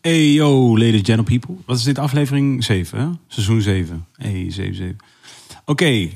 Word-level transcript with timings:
Hey 0.00 0.32
yo, 0.32 0.78
ladies 0.78 1.10
and 1.10 1.24
people. 1.24 1.54
Wat 1.66 1.76
is 1.76 1.82
dit? 1.82 1.98
Aflevering 1.98 2.64
7, 2.64 2.98
hè? 2.98 3.08
Seizoen 3.26 3.60
7. 3.60 4.06
Hey, 4.12 4.50
7, 4.50 4.74
7. 4.74 4.96
Oké, 5.64 6.08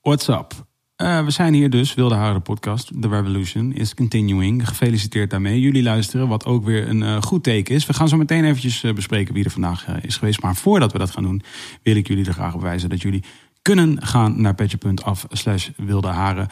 what's 0.00 0.28
up? 0.28 0.52
Uh, 0.96 1.24
we 1.24 1.30
zijn 1.30 1.54
hier 1.54 1.70
dus, 1.70 1.94
Wilde 1.94 2.14
Haren 2.14 2.42
podcast. 2.42 2.90
The 3.00 3.08
Revolution 3.08 3.72
is 3.72 3.94
continuing. 3.94 4.68
Gefeliciteerd 4.68 5.30
daarmee. 5.30 5.60
Jullie 5.60 5.82
luisteren, 5.82 6.28
wat 6.28 6.44
ook 6.44 6.64
weer 6.64 6.88
een 6.88 7.00
uh, 7.00 7.22
goed 7.22 7.42
teken 7.42 7.74
is. 7.74 7.86
We 7.86 7.94
gaan 7.94 8.08
zo 8.08 8.16
meteen 8.16 8.44
eventjes 8.44 8.82
uh, 8.82 8.92
bespreken 8.92 9.34
wie 9.34 9.44
er 9.44 9.50
vandaag 9.50 10.02
is 10.02 10.16
geweest. 10.16 10.42
Maar 10.42 10.56
voordat 10.56 10.92
we 10.92 10.98
dat 10.98 11.10
gaan 11.10 11.22
doen, 11.22 11.42
wil 11.82 11.96
ik 11.96 12.08
jullie 12.08 12.26
er 12.26 12.32
graag 12.32 12.54
op 12.54 12.60
wijzen 12.60 12.88
dat 12.88 13.02
jullie 13.02 13.24
kunnen 13.62 14.02
gaan 14.06 14.40
naar 14.40 14.54
petje.af 14.54 15.26
slash 15.30 15.68
wilde 15.76 16.08
haren. 16.08 16.48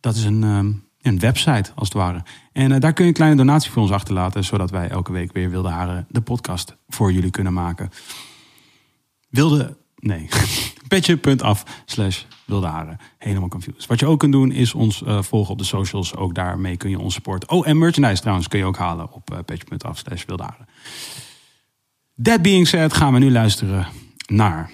Dat 0.00 0.14
is 0.14 0.24
een, 0.24 0.82
een 1.02 1.18
website, 1.18 1.70
als 1.74 1.88
het 1.88 1.96
ware. 1.96 2.22
En 2.52 2.80
daar 2.80 2.92
kun 2.92 3.04
je 3.04 3.10
een 3.10 3.16
kleine 3.16 3.36
donatie 3.36 3.70
voor 3.70 3.82
ons 3.82 3.90
achterlaten, 3.90 4.44
zodat 4.44 4.70
wij 4.70 4.88
elke 4.88 5.12
week 5.12 5.32
weer 5.32 5.50
Wilde 5.50 5.68
Haren, 5.68 6.06
de 6.08 6.20
podcast, 6.20 6.76
voor 6.88 7.12
jullie 7.12 7.30
kunnen 7.30 7.52
maken. 7.52 7.90
Wilde, 9.28 9.76
nee, 9.96 10.28
petje.af 10.88 11.64
slash 11.84 12.24
wilde 12.44 12.66
haren. 12.66 12.98
Helemaal 13.18 13.48
confused. 13.48 13.86
Wat 13.86 14.00
je 14.00 14.06
ook 14.06 14.18
kunt 14.18 14.32
doen 14.32 14.52
is 14.52 14.74
ons 14.74 15.02
uh, 15.02 15.22
volgen 15.22 15.52
op 15.52 15.58
de 15.58 15.64
socials. 15.64 16.16
Ook 16.16 16.34
daarmee 16.34 16.76
kun 16.76 16.90
je 16.90 16.98
ons 16.98 17.14
supporten. 17.14 17.48
Oh, 17.48 17.68
en 17.68 17.78
merchandise 17.78 18.20
trouwens 18.20 18.48
kun 18.48 18.58
je 18.58 18.64
ook 18.64 18.76
halen 18.76 19.12
op 19.12 19.32
uh, 19.32 19.38
petje.af 19.44 19.98
slash 19.98 20.24
wilde 20.24 20.42
haren. 20.42 20.66
That 22.22 22.42
being 22.42 22.68
said 22.68 22.92
gaan 22.92 23.12
we 23.12 23.18
nu 23.18 23.30
luisteren 23.30 23.86
naar 24.26 24.70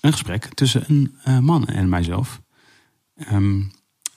een 0.00 0.12
gesprek 0.12 0.44
tussen 0.54 0.84
een 0.86 1.44
man 1.44 1.66
en 1.66 1.88
mijzelf. 1.88 2.40
Um, 3.32 3.70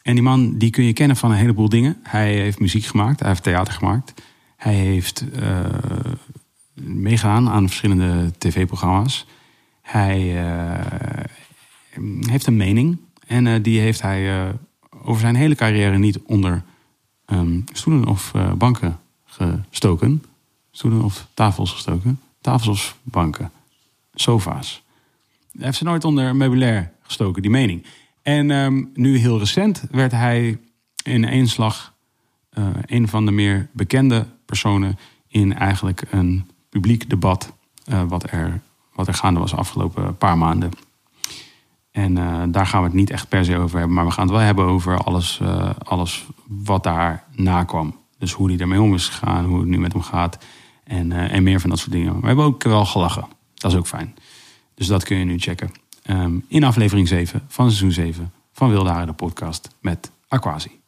en 0.07 0.13
die 0.13 0.23
man 0.23 0.57
die 0.57 0.69
kun 0.69 0.83
je 0.83 0.93
kennen 0.93 1.17
van 1.17 1.31
een 1.31 1.37
heleboel 1.37 1.69
dingen. 1.69 1.97
Hij 2.03 2.33
heeft 2.33 2.59
muziek 2.59 2.85
gemaakt, 2.85 3.19
hij 3.19 3.29
heeft 3.29 3.43
theater 3.43 3.73
gemaakt. 3.73 4.13
Hij 4.55 4.73
heeft 4.73 5.23
meegaan 6.73 7.49
aan 7.49 7.67
verschillende 7.67 8.31
tv-programma's. 8.37 9.25
Hij 9.81 10.19
heeft 12.19 12.47
een 12.47 12.57
mening. 12.57 12.97
En 13.27 13.45
uh, 13.45 13.55
die 13.61 13.79
heeft 13.79 14.01
hij 14.01 14.45
uh, 14.45 14.49
over 15.03 15.21
zijn 15.21 15.35
hele 15.35 15.55
carrière 15.55 15.97
niet 15.97 16.19
onder 16.19 16.63
um, 17.25 17.63
stoelen 17.73 18.07
of 18.07 18.31
uh, 18.35 18.53
banken 18.53 18.99
gestoken. 19.25 20.23
Stoelen 20.71 21.03
of 21.03 21.27
tafels 21.33 21.71
gestoken. 21.71 22.19
Tafels 22.41 22.69
of 22.69 22.97
banken. 23.03 23.51
Sofa's. 24.13 24.83
Hij 25.51 25.65
heeft 25.65 25.77
ze 25.77 25.83
nooit 25.83 26.05
onder 26.05 26.35
meubilair 26.35 26.91
gestoken, 27.01 27.41
die 27.41 27.51
mening. 27.51 27.85
En 28.27 28.49
um, 28.49 28.89
nu 28.93 29.17
heel 29.17 29.39
recent 29.39 29.83
werd 29.91 30.11
hij 30.11 30.59
in 31.03 31.25
één 31.25 31.47
slag 31.47 31.93
een 32.85 33.07
van 33.07 33.25
de 33.25 33.31
meer 33.31 33.69
bekende 33.71 34.25
personen 34.45 34.97
in 35.27 35.53
eigenlijk 35.53 36.03
een 36.09 36.49
publiek 36.69 37.09
debat. 37.09 37.53
wat, 38.07 38.31
er, 38.31 38.61
wat 38.93 39.07
er 39.07 39.13
gaande 39.13 39.39
was 39.39 39.51
de 39.51 39.57
afgelopen 39.57 40.17
paar 40.17 40.37
maanden 40.37 40.71
en 41.91 42.17
uh, 42.17 42.43
daar 42.47 42.65
gaan 42.65 42.81
we 42.81 42.87
het 42.87 42.95
niet 42.95 43.09
echt 43.09 43.29
per 43.29 43.45
se 43.45 43.57
over 43.57 43.77
hebben. 43.77 43.95
Maar 43.95 44.05
we 44.05 44.11
gaan 44.11 44.25
het 44.25 44.35
wel 44.35 44.45
hebben 44.45 44.65
over 44.65 44.97
alles, 44.97 45.41
alles 45.77 46.25
wat 46.47 46.83
daarna 46.83 47.63
kwam. 47.63 47.95
Dus 48.17 48.31
hoe 48.31 48.49
hij 48.49 48.59
ermee 48.59 48.81
om 48.81 48.93
is 48.93 49.07
gegaan, 49.07 49.45
hoe 49.45 49.59
het 49.59 49.67
nu 49.67 49.79
met 49.79 49.93
hem 49.93 50.01
gaat. 50.01 50.37
En, 50.83 51.11
en 51.11 51.43
meer 51.43 51.59
van 51.59 51.69
dat 51.69 51.79
soort 51.79 51.91
dingen. 51.91 52.21
We 52.21 52.27
hebben 52.27 52.45
ook 52.45 52.63
wel 52.63 52.85
gelachen. 52.85 53.27
Dat 53.53 53.71
is 53.71 53.77
ook 53.77 53.87
fijn. 53.87 54.15
Dus 54.73 54.87
dat 54.87 55.03
kun 55.03 55.17
je 55.17 55.25
nu 55.25 55.39
checken. 55.39 55.71
Um, 56.09 56.45
in 56.47 56.63
aflevering 56.63 57.07
7 57.07 57.41
van 57.47 57.65
seizoen 57.65 57.91
7 57.91 58.33
van 58.53 58.69
Wilde 58.69 58.89
Haren, 58.89 59.07
de 59.07 59.13
podcast 59.13 59.67
met 59.81 60.11
Aquasi. 60.27 60.79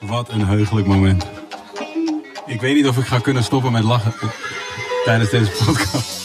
Wat 0.00 0.28
een 0.28 0.46
heugelijk 0.46 0.86
moment. 0.86 1.26
Ik 2.46 2.60
weet 2.60 2.74
niet 2.74 2.88
of 2.88 2.98
ik 2.98 3.06
ga 3.06 3.18
kunnen 3.18 3.44
stoppen 3.44 3.72
met 3.72 3.82
lachen 3.82 4.12
tijdens 5.04 5.30
deze 5.30 5.50
podcast. 5.64 6.22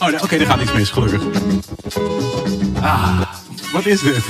Oh, 0.00 0.08
oké, 0.08 0.24
okay, 0.24 0.38
er 0.38 0.46
gaat 0.46 0.60
iets 0.60 0.72
mis, 0.72 0.90
gelukkig. 0.90 1.22
Ah, 2.80 3.20
wat 3.72 3.86
is 3.86 4.00
dit? 4.00 4.24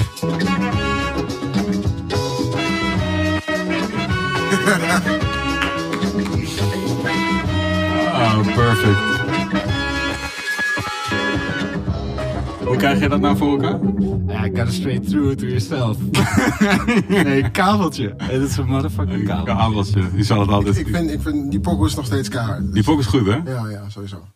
oh, 8.15 8.41
perfect. 8.55 9.14
Hoe 12.75 12.83
krijg 12.83 13.01
je 13.01 13.09
dat 13.09 13.21
nou 13.21 13.37
voor 13.37 13.51
elkaar? 13.51 13.81
Ja, 14.27 14.45
I 14.45 14.49
gotta 14.57 14.71
straight 14.71 15.09
through 15.09 15.35
to 15.37 15.47
yourself. 15.47 15.97
nee, 17.09 17.51
kabeltje. 17.51 18.15
Het 18.17 18.43
is 18.43 18.57
een 18.57 18.67
motherfucking 18.67 19.27
kabel. 19.27 19.55
Kabeltje, 19.55 20.11
die 20.15 20.25
zal 20.25 20.41
het 20.41 20.49
altijd... 20.49 20.77
Ik, 20.77 20.87
ik, 20.87 20.95
vind, 20.95 21.11
ik 21.11 21.21
vind 21.23 21.51
die 21.51 21.61
pokoe 21.61 21.87
is 21.87 21.95
nog 21.95 22.07
steeds 22.07 22.29
kaart. 22.29 22.63
Dus... 22.65 22.73
Die 22.73 22.83
pokoe 22.83 23.01
is 23.01 23.07
goed, 23.07 23.27
hè? 23.27 23.37
Ja, 23.53 23.69
ja, 23.69 23.89
sowieso. 23.89 24.27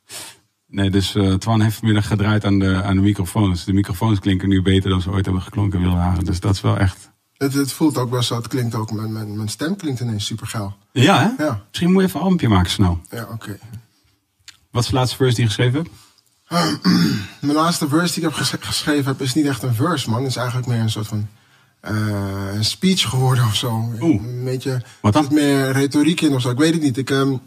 Nee, 0.67 0.91
dus 0.91 1.15
uh, 1.15 1.35
Twan 1.35 1.61
heeft 1.61 1.77
vanmiddag 1.77 2.07
gedraaid 2.07 2.45
aan 2.45 2.59
de, 2.59 2.83
aan 2.83 2.97
de 2.97 3.03
microfoons. 3.03 3.65
De 3.65 3.73
microfoons 3.73 4.19
klinken 4.19 4.49
nu 4.49 4.63
beter 4.63 4.91
dan 4.91 5.01
ze 5.01 5.11
ooit 5.11 5.25
hebben 5.25 5.43
geklonken 5.43 5.79
in 5.79 5.85
Wilhagen. 5.85 6.25
Dus 6.25 6.41
dat 6.41 6.55
is 6.55 6.61
wel 6.61 6.77
echt... 6.77 7.11
Het, 7.37 7.55
het 7.55 7.73
voelt 7.73 7.99
ook 7.99 8.11
wel 8.11 8.23
zo, 8.23 8.37
het 8.37 8.49
klinkt 8.49 8.75
ook, 8.75 8.93
mijn, 8.93 9.13
mijn, 9.13 9.37
mijn 9.37 9.49
stem 9.49 9.77
klinkt 9.77 10.01
ineens 10.01 10.27
super 10.27 10.47
geil. 10.47 10.77
Ja, 10.93 11.35
hè? 11.37 11.45
Ja. 11.45 11.65
Misschien 11.69 11.93
moet 11.93 12.01
je 12.01 12.09
even 12.09 12.21
een 12.21 12.27
albumje 12.27 12.49
maken 12.49 12.71
snel. 12.71 13.01
Ja, 13.11 13.23
oké. 13.23 13.33
Okay. 13.33 13.59
Wat 14.71 14.83
is 14.83 14.89
de 14.89 14.95
laatste 14.95 15.17
verse 15.17 15.35
die 15.35 15.45
je 15.45 15.51
geschreven 15.51 15.79
hebt? 15.83 15.91
mijn 17.41 17.57
laatste 17.57 17.89
verse 17.89 18.15
die 18.15 18.23
ik 18.23 18.29
heb 18.29 18.39
ges 18.39 18.55
geschreven 18.61 19.05
heb 19.05 19.21
is 19.21 19.35
niet 19.35 19.47
echt 19.47 19.63
een 19.63 19.75
verse, 19.75 20.11
man. 20.11 20.21
Het 20.21 20.31
is 20.31 20.37
eigenlijk 20.37 20.67
meer 20.67 20.81
een 20.81 20.91
soort 20.91 21.07
van 21.07 21.29
uh, 21.91 22.55
een 22.55 22.65
speech 22.65 23.09
geworden 23.09 23.45
of 23.45 23.55
zo. 23.55 23.93
Oeh. 24.01 24.23
Een 24.23 24.45
beetje 24.45 24.83
Wat 25.01 25.13
dan? 25.13 25.27
meer 25.31 25.73
retoriek 25.73 26.21
in 26.21 26.35
of 26.35 26.41
zo. 26.41 26.51
Ik 26.51 26.59
weet 26.59 26.73
het 26.73 26.83
niet. 26.83 26.97
Ik 26.97 27.11
um, 27.11 27.41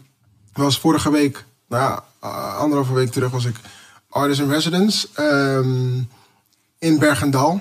was 0.52 0.78
vorige 0.78 1.10
week, 1.10 1.44
nou 1.68 2.00
uh, 2.24 2.56
anderhalve 2.56 2.92
week 2.92 3.10
terug, 3.10 3.30
was 3.30 3.44
ik 3.44 3.56
artist 4.08 4.40
in 4.40 4.48
residence 4.48 5.08
um, 5.18 6.08
in 6.78 6.98
Bergendal. 6.98 7.60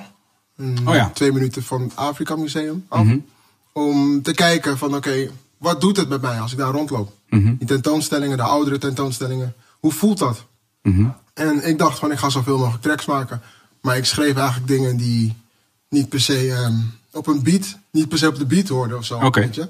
Oh 0.86 0.96
ja. 0.96 1.10
Twee 1.14 1.32
minuten 1.32 1.64
van 1.64 1.82
het 1.82 1.96
Afrika 1.96 2.36
Museum 2.36 2.86
af. 2.88 3.04
Mm 3.04 3.10
-hmm. 3.10 3.26
Om 3.74 4.22
te 4.22 4.34
kijken 4.34 4.78
van 4.78 4.88
oké, 4.88 4.98
okay, 4.98 5.32
wat 5.58 5.82
doet 5.82 5.98
het 5.98 6.10
met 6.10 6.22
mij 6.22 6.40
als 6.40 6.52
ik 6.52 6.58
daar 6.58 6.72
rondloop? 6.72 7.14
Mm 7.30 7.44
-hmm. 7.44 7.56
Die 7.58 7.68
tentoonstellingen, 7.68 8.38
de 8.38 8.44
oudere 8.44 8.78
tentoonstellingen. 8.78 9.54
Hoe 9.80 9.92
voelt 9.92 10.18
dat? 10.18 10.46
Mm 10.82 10.94
-hmm. 10.94 11.16
En 11.34 11.68
ik 11.68 11.78
dacht 11.78 12.00
van 12.00 12.12
ik 12.12 12.18
ga 12.18 12.30
zoveel 12.30 12.58
mogelijk 12.58 12.84
tracks 12.84 13.06
maken. 13.06 13.42
Maar 13.82 13.98
ik 13.98 14.06
schreef 14.06 14.36
eigenlijk 14.36 14.68
dingen 14.68 14.98
die 14.98 15.36
niet 15.90 16.10
per 16.10 16.22
se 16.22 16.52
um, 16.52 16.94
op 17.12 17.28
een 17.28 17.44
beat, 17.44 17.78
niet 17.92 18.10
per 18.10 18.18
se 18.18 18.28
op 18.28 18.38
de 18.38 18.46
beat 18.46 18.68
hoorden 18.68 18.98
of 18.98 19.06
zo. 19.06 19.20
Okay. 19.20 19.44
Weet 19.44 19.56
je? 19.56 19.68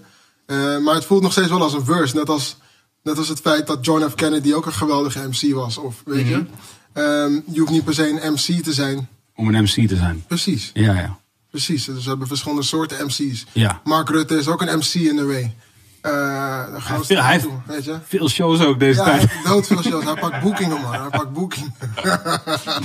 Uh, 0.48 0.84
maar 0.86 0.96
het 0.96 1.06
voelt 1.06 1.22
nog 1.22 1.31
steeds 1.31 1.50
wel 1.50 1.62
als 1.62 1.74
een 1.74 1.86
verse. 1.86 2.16
Net 2.16 2.30
als, 2.30 2.58
net 3.04 3.18
als 3.18 3.28
het 3.28 3.40
feit 3.40 3.68
dat 3.68 3.86
John 3.86 4.10
F. 4.10 4.16
Kennedy 4.16 4.54
ook 4.54 4.66
een 4.66 4.74
geweldige 4.74 5.28
MC 5.28 5.54
was. 5.54 5.78
Of 5.78 6.02
weet 6.06 6.28
je, 6.28 6.46
um, 6.94 7.44
je 7.52 7.60
hoeft 7.60 7.72
niet 7.72 7.84
per 7.84 7.94
se 7.94 8.10
een 8.10 8.31
MC 8.34 8.63
te 8.63 8.74
zijn. 8.74 9.08
Om 9.36 9.48
een 9.48 9.63
MC 9.63 9.88
te 9.88 9.96
zijn. 9.96 10.24
Precies. 10.28 10.72
Ja, 10.74 10.94
ja. 10.94 11.19
Precies. 11.50 11.86
Dus 11.86 12.04
we 12.04 12.10
hebben 12.10 12.28
verschillende 12.28 12.63
soorten 12.63 13.06
MC's. 13.06 13.46
Ja. 13.52 13.81
Mark 13.84 14.10
Rutte 14.10 14.38
is 14.38 14.48
ook 14.48 14.62
een 14.62 14.78
MC 14.78 14.94
in 14.94 15.16
the 15.16 15.25
way. 15.25 15.56
Uh, 16.06 16.63
veel, 16.80 17.21
hij 17.21 17.31
heeft 17.31 17.48
weet 17.65 17.86
je? 17.86 17.98
veel 18.07 18.30
shows 18.30 18.62
ook 18.62 18.80
deze 18.80 19.00
ja, 19.00 19.06
tijd. 19.06 19.31
Hij 19.31 19.51
dood 19.51 19.68
veel 19.68 19.83
shows. 19.83 20.03
Hij 20.03 20.13
pakt 20.13 20.42
boekingen, 20.42 20.81
man. 20.81 20.92
Hij 20.92 21.09
pakt 21.09 21.33
boeking. 21.33 21.74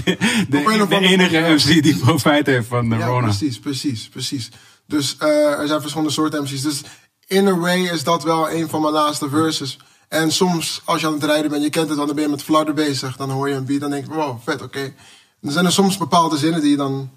de, 0.05 0.17
de, 0.49 0.87
de 0.89 0.99
enige 0.99 1.39
MC 1.39 1.83
die 1.83 1.97
profijt 2.07 2.47
heeft 2.47 2.69
van 2.69 2.89
de 2.89 2.97
ja, 2.97 3.07
Rona. 3.07 3.27
precies, 3.27 3.59
precies, 3.59 4.09
precies. 4.09 4.51
Dus 4.87 5.17
uh, 5.23 5.59
er 5.59 5.67
zijn 5.67 5.81
verschillende 5.81 6.13
soorten 6.13 6.43
MC's. 6.43 6.63
Dus 6.63 6.83
in 7.27 7.47
a 7.47 7.59
way 7.59 7.81
is 7.81 8.05
dat 8.05 8.23
wel 8.23 8.51
een 8.51 8.69
van 8.69 8.81
mijn 8.81 8.93
laatste 8.93 9.29
verses. 9.29 9.79
En 10.09 10.33
soms, 10.33 10.83
als 10.85 11.01
je 11.01 11.07
aan 11.07 11.13
het 11.13 11.25
rijden 11.25 11.51
bent, 11.51 11.63
je 11.63 11.71
kent 11.71 11.89
het, 11.89 11.99
dan 11.99 12.07
ben 12.07 12.21
je 12.21 12.29
met 12.29 12.43
flarden 12.43 12.75
bezig. 12.75 13.17
Dan 13.17 13.31
hoor 13.31 13.49
je 13.49 13.55
een 13.55 13.65
beat, 13.65 13.81
dan 13.81 13.91
denk 13.91 14.07
je, 14.07 14.13
wow, 14.13 14.39
vet, 14.45 14.63
oké. 14.63 14.95
Dan 15.41 15.53
zijn 15.53 15.65
er 15.65 15.73
soms 15.73 15.97
bepaalde 15.97 16.37
zinnen 16.37 16.61
die 16.61 16.71
je 16.71 16.77
dan 16.77 17.11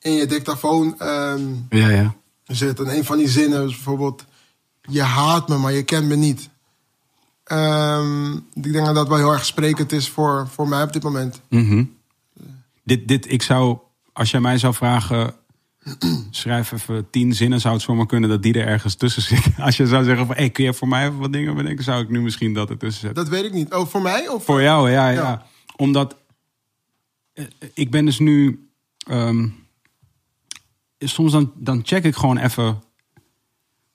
in 0.00 0.12
je 0.12 0.26
dictafoon 0.26 0.94
ehm, 0.98 1.54
Ja, 1.70 1.88
ja. 1.88 2.14
En 2.46 2.96
een 2.96 3.04
van 3.04 3.18
die 3.18 3.28
zinnen 3.28 3.64
is 3.64 3.74
bijvoorbeeld... 3.74 4.24
Je 4.88 5.02
haat 5.02 5.48
me, 5.48 5.58
maar 5.58 5.72
je 5.72 5.82
kent 5.82 6.06
me 6.06 6.16
niet. 6.16 6.48
Ehm, 7.44 8.32
ik 8.32 8.72
denk 8.72 8.86
dat 8.86 8.94
dat 8.94 9.08
wel 9.08 9.16
heel 9.16 9.32
erg 9.32 9.44
sprekend 9.44 9.92
is 9.92 10.08
voor, 10.08 10.48
voor 10.50 10.68
mij 10.68 10.82
op 10.82 10.92
dit 10.92 11.02
moment. 11.02 11.40
Mhm. 11.48 11.84
Dit, 12.84 13.08
dit, 13.08 13.32
ik 13.32 13.42
zou, 13.42 13.78
als 14.12 14.30
jij 14.30 14.40
mij 14.40 14.58
zou 14.58 14.74
vragen, 14.74 15.34
schrijf 16.30 16.72
even 16.72 17.10
tien 17.10 17.34
zinnen, 17.34 17.60
zou 17.60 17.74
het 17.74 17.82
zomaar 17.82 18.06
kunnen 18.06 18.30
dat 18.30 18.42
die 18.42 18.54
er 18.54 18.66
ergens 18.66 18.94
tussen 18.94 19.22
zit. 19.22 19.48
Als 19.58 19.76
je 19.76 19.86
zou 19.86 20.04
zeggen 20.04 20.26
van, 20.26 20.36
hey, 20.36 20.50
kun 20.50 20.64
je 20.64 20.74
voor 20.74 20.88
mij 20.88 21.06
even 21.06 21.18
wat 21.18 21.32
dingen 21.32 21.54
bedenken, 21.54 21.84
zou 21.84 22.02
ik 22.02 22.08
nu 22.08 22.20
misschien 22.20 22.54
dat 22.54 22.70
ertussen 22.70 23.00
zetten. 23.00 23.24
Dat 23.24 23.32
weet 23.32 23.44
ik 23.44 23.52
niet. 23.52 23.74
Oh, 23.74 23.86
voor 23.86 24.02
mij? 24.02 24.28
Of 24.28 24.44
Voor 24.44 24.62
jou, 24.62 24.90
ja, 24.90 25.08
ja. 25.08 25.22
Ja. 25.22 25.46
Omdat 25.76 26.16
eh, 27.32 27.44
ik 27.74 27.90
ben 27.90 28.04
dus 28.04 28.18
nu. 28.18 28.68
ehm, 28.98 29.48
soms 30.98 31.32
dan, 31.32 31.52
dan 31.54 31.80
check 31.84 32.04
ik 32.04 32.16
gewoon 32.16 32.38
even 32.38 32.82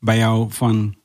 bij 0.04 0.18
jou 0.18 0.52
van. 0.52 0.96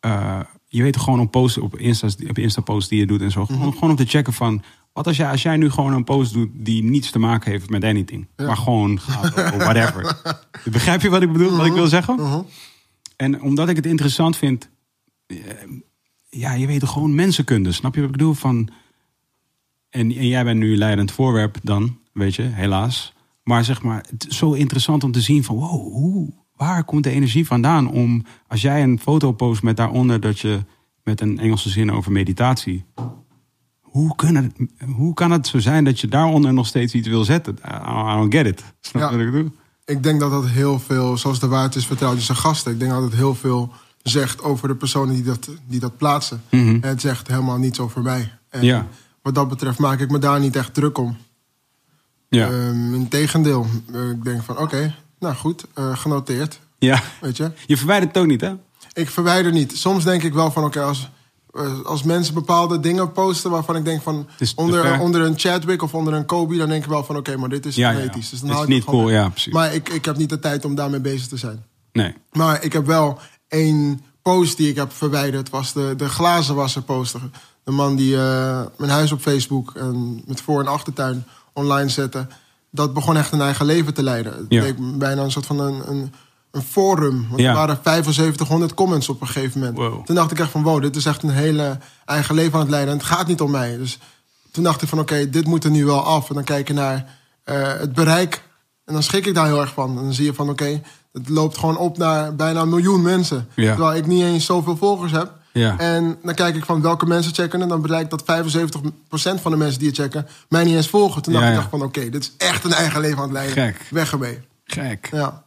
eh, 0.00 0.40
je 0.66 0.82
weet 0.82 0.96
gewoon 0.96 1.18
een 1.18 1.30
post 1.30 1.58
op 1.58 1.76
Insta, 1.78 2.08
op 2.28 2.38
Insta 2.38 2.60
post 2.60 2.88
die 2.88 2.98
je 2.98 3.06
doet 3.06 3.20
en 3.20 3.30
zo. 3.30 3.46
Gewoon, 3.46 3.72
gewoon 3.72 3.90
om 3.90 3.96
te 3.96 4.04
checken 4.06 4.32
van. 4.32 4.62
Wat 4.92 5.06
als 5.06 5.16
jij, 5.16 5.30
als 5.30 5.42
jij 5.42 5.56
nu 5.56 5.70
gewoon 5.70 5.92
een 5.92 6.04
post 6.04 6.32
doet 6.32 6.48
die 6.52 6.82
niets 6.84 7.10
te 7.10 7.18
maken 7.18 7.50
heeft 7.50 7.70
met 7.70 7.84
anything. 7.84 8.26
Maar 8.36 8.56
gewoon 8.56 9.00
gaat 9.00 9.36
over 9.36 9.58
whatever. 9.58 10.20
Begrijp 10.72 11.02
je 11.02 11.08
wat 11.10 11.22
ik 11.22 11.32
bedoel? 11.32 11.56
Wat 11.56 11.66
ik 11.66 11.72
wil 11.72 11.86
zeggen? 11.86 12.14
Mhm. 12.14 12.40
En 13.16 13.42
omdat 13.42 13.68
ik 13.68 13.76
het 13.76 13.86
interessant 13.86 14.36
vind. 14.36 14.68
eh, 15.26 15.36
Ja, 16.28 16.52
je 16.52 16.66
weet 16.66 16.84
gewoon 16.88 17.14
mensenkunde. 17.14 17.72
Snap 17.72 17.94
je 17.94 18.00
wat 18.00 18.10
ik 18.10 18.16
bedoel? 18.16 18.34
Van, 18.34 18.68
en, 19.90 20.00
en 20.16 20.26
jij 20.26 20.44
bent 20.44 20.58
nu 20.58 20.76
leidend 20.76 21.12
voorwerp 21.12 21.56
dan, 21.62 21.98
weet 22.12 22.34
je, 22.34 22.42
helaas. 22.42 23.12
Maar 23.42 23.64
zeg 23.64 23.82
maar, 23.82 24.04
het 24.10 24.26
is 24.28 24.36
zo 24.36 24.52
interessant 24.52 25.04
om 25.04 25.12
te 25.12 25.20
zien 25.20 25.44
van... 25.44 25.56
wow, 25.56 25.92
hoe, 25.92 26.32
waar 26.66 26.84
komt 26.84 27.04
de 27.04 27.10
energie 27.10 27.46
vandaan 27.46 27.90
om... 27.90 28.24
als 28.48 28.60
jij 28.62 28.82
een 28.82 28.98
foto 29.00 29.32
post 29.32 29.62
met 29.62 29.76
daaronder 29.76 30.20
dat 30.20 30.38
je... 30.38 30.58
met 31.04 31.20
een 31.20 31.38
Engelse 31.38 31.68
zin 31.68 31.92
over 31.92 32.12
meditatie... 32.12 32.84
Hoe 33.80 34.14
kan, 34.16 34.34
het, 34.34 34.52
hoe 34.96 35.14
kan 35.14 35.30
het 35.30 35.46
zo 35.46 35.58
zijn 35.58 35.84
dat 35.84 36.00
je 36.00 36.08
daaronder 36.08 36.52
nog 36.52 36.66
steeds 36.66 36.94
iets 36.94 37.08
wil 37.08 37.24
zetten? 37.24 37.58
I 37.66 38.14
don't 38.14 38.34
get 38.34 38.46
it. 38.46 38.64
Snap 38.80 39.02
je 39.02 39.08
Ja. 39.08 39.16
wat 39.16 39.26
ik 39.26 39.32
bedoel? 39.32 39.52
Ik 39.84 40.02
denk 40.02 40.20
dat 40.20 40.30
dat 40.30 40.46
heel 40.48 40.78
veel, 40.78 41.16
zoals 41.16 41.40
de 41.40 41.46
waard 41.46 41.74
is 41.74 41.86
vertrouwd 41.86 42.14
in 42.16 42.20
zijn 42.22 42.38
gasten. 42.38 42.72
Ik 42.72 42.78
denk 42.78 42.90
dat 42.90 43.02
het 43.02 43.14
heel 43.14 43.34
veel 43.34 43.72
zegt 44.02 44.42
over 44.42 44.68
de 44.68 44.74
personen 44.74 45.14
die 45.14 45.22
dat, 45.24 45.48
die 45.66 45.80
dat 45.80 45.96
plaatsen. 45.96 46.42
Mhm. 46.50 46.68
En 46.68 46.88
het 46.88 47.00
zegt 47.00 47.28
helemaal 47.28 47.58
niets 47.58 47.80
over 47.80 48.02
mij. 48.02 48.32
En 48.48 48.62
Ja. 48.64 48.86
wat 49.22 49.34
dat 49.34 49.48
betreft 49.48 49.78
maak 49.78 50.00
ik 50.00 50.10
me 50.10 50.18
daar 50.18 50.40
niet 50.40 50.56
echt 50.56 50.74
druk 50.74 50.98
om. 50.98 51.16
Ja. 52.28 52.48
Ehm, 52.50 52.94
Integendeel, 52.94 53.66
Eh, 53.92 54.10
ik 54.10 54.24
denk 54.24 54.42
van 54.42 54.58
oké, 54.58 54.94
nou 55.20 55.34
goed, 55.34 55.64
eh, 55.74 55.96
genoteerd. 55.96 56.60
ja. 56.78 57.02
Weet 57.20 57.36
je? 57.36 57.50
Je 57.66 57.76
verwijdert 57.76 58.14
het 58.14 58.22
ook 58.22 58.28
niet, 58.28 58.40
hè? 58.40 58.52
Ik 58.92 59.10
verwijder 59.10 59.52
niet. 59.52 59.76
Soms 59.76 60.04
denk 60.04 60.22
ik 60.22 60.32
wel 60.34 60.50
van 60.50 60.64
oké, 60.64 60.80
als, 60.82 61.10
eh, 61.52 61.80
als 61.84 62.02
mensen 62.02 62.34
bepaalde 62.34 62.80
dingen 62.80 63.12
posten 63.12 63.50
waarvan 63.50 63.76
ik 63.76 63.84
denk 63.84 64.02
van 64.02 64.28
onder, 64.54 65.00
onder 65.00 65.20
een 65.20 65.38
Chadwick 65.38 65.82
of 65.82 65.94
onder 65.94 66.12
een 66.14 66.24
Kobe, 66.26 66.56
dan 66.56 66.68
denk 66.68 66.82
ik 66.84 66.90
wel 66.90 67.04
van 67.04 67.16
oké, 67.16 67.36
maar 67.36 67.48
dit 67.48 67.66
is 67.66 67.74
Ja, 67.74 67.90
ja. 67.90 68.06
Dus 68.06 68.30
dan 68.30 68.50
hou 68.50 68.62
is 68.62 68.68
niet 68.68 68.84
cool, 68.84 69.10
ja, 69.10 69.28
precies. 69.28 69.52
Maar 69.52 69.74
ik, 69.74 69.88
ik 69.88 70.04
heb 70.04 70.16
niet 70.16 70.28
de 70.28 70.38
tijd 70.38 70.64
om 70.64 70.74
daarmee 70.74 71.00
bezig 71.00 71.26
te 71.28 71.36
zijn. 71.36 71.64
Nee. 71.92 72.14
Maar 72.32 72.64
ik 72.64 72.72
heb 72.72 72.86
wel 72.86 73.18
één 73.48 74.00
post 74.22 74.56
die 74.56 74.68
ik 74.68 74.76
heb 74.76 74.92
verwijderd. 74.92 75.50
was 75.50 75.72
de, 75.72 75.94
de 75.96 76.08
glazenwasser 76.08 76.82
poster. 76.82 77.20
De 77.64 77.70
man 77.70 77.96
die 77.96 78.16
eh, 78.16 78.62
mijn 78.76 78.90
huis 78.90 79.12
op 79.12 79.20
Facebook 79.20 79.72
en 79.76 80.22
met 80.26 80.40
voor- 80.40 80.60
en 80.60 80.66
achtertuin 80.66 81.24
online 81.52 81.88
zette. 81.88 82.26
Dat 82.70 82.94
begon 82.94 83.16
echt 83.16 83.32
een 83.32 83.40
eigen 83.40 83.66
leven 83.66 83.94
te 83.94 84.02
leiden. 84.02 84.32
Het 84.32 84.44
Ja. 84.48 84.62
leek 84.62 84.98
bijna 84.98 85.22
een 85.22 85.30
soort 85.30 85.46
van 85.46 85.60
een, 85.60 85.82
een, 85.90 86.12
een 86.50 86.62
forum. 86.62 87.26
Want 87.28 87.40
Ja. 87.40 87.48
er 87.50 87.54
waren 87.54 87.78
7500 87.84 88.74
comments 88.74 89.08
op 89.08 89.20
een 89.20 89.26
gegeven 89.26 89.60
moment. 89.60 89.78
Wow. 89.78 90.04
Toen 90.06 90.14
dacht 90.14 90.30
ik 90.30 90.38
echt 90.38 90.50
van 90.50 90.62
wow, 90.62 90.82
dit 90.82 90.96
is 90.96 91.06
echt 91.06 91.22
een 91.22 91.30
hele 91.30 91.78
eigen 92.04 92.34
leven 92.34 92.54
aan 92.54 92.60
het 92.60 92.70
leiden. 92.70 92.92
En 92.92 92.98
het 92.98 93.08
gaat 93.08 93.26
niet 93.26 93.40
om 93.40 93.50
mij. 93.50 93.76
Dus 93.76 93.98
toen 94.50 94.64
dacht 94.64 94.82
ik 94.82 94.88
van 94.88 94.98
oké, 94.98 95.30
dit 95.30 95.46
moet 95.46 95.64
er 95.64 95.70
nu 95.70 95.84
wel 95.84 96.02
af. 96.04 96.28
En 96.28 96.34
dan 96.34 96.44
kijk 96.44 96.68
je 96.68 96.74
naar 96.74 97.18
eh, 97.44 97.56
het 97.78 97.92
bereik. 97.92 98.42
En 98.84 98.92
dan 98.92 99.02
schrik 99.02 99.26
ik 99.26 99.34
daar 99.34 99.46
heel 99.46 99.60
erg 99.60 99.72
van. 99.72 99.98
En 99.98 100.04
dan 100.04 100.12
zie 100.12 100.24
je 100.24 100.34
van 100.34 100.48
oké, 100.50 100.82
het 101.12 101.28
loopt 101.28 101.58
gewoon 101.58 101.76
op 101.76 101.98
naar 101.98 102.34
bijna 102.36 102.60
een 102.60 102.68
miljoen 102.68 103.02
mensen. 103.02 103.48
Ja. 103.54 103.74
Terwijl 103.74 103.96
ik 103.98 104.06
niet 104.06 104.22
eens 104.22 104.44
zoveel 104.44 104.76
volgers 104.76 105.12
heb. 105.12 105.38
Ja. 105.52 105.78
En 105.78 106.18
dan 106.22 106.34
kijk 106.34 106.56
ik 106.56 106.64
van 106.64 106.82
welke 106.82 107.06
mensen 107.06 107.34
checken. 107.34 107.62
En 107.62 107.68
dan 107.68 107.80
blijkt 107.80 108.10
dat 108.10 108.22
75% 108.22 109.40
van 109.40 109.50
de 109.50 109.56
mensen 109.56 109.78
die 109.78 109.88
het 109.88 109.96
checken 109.96 110.26
mij 110.48 110.64
niet 110.64 110.74
eens 110.74 110.88
volgen. 110.88 111.22
Toen 111.22 111.32
dacht 111.32 111.44
Ja, 111.44 111.52
ik 111.52 111.60
ja. 111.60 111.68
van 111.68 111.82
oké, 111.82 112.10
dit 112.10 112.22
is 112.22 112.32
echt 112.36 112.64
een 112.64 112.72
eigen 112.72 113.00
leven 113.00 113.16
aan 113.18 113.22
het 113.22 113.32
leiden. 113.32 113.64
Gek. 113.64 113.86
Weg 113.90 114.12
ermee. 114.12 114.38
Gek. 114.64 115.08
Ja. 115.12 115.44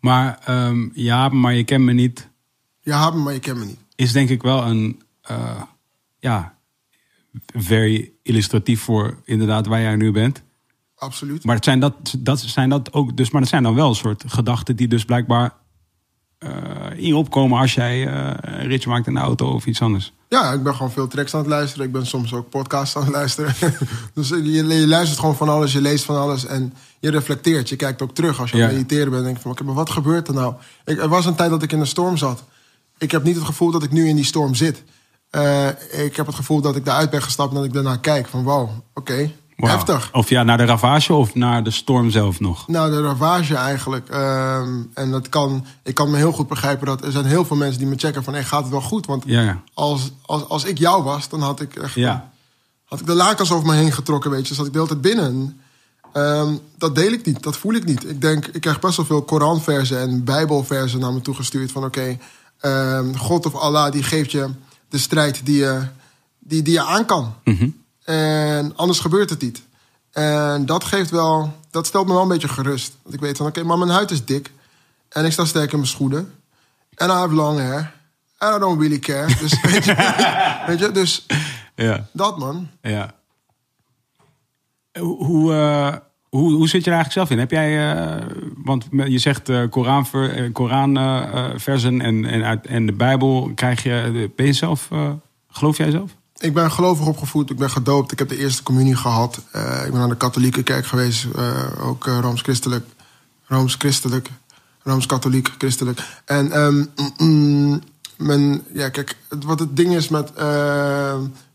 Maar 0.00 0.38
ehm, 0.44 0.88
ja, 0.92 1.28
maar 1.28 1.54
je 1.54 1.64
kent 1.64 1.84
me 1.84 1.92
niet. 1.92 2.28
Je 2.80 3.10
me, 3.14 3.20
maar 3.20 3.32
je 3.32 3.38
kent 3.38 3.58
me 3.58 3.64
niet. 3.64 3.78
Is 3.94 4.12
denk 4.12 4.28
ik 4.28 4.42
wel 4.42 4.64
een, 4.66 5.02
eh, 5.22 5.62
ja, 6.18 6.54
very 7.54 8.12
illustratief 8.22 8.80
voor 8.80 9.20
inderdaad 9.24 9.66
waar 9.66 9.80
jij 9.80 9.96
nu 9.96 10.12
bent. 10.12 10.42
Absoluut. 10.96 11.44
Maar 11.44 11.54
het 11.54 11.64
zijn 11.64 11.80
dat, 11.80 11.94
dat 12.18 12.40
zijn 12.40 12.68
dat 12.68 12.92
ook, 12.92 13.16
dus, 13.16 13.30
maar 13.30 13.40
dat 13.40 13.50
zijn 13.50 13.62
dan 13.62 13.74
wel 13.74 13.88
een 13.88 13.94
soort 13.94 14.24
gedachten 14.26 14.76
die 14.76 14.88
dus 14.88 15.04
blijkbaar 15.04 15.52
in 16.98 17.06
je 17.06 17.16
opkomen 17.16 17.58
als 17.58 17.74
jij 17.74 18.06
eh, 18.06 18.30
een 18.40 18.68
ritje 18.68 18.88
maakt 18.88 19.06
in 19.06 19.14
de 19.14 19.20
auto 19.20 19.52
of 19.52 19.66
iets 19.66 19.82
anders. 19.82 20.12
Ja, 20.28 20.52
ik 20.52 20.62
ben 20.62 20.74
gewoon 20.74 20.90
veel 20.90 21.08
tracks 21.08 21.34
aan 21.34 21.40
het 21.40 21.48
luisteren. 21.48 21.86
Ik 21.86 21.92
ben 21.92 22.06
soms 22.06 22.34
ook 22.34 22.48
podcasts 22.48 22.96
aan 22.96 23.02
het 23.02 23.12
luisteren. 23.12 23.54
dus 24.14 24.28
je, 24.28 24.52
je 24.52 24.86
luistert 24.86 25.20
gewoon 25.20 25.36
van 25.36 25.48
alles, 25.48 25.72
je 25.72 25.80
leest 25.80 26.04
van 26.04 26.16
alles 26.16 26.46
en 26.46 26.74
je 26.98 27.10
reflecteert. 27.10 27.68
Je 27.68 27.76
kijkt 27.76 28.02
ook 28.02 28.14
terug 28.14 28.40
als 28.40 28.50
je 28.50 28.56
aan 28.56 28.62
het 28.62 28.72
mediteren 28.72 29.10
bent. 29.10 29.24
denk 29.24 29.36
je 29.36 29.42
van, 29.42 29.50
oké, 29.50 29.64
maar 29.64 29.74
wat 29.74 29.90
gebeurt 29.90 30.28
er 30.28 30.34
nou? 30.34 30.54
Ik, 30.84 30.98
er 30.98 31.08
was 31.08 31.26
een 31.26 31.34
tijd 31.34 31.50
dat 31.50 31.62
ik 31.62 31.72
in 31.72 31.80
een 31.80 31.86
storm 31.86 32.16
zat. 32.16 32.44
Ik 32.98 33.10
heb 33.10 33.22
niet 33.22 33.36
het 33.36 33.44
gevoel 33.44 33.70
dat 33.70 33.82
ik 33.82 33.90
nu 33.90 34.08
in 34.08 34.16
die 34.16 34.24
storm 34.24 34.54
zit. 34.54 34.82
Eh, 35.30 35.68
ik 36.04 36.16
heb 36.16 36.26
het 36.26 36.34
gevoel 36.34 36.60
dat 36.60 36.76
ik 36.76 36.84
daaruit 36.84 37.10
ben 37.10 37.22
gestapt 37.22 37.50
en 37.50 37.56
dat 37.56 37.64
ik 37.64 37.72
daarna 37.72 37.96
kijk 37.96 38.28
van, 38.28 38.42
wow, 38.42 38.70
oké, 38.94 39.30
Heftig. 39.66 40.08
Of 40.12 40.28
ja, 40.28 40.42
naar 40.42 40.56
de 40.56 40.64
ravage 40.64 41.12
of 41.14 41.34
naar 41.34 41.62
de 41.64 41.70
storm 41.70 42.10
zelf 42.10 42.40
nog. 42.40 42.68
Nou, 42.68 42.90
de 42.90 43.02
ravage 43.02 43.54
eigenlijk. 43.56 44.08
Ehm, 44.08 44.82
en 44.94 45.10
dat 45.10 45.28
kan, 45.28 45.64
ik 45.82 45.94
kan 45.94 46.10
me 46.10 46.16
heel 46.16 46.32
goed 46.32 46.48
begrijpen 46.48 46.86
dat 46.86 47.04
er 47.04 47.12
zijn 47.12 47.24
heel 47.24 47.44
veel 47.44 47.56
mensen 47.56 47.78
die 47.78 47.88
me 47.88 47.96
checken 47.96 48.24
van, 48.24 48.32
hey, 48.32 48.44
gaat 48.44 48.62
het 48.62 48.70
wel 48.70 48.80
goed? 48.80 49.06
Want 49.06 49.22
Ja, 49.26 49.40
ja. 49.42 49.62
als, 49.74 50.10
als, 50.26 50.48
als 50.48 50.64
ik 50.64 50.78
jou 50.78 51.02
was, 51.02 51.28
dan 51.28 51.40
had 51.42 51.60
ik 51.60 51.76
echt 51.76 51.94
Ja. 51.94 52.30
had 52.84 53.00
ik 53.00 53.06
de 53.06 53.14
lakens 53.14 53.52
over 53.52 53.66
me 53.66 53.74
heen 53.74 53.92
getrokken, 53.92 54.30
weet 54.30 54.48
je. 54.48 54.54
Zat 54.54 54.66
ik 54.66 54.72
de 54.72 54.78
hele 54.78 54.90
tijd 54.90 55.00
binnen. 55.00 55.60
Ehm, 56.12 56.54
dat 56.78 56.94
deel 56.94 57.12
ik 57.12 57.26
niet, 57.26 57.42
dat 57.42 57.56
voel 57.56 57.72
ik 57.74 57.84
niet. 57.84 58.10
Ik 58.10 58.20
denk, 58.20 58.46
ik 58.46 58.60
krijg 58.60 58.80
best 58.80 58.96
wel 58.96 59.06
veel 59.06 59.22
Koranversen 59.22 59.98
en 60.00 60.24
Bijbelversen 60.24 61.00
naar 61.00 61.12
me 61.12 61.20
toegestuurd. 61.20 61.72
Van 61.72 61.84
oké, 61.84 62.18
ehm, 62.60 63.14
God 63.14 63.46
of 63.46 63.54
Allah 63.54 63.92
die 63.92 64.02
geeft 64.02 64.30
je 64.30 64.48
de 64.88 64.98
strijd 64.98 65.40
die 65.46 65.56
je, 65.56 65.82
die, 66.38 66.62
die 66.62 66.72
je 66.72 66.82
aan 66.84 67.04
kan. 67.04 67.34
Mhm. 67.44 67.68
En 68.08 68.72
anders 68.76 68.98
gebeurt 69.00 69.30
het 69.30 69.40
niet. 69.40 69.62
En 70.12 70.66
dat 70.66 70.84
geeft 70.84 71.10
wel, 71.10 71.52
dat 71.70 71.86
stelt 71.86 72.06
me 72.06 72.12
wel 72.12 72.22
een 72.22 72.28
beetje 72.28 72.48
gerust. 72.48 72.96
Want 73.02 73.14
ik 73.14 73.20
weet 73.20 73.36
van 73.36 73.46
oké, 73.46 73.62
maar 73.62 73.78
mijn 73.78 73.90
huid 73.90 74.10
is 74.10 74.24
dik. 74.24 74.50
En 75.08 75.24
ik 75.24 75.32
sta 75.32 75.44
sterk 75.44 75.72
in 75.72 75.78
mijn 75.78 75.90
schoenen. 75.90 76.32
En 76.94 77.08
I 77.08 77.12
have 77.12 77.34
long 77.34 77.58
hair. 77.58 77.92
And 78.38 78.56
I 78.56 78.58
don't 78.58 78.80
really 78.80 78.98
care. 78.98 79.26
Dus, 79.26 79.60
weet 79.70 79.84
je, 79.84 80.62
weet 80.66 80.78
je, 80.78 80.90
dus 80.92 81.26
Ja. 81.74 82.06
dat 82.12 82.38
man. 82.38 82.68
Ja. 82.82 83.14
Hoe, 84.98 85.24
hoe, 85.24 85.54
eh, 85.54 85.96
hoe, 86.28 86.52
hoe 86.52 86.68
zit 86.68 86.84
je 86.84 86.90
er 86.90 86.96
eigenlijk 86.96 87.12
zelf 87.12 87.30
in? 87.30 87.38
Heb 87.38 87.50
jij, 87.50 87.92
eh, 87.94 88.26
want 88.64 88.86
je 88.90 89.18
zegt 89.18 89.48
eh 89.48 89.62
Koranver, 89.70 90.30
eh, 90.34 90.52
Koranversen 90.52 92.00
en, 92.00 92.24
en, 92.24 92.44
uit, 92.44 92.66
en 92.66 92.86
de 92.86 92.92
Bijbel 92.92 93.50
krijg 93.54 93.82
je. 93.82 94.30
Ben 94.36 94.46
je 94.46 94.52
zelf, 94.52 94.88
geloof 95.48 95.76
jij 95.76 95.90
zelf? 95.90 96.16
Ik 96.38 96.54
ben 96.54 96.70
gelovig 96.70 97.06
opgevoed, 97.06 97.50
ik 97.50 97.56
ben 97.56 97.70
gedoopt, 97.70 98.12
ik 98.12 98.18
heb 98.18 98.28
de 98.28 98.36
eerste 98.38 98.62
communie 98.62 98.96
gehad. 98.96 99.40
Eh, 99.50 99.84
ik 99.86 99.92
ben 99.92 100.00
aan 100.00 100.08
de 100.08 100.16
katholieke 100.16 100.62
kerk 100.62 100.86
geweest, 100.86 101.24
eh, 101.36 101.86
ook 101.88 102.06
eh, 102.06 102.18
rooms-christelijk. 102.20 102.86
Rooms-christelijk, 103.46 104.28
rooms-katholiek, 104.82 105.50
christelijk. 105.58 106.20
En 106.24 106.52
ehm, 106.52 106.76
mm, 106.76 107.12
mm, 107.18 107.80
men, 108.16 108.64
ja, 108.72 108.88
kijk, 108.88 109.16
het- 109.28 109.44
wat 109.44 109.58
het 109.58 109.76
ding 109.76 109.94
is 109.94 110.08
met 110.08 110.32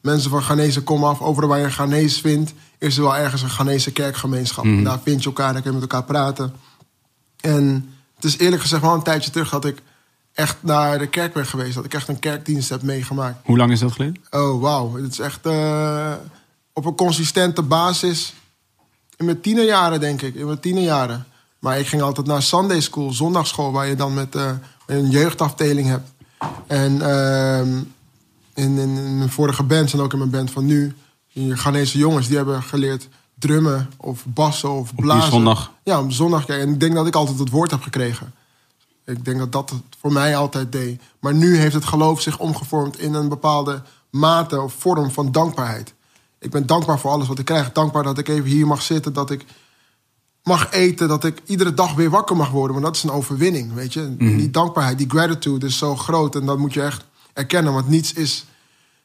mensen 0.02 0.30
van 0.30 0.42
Ghanese 0.42 0.82
kom 0.84 1.04
af, 1.04 1.22
overal 1.22 1.50
waar 1.50 1.60
je 1.60 1.70
Ghanese 1.72 2.22
vindt, 2.22 2.54
is 2.78 2.98
er 2.98 3.04
wel 3.04 3.16
ergens 3.16 3.42
een 3.42 3.50
Ghanese 3.50 3.92
kerkgemeenschap. 3.92 4.64
En 4.78 4.84
daar 4.84 5.00
vind 5.04 5.20
je 5.22 5.26
elkaar, 5.30 5.54
daar 5.54 5.62
kun 5.62 5.72
je 5.74 5.80
met 5.80 5.92
elkaar 5.92 6.08
praten. 6.08 6.54
En 7.40 7.90
het 8.16 8.24
is 8.24 8.38
eerlijk 8.38 8.62
gezegd 8.62 8.82
wel 8.82 8.94
een 8.94 9.04
tijdje 9.04 9.32
terug 9.32 9.50
dat 9.50 9.66
ik 9.66 9.82
echt 10.34 10.58
naar 10.60 11.00
de 11.00 11.08
kerk 11.08 11.34
ben 11.34 11.46
geweest. 11.46 11.76
Dat 11.76 11.86
ik 11.86 11.94
echt 11.94 12.08
een 12.08 12.20
kerkdienst 12.20 12.70
heb 12.70 12.82
meegemaakt. 12.82 13.38
Hoe 13.46 13.58
lang 13.58 13.72
is 13.72 13.80
dat 13.80 13.92
geleden? 13.92 14.24
Oh, 14.30 14.62
wauw. 14.62 14.96
Het 14.96 15.12
is 15.12 15.20
echt 15.20 15.46
eh, 15.46 16.14
op 16.74 16.86
een 16.86 16.96
consistente 16.96 17.62
basis. 17.62 18.34
In 19.18 19.26
mijn 19.26 19.42
tienerjaren, 19.42 20.00
denk 20.00 20.22
ik. 20.22 20.36
In 20.36 20.46
mijn 20.46 20.60
tienerjaren. 20.60 21.26
Maar 21.60 21.80
ik 21.80 21.88
ging 21.88 22.02
altijd 22.02 22.28
naar 22.28 22.42
Sunday 22.42 22.82
school, 22.82 23.12
zondagschool... 23.12 23.72
waar 23.72 23.88
je 23.88 23.96
dan 23.96 24.14
met 24.14 24.36
eh, 24.36 24.52
een 24.86 25.10
jeugdafdeling 25.10 25.88
heb. 25.88 26.02
En 26.68 27.02
ehm, 27.02 27.82
in, 28.54 29.18
mijn 29.18 29.30
vorige 29.30 29.64
bands 29.64 29.94
en 29.94 30.00
ook 30.00 30.12
in 30.12 30.18
mijn 30.18 30.30
band 30.30 30.52
van 30.52 30.66
nu, 30.66 30.96
die 31.34 31.56
Ghanese 31.56 31.98
jongens, 31.98 32.28
die 32.28 32.38
hebben 32.38 32.64
geleerd 32.64 33.08
drummen 33.40 33.90
of 33.98 34.26
bassen 34.26 34.72
of 34.72 34.90
die 34.90 35.02
blazen. 35.02 35.32
zondag. 35.32 35.72
Ja, 35.84 36.02
op 36.02 36.12
zondag. 36.12 36.46
En 36.48 36.70
ik 36.70 36.80
denk 36.80 36.94
dat 36.94 37.08
ik 37.08 37.16
altijd 37.16 37.40
het 37.40 37.50
woord 37.50 37.72
heb 37.72 37.82
gekregen. 37.82 38.34
Ik 39.06 39.26
denk 39.26 39.38
dat 39.38 39.52
dat 39.52 39.70
het 39.70 39.82
voor 40.00 40.12
mij 40.12 40.36
altijd 40.36 40.72
deed. 40.72 41.02
Maar 41.20 41.34
nu 41.34 41.58
heeft 41.58 41.74
het 41.74 41.86
geloof 41.86 42.22
zich 42.22 42.40
omgevormd 42.40 43.00
in 43.00 43.14
een 43.14 43.30
bepaalde 43.30 43.82
mate 44.10 44.62
of 44.62 44.74
vorm 44.74 45.12
van 45.12 45.32
dankbaarheid. 45.32 45.94
Ik 46.40 46.52
ben 46.52 46.66
dankbaar 46.66 47.00
voor 47.00 47.12
alles 47.12 47.28
wat 47.28 47.40
ik 47.40 47.46
krijg. 47.46 47.72
Dankbaar 47.72 48.04
dat 48.04 48.18
ik 48.18 48.28
even 48.28 48.50
hier 48.50 48.68
mag 48.68 48.82
zitten, 48.82 49.14
dat 49.14 49.32
ik 49.32 49.46
mag 50.44 50.72
eten, 50.72 51.08
dat 51.08 51.24
ik 51.24 51.42
iedere 51.46 51.74
dag 51.74 51.94
weer 51.94 52.10
wakker 52.10 52.36
mag 52.36 52.50
worden. 52.50 52.74
Maar 52.74 52.86
dat 52.86 52.96
is 52.96 53.04
een 53.04 53.12
overwinning, 53.12 53.74
weet 53.74 53.94
je. 53.94 54.16
Die 54.18 54.52
dankbaarheid, 54.52 54.98
die 54.98 55.10
gratitude 55.10 55.66
is 55.66 55.78
zo 55.78 55.96
groot 55.96 56.36
en 56.36 56.46
dat 56.46 56.58
moet 56.58 56.74
je 56.74 56.82
echt 56.82 57.06
erkennen. 57.34 57.74
Want 57.74 57.88
niets, 57.88 58.14
is, 58.14 58.46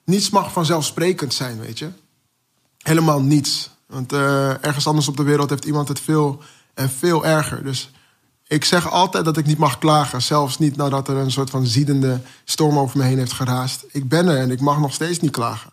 niets 0.05 0.31
mag 0.31 0.53
vanzelfsprekend 0.53 1.35
zijn, 1.35 1.61
weet 1.61 1.79
je. 1.79 1.89
Helemaal 2.79 3.21
niets. 3.21 3.71
Want 3.87 4.13
eh, 4.13 4.65
ergens 4.65 4.87
anders 4.87 5.09
op 5.09 5.17
de 5.17 5.23
wereld 5.23 5.51
heeft 5.51 5.65
iemand 5.65 5.89
het 5.89 6.01
veel 6.01 6.43
en 6.75 6.91
veel 6.91 7.27
erger. 7.27 7.65
Dus 7.65 7.91
ik 8.49 8.65
zeg 8.65 8.91
altijd 8.91 9.25
dat 9.25 9.37
ik 9.37 9.47
niet 9.47 9.59
mag 9.59 9.79
klagen. 9.79 10.23
Zelfs 10.23 10.59
niet 10.59 10.77
nadat 10.77 11.09
er 11.09 11.17
een 11.17 11.31
soort 11.31 11.51
van 11.51 11.67
ziedende 11.67 12.21
storm 12.45 12.79
over 12.79 12.99
me 12.99 13.05
heen 13.05 13.19
heeft 13.19 13.33
geraast. 13.33 13.85
Ik 13.93 14.09
ben 14.09 14.29
er 14.29 14.37
en 14.37 14.51
ik 14.51 14.61
mag 14.61 14.79
nog 14.79 14.93
steeds 14.93 15.21
niet 15.21 15.31
klagen. 15.31 15.71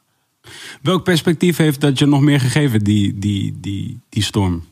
Welk 0.81 1.03
perspectief 1.03 1.57
heeft 1.57 1.81
dat 1.81 1.99
je 1.99 2.05
nog 2.05 2.21
meer 2.21 2.39
gegeven, 2.39 2.83
die, 2.83 3.19
die, 3.19 3.57
die, 3.59 3.99
die 4.09 4.23
storm? 4.23 4.63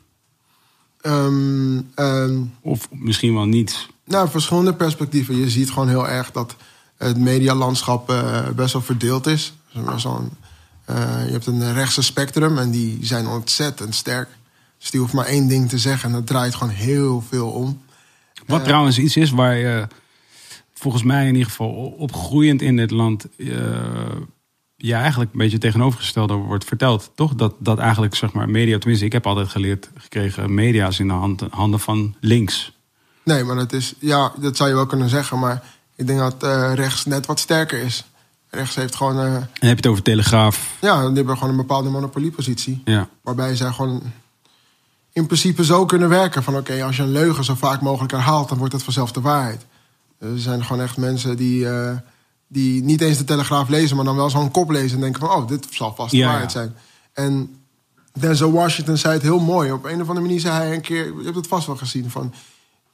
Ehm, 1.00 1.80
ehm, 1.94 2.42
Of 2.60 2.88
misschien 2.90 3.34
wel 3.34 3.44
niets. 3.44 3.88
nou, 4.04 4.28
verschillende 4.28 4.74
perspectieven. 4.74 5.36
Je 5.36 5.50
ziet 5.50 5.70
gewoon 5.70 5.88
heel 5.88 6.08
erg 6.08 6.30
dat 6.30 6.56
het 6.96 7.18
medialandschap 7.18 8.10
eh, 8.10 8.48
best 8.48 8.72
wel 8.72 8.82
verdeeld 8.82 9.26
is. 9.26 9.52
Zo'n, 9.96 10.30
eh, 10.84 10.96
je 11.26 11.32
hebt 11.32 11.46
een 11.46 11.72
rechtse 11.72 12.02
spectrum 12.02 12.58
en 12.58 12.70
die 12.70 12.98
zijn 13.00 13.26
ontzettend 13.26 13.94
sterk. 13.94 14.28
Dus 14.78 14.90
die 14.90 15.00
hoeft 15.00 15.12
maar 15.12 15.26
één 15.26 15.48
ding 15.48 15.68
te 15.68 15.78
zeggen 15.78 16.08
en 16.08 16.14
dat 16.14 16.26
draait 16.26 16.54
gewoon 16.54 16.74
heel 16.74 17.24
veel 17.28 17.48
om. 17.50 17.82
Wat 18.46 18.64
trouwens 18.64 18.98
iets 18.98 19.16
is 19.16 19.30
waar 19.30 19.56
je 19.56 19.86
volgens 20.74 21.02
mij 21.02 21.26
in 21.26 21.32
ieder 21.32 21.48
geval 21.48 21.94
opgroeiend 21.98 22.62
in 22.62 22.76
dit 22.76 22.90
land 22.90 23.26
je 24.76 24.94
eigenlijk 24.94 25.32
een 25.32 25.38
beetje 25.38 25.58
tegenovergesteld 25.58 26.30
over 26.30 26.46
wordt 26.46 26.64
verteld. 26.64 27.10
Toch? 27.14 27.34
Dat, 27.34 27.54
dat 27.58 27.78
eigenlijk 27.78 28.14
zeg 28.14 28.32
maar 28.32 28.48
media, 28.48 28.78
tenminste 28.78 29.06
ik 29.06 29.12
heb 29.12 29.26
altijd 29.26 29.48
geleerd 29.48 29.90
gekregen, 29.96 30.54
media 30.54 30.86
is 30.86 30.98
in 30.98 31.08
de 31.08 31.14
hand, 31.14 31.42
handen 31.50 31.80
van 31.80 32.14
links. 32.20 32.72
Nee, 33.22 33.44
maar 33.44 33.56
dat 33.56 33.72
is, 33.72 33.94
ja, 33.98 34.32
dat 34.40 34.56
zou 34.56 34.68
je 34.68 34.74
wel 34.74 34.86
kunnen 34.86 35.08
zeggen, 35.08 35.38
maar 35.38 35.62
ik 35.96 36.06
denk 36.06 36.18
dat 36.18 36.42
eh, 36.42 36.72
rechts 36.74 37.04
net 37.04 37.26
wat 37.26 37.40
sterker 37.40 37.78
is. 37.78 38.04
Rechts 38.50 38.74
heeft 38.74 38.94
gewoon, 38.94 39.18
eh, 39.18 39.34
En 39.34 39.42
heb 39.42 39.46
je 39.60 39.68
het 39.68 39.86
over 39.86 40.02
Telegraaf. 40.02 40.76
ja, 40.80 41.06
die 41.06 41.14
hebben 41.14 41.36
gewoon 41.36 41.50
een 41.50 41.56
bepaalde 41.56 41.90
monopoliepositie. 41.90 42.82
Ja. 42.84 43.08
Waarbij 43.22 43.56
zij 43.56 43.72
gewoon 43.72 44.02
in 45.14 45.26
principe 45.26 45.64
zo 45.64 45.84
kunnen 45.86 46.08
werken. 46.08 46.42
Van 46.42 46.56
oké, 46.56 46.84
als 46.84 46.96
je 46.96 47.02
een 47.02 47.12
leugen 47.12 47.44
zo 47.44 47.54
vaak 47.54 47.80
mogelijk 47.80 48.12
herhaalt, 48.12 48.48
dan 48.48 48.58
wordt 48.58 48.72
het 48.72 48.82
vanzelf 48.82 49.12
de 49.12 49.20
waarheid. 49.20 49.66
Er 50.18 50.38
zijn 50.38 50.64
gewoon 50.64 50.82
echt 50.82 50.96
mensen 50.96 51.36
die, 51.36 51.68
eh, 51.68 51.96
die 52.48 52.82
niet 52.82 53.00
eens 53.00 53.18
de 53.18 53.24
Telegraaf 53.24 53.68
lezen, 53.68 53.96
maar 53.96 54.04
dan 54.04 54.16
wel 54.16 54.30
zo'n 54.30 54.50
kop 54.50 54.70
lezen 54.70 54.94
en 54.96 55.00
denken 55.00 55.20
van 55.20 55.30
oh, 55.30 55.48
dit 55.48 55.66
zal 55.70 55.94
vast 55.94 56.10
de 56.10 56.16
Ja, 56.16 56.26
waarheid 56.26 56.52
ja. 56.52 56.58
zijn. 56.58 56.74
En 57.12 57.56
Denzel 58.18 58.52
Washington 58.52 58.96
zei 58.96 59.14
het 59.14 59.22
heel 59.22 59.38
mooi. 59.40 59.72
Op 59.72 59.84
een 59.84 60.00
of 60.00 60.08
andere 60.08 60.26
manier 60.26 60.40
zei 60.40 60.54
hij 60.54 60.74
een 60.74 60.80
keer, 60.80 61.04
je 61.06 61.22
hebt 61.24 61.36
het 61.36 61.46
vast 61.46 61.66
wel 61.66 61.76
gezien, 61.76 62.10
van 62.10 62.34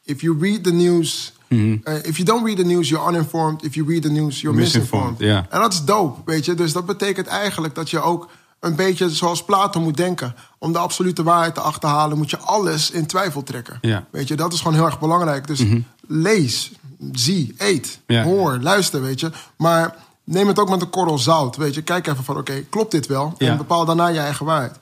if 0.04 0.20
you 0.20 0.36
read 0.40 0.62
the 0.64 0.72
news, 0.72 1.32
Mhm. 1.48 1.76
eh, 1.84 1.94
if 1.94 2.16
you 2.16 2.24
don't 2.24 2.46
read 2.46 2.56
the 2.56 2.64
news, 2.64 2.88
you're 2.88 3.08
uninformed. 3.12 3.62
If 3.64 3.74
you 3.74 3.88
read 3.88 4.02
the 4.02 4.10
news, 4.10 4.40
you're 4.40 4.58
Misinformed. 4.58 5.20
En 5.20 5.46
dat 5.50 5.72
is 5.72 5.84
dope, 5.84 6.20
weet 6.24 6.44
je. 6.44 6.54
Dus 6.54 6.72
dat 6.72 6.86
betekent 6.86 7.26
eigenlijk 7.26 7.74
dat 7.74 7.90
je 7.90 8.00
ook 8.00 8.28
een 8.60 8.76
beetje 8.76 9.10
zoals 9.10 9.44
Plato 9.44 9.80
moet 9.80 9.96
denken. 9.96 10.34
Om 10.58 10.72
de 10.72 10.78
absolute 10.78 11.22
waarheid 11.22 11.54
te 11.54 11.60
achterhalen, 11.60 12.18
moet 12.18 12.30
je 12.30 12.38
alles 12.38 12.90
in 12.90 13.06
twijfel 13.06 13.42
trekken. 13.42 13.78
Ja. 13.80 13.98
Mhm. 13.98 14.04
Weet 14.10 14.28
je, 14.28 14.34
dat 14.34 14.52
is 14.52 14.58
gewoon 14.58 14.74
heel 14.74 14.84
erg 14.86 14.98
belangrijk. 15.00 15.46
Dus 15.46 15.62
lees, 16.06 16.70
zie, 17.12 17.54
eet, 17.58 18.00
Ja. 18.06 18.22
hoor, 18.22 18.58
luister, 18.60 19.02
weet 19.02 19.20
je. 19.20 19.30
Maar 19.56 19.96
neem 20.24 20.46
het 20.48 20.58
ook 20.58 20.68
met 20.70 20.80
een 20.82 20.90
korrel 20.90 21.18
zout, 21.18 21.56
weet 21.56 21.74
je. 21.74 21.82
Kijk 21.82 22.06
even 22.06 22.24
van, 22.24 22.36
oké, 22.36 22.60
klopt 22.70 22.90
dit 22.90 23.06
wel? 23.06 23.34
Ja. 23.38 23.50
En 23.50 23.56
bepaal 23.56 23.84
daarna 23.84 24.06
je 24.08 24.18
eigen 24.18 24.46
waarheid. 24.46 24.78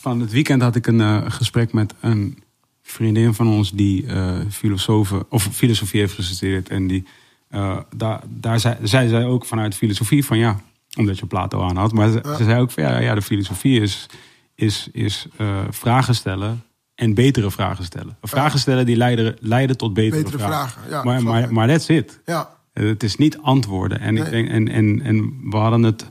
Van 0.00 0.20
het 0.20 0.30
weekend 0.30 0.62
had 0.62 0.76
ik 0.76 0.86
een 0.86 1.00
eh, 1.00 1.22
gesprek 1.28 1.72
met 1.72 1.94
een 2.00 2.42
vriendin 2.82 3.34
van 3.34 3.48
ons 3.48 3.70
die 3.72 4.06
eh 4.06 4.38
filosofen, 4.50 5.24
of 5.28 5.48
filosofie 5.52 6.00
heeft 6.00 6.14
gestudeerd. 6.14 6.68
En 6.68 6.86
die, 6.86 7.06
eh, 7.48 7.76
daar, 7.96 8.20
daar 8.28 8.60
zei, 8.60 8.76
zei 8.82 9.08
zij 9.08 9.24
ook 9.24 9.44
vanuit 9.44 9.74
filosofie 9.74 10.24
van 10.24 10.38
ja, 10.38 10.60
omdat 10.98 11.18
je 11.18 11.26
Plato 11.26 11.62
aan 11.62 11.76
had. 11.76 11.92
Maar 11.92 12.10
ze, 12.10 12.34
ze 12.36 12.44
zei 12.44 12.60
ook 12.60 12.70
van 12.70 12.82
ja, 12.82 12.98
ja 12.98 13.14
de 13.14 13.22
filosofie 13.22 13.80
is, 13.80 14.06
is, 14.54 14.88
is 14.92 15.26
eh, 15.36 15.58
vragen 15.70 16.14
stellen 16.14 16.62
en 16.94 17.14
betere 17.14 17.50
vragen 17.50 17.84
stellen. 17.84 18.16
Vragen 18.22 18.58
stellen 18.58 18.86
die 18.86 18.96
leiden, 18.96 19.36
leiden 19.40 19.76
tot 19.76 19.94
betere, 19.94 20.22
Betere 20.22 20.42
vragen, 20.42 20.82
ja, 20.90 21.02
maar, 21.02 21.22
maar, 21.22 21.52
maar 21.52 21.68
that's 21.68 21.88
it. 21.88 22.20
Ja, 22.24 22.56
Het 22.72 23.02
is 23.02 23.16
niet 23.16 23.38
antwoorden. 23.38 24.00
En, 24.00 24.16
ik 24.16 24.30
denk, 24.30 24.48
en, 24.48 24.68
en, 24.68 25.02
en 25.02 25.40
we 25.50 25.56
hadden 25.56 25.82
het. 25.82 26.08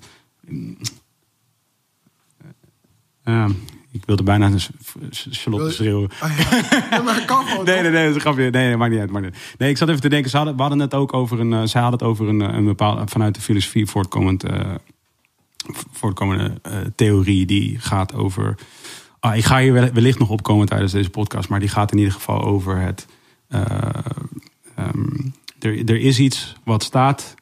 Eh, 3.23 3.49
ik 3.91 4.03
wilde 4.05 4.23
bijna 4.23 4.51
Charlotte 5.11 5.71
schreeuwen. 5.71 6.09
Ah, 6.19 6.37
ja. 6.37 6.61
ja, 6.91 7.01
maar 7.01 7.15
het 7.15 7.25
kan 7.25 7.45
gewoon. 7.45 7.65
Nee, 7.69 7.81
nee, 7.81 7.91
nee, 7.91 7.99
dat 8.01 8.09
is 8.09 8.15
een 8.15 8.21
grapje. 8.21 8.49
Nee, 8.49 8.67
nee, 8.67 8.77
maakt 8.77 8.91
niet 8.91 8.99
uit. 8.99 9.09
Maakt 9.11 9.25
niet 9.25 9.33
uit. 9.33 9.55
Nee, 9.57 9.69
ik 9.69 9.77
zat 9.77 9.89
even 9.89 10.01
te 10.01 10.09
denken. 10.09 10.29
Ze 10.29 10.37
hadden, 10.37 10.55
we 10.55 10.61
hadden 10.61 10.79
het 10.79 10.93
ook 10.93 11.13
over 11.13 11.39
een. 11.39 11.53
eh, 11.53 11.61
zij 11.63 11.81
hadden 11.81 11.99
het 11.99 12.07
over 12.09 12.27
een, 12.27 12.41
eh, 12.41 12.53
een 12.53 12.65
bepaalde. 12.65 13.07
vanuit 13.07 13.35
de 13.35 13.41
filosofie 13.41 13.85
voortkomend. 13.85 14.43
eh, 14.43 14.75
voortkomende 15.91 16.61
theorie. 16.95 17.45
die 17.45 17.79
gaat 17.79 18.13
over. 18.13 18.55
Ah, 19.19 19.35
ik 19.35 19.45
ga 19.45 19.59
hier 19.59 19.73
wel- 19.73 19.91
wellicht 19.93 20.19
nog 20.19 20.29
opkomen 20.29 20.67
tijdens 20.67 20.91
deze 20.91 21.09
podcast. 21.09 21.49
maar 21.49 21.59
die 21.59 21.69
gaat 21.69 21.91
in 21.91 21.97
ieder 21.97 22.13
geval 22.13 22.41
over 22.43 22.77
het. 22.77 23.05
eh, 23.47 23.61
ehm, 24.75 25.05
er, 25.59 25.89
er 25.89 25.99
is 25.99 26.19
iets 26.19 26.55
wat 26.63 26.83
staat. 26.83 27.35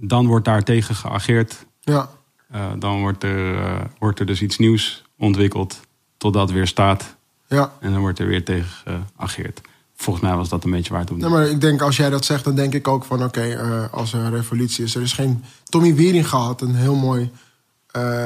Dan 0.00 0.26
wordt 0.26 0.44
daar 0.44 0.62
tegen 0.62 0.94
geageerd. 0.94 1.66
Ja, 1.80 2.10
Eh, 2.48 2.66
dan 2.78 3.00
wordt 3.00 3.22
er, 3.24 3.58
eh, 3.64 3.80
wordt 3.98 4.20
er 4.20 4.26
dus 4.26 4.42
iets 4.42 4.58
nieuws 4.58 5.04
ontwikkeld. 5.18 5.80
totdat 6.16 6.50
weer 6.50 6.66
staat. 6.66 7.16
ja. 7.48 7.72
En 7.80 7.92
dan 7.92 8.00
wordt 8.00 8.18
er 8.18 8.26
weer 8.26 8.44
tegen 8.44 8.68
geageerd. 9.16 9.60
Volgens 9.96 10.24
mij 10.26 10.36
was 10.36 10.48
dat 10.48 10.64
een 10.64 10.70
beetje 10.70 10.90
waar 10.92 11.00
het 11.00 11.10
om 11.10 11.18
Nee, 11.18 11.28
maar 11.30 11.46
ik 11.48 11.60
denk 11.60 11.80
als 11.82 11.96
jij 11.96 12.10
dat 12.10 12.24
zegt, 12.24 12.44
dan 12.44 12.54
denk 12.54 12.74
ik 12.74 12.88
ook 12.88 13.04
van 13.04 13.24
oké, 13.24 13.40
eh, 13.42 13.92
als 13.92 14.12
er 14.12 14.20
een 14.20 14.30
revolutie 14.30 14.84
is. 14.84 14.94
Er 14.94 15.02
is 15.02 15.12
geen. 15.12 15.44
Tommy 15.64 15.94
Wiering 15.94 16.28
gehad, 16.28 16.60
een 16.60 16.74
heel 16.74 16.94
mooi, 16.94 17.30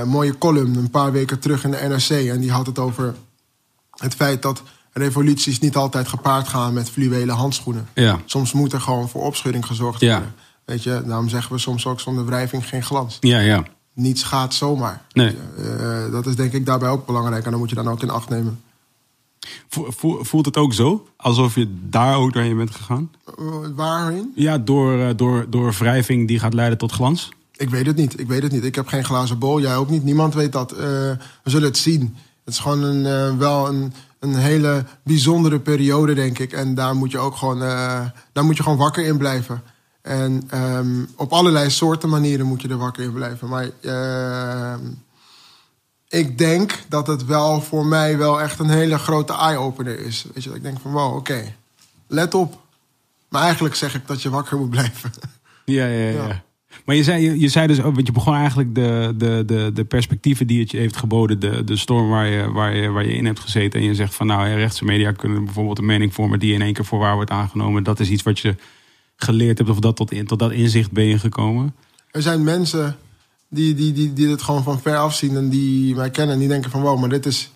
mooie 0.06 0.38
column 0.38 0.76
een 0.76 0.90
paar 0.90 1.12
weken 1.12 1.38
terug 1.38 1.64
in 1.64 1.70
de 1.70 1.86
NRC. 1.88 2.26
En 2.28 2.40
die 2.40 2.50
had 2.52 2.66
het 2.66 2.78
over 2.78 3.14
het 3.90 4.14
feit 4.14 4.42
dat 4.42 4.62
revoluties 4.92 5.58
niet 5.58 5.76
altijd 5.76 6.08
gepaard 6.08 6.48
gaan 6.48 6.72
met 6.72 6.90
fluwelen 6.90 7.34
handschoenen. 7.34 7.88
Ja, 7.94 8.20
Soms 8.24 8.52
moet 8.52 8.72
er 8.72 8.80
gewoon 8.80 9.08
voor 9.08 9.22
opschudding 9.22 9.66
gezorgd 9.66 10.00
Ja. 10.00 10.12
worden. 10.14 10.34
Weet 10.64 10.82
je, 10.82 11.02
daarom 11.06 11.28
zeggen 11.28 11.52
we 11.52 11.58
soms 11.58 11.86
ook 11.86 12.00
zonder 12.00 12.24
wrijving 12.26 12.68
geen 12.68 12.82
glans. 12.82 13.16
ja, 13.20 13.38
ja. 13.38 13.64
Niets 13.94 14.22
gaat 14.22 14.54
zomaar. 14.54 15.02
Nee. 15.12 15.36
Eh, 15.58 16.10
dat 16.12 16.26
is 16.26 16.36
denk 16.36 16.52
ik 16.52 16.66
daarbij 16.66 16.88
ook 16.88 17.06
belangrijk 17.06 17.44
en 17.44 17.50
dan 17.50 17.60
moet 17.60 17.68
je 17.68 17.74
dan 17.74 17.88
ook 17.88 18.02
in 18.02 18.10
acht 18.10 18.28
nemen. 18.28 18.60
Vo- 19.68 19.90
vo- 19.90 20.22
Voelt 20.24 20.46
het 20.46 20.56
ook 20.56 20.72
zo? 20.72 21.06
Alsof 21.16 21.54
je 21.54 21.74
daar 21.88 22.16
ook 22.16 22.32
doorheen 22.32 22.56
bent 22.56 22.70
gegaan? 22.70 23.10
Eh, 23.38 23.44
waarheen? 23.74 24.32
Ja, 24.34 24.58
door, 24.58 25.00
eh, 25.00 25.08
door, 25.16 25.46
door 25.48 25.72
wrijving 25.72 26.28
die 26.28 26.38
gaat 26.38 26.54
leiden 26.54 26.78
tot 26.78 26.92
glans? 26.92 27.28
Ik 27.56 27.70
weet 27.70 27.86
het 27.86 27.96
niet. 27.96 28.20
Ik 28.20 28.28
weet 28.28 28.42
het 28.42 28.52
niet. 28.52 28.64
Ik 28.64 28.74
heb 28.74 28.86
geen 28.86 29.04
glazen 29.04 29.38
bol. 29.38 29.60
Jij 29.60 29.76
ook 29.76 29.90
niet. 29.90 30.04
Niemand 30.04 30.34
weet 30.34 30.52
dat. 30.52 30.70
We 30.70 31.16
zullen 31.44 31.68
het 31.68 31.78
zien. 31.78 32.16
Het 32.44 32.54
is 32.54 32.60
gewoon 32.60 32.82
een, 32.82 33.38
wel 33.38 33.68
een, 33.68 33.92
een 34.18 34.34
hele 34.34 34.84
bijzondere 35.04 35.60
periode, 35.60 36.14
denk 36.14 36.38
ik. 36.38 36.52
En 36.52 36.74
daar 36.74 36.94
moet 36.96 37.10
je 37.10 37.18
ook 37.18 37.36
gewoon, 37.36 37.58
daar 38.32 38.44
moet 38.44 38.56
je 38.56 38.62
gewoon 38.62 38.78
wakker 38.78 39.04
in 39.04 39.16
blijven. 39.18 39.62
En 40.02 40.42
ehm, 40.48 41.04
op 41.16 41.32
allerlei 41.32 41.70
soorten 41.70 42.08
manieren 42.08 42.46
moet 42.46 42.62
je 42.62 42.68
er 42.68 42.76
wakker 42.76 43.02
in 43.02 43.12
blijven. 43.12 43.48
Maar 43.48 43.70
ehm, 43.80 44.80
ik 46.08 46.38
denk 46.38 46.78
dat 46.88 47.06
het 47.06 47.24
wel 47.24 47.60
voor 47.60 47.86
mij 47.86 48.18
wel 48.18 48.40
echt 48.40 48.58
een 48.58 48.70
hele 48.70 48.98
grote 48.98 49.32
eye-opener 49.32 49.98
is. 49.98 50.26
Weet 50.34 50.42
je, 50.42 50.48
dat 50.48 50.58
ik 50.58 50.64
denk 50.64 50.80
van 50.80 50.92
wow, 50.92 51.16
oké, 51.16 51.54
let 52.06 52.34
op. 52.34 52.60
Maar 53.28 53.42
eigenlijk 53.42 53.74
zeg 53.74 53.94
ik 53.94 54.06
dat 54.06 54.22
je 54.22 54.30
wakker 54.30 54.58
moet 54.58 54.70
blijven. 54.70 55.10
Ja, 55.64 55.86
ja, 55.86 56.08
ja. 56.08 56.26
Ja. 56.26 56.42
Maar 56.84 56.96
je 56.96 57.02
zei, 57.02 57.24
je, 57.24 57.40
je 57.40 57.48
zei 57.48 57.66
dus 57.66 57.82
ook, 57.82 57.94
want 57.94 58.06
je 58.06 58.12
begon 58.12 58.34
eigenlijk 58.34 58.74
de, 58.74 59.14
de, 59.16 59.42
de, 59.46 59.70
de 59.74 59.84
perspectieven 59.84 60.46
die 60.46 60.60
het 60.60 60.70
je 60.70 60.78
heeft 60.78 60.96
geboden, 60.96 61.40
de, 61.40 61.64
de 61.64 61.76
storm 61.76 62.08
waar 62.08 62.26
je, 62.26 62.50
waar, 62.50 62.76
je, 62.76 62.88
waar 62.88 63.06
je 63.06 63.14
in 63.14 63.26
hebt 63.26 63.40
gezeten. 63.40 63.80
En 63.80 63.86
je 63.86 63.94
zegt 63.94 64.14
van 64.14 64.26
nou, 64.26 64.48
rechtse 64.48 64.84
media 64.84 65.12
kunnen 65.12 65.44
bijvoorbeeld 65.44 65.78
een 65.78 65.84
mening 65.84 66.14
vormen 66.14 66.38
die 66.38 66.54
in 66.54 66.62
één 66.62 66.72
keer 66.72 66.84
voor 66.84 66.98
waar 66.98 67.14
wordt 67.14 67.30
aangenomen. 67.30 67.82
Dat 67.82 68.00
is 68.00 68.10
iets 68.10 68.22
wat 68.22 68.38
je 68.38 68.54
geleerd 69.22 69.58
hebt 69.58 69.70
of 69.70 69.78
dat 69.78 69.96
tot, 69.96 70.12
in, 70.12 70.26
tot 70.26 70.38
dat 70.38 70.50
inzicht 70.50 70.92
ben 70.92 71.04
je 71.04 71.18
gekomen. 71.18 71.74
Er 72.10 72.22
zijn 72.22 72.44
mensen 72.44 72.96
die, 73.48 73.74
die, 73.74 73.92
die, 73.92 74.12
die 74.12 74.28
het 74.28 74.42
gewoon 74.42 74.62
van 74.62 74.80
ver 74.80 74.96
afzien 74.96 75.36
en 75.36 75.48
die 75.48 75.94
mij 75.94 76.10
kennen 76.10 76.34
en 76.34 76.40
die 76.40 76.48
denken 76.48 76.70
van 76.70 76.80
wow, 76.80 77.00
maar 77.00 77.08
dit 77.08 77.26
is, 77.26 77.50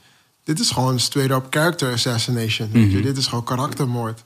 dit 0.44 0.60
is 0.60 0.70
gewoon 0.70 1.00
straight 1.00 1.36
up 1.36 1.46
character 1.50 1.92
assassination. 1.92 2.68
weet 2.72 2.90
je. 2.90 2.96
Mhm. 2.96 3.06
Dit 3.06 3.16
is 3.16 3.26
gewoon 3.26 3.44
karaktermoord. 3.44 4.24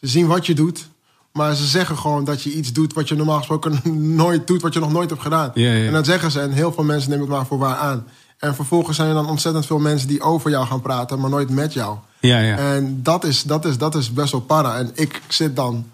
Ze 0.00 0.06
zien 0.06 0.26
wat 0.26 0.46
je 0.46 0.54
doet. 0.54 0.90
Maar 1.32 1.54
ze 1.54 1.66
zeggen 1.66 1.98
gewoon 1.98 2.24
dat 2.24 2.42
je 2.42 2.52
iets 2.52 2.72
doet 2.72 2.92
wat 2.92 3.08
je 3.08 3.14
normaal 3.14 3.38
gesproken 3.38 3.80
nooit 4.16 4.46
doet, 4.46 4.62
wat 4.62 4.74
je 4.74 4.80
nog 4.80 4.92
nooit 4.92 5.10
hebt 5.10 5.22
gedaan. 5.22 5.50
Ja, 5.54 5.72
ja. 5.72 5.86
En 5.86 5.92
dat 5.92 6.06
zeggen 6.06 6.30
ze 6.30 6.40
en 6.40 6.50
heel 6.50 6.72
veel 6.72 6.84
mensen 6.84 7.10
nemen 7.10 7.26
het 7.26 7.34
maar 7.34 7.46
voor 7.46 7.58
waar 7.58 7.76
aan. 7.76 8.06
En 8.38 8.54
vervolgens 8.54 8.96
zijn 8.96 9.08
er 9.08 9.14
dan 9.14 9.28
ontzettend 9.28 9.66
veel 9.66 9.78
mensen 9.78 10.08
die 10.08 10.20
over 10.20 10.50
jou 10.50 10.66
gaan 10.66 10.80
praten, 10.80 11.20
maar 11.20 11.30
nooit 11.30 11.50
met 11.50 11.72
jou. 11.72 11.96
Ja, 12.20 12.38
ja. 12.38 12.56
En 12.56 13.00
dat 13.02 13.24
is, 13.24 13.42
dat, 13.42 13.64
is, 13.64 13.78
dat 13.78 13.94
is 13.94 14.12
best 14.12 14.32
wel 14.32 14.40
para. 14.40 14.76
En 14.76 14.90
ik 14.94 15.20
zit 15.28 15.56
dan. 15.56 15.86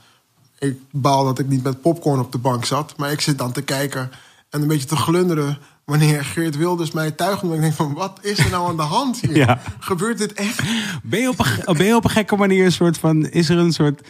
Ik 0.59 0.79
baal 0.91 1.25
dat 1.25 1.38
ik 1.38 1.49
niet 1.49 1.62
met 1.62 1.81
popcorn 1.81 2.21
op 2.21 2.33
de 2.33 2.38
bank 2.38 2.65
zat. 2.65 2.97
Maar 2.97 3.12
ik 3.12 3.21
zit 3.21 3.38
dan 3.38 3.53
te 3.53 3.62
kijken 3.62 4.11
en 4.50 4.62
een 4.62 4.69
beetje 4.69 4.87
te 4.87 4.97
glunderen. 4.97 5.59
Wanneer 5.85 6.25
Geert 6.25 6.57
Wilders 6.57 6.91
mij 6.91 7.11
tuigt. 7.11 7.43
En 7.43 7.53
ik 7.53 7.61
denk 7.61 7.73
van, 7.73 7.95
wat 7.95 8.19
is 8.23 8.38
er 8.38 8.50
nou 8.50 8.69
aan 8.69 8.77
de 8.77 8.83
hand 8.83 9.21
hier? 9.21 9.37
Ja. 9.37 9.61
Gebeurt 9.79 10.19
dit 10.19 10.33
echt? 10.33 10.62
Ben 11.03 11.21
je, 11.21 11.29
op 11.29 11.38
een, 11.38 11.77
ben 11.77 11.87
je 11.87 11.97
op 11.97 12.05
een 12.05 12.11
gekke 12.11 12.37
manier 12.37 12.65
een 12.65 12.73
soort 12.73 12.99
van... 12.99 13.27
Is 13.27 13.49
er 13.49 13.59
een 13.59 13.73
soort... 13.73 14.09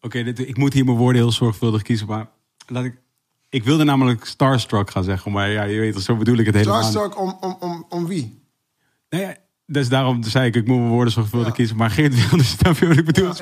Oké, 0.00 0.18
ik 0.18 0.56
moet 0.56 0.72
hier 0.72 0.84
mijn 0.84 0.96
woorden 0.96 1.22
heel 1.22 1.32
zorgvuldig 1.32 1.82
kiezen, 1.82 2.06
maar... 2.06 2.28
Laat 2.66 2.84
ik, 2.84 2.94
ik 3.48 3.64
wilde 3.64 3.84
namelijk 3.84 4.24
starstruck 4.24 4.90
gaan 4.90 5.04
zeggen, 5.04 5.32
maar 5.32 5.50
ja, 5.50 5.62
je 5.62 5.80
weet 5.80 6.02
zo 6.02 6.16
bedoel 6.16 6.36
ik 6.36 6.46
het 6.46 6.54
helemaal. 6.54 6.82
Starstruck 6.82 7.20
om, 7.20 7.36
om, 7.40 7.56
om, 7.60 7.86
om 7.88 8.06
wie? 8.06 8.42
Nee, 9.08 9.20
ja, 9.20 9.36
dus 9.72 9.88
daarom 9.88 10.22
zei 10.22 10.46
ik, 10.46 10.54
ik 10.56 10.66
moet 10.66 10.76
mijn 10.78 10.88
woorden 10.90 11.12
zorgvuldig 11.12 11.48
Ja. 11.48 11.54
kiezen. 11.54 11.76
Maar 11.76 11.90
Geert 11.90 12.14
Wilders, 12.28 12.50
snap 12.50 12.78
je 12.78 12.86
wat 12.86 12.96
ik 12.96 13.04
bedoel? 13.04 13.32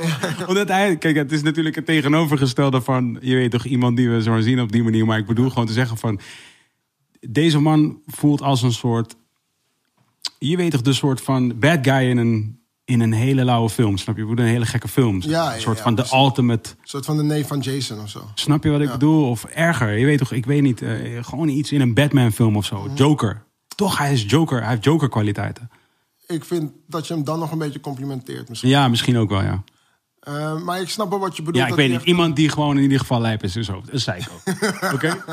Omdat 0.49 0.69
hij, 0.69 0.97
kijk, 0.97 1.17
het 1.17 1.33
is 1.33 1.43
natuurlijk 1.43 1.75
het 1.77 1.87
tegenovergestelde 1.87 2.81
van... 2.81 3.19
Je 3.21 3.35
weet 3.35 3.51
toch, 3.51 3.65
iemand 3.65 3.97
die 3.97 4.11
we 4.11 4.23
zo 4.23 4.41
zien 4.41 4.61
op 4.61 4.73
die 4.73 4.83
manier. 4.83 5.07
Maar 5.07 5.19
ik 5.19 5.27
bedoel 5.27 5.49
gewoon 5.49 5.67
te 5.67 5.73
zeggen 5.73 5.97
van... 5.97 6.21
Deze 7.21 7.59
man 7.61 7.99
voelt 8.07 8.43
als 8.43 8.63
een 8.63 8.73
soort... 8.73 9.17
Je 10.39 10.57
weet 10.57 10.71
toch, 10.71 10.81
de 10.83 10.93
soort 10.93 11.21
van 11.21 11.59
bad 11.59 11.79
guy 11.83 12.09
in 12.11 12.17
een, 12.17 12.61
in 12.85 13.01
een 13.01 13.13
hele 13.13 13.45
lauwe 13.45 13.71
film. 13.71 13.97
Snap 13.97 14.17
je? 14.17 14.23
Ik 14.23 14.29
bedoel, 14.29 14.45
een 14.45 14.51
hele 14.51 14.67
gekke 14.67 14.89
film. 14.89 15.21
Ja, 15.23 15.29
ja, 15.31 15.55
een 15.55 15.61
soort 15.61 15.77
ja, 15.77 15.83
van 15.83 15.95
de 15.95 16.05
ultimate... 16.13 16.71
Een 16.71 16.77
soort 16.83 17.05
van 17.05 17.17
de 17.17 17.23
neef 17.23 17.47
van 17.47 17.59
Jason 17.61 18.01
of 18.01 18.09
zo. 18.09 18.21
Snap 18.35 18.65
je 18.65 18.71
wat 18.71 18.81
ik 18.81 18.87
Ja. 18.87 18.93
bedoel? 18.93 19.29
Of 19.31 19.45
erger. 19.45 19.99
Je 19.99 20.05
weet 20.05 20.19
toch, 20.19 20.33
ik 20.33 20.47
weet 20.47 20.63
niet. 20.63 20.83
eh, 20.83 20.95
gewoon 21.21 21.49
iets 21.49 21.73
in 21.73 21.81
een 21.81 21.95
Batman 21.95 22.33
film 22.33 22.57
of 22.57 22.71
Mhm. 22.73 22.83
zo. 22.87 22.91
Joker. 22.95 23.43
Toch, 23.75 23.99
hij 23.99 24.13
is 24.13 24.25
Joker. 24.27 24.61
Hij 24.61 24.69
heeft 24.71 24.85
Joker 24.85 25.09
kwaliteiten. 25.09 25.71
Ik 26.29 26.45
vind 26.45 26.73
dat 26.87 27.07
je 27.07 27.15
hem 27.15 27.25
dan 27.25 27.39
nog 27.39 27.51
een 27.53 27.59
beetje 27.59 27.81
complimenteert 27.81 28.49
misschien. 28.49 28.71
Ja, 28.71 28.89
misschien 28.89 29.19
ook 29.19 29.29
wel, 29.29 29.43
ja. 29.43 29.63
Eh, 30.21 30.57
maar 30.63 30.81
ik 30.81 30.89
snap 30.89 31.11
wel 31.11 31.19
wat 31.19 31.37
je 31.37 31.43
bedoelt. 31.43 31.65
Ja, 31.65 31.71
ik 31.71 31.77
weet 31.77 31.89
niet. 31.89 31.97
echt- 31.97 32.07
Iemand 32.07 32.37
die 32.37 32.49
gewoon 32.49 32.77
in 32.77 32.83
ieder 32.83 32.99
geval 32.99 33.21
lijp 33.21 33.43
is 33.43 33.57
in 33.57 33.65
zijn 33.65 33.77
hoofd. 33.77 33.93
Een 33.93 33.99
psycho. 33.99 34.33
Oké? 34.95 35.25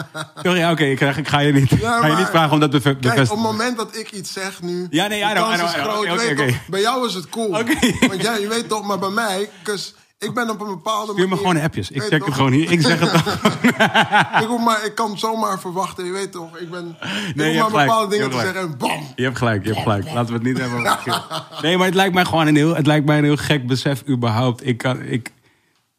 Toch, 0.43 0.55
Ja, 0.55 0.71
oké. 0.71 0.83
Ik, 0.83 0.95
krijg- 0.97 1.17
ik 1.17 1.27
ga 1.27 1.39
je 1.39 1.53
niet, 1.53 1.69
Ja, 1.69 1.99
ga 1.99 2.07
je 2.07 2.15
niet 2.15 2.25
vragen 2.27 2.51
om 2.53 2.59
dat 2.59 2.69
Kijk, 2.81 2.85
op 3.03 3.15
het 3.15 3.35
moment 3.35 3.77
dat 3.77 3.95
ik 3.97 4.11
iets 4.11 4.33
zeg 4.33 4.61
nu... 4.61 4.87
Ja, 4.89 5.07
nee, 5.07 5.21
I 5.21 5.27
de 5.27 5.29
know, 5.33 5.43
kans 5.49 5.53
I 5.53 5.57
know, 5.57 5.69
is 5.69 5.75
I 5.75 5.79
know. 5.79 5.91
groot, 5.91 6.03
Oké, 6.03 6.11
je 6.11 6.17
weet 6.17 6.31
oké, 6.39 6.45
toch, 6.47 6.55
oké. 6.59 6.71
Bij 6.71 6.81
jou 6.81 7.07
is 7.07 7.13
het 7.13 7.29
cool. 7.29 7.47
Oké. 7.59 8.07
Want 8.07 8.21
jij, 8.21 8.41
je 8.41 8.47
weet 8.47 8.67
toch, 8.69 8.83
maar 8.85 8.99
bij 8.99 9.09
mij... 9.09 9.49
'cause 9.63 9.91
ik 10.25 10.33
ben 10.33 10.49
op 10.49 10.61
een 10.61 10.67
bepaalde 10.67 11.11
Stuur 11.11 11.23
me 11.27 11.35
manier- 11.35 11.45
gewoon 11.47 11.63
appjes. 11.63 11.91
Ik 11.91 12.01
check 12.01 12.25
het 12.25 12.33
gewoon 12.33 12.51
hier. 12.51 12.71
Ik 12.71 12.81
zeg 12.81 12.99
het 12.99 13.11
dan. 13.15 14.41
Ik, 14.41 14.47
hoef 14.47 14.63
maar, 14.63 14.85
ik 14.85 14.95
kan 14.95 15.17
zomaar 15.17 15.59
verwachten, 15.59 16.05
je 16.05 16.11
weet 16.11 16.31
toch. 16.31 16.57
Ik 16.57 16.69
ben... 16.71 16.97
ik 17.27 17.35
Nee, 17.35 17.53
je 17.53 17.59
maar 17.59 17.69
gelijk, 17.69 17.87
bepaalde 17.87 18.09
dingen 18.15 18.29
te 18.29 18.37
zeggen 18.37 18.61
en 18.61 18.77
bam. 18.77 19.03
Je 19.15 19.23
hebt 19.23 19.37
gelijk, 19.37 19.63
je 19.65 19.69
hebt 19.69 19.81
gelijk. 19.81 20.05
Laten 20.05 20.27
we 20.27 20.33
het 20.33 20.43
niet 20.43 20.57
hebben 20.57 20.79
over. 20.79 21.23
Nee, 21.61 21.77
maar 21.77 21.85
het 21.85 21.95
lijkt 21.95 22.13
mij 22.13 22.25
gewoon 22.25 22.47
een 22.47 22.55
heel, 22.55 22.75
het 22.75 22.85
lijkt 22.87 23.05
mij 23.05 23.17
een 23.17 23.23
heel 23.23 23.37
gek 23.37 23.67
besef 23.67 24.03
überhaupt. 24.09 24.67
Ik, 24.67 24.77
kan, 24.77 25.01
ik, 25.01 25.31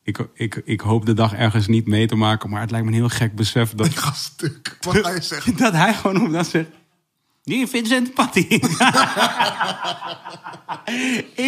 ik, 0.03 0.19
ik, 0.35 0.63
ik 0.65 0.81
hoop 0.81 1.07
de 1.07 1.15
dag 1.15 1.33
ergens 1.35 1.67
niet 1.67 1.87
mee 1.87 2.07
te 2.07 2.15
maken, 2.17 2.51
maar 2.51 2.61
het 2.61 2.71
lijkt 2.71 2.87
me 2.87 2.93
een 2.93 2.99
heel 2.99 3.09
gek 3.09 3.35
besef 3.35 3.75
dat, 3.75 3.87
Ik 3.87 3.97
ga 3.97 4.13
stuk. 4.13 4.77
Wat 4.81 4.97
ga 4.97 5.11
je 5.11 5.23
zeggen? 5.23 5.57
dat 5.57 5.73
hij 5.73 5.95
gewoon 5.95 6.27
op 6.27 6.33
dat 6.33 6.47
zegt. 6.47 6.69
Die 7.47 7.67
Vincent 7.67 8.15
Patty. 8.15 8.47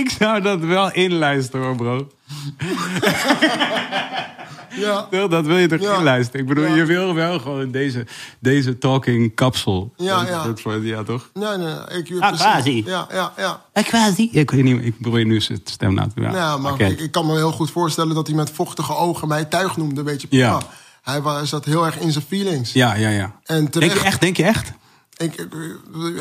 ik 0.00 0.10
zou 0.18 0.40
dat 0.40 0.60
wel 0.60 0.92
inluisteren 0.92 1.66
hoor, 1.66 1.76
bro. 1.76 2.06
Ja. 4.70 5.08
Dat 5.28 5.46
wil 5.46 5.56
je 5.56 5.68
toch 5.68 5.80
Ja. 5.80 5.96
inluisteren? 5.96 6.40
Ik 6.40 6.46
bedoel, 6.46 6.64
Ja. 6.64 6.74
je 6.74 6.84
wil 6.84 7.14
wel 7.14 7.38
gewoon 7.38 7.70
deze, 7.70 8.06
deze 8.38 8.78
talking 8.78 9.34
kapsel. 9.34 9.92
Ja, 9.96 10.26
ja. 10.26 10.54
ja, 10.82 11.02
toch? 11.02 11.30
Nee, 11.34 11.56
nee, 11.56 11.74
ik... 11.98 12.12
Ah, 12.20 12.32
quasi. 12.32 12.82
Ja, 12.86 13.06
ja, 13.10 13.32
ja. 13.36 13.62
Quasi. 13.82 14.28
Ik 14.32 14.50
weet 14.50 14.64
niet, 14.64 14.84
ik 14.84 15.00
probeer 15.00 15.24
nu 15.24 15.40
zijn 15.40 15.60
stem 15.64 15.94
na 15.94 16.02
te 16.06 16.20
doen. 16.20 16.32
Ja, 16.32 16.56
maar 16.56 16.80
ik, 16.80 17.00
ik 17.00 17.10
kan 17.10 17.26
me 17.26 17.34
heel 17.34 17.52
goed 17.52 17.70
voorstellen 17.70 18.14
dat 18.14 18.26
hij 18.26 18.36
met 18.36 18.50
vochtige 18.50 18.96
ogen 18.96 19.28
mij 19.28 19.44
tuig 19.44 19.76
noemde, 19.76 20.02
weet 20.02 20.20
je. 20.22 20.26
Ja. 20.30 20.60
Hij 21.02 21.22
was, 21.22 21.48
zat 21.48 21.64
heel 21.64 21.86
erg 21.86 21.98
in 21.98 22.12
zijn 22.12 22.24
feelings. 22.28 22.72
Ja, 22.72 22.94
ja, 22.94 23.08
ja. 23.08 23.32
En 23.44 23.56
Denk 23.56 23.72
terecht, 23.72 23.92
je 24.00 24.04
echt? 24.04 24.20
Denk 24.20 24.36
je 24.36 24.44
echt? 24.44 24.72
Ik, 25.18 25.34
ik- 25.34 25.52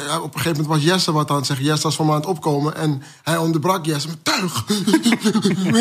ja, 0.07 0.21
op 0.21 0.33
een 0.33 0.39
gegeven 0.41 0.61
moment 0.61 0.67
was 0.67 0.83
Jesse 0.83 1.11
wat 1.11 1.29
aan 1.29 1.35
het 1.37 1.45
zeggen. 1.45 1.65
Jesse 1.65 1.83
was 1.83 1.95
van 1.95 2.05
me 2.05 2.11
aan 2.11 2.17
het 2.19 2.25
opkomen 2.29 2.75
en 2.75 3.01
hij 3.23 3.37
onderbrak 3.37 3.85
Jesse 3.85 4.07
met 4.07 4.23
tuig. 4.25 4.65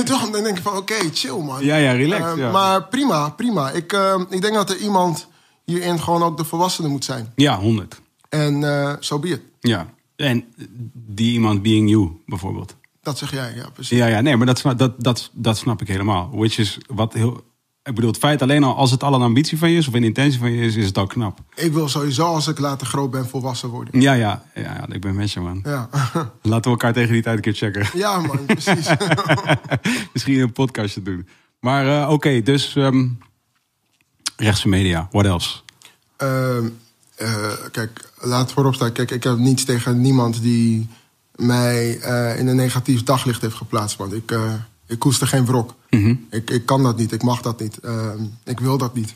Dan 0.07 0.33
denk 0.33 0.57
ik 0.57 0.63
van, 0.63 0.77
oké, 0.77 0.95
chill 1.13 1.39
man. 1.43 1.65
Ja, 1.65 1.77
ja, 1.77 1.93
relax, 1.93 2.25
Eh, 2.25 2.37
ja. 2.37 2.51
Maar 2.51 2.85
prima, 2.85 3.29
prima. 3.31 3.71
Ik, 3.71 3.93
eh, 3.93 4.21
ik 4.31 4.41
denk 4.41 4.55
dat 4.55 4.71
er 4.71 4.77
iemand 4.77 5.27
hierin 5.65 6.01
gewoon 6.01 6.23
ook 6.23 6.37
de 6.37 6.45
volwassene 6.45 6.89
moet 6.89 7.05
zijn. 7.05 7.33
Ja, 7.37 7.59
100. 7.59 8.01
En 8.29 8.65
eh 8.65 8.93
zo 9.01 9.19
be 9.19 9.29
it. 9.29 9.41
Ja. 9.61 9.87
En 10.17 10.45
die 10.93 11.33
iemand 11.33 11.63
being 11.63 11.91
you, 11.91 12.11
bijvoorbeeld. 12.27 12.75
Dat 13.03 13.19
zeg 13.19 13.31
jij, 13.33 13.55
ja, 13.55 13.69
precies. 13.73 13.99
Ja, 13.99 14.07
ja, 14.07 14.21
nee, 14.21 14.37
maar 14.37 14.47
dat, 14.47 14.59
snap- 14.59 14.79
dat, 14.79 14.93
dat, 14.99 15.31
dat 15.33 15.57
snap 15.57 15.81
ik 15.81 15.89
helemaal. 15.89 16.31
Which 16.33 16.59
is 16.59 16.79
wat 16.87 17.13
heel. 17.13 17.43
Ik 17.87 17.95
bedoel, 17.95 18.11
het 18.11 18.19
feit 18.19 18.43
alleen 18.43 18.65
al 18.65 18.77
als 18.77 18.91
het 18.91 19.03
al 19.03 19.15
een 19.15 19.23
ambitie 19.23 19.59
van 19.59 19.71
je 19.71 19.79
is 19.79 19.89
of 19.89 19.95
een 19.95 20.05
intentie 20.05 20.39
van 20.39 20.53
je 20.53 20.65
is, 20.65 20.77
is 20.77 20.87
het 20.87 20.99
al 20.99 21.07
knap. 21.07 21.39
Ik 21.55 21.73
wil 21.73 21.89
sowieso, 21.89 22.25
als 22.25 22.49
ik 22.49 22.59
later 22.59 22.87
groot 22.87 23.11
ben, 23.11 23.29
volwassen 23.29 23.69
worden. 23.69 24.01
Ja, 24.01 24.13
ja, 24.13 24.45
ja, 24.55 24.63
ja 24.63 24.87
ik 24.89 25.01
ben 25.01 25.15
met 25.15 25.33
je, 25.33 25.41
man. 25.41 25.61
Ja, 25.65 25.89
Laten 26.43 26.63
we 26.63 26.71
elkaar 26.71 26.93
tegen 26.93 27.13
die 27.13 27.23
tijd 27.23 27.37
een 27.37 27.43
keer 27.43 27.55
checken. 27.55 27.99
ja 27.99 28.21
man, 28.21 28.45
precies. 28.47 28.89
Misschien 30.13 30.41
een 30.41 30.53
podcastje 30.53 31.03
doen. 31.03 31.29
Maar 31.61 32.03
eh, 32.03 32.11
oké, 32.11 32.43
dus 32.43 32.77
ehm, 32.77 33.09
rechtse 34.37 34.69
media, 34.69 35.09
what 35.11 35.25
else? 35.25 35.57
Ehm, 36.17 36.69
eh, 37.17 37.53
kijk, 37.73 38.11
laat 38.21 38.53
voorop 38.53 38.75
staan. 38.75 38.93
Kijk, 38.93 39.11
ik 39.11 39.23
heb 39.23 39.37
niets 39.37 39.65
tegen 39.65 40.01
niemand 40.01 40.43
die 40.43 40.89
mij 41.35 41.99
eh, 42.01 42.39
in 42.39 42.47
een 42.47 42.57
negatief 42.57 43.03
daglicht 43.03 43.41
heeft 43.41 43.57
geplaatst. 43.57 43.97
Want 43.97 44.13
ik, 44.13 44.35
ik 44.87 44.99
koester 44.99 45.27
geen 45.27 45.47
wrok. 45.47 45.75
Mhm. 45.91 46.15
ik, 46.31 46.51
ik 46.51 46.67
kan 46.67 46.83
dat 46.83 46.97
niet, 46.97 47.13
ik 47.13 47.23
mag 47.23 47.41
dat 47.43 47.61
niet. 47.61 47.79
Ehm, 47.79 48.23
ik 48.45 48.61
wil 48.61 48.79
dat 48.79 48.95
niet. 48.95 49.15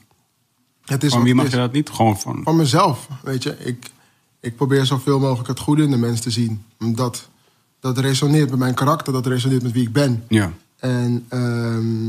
Het 0.85 1.05
is 1.05 1.13
Van 1.13 1.23
wie 1.23 1.35
mag 1.35 1.45
is. 1.45 1.51
je 1.51 1.57
dat 1.57 1.73
niet? 1.73 1.91
Gewoon 1.91 2.19
van. 2.19 2.41
Van 2.45 2.57
mezelf, 2.57 3.09
weet 3.23 3.43
je. 3.43 3.57
Ik, 3.59 3.91
ik 4.41 4.57
probeer 4.57 4.87
zoveel 4.87 5.19
mogelijk 5.19 5.49
het 5.49 5.59
goede 5.59 5.83
in 5.83 5.91
de 5.91 5.97
mens 5.97 6.21
te 6.21 6.31
zien. 6.31 6.65
Dat, 6.79 7.29
dat 7.81 7.99
resoneert 7.99 8.51
met 8.51 8.59
mijn 8.59 8.75
karakter, 8.75 9.13
dat 9.13 9.27
resoneert 9.27 9.63
met 9.63 9.73
wie 9.73 9.83
ik 9.87 9.93
ben. 9.93 10.25
Ja. 10.29 10.53
En 10.77 11.25
ehm, 11.29 12.09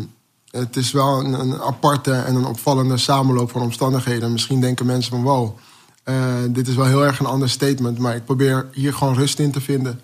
het 0.52 0.76
is 0.76 0.92
wel 0.92 1.20
een, 1.20 1.34
een 1.34 1.62
aparte 1.62 2.14
en 2.14 2.36
een 2.36 2.46
opvallende 2.46 2.98
samenloop 2.98 3.52
van 3.52 3.62
omstandigheden. 3.62 4.32
Misschien 4.32 4.62
denken 4.62 4.86
mensen 4.86 5.12
van 5.12 5.22
wow, 5.24 5.58
eh, 6.04 6.36
dit 6.50 6.68
is 6.68 6.76
wel 6.76 6.86
heel 6.86 7.06
erg 7.06 7.20
een 7.20 7.26
ander 7.26 7.50
statement. 7.50 7.98
Maar 7.98 8.16
ik 8.16 8.26
probeer 8.26 8.68
hier 8.74 8.94
gewoon 8.94 9.14
rust 9.14 9.40
in 9.40 9.52
te 9.52 9.62
vinden. 9.62 10.00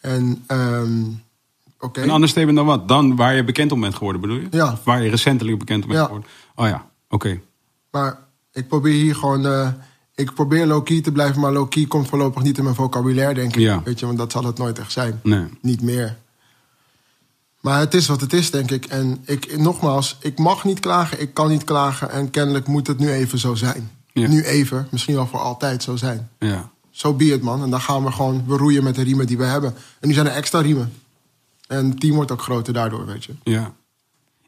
En 0.00 0.44
ehm, 0.46 1.02
oké. 1.80 2.02
Een 2.02 2.10
ander 2.10 2.28
statement 2.28 2.56
dan 2.56 2.66
wat? 2.66 2.88
Dan 2.88 3.16
waar 3.16 3.34
je 3.34 3.44
bekend 3.44 3.72
om 3.72 3.80
bent 3.80 3.94
geworden, 3.94 4.20
bedoel 4.20 4.36
je? 4.36 4.46
Ja. 4.50 4.72
Of 4.72 4.84
waar 4.84 5.02
je 5.02 5.10
recentelijk 5.10 5.58
bekend 5.58 5.82
om 5.82 5.88
bent 5.88 6.00
Ja. 6.00 6.06
geworden? 6.06 6.28
Oh 6.54 6.66
ja, 6.66 6.86
oké. 7.08 7.40
Maar 7.90 8.18
ik 8.52 8.68
probeer 8.68 8.92
hier 8.92 9.14
gewoon. 9.14 9.46
eh, 9.46 9.68
ik 10.14 10.34
probeer 10.34 10.66
low-key 10.66 11.00
te 11.00 11.12
blijven, 11.12 11.40
maar 11.40 11.52
low-key 11.52 11.86
komt 11.86 12.08
voorlopig 12.08 12.42
niet 12.42 12.58
in 12.58 12.64
mijn 12.64 12.76
vocabulaire, 12.76 13.34
denk 13.34 13.54
ik. 13.54 13.60
Ja. 13.60 13.82
Weet 13.84 13.98
je, 14.00 14.06
want 14.06 14.18
dat 14.18 14.32
zal 14.32 14.44
het 14.44 14.58
nooit 14.58 14.78
echt 14.78 14.92
zijn. 14.92 15.20
Nee. 15.22 15.44
Niet 15.60 15.82
meer. 15.82 16.16
Maar 17.60 17.78
het 17.78 17.94
is 17.94 18.06
wat 18.06 18.20
het 18.20 18.32
is, 18.32 18.50
denk 18.50 18.70
ik. 18.70 18.84
En 18.84 19.22
ik, 19.24 19.58
nogmaals, 19.58 20.16
ik 20.20 20.38
mag 20.38 20.64
niet 20.64 20.80
klagen, 20.80 21.20
ik 21.20 21.34
kan 21.34 21.48
niet 21.48 21.64
klagen. 21.64 22.10
En 22.10 22.30
kennelijk 22.30 22.66
moet 22.66 22.86
het 22.86 22.98
nu 22.98 23.10
even 23.10 23.38
zo 23.38 23.54
zijn. 23.54 23.90
Ja. 24.12 24.28
Nu 24.28 24.42
even, 24.44 24.88
misschien 24.90 25.14
wel 25.14 25.26
voor 25.26 25.38
altijd 25.40 25.82
zo 25.82 25.96
zijn. 25.96 26.28
Ja. 26.38 26.70
Zo 26.90 27.14
be 27.14 27.24
it, 27.24 27.42
man. 27.42 27.62
En 27.62 27.70
dan 27.70 27.80
gaan 27.80 28.04
we 28.04 28.12
gewoon, 28.12 28.44
we 28.46 28.56
roeien 28.56 28.84
met 28.84 28.94
de 28.94 29.02
riemen 29.02 29.26
die 29.26 29.38
we 29.38 29.44
hebben. 29.44 29.74
En 30.00 30.08
nu 30.08 30.14
zijn 30.14 30.26
er 30.26 30.32
extra 30.32 30.60
riemen. 30.60 30.92
En 31.70 31.88
het 31.88 32.00
team 32.00 32.14
wordt 32.14 32.30
ook 32.30 32.42
groter 32.42 32.72
daardoor, 32.72 33.06
weet 33.06 33.24
je. 33.24 33.34
Ja. 33.42 33.74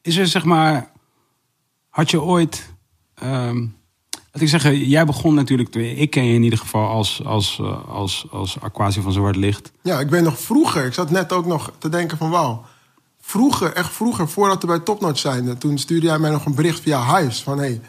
Is 0.01 0.17
er 0.17 0.27
zeg 0.27 0.45
maar. 0.45 0.91
Had 1.89 2.11
je 2.11 2.23
ooit. 2.23 2.73
ehm 3.15 3.67
laat 4.33 4.43
ik 4.43 4.49
zeggen, 4.49 4.89
jij 4.89 5.05
begon 5.05 5.35
natuurlijk. 5.35 5.75
Ik 5.75 6.11
ken 6.11 6.25
je 6.25 6.35
in 6.35 6.43
ieder 6.43 6.59
geval 6.59 6.89
als, 6.89 7.25
als, 7.25 7.59
eh, 7.61 7.89
als, 7.89 8.27
als 8.31 8.61
Aquasi 8.61 9.01
van 9.01 9.13
Zwart 9.13 9.37
Licht. 9.37 9.73
Ja, 9.83 10.01
ik 10.01 10.11
weet 10.11 10.23
nog 10.23 10.39
vroeger, 10.39 10.85
ik 10.85 10.95
zat 10.95 11.11
net 11.11 11.33
ook 11.33 11.47
nog 11.47 11.73
te 11.79 11.89
denken 11.89 12.19
van 12.19 12.31
wauw. 12.31 12.65
Vroeger, 13.21 13.73
echt 13.73 13.93
vroeger, 13.93 14.29
voordat 14.29 14.61
we 14.61 14.67
bij 14.67 14.79
Topnotch 14.79 15.19
zijn, 15.19 15.59
toen 15.59 15.79
stuurde 15.79 16.07
jij 16.07 16.19
mij 16.19 16.31
nog 16.31 16.45
een 16.45 16.55
bericht 16.55 16.81
via 16.81 17.17
Hives 17.17 17.43
van 17.43 17.59
hé, 17.59 17.65
hey, 17.65 17.81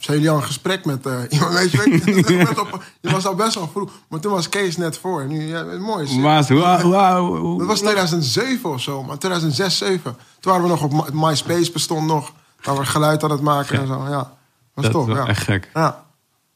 zijn 0.00 0.16
jullie 0.16 0.30
al 0.32 0.36
in 0.40 0.46
gesprek 0.46 0.84
met 0.84 1.06
eh, 1.06 1.18
iemand? 1.30 1.52
Weet 1.52 1.70
je, 1.70 2.54
op- 2.60 2.82
je 3.00 3.10
was 3.10 3.26
al 3.26 3.34
best 3.34 3.54
wel 3.54 3.68
vroeg, 3.72 3.90
maar 4.08 4.20
toen 4.20 4.32
was 4.32 4.48
Kees 4.48 4.76
net 4.76 4.98
voor. 4.98 5.26
Nu, 5.26 5.42
ja, 5.48 5.62
mooi. 5.64 6.04
is- 6.04 6.14
Maar 6.16 6.44
hoe, 6.82 7.36
hoe- 7.38 7.58
Dat 7.58 7.66
was 7.66 7.78
2007 7.80 8.70
of 8.70 8.80
zo, 8.80 9.02
maar 9.02 9.18
2006, 9.18 9.76
2007. 9.76 10.16
Toen 10.40 10.52
waren 10.52 10.62
we 10.62 10.70
nog 10.70 10.82
op 10.82 11.12
My- 11.14 11.26
MySpace, 11.28 11.72
bestond 11.72 12.06
nog. 12.06 12.32
Waar 12.62 12.76
we 12.78 12.84
geluid 12.86 13.22
aan 13.24 13.30
het 13.30 13.40
maken 13.40 13.80
en 13.80 13.86
zo, 13.86 14.06
ja. 14.08 14.32
Was 14.74 14.84
Dat 14.90 15.06
wel 15.06 15.16
ja. 15.16 15.26
echt 15.26 15.42
gek. 15.42 15.70
Ja. 15.74 16.04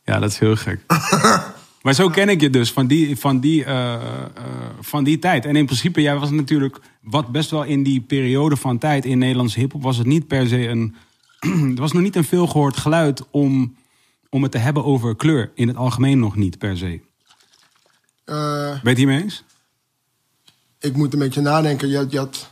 Ja, 0.04 0.18
dat 0.18 0.30
is 0.30 0.38
heel 0.38 0.56
gek. 0.56 0.80
Maar 1.82 1.94
zo 1.94 2.08
ken 2.08 2.28
ik 2.28 2.40
je 2.40 2.50
dus 2.50 2.72
van 2.72 2.86
die, 2.86 3.18
van, 3.18 3.40
die, 3.40 3.64
eh, 3.64 3.94
eh, 3.94 4.00
van 4.80 5.04
die 5.04 5.18
tijd. 5.18 5.44
En 5.44 5.56
in 5.56 5.64
principe, 5.64 6.00
jij 6.00 6.16
was 6.18 6.30
natuurlijk 6.30 6.80
wat 7.02 7.28
best 7.28 7.50
wel 7.50 7.62
in 7.62 7.82
die 7.82 8.00
periode 8.00 8.56
van 8.56 8.78
tijd 8.78 9.04
in 9.04 9.18
Nederlandse 9.18 9.60
hiphop 9.60 9.82
was 9.82 9.96
het 9.96 10.06
niet 10.06 10.26
per 10.26 10.48
se 10.48 10.68
een. 10.68 10.94
er 11.74 11.80
was 11.80 11.92
nog 11.92 12.02
niet 12.02 12.16
een 12.16 12.24
veel 12.24 12.46
gehoord 12.46 12.76
geluid 12.76 13.30
om, 13.30 13.76
om 14.28 14.42
het 14.42 14.52
te 14.52 14.58
hebben 14.58 14.84
over 14.84 15.16
kleur. 15.16 15.50
In 15.54 15.68
het 15.68 15.76
algemeen 15.76 16.18
nog 16.18 16.36
niet 16.36 16.58
per 16.58 16.76
se. 16.76 17.00
Eh, 18.24 18.82
Ben 18.82 18.92
je 18.92 18.96
hiermee 18.98 19.22
eens? 19.22 19.44
ik 20.80 20.96
moet 20.96 21.12
een 21.12 21.18
beetje 21.18 21.40
nadenken. 21.40 21.88
Je 21.88 22.06
je 22.10 22.18
had 22.18 22.50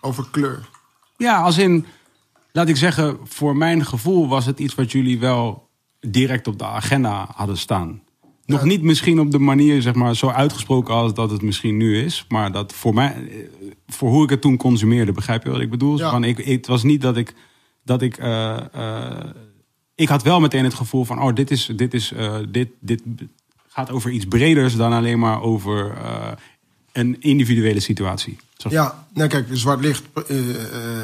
over 0.00 0.26
kleur. 0.30 0.68
Ja, 1.16 1.42
als 1.42 1.58
in, 1.58 1.86
laat 2.52 2.68
ik 2.68 2.76
zeggen, 2.76 3.18
voor 3.24 3.56
mijn 3.56 3.84
gevoel 3.86 4.28
was 4.28 4.46
het 4.46 4.58
iets 4.58 4.74
wat 4.74 4.92
jullie 4.92 5.18
wel 5.18 5.68
direct 6.00 6.46
op 6.46 6.58
de 6.58 6.64
agenda 6.64 7.28
hadden 7.34 7.58
staan. 7.58 8.02
Nog 8.46 8.60
Ja. 8.60 8.66
niet 8.66 8.82
misschien 8.82 9.20
op 9.20 9.30
de 9.30 9.38
manier, 9.38 9.82
zeg 9.82 9.94
maar, 9.94 10.16
zo 10.16 10.28
uitgesproken 10.28 10.94
als 10.94 11.14
dat 11.14 11.30
het 11.30 11.42
misschien 11.42 11.76
nu 11.76 11.98
is. 12.04 12.24
Maar 12.28 12.52
dat 12.52 12.72
voor 12.72 12.94
mij, 12.94 13.14
eh, 13.30 13.36
voor 13.86 14.10
hoe 14.10 14.24
ik 14.24 14.30
het 14.30 14.40
toen 14.40 14.56
consumeerde, 14.56 15.12
begrijp 15.12 15.42
je 15.44 15.50
wat 15.50 15.60
ik 15.60 15.70
bedoel? 15.70 15.98
Ja. 15.98 16.10
Van, 16.10 16.24
ik, 16.24 16.38
het 16.38 16.66
was 16.66 16.82
niet 16.82 17.00
dat 17.00 17.16
ik, 17.16 17.34
dat 17.90 18.02
ik, 18.02 18.16
eh, 18.16 18.56
eh, 18.72 19.24
ik 19.94 20.08
had 20.08 20.22
wel 20.22 20.40
meteen 20.40 20.64
het 20.64 20.74
gevoel 20.74 21.04
van, 21.04 21.22
oh, 21.22 21.34
dit 21.34 21.50
is, 21.50 21.70
dit 21.76 21.94
is, 21.94 22.12
eh, 22.12 22.36
dit, 22.48 22.68
dit 22.80 23.02
gaat 23.68 23.90
over 23.90 24.10
iets 24.10 24.24
breders 24.24 24.76
dan 24.76 24.92
alleen 24.92 25.18
maar 25.18 25.42
over 25.42 25.96
een 26.92 27.16
individuele 27.20 27.80
situatie. 27.80 28.38
Zo. 28.56 28.68
Ja, 28.70 29.06
nou 29.14 29.28
kijk, 29.28 29.46
zwart 29.52 29.80
licht 29.80 30.02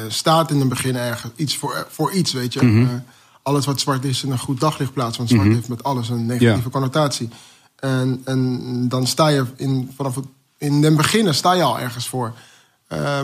staat 0.07 0.51
in 0.51 0.59
het 0.59 0.69
begin 0.69 0.95
ergens 0.95 1.33
iets 1.35 1.57
voor, 1.57 1.87
voor 1.89 2.11
iets, 2.11 2.33
weet 2.33 2.53
je. 2.53 2.65
Mhm. 2.65 2.99
Alles 3.41 3.65
wat 3.65 3.79
zwart 3.79 4.05
is 4.05 4.23
in 4.23 4.31
een 4.31 4.39
goed 4.39 4.59
daglicht 4.59 4.93
plaatst. 4.93 5.17
Want 5.17 5.29
zwart 5.29 5.47
heeft 5.47 5.67
met 5.67 5.83
alles 5.83 6.09
een 6.09 6.25
negatieve 6.25 6.61
Ja. 6.63 6.69
connotatie. 6.69 7.29
En, 7.75 8.21
en 8.25 8.89
dan 8.89 9.07
sta 9.07 9.27
je 9.27 9.45
in, 9.55 9.91
vanaf 9.95 10.15
het, 10.15 10.25
in 10.57 10.81
den 10.81 10.95
beginnen 10.95 11.35
sta 11.35 11.53
je 11.53 11.63
al 11.63 11.79
ergens 11.79 12.07
voor. 12.07 12.33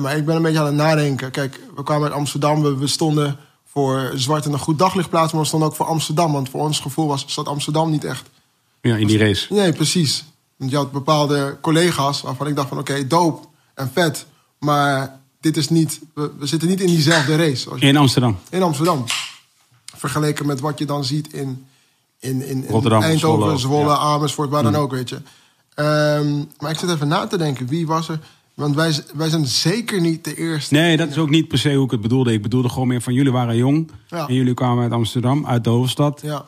Maar 0.01 0.17
ik 0.17 0.25
ben 0.25 0.35
een 0.35 0.41
beetje 0.41 0.59
aan 0.59 0.65
het 0.65 0.75
nadenken. 0.75 1.31
Kijk, 1.31 1.59
we 1.75 1.83
kwamen 1.83 2.03
uit 2.03 2.13
Amsterdam. 2.13 2.61
We, 2.61 2.77
we 2.77 2.87
stonden 2.87 3.37
voor 3.73 4.11
zwart 4.15 4.45
in 4.45 4.53
een 4.53 4.59
goed 4.59 4.79
daglicht 4.79 5.09
plaatsen. 5.09 5.31
Maar 5.31 5.41
we 5.41 5.47
stonden 5.47 5.69
ook 5.69 5.75
voor 5.75 5.85
Amsterdam. 5.85 6.31
Want 6.31 6.49
voor 6.49 6.61
ons 6.61 6.79
gevoel 6.79 7.07
was, 7.07 7.23
zat 7.27 7.47
Amsterdam 7.47 7.89
niet 7.89 8.03
echt 8.03 8.29
Ja, 8.81 8.95
in 8.95 9.07
die 9.07 9.17
race. 9.17 9.53
Nee, 9.53 9.73
precies. 9.73 10.23
Want 10.55 10.71
je 10.71 10.77
had 10.77 10.91
bepaalde 10.91 11.57
collega's 11.61 12.21
waarvan 12.21 12.47
ik 12.47 12.55
dacht 12.55 12.67
van... 12.67 12.77
oké, 12.79 13.07
dope 13.07 13.47
en 13.75 13.91
vet, 13.93 14.25
maar 14.59 15.19
dit 15.41 15.57
is 15.57 15.69
niet... 15.69 15.99
We, 16.13 16.31
we 16.39 16.45
zitten 16.45 16.67
niet 16.69 16.81
in 16.81 16.87
diezelfde 16.87 17.35
race 17.35 17.69
als 17.69 17.79
je- 17.79 17.87
In 17.87 17.97
Amsterdam. 17.97 18.37
in 18.49 18.63
Amsterdam. 18.63 19.03
Vergeleken 19.95 20.45
met 20.45 20.59
wat 20.59 20.79
je 20.79 20.85
dan 20.85 21.03
ziet 21.03 21.33
in, 21.33 21.65
in, 22.19 22.41
in, 22.41 22.63
in 22.63 22.69
Rotterdam, 22.69 23.01
Eindhoven, 23.01 23.41
Zwolle, 23.43 23.57
Zwolle, 23.57 23.95
ja. 23.97 24.03
Mm. 24.05 24.13
Amersfoort, 24.13 24.49
waar 24.49 24.63
dan 24.63 24.75
ook, 24.75 24.91
weet 24.91 25.09
je. 25.09 25.21
Ehm, 25.73 26.43
maar 26.59 26.71
ik 26.71 26.79
zit 26.79 26.89
even 26.89 27.07
na 27.07 27.27
te 27.27 27.37
denken, 27.37 27.67
wie 27.67 27.87
was 27.87 28.09
er... 28.09 28.19
Want 28.55 28.75
wij, 28.75 28.93
wij 29.15 29.29
zijn 29.29 29.45
zeker 29.45 30.01
niet 30.01 30.23
de 30.23 30.35
eerste. 30.35 30.73
Nee, 30.73 30.97
dat 30.97 31.09
is 31.09 31.17
ook 31.17 31.29
niet 31.29 31.47
per 31.47 31.57
se 31.57 31.73
hoe 31.75 31.85
ik 31.85 31.91
het 31.91 32.01
bedoelde. 32.01 32.33
Ik 32.33 32.41
bedoelde 32.41 32.69
gewoon 32.69 32.87
meer 32.87 33.01
van 33.01 33.13
jullie 33.13 33.31
waren 33.31 33.55
jong. 33.57 33.91
Ja. 34.07 34.27
En 34.27 34.33
jullie 34.33 34.53
kwamen 34.53 34.83
uit 34.83 34.91
Amsterdam, 34.91 35.45
uit 35.45 35.63
de 35.63 35.69
hoofdstad. 35.69 36.21
Ja, 36.23 36.45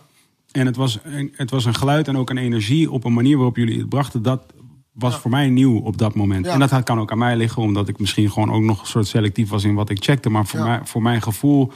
En 0.52 0.66
het 0.66 0.76
was, 0.76 1.00
een, 1.04 1.34
het 1.36 1.50
was 1.50 1.66
een 1.66 1.76
geluid 1.76 2.08
en 2.08 2.18
ook 2.18 2.30
een 2.30 2.38
energie 2.38 2.92
op 2.92 3.04
een 3.04 3.14
manier 3.14 3.36
waarop 3.36 3.56
jullie 3.56 3.80
het 3.80 3.90
brachten. 3.90 4.22
Dat 4.22 4.54
was 4.92 5.14
Ja. 5.14 5.20
voor 5.20 5.32
mij 5.32 5.50
nieuw 5.50 5.80
op 5.80 5.98
dat 5.98 6.16
moment. 6.16 6.46
Ja. 6.46 6.52
En 6.54 6.60
dat 6.60 6.84
kan 6.84 7.00
ook 7.00 7.12
aan 7.12 7.18
mij 7.18 7.38
liggen, 7.38 7.62
omdat 7.62 7.88
ik 7.88 8.00
misschien 8.00 8.32
gewoon 8.32 8.52
ook 8.52 8.62
nog 8.64 8.82
een 8.82 8.88
soort 8.88 9.08
selectief 9.08 9.50
was 9.50 9.64
in 9.64 9.76
wat 9.76 9.90
ik 9.90 10.04
checkte. 10.04 10.30
Maar 10.30 10.46
voor, 10.46 10.60
mij, 10.60 10.80
voor 10.84 11.02
mijn 11.02 11.22
gevoel 11.22 11.72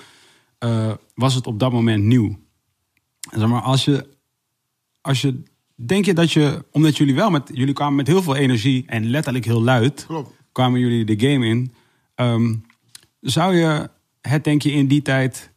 eh, 0.57 0.91
was 1.15 1.33
het 1.33 1.47
op 1.47 1.59
dat 1.59 1.71
moment 1.71 2.03
nieuw. 2.03 2.37
En 3.29 3.39
Zeg 3.39 3.49
maar, 3.49 3.61
als 3.61 3.85
je, 3.85 4.07
als 5.01 5.21
je, 5.21 5.43
denk 5.85 6.05
je 6.05 6.13
dat 6.13 6.31
je, 6.31 6.65
omdat 6.71 6.97
jullie 6.97 7.15
wel 7.15 7.29
met, 7.29 7.49
jullie 7.53 7.73
kwamen 7.73 7.95
met 7.95 8.07
heel 8.07 8.21
veel 8.21 8.35
energie 8.35 8.83
en 8.87 9.09
letterlijk 9.09 9.45
heel 9.45 9.61
luid, 9.61 10.05
klopt. 10.07 10.31
kwamen 10.51 10.79
jullie 10.79 11.05
de 11.05 11.29
game 11.29 11.45
in. 11.45 11.73
Ehm, 12.15 12.55
zou 13.21 13.55
je 13.55 13.89
het, 14.21 14.43
denk 14.43 14.61
je, 14.61 14.71
in 14.71 14.87
die 14.87 15.01
tijd 15.01 15.51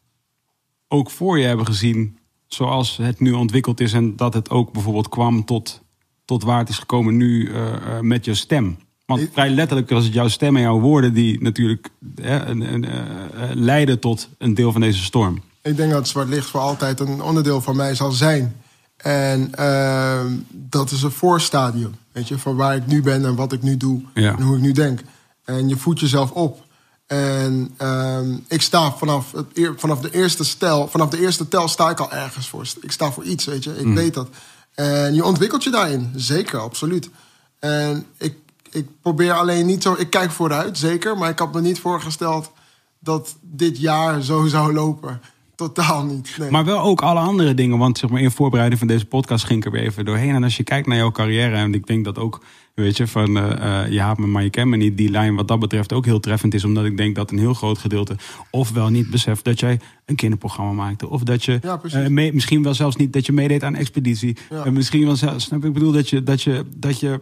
ook 0.88 1.11
voor 1.11 1.38
je 1.38 1.46
hebben 1.46 1.66
gezien 1.66 2.18
zoals 2.46 2.96
het 2.96 3.20
nu 3.20 3.32
ontwikkeld 3.32 3.80
is 3.80 3.92
en 3.92 4.16
dat 4.16 4.35
het 4.35 4.50
ook 4.50 4.72
bijvoorbeeld 4.72 5.08
kwam 5.08 5.44
tot, 5.44 5.82
tot 6.24 6.42
waar 6.42 6.58
het 6.58 6.68
is 6.68 6.78
gekomen 6.78 7.16
nu 7.16 7.52
eh, 7.52 7.74
eh, 7.74 8.00
met 8.00 8.24
je 8.24 8.35
stem? 8.35 8.76
Want 9.06 9.28
vrij 9.32 9.50
letterlijk 9.50 9.90
was 9.90 10.04
het 10.04 10.12
jouw 10.12 10.28
stem 10.28 10.56
en 10.56 10.62
jouw 10.62 10.80
woorden 10.80 11.14
die 11.14 11.42
natuurlijk 11.42 11.88
een, 12.14 12.72
een, 12.72 12.85
eh, 12.85 13.00
eh, 13.00 13.50
leiden 13.54 13.98
tot 13.98 14.28
een 14.38 14.54
deel 14.54 14.72
van 14.72 14.80
deze 14.80 15.02
storm. 15.02 15.42
Ik 15.62 15.76
denk 15.76 15.92
dat 15.92 16.08
zwart 16.08 16.28
licht 16.28 16.50
voor 16.50 16.61
altijd 16.61 17.00
een 17.00 17.22
onderdeel 17.22 17.61
van 17.61 17.76
mij 17.76 17.94
zal 17.94 18.12
zijn. 18.12 18.62
En 19.02 19.54
ehm, 19.54 20.32
dat 20.50 20.90
is 20.90 21.02
een 21.02 21.10
voorstadium, 21.10 21.94
weet 22.12 22.28
je, 22.28 22.38
van 22.38 22.56
waar 22.56 22.76
ik 22.76 22.86
nu 22.86 23.02
ben 23.02 23.24
en 23.24 23.34
wat 23.34 23.52
ik 23.52 23.62
nu 23.62 23.76
doe 23.76 24.02
Ja. 24.14 24.36
en 24.36 24.42
hoe 24.42 24.56
ik 24.56 24.62
nu 24.62 24.72
denk. 24.72 25.00
En 25.44 25.68
je 25.68 25.76
voedt 25.76 26.00
jezelf 26.00 26.30
op. 26.30 26.64
En 27.06 27.74
ehm, 27.76 28.36
ik 28.48 28.62
sta 28.62 28.92
vanaf, 28.92 29.32
het, 29.32 29.70
vanaf 29.76 30.00
de 30.00 30.10
eerste 30.10 30.44
stel, 30.44 30.88
vanaf 30.88 31.08
de 31.08 31.20
eerste 31.20 31.48
tel 31.48 31.68
sta 31.68 31.90
ik 31.90 32.00
al 32.00 32.12
ergens 32.12 32.48
voor. 32.48 32.66
Ik 32.80 32.92
sta 32.92 33.12
voor 33.12 33.24
iets, 33.24 33.44
weet 33.44 33.64
je. 33.64 33.78
Ik 33.78 33.94
weet 33.94 34.14
dat. 34.14 34.28
En 34.74 35.14
je 35.14 35.24
ontwikkelt 35.24 35.64
je 35.64 35.70
daarin, 35.70 36.12
zeker, 36.16 36.58
absoluut. 36.58 37.10
En 37.58 38.06
ik, 38.18 38.34
ik 38.70 38.86
probeer 39.02 39.32
alleen 39.32 39.66
niet 39.66 39.82
zo, 39.82 39.94
ik 39.98 40.10
kijk 40.10 40.30
vooruit, 40.30 40.78
zeker, 40.78 41.18
maar 41.18 41.30
ik 41.30 41.38
had 41.38 41.54
me 41.54 41.60
niet 41.60 41.80
voorgesteld 41.80 42.50
dat 42.98 43.34
dit 43.40 43.78
jaar 43.78 44.22
zo 44.22 44.46
zou 44.46 44.72
lopen. 44.72 45.20
Totaal 45.66 46.05
niet. 46.05 46.35
Nee. 46.38 46.51
Maar 46.51 46.64
wel 46.64 46.81
ook 46.81 47.03
alle 47.03 47.20
andere 47.20 47.55
dingen. 47.55 47.79
Want 47.79 47.98
zeg 47.98 48.11
maar, 48.11 48.20
in 48.20 48.31
voorbereiding 48.31 48.79
van 48.79 48.88
deze 48.88 49.07
podcast 49.07 49.44
ging 49.44 49.59
ik 49.59 49.64
er 49.64 49.70
weer 49.72 49.83
even 49.83 50.05
doorheen. 50.05 50.35
En 50.35 50.42
als 50.42 50.57
je 50.57 50.62
kijkt 50.62 50.87
naar 50.87 50.96
jouw 50.96 51.11
carrière, 51.11 51.57
en 51.57 51.75
ik 51.75 51.87
denk 51.87 52.05
dat 52.05 52.18
ook, 52.18 52.44
weet 52.75 52.96
je, 52.96 53.07
van 53.07 53.37
eh, 53.38 53.90
je 53.92 54.01
haat 54.01 54.18
me, 54.18 54.27
maar 54.27 54.42
je 54.42 54.51
kent 54.51 54.68
me 54.70 54.77
niet. 54.77 54.96
Die 54.96 55.11
lijn 55.11 55.35
wat 55.35 55.48
dat 55.48 55.59
betreft 55.59 55.92
ook 55.92 56.05
heel 56.05 56.20
treffend 56.20 56.55
is. 56.55 56.64
Omdat 56.64 56.85
ik 56.85 56.96
denk 56.96 57.14
dat 57.14 57.31
een 57.31 57.38
heel 57.38 57.55
groot 57.55 57.79
gedeelte 57.79 58.16
ofwel 58.51 58.88
niet 58.88 59.11
beseft 59.11 59.44
dat 59.44 59.61
jij 59.61 59.81
een 60.07 60.16
kinderprogramma 60.16 60.72
maakte. 60.72 61.09
Of 61.09 61.22
dat 61.22 61.44
je 61.44 61.59
Ja, 61.62 61.81
eh, 61.83 62.07
mee- 62.07 62.33
misschien 62.33 62.62
wel 62.62 62.75
zelfs 62.75 62.96
niet 62.96 63.12
dat 63.12 63.27
je 63.27 63.33
meedeed 63.33 63.62
aan 63.64 63.75
expeditie. 63.75 64.37
Ja. 64.51 64.64
En 64.64 64.72
misschien 64.72 65.05
wel 65.05 65.16
zelfs, 65.16 65.44
snap 65.44 65.64
ik 65.64 65.72
bedoel 65.72 65.92
dat 65.92 66.09
je, 66.09 66.22
dat 66.22 66.42
je, 66.42 66.64
dat 66.77 67.01
je 67.01 67.18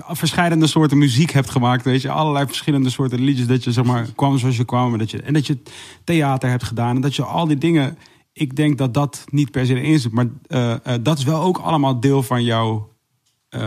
verschillende 0.00 0.66
soorten 0.66 0.98
muziek 0.98 1.30
hebt 1.30 1.50
gemaakt, 1.50 1.84
weet 1.84 2.02
je, 2.02 2.10
allerlei 2.10 2.46
verschillende 2.46 2.90
soorten 2.90 3.20
liedjes, 3.20 3.46
dat 3.46 3.64
je 3.64 3.72
zeg 3.72 3.84
maar 3.84 4.06
kwam 4.14 4.38
zoals 4.38 4.56
je 4.56 4.64
kwam, 4.64 4.92
en 4.92 4.98
dat 4.98 5.10
je 5.10 5.22
en 5.22 5.32
dat 5.32 5.46
je 5.46 5.58
theater 6.04 6.50
hebt 6.50 6.62
gedaan 6.62 6.94
en 6.94 7.02
dat 7.02 7.14
je 7.14 7.24
al 7.24 7.46
die 7.46 7.58
dingen, 7.58 7.98
ik 8.32 8.56
denk 8.56 8.78
dat 8.78 8.94
dat 8.94 9.24
niet 9.30 9.50
per 9.50 9.66
se 9.66 9.74
erin 9.74 9.98
zit, 9.98 10.12
maar 10.12 10.26
eh, 10.46 10.72
eh, 10.72 10.78
dat 11.00 11.18
is 11.18 11.24
wel 11.24 11.42
ook 11.42 11.58
allemaal 11.58 12.00
deel 12.00 12.22
van 12.22 12.44
jouw, 12.44 12.92
eh, 13.48 13.60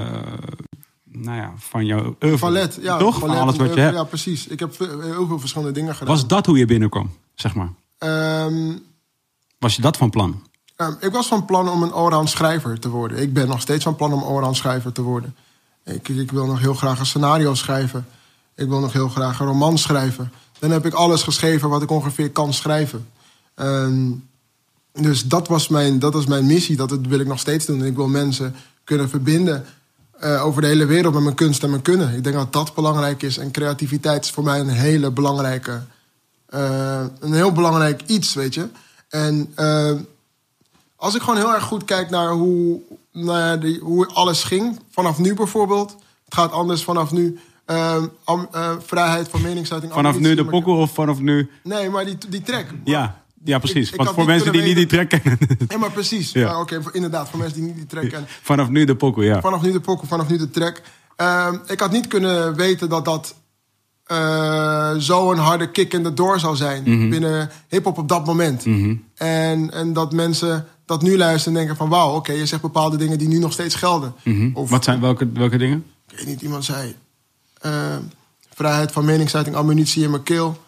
nou 1.03 1.37
ja, 1.37 1.53
van 1.57 1.85
jouw. 1.85 2.15
Palet, 2.39 2.79
ja. 2.81 2.97
toch? 2.97 3.19
palet, 3.19 3.35
van 3.35 3.43
alles 3.43 3.57
wat 3.57 3.73
je 3.73 3.79
hebt. 3.79 3.95
Ja, 3.95 4.03
precies. 4.03 4.47
Ik 4.47 4.59
heb 4.59 4.77
heel 4.79 5.27
veel 5.27 5.39
verschillende 5.39 5.73
dingen 5.73 5.93
gedaan. 5.93 6.13
Was 6.13 6.27
dat 6.27 6.45
hoe 6.45 6.57
je 6.57 6.65
binnenkwam, 6.65 7.09
zeg 7.35 7.55
maar? 7.55 7.69
Ehm, 7.97 8.73
Was 9.59 9.75
je 9.75 9.81
dat 9.81 9.97
van 9.97 10.09
plan? 10.09 10.41
ehm, 10.75 10.93
ik 10.99 11.11
was 11.11 11.27
van 11.27 11.45
plan 11.45 11.69
om 11.69 11.83
een 11.83 11.91
allround 11.91 12.29
schrijver 12.29 12.79
te 12.79 12.89
worden. 12.89 13.21
Ik 13.21 13.33
ben 13.33 13.47
nog 13.47 13.61
steeds 13.61 13.83
van 13.83 13.95
plan 13.95 14.13
om 14.13 14.21
allround 14.21 14.55
schrijver 14.55 14.91
te 14.91 15.01
worden. 15.01 15.35
Ik, 15.85 16.31
wil 16.31 16.45
nog 16.45 16.59
heel 16.59 16.73
graag 16.73 16.99
een 16.99 17.05
scenario 17.05 17.53
schrijven. 17.53 18.07
Ik 18.55 18.67
wil 18.67 18.79
nog 18.79 18.93
heel 18.93 19.09
graag 19.09 19.39
een 19.39 19.45
roman 19.45 19.77
schrijven. 19.77 20.31
Dan 20.59 20.71
heb 20.71 20.85
ik 20.85 20.93
alles 20.93 21.23
geschreven 21.23 21.69
wat 21.69 21.81
ik 21.81 21.91
ongeveer 21.91 22.31
kan 22.31 22.53
schrijven. 22.53 23.07
Ehm, 23.55 24.11
dus 24.91 25.23
dat 25.23 25.47
was, 25.47 25.67
mijn, 25.67 25.99
dat 25.99 26.13
was 26.13 26.25
mijn 26.25 26.45
missie. 26.45 26.75
Dat 26.75 26.91
wil 26.91 27.19
ik 27.19 27.27
nog 27.27 27.39
steeds 27.39 27.65
doen. 27.65 27.79
En 27.79 27.85
ik 27.85 27.95
wil 27.95 28.07
mensen 28.07 28.55
kunnen 28.83 29.09
verbinden 29.09 29.65
eh, 30.19 30.45
over 30.45 30.61
de 30.61 30.67
hele 30.67 30.85
wereld 30.85 31.13
met 31.13 31.23
mijn 31.23 31.35
kunst 31.35 31.63
en 31.63 31.69
mijn 31.69 31.81
kunnen. 31.81 32.13
Ik 32.13 32.23
denk 32.23 32.35
dat 32.35 32.53
dat 32.53 32.73
belangrijk 32.73 33.21
is. 33.23 33.37
En 33.37 33.51
creativiteit 33.51 34.23
is 34.23 34.31
voor 34.31 34.43
mij 34.43 34.59
een 34.59 34.69
hele 34.69 35.11
belangrijke... 35.11 35.81
eh, 36.45 37.05
een 37.19 37.33
heel 37.33 37.51
belangrijk 37.51 38.01
iets, 38.05 38.33
weet 38.33 38.53
je. 38.53 38.67
En 39.09 39.51
eh, 39.55 39.91
als 40.95 41.15
ik 41.15 41.21
gewoon 41.21 41.37
heel 41.37 41.53
erg 41.53 41.63
goed 41.63 41.85
kijk 41.85 42.09
naar 42.09 42.31
hoe, 42.31 42.81
naar 43.15 43.59
die, 43.59 43.79
hoe 43.79 44.07
alles 44.07 44.43
ging, 44.43 44.79
vanaf 44.91 45.17
nu 45.19 45.33
bijvoorbeeld. 45.33 45.95
Het 46.25 46.33
gaat 46.33 46.51
anders 46.51 46.83
vanaf 46.83 47.11
nu. 47.11 47.39
Ehm, 47.65 48.05
eh, 48.51 48.71
vrijheid 48.85 49.29
van 49.29 49.41
meningsuiting. 49.41 49.93
Vanaf 49.93 50.19
nu 50.19 50.35
de 50.35 50.45
pokkel 50.45 50.77
of 50.77 50.93
vanaf 50.93 51.19
nu? 51.19 51.49
Nee, 51.63 51.89
maar 51.89 52.05
die, 52.05 52.17
die 52.29 52.41
track. 52.41 52.65
Ja, 52.83 53.21
ja 53.43 53.59
precies. 53.59 53.91
Ik- 53.91 53.95
Want 53.95 54.09
voor 54.09 54.25
mensen 54.25 54.51
die 54.51 54.61
niet 54.61 54.75
die 54.75 54.85
track 54.85 55.09
kennen, 55.09 55.37
Ja, 55.67 55.77
maar 55.77 55.91
precies. 55.91 56.31
Ja. 56.31 56.41
Ja. 56.41 56.59
Oké, 56.59 56.81
inderdaad, 56.91 57.29
voor 57.29 57.39
mensen 57.39 57.57
die 57.57 57.67
niet 57.67 57.75
die 57.75 57.85
track 57.85 58.09
kennen. 58.09 58.29
vanaf 58.41 58.69
nu 58.69 58.85
de 58.85 58.95
pokkel, 58.95 59.21
ja. 59.21 59.41
Vanaf 59.41 59.61
nu 59.61 59.71
de 59.71 59.79
pokken, 59.79 60.07
vanaf 60.07 60.29
nu 60.29 60.37
de 60.37 60.49
track. 60.49 60.81
Ehm, 61.15 61.57
ik 61.67 61.79
had 61.79 61.91
niet 61.91 62.07
kunnen 62.07 62.55
weten 62.55 62.89
dat 62.89 63.05
dat 63.05 63.35
eh, 64.05 64.91
zo'n 64.97 65.37
harde 65.37 65.71
kick 65.71 65.93
in 65.93 66.03
de 66.03 66.13
door 66.13 66.39
zou 66.39 66.55
zijn 66.55 66.83
Mhm. 66.85 67.09
binnen 67.09 67.49
hip-hop 67.67 67.97
op 67.97 68.07
dat 68.09 68.25
moment. 68.25 68.65
en, 69.15 69.71
en 69.71 69.93
dat 69.93 70.13
mensen 70.13 70.67
dat 70.85 71.01
nu 71.01 71.17
luisteren 71.17 71.53
en 71.53 71.59
denken 71.59 71.77
van 71.77 71.89
wauw, 71.89 72.15
oké, 72.15 72.31
je 72.31 72.45
zegt 72.45 72.61
bepaalde 72.61 72.97
dingen 72.97 73.17
die 73.17 73.27
nu 73.27 73.37
nog 73.37 73.53
steeds 73.53 73.75
gelden. 73.75 74.15
Mhm. 74.23 74.49
Of, 74.53 74.69
Wat 74.69 74.83
zijn 74.83 75.01
welke, 75.01 75.31
welke 75.31 75.57
dingen? 75.57 75.85
ik 76.09 76.17
weet 76.17 76.27
niet, 76.27 76.41
iemand 76.41 76.65
zei 76.65 76.95
eh, 77.61 77.97
vrijheid 78.53 78.91
van 78.91 79.05
meningsuiting, 79.05 79.55
ammunitie 79.55 80.03
in 80.03 80.09
mijn 80.09 80.23
keel. 80.23 80.63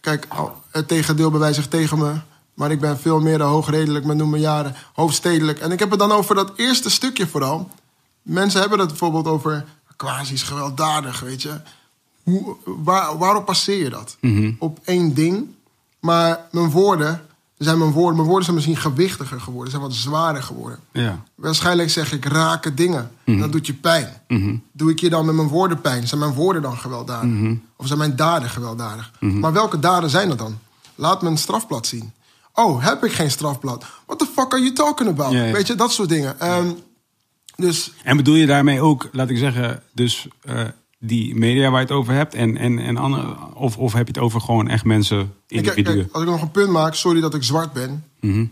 Kijk, 0.00 0.26
het 0.70 0.88
tegendeel 0.88 1.30
bewijst 1.30 1.54
zich 1.54 1.68
tegen 1.68 1.98
me. 1.98 2.14
Maar 2.54 2.70
ik 2.70 2.80
ben 2.80 2.98
veel 2.98 3.20
meer 3.20 3.42
hoogredelijk 3.42 4.04
met 4.04 4.16
noem 4.16 4.30
mijn 4.30 4.42
jaren, 4.42 4.74
hoofdstedelijk. 4.92 5.58
En 5.58 5.72
ik 5.72 5.78
heb 5.78 5.90
het 5.90 5.98
dan 5.98 6.12
over 6.12 6.34
dat 6.34 6.52
eerste 6.56 6.90
stukje 6.90 7.26
vooral. 7.26 7.70
Mensen 8.22 8.60
hebben 8.60 8.78
het 8.78 8.88
bijvoorbeeld 8.88 9.26
over 9.26 9.64
quasi 9.96 10.32
is 10.32 10.42
gewelddadig, 10.42 11.20
weet 11.20 11.42
je. 11.42 11.60
Hoe, 12.22 12.56
waar, 12.64 13.18
waarop 13.18 13.44
passeer 13.44 13.82
je 13.82 13.90
dat? 13.90 14.16
Op 14.58 14.78
één 14.84 15.14
ding. 15.14 15.46
Maar 16.00 16.46
mijn 16.50 16.70
woorden 16.70 17.20
zijn 17.58 17.78
mijn 17.78 17.90
woorden. 17.90 18.14
Mijn 18.14 18.26
woorden 18.26 18.44
zijn 18.44 18.56
misschien 18.56 18.76
gewichtiger 18.76 19.40
geworden, 19.40 19.70
zijn 19.70 19.82
wat 19.82 19.94
zwaarder 19.94 20.42
geworden. 20.42 20.78
Ja. 20.92 21.22
Waarschijnlijk 21.34 21.90
zeg 21.90 22.12
ik 22.12 22.24
rake 22.24 22.74
dingen. 22.74 23.10
En 23.24 23.38
dat 23.38 23.52
doet 23.52 23.66
je 23.66 23.74
pijn. 23.74 24.08
Doe 24.72 24.90
ik 24.90 25.00
je 25.00 25.10
dan 25.10 25.26
met 25.26 25.34
mijn 25.34 25.48
woorden 25.48 25.80
pijn? 25.80 26.08
Zijn 26.08 26.20
mijn 26.20 26.32
woorden 26.32 26.62
dan 26.62 26.78
gewelddadig? 26.78 27.30
Of 27.76 27.86
zijn 27.86 27.98
mijn 27.98 28.16
daden 28.16 28.48
gewelddadig? 28.50 29.10
Maar 29.20 29.52
welke 29.52 29.78
daden 29.78 30.10
zijn 30.10 30.28
dat 30.28 30.38
dan? 30.38 30.58
Laat 30.94 31.22
me 31.22 31.28
een 31.28 31.36
strafblad 31.38 31.86
zien. 31.86 32.12
Oh, 32.54 32.84
heb 32.84 33.04
ik 33.04 33.12
geen 33.12 33.30
strafblad? 33.30 33.84
What 34.06 34.18
the 34.18 34.26
fuck 34.26 34.52
are 34.52 34.62
you 34.62 34.72
talking 34.72 35.08
about? 35.08 35.32
Ja, 35.32 35.44
ja. 35.44 35.52
Weet 35.52 35.66
je, 35.66 35.74
dat 35.74 35.92
soort 35.92 36.08
dingen. 36.08 36.40
Ehm, 36.40 36.70
dus 37.56 37.92
En 38.02 38.16
bedoel 38.16 38.34
je 38.34 38.46
daarmee 38.46 38.80
ook, 38.80 39.08
laat 39.12 39.30
ik 39.30 39.36
zeggen, 39.36 39.82
dus 39.92 40.28
eh, 40.40 40.64
die 40.98 41.34
media 41.36 41.70
waar 41.70 41.80
je 41.80 41.86
het 41.86 41.94
over 41.96 42.14
hebt? 42.14 42.34
En, 42.34 42.56
en, 42.56 42.78
en 42.78 42.96
andere, 42.96 43.36
of, 43.54 43.76
of 43.78 43.92
heb 43.92 44.06
je 44.06 44.12
het 44.12 44.22
over 44.22 44.40
gewoon 44.40 44.68
echt 44.68 44.84
mensen, 44.84 45.34
individuen? 45.46 45.96
kijk, 45.96 46.12
als 46.12 46.22
ik 46.22 46.28
nog 46.28 46.42
een 46.42 46.50
punt 46.50 46.70
maak, 46.70 46.94
sorry 46.94 47.20
dat 47.20 47.34
ik 47.34 47.42
zwart 47.42 47.72
ben. 47.72 48.04
Mhm. 48.20 48.44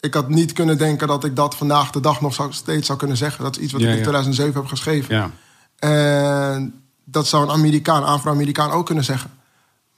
Ik 0.00 0.14
had 0.14 0.28
niet 0.28 0.52
kunnen 0.52 0.78
denken 0.78 1.08
dat 1.08 1.24
ik 1.24 1.36
dat 1.36 1.54
vandaag 1.56 1.90
de 1.90 2.00
dag 2.00 2.20
nog 2.20 2.34
zou, 2.34 2.52
steeds 2.52 2.86
zou 2.86 2.98
kunnen 2.98 3.16
zeggen. 3.16 3.44
Dat 3.44 3.56
is 3.56 3.62
iets 3.62 3.72
wat 3.72 3.80
Ja, 3.80 3.86
ik 3.86 3.92
in 3.92 3.98
ja. 3.98 4.04
2007 4.04 4.60
heb 4.60 4.70
geschreven. 4.70 5.14
Ja. 5.14 5.30
En 5.78 6.74
dat 7.04 7.26
zou 7.26 7.42
een 7.44 7.50
Amerikaan, 7.50 8.04
Afro-Amerikaan 8.04 8.70
ook 8.70 8.86
kunnen 8.86 9.04
zeggen. 9.04 9.30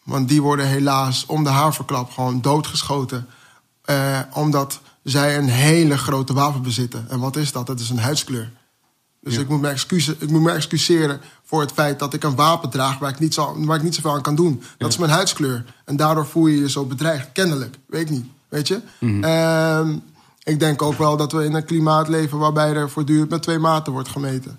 Want 0.03 0.29
die 0.29 0.43
worden 0.43 0.67
helaas 0.67 1.27
om 1.27 1.45
de 1.45 1.51
haverklap 1.51 2.11
gewoon 2.11 2.41
doodgeschoten. 2.41 3.27
eh, 3.85 4.21
omdat 4.33 4.81
zij 5.03 5.37
een 5.39 5.49
hele 5.49 5.99
grote 5.99 6.33
wapen 6.33 6.63
bezitten. 6.63 7.07
En 7.09 7.19
wat 7.21 7.37
is 7.37 7.53
dat? 7.53 7.67
Dat 7.67 7.81
is 7.81 7.91
een 7.91 7.99
huidskleur. 7.99 8.51
Dus 9.25 9.35
Ja. 9.35 9.41
ik, 9.41 9.49
moet 9.49 9.61
me 9.61 9.69
excuse, 9.69 10.17
ik 10.19 10.31
moet 10.31 10.43
me 10.43 10.51
excuseren 10.51 11.21
voor 11.45 11.61
het 11.61 11.73
feit 11.73 11.99
dat 11.99 12.15
ik 12.15 12.25
een 12.25 12.35
wapen 12.35 12.71
draag 12.71 12.99
waar 12.99 13.11
ik 13.11 13.19
niet, 13.19 13.35
zo, 13.35 13.55
waar 13.65 13.77
ik 13.77 13.83
niet 13.83 13.95
zoveel 13.95 14.15
aan 14.15 14.23
kan 14.23 14.35
doen. 14.35 14.63
Dat 14.79 14.91
is 14.91 14.99
mijn 14.99 15.11
huidskleur. 15.11 15.65
En 15.85 15.97
daardoor 15.97 16.27
voel 16.27 16.47
je 16.47 16.59
je 16.61 16.71
zo 16.71 16.85
bedreigd. 16.85 17.29
Kennelijk. 17.33 17.77
Weet 17.87 18.11
niet. 18.11 18.25
Weet 18.49 18.69
je? 18.69 18.81
Mhm. 19.01 19.25
Ehm, 19.25 19.97
ik 20.43 20.61
denk 20.61 20.83
ook 20.83 20.99
wel 20.99 21.17
dat 21.17 21.33
we 21.33 21.45
in 21.45 21.55
een 21.55 21.65
klimaat 21.65 22.09
leven 22.09 22.39
waarbij 22.39 22.73
er 22.75 22.91
voortdurend 22.91 23.31
met 23.31 23.43
twee 23.43 23.59
maten 23.59 23.93
wordt 23.93 24.09
gemeten. 24.09 24.59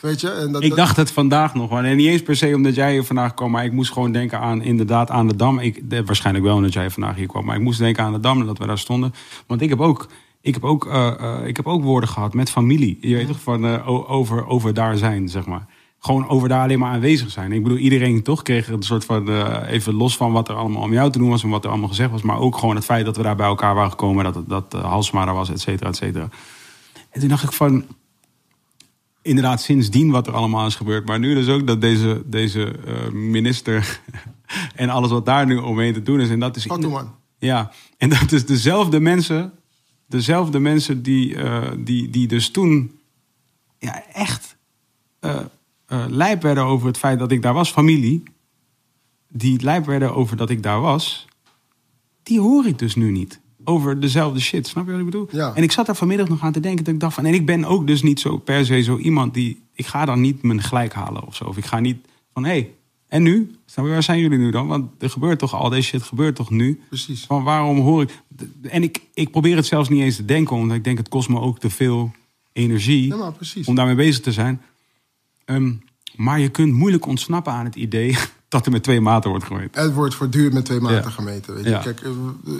Weet 0.00 0.20
je? 0.20 0.30
En 0.30 0.52
dat, 0.52 0.62
Ik 0.62 0.74
dacht 0.76 0.96
het 0.96 1.10
vandaag 1.10 1.54
nog 1.54 1.70
wel. 1.70 1.78
En 1.82 1.96
niet 1.96 2.06
eens 2.06 2.22
per 2.22 2.36
se 2.36 2.54
omdat 2.54 2.74
jij 2.74 2.92
hier 2.92 3.04
vandaag 3.04 3.34
kwam. 3.34 3.50
Maar 3.50 3.64
ik 3.64 3.72
moest 3.72 3.92
gewoon 3.92 4.12
denken 4.12 4.38
aan 4.40 4.62
inderdaad 4.62 5.10
aan 5.10 5.28
de 5.28 5.36
Dam. 5.36 5.58
Ik, 5.58 5.90
de- 5.90 6.04
waarschijnlijk 6.04 6.44
wel 6.46 6.54
omdat 6.56 6.72
jij 6.72 6.90
vandaag 6.90 7.16
hier 7.16 7.26
kwam. 7.26 7.44
Maar 7.44 7.56
ik 7.56 7.62
moest 7.62 7.78
denken 7.78 8.04
aan 8.04 8.12
de 8.12 8.20
Dam 8.20 8.40
en 8.40 8.46
dat 8.46 8.58
we 8.58 8.66
daar 8.66 8.78
stonden. 8.78 9.14
Want 9.46 9.60
ik 9.60 9.68
heb 9.68 9.80
ook, 9.80 10.06
ik 10.44 10.54
heb 10.54 10.64
ook, 10.64 10.86
eh, 10.86 11.06
eh, 11.20 11.46
ik 11.46 11.56
heb 11.56 11.66
ook 11.66 11.82
woorden 11.82 12.08
gehad 12.08 12.34
met 12.34 12.50
familie. 12.50 12.98
Je 13.00 13.14
weet 13.14 13.26
toch, 13.26 13.40
van, 13.40 13.66
eh, 13.66 14.10
over, 14.10 14.46
over 14.46 14.74
daar 14.74 14.96
zijn, 14.96 15.28
zeg 15.28 15.46
maar. 15.46 15.66
Gewoon 15.98 16.28
over 16.28 16.48
daar 16.48 16.62
alleen 16.62 16.78
maar 16.78 16.92
aanwezig 16.92 17.30
zijn. 17.30 17.52
Ik 17.52 17.62
bedoel, 17.62 17.78
iedereen 17.78 18.22
toch 18.22 18.42
kreeg 18.42 18.68
een 18.68 18.82
soort 18.82 19.04
van... 19.04 19.28
even 19.66 19.94
los 19.94 20.16
van 20.16 20.32
wat 20.32 20.48
er 20.48 20.54
allemaal 20.54 20.82
om 20.82 20.92
jou 20.92 21.10
te 21.10 21.18
doen 21.18 21.28
was... 21.28 21.42
en 21.42 21.48
wat 21.48 21.64
er 21.64 21.70
allemaal 21.70 21.88
gezegd 21.88 22.10
was. 22.10 22.22
Maar 22.22 22.38
ook 22.38 22.56
gewoon 22.56 22.74
het 22.74 22.84
feit 22.84 23.04
dat 23.04 23.16
we 23.16 23.22
daar 23.22 23.36
bij 23.36 23.46
elkaar 23.46 23.74
waren 23.74 23.90
gekomen... 23.90 24.24
dat, 24.24 24.48
dat 24.48 24.72
Halsma 24.72 25.32
was, 25.32 25.50
et 25.50 25.60
cetera, 25.60 25.88
et 25.88 25.96
cetera. 25.96 26.28
En 27.10 27.20
toen 27.20 27.28
dacht 27.28 27.42
ik 27.42 27.52
van 27.52 27.84
inderdaad 29.22 29.62
sindsdien 29.62 30.10
wat 30.10 30.26
er 30.26 30.34
allemaal 30.34 30.66
is 30.66 30.74
gebeurd. 30.74 31.06
Maar 31.06 31.18
nu 31.18 31.34
dus 31.34 31.48
ook 31.48 31.66
dat 31.66 31.80
deze, 31.80 32.22
deze 32.26 32.72
minister 33.12 34.00
en 34.74 34.88
alles 34.88 35.10
wat 35.10 35.26
daar 35.26 35.46
nu 35.46 35.56
omheen 35.56 35.92
te 35.92 36.02
doen 36.02 36.20
is. 36.20 36.28
En 36.28 36.40
dat 36.40 36.56
is 36.56 36.66
ja, 37.38 37.72
en 37.98 38.08
dat 38.08 38.32
is 38.32 38.46
dezelfde 38.46 39.00
mensen, 39.00 39.52
dezelfde 40.14 40.58
mensen 40.58 41.02
die, 41.02 41.36
eh, 41.36 41.70
die, 41.78 42.10
die 42.10 42.26
dus 42.26 42.50
toen 42.50 42.92
ja, 43.78 44.02
echt 44.12 44.56
eh, 45.20 45.40
lijp 46.08 46.42
werden 46.42 46.64
over 46.64 46.86
het 46.86 46.98
feit 46.98 47.18
dat 47.18 47.30
ik 47.30 47.42
daar 47.42 47.54
was, 47.54 47.70
familie, 47.70 48.22
die 49.28 49.62
lijp 49.62 49.86
werden 49.86 50.14
over 50.14 50.36
dat 50.36 50.50
ik 50.50 50.62
daar 50.62 50.80
was, 50.80 51.26
die 52.22 52.40
hoor 52.40 52.66
ik 52.66 52.78
dus 52.78 52.94
nu 52.94 53.10
niet. 53.10 53.40
Over 53.64 54.00
dezelfde 54.00 54.40
shit, 54.40 54.66
snap 54.66 54.84
je 54.84 54.90
wat 54.90 55.00
ik 55.00 55.06
bedoel? 55.06 55.28
Ja. 55.30 55.54
En 55.54 55.62
ik 55.62 55.72
zat 55.72 55.86
daar 55.86 55.96
vanmiddag 55.96 56.28
nog 56.28 56.42
aan 56.42 56.52
te 56.52 56.60
denken 56.60 56.84
dat 56.84 56.94
ik 56.94 57.00
dacht 57.00 57.14
van... 57.14 57.24
en 57.24 57.34
ik 57.34 57.46
ben 57.46 57.64
ook 57.64 57.86
dus 57.86 58.02
niet 58.02 58.20
zo 58.20 58.36
per 58.36 58.66
se 58.66 58.82
zo 58.82 58.96
iemand 58.96 59.34
die... 59.34 59.62
ik 59.72 59.86
ga 59.86 60.04
dan 60.04 60.20
niet 60.20 60.42
mijn 60.42 60.62
gelijk 60.62 60.92
halen 60.92 61.26
of 61.26 61.34
zo. 61.36 61.44
Of 61.44 61.56
ik 61.56 61.64
ga 61.64 61.80
niet 61.80 62.06
van, 62.32 62.44
hé, 62.44 62.50
hey, 62.50 62.74
en 63.14 63.22
nu? 63.22 63.56
Waar 63.74 64.02
zijn 64.02 64.18
jullie 64.18 64.38
nu 64.38 64.50
dan? 64.50 64.66
Want 64.66 64.90
er 65.02 65.10
gebeurt 65.10 65.38
toch 65.38 65.54
al 65.54 65.68
deze 65.68 65.88
shit, 65.88 66.02
gebeurt 66.02 66.36
toch 66.36 66.50
nu? 66.50 66.80
Precies. 66.88 67.24
Van 67.24 67.42
waarom 67.42 67.78
hoor 67.78 68.02
ik... 68.02 68.22
En 68.62 68.82
ik, 68.82 69.00
ik 69.14 69.30
probeer 69.30 69.56
het 69.56 69.66
zelfs 69.66 69.88
niet 69.88 70.00
eens 70.00 70.16
te 70.16 70.24
denken... 70.24 70.56
omdat 70.56 70.76
ik 70.76 70.84
denk 70.84 70.98
het 70.98 71.08
kost 71.08 71.28
me 71.28 71.40
ook 71.40 71.58
te 71.58 71.70
veel 71.70 72.12
energie... 72.52 73.06
Ja, 73.06 73.16
maar 73.16 73.32
precies. 73.32 73.66
om 73.66 73.74
daarmee 73.74 73.94
bezig 73.94 74.22
te 74.22 74.32
zijn. 74.32 74.62
Ehm, 75.44 75.72
maar 76.16 76.40
je 76.40 76.48
kunt 76.48 76.72
moeilijk 76.72 77.06
ontsnappen 77.06 77.52
aan 77.52 77.64
het 77.64 77.74
idee... 77.74 78.16
dat 78.48 78.66
er 78.66 78.72
met 78.72 78.82
twee 78.82 79.00
maten 79.00 79.30
wordt 79.30 79.44
gemeten. 79.44 79.82
Het 79.82 79.94
wordt 79.94 80.14
voortdurend 80.14 80.54
met 80.54 80.64
twee 80.64 80.80
maten 80.80 80.96
Ja. 80.96 81.10
gemeten. 81.10 81.54
Weet 81.54 81.64
je? 81.64 81.70
Ja. 81.70 81.78
Kijk, 81.78 82.00
eh, 82.00 82.10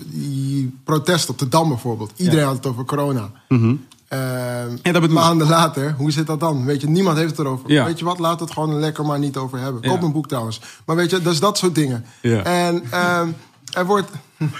die 0.05 0.75
protest 0.85 1.29
op 1.29 1.39
de 1.39 1.49
Dam 1.49 1.69
bijvoorbeeld. 1.69 2.13
Iedereen 2.17 2.45
had 2.45 2.57
het 2.57 2.67
over 2.67 2.85
corona. 2.85 3.31
Mhm. 3.49 3.75
Ja, 4.83 4.93
dat 4.93 5.05
ik. 5.05 5.11
maanden 5.11 5.49
later, 5.49 5.95
hoe 5.99 6.11
zit 6.11 6.27
dat 6.27 6.41
dan? 6.41 6.65
Weet 6.65 6.81
je, 6.81 6.89
niemand 6.89 7.17
heeft 7.17 7.31
het 7.31 7.39
erover. 7.39 7.71
Ja. 7.71 7.85
Weet 7.85 7.99
je 7.99 8.05
wat, 8.05 8.19
laat 8.19 8.41
het 8.41 8.51
gewoon 8.51 8.79
lekker 8.81 9.05
maar 9.07 9.19
niet 9.19 9.37
over 9.37 9.59
hebben. 9.59 9.83
Koop 9.83 10.03
een 10.03 10.13
boek 10.13 10.29
trouwens. 10.29 10.61
Maar 10.87 10.97
weet 10.97 11.11
je, 11.11 11.23
dus 11.23 11.41
dat 11.41 11.59
soort 11.59 11.75
dingen. 11.75 12.05
En 12.45 12.83
ehm, 12.91 13.29
er 13.73 13.87
wordt... 13.87 14.11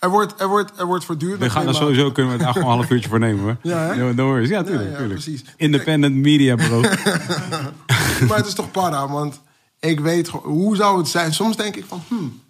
Er 0.00 0.10
wordt, 0.10 0.40
er 0.40 0.48
wordt, 0.48 0.72
er 0.76 0.86
wordt 0.86 1.04
voortdurend... 1.04 1.40
We 1.40 1.50
gaan 1.50 1.66
er 1.66 1.74
sowieso 1.74 2.12
kunnen 2.12 2.38
we 2.38 2.44
het 2.44 2.56
een 2.56 2.62
half 2.62 2.90
uurtje 2.90 3.08
voor 3.08 3.18
nemen 3.18 3.42
hoor. 3.42 3.56
Ja? 3.62 3.94
No, 3.94 4.12
no 4.12 4.24
worries. 4.24 4.48
Ja, 4.48 4.62
tuurlijk. 4.62 4.84
Ja, 4.84 4.90
ja, 4.90 4.96
tuurlijk. 4.96 5.20
precies. 5.20 5.44
Independent 5.56 6.14
media 6.14 6.54
bro. 6.54 6.80
Maar 8.28 8.36
het 8.36 8.46
is 8.46 8.54
toch 8.54 8.70
para, 8.70 9.08
want 9.08 9.40
ik 9.80 10.00
weet. 10.00 10.28
Hoe 10.28 10.76
zou 10.76 10.98
het 10.98 11.08
zijn? 11.08 11.34
Soms 11.34 11.56
denk 11.56 11.76
ik 11.76 11.84
van... 11.88 12.02
Hmm, 12.08 12.40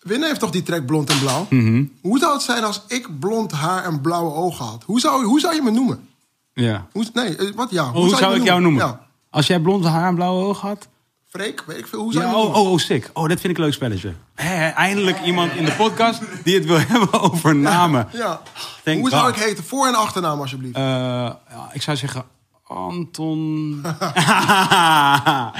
Winnen 0.00 0.28
heeft 0.28 0.40
toch 0.40 0.50
die 0.50 0.62
trek 0.62 0.86
blond 0.86 1.10
en 1.10 1.18
blauw? 1.18 1.46
Mhm. 1.50 1.84
Hoe 2.02 2.18
zou 2.18 2.32
het 2.32 2.42
zijn 2.42 2.64
als 2.64 2.82
ik 2.86 3.18
blond 3.18 3.52
haar 3.52 3.84
en 3.84 4.00
blauwe 4.00 4.34
ogen 4.34 4.64
had? 4.64 4.82
Hoe 4.86 5.00
zou, 5.00 5.24
hoe 5.24 5.40
zou 5.40 5.54
je 5.54 5.62
me 5.62 5.70
noemen? 5.70 6.08
ja. 6.52 6.86
Hoe, 6.92 7.06
nee, 7.12 7.36
eh, 7.36 7.54
wat 7.54 7.70
ja? 7.70 7.84
Oh, 7.86 7.92
hoe 7.94 8.16
zou, 8.16 8.36
ik 8.36 8.42
jou 8.44 8.60
noemen? 8.60 8.86
Ja, 8.86 9.06
Als 9.30 9.46
jij 9.46 9.60
blond 9.60 9.84
haar 9.84 10.08
en 10.08 10.14
blauwe 10.14 10.44
ogen 10.44 10.68
had? 10.68 10.88
Freek, 11.28 11.62
weet 11.66 11.78
ik 11.78 11.86
veel. 11.86 12.00
Hoe 12.00 12.12
zou 12.12 12.24
Ja, 12.24 12.30
je 12.30 12.36
oh, 12.36 12.42
noemen? 12.42 12.60
oh, 12.60 12.70
oh, 12.70 12.78
sick. 12.78 13.10
Oh, 13.12 13.28
dat 13.28 13.40
vind 13.40 13.52
ik 13.52 13.56
een 13.58 13.64
leuk 13.64 13.72
spelletje. 13.72 14.12
Hé, 14.34 14.68
eindelijk 14.68 15.20
iemand 15.24 15.52
in 15.52 15.64
de 15.64 15.72
podcast 15.72 16.20
die 16.44 16.54
het 16.54 16.64
wil 16.64 16.78
hebben 16.88 17.12
over 17.20 17.56
namen. 17.56 18.08
Ja. 18.12 18.40
Hoe 18.84 19.10
zou 19.10 19.28
ik 19.28 19.34
heten? 19.36 19.64
Voor- 19.64 19.86
en 19.86 19.94
achternaam 19.94 20.40
alsjeblieft. 20.40 20.76
Eh, 20.76 20.82
ja, 20.82 21.68
ik 21.72 21.82
zou 21.82 21.96
zeggen 21.96 22.24
Anton. 22.66 23.80
ah, 23.84 25.52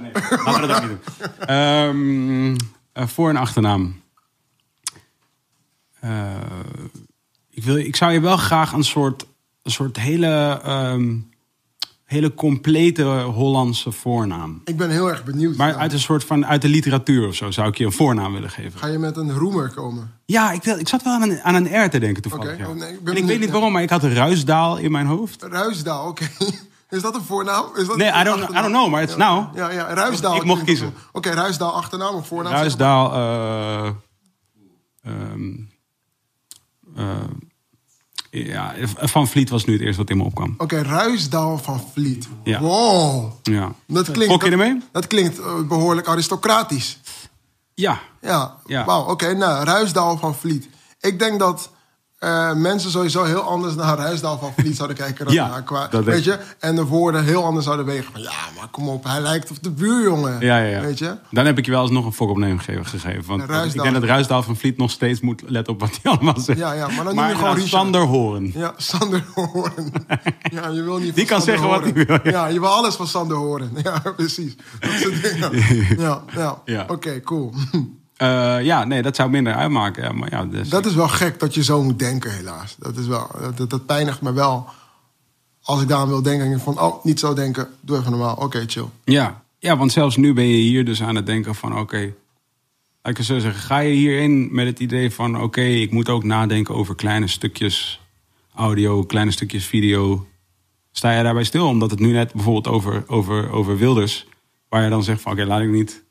nee, 0.00 0.12
laten 0.44 0.60
we 0.60 0.66
dat 0.66 0.76
ook 0.82 0.88
niet 0.88 0.98
doen. 1.18 1.46
Ehm, 1.46 2.56
eh, 2.92 3.06
voor- 3.06 3.28
en 3.28 3.36
achternaam. 3.36 4.00
Eh, 6.00 6.36
ik, 7.50 7.64
wil, 7.64 7.76
ik 7.76 7.96
zou 7.96 8.12
je 8.12 8.20
wel 8.20 8.36
graag 8.36 8.72
een 8.72 8.84
soort, 8.84 9.26
een 9.62 9.70
soort 9.70 9.96
hele, 9.96 10.60
ehm, 10.64 11.16
hele 12.04 12.34
complete 12.34 13.02
Hollandse 13.22 13.92
voornaam. 13.92 14.60
ik 14.64 14.76
ben 14.76 14.90
heel 14.90 15.08
erg 15.10 15.24
benieuwd. 15.24 15.56
Maar 15.56 15.74
uit 15.74 15.92
een 15.92 15.98
soort 16.00 16.24
van 16.24 16.46
uit 16.46 16.62
de 16.62 16.68
literatuur 16.68 17.28
of 17.28 17.34
zo 17.34 17.50
zou 17.50 17.68
ik 17.68 17.78
je 17.78 17.84
een 17.84 17.92
voornaam 17.92 18.32
willen 18.32 18.50
geven. 18.50 18.78
Ga 18.78 18.86
je 18.86 18.98
met 18.98 19.16
een 19.16 19.32
roemer 19.32 19.70
komen? 19.70 20.12
Ja, 20.24 20.52
ik, 20.52 20.62
wil, 20.62 20.78
ik 20.78 20.88
zat 20.88 21.02
wel 21.02 21.12
aan 21.12 21.22
een, 21.22 21.42
aan 21.42 21.54
een 21.54 21.84
R 21.84 21.88
te 21.90 21.98
denken 21.98 22.22
toevallig. 22.22 22.52
Oké, 22.52 22.62
ja. 22.62 22.68
oh, 22.68 22.74
nee, 22.74 22.88
ik 22.88 22.88
ben 22.88 22.92
en 22.92 22.98
ik 22.98 23.04
benieuwd, 23.04 23.26
weet 23.28 23.40
niet 23.40 23.50
waarom, 23.50 23.72
maar 23.72 23.82
ik 23.82 23.90
had 23.90 24.02
Ruisdaal 24.04 24.76
in 24.78 24.90
mijn 24.90 25.06
hoofd. 25.06 25.42
Ruisdaal, 25.42 26.08
oké. 26.08 26.28
Is 26.90 27.02
dat 27.02 27.14
een 27.14 27.22
voornaam? 27.24 27.64
Is 27.76 27.86
dat 27.86 27.96
Nee, 27.96 28.08
I 28.20 28.24
don't-? 28.24 28.50
I 28.50 28.52
don't 28.54 28.66
know, 28.66 28.88
maar 28.90 29.02
it's 29.02 29.14
ja. 29.16 29.32
now. 29.34 29.56
Ja, 29.56 29.70
ja, 29.70 29.94
Ruisdaal. 29.94 30.36
Ik 30.36 30.44
mocht 30.44 30.64
kiezen. 30.64 30.94
Oké, 31.12 31.30
Ruisdaal, 31.30 31.72
achternaam 31.72 32.14
of 32.14 32.26
voornaam? 32.26 32.52
Ruisdaal. 32.52 33.12
eh 33.12 33.90
ehm, 35.02 35.52
eh, 36.96 37.14
ja, 38.30 38.74
van 38.96 39.28
Vliet 39.28 39.50
was 39.50 39.64
nu 39.64 39.72
het 39.72 39.82
eerste 39.82 40.00
wat 40.00 40.10
in 40.10 40.16
me 40.16 40.22
opkwam. 40.24 40.54
Oké, 40.58 40.82
Ruisdaal 40.82 41.58
van 41.58 41.84
Vliet. 41.92 42.28
Ja. 42.44 42.60
Wow. 42.60 43.32
Ja. 43.42 43.72
Dat 43.86 44.10
klinkt, 44.10 44.32
je 44.34 44.38
dat- 44.40 44.48
ermee? 44.48 44.82
Dat 44.92 45.06
klinkt 45.06 45.38
eh, 45.38 45.60
behoorlijk 45.68 46.08
aristocratisch. 46.08 46.98
Ja. 47.74 48.00
Ja, 48.20 48.56
Ja. 48.66 48.84
wauw. 48.84 49.04
Oké, 49.04 49.34
nou, 49.34 49.64
Ruisdaal 49.64 50.18
van 50.18 50.34
Vliet. 50.34 50.68
Ik 51.00 51.18
denk 51.18 51.38
dat 51.38 51.70
eh, 52.20 52.52
mensen 52.54 52.90
sowieso 52.90 53.24
heel 53.24 53.40
anders 53.42 53.74
naar 53.74 53.96
Ruisdaal 53.96 54.38
van 54.38 54.52
Vliet 54.56 54.76
zouden 54.76 54.96
kijken 55.04 55.24
dan 55.24 55.34
Ja, 55.34 55.48
naar 55.48 55.62
qua, 55.62 55.88
weet 56.04 56.24
je? 56.24 56.38
En 56.58 56.74
de 56.76 56.84
woorden 56.84 57.24
heel 57.24 57.44
anders 57.44 57.64
zouden 57.64 57.86
wegen. 57.86 58.12
Van, 58.12 58.20
ja, 58.22 58.30
maar 58.58 58.68
kom 58.70 58.88
op, 58.88 59.04
hij 59.04 59.20
lijkt 59.20 59.50
op 59.50 59.62
de 59.62 59.70
buurjongen. 59.70 60.40
Ja, 60.40 60.58
ja, 60.58 60.64
ja. 60.76 60.80
Weet 60.80 60.98
je? 60.98 61.16
Dan 61.30 61.46
heb 61.46 61.58
ik 61.58 61.64
je 61.64 61.70
wel 61.70 61.82
eens 61.82 61.90
nog 61.90 62.04
een 62.04 62.12
fok 62.12 62.30
op 62.30 62.36
neem 62.36 62.58
gegeven. 62.58 63.24
want 63.26 63.42
Ruisdaal. 63.44 63.66
ik 63.66 63.82
denk 63.82 63.94
dat 63.94 64.04
Ruisdaal 64.10 64.42
van 64.42 64.56
Vliet 64.56 64.76
nog 64.76 64.90
steeds 64.90 65.20
moet 65.20 65.42
letten 65.46 65.72
op 65.72 65.80
wat 65.80 65.98
hij 66.02 66.12
allemaal 66.12 66.40
zegt. 66.40 66.58
Ja, 66.58 66.72
ja, 66.72 66.86
maar 66.86 66.96
dan 66.96 67.04
noem 67.04 67.14
je 67.14 67.20
maar 67.20 67.34
gewoon 67.34 67.54
Richard. 67.54 67.70
Sander 67.70 68.00
Horen. 68.00 68.50
Ja, 68.54 68.74
Sander 68.76 69.24
Horen. 69.34 69.92
Ja, 70.52 70.68
je 70.68 70.82
wil 70.82 70.98
niet 70.98 71.14
Die 71.14 71.24
kan 71.26 71.40
Sander 71.42 71.58
zeggen 71.58 71.80
wat 71.82 71.94
hij 71.94 72.06
wil, 72.22 72.32
ja. 72.32 72.46
Je 72.46 72.60
wil 72.60 72.68
alles 72.68 72.94
van 72.94 73.06
Sander 73.06 73.36
horen. 73.36 73.70
Ja, 73.82 74.02
precies. 74.16 74.56
Dat 74.80 74.90
soort 74.90 75.22
dingen. 75.22 75.50
Ja, 75.98 76.22
ja. 76.34 76.62
Ja. 76.64 76.84
Oké, 76.88 77.20
cool. 77.20 77.54
Eh, 78.20 78.62
ja, 78.62 78.84
nee, 78.84 79.02
dat 79.02 79.16
zou 79.16 79.30
minder 79.30 79.54
uitmaken. 79.54 80.02
Ja, 80.02 80.12
maar 80.12 80.30
ja, 80.30 80.44
dus, 80.44 80.68
Dat 80.68 80.86
is 80.86 80.94
wel 80.94 81.08
gek 81.08 81.40
dat 81.40 81.54
je 81.54 81.62
zo 81.64 81.82
moet 81.82 81.98
denken, 81.98 82.32
helaas. 82.32 82.76
Dat, 82.78 82.96
is 82.96 83.06
wel, 83.06 83.30
dat, 83.54 83.70
dat 83.70 83.86
pijnigt 83.86 84.20
me 84.20 84.32
wel. 84.32 84.68
Als 85.62 85.82
ik 85.82 85.88
daaraan 85.88 86.08
wil 86.08 86.22
denken, 86.22 86.44
denk 86.44 86.56
ik 86.56 86.62
van... 86.62 86.80
oh, 86.80 87.04
niet 87.04 87.20
zo 87.20 87.34
denken, 87.34 87.68
doe 87.80 87.98
even 87.98 88.10
normaal. 88.10 88.34
Oké, 88.36 88.64
chill. 88.66 88.86
ja. 89.04 89.42
ja, 89.58 89.76
want 89.76 89.92
zelfs 89.92 90.16
nu 90.16 90.32
ben 90.32 90.46
je 90.46 90.56
hier 90.56 90.84
dus 90.84 91.02
aan 91.02 91.14
het 91.14 91.26
denken 91.26 91.54
van... 91.54 91.78
oké, 91.78 92.14
ik 93.02 93.22
zo 93.22 93.38
zeggen. 93.38 93.62
Ga 93.62 93.78
je 93.78 93.94
hierin 93.94 94.54
met 94.54 94.66
het 94.66 94.80
idee 94.80 95.10
van... 95.10 95.42
oké, 95.42 95.62
ik 95.62 95.90
moet 95.90 96.08
ook 96.08 96.24
nadenken 96.24 96.74
over 96.74 96.94
kleine 96.94 97.26
stukjes 97.26 98.00
audio... 98.54 99.04
kleine 99.04 99.30
stukjes 99.30 99.66
video. 99.66 100.26
Sta 100.92 101.12
je 101.12 101.22
daarbij 101.22 101.44
stil? 101.44 101.66
Omdat 101.66 101.90
het 101.90 102.00
nu 102.00 102.12
net 102.12 102.32
bijvoorbeeld 102.32 102.68
over, 102.68 103.04
over, 103.06 103.50
over 103.50 103.78
Wilders... 103.78 104.26
waar 104.68 104.84
je 104.84 104.90
dan 104.90 105.02
zegt 105.02 105.20
van 105.20 105.32
oké, 105.32 105.44
laat 105.44 105.60
ik 105.60 105.70
niet... 105.70 106.08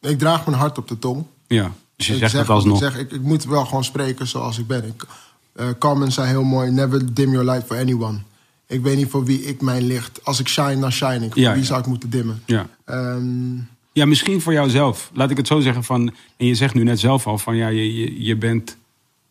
Ik 0.00 0.18
draag 0.18 0.46
mijn 0.46 0.58
hart 0.58 0.78
op 0.78 0.88
de 0.88 0.98
tong. 0.98 1.24
Ja, 1.46 1.72
dus 1.96 2.06
je 2.06 2.12
ik 2.12 2.18
zegt 2.18 2.30
zeg, 2.30 2.40
het 2.40 2.50
alsnog. 2.50 2.82
Ik, 2.82 2.90
zeg, 2.90 2.98
ik, 3.00 3.12
ik 3.12 3.22
moet 3.22 3.44
wel 3.44 3.64
gewoon 3.64 3.84
spreken 3.84 4.26
zoals 4.26 4.58
ik 4.58 4.66
ben. 4.66 4.84
Ik, 4.84 5.06
eh, 5.52 5.66
Carmen 5.78 6.12
zei 6.12 6.28
heel 6.28 6.42
mooi: 6.44 6.70
Never 6.70 7.14
dim 7.14 7.30
your 7.30 7.44
light 7.50 7.66
for 7.66 7.76
anyone. 7.78 8.18
Ik 8.66 8.82
weet 8.82 8.96
niet 8.96 9.08
voor 9.10 9.24
wie 9.24 9.42
ik 9.44 9.60
mijn 9.60 9.82
licht. 9.86 10.24
Als 10.24 10.40
ik 10.40 10.48
shine, 10.48 10.78
dan 10.80 10.92
shine 10.92 11.24
ik. 11.24 11.32
Voor 11.32 11.42
Ja, 11.42 11.50
wie 11.52 11.60
ja. 11.60 11.66
zou 11.66 11.80
ik 11.80 11.86
moeten 11.86 12.10
dimmen? 12.10 12.42
Ja. 12.46 12.66
Ehm, 12.84 13.56
Ja, 13.92 14.06
misschien 14.06 14.40
voor 14.40 14.52
jouzelf. 14.52 15.10
Laat 15.14 15.30
ik 15.30 15.36
het 15.36 15.46
zo 15.46 15.60
zeggen. 15.60 15.84
Van, 15.84 16.14
en 16.36 16.46
je 16.46 16.54
zegt 16.54 16.74
nu 16.74 16.82
net 16.82 17.00
zelf 17.00 17.26
al 17.26 17.38
van 17.38 17.56
ja, 17.56 17.68
je, 17.68 17.94
je, 17.94 18.24
je, 18.24 18.36
bent, 18.36 18.76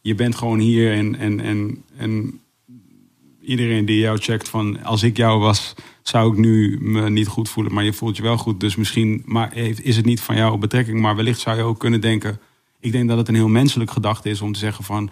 je 0.01 0.15
bent 0.15 0.35
gewoon 0.35 0.59
hier 0.59 0.93
en, 0.93 1.15
en, 1.19 1.39
en, 1.39 1.83
en 1.97 2.39
iedereen 3.47 3.85
die 3.85 3.99
jou 3.99 4.17
checkt 4.17 4.49
van 4.49 4.83
als 4.83 5.03
ik 5.03 5.17
jou 5.17 5.39
was, 5.39 5.73
zou 6.01 6.31
ik 6.31 6.37
nu 6.37 6.77
me 6.81 7.09
niet 7.09 7.27
goed 7.27 7.49
voelen. 7.49 7.73
Maar 7.73 7.83
je 7.83 7.93
voelt 7.93 8.17
je 8.17 8.23
wel 8.23 8.37
goed. 8.37 8.59
Dus 8.59 8.75
misschien 8.75 9.23
maar 9.25 9.55
is 9.57 9.95
het 9.95 10.05
niet 10.05 10.21
van 10.21 10.35
jouw 10.35 10.57
betrekking. 10.57 10.99
Maar 10.99 11.15
wellicht 11.15 11.39
zou 11.39 11.57
je 11.57 11.63
ook 11.63 11.79
kunnen 11.79 12.01
denken. 12.01 12.39
Ik 12.79 12.91
denk 12.91 13.07
dat 13.09 13.17
het 13.17 13.27
een 13.27 13.35
heel 13.35 13.47
menselijk 13.47 13.91
gedachte 13.91 14.29
is 14.29 14.41
om 14.41 14.53
te 14.53 14.59
zeggen 14.59 14.83
van 14.83 15.09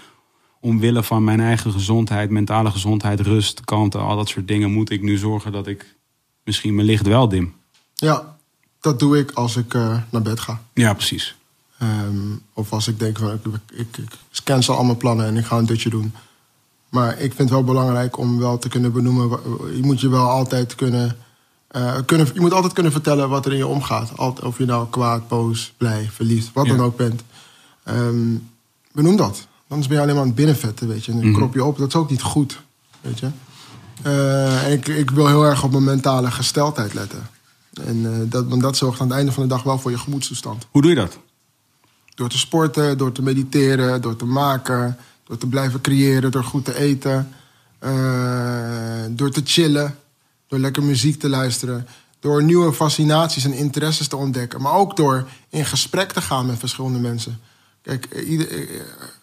omwille 0.59 1.03
van 1.03 1.23
mijn 1.23 1.39
eigen 1.39 1.71
gezondheid, 1.71 2.29
mentale 2.29 2.71
gezondheid, 2.71 3.19
rust, 3.19 3.65
kalmte, 3.65 3.97
al 3.97 4.15
dat 4.15 4.29
soort 4.29 4.47
dingen, 4.47 4.71
moet 4.71 4.89
ik 4.89 5.01
nu 5.01 5.17
zorgen 5.17 5.51
dat 5.51 5.67
ik 5.67 5.95
misschien 6.43 6.75
mijn 6.75 6.87
licht 6.87 7.07
wel 7.07 7.29
dim. 7.29 7.53
ja, 7.95 8.37
dat 8.79 8.99
doe 8.99 9.19
ik 9.19 9.31
als 9.31 9.55
ik 9.55 9.73
eh, 9.73 9.97
naar 10.09 10.21
bed 10.21 10.39
ga. 10.39 10.61
Ja, 10.73 10.93
precies. 10.93 11.35
Ehm, 11.79 12.35
of 12.53 12.71
als 12.71 12.87
ik 12.87 12.99
denk 12.99 13.17
van 13.17 13.33
ik, 13.33 13.41
ik, 13.71 13.97
ik 13.97 14.43
cancel 14.43 14.75
al 14.75 14.83
mijn 14.83 14.97
plannen 14.97 15.25
en 15.25 15.37
ik 15.37 15.45
ga 15.45 15.57
een 15.57 15.65
dutje 15.65 15.89
doen. 15.89 16.13
Maar 16.95 17.12
ik 17.13 17.19
vind 17.34 17.38
het 17.38 17.49
wel 17.49 17.63
belangrijk 17.63 18.17
om 18.17 18.39
wel 18.39 18.58
te 18.58 18.69
kunnen 18.69 18.91
benoemen. 18.91 19.39
Je 19.75 19.81
moet 19.84 20.01
je 20.01 20.10
wel 20.10 20.29
altijd 20.29 20.75
kunnen, 20.75 21.17
eh, 21.67 21.95
kunnen. 22.05 22.27
Je 22.34 22.39
moet 22.39 22.53
altijd 22.53 22.73
kunnen 22.73 22.91
vertellen 22.91 23.29
wat 23.29 23.45
er 23.45 23.51
in 23.51 23.58
je 23.58 23.67
omgaat. 23.67 24.12
Of 24.43 24.58
je 24.58 24.65
nou 24.65 24.88
kwaad, 24.89 25.27
boos, 25.27 25.73
blij, 25.77 26.10
verliefd, 26.12 26.53
wat 26.53 26.65
Ja. 26.65 26.75
dan 26.75 26.86
ook 26.86 26.97
bent. 26.97 27.21
Ehm, 27.84 28.36
benoem 28.91 29.15
dat. 29.15 29.47
Anders 29.67 29.88
ben 29.88 29.97
je 29.97 30.03
alleen 30.03 30.13
maar 30.15 30.23
aan 30.23 30.29
het 30.29 30.38
binnenvetten, 30.39 30.88
weet 30.88 31.05
je. 31.05 31.12
En 31.12 31.17
dan 31.19 31.27
Mhm. 31.29 31.38
krop 31.38 31.53
je 31.53 31.63
op. 31.63 31.77
Dat 31.77 31.88
is 31.88 31.95
ook 31.95 32.10
niet 32.10 32.21
goed, 32.21 32.62
weet 33.01 33.19
je. 33.19 33.27
Eh, 34.01 34.65
en 34.65 34.71
ik, 34.71 34.88
ik 34.88 35.10
wil 35.12 35.27
heel 35.27 35.43
erg 35.43 35.63
op 35.63 35.71
mijn 35.71 35.84
mentale 35.84 36.31
gesteldheid 36.31 36.93
letten. 36.93 37.29
En 37.86 38.05
eh, 38.05 38.19
dat, 38.31 38.47
want 38.47 38.62
dat 38.62 38.77
zorgt 38.77 38.99
aan 39.01 39.08
het 39.08 39.15
einde 39.17 39.31
van 39.31 39.43
de 39.43 39.49
dag 39.49 39.63
wel 39.63 39.79
voor 39.79 39.91
je 39.91 39.97
gemoedstoestand. 39.97 40.67
Hoe 40.71 40.81
doe 40.81 40.91
je 40.91 40.97
dat? 40.97 41.17
Door 42.15 42.29
te 42.29 42.38
sporten, 42.38 42.97
door 42.97 43.12
te 43.12 43.21
mediteren, 43.21 44.01
door 44.01 44.15
te 44.15 44.25
maken, 44.25 44.97
door 45.25 45.38
te 45.38 45.47
blijven 45.47 45.81
creëren, 45.81 46.31
door 46.31 46.43
goed 46.43 46.65
te 46.65 46.77
eten, 46.77 47.33
eh, 47.79 49.03
door 49.09 49.29
te 49.29 49.41
chillen, 49.43 49.97
door 50.47 50.59
lekker 50.59 50.83
muziek 50.83 51.19
te 51.19 51.29
luisteren, 51.29 51.88
door 52.19 52.43
nieuwe 52.43 52.73
fascinaties 52.73 53.45
en 53.45 53.53
interesses 53.53 54.07
te 54.07 54.15
ontdekken, 54.15 54.61
maar 54.61 54.73
ook 54.73 54.95
door 54.95 55.27
in 55.49 55.65
gesprek 55.65 56.11
te 56.11 56.21
gaan 56.21 56.45
met 56.45 56.59
verschillende 56.59 56.99
mensen. 56.99 57.39
Kijk, 57.81 58.05
eh, 58.05 58.29
ieder, 58.29 58.51
eh, 58.51 58.79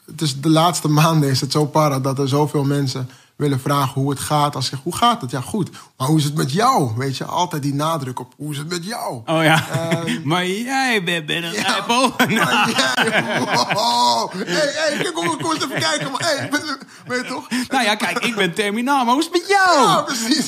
het 0.07 0.23
is 0.23 0.41
de 0.41 0.49
laatste 0.49 0.89
maanden 0.89 1.31
is 1.31 1.41
het 1.41 1.53
zo 1.53 1.67
para 1.67 2.01
dat 2.01 2.19
er 2.19 2.29
zoveel 2.29 2.65
mensen 2.65 3.09
willen 3.43 3.61
vragen 3.61 4.01
hoe 4.01 4.11
het 4.11 4.21
gaat. 4.21 4.55
Als 4.55 4.65
je 4.65 4.71
zegt, 4.71 4.83
hoe 4.83 4.97
gaat 4.97 5.21
het? 5.21 5.31
Ja, 5.31 5.41
goed. 5.41 5.71
Maar 5.97 6.07
hoe 6.07 6.19
is 6.19 6.25
het 6.25 6.35
met 6.35 6.53
jou? 6.53 6.93
Weet 6.97 7.17
je, 7.17 7.25
altijd 7.25 7.63
die 7.63 7.75
nadruk 7.75 8.21
op 8.21 8.33
hoe 8.37 8.53
is 8.53 8.59
het 8.59 8.69
met 8.69 8.85
jou? 8.85 9.21
Oh 9.27 9.43
ja. 9.43 9.69
Ehm, 9.71 10.21
maar 10.29 10.47
jij 10.47 11.03
bent 11.05 11.31
een 11.31 11.43
Ja. 11.43 11.51
rijpo. 11.51 12.15
Maar 12.35 12.71
jij, 12.71 13.41
wow. 13.75 14.33
Hey, 14.33 14.71
hey, 14.75 15.13
kom, 15.13 15.27
kom 15.41 15.53
eens 15.53 15.65
even 15.65 15.81
kijken. 15.81 16.11
Maar, 16.11 16.21
hey, 16.21 16.49
ben- 16.51 17.17
je 17.17 17.25
toch? 17.29 17.49
Nou 17.69 17.85
ja, 17.85 17.95
kijk, 17.95 18.19
ik 18.19 18.35
ben 18.35 18.55
terminaal, 18.55 19.05
maar 19.05 19.15
hoe 19.15 19.23
is 19.23 19.29
het 19.33 19.39
met 19.41 19.49
jou? 19.49 19.83
Ja, 19.87 20.01
precies. 20.03 20.47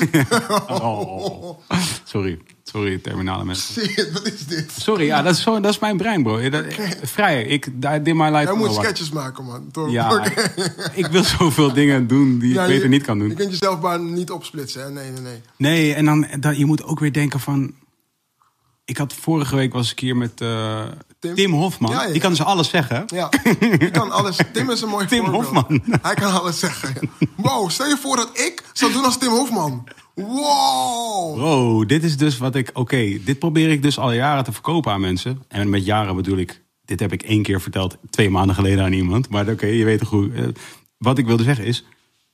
Oh. 0.83 1.59
Sorry, 2.05 2.39
sorry, 2.75 2.99
terminale 2.99 3.45
mensen. 3.45 3.83
Wat 4.13 4.27
is 4.27 4.47
dit? 4.47 4.73
Sorry, 4.79 5.05
ja, 5.07 5.23
dat 5.23 5.35
is, 5.35 5.43
zo, 5.43 5.61
dat 5.61 5.73
is 5.73 5.79
mijn 5.79 5.97
brein, 5.97 6.23
bro. 6.23 6.49
Dat, 6.49 6.65
vrij, 7.03 7.45
ik 7.45 7.67
I 7.67 8.03
did 8.03 8.15
my 8.15 8.31
life. 8.31 8.43
Jij 8.43 8.55
moet 8.55 8.75
sketches 8.75 9.11
maken, 9.11 9.45
man. 9.45 9.71
Toch? 9.73 9.91
Ja, 9.91 10.25
ik 11.03 11.07
wil 11.07 11.25
zoveel 11.25 11.73
dingen 11.73 12.07
doen 12.07 12.39
die 12.39 12.55
Ja, 12.55 12.63
ik 12.63 12.69
beter 12.69 12.83
je- 12.83 12.89
niet 12.89 13.03
kan 13.03 13.19
doen. 13.19 13.29
Je 13.29 13.35
kunt 13.35 13.51
jezelf 13.51 13.81
maar 13.81 14.01
niet 14.01 14.31
opsplitsen, 14.31 14.83
hè? 14.83 14.91
Nee, 14.91 15.11
nee, 15.11 15.21
nee. 15.21 15.41
Nee, 15.57 15.95
en 15.95 16.05
dan, 16.05 16.27
dan 16.41 16.59
je 16.59 16.65
moet 16.67 16.85
ook 16.85 17.01
weer 17.01 17.13
denken 17.13 17.41
van. 17.41 17.75
Ik 18.85 18.97
had 18.97 19.15
vorige 19.15 19.57
week 19.57 19.73
was 19.73 19.91
ik 19.91 19.99
hier 19.99 20.17
met 20.17 20.41
eh, 20.41 20.83
Tim? 21.19 21.35
Tim? 21.35 21.53
Hofman. 21.53 21.91
Ja, 21.91 22.03
ja. 22.05 22.13
Die 22.13 22.21
kan 22.21 22.31
dus 22.31 22.43
alles 22.43 22.69
zeggen. 22.69 23.05
Ja, 23.07 23.29
je 23.81 23.91
kan 23.91 24.11
alles. 24.11 24.37
Tim 24.53 24.71
is 24.71 24.81
een 24.81 24.89
mooi 24.89 25.07
Tim 25.15 25.25
voorbeeld. 25.25 25.45
Hofman. 25.45 25.83
Hij 26.03 26.15
kan 26.15 26.33
alles 26.41 26.59
zeggen. 26.59 27.11
Wow, 27.37 27.71
stel 27.71 27.87
je 27.87 27.97
voor 27.97 28.17
dat 28.17 28.31
ik 28.33 28.63
zou 28.73 28.93
doen 28.93 29.05
als 29.05 29.19
Tim 29.19 29.31
Hofman. 29.31 29.85
Wow. 30.14 31.35
Bro, 31.35 31.85
dit 31.87 32.05
is 32.05 32.16
dus 32.16 32.38
wat 32.38 32.55
ik. 32.55 32.70
Oké, 32.72 33.18
dit 33.24 33.38
probeer 33.38 33.70
ik 33.70 33.83
dus 33.83 33.98
al 33.98 34.12
jaren 34.12 34.44
te 34.44 34.53
verkopen 34.53 34.92
aan 34.92 35.00
mensen. 35.00 35.42
En 35.48 35.70
met 35.70 35.85
jaren 35.85 36.16
bedoel 36.16 36.38
ik. 36.38 36.62
Dit 36.85 37.00
heb 37.00 37.12
ik 37.12 37.22
één 37.22 37.42
keer 37.42 37.61
verteld, 37.61 37.96
twee 38.11 38.31
maanden 38.31 38.55
geleden 38.55 38.85
aan 38.85 38.92
iemand. 38.92 39.29
Maar 39.29 39.48
oké, 39.48 39.66
je 39.66 39.85
weet 39.85 39.98
toch 39.98 40.11
hoe. 40.11 40.33
eh, 40.33 40.44
wat 40.98 41.18
ik 41.18 41.27
wilde 41.27 41.42
zeggen 41.42 41.64
is. 41.64 41.85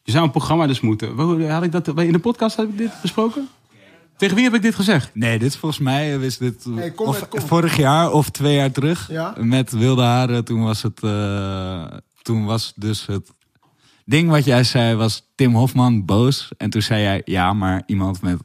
Je 0.03 0.13
zou 0.13 0.25
een 0.25 0.31
programma 0.31 0.67
dus 0.67 0.81
moeten. 0.81 1.49
Had 1.51 1.63
ik 1.63 1.73
dat 1.73 1.89
in 1.99 2.13
de 2.13 2.19
podcast 2.19 2.57
heb 2.57 2.69
ik 2.69 2.79
dit 2.79 2.91
besproken? 3.03 3.49
Tegen 4.17 4.35
wie 4.35 4.45
heb 4.45 4.55
ik 4.55 4.63
dit 4.63 4.75
gezegd? 4.75 5.11
Nee, 5.15 5.39
dit 5.39 5.49
is 5.49 5.57
volgens 5.57 5.81
mij 5.81 6.15
is 6.17 6.39
dit 6.39 6.65
Hey, 6.75 6.91
kom 6.91 7.07
of 7.07 7.21
met- 7.21 7.29
kom. 7.29 7.41
vorig 7.41 7.77
jaar 7.77 8.13
of 8.13 8.31
twee 8.31 8.55
jaar 8.55 8.71
terug. 8.71 9.09
Ja? 9.11 9.35
Met 9.39 9.71
wilde 9.73 10.03
haren. 10.03 10.45
Toen 10.45 10.63
was 10.63 10.83
het. 10.83 11.03
eh, 11.03 11.85
toen 12.23 12.45
was 12.45 12.73
dus 12.77 13.07
het 13.07 13.31
ding 14.11 14.31
wat 14.31 14.45
jij 14.45 14.65
zei 14.65 14.95
was 14.95 15.31
Tim 15.35 15.55
Hofman 15.55 16.05
boos. 16.05 16.53
En 16.57 16.71
toen 16.71 16.83
zei 16.83 17.03
jij 17.03 17.23
ja, 17.25 17.53
maar 17.53 17.83
iemand 17.87 18.23
met. 18.23 18.39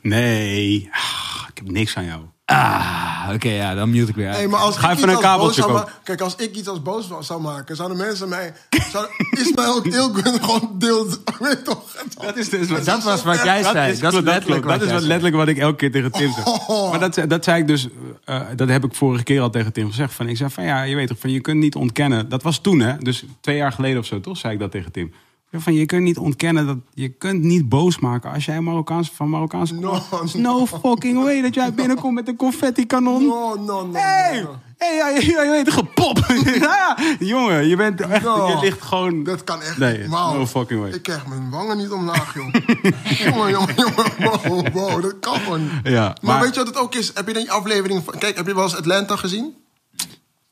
Nee, 0.00 0.88
ah, 0.92 1.44
ik 1.48 1.58
heb 1.58 1.70
niks 1.70 1.96
aan 1.96 2.04
jou. 2.04 2.24
Ah, 2.50 3.30
oké, 3.34 3.48
ja, 3.48 3.74
dan 3.74 3.90
mute 3.90 4.08
ik 4.08 4.14
weer. 4.14 4.28
Hey, 4.30 4.46
maar 4.48 4.60
als 4.60 4.76
Ga 4.76 4.90
ik 4.90 4.96
even 4.96 5.08
iets 5.08 5.18
een 5.18 5.24
als 5.24 5.24
kabeltje 5.24 5.62
kopen. 5.62 5.74
ma- 5.80 5.88
Kijk, 6.04 6.20
als 6.20 6.34
ik 6.36 6.56
iets 6.56 6.68
als 6.68 6.82
boos 6.82 7.08
zou 7.20 7.40
maken, 7.40 7.76
zouden 7.76 7.96
mensen 7.98 8.28
mij... 8.28 8.52
Zou, 8.90 9.06
Ismael 9.30 9.82
Ilgun 10.00 10.42
gewoon 10.42 10.70
deelt... 10.78 11.20
Weet 11.38 11.64
toch? 11.64 11.82
Dat 12.20 12.36
is 12.36 12.48
dus 12.48 12.84
dat 12.84 13.02
was 13.02 13.22
wat 13.22 13.42
jij 13.42 13.62
Dat 13.62 13.72
zei. 13.72 13.92
is, 13.92 13.98
dat 14.00 14.12
is 14.12 14.20
letterlijk 14.20 14.64
wat 14.64 14.78
Dat 14.78 14.86
is 14.88 14.92
wat 14.92 15.02
letterlijk 15.02 15.36
wat 15.36 15.48
ik 15.48 15.58
elke 15.58 15.76
keer 15.76 15.90
tegen 15.92 16.12
Tim 16.12 16.32
zeg. 16.32 16.68
Oh. 16.68 16.90
Maar 16.90 16.98
dat, 17.10 17.20
dat 17.28 17.44
zei 17.44 17.60
ik 17.60 17.66
dus, 17.66 17.88
eh, 18.24 18.40
dat 18.56 18.68
heb 18.68 18.84
ik 18.84 18.94
vorige 18.94 19.22
keer 19.24 19.40
al 19.40 19.50
tegen 19.50 19.72
Tim 19.72 19.88
gezegd. 19.88 20.14
Van, 20.14 20.28
ik 20.28 20.36
zei 20.36 20.50
van 20.50 20.64
ja, 20.64 20.82
je 20.82 20.94
weet 20.94 21.08
toch, 21.08 21.18
van, 21.18 21.30
je 21.30 21.40
kunt 21.40 21.58
niet 21.60 21.74
ontkennen. 21.74 22.28
Dat 22.28 22.42
was 22.42 22.58
toen 22.58 22.80
hè, 22.80 22.96
dus 22.98 23.24
twee 23.40 23.56
jaar 23.56 23.72
geleden 23.72 23.98
of 23.98 24.06
zo, 24.06 24.20
toch? 24.20 24.36
Zei 24.36 24.52
ik 24.52 24.58
dat 24.58 24.70
tegen 24.70 24.92
Tim. 24.92 25.12
Van, 25.52 25.74
je 25.74 25.86
kunt 25.86 26.02
niet 26.02 26.18
ontkennen 26.18 26.66
dat 26.66 26.76
je 26.94 27.08
kunt 27.08 27.42
niet 27.42 27.68
boos 27.68 27.98
maken 27.98 28.32
als 28.32 28.44
jij 28.44 28.60
Marokkaans 28.60 29.10
van 29.10 29.30
Marokkaanse 29.30 29.74
No, 29.74 30.00
no 30.34 30.66
fucking 30.66 31.22
way 31.22 31.42
dat 31.42 31.54
jij 31.54 31.72
binnenkomt 31.74 32.14
met 32.14 32.28
een 32.28 32.36
confetti 32.36 32.86
kanon. 32.86 33.26
No, 33.26 33.54
no, 33.54 33.86
no. 33.86 33.92
Hey, 33.92 34.40
no. 34.42 34.56
hey, 34.76 34.96
ja, 34.96 35.08
je, 35.08 35.26
je 35.26 35.48
weet 35.50 35.72
gepop. 35.72 36.18
ja, 36.60 36.98
jongen, 37.18 37.68
je 37.68 37.76
bent 37.76 38.00
echt, 38.00 38.22
je 38.22 38.58
ligt 38.60 38.82
gewoon. 38.82 39.24
Dat 39.24 39.44
kan 39.44 39.62
echt 39.62 39.78
Nee, 39.78 40.08
no 40.08 40.46
fucking 40.46 40.80
way. 40.80 40.90
Ik 40.90 41.02
krijg 41.02 41.26
mijn 41.26 41.50
wangen 41.50 41.76
niet 41.76 41.90
omlaag, 41.90 42.34
joh. 42.34 42.52
jongen, 43.24 43.50
jongen, 43.50 43.74
jongen. 43.76 44.12
Wow, 44.18 44.68
wow, 44.72 45.02
dat 45.02 45.18
kan 45.20 45.40
gewoon. 45.40 45.70
Ja, 45.82 46.00
maar, 46.00 46.16
maar- 46.20 46.40
weet 46.40 46.54
je 46.54 46.58
wat 46.58 46.68
het 46.68 46.78
ook 46.78 46.94
is? 46.94 47.10
Heb 47.14 47.26
je 47.26 47.34
die 47.34 47.50
aflevering 47.52 48.02
van... 48.04 48.18
Kijk, 48.18 48.36
heb 48.36 48.46
je 48.46 48.54
wel 48.54 48.62
eens 48.64 48.76
Atlanta 48.76 49.16
gezien? 49.16 49.54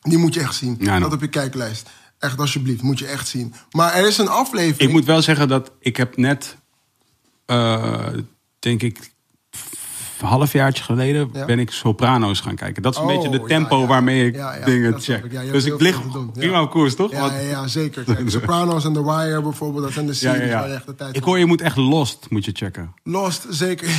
Die 0.03 0.19
moet 0.19 0.35
je 0.35 0.41
echt 0.41 0.55
zien. 0.55 0.77
Ja, 0.81 0.99
dat 0.99 1.13
op 1.13 1.21
je 1.21 1.29
kijklijst. 1.29 1.91
Echt, 2.19 2.39
alsjeblieft, 2.39 2.83
moet 2.83 2.99
je 2.99 3.07
echt 3.07 3.29
zien. 3.29 3.55
Maar 3.71 3.95
er 3.95 4.07
is 4.07 4.19
een 4.19 4.29
aflevering... 4.29 4.89
Ik 4.89 4.93
moet 4.97 5.05
wel 5.05 5.23
zeggen 5.23 5.49
dat 5.49 5.73
ik 5.81 5.97
heb 5.97 6.17
net, 6.17 6.57
eh, 7.47 8.07
denk 8.59 8.83
ik, 8.83 9.15
een 10.21 10.27
halfjaartje 10.27 10.83
geleden 10.85 11.31
Ja? 11.33 11.45
ben 11.45 11.59
ik 11.59 11.71
Soprano's 11.71 12.41
gaan 12.41 12.55
kijken. 12.55 12.83
Dat 12.83 12.93
is 12.93 12.99
een 12.99 13.07
Oh, 13.07 13.15
beetje 13.15 13.39
de 13.39 13.45
tempo 13.45 13.81
ja. 13.81 13.87
waarmee 13.87 14.27
ik 14.27 14.65
dingen 14.65 15.01
check. 15.01 15.25
ik. 15.25 15.53
Dus 15.53 15.65
ik 15.65 15.81
lig 15.81 16.01
prima 16.33 16.63
op 16.63 16.71
koers, 16.71 16.95
toch? 16.95 17.11
Ja, 17.11 17.39
ja, 17.39 17.67
zeker. 17.67 18.05
Kijk, 18.15 18.31
Sopranos 18.31 18.85
en 18.85 18.93
The 18.93 19.05
Wire 19.05 19.43
bijvoorbeeld, 19.43 19.85
dat 19.85 19.93
zijn 19.93 20.07
de 20.07 20.15
series 20.25 20.53
waar 20.53 20.69
je 20.69 20.75
echt 20.75 20.87
de 20.87 20.95
tijd 20.95 21.17
Ik 21.17 21.23
hoor 21.23 21.39
je 21.39 21.47
moet 21.47 21.61
echt 21.61 21.77
Lost, 21.77 22.27
moet 22.29 22.45
je 22.45 22.51
checken. 22.55 22.95
Lost, 23.03 23.47
zeker. 23.49 23.89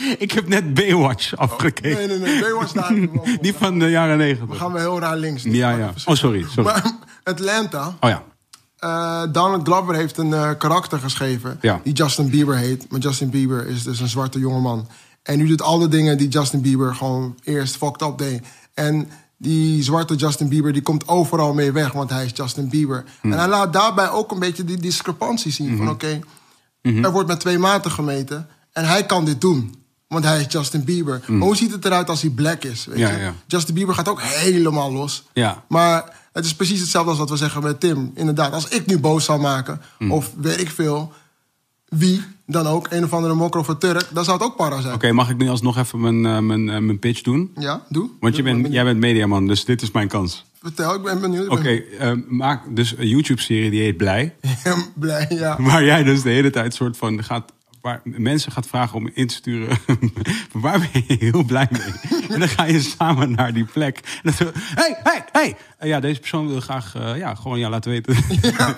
ik 0.18 0.32
heb 0.32 0.48
net 0.48 0.74
Baywatch 0.74 1.36
afgekeken. 1.36 1.92
nee, 1.96 2.06
nee, 2.06 2.18
nee. 2.18 2.40
Baywatch 2.40 2.72
voor. 2.72 3.26
Die 3.42 3.54
van 3.54 3.78
de 3.78 3.90
jaren 3.90 4.18
Dan 4.18 4.26
negentig. 4.26 4.56
gaan 4.58 4.72
we 4.72 4.78
heel 4.78 5.00
raar 5.00 5.16
links. 5.16 5.42
doen. 5.42 5.54
Ja, 5.54 5.70
ja. 5.70 5.92
Oh, 6.04 6.14
sorry, 6.14 6.44
sorry. 6.48 6.62
Maar 6.64 6.92
Atlanta, 7.24 7.96
Oh 8.00 8.10
ja. 8.10 8.22
eh, 8.78 9.32
Donald 9.32 9.62
Glover 9.66 9.94
heeft 9.94 10.16
een 10.18 10.34
eh, 10.34 10.50
karakter 10.58 10.98
geschreven 10.98 11.58
Ja. 11.60 11.80
die 11.84 11.92
Justin 11.92 12.30
Bieber 12.30 12.56
heet. 12.56 12.86
Maar 12.90 13.00
Justin 13.00 13.30
Bieber 13.30 13.66
is 13.66 13.82
dus 13.82 14.00
een 14.00 14.08
zwarte 14.08 14.38
jongeman. 14.38 14.88
En 15.22 15.38
nu 15.38 15.46
doet 15.46 15.62
al 15.62 15.78
de 15.78 15.88
dingen 15.88 16.18
die 16.18 16.28
Justin 16.28 16.60
Bieber 16.60 16.94
gewoon 16.94 17.34
eerst 17.44 17.76
fucked 17.76 18.02
up 18.02 18.18
deed. 18.18 18.42
En 18.74 19.08
die 19.36 19.82
zwarte 19.82 20.14
Justin 20.14 20.48
Bieber, 20.48 20.72
die 20.72 20.82
komt 20.82 21.08
overal 21.08 21.54
mee 21.54 21.72
weg, 21.72 21.92
want 21.92 22.10
hij 22.10 22.24
is 22.24 22.30
Justin 22.34 22.68
Bieber. 22.68 23.04
En 23.22 23.30
hij 23.32 23.48
laat 23.48 23.72
daarbij 23.72 24.10
ook 24.10 24.30
een 24.30 24.38
beetje 24.38 24.64
die 24.64 24.76
discrepantie 24.76 25.52
zien. 25.52 25.76
Van 25.76 25.88
oké, 25.88 26.20
er 26.82 27.12
wordt 27.12 27.28
met 27.28 27.40
twee 27.40 27.58
maten 27.58 27.90
gemeten. 27.90 28.48
En 28.72 28.84
hij 28.84 29.06
kan 29.06 29.24
dit 29.24 29.40
doen. 29.40 29.74
Want 30.10 30.24
hij 30.24 30.40
is 30.40 30.46
Justin 30.52 30.84
Bieber. 30.84 31.20
Maar 31.26 31.40
hoe 31.40 31.56
ziet 31.56 31.72
het 31.72 31.84
eruit 31.84 32.08
als 32.08 32.20
hij 32.20 32.30
black 32.30 32.64
is? 32.64 32.84
Weet 32.84 32.98
Ja, 32.98 33.10
je? 33.10 33.18
ja. 33.18 33.34
Justin 33.46 33.74
Bieber 33.74 33.94
gaat 33.94 34.08
ook 34.08 34.22
helemaal 34.22 34.92
los. 34.92 35.24
Ja. 35.32 35.64
Maar 35.68 36.04
het 36.32 36.44
is 36.44 36.54
precies 36.54 36.80
hetzelfde 36.80 37.10
als 37.10 37.18
wat 37.18 37.30
we 37.30 37.36
zeggen 37.36 37.62
met 37.62 37.80
Tim. 37.80 38.10
Inderdaad, 38.14 38.52
als 38.52 38.68
ik 38.68 38.86
nu 38.86 38.98
boos 38.98 39.24
zou 39.24 39.40
maken, 39.40 39.80
of 40.08 40.30
weet 40.36 40.60
ik 40.60 40.70
veel, 40.70 41.12
wie 41.88 42.22
dan 42.46 42.66
ook, 42.66 42.86
een 42.90 43.04
of 43.04 43.12
andere 43.12 43.34
mokro 43.34 43.60
of 43.60 43.68
een 43.68 43.78
Turk, 43.78 44.06
dan 44.12 44.24
zou 44.24 44.36
het 44.38 44.46
ook 44.46 44.56
para 44.56 44.80
zijn. 44.80 44.94
Oké, 44.94 45.12
mag 45.12 45.30
ik 45.30 45.36
nu 45.36 45.48
alsnog 45.48 45.78
even 45.78 46.00
mijn, 46.00 46.26
eh, 46.26 46.38
mijn, 46.38 46.68
eh, 46.68 46.78
mijn 46.78 46.98
pitch 46.98 47.20
doen? 47.22 47.50
Ja, 47.58 47.82
doe. 47.88 48.10
Want 48.20 48.36
je 48.36 48.42
bent, 48.42 48.62
ben 48.62 48.70
jij 48.72 48.84
bent 48.84 48.98
mediaman, 48.98 49.46
dus 49.46 49.64
dit 49.64 49.82
is 49.82 49.90
mijn 49.90 50.08
kans. 50.08 50.44
Vertel, 50.62 50.94
ik 50.94 51.02
ben 51.02 51.20
benieuwd. 51.20 51.48
Oké, 51.48 51.68
eh, 51.98 52.12
maak 52.28 52.62
dus 52.76 52.94
een 52.96 53.08
YouTube-serie 53.08 53.70
die 53.70 53.80
heet 53.80 53.96
Blij. 53.96 54.34
blij, 54.94 55.26
ja. 55.28 55.56
Waar 55.60 55.84
jij 55.84 56.02
dus 56.02 56.22
de 56.22 56.30
hele 56.30 56.50
tijd 56.50 56.74
soort 56.74 56.96
van 56.96 57.24
gaat. 57.24 57.52
Waar 57.80 58.00
mensen 58.04 58.52
gaat 58.52 58.66
vragen 58.66 58.96
om 58.96 59.10
in 59.14 59.26
te 59.26 59.34
sturen. 59.34 59.78
waar 60.52 60.78
ben 60.78 61.04
je 61.06 61.16
heel 61.18 61.44
blij 61.44 61.68
mee? 61.70 62.20
en 62.28 62.38
dan 62.38 62.48
ga 62.48 62.64
je 62.64 62.80
samen 62.80 63.30
naar 63.30 63.52
die 63.52 63.64
plek. 63.64 63.96
En 63.98 64.20
dan 64.22 64.32
zo. 64.32 64.50
Hey, 64.54 64.96
hey, 65.02 65.24
hey! 65.32 65.56
Eh, 65.78 65.88
ja, 65.88 66.00
deze 66.00 66.20
persoon 66.20 66.48
wil 66.48 66.60
graag. 66.60 66.94
eh, 66.94 67.16
ja, 67.16 67.34
gewoon 67.34 67.58
ja, 67.58 67.68
laten 67.68 67.90
weten. 67.90 68.16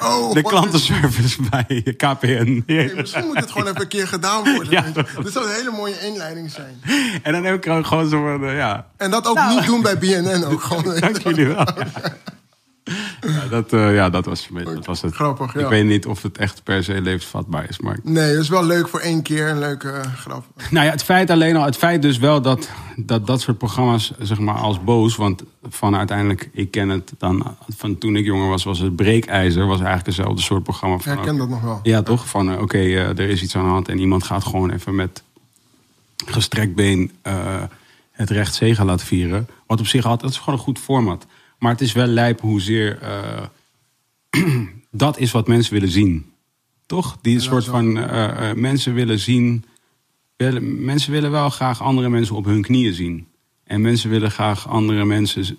oh, 0.00 0.32
de 0.34 0.42
klantenservice 0.42 1.42
bij 1.50 1.82
KPN. 1.96 2.62
Hey, 2.66 2.92
misschien 2.96 3.26
moet 3.26 3.36
het 3.40 3.50
gewoon 3.50 3.66
even 3.68 3.80
een 3.80 3.88
keer 3.88 4.08
gedaan 4.08 4.44
worden. 4.54 4.70
Ja. 4.72 4.84
Dit 5.22 5.32
zou 5.32 5.44
een 5.48 5.54
hele 5.54 5.70
mooie 5.70 6.00
inleiding 6.00 6.50
zijn. 6.50 6.80
en 7.22 7.32
dan 7.32 7.44
heb 7.44 7.54
ik 7.54 7.84
gewoon 7.86 8.08
zo 8.08 8.22
van. 8.22 8.44
eh, 8.48 8.56
ja, 8.56 8.86
En 8.96 9.10
dat 9.10 9.26
ook 9.26 9.38
niet 9.48 9.64
doen 9.66 9.82
bij 9.82 9.98
BNN 9.98 10.44
ook 10.44 10.62
gewoon. 10.72 11.00
dank 11.00 11.18
jullie 11.22 11.46
wel. 11.46 11.66
Ja, 13.20 13.46
dat, 13.50 13.72
eh, 13.72 13.94
ja, 13.94 14.10
dat 14.10 14.24
was, 14.24 14.48
dat 14.64 14.86
was 14.86 15.02
het. 15.02 15.14
Grappig, 15.14 15.54
ja. 15.54 15.60
Ik 15.60 15.68
weet 15.68 15.84
niet 15.84 16.06
of 16.06 16.22
het 16.22 16.38
echt 16.38 16.62
per 16.62 16.84
se 16.84 17.00
levensvatbaar 17.00 17.68
is, 17.68 17.78
maar 17.78 17.98
Nee, 18.02 18.30
het 18.30 18.40
is 18.40 18.48
wel 18.48 18.64
leuk 18.64 18.88
voor 18.88 19.00
één 19.00 19.22
keer. 19.22 19.48
Een 19.48 19.58
leuke 19.58 19.90
eh, 19.90 20.12
grap. 20.14 20.44
Nou 20.70 20.86
ja, 20.86 20.90
het 20.92 21.02
feit 21.02 21.30
alleen 21.30 21.56
al, 21.56 21.64
het 21.64 21.76
feit 21.76 22.02
dus 22.02 22.18
wel 22.18 22.42
dat 22.42 22.68
dat, 22.96 23.26
dat 23.26 23.40
soort 23.40 23.58
programma's, 23.58 24.12
zeg 24.18 24.38
maar, 24.38 24.54
als 24.54 24.84
boos, 24.84 25.16
want 25.16 25.42
van 25.68 25.96
uiteindelijk, 25.96 26.50
ik 26.52 26.70
ken 26.70 26.88
het 26.88 27.12
dan 27.18 27.56
van 27.76 27.98
toen 27.98 28.16
ik 28.16 28.24
jonger 28.24 28.48
was, 28.48 28.64
was 28.64 28.78
het 28.78 28.96
breekijzer, 28.96 29.66
was 29.66 29.80
eigenlijk 29.80 30.06
hetzelfde 30.06 30.42
soort 30.42 30.62
programma. 30.62 30.94
Ik 30.94 31.02
Van, 31.02 31.12
herken 31.12 31.36
dat 31.36 31.48
nog 31.48 31.60
wel. 31.60 31.80
Ja, 31.82 32.02
toch? 32.02 32.28
Van 32.28 32.50
eh, 32.50 32.60
oké, 32.60 32.78
er 32.78 33.20
is 33.20 33.42
iets 33.42 33.56
aan 33.56 33.64
de 33.64 33.70
hand 33.70 33.88
en 33.88 33.98
iemand 33.98 34.24
gaat 34.24 34.44
gewoon 34.44 34.70
even 34.70 34.94
met 34.94 35.22
gestrekt 36.26 36.74
been 36.74 37.10
het 38.12 38.30
recht 38.30 38.54
zegen 38.54 38.86
laten 38.86 39.06
vieren. 39.06 39.48
Wat 39.66 39.80
op 39.80 39.86
zich 39.86 40.04
altijd, 40.04 40.20
dat 40.20 40.30
is 40.30 40.38
gewoon 40.38 40.54
een 40.54 40.64
goed 40.64 40.78
format. 40.78 41.26
Maar 41.62 41.72
het 41.72 41.80
is 41.80 41.92
wel 41.92 42.06
lijp 42.06 42.40
hoezeer 42.40 42.98
eh, 42.98 43.42
dat 44.90 45.18
is 45.18 45.30
wat 45.30 45.46
mensen 45.46 45.72
willen 45.72 45.88
zien. 45.88 46.32
Toch? 46.86 47.18
Die 47.20 47.40
soort 47.40 47.64
van 47.64 47.98
eh, 47.98 48.50
eh, 48.50 48.56
mensen 48.56 48.94
willen 48.94 49.18
zien. 49.18 49.64
Willen, 50.36 50.84
mensen 50.84 51.12
willen 51.12 51.30
wel 51.30 51.50
graag 51.50 51.82
andere 51.82 52.08
mensen 52.08 52.36
op 52.36 52.44
hun 52.44 52.62
knieën 52.62 52.94
zien. 52.94 53.26
En 53.64 53.80
mensen 53.80 54.10
willen 54.10 54.30
graag 54.30 54.68
andere 54.68 55.04
mensen 55.04 55.56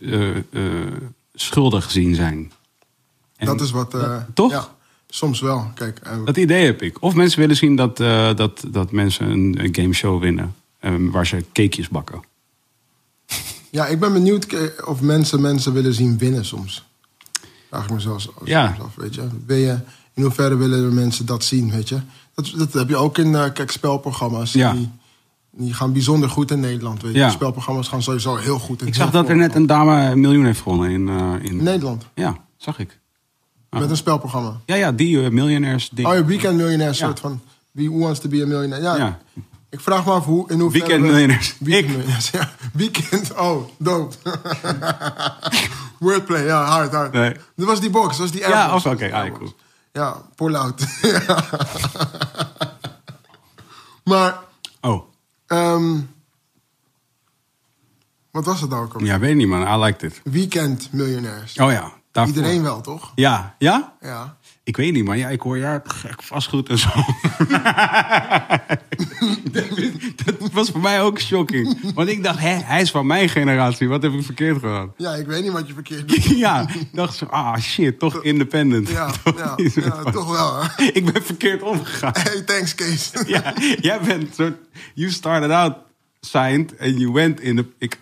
schuldig 1.33 1.91
zien 1.91 2.15
zijn. 2.15 2.51
En 3.35 3.45
dat 3.45 3.61
is 3.61 3.71
wat... 3.71 3.95
toch? 4.33 4.51
Ja, 4.51 4.75
soms 5.07 5.41
wel. 5.41 5.71
Kijk, 5.75 6.01
dat 6.25 6.37
idee 6.37 6.65
heb 6.65 6.81
ik. 6.81 7.01
Of 7.01 7.15
mensen 7.15 7.39
willen 7.39 7.55
zien 7.55 7.75
dat, 7.75 7.97
dat, 8.37 8.65
dat 8.67 8.91
mensen 8.91 9.29
een, 9.29 9.63
een 9.63 9.75
gameshow 9.75 10.21
winnen. 10.21 10.55
waar 11.11 11.27
ze 11.27 11.45
cakejes 11.53 11.89
bakken. 11.89 12.31
Ja, 13.73 13.85
ik 13.87 13.99
ben 13.99 14.13
benieuwd 14.13 14.45
ke- 14.45 14.73
of 14.85 15.01
mensen 15.01 15.41
mensen 15.41 15.73
willen 15.73 15.93
zien 15.93 16.17
winnen 16.17 16.45
soms. 16.45 16.83
Vraag 17.69 17.83
ik 17.83 17.91
me 17.91 17.99
zelfs 17.99 18.29
Ja. 18.43 18.75
af, 18.81 18.95
weet 18.95 19.15
je. 19.15 19.21
Ben 19.45 19.57
je. 19.57 19.77
In 20.13 20.23
hoeverre 20.23 20.55
willen 20.55 20.93
mensen 20.93 21.25
dat 21.25 21.43
zien, 21.43 21.71
weet 21.71 21.89
je. 21.89 21.99
Dat, 22.35 22.53
dat 22.57 22.73
heb 22.73 22.89
je 22.89 22.95
ook 22.97 23.17
in 23.17 23.35
eh, 23.35 23.51
kijk, 23.53 23.71
spelprogramma's. 23.71 24.53
Ja. 24.53 24.73
Die, 24.73 24.89
die 25.51 25.73
gaan 25.73 25.93
bijzonder 25.93 26.29
goed 26.29 26.51
in 26.51 26.59
Nederland, 26.59 27.01
weet 27.01 27.13
je. 27.13 27.17
Ja. 27.19 27.29
Spelprogramma's 27.29 27.87
gaan 27.87 28.03
sowieso 28.03 28.35
heel 28.35 28.59
goed. 28.59 28.81
in 28.81 28.87
Ik 28.87 28.95
zag 28.95 29.11
dat 29.11 29.29
er 29.29 29.35
net 29.35 29.55
een 29.55 29.65
dame 29.65 30.01
een 30.11 30.19
miljoen 30.19 30.45
heeft 30.45 30.61
gewonnen 30.61 30.89
in, 30.89 31.09
eh, 31.09 31.33
in 31.41 31.63
Nederland, 31.63 32.05
Ja, 32.15 32.37
zag 32.57 32.79
ik. 32.79 32.99
met 33.69 33.89
een 33.89 33.97
spelprogramma. 33.97 34.59
Ja, 34.65 34.75
ja, 34.75 34.91
die 34.91 35.17
uh, 35.17 35.29
miljonairs 35.29 35.89
ding. 35.89 36.07
Oh, 36.07 36.13
je 36.13 36.25
weekend 36.25 36.57
miljonair 36.57 36.89
Ja. 36.89 36.93
soort 36.95 37.19
van... 37.19 37.41
Wie 37.71 37.89
who 37.89 37.99
wants 37.99 38.19
to 38.19 38.29
be 38.29 38.41
a 38.43 38.45
millionaire? 38.45 38.97
Ja. 38.97 39.19
Ik 39.73 39.79
vraag 39.79 40.05
me 40.05 40.11
af 40.11 40.25
hoe, 40.25 40.49
in 40.51 40.59
hoeverre... 40.59 40.85
Weekend 40.85 41.05
we- 41.05 41.11
miljonairs. 41.11 41.55
Weekend 41.59 41.89
Ik. 41.89 41.95
miljonairs, 41.97 42.29
ja. 42.39 42.49
Weekend, 42.73 43.33
oh, 43.37 43.69
dope. 43.77 44.15
Wordplay, 45.99 46.43
ja, 46.45 46.63
hard, 46.65 46.91
hard. 46.93 47.11
Nee. 47.13 47.33
Dat 47.55 47.67
was 47.67 47.79
die 47.79 47.89
box, 47.89 48.07
dat 48.07 48.17
was 48.17 48.31
die 48.31 48.39
Ja, 48.41 48.61
airbox. 48.61 48.85
of- 48.85 48.91
oké, 48.93 49.05
Die 49.05 49.13
ah, 49.15 49.33
cool. 49.33 49.53
Ja, 49.91 50.21
pull 50.35 50.55
out. 50.55 50.83
Ja. 51.01 51.45
maar, 54.03 54.37
Oh, 54.81 55.03
ehm, 55.47 55.99
wat 58.31 58.45
was 58.45 58.61
het 58.61 58.69
nou 58.69 58.83
ook? 58.85 59.01
ja, 59.01 59.19
weet 59.19 59.35
niet 59.35 59.47
man. 59.47 59.79
I 59.81 59.83
like 59.85 60.05
it. 60.05 60.21
Weekend 60.23 60.91
miljonairs. 60.91 61.57
Oh 61.57 61.71
ja, 61.71 61.91
daarvoor. 62.11 62.35
Iedereen 62.35 62.63
wel, 62.63 62.81
toch? 62.81 63.11
Ja, 63.15 63.55
ja? 63.59 63.93
Ja. 64.01 64.37
Ik 64.65 64.77
weet 64.77 64.93
niet, 64.93 65.05
maar 65.05 65.17
ja, 65.17 65.29
ik 65.29 65.41
hoor 65.41 65.57
ja, 65.57 65.81
gek 65.85 66.23
vastgoed 66.23 66.69
en 66.69 66.77
zo. 66.77 66.89
dat 70.25 70.51
was 70.51 70.69
voor 70.69 70.79
mij 70.81 71.01
ook 71.01 71.19
shocking. 71.19 71.93
Want 71.93 72.09
ik 72.09 72.23
dacht, 72.23 72.39
hè, 72.39 72.49
hij 72.49 72.81
is 72.81 72.91
van 72.91 73.05
mijn 73.05 73.29
generatie. 73.29 73.87
Wat 73.89 74.03
heb 74.03 74.13
ik 74.13 74.23
verkeerd 74.23 74.59
gedaan? 74.59 74.93
Ja, 74.97 75.13
ik 75.13 75.25
weet 75.25 75.43
niet 75.43 75.51
wat 75.51 75.67
je 75.67 75.73
verkeerd 75.73 76.07
doet. 76.09 76.23
ja, 76.23 76.61
ik 76.69 76.87
dacht 76.93 77.15
zo, 77.15 77.25
ah 77.25 77.57
shit, 77.57 77.99
toch 77.99 78.23
independent. 78.23 78.89
Ja, 78.89 79.11
Toch 79.23 79.37
ja, 79.37 79.55
ja, 79.75 80.03
toch 80.11 80.29
wel. 80.31 80.63
Hè? 80.63 80.83
Ik 80.83 81.13
ben 81.13 81.23
verkeerd 81.23 81.61
omgegaan. 81.61 82.13
Hey, 82.19 82.41
thanks, 82.41 82.75
Kees. 82.75 83.11
ja, 83.25 83.53
jij 83.81 83.99
bent 84.01 84.35
soort, 84.35 84.55
you 84.93 85.11
started 85.11 85.49
out 85.49 85.75
signed 86.21 86.73
and 86.79 86.99
you 86.99 87.11
went 87.11 87.39
in 87.39 87.55
the... 87.55 87.65
Ik, 87.77 87.99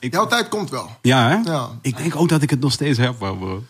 ik, 0.00 0.12
Jouw 0.12 0.26
tijd 0.26 0.48
komt 0.48 0.70
wel. 0.70 0.90
ja, 1.02 1.28
hè? 1.28 1.50
Ja. 1.52 1.68
Ik 1.82 1.96
denk 1.96 2.16
ook 2.16 2.28
dat 2.28 2.42
ik 2.42 2.50
het 2.50 2.60
nog 2.60 2.72
steeds 2.72 2.98
heb, 2.98 3.18
bro. 3.18 3.64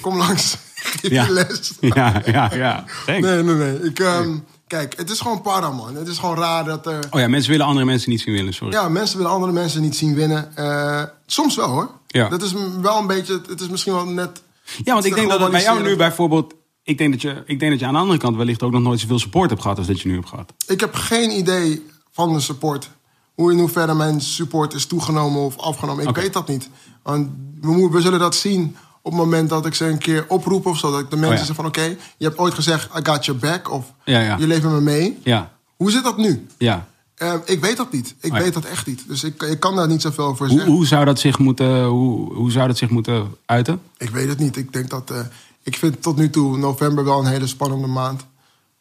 Kom 0.00 0.16
langs. 0.16 0.56
Geef 1.00 1.10
Ja. 1.10 1.24
je 1.24 1.32
les. 1.32 1.72
Ja, 1.94 2.22
ja, 2.26 2.54
ja. 2.54 2.84
Thanks. 3.06 3.26
Nee, 3.26 3.42
nee, 3.42 3.54
nee. 3.54 3.82
Ik, 3.82 3.98
ehm, 3.98 4.36
kijk, 4.66 4.96
het 4.96 5.10
is 5.10 5.20
gewoon 5.20 5.40
para, 5.42 5.70
man. 5.70 5.94
Het 5.96 6.08
is 6.08 6.18
gewoon 6.18 6.36
raar 6.36 6.64
dat 6.64 6.86
er... 6.86 7.06
Oh 7.10 7.20
ja, 7.20 7.28
mensen 7.28 7.50
willen 7.50 7.66
andere 7.66 7.86
mensen 7.86 8.10
niet 8.10 8.20
zien 8.20 8.34
willen, 8.34 8.54
sorry. 8.54 8.72
Ja, 8.74 8.88
mensen 8.88 9.16
willen 9.16 9.32
andere 9.32 9.52
mensen 9.52 9.80
niet 9.82 9.96
zien 9.96 10.14
winnen. 10.14 10.56
Eh, 10.56 11.02
soms 11.26 11.56
wel, 11.56 11.68
hoor. 11.68 11.90
Ja. 12.06 12.28
Dat 12.28 12.42
is 12.42 12.54
wel 12.80 12.98
een 12.98 13.06
beetje... 13.06 13.40
Het 13.48 13.60
is 13.60 13.68
misschien 13.68 13.92
wel 13.92 14.04
net... 14.06 14.42
Ja, 14.84 14.92
want 14.92 15.04
ik 15.04 15.14
denk 15.14 15.30
dat 15.30 15.40
het 15.40 15.50
bij 15.50 15.62
jou 15.62 15.82
nu 15.82 15.96
bijvoorbeeld... 15.96 16.54
Ik 16.82 16.98
denk, 16.98 17.12
dat 17.12 17.22
je, 17.22 17.42
ik 17.46 17.58
denk 17.60 17.70
dat 17.70 17.80
je 17.80 17.86
aan 17.86 17.92
de 17.92 17.98
andere 17.98 18.18
kant 18.18 18.36
wellicht 18.36 18.62
ook 18.62 18.72
nog 18.72 18.82
nooit 18.82 19.00
zoveel 19.00 19.18
support 19.18 19.50
hebt 19.50 19.62
gehad 19.62 19.78
als 19.78 19.86
dat 19.86 20.00
je 20.00 20.08
nu 20.08 20.14
hebt 20.14 20.28
gehad. 20.28 20.52
Ik 20.66 20.80
heb 20.80 20.94
geen 20.94 21.30
idee 21.38 21.86
van 22.12 22.32
de 22.32 22.40
support. 22.40 22.88
Hoe 23.34 23.52
in 23.52 23.58
hoeverre 23.58 23.94
mijn 23.94 24.20
support 24.20 24.74
is 24.74 24.86
toegenomen 24.86 25.40
of 25.40 25.58
afgenomen. 25.58 26.06
Ik 26.08 26.14
weet 26.16 26.32
dat 26.32 26.48
niet. 26.48 26.68
Want 27.02 27.28
we, 27.60 27.66
moeten- 27.68 27.90
we 27.96 28.00
zullen 28.00 28.18
dat 28.18 28.34
zien 28.34 28.76
op 29.08 29.14
het 29.14 29.22
moment 29.22 29.48
dat 29.48 29.66
ik 29.66 29.74
ze 29.74 29.84
een 29.84 29.98
keer 29.98 30.24
oproep 30.28 30.66
of 30.66 30.78
zo. 30.78 30.90
Dat 30.90 31.00
ik 31.00 31.10
de 31.10 31.16
mensen 31.16 31.38
ja. 31.38 31.44
zeg 31.44 31.56
van... 31.56 31.66
Oké, 31.66 31.82
je 32.16 32.24
hebt 32.26 32.38
ooit 32.38 32.54
gezegd, 32.54 32.88
I 32.98 33.00
got 33.02 33.24
your 33.24 33.40
back. 33.40 33.70
Of 33.70 33.92
Ja, 34.04 34.20
ja. 34.20 34.36
je 34.38 34.46
leeft 34.46 34.62
met 34.62 34.72
me 34.72 34.80
mee. 34.80 35.18
Ja, 35.24 35.52
Hoe 35.76 35.90
zit 35.90 36.04
dat 36.04 36.16
nu? 36.16 36.46
ja. 36.58 36.86
Eh, 37.14 37.34
ik 37.44 37.60
weet 37.60 37.76
dat 37.76 37.92
niet. 37.92 38.14
Ik 38.20 38.32
Oh 38.32 38.38
weet 38.38 38.54
dat 38.54 38.64
echt 38.64 38.86
niet. 38.86 39.04
Dus 39.08 39.24
ik, 39.24 39.42
ik 39.42 39.60
kan 39.60 39.76
daar 39.76 39.86
niet 39.88 40.02
zoveel 40.02 40.24
over 40.26 40.46
Hoe, 40.46 40.56
zeggen. 40.56 40.74
hoe, 40.74 40.86
zou 40.86 41.04
dat 41.04 41.18
zich 41.18 41.38
moeten, 41.38 41.84
hoe, 41.84 42.34
hoe 42.34 42.50
zou 42.50 42.66
dat 42.66 42.76
zich 42.78 42.90
moeten 42.90 43.34
uiten? 43.46 43.80
Ik 43.96 44.10
weet 44.10 44.28
het 44.28 44.38
niet. 44.38 44.56
Ik 44.56 44.72
denk 44.72 44.90
dat. 44.90 45.10
eh, 45.10 45.20
ik 45.62 45.76
vind 45.76 46.02
tot 46.02 46.16
nu 46.16 46.30
toe 46.30 46.56
november 46.58 47.04
wel 47.04 47.18
een 47.18 47.26
hele 47.26 47.46
spannende 47.46 47.86
maand. 47.86 48.24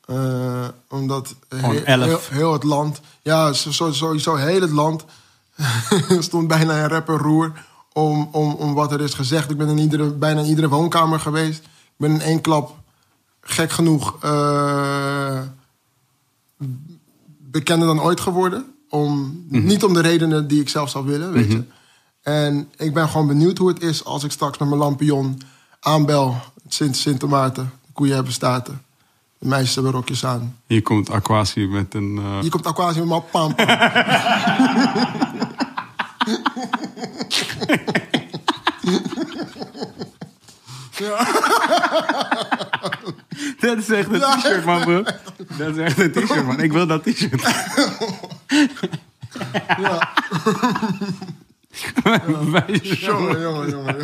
Eh, 0.05 0.67
omdat 0.89 1.35
heel, 1.55 1.83
elf. 1.83 2.05
heel, 2.05 2.19
heel 2.37 2.53
het 2.53 2.63
land. 2.63 3.01
Ja, 3.21 3.53
sowieso 3.53 4.35
heel 4.35 4.61
het 4.61 4.71
land. 4.71 5.05
stond 6.19 6.47
bijna 6.47 6.81
in 6.81 6.87
rep 6.87 7.09
en 7.09 7.17
roer. 7.17 7.51
Om, 7.97 8.29
om, 8.31 8.53
om 8.53 8.73
wat 8.73 8.91
er 8.91 9.01
is 9.01 9.13
gezegd. 9.13 9.49
Ik 9.51 9.57
ben 9.57 9.67
in 9.69 9.77
iedere, 9.77 10.09
bijna 10.11 10.39
in 10.41 10.45
iedere 10.47 10.69
woonkamer 10.69 11.19
geweest. 11.19 11.59
Ik 11.63 11.93
ben 11.97 12.11
in 12.11 12.21
één 12.21 12.41
klap 12.41 12.75
gek 13.41 13.71
genoeg. 13.71 14.15
eh, 14.21 15.39
bekender 17.39 17.87
dan 17.87 18.01
ooit 18.01 18.19
geworden. 18.19 18.65
Om, 18.89 19.43
Niet 19.49 19.83
om 19.83 19.93
de 19.93 19.99
redenen 20.01 20.47
die 20.47 20.61
ik 20.61 20.69
zelf 20.69 20.89
zou 20.89 21.05
willen, 21.05 21.31
weet 21.31 21.51
je. 21.51 21.63
En 22.21 22.69
ik 22.77 22.93
ben 22.93 23.09
gewoon 23.09 23.27
benieuwd 23.27 23.57
hoe 23.57 23.67
het 23.67 23.81
is 23.81 24.05
als 24.05 24.23
ik 24.23 24.31
straks 24.31 24.57
met 24.57 24.67
mijn 24.67 24.79
lampion 24.81 25.41
aanbel. 25.79 26.35
Sint, 26.67 26.97
Sint 26.97 27.27
Maarten, 27.27 27.71
de 27.85 27.91
koeien 27.93 28.15
hebben 28.15 28.33
staten. 28.33 28.81
De 29.37 29.47
meisjes 29.47 29.75
hebben 29.75 29.91
rokjes 29.93 30.25
aan. 30.25 30.55
Hier 30.67 30.81
komt 30.81 31.09
Aquasi 31.09 31.67
met 31.67 31.93
een... 31.93 32.17
eh, 32.17 32.39
Hier 32.39 32.49
komt 32.49 32.65
Aquasi 32.67 32.99
met 32.99 33.07
mijn 33.09 33.23
pam 33.31 33.55
pam. 37.67 37.77
Dat 43.59 43.77
is 43.77 43.89
echt 43.89 44.07
een 44.13 44.19
Ja. 44.19 44.35
t-shirt, 44.37 44.65
man, 44.65 44.81
bro. 44.83 45.03
Dat 45.57 45.75
is 45.75 45.77
echt 45.77 45.99
een 45.99 46.11
t-shirt, 46.11 46.45
man. 46.45 46.59
Ik 46.59 46.71
wil 46.71 46.87
dat 46.87 47.03
t-shirt. 47.03 47.41
Ja. 49.81 50.13
Jongen, 52.99 53.41
jongen, 53.41 53.69
jongen. 53.69 53.95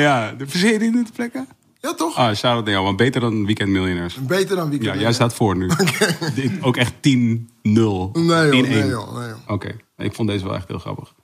ja, 0.00 0.32
de 0.32 0.46
die 0.78 0.90
nu 0.90 1.04
te 1.04 1.12
plekken? 1.12 1.48
Ja, 1.80 1.94
toch? 1.94 2.16
Ah, 2.16 2.34
shout-out 2.34 2.64
naar 2.64 2.72
jou, 2.72 2.84
want 2.84 2.96
beter 2.96 3.20
dan 3.20 3.46
Weekend 3.46 3.68
Miljonairs. 3.68 4.14
Beter 4.14 4.56
dan 4.56 4.64
Ja, 4.64 4.70
weekend. 4.70 5.00
jij 5.00 5.12
staat 5.12 5.34
voor 5.34 5.56
nu. 5.56 5.70
Ik- 6.34 6.52
Ook 6.60 6.76
echt 6.76 6.92
10-0. 6.92 7.00
10-1. 7.02 8.20
Nee 8.20 8.50
joh, 8.50 8.50
nee 8.50 8.62
Oké, 8.62 8.86
joh, 8.86 9.18
nee 9.18 9.28
joh. 9.28 9.36
Ik 10.00 10.14
vond 10.14 10.28
deze 10.28 10.44
wel 10.44 10.54
echt 10.54 10.68
heel 10.68 10.78
grappig. 10.78 11.14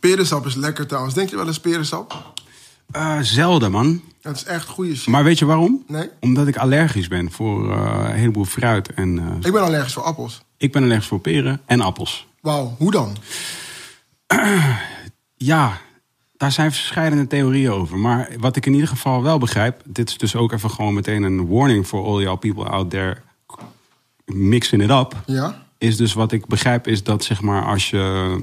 Perensap 0.00 0.46
is 0.46 0.54
lekker 0.54 0.86
trouwens. 0.86 1.14
Denk 1.14 1.30
je 1.30 1.36
wel 1.36 1.46
eens 1.46 1.60
perensap? 1.60 2.32
Eh, 2.90 3.18
zelden, 3.20 3.70
man. 3.70 4.02
Het 4.22 4.36
is 4.36 4.44
echt 4.44 4.68
goede 4.68 4.96
shit. 4.96 5.06
Maar 5.06 5.24
weet 5.24 5.38
je 5.38 5.44
waarom? 5.44 5.84
Nee? 5.86 6.08
Omdat 6.20 6.46
ik 6.46 6.56
allergisch 6.56 7.08
ben 7.08 7.30
voor 7.30 7.70
eh, 7.72 8.08
een 8.08 8.14
heleboel 8.14 8.44
fruit. 8.44 8.92
En 8.94 9.18
eh, 9.18 9.46
Ik 9.46 9.52
ben 9.52 9.62
allergisch 9.62 9.92
voor 9.92 10.02
appels. 10.02 10.42
ik 10.56 10.72
ben 10.72 10.82
allergisch 10.82 11.06
voor 11.06 11.20
peren 11.20 11.60
en 11.66 11.80
appels. 11.80 12.26
Wauw, 12.40 12.74
hoe 12.78 12.90
dan? 12.90 13.16
Ja, 15.42 15.80
daar 16.36 16.52
zijn 16.52 16.72
verschillende 16.72 17.26
theorieën 17.26 17.70
over. 17.70 17.98
Maar 17.98 18.30
wat 18.38 18.56
ik 18.56 18.66
in 18.66 18.72
ieder 18.72 18.88
geval 18.88 19.22
wel 19.22 19.38
begrijp... 19.38 19.80
dit 19.84 20.08
is 20.08 20.18
dus 20.18 20.36
ook 20.36 20.52
even 20.52 20.70
gewoon 20.70 20.94
meteen 20.94 21.22
een 21.22 21.48
warning... 21.48 21.86
for 21.86 22.04
all 22.04 22.22
y'all 22.22 22.36
people 22.36 22.64
out 22.64 22.90
there 22.90 23.22
mixing 24.24 24.82
it 24.82 24.90
up... 24.90 25.22
Ja? 25.26 25.66
Is 25.80 25.96
dus 25.96 26.12
wat 26.12 26.32
ik 26.32 26.46
begrijp 26.46 26.86
is 26.86 27.02
dat 27.02 27.24
zeg 27.24 27.40
maar 27.40 27.64
als 27.64 27.90
je 27.90 28.36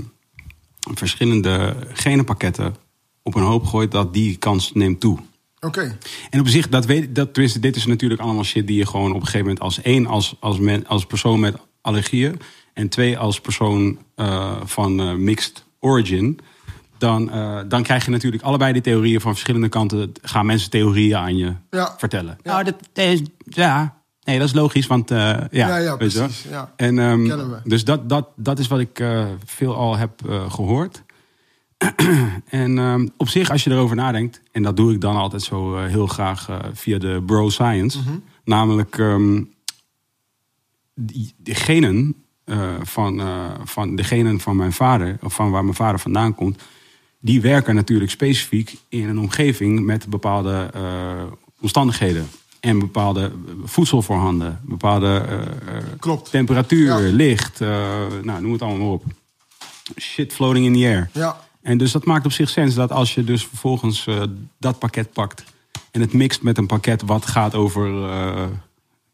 verschillende 0.93 1.75
genenpakketten 1.93 2.75
op 3.23 3.35
een 3.35 3.43
hoop 3.43 3.65
gooit... 3.65 3.91
dat 3.91 4.13
die 4.13 4.37
kans 4.37 4.71
neemt 4.73 4.99
toe. 4.99 5.19
Oké. 5.59 5.97
En 6.29 6.39
op 6.39 6.47
zich, 6.47 6.69
dat 6.69 6.85
weet, 6.85 7.15
dat, 7.15 7.33
tenminste, 7.33 7.59
dit 7.59 7.75
is 7.75 7.85
natuurlijk 7.85 8.21
allemaal 8.21 8.43
shit 8.43 8.67
die 8.67 8.77
je 8.77 8.85
gewoon 8.85 9.09
op 9.09 9.15
een 9.15 9.25
gegeven 9.25 9.39
moment 9.39 9.59
als 9.59 9.81
één, 9.81 10.07
als, 10.07 10.35
als, 10.39 10.59
men, 10.59 10.87
als 10.87 11.05
persoon 11.05 11.39
met 11.39 11.55
allergieën. 11.81 12.39
En 12.73 12.89
twee, 12.89 13.17
als 13.17 13.41
persoon 13.41 13.97
eh, 14.15 14.55
van 14.63 14.99
eh, 14.99 15.13
mixed 15.13 15.65
origin. 15.79 16.39
Dan, 16.97 17.31
eh, 17.31 17.59
dan 17.67 17.83
krijg 17.83 18.05
je 18.05 18.11
natuurlijk 18.11 18.43
allebei 18.43 18.73
die 18.73 18.81
theorieën 18.81 19.21
van 19.21 19.31
verschillende 19.31 19.69
kanten. 19.69 20.11
Gaan 20.21 20.45
mensen 20.45 20.69
theorieën 20.69 21.17
aan 21.17 21.37
je 21.37 21.53
Ja. 21.69 21.95
vertellen. 21.97 22.37
Ja. 22.43 22.51
Nou, 22.51 22.63
dat 22.63 22.75
is, 22.93 23.21
ja, 23.43 23.96
nee, 24.27 24.39
dat 24.39 24.47
is 24.47 24.53
logisch, 24.53 24.87
want 24.87 25.11
eh, 25.11 25.17
ja, 25.17 25.47
Ja, 25.51 25.77
ja, 25.77 25.97
weet 25.97 26.11
je 26.11 26.17
wel. 26.17 26.27
precies, 26.27 26.49
ja. 26.49 26.73
En, 26.75 26.95
Kennen 26.95 27.49
we. 27.49 27.59
dus 27.63 27.83
dat, 27.83 28.09
dat, 28.09 28.27
dat 28.35 28.59
is 28.59 28.67
wat 28.67 28.79
ik 28.79 28.99
eh, 28.99 29.25
veel 29.45 29.75
al 29.75 29.97
heb 29.97 30.27
eh, 30.29 30.51
gehoord. 30.51 31.03
En 32.49 32.77
ehm, 32.77 33.07
op 33.17 33.27
zich, 33.29 33.49
als 33.49 33.63
je 33.63 33.71
erover 33.71 33.95
nadenkt, 33.95 34.41
en 34.51 34.63
dat 34.63 34.77
doe 34.77 34.93
ik 34.93 35.01
dan 35.01 35.15
altijd 35.15 35.41
zo 35.41 35.77
heel 35.77 36.07
graag 36.07 36.49
via 36.73 36.97
de 36.97 37.23
bro 37.25 37.49
science, 37.49 37.97
Mhm. 37.99 38.17
namelijk 38.43 38.97
ehm, 38.97 39.43
die, 40.95 41.33
de 41.37 41.55
genen 41.55 42.15
van, 42.83 43.21
van 43.63 43.95
de 43.95 44.03
genen 44.03 44.39
van 44.39 44.55
mijn 44.55 44.73
vader, 44.73 45.17
of 45.21 45.33
van 45.33 45.51
waar 45.51 45.63
mijn 45.63 45.75
vader 45.75 45.99
vandaan 45.99 46.35
komt, 46.35 46.61
die 47.19 47.41
werken 47.41 47.75
natuurlijk 47.75 48.11
specifiek 48.11 48.77
in 48.89 49.09
een 49.09 49.19
omgeving 49.19 49.85
met 49.85 50.07
bepaalde 50.09 50.71
omstandigheden. 51.61 52.27
En 52.59 52.79
bepaalde 52.79 53.31
voedselvoorhanden, 53.63 54.59
bepaalde 54.63 55.07
eh, 55.27 55.37
eh, 55.77 55.83
Klopt. 55.99 56.29
temperatuur, 56.31 56.85
Ja. 57.05 57.11
licht, 57.15 57.61
eh, 57.61 57.69
nou, 58.23 58.41
noem 58.41 58.51
het 58.51 58.61
allemaal 58.61 58.79
maar 58.79 58.93
op. 58.93 59.03
Shit 59.99 60.33
floating 60.33 60.65
in 60.65 60.73
the 60.73 60.79
air. 60.79 61.09
Ja. 61.13 61.45
En 61.61 61.77
dus 61.77 61.91
dat 61.91 62.05
maakt 62.05 62.25
op 62.25 62.31
zich 62.31 62.49
sens 62.49 62.75
dat 62.75 62.91
als 62.91 63.13
je 63.13 63.23
dus 63.23 63.45
vervolgens 63.45 64.07
dat 64.59 64.79
pakket 64.79 65.13
pakt 65.13 65.43
en 65.91 66.01
het 66.01 66.13
mixt 66.13 66.41
met 66.41 66.57
een 66.57 66.65
pakket 66.65 67.01
wat 67.01 67.25
gaat 67.25 67.55
over, 67.55 68.09
eh, 68.09 68.45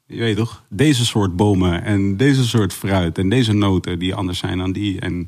je 0.06 0.20
weet 0.20 0.36
toch, 0.38 0.64
deze 0.70 1.06
soort 1.06 1.36
bomen 1.36 1.84
en 1.84 2.18
deze 2.18 2.48
soort 2.48 2.74
fruit 2.74 3.18
en 3.18 3.30
deze 3.30 3.54
noten 3.54 4.00
die 4.00 4.16
anders 4.16 4.39
zijn 4.39 4.58
dan 4.58 4.72
die. 4.72 5.00
En 5.00 5.28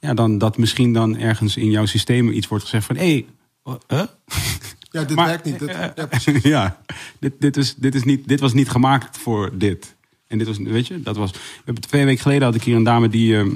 ja, 0.00 0.14
dan 0.14 0.38
dat 0.38 0.58
misschien 0.58 0.92
dan 0.92 1.16
ergens 1.18 1.56
in 1.56 1.70
jouw 1.70 1.86
systeem 1.86 2.30
iets 2.30 2.48
wordt 2.48 2.64
gezegd 2.64 2.86
van, 2.86 2.96
hé, 2.96 3.24
hey, 3.64 3.76
huh? 3.86 4.02
Ja, 4.94 5.04
dit 5.04 5.16
Maar- 5.16 5.26
werkt 5.26 5.44
niet. 5.44 5.58
Dit, 5.58 5.68
ja, 5.96 6.06
precies. 6.08 6.42
ja, 6.42 6.80
dit, 7.20 7.32
dit, 7.38 7.56
is, 7.56 7.74
dit, 7.74 7.94
is 7.94 8.02
niet, 8.04 8.28
dit 8.28 8.40
was 8.40 8.52
niet 8.52 8.68
gemaakt 8.70 9.18
voor 9.18 9.50
dit. 9.58 9.94
En 10.26 10.38
dit 10.38 10.46
was, 10.46 10.58
weet 10.58 10.86
je, 10.86 11.02
dat 11.02 11.16
was. 11.16 11.30
We 11.30 11.38
hebben 11.64 11.82
twee 11.82 12.04
weken 12.04 12.22
geleden 12.22 12.42
had 12.44 12.54
ik 12.54 12.62
hier 12.62 12.76
een 12.76 12.82
dame 12.84 13.08
die. 13.08 13.36
ehm, 13.36 13.50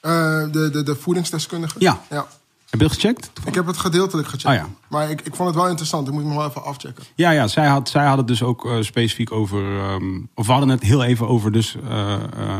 Eh, 0.00 0.52
de, 0.52 0.70
de, 0.70 0.82
de 0.82 0.94
voedingsdeskundige? 0.96 1.76
Ja. 1.78 2.02
ja. 2.10 2.26
heb 2.70 2.80
je 2.80 2.86
het 2.86 2.94
gecheckt? 2.94 3.30
Ik 3.44 3.54
heb 3.54 3.66
het 3.66 3.76
gedeeltelijk 3.76 4.28
gecheckt. 4.28 4.46
Ah, 4.48 4.54
ja. 4.54 4.68
Maar 4.88 5.10
ik, 5.10 5.20
ik 5.20 5.34
vond 5.34 5.48
het 5.48 5.58
wel 5.58 5.68
interessant. 5.68 6.06
Ik 6.08 6.12
moet 6.14 6.24
nog 6.24 6.34
wel 6.34 6.48
even 6.48 6.64
afchecken. 6.64 7.04
Ja, 7.14 7.30
ja 7.30 7.46
zij, 7.48 7.66
had, 7.66 7.88
zij 7.88 8.04
had 8.06 8.18
het 8.18 8.26
dus 8.26 8.42
ook 8.42 8.66
eh, 8.66 8.76
specifiek 8.80 9.32
over. 9.32 9.78
ehm, 9.78 10.20
of 10.34 10.46
we 10.46 10.52
hadden 10.52 10.68
het 10.70 10.82
heel 10.82 11.04
even 11.04 11.28
over 11.28 11.52
dus. 11.52 11.76
eh, 11.88 12.58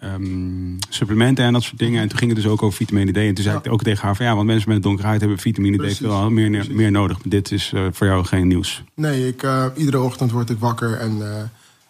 ehm, 0.00 0.76
supplementen 0.88 1.44
en 1.44 1.52
dat 1.52 1.62
soort 1.62 1.78
dingen. 1.78 2.02
En 2.02 2.08
toen 2.08 2.18
ging 2.18 2.30
het 2.32 2.42
dus 2.42 2.50
ook 2.50 2.62
over 2.62 2.76
vitamine 2.76 3.12
D. 3.12 3.16
En 3.16 3.34
toen 3.34 3.44
zei 3.44 3.54
Ja. 3.56 3.60
ik 3.64 3.72
ook 3.72 3.82
tegen 3.82 4.04
haar 4.06 4.16
van 4.16 4.26
ja, 4.26 4.34
want 4.34 4.46
mensen 4.46 4.68
met 4.68 4.76
een 4.76 4.82
donkere 4.82 5.06
huid 5.08 5.20
hebben 5.20 5.38
vitamine 5.38 5.76
Precies, 5.76 5.96
D 5.96 6.00
veel 6.00 6.30
meer, 6.30 6.50
precies. 6.50 6.72
meer 6.74 6.90
nodig. 6.90 7.18
Dit 7.24 7.52
is 7.52 7.70
eh, 7.74 7.86
voor 7.92 8.06
jou 8.06 8.24
geen 8.24 8.46
nieuws. 8.48 8.82
Nee, 8.94 9.28
ik, 9.28 9.42
eh, 9.42 9.64
iedere 9.76 10.00
ochtend 10.00 10.30
word 10.30 10.50
ik 10.50 10.58
wakker 10.58 10.98
en 10.98 11.10
eh 11.36 11.42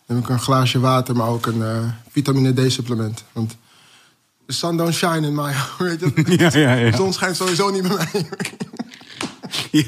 neem 0.06 0.18
ik 0.18 0.28
een 0.28 0.38
glaasje 0.38 0.80
water, 0.80 1.16
maar 1.16 1.28
ook 1.28 1.46
een 1.46 1.92
vitamine 2.10 2.52
D-supplement. 2.66 3.24
Want 3.32 3.56
the 4.46 4.52
sun 4.52 4.76
don't 4.76 4.94
shine 4.94 5.26
in 5.26 5.34
mij, 5.34 5.54
weet 5.78 6.00
je. 6.00 6.12
Ja, 6.38 6.50
ja, 6.52 6.74
ja. 6.74 6.90
De 6.90 6.96
zon 6.96 7.12
schijnt 7.12 7.36
sowieso 7.36 7.70
niet 7.70 7.82
bij 7.82 7.96
mij. 8.12 8.28
Ja. 9.70 9.84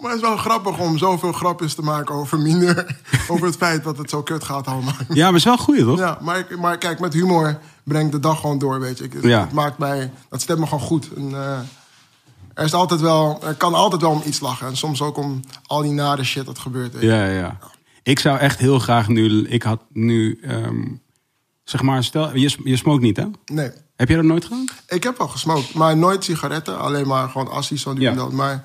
Maar 0.00 0.10
het 0.10 0.14
is 0.14 0.20
wel 0.20 0.36
grappig 0.36 0.78
om 0.78 0.98
zoveel 0.98 1.32
grapjes 1.32 1.74
te 1.74 1.82
maken 1.82 2.14
over 2.14 2.38
minder. 2.38 2.96
over 3.28 3.46
het 3.46 3.56
feit 3.56 3.84
dat 3.84 3.98
het 3.98 4.10
zo 4.10 4.22
kut 4.22 4.44
gaat 4.44 4.66
allemaal. 4.66 4.94
Ja, 5.08 5.16
maar 5.22 5.26
het 5.26 5.34
is 5.36 5.44
wel 5.44 5.56
goed, 5.58 5.78
toch? 5.78 5.98
Ja, 5.98 6.18
maar, 6.20 6.46
maar 6.60 6.78
kijk, 6.78 7.00
met 7.00 7.12
humor 7.12 7.58
breng 7.84 8.06
ik 8.06 8.12
de 8.12 8.20
dag 8.20 8.40
gewoon 8.40 8.58
door, 8.58 8.80
weet 8.80 8.98
je. 8.98 9.04
Ik, 9.04 9.22
Ja. 9.22 9.40
het 9.40 9.52
maakt 9.52 9.78
mij, 9.78 10.10
dat 10.28 10.40
stemt 10.40 10.58
me 10.58 10.64
gewoon 10.66 10.80
goed. 10.84 11.08
En, 11.16 11.34
eh, 11.34 11.58
er, 12.54 12.64
is 12.64 12.72
altijd 12.74 13.00
wel, 13.00 13.40
er 13.44 13.54
kan 13.54 13.74
altijd 13.74 14.02
wel 14.02 14.10
om 14.10 14.22
iets 14.24 14.40
lachen. 14.40 14.66
En 14.66 14.76
soms 14.76 15.02
ook 15.02 15.16
om 15.16 15.40
al 15.66 15.82
die 15.82 15.92
nare 15.92 16.24
shit 16.24 16.46
dat 16.46 16.58
gebeurt. 16.58 16.92
Weet 16.92 17.02
je. 17.02 17.08
Ja, 17.08 17.24
ja. 17.26 17.58
Ik 18.02 18.18
zou 18.18 18.38
echt 18.38 18.58
heel 18.58 18.78
graag 18.78 19.08
nu. 19.08 19.46
Ik 19.48 19.62
had 19.62 19.80
nu. 19.92 20.38
ehm, 20.42 20.84
zeg 21.64 21.82
maar, 21.82 22.04
stel. 22.04 22.36
Je, 22.36 22.56
je 22.64 22.76
smokt 22.76 23.02
niet, 23.02 23.16
hè? 23.16 23.24
Nee, 23.46 23.70
Heb 23.96 24.08
jij 24.08 24.16
dat 24.16 24.26
nooit 24.26 24.44
gedaan? 24.44 24.64
ik 24.86 25.02
heb 25.02 25.18
al 25.20 25.28
gesmoked, 25.28 25.74
maar 25.74 25.96
nooit 25.96 26.24
sigaretten. 26.24 26.78
Alleen 26.78 27.06
maar 27.06 27.28
gewoon 27.28 27.50
assies 27.50 27.82
zo 27.82 27.92
nu 27.92 28.00
Ja. 28.00 28.28
Maar 28.30 28.64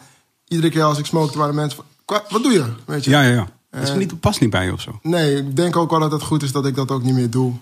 iedere 0.54 0.70
keer 0.74 0.84
als 0.84 0.98
ik 0.98 1.06
smokte 1.06 1.38
waren 1.38 1.56
mensen 1.56 1.76
van... 1.78 1.86
"Kwa- 2.06 2.24
Wat 2.30 2.44
doe 2.44 2.52
je? 2.52 2.66
Weet 2.86 3.04
je? 3.04 3.10
Ja, 3.12 3.22
ja, 3.22 3.30
ja. 3.34 3.48
Dat 3.70 3.82
is 3.84 3.90
Eh. 3.90 3.96
niet, 3.96 4.20
past 4.20 4.40
niet 4.42 4.50
bij 4.50 4.66
je 4.66 4.74
of 4.74 4.82
zo. 4.82 5.00
Nee, 5.02 5.36
ik 5.38 5.56
denk 5.56 5.76
ook 5.76 5.90
wel 5.90 6.00
dat 6.00 6.12
het 6.12 6.22
goed 6.24 6.44
is 6.44 6.52
dat 6.52 6.66
ik 6.66 6.76
dat 6.76 6.92
ook 6.92 7.04
niet 7.04 7.14
meer 7.14 7.30
doe. 7.30 7.54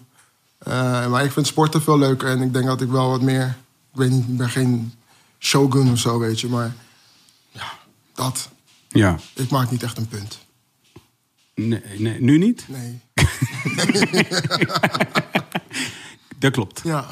Eh, 0.58 1.08
maar 1.08 1.24
ik 1.24 1.32
vind 1.32 1.48
sporten 1.48 1.82
veel 1.82 1.98
leuker 1.98 2.30
en 2.30 2.42
ik 2.42 2.54
denk 2.54 2.66
dat 2.66 2.82
ik 2.82 2.90
wel 2.90 3.10
wat 3.10 3.22
meer... 3.22 3.46
Ik 3.94 3.98
weet 4.00 4.10
niet, 4.10 4.28
ik 4.28 4.38
ben 4.38 4.50
geen 4.50 4.94
shogun 5.40 5.92
of 5.92 5.98
zo, 6.00 6.20
weet 6.20 6.40
je. 6.40 6.48
Maar 6.48 6.74
ja, 7.52 7.64
dat. 8.14 8.50
Ja. 8.88 9.18
Ik 9.34 9.50
maak 9.50 9.72
niet 9.72 9.84
echt 9.84 9.98
een 9.98 10.08
punt. 10.08 10.40
Nee, 11.56 11.82
nee, 11.98 12.22
nu 12.22 12.38
niet? 12.38 12.66
Nee. 12.68 13.00
Dat 16.40 16.52
klopt. 16.52 16.82
Ja. 16.84 17.06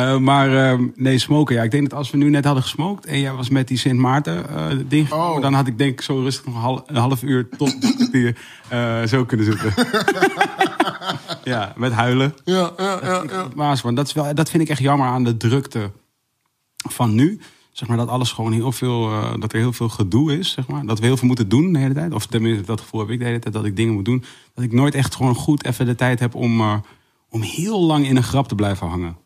Eh, 0.00 0.18
maar 0.18 0.56
ehm, 0.56 0.86
nee, 0.94 1.18
smoken. 1.18 1.54
Ja, 1.54 1.62
ik 1.62 1.70
denk 1.70 1.90
dat 1.90 1.98
als 1.98 2.10
we 2.10 2.16
nu 2.16 2.30
net 2.30 2.44
hadden 2.44 2.62
gesmokt 2.62 3.06
en 3.06 3.20
jij 3.20 3.32
was 3.32 3.48
met 3.48 3.68
die 3.68 3.78
Sint 3.78 3.98
Maarten 3.98 4.48
eh, 4.48 4.66
ding, 4.88 5.08
gekomen, 5.08 5.36
Oh. 5.36 5.42
dan 5.42 5.52
had 5.52 5.66
ik 5.66 5.78
denk 5.78 5.92
ik 5.92 6.00
zo 6.00 6.20
rustig 6.20 6.44
nog 6.44 6.54
een 6.54 6.60
half, 6.60 6.82
een 6.86 6.96
half 6.96 7.22
uur 7.22 7.48
tot 7.56 7.76
die, 8.12 8.34
eh, 8.68 9.02
zo 9.02 9.24
kunnen 9.24 9.46
zitten. 9.46 9.74
ja, 11.52 11.72
met 11.76 11.92
huilen. 11.92 12.34
Ja, 12.44 12.72
ja, 12.76 12.98
ja, 13.02 13.22
ja. 13.28 13.48
Maas, 13.54 13.82
dat, 13.82 14.06
is 14.06 14.12
wel, 14.12 14.34
dat 14.34 14.50
vind 14.50 14.62
ik 14.62 14.68
echt 14.68 14.80
jammer 14.80 15.06
aan 15.06 15.24
de 15.24 15.36
drukte 15.36 15.90
van 16.88 17.14
nu. 17.14 17.40
Zeg 17.72 17.88
maar 17.88 17.96
dat 17.96 18.08
alles 18.08 18.32
gewoon 18.32 18.52
heel 18.52 18.72
veel, 18.72 19.10
eh, 19.10 19.32
dat 19.38 19.52
er 19.52 19.58
heel 19.58 19.72
veel 19.72 19.88
gedoe 19.88 20.38
is, 20.38 20.50
zeg 20.50 20.66
maar. 20.66 20.86
Dat 20.86 20.98
we 20.98 21.06
heel 21.06 21.16
veel 21.16 21.26
moeten 21.26 21.48
doen 21.48 21.72
de 21.72 21.78
hele 21.78 21.94
tijd. 21.94 22.12
Of 22.12 22.26
tenminste, 22.26 22.64
dat 22.64 22.80
gevoel 22.80 23.00
heb 23.00 23.10
ik 23.10 23.18
de 23.18 23.24
hele 23.24 23.38
tijd, 23.38 23.54
dat 23.54 23.64
ik 23.64 23.76
dingen 23.76 23.94
moet 23.94 24.04
doen. 24.04 24.24
Dat 24.54 24.64
ik 24.64 24.72
nooit 24.72 24.94
echt 24.94 25.14
gewoon 25.14 25.34
goed 25.34 25.64
even 25.64 25.86
de 25.86 25.94
tijd 25.94 26.20
heb 26.20 26.34
om, 26.34 26.60
eh, 26.60 26.76
om 27.28 27.42
heel 27.42 27.80
lang 27.80 28.06
in 28.06 28.16
een 28.16 28.22
grap 28.22 28.48
te 28.48 28.54
blijven 28.54 28.86
hangen. 28.88 29.16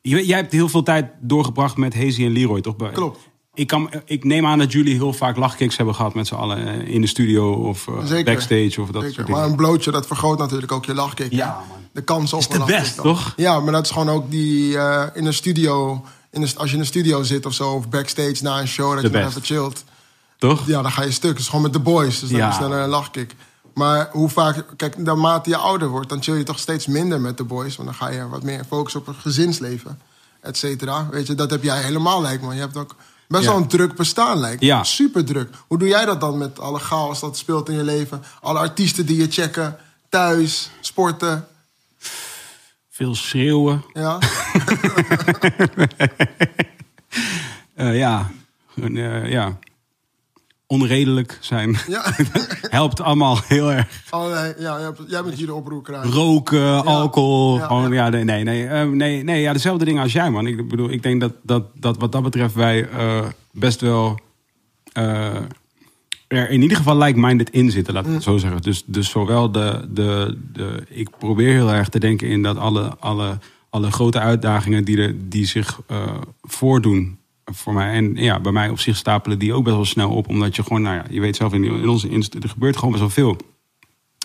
Je- 0.00 0.26
Jij 0.26 0.36
hebt 0.38 0.52
heel 0.52 0.68
veel 0.68 0.82
tijd 0.82 1.06
doorgebracht 1.20 1.76
met 1.76 1.94
Hazy 1.94 2.24
en 2.24 2.32
Leroy, 2.32 2.60
toch? 2.60 2.76
Klopt. 2.92 3.18
Ik, 3.54 3.66
kan, 3.66 3.90
ik 4.04 4.24
neem 4.24 4.46
aan 4.46 4.58
dat 4.58 4.72
jullie 4.72 4.94
heel 4.94 5.12
vaak 5.12 5.36
lachkicks 5.36 5.76
hebben 5.76 5.94
gehad 5.94 6.14
met 6.14 6.26
z'n 6.26 6.34
allen 6.34 6.66
eh, 6.66 6.94
in 6.94 7.00
de 7.00 7.06
studio 7.06 7.52
of 7.52 7.88
eh, 7.88 8.04
Zeker. 8.04 8.24
backstage 8.24 8.80
of 8.80 8.88
dat 8.90 9.02
Zeker. 9.02 9.12
soort 9.14 9.26
dingen. 9.26 9.40
Maar 9.40 9.50
een 9.50 9.56
blootje, 9.56 9.90
dat 9.90 10.06
vergroot 10.06 10.38
natuurlijk 10.38 10.72
ook 10.72 10.84
je 10.84 10.94
lachkick. 10.94 11.32
Ja, 11.32 11.62
man. 11.68 11.76
De 11.92 12.02
kans 12.02 12.32
op 12.32 12.40
Is 12.40 12.48
een 12.48 12.58
de 12.58 12.64
best, 12.64 12.96
dan. 12.96 13.04
toch? 13.04 13.32
Ja, 13.36 13.60
maar 13.60 13.72
dat 13.72 13.84
is 13.84 13.90
gewoon 13.90 14.08
ook 14.10 14.30
die 14.30 14.78
eh, 14.78 15.04
in 15.14 15.26
een 15.26 15.34
studio... 15.34 16.04
In 16.30 16.42
als 16.56 16.68
je 16.68 16.74
in 16.74 16.80
een 16.80 16.86
studio 16.86 17.22
zit 17.22 17.46
of 17.46 17.52
zo, 17.52 17.70
of 17.72 17.88
backstage 17.88 18.36
na 18.42 18.60
een 18.60 18.68
show... 18.68 18.92
dat 18.94 19.02
De 19.02 19.08
je 19.08 19.14
nog 19.14 19.24
best. 19.24 19.36
even 19.36 19.46
chillt. 19.46 19.84
Toch? 20.38 20.66
Ja, 20.66 20.82
dan 20.82 20.90
ga 20.92 21.02
je 21.02 21.10
stuk. 21.10 21.30
Het 21.30 21.38
is 21.38 21.46
gewoon 21.46 21.62
met 21.62 21.72
de 21.72 21.78
boys. 21.78 22.20
Dus 22.20 22.28
dan 22.28 22.38
Ja. 22.38 22.46
je 22.48 22.52
sneller 22.54 22.78
een 22.78 22.88
lachkick. 22.88 23.34
Maar 23.78 24.08
hoe 24.12 24.28
vaak... 24.28 24.64
Kijk, 24.76 24.96
naarmate 24.98 25.50
je 25.50 25.56
ouder 25.56 25.88
wordt... 25.88 26.08
dan 26.08 26.22
chill 26.22 26.34
je 26.36 26.42
toch 26.42 26.58
steeds 26.58 26.86
minder 26.86 27.20
met 27.20 27.36
de 27.36 27.44
boys. 27.44 27.76
Want 27.76 27.88
dan 27.88 27.98
ga 27.98 28.08
je 28.08 28.28
wat 28.28 28.42
meer 28.42 28.64
focussen 28.68 29.00
op 29.00 29.06
het 29.06 29.16
gezinsleven. 29.16 30.00
Et 30.40 30.56
cetera. 30.56 31.08
Weet 31.10 31.26
je, 31.26 31.34
dat 31.34 31.50
heb 31.50 31.62
jij 31.62 31.82
helemaal, 31.82 32.20
lijkt 32.22 32.42
me. 32.42 32.54
Je 32.54 32.60
hebt 32.60 32.76
ook 32.76 32.94
best 33.28 33.42
Ja. 33.44 33.48
wel 33.50 33.58
een 33.58 33.68
druk 33.68 33.94
bestaan, 33.94 34.38
lijkt 34.38 34.60
me. 34.60 34.66
Ja. 34.66 34.84
Super 34.84 35.24
druk. 35.24 35.50
Hoe 35.66 35.78
doe 35.78 35.88
jij 35.88 36.04
dat 36.04 36.20
dan 36.20 36.38
met 36.38 36.60
alle 36.60 36.78
chaos 36.78 37.20
dat 37.20 37.36
speelt 37.36 37.68
in 37.68 37.76
je 37.76 37.84
leven? 37.84 38.22
Alle 38.40 38.58
artiesten 38.58 39.06
die 39.06 39.16
je 39.16 39.30
checken. 39.30 39.76
Thuis, 40.08 40.70
sporten. 40.80 41.46
veel 42.90 43.14
schreeuwen. 43.14 43.84
Ja, 43.92 44.18
Eh, 47.74 47.98
ja, 47.98 48.30
eh, 48.74 49.30
ja, 49.30 49.58
onredelijk 50.68 51.38
zijn. 51.40 51.76
ja. 51.88 52.02
Helpt 52.78 53.00
allemaal 53.00 53.38
heel 53.46 53.72
erg. 53.72 53.88
Allerlei, 54.10 54.54
ja, 54.58 54.80
jij- 54.80 54.92
jij 55.08 55.22
bent 55.22 55.34
hier 55.34 55.46
de 55.46 55.54
oproerkraai. 55.54 56.10
Roken, 56.10 56.84
alcohol. 56.84 57.56
Ja, 57.58 57.66
gewoon, 57.66 57.92
ja. 57.92 58.08
nee, 58.08 58.24
nee, 58.24 58.44
nee, 58.44 58.66
eh, 58.66 58.88
nee, 58.88 59.22
nee, 59.24 59.40
ja, 59.40 59.52
dezelfde 59.52 59.84
dingen 59.84 60.02
als 60.02 60.12
jij, 60.12 60.30
man. 60.30 60.46
Ik 60.46 60.68
bedoel, 60.68 60.90
ik 60.90 61.02
denk 61.02 61.20
dat, 61.20 61.32
dat, 61.42 61.64
dat 61.74 61.98
wat 61.98 62.12
dat 62.12 62.22
betreft 62.22 62.54
wij 62.54 62.88
eh, 62.88 63.26
best 63.52 63.80
wel 63.80 64.18
eh, 64.92 65.34
er 66.28 66.50
in 66.50 66.62
ieder 66.62 66.76
geval 66.76 66.98
like-minded 66.98 67.50
in 67.50 67.70
zitten, 67.70 67.94
laat 67.94 68.06
ik 68.06 68.12
het 68.12 68.22
zo 68.22 68.36
zeggen. 68.38 68.62
Dus, 68.62 68.82
dus 68.86 69.10
zowel 69.10 69.52
de, 69.52 69.88
de, 69.90 70.38
de. 70.52 70.84
Ik 70.88 71.08
probeer 71.18 71.52
heel 71.52 71.72
erg 71.72 71.88
te 71.88 71.98
denken 72.00 72.28
in 72.28 72.42
dat 72.42 72.56
alle, 72.56 72.96
alle, 72.98 73.38
alle 73.70 73.90
grote 73.90 74.18
uitdagingen 74.18 74.84
die, 74.84 74.98
er, 74.98 75.14
die 75.28 75.46
zich 75.46 75.80
eh, 75.86 75.96
voordoen 76.42 77.18
voor 77.50 77.72
mij. 77.72 77.92
En 77.92 78.14
ja, 78.14 78.40
bij 78.40 78.52
mij 78.52 78.68
op 78.68 78.78
zich 78.78 78.96
stapelen 78.96 79.38
die 79.38 79.52
ook 79.52 79.64
best 79.64 79.76
wel 79.76 79.84
snel 79.84 80.10
op. 80.10 80.28
Omdat 80.28 80.56
je 80.56 80.62
gewoon, 80.62 80.82
nou 80.82 80.96
ja, 80.96 81.04
je 81.10 81.20
weet 81.20 81.36
zelf 81.36 81.52
in, 81.52 81.64
in 81.64 81.88
onze 81.88 82.08
industrie, 82.08 82.42
er 82.42 82.48
gebeurt 82.48 82.74
gewoon 82.74 82.90
best 82.90 83.02
wel 83.02 83.12
veel 83.12 83.36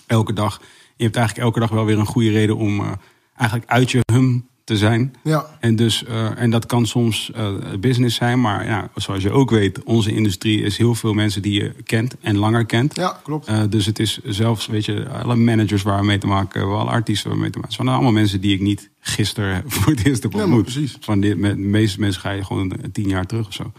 elke 0.08 0.34
dag. 0.34 0.62
Je 0.96 1.04
hebt 1.04 1.16
eigenlijk 1.16 1.48
elke 1.48 1.60
dag 1.60 1.70
wel 1.70 1.86
weer 1.86 2.00
een 2.00 2.06
goede 2.06 2.32
reden 2.32 2.58
om 2.58 2.80
eh, 2.80 2.92
eigenlijk 3.36 3.72
uit 3.72 3.92
je 3.92 4.00
hum 4.12 4.48
te 4.64 4.78
zijn. 4.78 5.14
Ja, 5.24 5.46
En, 5.60 5.76
dus, 5.76 6.04
eh, 6.06 6.42
en 6.42 6.50
dat 6.50 6.66
kan 6.66 6.86
soms 6.86 7.32
eh, 7.32 7.52
business 7.80 8.16
zijn, 8.16 8.42
maar 8.42 8.66
ja, 8.66 8.90
zoals 8.96 9.24
je 9.24 9.32
ook 9.32 9.50
weet, 9.50 9.84
onze 9.84 10.12
industrie 10.14 10.62
is 10.62 10.78
heel 10.78 10.96
veel 10.96 11.14
mensen 11.14 11.42
die 11.42 11.54
je 11.64 11.74
kent 11.84 12.16
en 12.22 12.38
langer 12.38 12.66
kent. 12.66 12.96
ja 12.96 13.20
klopt. 13.24 13.48
Eh, 13.48 13.62
dus 13.70 13.86
het 13.86 14.00
is 14.00 14.20
zelfs, 14.24 14.68
weet 14.68 14.86
je, 14.86 15.10
alle 15.10 15.36
managers 15.36 15.82
waar 15.82 16.00
we 16.00 16.06
mee 16.06 16.18
te 16.18 16.28
maken 16.28 16.60
hebben, 16.60 16.78
alle 16.80 16.90
artiesten 16.90 17.28
waar 17.30 17.38
we 17.38 17.44
mee 17.44 17.52
te 17.52 17.60
maken 17.60 17.76
hebben. 17.78 17.86
Het 17.86 17.88
zijn 17.88 17.88
allemaal 17.88 18.12
mensen 18.12 18.42
die 18.42 18.54
ik 18.54 18.62
niet 18.62 18.90
gisteren 19.00 19.64
voor 19.72 19.94
het 19.94 20.06
eerst 20.06 20.24
heb 20.24 20.34
Ja, 20.34 20.42
ontmoet. 20.44 20.64
precies. 20.64 20.98
Van 21.00 21.20
dit, 21.20 21.38
met 21.38 21.56
de 21.56 21.62
meeste 21.62 22.00
mensen 22.00 22.22
ga 22.22 22.32
je 22.32 22.46
gewoon 22.46 22.74
tien 22.92 23.08
jaar 23.10 23.26
terug 23.26 23.48
of 23.48 23.54
zo. 23.54 23.72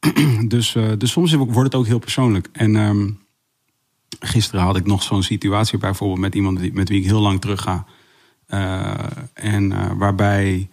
dus, 0.48 0.76
dus 0.98 1.10
soms 1.10 1.32
wordt 1.32 1.56
het 1.56 1.74
ook 1.74 1.86
heel 1.86 1.98
persoonlijk. 1.98 2.48
En 2.52 2.76
ehm, 2.76 3.08
gisteren 4.20 4.60
had 4.64 4.76
ik 4.76 4.86
nog 4.86 5.02
zo'n 5.02 5.22
situatie 5.22 5.78
bijvoorbeeld 5.78 6.20
met 6.20 6.34
iemand 6.34 6.60
die, 6.60 6.72
met 6.72 6.88
wie 6.88 6.98
ik 7.00 7.06
heel 7.06 7.20
lang 7.20 7.40
terug 7.40 7.62
ga. 7.62 7.86
Eh, 8.50 8.94
en 9.32 9.72
eh, 9.72 9.90
waarbij 9.96 10.68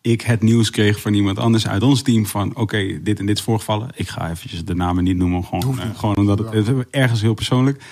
ik 0.00 0.20
het 0.20 0.42
nieuws 0.42 0.70
kreeg 0.70 1.00
van 1.00 1.14
iemand 1.14 1.38
anders 1.38 1.68
uit 1.68 1.82
ons 1.82 2.02
team 2.02 2.26
van 2.26 2.56
oké, 2.56 3.02
dit 3.02 3.18
en 3.18 3.26
dit 3.26 3.38
is 3.38 3.44
voorgevallen. 3.44 3.88
Ik 3.94 4.08
ga 4.08 4.30
eventjes 4.30 4.64
de 4.64 4.74
namen 4.74 5.04
niet 5.04 5.16
noemen, 5.16 5.44
gewoon, 5.44 5.78
eh, 5.78 5.86
niet. 5.86 5.96
gewoon 5.96 6.16
omdat 6.16 6.38
het, 6.38 6.90
ergens 6.90 7.20
heel 7.20 7.34
persoonlijk. 7.34 7.82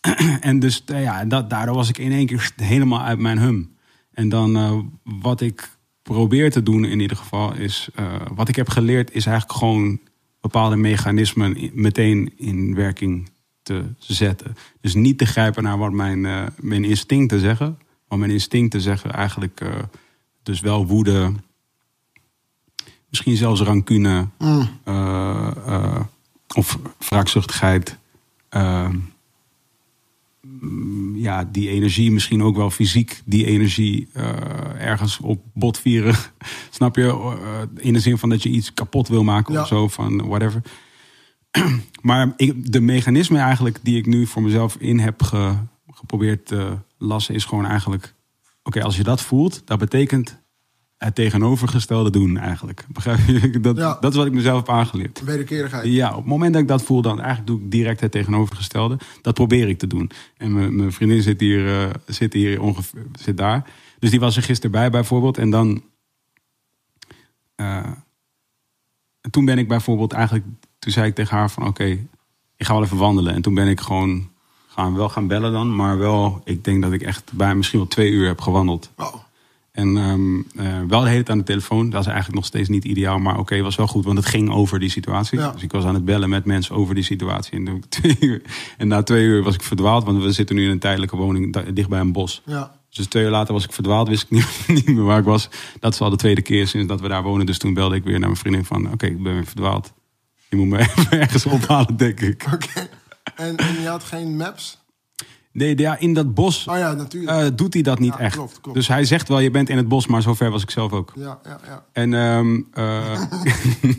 en 0.40 0.58
dus 0.58 0.82
ja, 0.86 1.24
dat, 1.24 1.50
daardoor 1.50 1.74
was 1.74 1.88
ik 1.88 1.98
in 1.98 2.12
één 2.12 2.26
keer 2.26 2.52
helemaal 2.56 3.02
uit 3.02 3.18
mijn 3.18 3.38
hum. 3.38 3.76
En 4.12 4.28
dan 4.28 4.90
wat 5.02 5.40
ik 5.40 5.70
probeer 6.02 6.50
te 6.50 6.62
doen 6.62 6.84
in 6.84 7.00
ieder 7.00 7.16
geval 7.16 7.54
is, 7.54 7.88
wat 8.34 8.48
ik 8.48 8.56
heb 8.56 8.68
geleerd 8.68 9.14
is 9.14 9.26
eigenlijk 9.26 9.58
gewoon 9.58 10.00
bepaalde 10.40 10.76
mechanismen 10.76 11.70
meteen 11.72 12.32
in 12.36 12.74
werking 12.74 13.28
te 13.68 13.84
zetten. 13.98 14.56
Dus 14.80 14.94
niet 14.94 15.18
te 15.18 15.26
grijpen 15.26 15.62
naar 15.62 15.78
wat 15.78 15.92
mijn, 15.92 16.26
eh, 16.26 16.46
mijn 16.60 16.84
instincten 16.84 17.40
zeggen. 17.40 17.78
Maar 18.08 18.18
mijn 18.18 18.30
instincten 18.30 18.80
zeggen 18.80 19.12
eigenlijk 19.12 19.60
eh, 19.60 19.74
dus 20.42 20.60
wel 20.60 20.86
woede, 20.86 21.32
misschien 23.08 23.36
zelfs 23.36 23.60
rancune 23.60 24.28
Mm. 24.38 24.68
eh, 24.84 25.50
eh, 25.66 26.00
of 26.54 26.78
wraakzuchtigheid. 27.08 27.98
eh, 28.48 28.88
mm, 30.40 31.16
ja, 31.16 31.44
die 31.44 31.68
energie, 31.68 32.10
misschien 32.12 32.42
ook 32.42 32.56
wel 32.56 32.70
fysiek, 32.70 33.22
die 33.24 33.46
energie 33.46 34.08
ergens 34.78 35.18
op 35.20 35.42
botvieren. 35.52 36.14
Snap 36.70 36.96
je? 36.96 37.36
In 37.76 37.92
de 37.92 38.00
zin 38.00 38.18
van 38.18 38.28
dat 38.28 38.42
je 38.42 38.48
iets 38.48 38.74
kapot 38.74 39.08
wil 39.08 39.24
maken 39.24 39.54
Ja. 39.54 39.60
of 39.60 39.66
zo, 39.66 39.88
van 39.88 40.26
whatever. 40.28 40.62
maar 42.02 42.32
ik, 42.36 42.72
de 42.72 42.80
mechanismen 42.80 43.40
eigenlijk 43.40 43.78
die 43.82 43.96
ik 43.96 44.06
nu 44.06 44.26
voor 44.26 44.42
mezelf 44.42 44.76
in 44.76 44.98
heb 44.98 45.22
ge- 45.22 45.56
geprobeerd 45.90 46.46
te 46.46 46.76
lassen, 46.98 47.34
is 47.34 47.44
gewoon 47.44 47.66
eigenlijk: 47.66 48.14
oké, 48.62 48.82
als 48.82 48.96
je 48.96 49.02
dat 49.02 49.22
voelt, 49.22 49.62
dat 49.66 49.78
betekent 49.78 50.38
het 50.96 51.14
tegenovergestelde 51.14 52.10
doen 52.10 52.36
eigenlijk. 52.36 52.84
Begrijp 52.92 53.18
je? 53.26 53.50
Dat, 53.60 53.76
Ja. 53.76 53.96
dat 54.00 54.10
is 54.10 54.16
wat 54.16 54.26
ik 54.26 54.32
mezelf 54.32 54.56
heb 54.56 54.68
aangeleerd. 54.68 55.24
Wederkerigheid. 55.24 55.86
Ja, 55.86 56.10
op 56.10 56.16
het 56.16 56.26
moment 56.26 56.52
dat 56.52 56.62
ik 56.62 56.68
dat 56.68 56.82
voel, 56.82 57.02
dan 57.02 57.18
eigenlijk 57.18 57.46
doe 57.46 57.60
ik 57.60 57.70
direct 57.70 58.00
het 58.00 58.10
tegenovergestelde. 58.10 58.98
Dat 59.22 59.34
probeer 59.34 59.68
ik 59.68 59.78
te 59.78 59.86
doen. 59.86 60.10
En 60.36 60.52
mijn- 60.52 60.76
mijn 60.76 60.92
vriendin 60.92 61.22
zit 61.22 61.40
hier, 61.40 61.82
eh, 61.82 61.94
zit 62.06 62.32
hier 62.32 62.60
ongeveer, 62.60 63.06
zit 63.12 63.36
daar. 63.36 63.70
Dus 63.98 64.10
die 64.10 64.20
was 64.20 64.36
er 64.36 64.42
gisteren 64.42 64.70
bij 64.70 64.90
bijvoorbeeld. 64.90 65.38
En 65.38 65.50
dan. 65.50 65.82
eh, 67.54 67.90
toen 69.30 69.44
ben 69.44 69.58
ik 69.58 69.68
bijvoorbeeld 69.68 70.12
eigenlijk. 70.12 70.46
Toen 70.78 70.92
zei 70.92 71.06
ik 71.08 71.14
tegen 71.14 71.36
haar 71.36 71.50
van 71.50 71.66
oké, 71.66 71.84
ik 72.56 72.66
ga 72.66 72.72
wel 72.74 72.82
even 72.82 72.96
wandelen. 72.96 73.34
En 73.34 73.42
toen 73.42 73.54
ben 73.54 73.68
ik 73.68 73.80
gewoon 73.80 74.30
gaan, 74.78 74.94
wel 74.96 75.08
gaan 75.08 75.26
bellen 75.26 75.52
dan. 75.52 75.76
Maar 75.76 75.98
wel, 75.98 76.40
ik 76.44 76.64
denk 76.64 76.82
dat 76.82 76.92
ik 76.92 77.02
echt 77.02 77.32
bij 77.32 77.54
misschien 77.54 77.78
wel 77.78 77.88
twee 77.88 78.10
uur 78.10 78.26
heb 78.26 78.40
gewandeld. 78.40 78.90
Oh, 78.96 79.14
En 79.72 79.96
ehm, 79.96 80.38
eh, 80.66 80.78
wel 80.88 81.00
de 81.00 81.08
hele 81.08 81.22
tijd 81.22 81.30
aan 81.30 81.38
de 81.38 81.44
telefoon. 81.44 81.90
Dat 81.90 82.00
is 82.00 82.06
eigenlijk 82.06 82.36
nog 82.36 82.44
steeds 82.44 82.68
niet 82.68 82.84
ideaal. 82.84 83.18
Maar 83.18 83.38
oké, 83.38 83.62
was 83.62 83.76
wel 83.76 83.86
goed. 83.86 84.04
Want 84.04 84.18
het 84.18 84.26
ging 84.26 84.50
over 84.50 84.78
die 84.80 84.90
situatie. 84.90 85.38
Ja. 85.38 85.50
Dus 85.50 85.62
ik 85.62 85.72
was 85.72 85.84
aan 85.84 85.94
het 85.94 86.04
bellen 86.04 86.28
met 86.28 86.44
mensen 86.44 86.74
over 86.74 86.94
die 86.94 87.04
situatie. 87.04 87.66
En, 87.66 87.82
twee 87.88 88.16
uur, 88.20 88.42
en 88.76 88.88
na 88.88 89.02
twee 89.02 89.24
uur 89.24 89.42
was 89.42 89.54
ik 89.54 89.62
verdwaald. 89.62 90.04
Want 90.04 90.22
we 90.22 90.32
zitten 90.32 90.56
nu 90.56 90.64
in 90.64 90.70
een 90.70 90.78
tijdelijke 90.78 91.16
woning 91.16 91.52
da- 91.52 91.64
dicht 91.74 91.88
bij 91.88 92.00
een 92.00 92.12
bos. 92.12 92.42
ja. 92.46 92.76
Dus 92.90 93.06
twee 93.06 93.24
uur 93.24 93.30
later 93.30 93.54
was 93.54 93.64
ik 93.64 93.72
verdwaald. 93.72 94.08
Wist 94.08 94.22
ik 94.22 94.30
niet, 94.36 94.64
niet 94.66 94.86
meer 94.86 95.04
waar 95.04 95.18
ik 95.18 95.24
was. 95.24 95.48
Dat 95.80 95.92
is 95.92 96.00
al 96.00 96.10
de 96.10 96.16
tweede 96.16 96.42
keer 96.42 96.66
sinds 96.66 96.86
dat 96.88 97.00
we 97.00 97.08
daar 97.08 97.22
wonen. 97.22 97.46
Dus 97.46 97.58
toen 97.58 97.74
belde 97.74 97.94
ik 97.96 98.04
weer 98.04 98.12
naar 98.18 98.28
mijn 98.28 98.36
vriendin 98.40 98.64
van... 98.64 98.92
Oké, 98.92 99.06
ik 99.06 99.22
ben 99.22 99.34
weer 99.34 99.44
verdwaald. 99.46 99.92
Je 100.48 100.56
moet 100.56 100.66
me 100.68 100.78
even 100.96 101.10
ergens 101.20 101.46
ophalen, 101.46 101.96
denk 101.96 102.20
ik. 102.20 102.44
Oké. 102.52 102.88
En, 103.38 103.56
en 103.56 103.80
je 103.80 103.88
had 103.88 104.04
geen 104.04 104.36
maps? 104.36 104.78
Nee, 105.52 105.78
ja, 105.78 105.98
in 105.98 106.14
dat 106.14 106.34
bos 106.34 106.66
Oh 106.66 106.78
ja, 106.78 106.92
natuurlijk. 106.92 107.32
eh, 107.40 107.46
doet 107.56 107.74
hij 107.74 107.82
dat 107.82 107.98
niet 107.98 108.12
Ja, 108.12 108.18
echt. 108.18 108.34
klopt, 108.34 108.60
klopt. 108.60 108.76
Dus 108.78 108.88
hij 108.88 109.04
zegt 109.04 109.28
wel, 109.28 109.38
je 109.38 109.50
bent 109.50 109.68
in 109.68 109.76
het 109.76 109.88
bos. 109.88 110.06
Maar 110.06 110.22
zover 110.22 110.50
was 110.50 110.62
ik 110.62 110.70
zelf 110.70 110.92
ook. 110.92 111.12
ja, 111.16 111.38
ja, 111.44 111.60
ja. 111.66 111.84
En 111.92 112.14
ehm, 112.14 112.60
eh, 112.72 113.20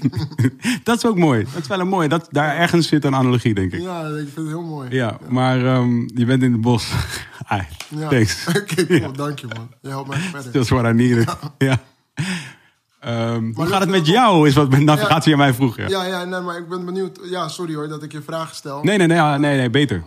dat 0.83 0.97
is 0.97 1.05
ook 1.05 1.17
mooi. 1.17 1.45
Dat 1.53 1.61
is 1.61 1.67
wel 1.67 1.79
een 1.79 1.87
mooi. 1.87 2.07
Dat, 2.07 2.27
daar 2.31 2.55
ergens 2.55 2.87
zit 2.87 3.03
een 3.05 3.15
analogie, 3.15 3.53
denk 3.53 3.71
ik. 3.73 3.81
Ja, 3.81 4.01
ik 4.07 4.13
vind 4.15 4.35
het 4.35 4.47
heel 4.47 4.61
mooi. 4.63 4.89
Ja, 4.89 5.17
maar 5.29 5.65
ehm, 5.65 6.01
je 6.17 6.25
bent 6.25 6.43
in 6.43 6.51
het 6.51 6.61
bos. 6.61 6.91
Ai, 7.45 7.61
Ja. 7.97 8.07
Thanks. 8.09 8.47
Oké, 8.57 8.85
cool. 8.99 9.11
Dank 9.13 9.39
je, 9.39 9.47
man. 9.47 9.69
Je 9.81 9.89
helpt 9.89 10.07
mij 10.09 10.17
verder. 10.19 10.51
That's 10.51 10.69
what 10.69 10.85
I 10.85 10.93
needed. 10.93 11.35
Ja. 11.57 11.79
Ehm, 12.99 13.51
hoe 13.53 13.65
gaat 13.65 13.79
het 13.79 13.89
met 13.89 14.07
jou? 14.07 14.47
Is 14.47 14.53
wat 14.53 14.77
navigatie 14.79 15.31
aan 15.31 15.37
mij 15.37 15.53
vroeg. 15.53 15.77
Ja. 15.77 15.87
Ja, 15.87 16.03
ja, 16.03 16.23
nee, 16.23 16.39
maar 16.39 16.57
ik 16.57 16.69
ben 16.69 16.85
benieuwd. 16.85 17.19
Ja, 17.23 17.47
sorry 17.47 17.75
hoor 17.75 17.87
dat 17.87 18.03
ik 18.03 18.11
je 18.11 18.21
vragen 18.21 18.55
stel. 18.55 18.83
Nee, 18.83 18.97
nee, 18.97 19.07
nee, 19.07 19.17
ja, 19.17 19.37
nee, 19.37 19.57
nee, 19.57 19.69
beter. 19.69 20.03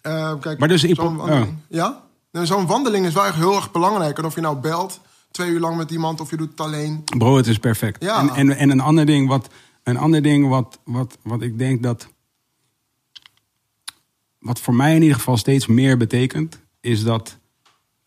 Eh, 0.00 0.32
kijk, 0.40 0.58
Maar 0.58 0.68
dus 0.68 0.82
zo'n 0.82 1.08
oh. 1.08 1.16
wandeling. 1.16 1.56
Ja? 1.68 2.02
Nee, 2.32 2.46
zo'n 2.46 2.66
wandeling 2.66 3.06
is 3.06 3.12
wel 3.12 3.24
echt 3.24 3.34
heel 3.34 3.54
erg 3.54 3.70
belangrijk. 3.70 4.18
En 4.18 4.24
of 4.24 4.34
je 4.34 4.40
nou 4.40 4.56
belt 4.56 5.00
twee 5.30 5.50
uur 5.50 5.60
lang 5.60 5.76
met 5.76 5.90
iemand 5.90 6.20
of 6.20 6.30
je 6.30 6.36
doet 6.36 6.50
het 6.50 6.60
alleen. 6.60 7.02
Bro, 7.18 7.36
het 7.36 7.46
is 7.46 7.58
perfect. 7.58 8.02
Ja. 8.04 8.20
En, 8.20 8.30
en, 8.30 8.56
en 8.56 8.70
een 8.70 8.80
ander 8.80 9.06
ding, 9.06 9.28
wat, 9.28 9.48
een 9.82 9.96
ander 9.96 10.22
ding 10.22 10.48
wat, 10.48 10.78
wat, 10.84 11.18
wat 11.22 11.42
ik 11.42 11.58
denk 11.58 11.82
dat. 11.82 12.08
Wat 14.38 14.60
voor 14.60 14.74
mij 14.74 14.94
in 14.94 15.02
ieder 15.02 15.16
geval 15.16 15.36
steeds 15.36 15.66
meer 15.66 15.96
betekent, 15.96 16.60
is 16.80 17.02
dat. 17.02 17.38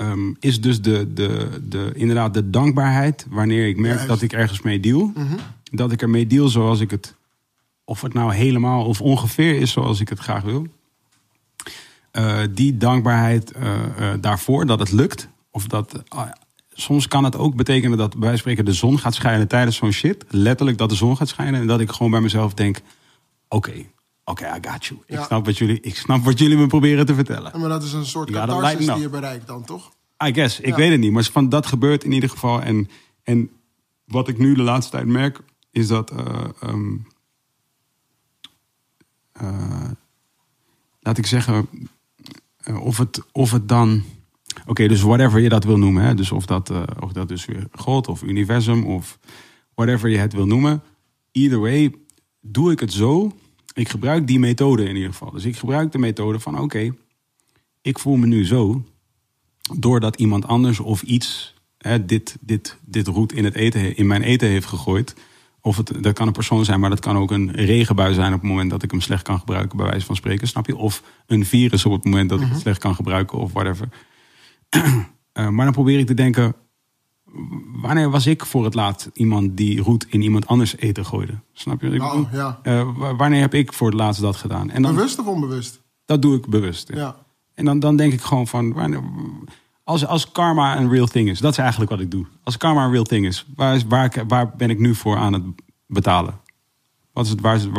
Ehm, 0.03 0.33
is 0.39 0.61
dus 0.61 0.81
de, 0.81 1.13
de, 1.13 1.49
de, 1.69 1.91
inderdaad 1.93 2.33
de 2.33 2.49
dankbaarheid 2.49 3.25
wanneer 3.29 3.67
ik 3.67 3.77
merk 3.77 3.93
Juist. 3.93 4.07
dat 4.07 4.21
ik 4.21 4.33
ergens 4.33 4.61
mee 4.61 4.79
deal. 4.79 5.13
Dat 5.71 5.91
ik 5.91 6.01
ermee 6.01 6.27
deal 6.27 6.47
zoals 6.47 6.79
ik 6.79 6.91
het. 6.91 7.15
Of 7.85 8.01
het 8.01 8.13
nou 8.13 8.33
helemaal 8.33 8.85
of 8.85 9.01
ongeveer 9.01 9.59
is 9.59 9.71
zoals 9.71 9.99
ik 9.99 10.09
het 10.09 10.19
graag 10.19 10.43
wil. 10.43 10.67
Eh, 12.11 12.39
die 12.49 12.77
dankbaarheid 12.77 13.51
eh, 13.51 13.73
eh, 13.73 14.21
daarvoor 14.21 14.65
dat 14.65 14.79
het 14.79 14.91
lukt. 14.91 15.27
Of 15.51 15.67
dat. 15.67 16.03
soms 16.73 17.07
kan 17.07 17.23
het 17.23 17.37
ook 17.37 17.55
betekenen 17.55 17.97
dat 17.97 18.15
van 18.19 18.37
spreken 18.37 18.65
de 18.65 18.73
zon 18.73 18.99
gaat 18.99 19.13
schijnen 19.13 19.47
tijdens 19.47 19.75
zo'n 19.75 19.91
shit. 19.91 20.25
Letterlijk 20.29 20.77
dat 20.77 20.89
de 20.89 20.95
zon 20.95 21.17
gaat 21.17 21.27
schijnen. 21.27 21.61
En 21.61 21.67
dat 21.67 21.79
ik 21.79 21.91
gewoon 21.91 22.11
bij 22.11 22.21
mezelf 22.21 22.53
denk: 22.53 22.81
oké, 23.47 23.85
oké, 24.25 24.45
I 24.45 24.69
got 24.69 24.85
you. 24.85 24.99
Ik, 25.05 25.15
Ja. 25.15 25.23
snap 25.23 25.45
wat 25.45 25.57
jullie, 25.57 25.79
ik 25.79 25.95
snap 25.95 26.23
wat 26.23 26.39
jullie 26.39 26.57
me 26.57 26.67
proberen 26.67 27.05
te 27.05 27.15
vertellen. 27.15 27.51
Ja, 27.53 27.59
Maar 27.59 27.69
dat 27.69 27.83
is 27.83 27.93
een 27.93 28.05
soort 28.05 28.29
Ja, 28.29 28.35
catharsis 28.45 28.77
die 28.77 28.87
nou. 28.87 29.01
je 29.01 29.09
bereikt 29.09 29.47
dan, 29.47 29.63
toch? 29.65 29.91
I 30.25 30.33
guess, 30.33 30.59
ik 30.59 30.75
weet 30.75 30.91
het 30.91 30.99
niet. 30.99 31.11
Maar 31.11 31.23
van 31.23 31.49
dat 31.49 31.65
gebeurt 31.65 32.03
in 32.03 32.11
ieder 32.11 32.29
geval. 32.29 32.61
En, 32.61 32.89
en 33.23 33.49
wat 34.05 34.27
ik 34.27 34.37
nu 34.37 34.55
de 34.55 34.61
laatste 34.61 34.91
tijd 34.91 35.07
merk, 35.07 35.39
is 35.71 35.87
dat. 35.87 36.11
eh, 36.11 36.43
ehm, 36.61 36.95
eh, 39.31 39.89
laat 40.99 41.17
ik 41.17 41.25
zeggen. 41.25 41.67
eh, 42.57 42.81
of, 42.85 42.97
het, 42.97 43.21
of 43.31 43.51
het 43.51 43.67
dan. 43.69 44.03
Oké, 44.67 44.87
dus 44.87 45.01
whatever 45.01 45.39
je 45.39 45.49
dat 45.49 45.63
wil 45.63 45.77
noemen. 45.77 46.03
Hè? 46.03 46.13
Dus 46.15 46.31
of 46.31 46.45
dat, 46.45 46.71
of 46.99 47.11
dat 47.11 47.27
dus 47.27 47.45
weer 47.45 47.67
God 47.71 48.07
of 48.07 48.23
universum 48.23 48.85
of 48.85 49.19
whatever 49.75 50.09
je 50.09 50.17
het 50.17 50.33
wil 50.33 50.45
noemen. 50.45 50.83
Either 51.31 51.59
way, 51.59 51.95
doe 52.41 52.71
ik 52.71 52.79
het 52.79 52.93
zo. 52.93 53.31
Ik 53.73 53.89
gebruik 53.89 54.27
die 54.27 54.39
methode 54.39 54.83
in 54.83 54.95
ieder 54.95 55.11
geval. 55.11 55.31
Dus 55.31 55.45
ik 55.45 55.57
gebruik 55.57 55.91
de 55.91 55.97
methode 55.97 56.39
van: 56.39 56.59
oké, 56.59 56.95
ik 57.81 57.99
voel 57.99 58.15
me 58.15 58.25
nu 58.25 58.45
zo 58.45 58.83
doordat 59.77 60.15
iemand 60.15 60.47
anders 60.47 60.79
of 60.79 61.01
iets 61.01 61.53
hè, 61.77 62.05
dit, 62.05 62.37
dit, 62.41 62.77
dit 62.85 63.07
roet 63.07 63.33
in, 63.33 63.43
het 63.43 63.55
eten, 63.55 63.97
in 63.97 64.07
mijn 64.07 64.21
eten 64.21 64.47
heeft 64.47 64.65
gegooid. 64.65 65.15
Of 65.61 65.77
het, 65.77 66.03
dat 66.03 66.13
kan 66.13 66.27
een 66.27 66.33
persoon 66.33 66.65
zijn, 66.65 66.79
maar 66.79 66.89
dat 66.89 66.99
kan 66.99 67.17
ook 67.17 67.31
een 67.31 67.51
regenbui 67.51 68.13
zijn 68.13 68.33
op 68.33 68.39
het 68.41 68.49
moment 68.49 68.69
dat 68.69 68.83
ik 68.83 68.91
hem 68.91 69.01
slecht 69.01 69.23
kan 69.23 69.39
gebruiken, 69.39 69.77
bij 69.77 69.85
wijze 69.85 70.05
van 70.05 70.15
spreken, 70.15 70.47
snap 70.47 70.67
je? 70.67 70.75
Of 70.75 71.03
een 71.27 71.45
virus 71.45 71.85
op 71.85 71.91
het 71.91 72.03
moment 72.03 72.29
dat 72.29 72.41
ik 72.41 72.47
het 72.47 72.59
slecht 72.59 72.79
kan 72.79 72.95
gebruiken, 72.95 73.37
of 73.37 73.53
whatever. 73.53 73.87
Eh, 75.33 75.49
maar 75.49 75.65
dan 75.65 75.73
probeer 75.73 75.99
ik 75.99 76.05
te 76.05 76.13
denken, 76.13 76.55
wanneer 77.81 78.09
was 78.09 78.27
ik 78.27 78.45
voor 78.45 78.63
het 78.63 78.73
laatst 78.73 79.09
iemand 79.13 79.57
die 79.57 79.81
roet 79.81 80.05
in 80.09 80.21
iemand 80.21 80.47
anders 80.47 80.77
eten 80.77 81.05
gooide? 81.05 81.33
Snap 81.53 81.81
je? 81.81 81.85
wat 81.87 81.95
ik 81.95 82.01
bedoel? 82.01 82.27
ja. 82.31 82.59
Eh, 82.63 82.89
wa- 82.97 83.15
wanneer 83.15 83.41
heb 83.41 83.53
ik 83.53 83.73
voor 83.73 83.87
het 83.87 83.95
laatst 83.99 84.21
dat 84.21 84.35
gedaan? 84.35 84.69
En 84.69 84.81
dan, 84.81 84.95
Bewust 84.95 85.19
of 85.19 85.25
onbewust? 85.25 85.81
dat 86.05 86.21
doe 86.21 86.35
ik 86.37 86.47
bewust. 86.47 86.87
ja. 86.89 86.97
Ja. 86.97 87.15
En 87.53 87.65
dan, 87.65 87.79
dan 87.79 87.95
denk 87.95 88.13
ik 88.13 88.21
gewoon 88.21 88.47
van, 88.47 88.73
wanneer- 88.73 89.03
als, 89.83 90.05
als 90.05 90.31
karma 90.31 90.77
een 90.77 90.89
real 90.89 91.05
thing 91.07 91.29
is, 91.29 91.39
dat 91.39 91.51
is 91.51 91.57
eigenlijk 91.57 91.91
wat 91.91 91.99
ik 91.99 92.11
doe. 92.11 92.25
Als 92.43 92.57
karma 92.57 92.85
een 92.85 92.91
real 92.91 93.03
thing 93.03 93.25
is, 93.25 93.45
waar, 93.55 93.75
is, 93.75 93.85
waar, 93.87 94.13
waar 94.27 94.53
ben 94.57 94.69
ik 94.69 94.79
nu 94.79 94.95
voor 94.95 95.17
aan 95.17 95.33
het 95.33 95.43
betalen? 95.87 96.39
Wat 97.13 97.25
is 97.25 97.31
het, 97.31 97.41
waar 97.41 97.55
is 97.55 97.63
het, 97.63 97.71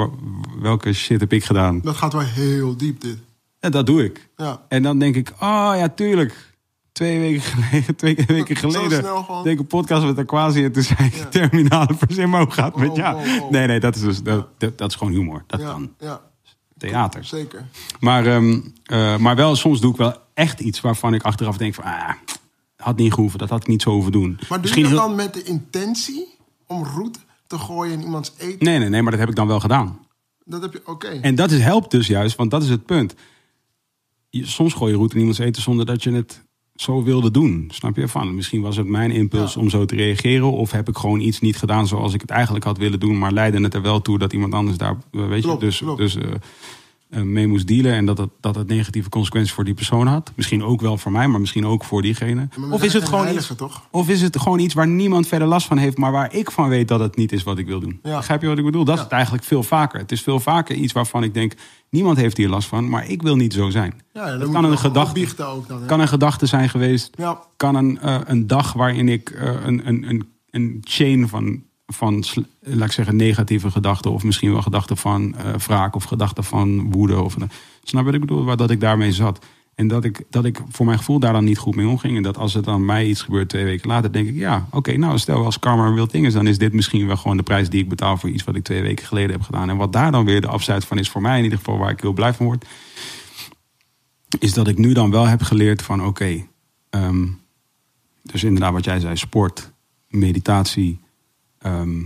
welke 0.61 0.92
shit 0.92 1.20
heb 1.20 1.32
ik 1.32 1.44
gedaan? 1.44 1.80
Dat 1.80 1.96
gaat 1.96 2.12
wel 2.12 2.22
heel 2.22 2.76
diep, 2.76 3.00
dit. 3.00 3.18
Ja, 3.61 3.68
dat 3.70 3.86
doe 3.86 4.05
ik. 4.05 4.28
Ja. 4.36 4.62
En 4.68 4.82
dan 4.82 4.98
denk 4.98 5.14
ik, 5.16 5.30
oh 5.40 5.72
ja, 5.76 5.88
tuurlijk. 5.88 6.53
Twee 6.95 7.18
weken 7.20 7.40
geleden, 7.42 7.97
twee 7.97 8.14
weken 8.26 8.57
geleden, 8.57 9.05
gewoon. 9.05 9.47
ik 9.47 9.59
een 9.59 9.66
podcast 9.66 10.05
met 10.05 10.18
Aquasi 10.18 10.64
en 10.64 10.72
toen 10.72 10.82
zei 10.82 11.05
ik, 11.07 11.14
terminale 11.30 11.95
verzin, 11.99 12.34
hoe 12.34 12.51
gaat 12.51 12.76
met 12.76 12.90
Oh, 12.90 12.97
ja? 12.97 13.14
oh, 13.14 13.42
oh. 13.42 13.51
Nee, 13.51 13.66
nee, 13.66 13.80
dat 13.80 13.95
is, 13.97 14.01
dus, 14.03 14.22
dat, 14.22 14.49
dat, 14.59 14.78
dat 14.78 14.90
is 14.90 14.97
gewoon 14.97 15.12
humor. 15.12 15.45
Dat 15.47 15.61
Ja, 15.61 15.66
kan. 15.70 15.92
ja, 16.01 16.20
Theater. 16.78 17.24
zeker. 17.24 17.66
Maar, 18.01 18.26
ehm, 18.26 18.61
eh, 18.84 19.16
maar 19.16 19.36
wel, 19.36 19.57
soms 19.57 19.80
doe 19.80 19.90
ik 19.90 19.97
wel 19.97 20.16
echt 20.34 20.61
iets 20.61 20.80
waarvan 20.80 21.14
ik 21.14 21.22
achteraf 21.22 21.57
denk 21.57 21.74
van, 21.74 21.84
ah, 21.84 22.11
had 22.76 22.97
niet 22.97 23.12
gehoeven, 23.14 23.38
dat 23.38 23.49
had 23.51 23.61
ik 23.62 23.66
niet 23.68 23.82
zo 23.82 23.90
hoeven 23.90 24.12
doen. 24.12 24.30
Maar 24.30 24.49
doe 24.49 24.59
Misschien 24.61 24.82
je 24.84 24.88
dat 24.90 24.99
heel- 24.99 25.09
dan 25.09 25.16
met 25.16 25.34
de 25.34 25.42
intentie 25.42 26.26
om 26.66 26.84
roet 26.84 27.18
te 27.47 27.59
gooien 27.59 27.92
in 27.92 28.03
iemands 28.03 28.32
eten? 28.38 28.64
Nee, 28.64 28.78
nee, 28.78 28.88
nee, 28.88 29.03
maar 29.03 29.11
dat 29.11 29.20
heb 29.20 29.28
ik 29.28 29.36
dan 29.36 29.47
wel 29.47 29.61
gedaan. 29.61 29.99
Dat 30.45 30.62
heb 30.62 30.72
je, 30.72 30.82
oké. 30.86 31.09
En 31.09 31.34
dat 31.34 31.51
is, 31.51 31.61
helpt 31.62 31.90
dus 31.90 32.07
juist, 32.07 32.36
want 32.36 32.51
dat 32.51 32.62
is 32.62 32.68
het 32.68 32.84
punt. 32.86 33.14
Je, 34.30 34.47
soms 34.47 34.72
gooi 34.72 34.92
je 34.92 34.99
roet 34.99 35.12
in 35.12 35.18
iemands 35.18 35.38
eten 35.38 35.62
zonder 35.62 35.86
dat 35.86 36.03
je 36.03 36.12
het 36.12 36.42
zo 36.75 37.03
wilde 37.03 37.31
doen. 37.31 37.68
Snap 37.72 37.97
je? 37.97 38.09
Van, 38.09 38.35
misschien 38.35 38.61
was 38.61 38.77
het 38.77 38.87
mijn 38.87 39.11
impuls 39.11 39.55
Ja. 39.55 39.61
om 39.61 39.70
zo 39.70 39.85
te 39.85 39.95
reageren. 39.97 40.53
Of 40.53 40.70
heb 40.70 40.89
ik 40.89 40.97
gewoon 40.97 41.20
iets 41.20 41.41
niet 41.41 41.57
gedaan 41.57 41.87
zoals 41.87 42.14
ik 42.14 42.20
het 42.20 42.31
eigenlijk 42.31 42.64
had 42.64 42.79
willen 42.79 43.01
doen. 43.01 43.18
Maar 43.18 43.33
leidde 43.33 43.61
het 43.62 43.75
er 43.75 43.83
wel 43.83 44.03
toe 44.03 44.18
dat 44.18 44.33
iemand 44.33 44.55
anders 44.55 44.77
daar, 44.77 44.97
weet 45.11 45.43
Klopt, 45.43 45.61
je, 45.61 45.66
dus, 45.66 45.79
klopt. 45.79 45.99
dus 45.99 46.16
eh, 46.16 46.31
mee 47.23 47.47
moest 47.47 47.67
dealen. 47.67 47.93
En 47.93 48.07
dat 48.07 48.19
het, 48.19 48.31
dat 48.41 48.55
het 48.55 48.69
negatieve 48.69 49.09
consequenties 49.09 49.53
voor 49.53 49.65
die 49.65 49.75
persoon 49.75 50.07
had. 50.07 50.33
Misschien 50.35 50.65
ook 50.65 50.81
wel 50.81 50.99
voor 50.99 51.12
mij, 51.12 51.29
maar 51.29 51.41
misschien 51.41 51.67
ook 51.67 51.85
voor 51.85 52.03
diegene. 52.03 52.49
Of 52.71 52.83
is 52.83 52.93
het 52.93 53.05
gewoon 53.05 53.25
heiligen, 53.25 53.51
iets, 53.51 53.59
toch? 53.59 53.83
of 53.91 54.09
is 54.09 54.23
het 54.23 54.39
gewoon 54.39 54.59
iets 54.59 54.75
waar 54.75 54.87
niemand 54.87 55.27
verder 55.27 55.49
last 55.49 55.67
van 55.67 55.79
heeft, 55.79 55.97
maar 55.97 56.12
waar 56.12 56.35
ik 56.35 56.51
van 56.51 56.69
weet 56.69 56.89
dat 56.89 57.01
het 57.01 57.17
niet 57.17 57.33
is 57.33 57.43
wat 57.43 57.59
ik 57.59 57.67
wil 57.67 57.81
doen? 57.81 57.99
Ja. 58.03 58.17
Begrijp 58.17 58.41
je 58.43 58.49
wat 58.49 58.59
ik 58.59 58.65
bedoel? 58.65 58.85
Dat 58.85 58.97
is 58.97 59.03
het 59.03 59.12
eigenlijk 59.12 59.45
veel 59.45 59.62
vaker. 59.62 59.99
Het 59.99 60.12
is 60.12 60.23
veel 60.23 60.41
vaker 60.41 60.75
iets 60.77 60.93
waarvan 60.93 61.23
ik 61.23 61.35
denk, 61.35 61.53
niemand 61.89 62.17
heeft 62.17 62.37
hier 62.37 62.49
last 62.49 62.69
van, 62.69 62.89
maar 62.89 63.09
ik 63.09 63.23
wil 63.23 63.37
niet 63.37 63.53
zo 63.53 63.71
zijn. 63.71 64.01
Ja, 64.12 64.37
moet 64.37 64.53
kan 64.53 64.65
een 64.65 64.79
gedachte, 64.79 65.45
ook 65.45 65.69
dan. 65.69 65.87
kan 65.87 66.01
een 66.01 66.09
gedachte 66.09 66.47
zijn 66.47 66.69
geweest, 66.69 67.11
Ja, 67.17 67.41
kan 67.57 67.75
een, 67.75 68.01
eh, 68.01 68.21
een 68.25 68.47
dag 68.47 68.73
waarin 68.73 69.09
ik 69.09 69.31
eh, 69.31 69.53
een, 69.65 69.89
een, 69.89 70.09
een, 70.09 70.29
een 70.51 70.79
chain 70.83 71.29
van, 71.29 71.62
van 71.87 72.24
laat 72.61 72.89
ik 72.89 72.93
zeggen, 72.93 73.16
negatieve 73.16 73.70
gedachten, 73.70 74.12
of 74.12 74.24
misschien 74.24 74.53
wel 74.53 74.62
gedachten 74.62 74.97
van 74.97 75.37
eh 75.37 75.55
wraak 75.55 75.97
of 75.97 76.05
gedachten 76.05 76.45
van 76.45 76.91
woede. 76.91 77.20
Of, 77.20 77.37
snap 77.82 78.01
je 78.01 78.05
wat 78.05 78.14
ik 78.14 78.20
bedoel? 78.20 78.45
Waar 78.45 78.57
dat 78.57 78.70
ik 78.70 78.80
daarmee 78.80 79.12
zat. 79.12 79.47
En 79.74 79.89
dat 79.89 80.05
ik, 80.05 80.22
dat 80.30 80.45
ik 80.45 80.61
voor 80.68 80.87
mijn 80.87 80.99
gevoel 80.99 81.18
daar 81.18 81.32
dan 81.32 81.45
niet 81.45 81.59
goed 81.59 81.74
mee 81.74 81.89
omging. 81.89 82.16
En 82.16 82.22
dat 82.22 82.37
als 82.39 82.55
het 82.55 82.64
dan 82.64 82.85
mij 82.85 83.07
iets 83.07 83.22
gebeurt 83.22 83.49
twee 83.49 83.64
weken 83.64 83.89
later, 83.89 84.12
denk 84.12 84.28
ik, 84.28 84.35
ja, 84.35 84.66
oké, 84.70 84.97
nou 84.97 85.18
stel 85.18 85.45
als 85.45 85.59
karma 85.59 85.87
een 85.87 85.95
real 85.95 86.07
thing 86.07 86.26
is, 86.26 86.32
dan 86.32 86.47
is 86.47 86.59
dit 86.59 86.72
misschien 86.72 87.07
wel 87.07 87.16
gewoon 87.16 87.37
de 87.37 87.43
prijs 87.43 87.68
die 87.68 87.82
ik 87.82 87.89
betaal 87.89 88.16
voor 88.16 88.30
iets 88.30 88.45
wat 88.45 88.55
ik 88.55 88.64
twee 88.64 88.82
weken 88.82 89.07
geleden 89.07 89.30
heb 89.30 89.43
gedaan. 89.43 89.70
En 89.70 89.76
wat 89.76 89.93
daar 89.93 90.12
dan 90.12 90.24
weer 90.24 90.41
de 90.41 90.47
afzijt 90.47 90.85
van 90.85 90.99
is 90.99 91.11
voor 91.11 91.20
mij 91.20 91.37
in 91.39 91.45
ieder 91.45 91.59
geval, 91.59 91.78
waar 91.78 91.91
ik 91.91 92.01
heel 92.01 92.12
blij 92.12 92.35
van 92.35 92.47
word, 92.47 92.64
is 94.39 94.53
dat 94.53 94.68
ik 94.68 94.78
nu 94.78 94.93
dan 94.93 95.11
wel 95.11 95.26
heb 95.26 95.43
geleerd 95.43 95.82
van 95.82 96.05
oké, 96.05 96.47
ehm, 96.91 97.26
dus 98.22 98.45
inderdaad 98.45 98.72
wat 98.72 98.85
jij 98.85 99.01
zei, 99.01 99.16
sport, 99.16 99.72
meditatie, 100.09 101.01
ehm, 101.65 102.03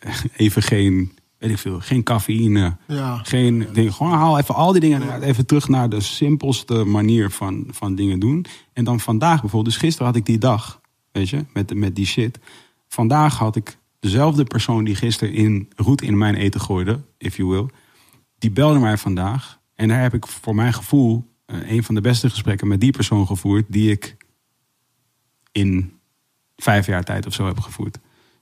even 0.36 0.62
geen, 0.62 1.12
weet 1.38 1.50
ik 1.50 1.58
veel, 1.58 1.80
geen 1.80 2.02
cafeïne, 2.02 2.76
ja. 2.86 3.16
geen 3.22 3.66
ding. 3.72 3.94
Gewoon 3.94 4.12
haal 4.12 4.38
even 4.38 4.54
al 4.54 4.72
die 4.72 4.80
dingen. 4.80 5.22
Even 5.22 5.46
terug 5.46 5.68
naar 5.68 5.88
de 5.88 6.00
simpelste 6.00 6.84
manier 6.84 7.30
van, 7.30 7.66
van 7.70 7.94
dingen 7.94 8.18
doen. 8.18 8.46
En 8.72 8.84
dan 8.84 9.00
vandaag 9.00 9.40
bijvoorbeeld. 9.40 9.74
Dus 9.74 9.82
gisteren 9.82 10.06
had 10.06 10.16
ik 10.16 10.26
die 10.26 10.38
dag. 10.38 10.80
Weet 11.12 11.28
je, 11.28 11.44
met, 11.52 11.74
met 11.74 11.96
die 11.96 12.06
shit. 12.06 12.38
Vandaag 12.88 13.38
had 13.38 13.56
ik 13.56 13.78
dezelfde 14.00 14.44
persoon 14.44 14.84
die 14.84 14.94
gisteren 14.94 15.34
in 15.34 15.68
roet 15.76 16.02
in 16.02 16.18
mijn 16.18 16.34
eten 16.34 16.60
gooide. 16.60 17.00
If 17.18 17.36
you 17.36 17.48
will. 17.48 17.66
Die 18.38 18.50
belde 18.50 18.78
mij 18.78 18.98
vandaag. 18.98 19.60
En 19.74 19.88
daar 19.88 20.00
heb 20.00 20.14
ik 20.14 20.26
voor 20.26 20.54
mijn 20.54 20.72
gevoel 20.72 21.24
eh, 21.46 21.70
een 21.70 21.84
van 21.84 21.94
de 21.94 22.00
beste 22.00 22.30
gesprekken 22.30 22.68
met 22.68 22.80
die 22.80 22.92
persoon 22.92 23.26
gevoerd. 23.26 23.64
Die 23.68 23.90
ik 23.90 24.16
in 25.52 25.92
vijf 26.56 26.86
jaar 26.86 27.04
tijd 27.04 27.26
of 27.26 27.32
zo 27.32 27.46
heb 27.46 27.60
gevoerd. 27.60 27.98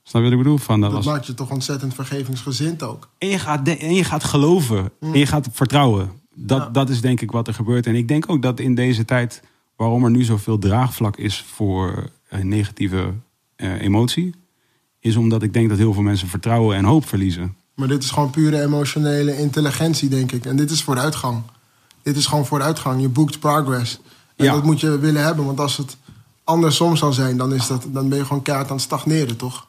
Snap 0.07 0.23
je 0.23 0.29
wat 0.29 0.39
ik 0.39 0.45
bedoel? 0.45 0.59
Van, 0.59 0.81
dat 0.81 0.91
Dat 0.93 1.05
was, 1.05 1.13
maakt 1.15 1.27
je 1.27 1.35
toch 1.35 1.51
ontzettend 1.51 1.95
vergevingsgezind 1.95 2.83
ook. 2.83 3.09
en 3.19 3.29
je 3.29 3.39
gaat, 3.39 3.65
de- 3.65 3.77
en 3.77 3.95
je 3.95 4.05
gaat 4.05 4.25
geloven. 4.25 4.91
En 5.01 5.19
je 5.19 5.27
gaat 5.27 5.49
vertrouwen. 5.53 6.11
Dat, 6.35 6.59
Ja. 6.59 6.69
dat 6.69 6.89
is 6.91 7.01
denk 7.01 7.21
ik 7.21 7.31
wat 7.31 7.49
er 7.49 7.55
gebeurt. 7.55 7.87
En 7.87 7.95
ik 7.95 8.09
denk 8.09 8.31
ook 8.31 8.43
dat 8.43 8.61
in 8.61 8.75
deze 8.75 9.05
tijd, 9.05 9.43
waarom 9.77 10.05
er 10.05 10.11
nu 10.11 10.23
zoveel 10.25 10.59
draagvlak 10.59 11.17
is 11.17 11.45
voor 11.55 12.11
een 12.29 12.49
negatieve 12.49 13.13
eh, 13.57 13.81
emotie, 13.81 14.35
is 15.01 15.17
omdat 15.17 15.43
ik 15.43 15.53
denk 15.53 15.69
dat 15.69 15.79
heel 15.79 15.93
veel 15.93 16.03
mensen 16.03 16.29
vertrouwen 16.29 16.77
en 16.77 16.85
hoop 16.85 17.07
verliezen. 17.07 17.57
Maar 17.75 17.89
dit 17.89 18.03
is 18.03 18.11
gewoon 18.11 18.31
pure 18.31 18.63
emotionele 18.63 19.39
intelligentie, 19.39 20.09
denk 20.09 20.33
ik. 20.33 20.47
En 20.47 20.57
dit 20.57 20.71
is 20.71 20.83
vooruitgang. 20.83 21.43
Dit 22.03 22.17
is 22.17 22.27
gewoon 22.27 22.47
vooruitgang. 22.47 23.01
Je 23.01 23.09
boekt 23.09 23.39
progress. 23.41 24.01
En 24.37 24.45
Ja. 24.45 24.53
dat 24.53 24.65
moet 24.65 24.81
je 24.81 24.99
willen 24.99 25.25
hebben. 25.25 25.45
Want 25.45 25.61
als 25.61 25.77
het 25.77 25.97
andersom 26.45 26.97
zou 26.97 27.13
zijn, 27.13 27.37
dan, 27.37 27.55
is 27.55 27.67
dat, 27.67 27.87
dan 27.89 28.09
ben 28.09 28.19
je 28.19 28.25
gewoon 28.25 28.43
keihard 28.43 28.69
aan 28.71 28.77
het 28.77 28.85
stagneren, 28.85 29.37
toch? 29.37 29.67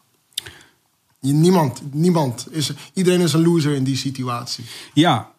Niemand, 1.33 1.81
niemand 1.91 2.47
is... 2.51 2.71
Iedereen 2.93 3.21
is 3.21 3.33
een 3.33 3.41
loser 3.41 3.73
in 3.73 3.83
die 3.83 3.97
situatie. 3.97 4.65
Ja, 4.93 5.31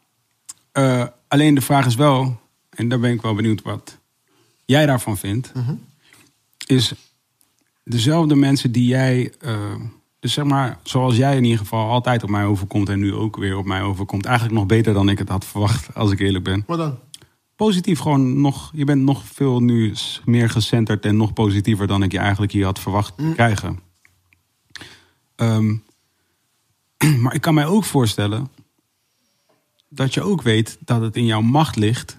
eh, 0.72 1.04
alleen 1.28 1.54
de 1.54 1.60
vraag 1.60 1.86
is 1.86 1.94
wel, 1.94 2.40
en 2.70 2.88
daar 2.88 3.00
ben 3.00 3.12
ik 3.12 3.22
wel 3.22 3.34
benieuwd 3.34 3.62
wat 3.62 3.98
jij 4.64 4.86
daarvan 4.86 5.16
vindt, 5.16 5.52
is 6.66 6.92
dezelfde 7.84 8.34
mensen 8.34 8.72
die 8.72 8.86
jij, 8.86 9.32
eh, 9.40 9.74
dus 10.20 10.32
zeg 10.32 10.44
maar, 10.44 10.78
zoals 10.82 11.16
jij 11.16 11.36
in 11.36 11.44
ieder 11.44 11.58
geval 11.58 11.90
altijd 11.90 12.22
op 12.22 12.30
mij 12.30 12.44
overkomt 12.44 12.88
en 12.88 12.98
nu 12.98 13.14
ook 13.14 13.36
weer 13.36 13.56
op 13.56 13.66
mij 13.66 13.82
overkomt, 13.82 14.24
eigenlijk 14.24 14.58
nog 14.58 14.66
beter 14.66 14.94
dan 14.94 15.08
ik 15.08 15.18
het 15.18 15.28
had 15.28 15.44
verwacht, 15.44 15.94
als 15.94 16.10
ik 16.10 16.20
eerlijk 16.20 16.44
ben. 16.44 16.64
Wat 16.66 16.78
dan? 16.78 16.98
Positief, 17.56 17.98
gewoon 17.98 18.40
nog, 18.40 18.70
je 18.74 18.84
bent 18.84 19.02
nog 19.02 19.24
veel 19.24 19.60
nu 19.60 19.94
meer 20.24 20.50
gecenterd 20.50 21.04
en 21.04 21.16
nog 21.16 21.32
positiever 21.32 21.86
dan 21.86 22.02
ik 22.02 22.12
je 22.12 22.18
eigenlijk 22.18 22.52
hier 22.52 22.64
had 22.64 22.78
verwacht 22.78 23.16
te 23.16 23.32
krijgen. 23.34 23.78
Ehm, 25.36 25.76
maar 27.22 27.34
ik 27.34 27.40
kan 27.40 27.54
mij 27.54 27.66
ook 27.66 27.84
voorstellen 27.84 28.48
dat 29.88 30.14
je 30.14 30.22
ook 30.22 30.42
weet 30.42 30.78
dat 30.80 31.00
het 31.00 31.16
in 31.16 31.24
jouw 31.24 31.40
macht 31.40 31.76
ligt, 31.76 32.18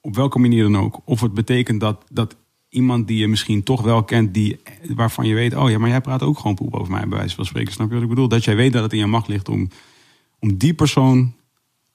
op 0.00 0.14
welke 0.14 0.38
manier 0.38 0.62
dan 0.62 0.78
ook. 0.78 1.00
Of 1.04 1.20
het 1.20 1.34
betekent 1.34 1.80
dat, 1.80 2.04
dat 2.10 2.36
iemand 2.68 3.06
die 3.06 3.18
je 3.18 3.28
misschien 3.28 3.62
toch 3.62 3.82
wel 3.82 4.04
kent, 4.04 4.34
die, 4.34 4.60
waarvan 4.94 5.26
je 5.26 5.34
weet, 5.34 5.54
oh 5.54 5.70
ja, 5.70 5.78
maar 5.78 5.88
jij 5.88 6.00
praat 6.00 6.22
ook 6.22 6.38
gewoon 6.38 6.54
poep 6.54 6.74
over 6.74 6.92
mij, 6.92 7.08
bij 7.08 7.18
wijze 7.18 7.34
van 7.34 7.44
spreken. 7.44 7.72
Snap 7.72 7.88
je 7.88 7.94
wat 7.94 8.02
ik 8.02 8.08
bedoel? 8.08 8.28
Dat 8.28 8.44
jij 8.44 8.56
weet 8.56 8.72
dat 8.72 8.82
het 8.82 8.92
in 8.92 8.98
jouw 8.98 9.08
macht 9.08 9.28
ligt 9.28 9.48
om, 9.48 9.68
om 10.38 10.56
die 10.56 10.74
persoon, 10.74 11.34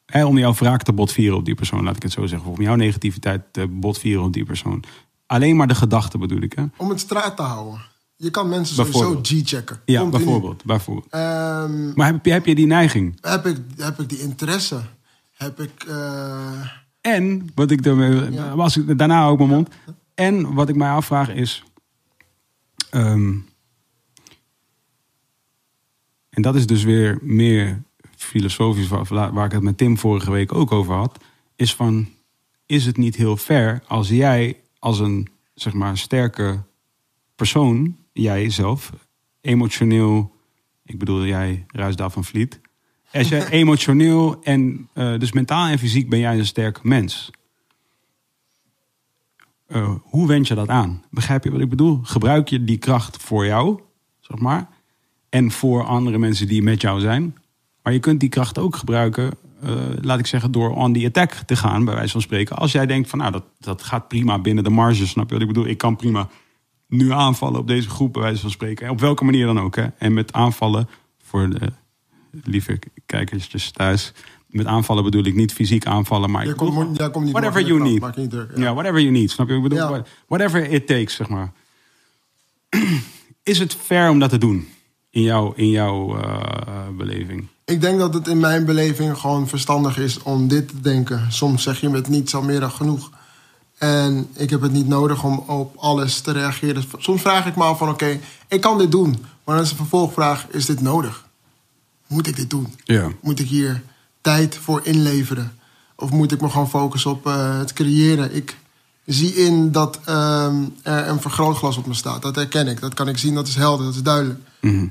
hè, 0.06 0.26
om 0.26 0.38
jouw 0.38 0.54
wraak 0.54 0.84
te 0.84 0.94
botvieren 0.94 1.38
op 1.38 1.46
die 1.46 1.56
persoon, 1.56 1.84
laat 1.84 1.96
ik 1.96 2.04
het 2.04 2.12
zo 2.12 2.26
zeggen. 2.26 2.50
Of 2.50 2.58
om 2.58 2.64
jouw 2.64 2.76
negativiteit 2.76 3.42
te 3.52 3.68
botvieren 3.68 4.24
op 4.24 4.34
die 4.34 4.46
persoon. 4.46 4.84
Alleen 5.26 5.56
maar 5.56 5.68
de 5.68 5.76
gedachte 5.76 6.18
bedoel 6.18 6.42
ik, 6.42 6.54
hè? 6.54 6.66
Om 6.78 6.90
het 6.90 7.00
straat 7.00 7.36
te 7.36 7.42
houden. 7.42 7.82
Je 8.22 8.30
kan 8.30 8.50
mensen 8.50 8.76
sowieso. 8.76 9.20
G-checken. 9.24 9.82
Ja, 9.86 10.02
Continu. 10.02 10.24
bijvoorbeeld. 10.24 10.64
bijvoorbeeld. 10.64 11.08
Ehm, 11.10 11.94
Maar 11.94 12.08
heb 12.12 12.26
je, 12.26 12.32
heb 12.32 12.46
je 12.46 12.56
die 12.56 12.66
neiging? 12.68 13.18
heb, 13.22 13.46
ik, 13.46 13.58
heb 13.78 14.00
ik 14.00 14.10
die 14.10 14.20
interesse? 14.20 14.82
Heb 15.32 15.60
ik... 15.60 15.84
eh, 15.88 16.70
En, 17.02 17.50
wat 17.56 17.72
ik 17.72 17.84
daarmee, 17.84 18.32
Ja. 18.32 18.56
was 18.56 18.78
ik 18.78 18.98
daarna 18.98 19.26
ook 19.28 19.38
mijn 19.38 19.50
mond. 19.50 19.70
En 20.16 20.54
wat 20.54 20.70
ik 20.70 20.76
mij 20.76 20.90
afvraag 20.90 21.30
is. 21.30 21.64
ehm, 22.90 23.34
en 26.30 26.42
dat 26.42 26.56
is 26.56 26.66
dus 26.68 26.84
weer 26.84 27.18
meer 27.22 27.82
filosofisch, 28.16 28.88
waar, 28.88 29.34
waar 29.34 29.46
ik 29.46 29.52
het 29.52 29.62
met 29.64 29.78
Tim 29.78 29.98
vorige 29.98 30.32
week 30.32 30.54
ook 30.54 30.72
over 30.72 30.94
had. 30.96 31.18
Is 31.56 31.76
van, 31.76 32.10
is 32.66 32.86
het 32.86 32.98
niet 32.98 33.16
heel 33.16 33.38
fair 33.38 33.82
als 33.88 34.10
jij 34.10 34.60
als 34.80 35.00
een, 35.00 35.28
zeg 35.54 35.74
maar, 35.74 35.98
sterke 35.98 36.60
persoon, 37.36 37.98
jij 38.22 38.50
zelf, 38.50 38.92
emotioneel, 39.42 40.36
ik 40.86 41.00
bedoel 41.00 41.26
jij, 41.26 41.66
Ruisdaal 41.68 42.10
van 42.10 42.24
Vliet. 42.24 42.60
Als 43.14 43.30
jij 43.30 43.48
emotioneel 43.62 44.44
en 44.44 44.90
eh, 44.94 45.18
dus 45.18 45.32
mentaal 45.32 45.68
en 45.68 45.80
fysiek 45.80 46.10
ben 46.10 46.20
jij 46.20 46.38
een 46.38 46.46
sterk 46.46 46.84
mens. 46.84 47.32
eh, 49.68 49.96
hoe 50.04 50.28
wend 50.28 50.48
je 50.48 50.56
dat 50.56 50.70
aan? 50.70 51.04
Begrijp 51.10 51.44
je 51.44 51.52
wat 51.52 51.62
ik 51.62 51.70
bedoel? 51.70 52.00
Gebruik 52.04 52.48
je 52.50 52.64
die 52.64 52.78
kracht 52.78 53.24
voor 53.24 53.46
jou, 53.46 53.80
zeg 54.20 54.40
maar. 54.40 54.70
En 55.30 55.52
voor 55.52 55.84
andere 55.84 56.18
mensen 56.18 56.48
die 56.48 56.64
met 56.64 56.82
jou 56.82 57.00
zijn. 57.00 57.38
Maar 57.84 57.94
je 57.94 58.00
kunt 58.00 58.20
die 58.20 58.30
kracht 58.30 58.58
ook 58.58 58.76
gebruiken, 58.76 59.32
eh, 59.62 59.72
laat 60.02 60.20
ik 60.20 60.26
zeggen, 60.28 60.52
door 60.52 60.76
on 60.76 60.94
the 60.94 61.06
attack 61.06 61.32
te 61.34 61.56
gaan, 61.56 61.86
bij 61.86 61.94
wijze 61.94 62.12
van 62.12 62.22
spreken. 62.22 62.58
Als 62.58 62.72
jij 62.72 62.86
denkt 62.86 63.10
van, 63.10 63.20
nou, 63.20 63.32
dat, 63.32 63.44
dat 63.60 63.84
gaat 63.84 64.08
prima 64.08 64.40
binnen 64.40 64.64
de 64.64 64.70
marge, 64.70 65.08
snap 65.08 65.28
je 65.28 65.34
wat 65.34 65.42
ik 65.42 65.48
bedoel? 65.48 65.68
Ik 65.68 65.78
kan 65.78 65.96
prima 65.96 66.30
nu 66.90 67.12
aanvallen 67.12 67.60
op 67.60 67.68
deze 67.68 67.90
groep, 67.90 68.14
bij 68.14 68.22
wijze 68.22 68.42
van 68.42 68.50
spreken. 68.50 68.90
Op 68.90 69.00
welke 69.00 69.24
manier 69.24 69.46
dan 69.46 69.60
ook. 69.60 69.76
Hè? 69.76 69.86
En 69.98 70.14
met 70.14 70.34
aanvallen, 70.34 70.90
voor 71.24 71.50
de 71.50 71.72
lieve 72.44 72.80
kijkertjes 73.06 73.72
thuis, 73.72 74.14
met 74.48 74.66
aanvallen 74.66 75.04
bedoel 75.04 75.24
ik 75.24 75.36
niet 75.36 75.54
fysiek 75.54 75.86
aanvallen, 75.86 76.32
maar 76.32 76.54
komt, 76.54 76.74
komt 77.12 77.26
niet 77.26 77.34
whatever 77.34 77.62
you 77.66 77.80
need. 77.80 77.98
krant, 77.98 78.00
Maak 78.02 78.16
je 78.16 78.22
niet 78.22 78.30
druk. 78.30 78.52
Ja, 78.56 78.64
Ja. 78.64 78.74
whatever 78.74 79.00
you 79.02 79.12
need, 79.12 79.32
snap 79.32 79.48
je? 79.50 79.56
Ik 79.56 79.62
bedoel, 79.62 79.78
Ja. 79.78 80.04
whatever 80.28 80.70
it 80.72 80.88
takes, 80.88 81.16
zeg 81.16 81.30
maar. 81.30 81.52
Is 83.44 83.60
het 83.60 83.74
fair 83.76 84.10
om 84.10 84.20
dat 84.20 84.30
te 84.30 84.38
doen? 84.38 84.68
In 85.10 85.22
jouw, 85.22 85.54
in 85.56 85.70
jouw 85.70 86.18
eh, 86.22 86.88
beleving? 86.98 87.48
Ik 87.66 87.82
denk 87.82 88.00
dat 88.00 88.14
het 88.14 88.28
in 88.28 88.40
mijn 88.40 88.66
beleving 88.66 89.18
gewoon 89.18 89.48
verstandig 89.48 89.98
is 89.98 90.24
om 90.24 90.48
dit 90.48 90.68
te 90.68 90.80
denken. 90.82 91.32
Soms 91.32 91.64
zeg 91.64 91.82
je 91.82 91.90
met 91.90 92.08
niets 92.08 92.36
al 92.36 92.42
meer 92.42 92.60
dan 92.60 92.72
genoeg. 92.72 93.12
En 93.80 94.30
ik 94.34 94.50
heb 94.50 94.62
het 94.62 94.72
niet 94.72 94.88
nodig 94.88 95.24
om 95.24 95.38
op 95.38 95.76
alles 95.78 96.22
te 96.22 96.32
reageren. 96.32 96.84
Soms 96.98 97.22
vraag 97.22 97.46
ik 97.46 97.56
me 97.56 97.64
af 97.64 97.78
van 97.78 97.90
oké, 97.90 98.20
ik 98.48 98.62
kan 98.62 98.78
dit 98.78 98.92
doen. 98.92 99.26
Maar 99.44 99.56
dan 99.56 99.64
is 99.64 99.70
de 99.70 99.76
vervolgvraag, 99.76 100.48
is 100.50 100.66
dit 100.66 100.82
nodig? 100.82 101.26
Moet 102.08 102.28
ik 102.28 102.36
dit 102.36 102.50
doen? 102.50 102.74
Ja. 102.84 103.08
Moet 103.22 103.40
ik 103.40 103.48
hier 103.48 103.84
tijd 104.22 104.58
voor 104.58 104.82
inleveren? 104.84 105.58
Of 105.96 106.12
moet 106.12 106.32
ik 106.32 106.42
me 106.42 106.50
gewoon 106.50 106.70
focussen 106.70 107.12
op 107.12 107.28
eh, 107.28 107.58
het 107.58 107.74
creëren? 107.74 108.36
Ik 108.36 108.58
zie 109.06 109.36
in 109.36 109.72
dat 109.72 110.00
ehm, 110.06 110.64
er 110.82 111.08
een 111.08 111.22
vergrootglas 111.22 111.78
op 111.78 111.86
me 111.86 111.94
staat. 111.94 112.22
Dat 112.22 112.36
herken 112.36 112.68
ik. 112.68 112.82
Dat 112.82 112.94
kan 112.94 113.08
ik 113.08 113.18
zien. 113.18 113.34
Dat 113.34 113.48
is 113.48 113.56
helder. 113.56 113.86
Dat 113.86 113.96
is 113.96 114.04
duidelijk. 114.04 114.40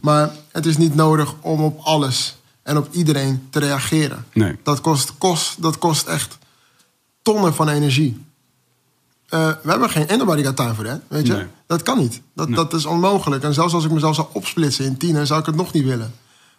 Maar 0.03 0.30
het 0.53 0.66
is 0.66 0.76
niet 0.76 0.95
nodig 0.95 1.34
om 1.41 1.61
op 1.61 1.80
alles 1.80 2.36
en 2.62 2.76
op 2.76 2.89
iedereen 2.93 3.47
te 3.51 3.59
reageren. 3.59 4.24
Nee. 4.32 4.57
Dat, 4.62 4.80
kost, 4.80 5.18
kost, 5.18 5.62
dat 5.62 5.78
kost 5.78 6.07
echt 6.07 6.39
tonnen 7.22 7.55
van 7.55 7.68
energie. 7.68 8.26
Eh, 9.28 9.48
we 9.62 9.70
hebben 9.70 9.90
geen 9.90 10.08
anybody 10.08 10.44
got 10.44 10.56
time 10.56 10.74
voor 10.74 10.84
dat, 10.84 11.00
weet 11.08 11.26
je? 11.26 11.32
Nee. 11.32 11.46
Dat 11.66 11.82
kan 11.82 11.98
niet. 11.98 12.20
Dat, 12.34 12.54
dat 12.54 12.72
is 12.72 12.84
onmogelijk. 12.84 13.42
En 13.42 13.54
zelfs 13.54 13.74
als 13.74 13.84
ik 13.84 13.90
mezelf 13.90 14.14
zou 14.14 14.28
opsplitsen 14.32 14.84
in 14.84 14.96
tien, 14.96 15.26
zou 15.26 15.40
ik 15.40 15.46
het 15.46 15.56
nog 15.56 15.72
niet 15.72 15.84
willen. 15.84 16.14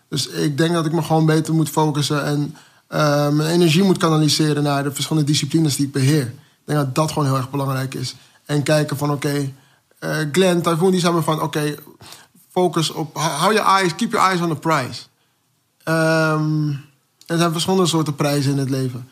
Dus 0.10 0.28
ik 0.28 0.58
denk 0.58 0.74
dat 0.74 0.86
ik 0.86 0.92
me 0.92 1.02
gewoon 1.02 1.26
beter 1.26 1.54
moet 1.54 1.70
focussen 1.70 2.26
en 2.26 2.56
eh, 2.88 3.30
mijn 3.30 3.50
energie 3.50 3.84
moet 3.84 3.98
kanaliseren 3.98 4.64
naar 4.64 4.84
de 4.84 4.92
verschillende 4.92 5.28
disciplines 5.28 5.76
die 5.76 5.86
ik 5.86 5.92
beheer. 5.92 6.26
Ik 6.26 6.66
denk 6.66 6.80
dat 6.80 6.96
dat 6.96 7.12
gewoon 7.12 7.28
heel 7.28 7.38
erg 7.38 7.50
belangrijk 7.50 7.94
is. 7.94 8.16
En 8.46 8.64
kijken 8.64 8.98
van 8.98 9.12
oké, 9.12 9.52
eh, 10.00 10.18
Glenn, 10.32 10.62
Typhoon, 10.62 10.92
die 10.92 11.00
zei 11.00 11.14
me 11.14 11.22
van 11.22 11.42
oké, 11.42 11.76
focus 12.52 12.92
op, 12.92 13.18
hou 13.18 13.54
je 13.54 13.60
eyes, 13.60 13.96
keep 13.96 14.12
your 14.12 14.28
eyes 14.28 14.42
on 14.42 14.50
the 14.50 14.56
prize. 14.56 15.02
Ehm, 15.84 16.70
er 17.26 17.38
zijn 17.38 17.52
verschillende 17.52 17.86
soorten 17.86 18.16
prijzen 18.16 18.52
in 18.52 18.58
het 18.58 18.70
leven. 18.70 19.10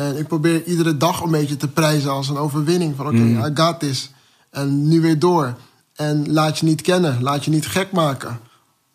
En 0.00 0.16
ik 0.16 0.26
probeer 0.26 0.64
iedere 0.64 0.96
dag 0.96 1.20
een 1.20 1.30
beetje 1.30 1.56
te 1.56 1.68
prijzen 1.68 2.10
als 2.10 2.28
een 2.28 2.36
overwinning. 2.36 2.96
Van 2.96 3.06
oké, 3.06 3.16
I 3.16 3.50
got 3.54 3.80
this. 3.80 4.10
En 4.50 4.88
nu 4.88 5.00
weer 5.00 5.18
door. 5.18 5.54
En 5.94 6.32
laat 6.32 6.58
je 6.58 6.66
niet 6.66 6.82
kennen. 6.82 7.22
Laat 7.22 7.44
je 7.44 7.50
niet 7.50 7.66
gek 7.66 7.92
maken. 7.92 8.28
Op 8.28 8.36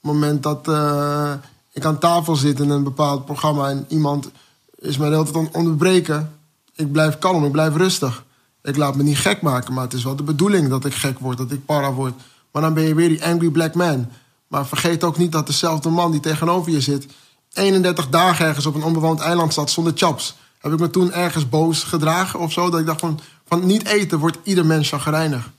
het 0.02 0.12
moment 0.12 0.44
dat 0.44 0.68
eh, 0.68 1.34
ik 1.72 1.86
aan 1.86 2.00
tafel 2.00 2.36
zit 2.36 2.60
in 2.60 2.70
een 2.70 2.84
bepaald 2.84 3.26
programma... 3.26 3.70
en 3.70 3.86
iemand 3.88 4.30
is 4.76 4.98
mij 4.98 5.10
de 5.10 5.14
hele 5.14 5.26
tijd 5.26 5.38
aan 5.38 5.44
het 5.44 5.56
onderbreken... 5.56 6.32
ik 6.76 6.92
blijf 6.92 7.18
kalm, 7.20 7.46
ik 7.46 7.52
blijf 7.52 7.76
rustig. 7.76 8.24
Ik 8.64 8.78
laat 8.78 8.96
me 8.96 9.04
niet 9.04 9.18
gek 9.18 9.42
maken, 9.42 9.74
maar 9.74 9.84
het 9.84 9.94
is 9.94 10.04
wel 10.04 10.16
de 10.16 10.24
bedoeling 10.24 10.70
dat 10.70 10.86
ik 10.86 10.94
gek 10.94 11.20
word, 11.20 11.38
dat 11.38 11.52
ik 11.52 11.66
para 11.66 11.92
word. 11.92 12.14
Maar 12.52 12.62
dan 12.62 12.74
ben 12.74 12.84
je 12.84 12.96
weer 12.96 13.10
die 13.10 13.26
angry 13.26 13.50
black 13.50 13.74
man. 13.74 14.08
Maar 14.48 14.68
vergeet 14.68 15.04
ook 15.04 15.18
niet 15.18 15.32
dat 15.32 15.48
dezelfde 15.48 15.90
man 15.90 16.12
die 16.12 16.20
tegenover 16.20 16.72
je 16.72 16.82
zit... 16.82 17.08
31 17.54 18.10
dagen 18.10 18.46
ergens 18.46 18.66
op 18.66 18.76
een 18.76 18.84
onbewoond 18.84 19.20
eiland 19.20 19.54
zat 19.54 19.72
zonder 19.72 19.94
chaps. 19.96 20.36
Heb 20.66 20.74
ik 20.74 20.80
me 20.80 20.90
toen 20.90 21.12
ergens 21.12 21.50
boos 21.50 21.84
gedragen 21.84 22.40
of 22.40 22.52
zo? 22.52 22.70
Dat 22.70 22.80
ik 22.80 22.86
dacht 22.86 23.00
van, 23.00 23.20
van 23.48 23.66
niet 23.66 23.86
eten 23.86 24.20
wordt 24.20 24.38
ieder 24.44 24.66
mens 24.66 24.90
chagrijnig. 24.90 25.52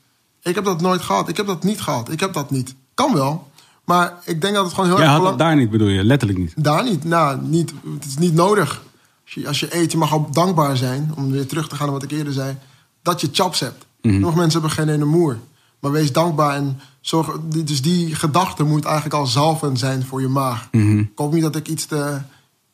Ik 0.42 0.54
heb 0.54 0.64
dat 0.64 0.80
nooit 0.80 1.02
gehad. 1.02 1.28
Ik 1.28 1.36
heb 1.36 1.46
dat 1.46 1.64
niet 1.64 1.80
gehad. 1.80 2.11
Ik 2.11 2.20
heb 2.20 2.32
dat 2.32 2.50
niet. 2.50 2.74
Kan 2.94 3.14
wel. 3.14 3.50
Maar 3.84 4.14
ik 4.24 4.40
denk 4.40 4.54
dat 4.54 4.64
het 4.64 4.74
gewoon 4.74 4.88
heel 4.88 4.98
Jij 4.98 5.07
erg 5.07 5.16
belangrijk 5.16 5.48
daar 5.48 5.57
niet, 5.59 5.70
bedoel 5.70 5.88
je? 5.88 6.04
Letterlijk 6.04 6.38
niet. 6.38 6.52
daar 6.57 6.84
niet. 6.84 7.04
Nou, 7.04 7.40
niet, 7.42 7.72
het 7.94 8.04
is 8.04 8.16
niet 8.16 8.34
nodig. 8.34 8.82
Als 9.24 9.34
je, 9.34 9.48
als 9.48 9.61
je 9.61 9.76
eet, 9.76 9.92
je 9.92 9.98
mag 9.98 10.14
ook 10.14 10.34
dankbaar 10.34 10.76
zijn, 10.76 11.12
om 11.16 11.30
weer 11.30 11.46
terug 11.46 11.68
te 11.68 11.76
gaan 11.76 11.84
naar 11.84 11.94
wat 11.94 12.11
ik 12.11 12.11
eerder 12.11 12.32
zei, 12.32 12.57
dat 13.02 13.20
je 13.20 13.28
chaps 13.32 13.61
hebt. 13.61 13.86
Nog 14.00 14.34
mensen 14.34 14.61
hebben 14.61 14.78
geen 14.78 14.88
ene 14.88 15.04
moer. 15.04 15.38
Maar 15.80 15.90
wees 15.90 16.12
dankbaar 16.12 16.57
en 16.57 16.80
zorg. 17.00 17.36
Dus 17.48 17.82
die 17.82 18.14
gedachte 18.14 18.64
moet 18.64 18.84
eigenlijk 18.84 19.14
al 19.14 19.26
zalvend 19.26 19.78
zijn 19.78 20.04
voor 20.07 20.20
je 20.20 20.28
maag. 20.28 20.68
Ik 20.70 21.11
hoop 21.14 21.32
niet 21.32 21.42
dat 21.42 21.57
ik 21.57 21.68
iets 21.68 21.84
te 21.84 22.20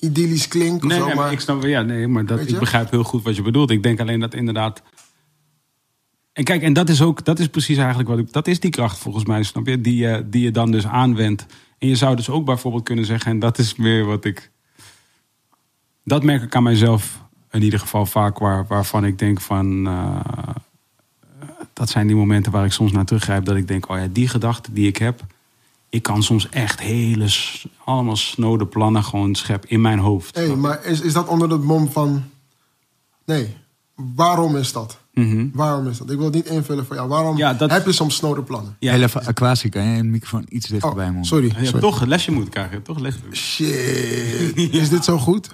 idyllisch 0.04 0.48
klink 0.48 0.82
of 0.82 0.88
Nee, 0.88 0.98
zo, 0.98 1.06
nee, 1.06 1.14
maar 1.14 1.24
maar 1.24 1.32
ik 1.32 1.40
snap, 1.40 1.62
ja, 1.62 1.82
nee, 1.82 2.08
maar 2.08 2.26
dat, 2.26 2.48
ik 2.48 2.58
begrijp 2.58 2.90
heel 2.90 3.04
goed 3.04 3.22
wat 3.22 3.36
je 3.36 3.42
bedoelt. 3.42 3.70
Ik 3.70 3.82
denk 3.82 4.00
alleen 4.00 4.20
dat 4.20 4.34
inderdaad. 4.34 4.82
En 6.32 6.44
kijk, 6.44 6.62
en 6.62 6.72
dat 6.72 6.88
is 6.88 7.02
ook, 7.02 7.24
dat 7.24 7.38
is 7.38 7.48
precies 7.48 7.76
eigenlijk 7.76 8.08
wat 8.08 8.18
ik, 8.18 8.32
dat 8.32 8.46
is 8.46 8.60
die 8.60 8.70
kracht 8.70 8.98
volgens 8.98 9.24
mij, 9.24 9.42
snap 9.42 9.66
je? 9.66 9.80
Die, 9.80 9.96
je 9.96 10.26
die 10.28 10.42
je 10.42 10.50
dan 10.50 10.70
dus 10.70 10.86
aanwendt. 10.86 11.46
En 11.78 11.88
je 11.88 11.96
zou 11.96 12.16
dus 12.16 12.30
ook 12.30 12.44
bijvoorbeeld 12.44 12.84
kunnen 12.84 13.04
zeggen, 13.04 13.30
en 13.30 13.38
dat 13.38 13.58
is 13.58 13.76
meer 13.76 14.04
wat 14.04 14.24
ik. 14.24 14.50
Dat 16.04 16.22
merk 16.22 16.42
ik 16.42 16.54
aan 16.54 16.62
mijzelf 16.62 17.22
in 17.50 17.62
ieder 17.62 17.78
geval 17.78 18.06
vaak, 18.06 18.38
waar, 18.38 18.66
waarvan 18.66 19.04
ik 19.04 19.18
denk 19.18 19.40
van. 19.40 19.86
eh, 19.86 20.20
dat 21.72 21.90
zijn 21.90 22.06
die 22.06 22.16
momenten 22.16 22.52
waar 22.52 22.64
ik 22.64 22.72
soms 22.72 22.92
naar 22.92 23.04
teruggrijp. 23.04 23.44
Dat 23.44 23.56
ik 23.56 23.68
denk, 23.68 23.88
oh 23.88 23.96
ja, 23.98 24.06
die 24.12 24.28
gedachten 24.28 24.74
die 24.74 24.86
ik 24.88 24.96
heb. 24.96 25.20
Ik 25.92 26.02
kan 26.02 26.22
soms 26.22 26.48
echt 26.48 26.80
hele, 26.80 27.28
allemaal 27.84 28.16
snode 28.16 28.66
plannen 28.66 29.04
gewoon 29.04 29.34
schep 29.34 29.66
in 29.66 29.80
mijn 29.80 29.98
hoofd. 29.98 30.34
hey, 30.36 30.46
je? 30.46 30.56
maar 30.56 30.84
is, 30.84 31.00
is 31.00 31.12
dat 31.12 31.28
onder 31.28 31.50
het 31.50 31.62
mom 31.62 31.90
van. 31.90 32.24
Nee, 33.24 33.56
waarom 33.94 34.56
is 34.56 34.72
dat? 34.72 34.98
Mhm. 35.14 35.48
Waarom 35.52 35.88
is 35.88 35.98
dat? 35.98 36.10
Ik 36.10 36.16
wil 36.16 36.24
het 36.24 36.34
niet 36.34 36.46
invullen 36.46 36.86
voor 36.86 36.96
jou. 36.96 37.08
Waarom 37.08 37.36
Ja, 37.36 37.54
dat- 37.54 37.70
heb 37.70 37.86
je 37.86 37.92
soms 37.92 38.14
snode 38.16 38.42
plannen? 38.42 38.76
Ja. 38.78 38.92
Heel 38.92 39.02
even, 39.02 39.26
Aquasi, 39.26 39.68
kan 39.68 39.84
jij 39.84 39.98
een 39.98 40.10
microfoon 40.10 40.44
iets 40.48 40.68
dichterbij 40.68 41.08
Oh, 41.08 41.14
man? 41.14 41.24
sorry. 41.24 41.46
Je 41.46 41.52
hebt 41.52 41.66
sorry. 41.66 41.80
toch 41.80 42.00
een 42.00 42.08
lesje 42.08 42.30
moeten 42.32 42.50
krijgen. 42.50 42.82
Toch 42.82 42.98
lesje. 42.98 43.18
Shit. 43.32 44.56
Is 44.74 44.88
dit 44.88 45.04
zo 45.04 45.18
goed? 45.18 45.48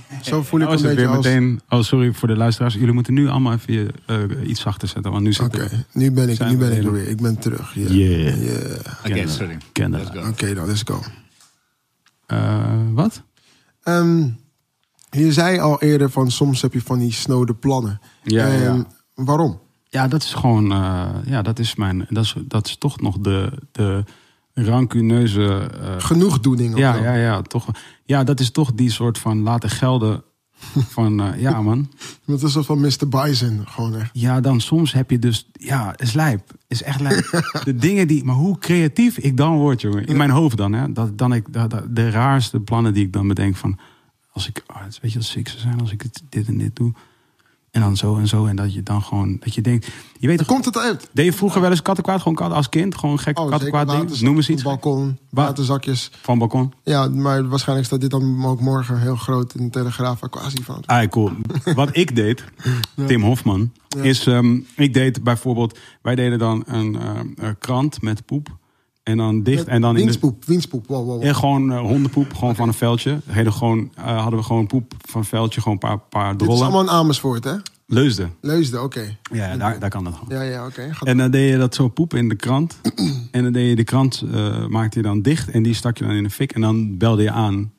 Zo 0.22 0.42
voel 0.42 0.60
ik 0.60 0.66
Oh, 0.66 0.72
een 0.72 0.78
het 0.78 0.86
beetje 0.88 1.06
weer 1.06 1.16
als... 1.16 1.26
meteen. 1.26 1.60
Oh, 1.68 1.82
sorry 1.82 2.12
voor 2.12 2.28
de 2.28 2.36
luisteraars. 2.36 2.74
Jullie 2.74 2.92
moeten 2.92 3.14
nu 3.14 3.28
allemaal 3.28 3.52
even 3.52 3.72
je, 3.72 3.88
eh, 4.06 4.48
iets 4.48 4.60
zachter 4.60 4.88
zetten. 4.88 5.12
Want 5.12 5.24
nu 5.24 5.32
zit 5.32 5.46
Oké, 5.46 5.84
nu 5.92 6.10
ben 6.12 6.28
ik, 6.28 6.44
nu 6.44 6.56
ben 6.56 6.72
ik 6.76 6.84
er 6.84 6.92
weer. 6.92 7.08
Ik 7.08 7.20
ben 7.20 7.38
terug. 7.38 7.74
Yeah. 7.74 7.90
Yeah. 7.90 8.42
Yeah. 8.42 8.78
Oké, 9.06 9.28
sorry. 9.28 9.56
Oké, 10.28 10.54
dan, 10.54 10.66
let's 10.66 10.82
go. 10.84 11.00
Eh, 12.26 12.72
wat? 12.92 13.22
Ehm, 13.82 14.28
je 15.10 15.32
zei 15.32 15.58
al 15.58 15.80
eerder 15.82 16.10
van 16.10 16.30
soms 16.30 16.62
heb 16.62 16.72
je 16.72 16.80
van 16.82 16.98
die 16.98 17.12
snode 17.12 17.54
plannen. 17.54 18.00
Ja, 18.22 18.46
ja. 18.46 18.86
waarom? 19.14 19.60
Ja, 19.88 20.08
dat 20.08 20.22
is 20.22 20.32
gewoon. 20.34 20.72
eh, 20.72 21.08
ja, 21.24 21.42
dat 21.42 21.58
is 21.58 21.74
mijn. 21.74 22.06
Dat 22.08 22.24
is, 22.24 22.34
dat 22.44 22.66
is 22.66 22.76
toch 22.76 23.00
nog 23.00 23.18
de, 23.18 23.52
de 23.72 24.04
rancuneuze. 24.54 25.70
eh, 25.80 25.94
Genoegdoening 25.98 26.72
of 26.72 26.78
ja, 26.78 26.96
zo. 26.96 27.02
ja, 27.02 27.14
ja, 27.14 27.42
toch. 27.42 27.66
Ja, 28.04 28.24
dat 28.24 28.40
is 28.40 28.50
toch 28.50 28.72
die 28.74 28.90
soort 28.90 29.18
van 29.18 29.40
laten 29.42 29.70
gelden. 29.70 30.22
Van 30.88 31.20
eh, 31.22 31.40
ja, 31.40 31.62
man. 31.62 31.90
Dat 32.26 32.42
is 32.42 32.56
van 32.60 32.80
Mr. 32.80 33.08
Bison. 33.08 33.60
Gewoon 33.68 33.96
echt. 33.96 34.10
Ja, 34.12 34.40
dan 34.40 34.60
soms 34.60 34.92
heb 34.92 35.10
je 35.10 35.18
dus. 35.18 35.48
Ja, 35.52 35.98
is 35.98 36.12
lijp. 36.12 36.50
Is 36.68 36.82
echt 36.82 37.00
lijp. 37.00 37.42
De 37.64 37.76
dingen 37.76 38.06
die. 38.08 38.24
Maar 38.24 38.34
hoe 38.34 38.58
creatief 38.58 39.18
ik 39.18 39.36
dan 39.36 39.56
word, 39.56 39.80
jongen. 39.80 40.06
In 40.06 40.16
mijn 40.16 40.30
hoofd 40.30 40.56
dan, 40.56 40.72
hè. 40.72 40.92
Dat, 40.92 41.18
dan 41.18 41.32
ik, 41.32 41.52
dat, 41.52 41.70
dat- 41.70 41.96
de 41.96 42.10
raarste 42.10 42.60
plannen 42.60 42.94
die 42.94 43.04
ik 43.04 43.12
dan 43.12 43.28
bedenk 43.28 43.56
van. 43.56 43.78
Als 44.32 44.48
ik. 44.48 44.62
Oh, 44.66 44.82
weet 45.02 45.12
je 45.12 45.18
wat 45.18 45.26
sick 45.26 45.48
zou 45.48 45.60
zijn 45.60 45.80
als 45.80 45.92
ik 45.92 46.04
dit 46.28 46.46
en 46.46 46.58
dit 46.58 46.76
doe. 46.76 46.92
En 47.72 47.80
dan 47.80 47.96
zo 47.96 48.16
en 48.16 48.26
zo. 48.28 48.46
En 48.46 48.56
dat 48.56 48.74
je 48.74 48.82
dan 48.82 49.02
gewoon. 49.02 49.36
Dat 49.40 49.54
je 49.54 49.60
denkt. 49.60 49.88
Je 50.18 50.26
weet 50.26 50.36
Dan 50.36 50.46
komt 50.46 50.64
het 50.64 50.78
uit. 50.78 51.08
Deed 51.12 51.24
je 51.24 51.32
vroeger 51.32 51.60
wel 51.60 51.70
eens 51.70 51.82
kattenkwaad? 51.82 52.18
Gewoon 52.18 52.34
kat, 52.34 52.52
als 52.52 52.68
kind? 52.68 52.96
Gewoon 52.96 53.18
gek 53.18 53.38
Oh, 53.38 53.50
kattenkwaad 53.50 53.88
ding? 53.90 54.20
Noem 54.20 54.36
eens 54.36 54.48
iets. 54.48 54.62
Balkon, 54.62 55.18
Wa- 55.30 55.44
waterzakjes. 55.44 56.10
Van 56.22 56.38
balkon. 56.38 56.72
Ja, 56.84 57.08
maar 57.08 57.48
waarschijnlijk 57.48 57.86
staat 57.88 58.00
dit 58.00 58.10
dan 58.10 58.44
ook 58.44 58.60
morgen 58.60 59.00
heel 59.00 59.16
groot 59.16 59.54
in 59.54 59.64
de 59.64 59.70
Telegraaf. 59.70 60.20
Quasi 60.30 60.62
van. 60.62 60.82
Ah, 60.86 61.08
cool. 61.08 61.30
Wat 61.74 61.88
ik 61.96 62.16
deed, 62.16 62.44
Tim 63.06 63.22
Hofman, 63.22 63.72
is... 64.02 64.26
ehm, 64.26 64.58
ik 64.76 64.94
deed 64.94 65.22
bijvoorbeeld... 65.24 65.78
Wij 66.02 66.14
deden 66.14 66.38
dan 66.38 66.62
een 66.66 66.98
eh, 67.36 67.48
krant 67.58 68.02
met 68.02 68.26
poep. 68.26 68.48
En 69.02 69.16
dan 69.16 69.42
dicht. 69.42 69.66
En 69.66 69.80
dan 69.80 69.96
in 69.96 70.06
de. 70.06 70.18
Wow, 70.20 70.74
wow, 70.86 71.06
wow. 71.06 71.24
en 71.24 71.34
gewoon 71.34 71.72
eh, 71.72 71.78
hondenpoep, 71.78 72.34
gewoon 72.34 72.54
van 72.54 72.68
een 72.68 72.74
veldje. 72.74 73.20
Hele 73.26 73.52
gewoon, 73.52 73.92
eh, 73.94 74.20
hadden 74.20 74.38
we 74.38 74.44
gewoon 74.44 74.66
poep 74.66 74.94
van 74.98 75.20
een 75.20 75.26
veldje, 75.26 75.60
gewoon 75.60 75.78
een 75.80 75.88
paar, 75.88 75.98
paar 75.98 76.32
Dit 76.32 76.40
is 76.40 76.46
drollen. 76.46 76.62
allemaal 76.62 76.82
in 76.82 76.90
Amersfoort, 76.90 77.44
hè? 77.44 77.54
Leusden. 77.86 78.34
Leusden, 78.40 78.82
oké. 78.82 79.16
Ja, 79.32 79.56
daar, 79.56 79.78
daar 79.78 79.90
kan 79.90 80.04
dat 80.04 80.14
gewoon. 80.14 80.38
Ja, 80.38 80.50
ja, 80.50 80.66
oké. 80.66 80.90
En 81.04 81.16
dan 81.16 81.30
deed 81.30 81.50
je 81.50 81.58
dat 81.58 81.74
zo 81.74 81.88
poep 81.88 82.14
in 82.14 82.28
de 82.28 82.34
krant. 82.34 82.80
en 83.30 83.42
dan 83.42 83.52
deed 83.52 83.68
je 83.68 83.76
de 83.76 83.84
krant, 83.84 84.24
eh, 84.32 84.66
maakte 84.66 84.98
je 84.98 85.04
dan 85.04 85.22
dicht 85.22 85.50
en 85.50 85.62
die 85.62 85.74
stak 85.74 85.98
je 85.98 86.04
dan 86.04 86.14
in 86.14 86.22
de 86.22 86.30
fik. 86.30 86.52
En 86.52 86.60
dan 86.60 86.96
belde 86.96 87.22
je 87.22 87.30
aan. 87.30 87.72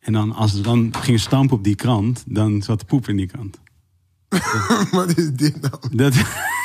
En 0.00 0.12
dan 0.12 0.32
als 0.32 0.52
het 0.52 0.64
dan 0.64 0.94
ging 1.00 1.20
stampen 1.20 1.56
op 1.56 1.64
die 1.64 1.74
krant, 1.74 2.24
dan 2.26 2.62
zat 2.62 2.80
de 2.80 2.86
poep 2.86 3.08
in 3.08 3.16
die 3.16 3.26
krant. 3.26 3.58
Wat 4.90 5.18
is 5.18 5.30
dit 5.32 5.60
nou? 5.60 5.74
Dat, 5.90 6.14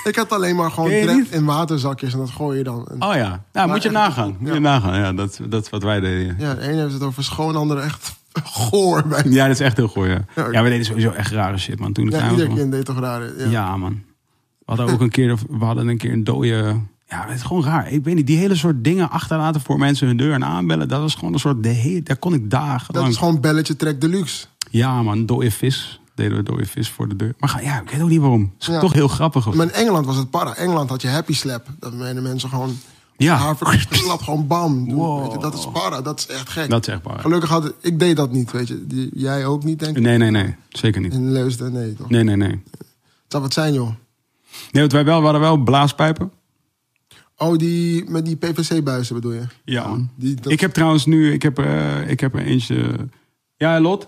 Ik 0.04 0.16
had 0.16 0.32
alleen 0.32 0.56
maar 0.56 0.72
gewoon 0.72 0.90
niet? 1.18 1.30
in 1.32 1.46
waterzakjes 1.46 2.14
en 2.14 2.20
dat 2.20 2.30
gooi 2.30 2.58
je 2.58 2.64
dan. 2.64 2.88
En, 2.92 3.04
Oh 3.04 3.16
ja, 3.16 3.44
nou, 3.54 3.68
moet 3.68 3.82
je 3.82 3.90
echt- 3.90 3.98
nagaan. 3.98 4.36
Moet 4.40 4.54
je 4.54 4.60
nagaan. 4.60 5.00
Ja, 5.00 5.14
dat, 5.14 5.40
dat 5.50 5.64
is 5.64 5.70
wat 5.70 5.84
wij 5.84 6.00
deden. 6.00 6.36
Ja, 6.40 6.54
de 6.54 6.62
ene 6.62 6.82
heeft 6.82 6.94
het 6.94 7.04
over 7.04 7.24
schoon, 7.24 7.52
de 7.52 7.58
andere 7.58 7.82
echt 7.82 8.16
goor. 8.44 9.04
Bij. 9.08 9.24
Ja, 9.30 9.44
dat 9.48 9.56
is 9.60 9.66
echt 9.66 9.78
heel 9.78 9.88
goor, 9.88 10.08
ja. 10.08 10.26
Ja. 10.36 10.52
Ja, 10.52 10.64
we 10.64 10.70
deden 10.70 10.86
sowieso 10.86 11.12
echt 11.12 11.32
rare 11.32 11.58
shit, 11.58 11.80
man. 11.80 11.94
Toen 11.94 12.06
de 12.06 12.16
Ja, 12.16 12.30
ieder 12.32 12.48
kind 12.48 12.72
deed 12.72 12.86
toch 12.86 13.00
raar. 13.00 13.22
Ja. 13.38 13.46
Ja. 13.50 13.78
man. 13.78 14.02
We 14.66 14.76
hadden 14.76 14.94
ook 14.96 15.02
een 15.02 15.10
keer, 15.10 15.38
we 15.50 15.66
hadden 15.66 15.88
een 15.88 15.98
keer 15.98 16.12
een 16.14 16.24
dode... 16.24 16.76
Ja, 17.08 17.26
het 17.28 17.36
is 17.36 17.42
gewoon 17.42 17.64
raar. 17.64 17.92
Ik 17.92 18.04
weet 18.04 18.16
niet, 18.16 18.28
die 18.28 18.38
hele 18.38 18.56
soort 18.56 18.84
dingen 18.84 19.10
achterlaten 19.10 19.62
voor 19.62 19.78
mensen 19.78 20.08
hun 20.08 20.18
deur 20.18 20.34
en 20.34 20.46
aanbellen. 20.46 20.88
Dat 20.88 21.00
was 21.02 21.16
gewoon 21.16 21.34
een 21.34 21.40
soort, 21.40 21.64
de 21.64 21.70
hele, 21.70 22.04
daar 22.04 22.18
kon 22.18 22.34
ik 22.34 22.50
dagen 22.50 22.94
Dat 22.94 23.02
lang. 23.02 23.14
is 23.14 23.18
gewoon 23.20 23.40
belletje 23.42 23.76
trek 23.76 24.02
deluxe. 24.02 24.46
Ja 24.72 25.02
man, 25.04 25.26
dode 25.26 25.52
vis. 25.52 25.99
Deden 26.20 26.38
we 26.38 26.44
dode 26.44 26.66
vis 26.66 26.90
voor 26.90 27.08
de 27.08 27.16
deur. 27.16 27.34
Maar 27.40 27.50
ga- 27.50 27.60
ja, 27.60 27.82
ik 27.82 27.90
weet 27.90 28.02
ook 28.02 28.10
niet 28.10 28.20
waarom. 28.20 28.42
Het 28.54 28.68
is 28.68 28.74
Ja. 28.74 28.80
toch 28.80 28.94
heel 28.94 29.08
grappig. 29.08 29.48
of- 29.48 29.56
Maar 29.56 29.66
in 29.66 29.72
Engeland 29.74 30.06
was 30.06 30.16
het 30.16 30.30
para. 30.30 30.56
Engeland 30.56 30.90
had 30.90 31.02
je 31.02 31.08
happy 31.08 31.34
slap. 31.34 31.68
Dat 31.80 31.94
menen 31.94 32.24
mensen 32.24 32.50
gewoon... 32.50 32.78
Ja. 33.18 33.36
Haar 33.36 33.58
verklap, 33.58 34.22
gewoon 34.22 34.48
bam. 34.48 34.86
doen. 34.90 34.98
Wow. 34.98 35.22
Weet 35.24 35.32
je, 35.32 35.38
dat 35.38 35.54
is 35.54 35.68
para. 35.74 36.02
Dat 36.02 36.20
is 36.20 36.28
echt 36.28 36.50
gek. 36.50 36.70
Dat 36.70 36.88
is 36.88 36.94
echt. 36.94 37.02
Gelukkig 37.22 37.50
had 37.50 37.74
ik 37.82 38.00
deed 38.00 38.16
dat 38.16 38.32
niet, 38.32 38.52
weet 38.52 38.68
je. 38.68 38.88
Die, 38.88 39.10
jij 39.14 39.46
ook 39.46 39.64
niet, 39.64 39.80
denk 39.80 39.98
ik. 39.98 40.04
Nee, 40.04 40.18
nee, 40.18 40.32
nee. 40.32 40.56
Zeker 40.70 41.02
niet. 41.02 41.14
In 41.14 41.32
Leusden, 41.32 41.72
nee 41.74 41.94
toch? 41.94 42.10
Nee, 42.10 42.24
nee, 42.24 42.36
nee. 42.36 42.50
Het 42.72 42.88
zou 43.28 43.44
wat 43.44 43.54
zijn, 43.54 43.74
joh. 43.74 43.88
Nee, 44.72 44.82
want 44.82 44.92
wij 44.92 45.06
wel, 45.06 45.18
we 45.18 45.24
hadden 45.24 45.42
wel 45.42 45.58
blaaspijpen. 45.58 46.32
Oh, 47.38 47.58
die 47.58 48.10
met 48.10 48.26
die 48.26 48.36
PVC-buizen 48.36 49.16
bedoel 49.16 49.32
je? 49.34 49.44
Ja. 49.66 49.98
Die, 50.16 50.36
dat- 50.36 50.52
Ik 50.52 50.60
heb 50.60 50.74
trouwens 50.74 51.06
nu, 51.06 51.34
ik 51.34 51.42
heb, 51.42 51.60
ik 52.08 52.20
heb 52.20 52.34
er 52.36 52.42
eentje. 52.46 52.96
Ja, 53.58 53.80
Lot? 53.80 54.08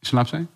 Slaapt 0.00 0.28
zij? 0.28 0.46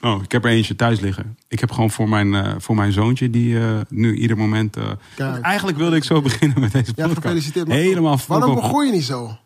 Oh, 0.00 0.22
ik 0.22 0.32
heb 0.32 0.44
er 0.44 0.50
eentje 0.50 0.76
thuis 0.76 1.00
liggen. 1.00 1.38
Ik 1.48 1.60
heb 1.60 1.70
gewoon 1.70 1.90
voor 1.90 2.08
mijn, 2.08 2.34
eh, 2.34 2.52
voor 2.58 2.74
mijn 2.74 2.92
zoontje, 2.92 3.30
die 3.30 3.58
eh, 3.60 3.80
nu 3.88 4.14
ieder 4.16 4.36
moment. 4.36 4.76
eh, 4.76 5.34
eigenlijk 5.42 5.78
wilde 5.78 5.96
ik 5.96 6.04
zo 6.04 6.20
beginnen 6.28 6.60
met 6.60 6.72
deze 6.72 6.92
Ja, 6.96 7.02
podcast. 7.06 7.20
gefeliciteerd. 7.26 7.68
man. 7.68 7.76
Helemaal 7.76 8.18
Waarom 8.26 8.54
begon 8.54 8.86
je 8.86 8.92
niet 8.92 9.04
zo? 9.04 9.36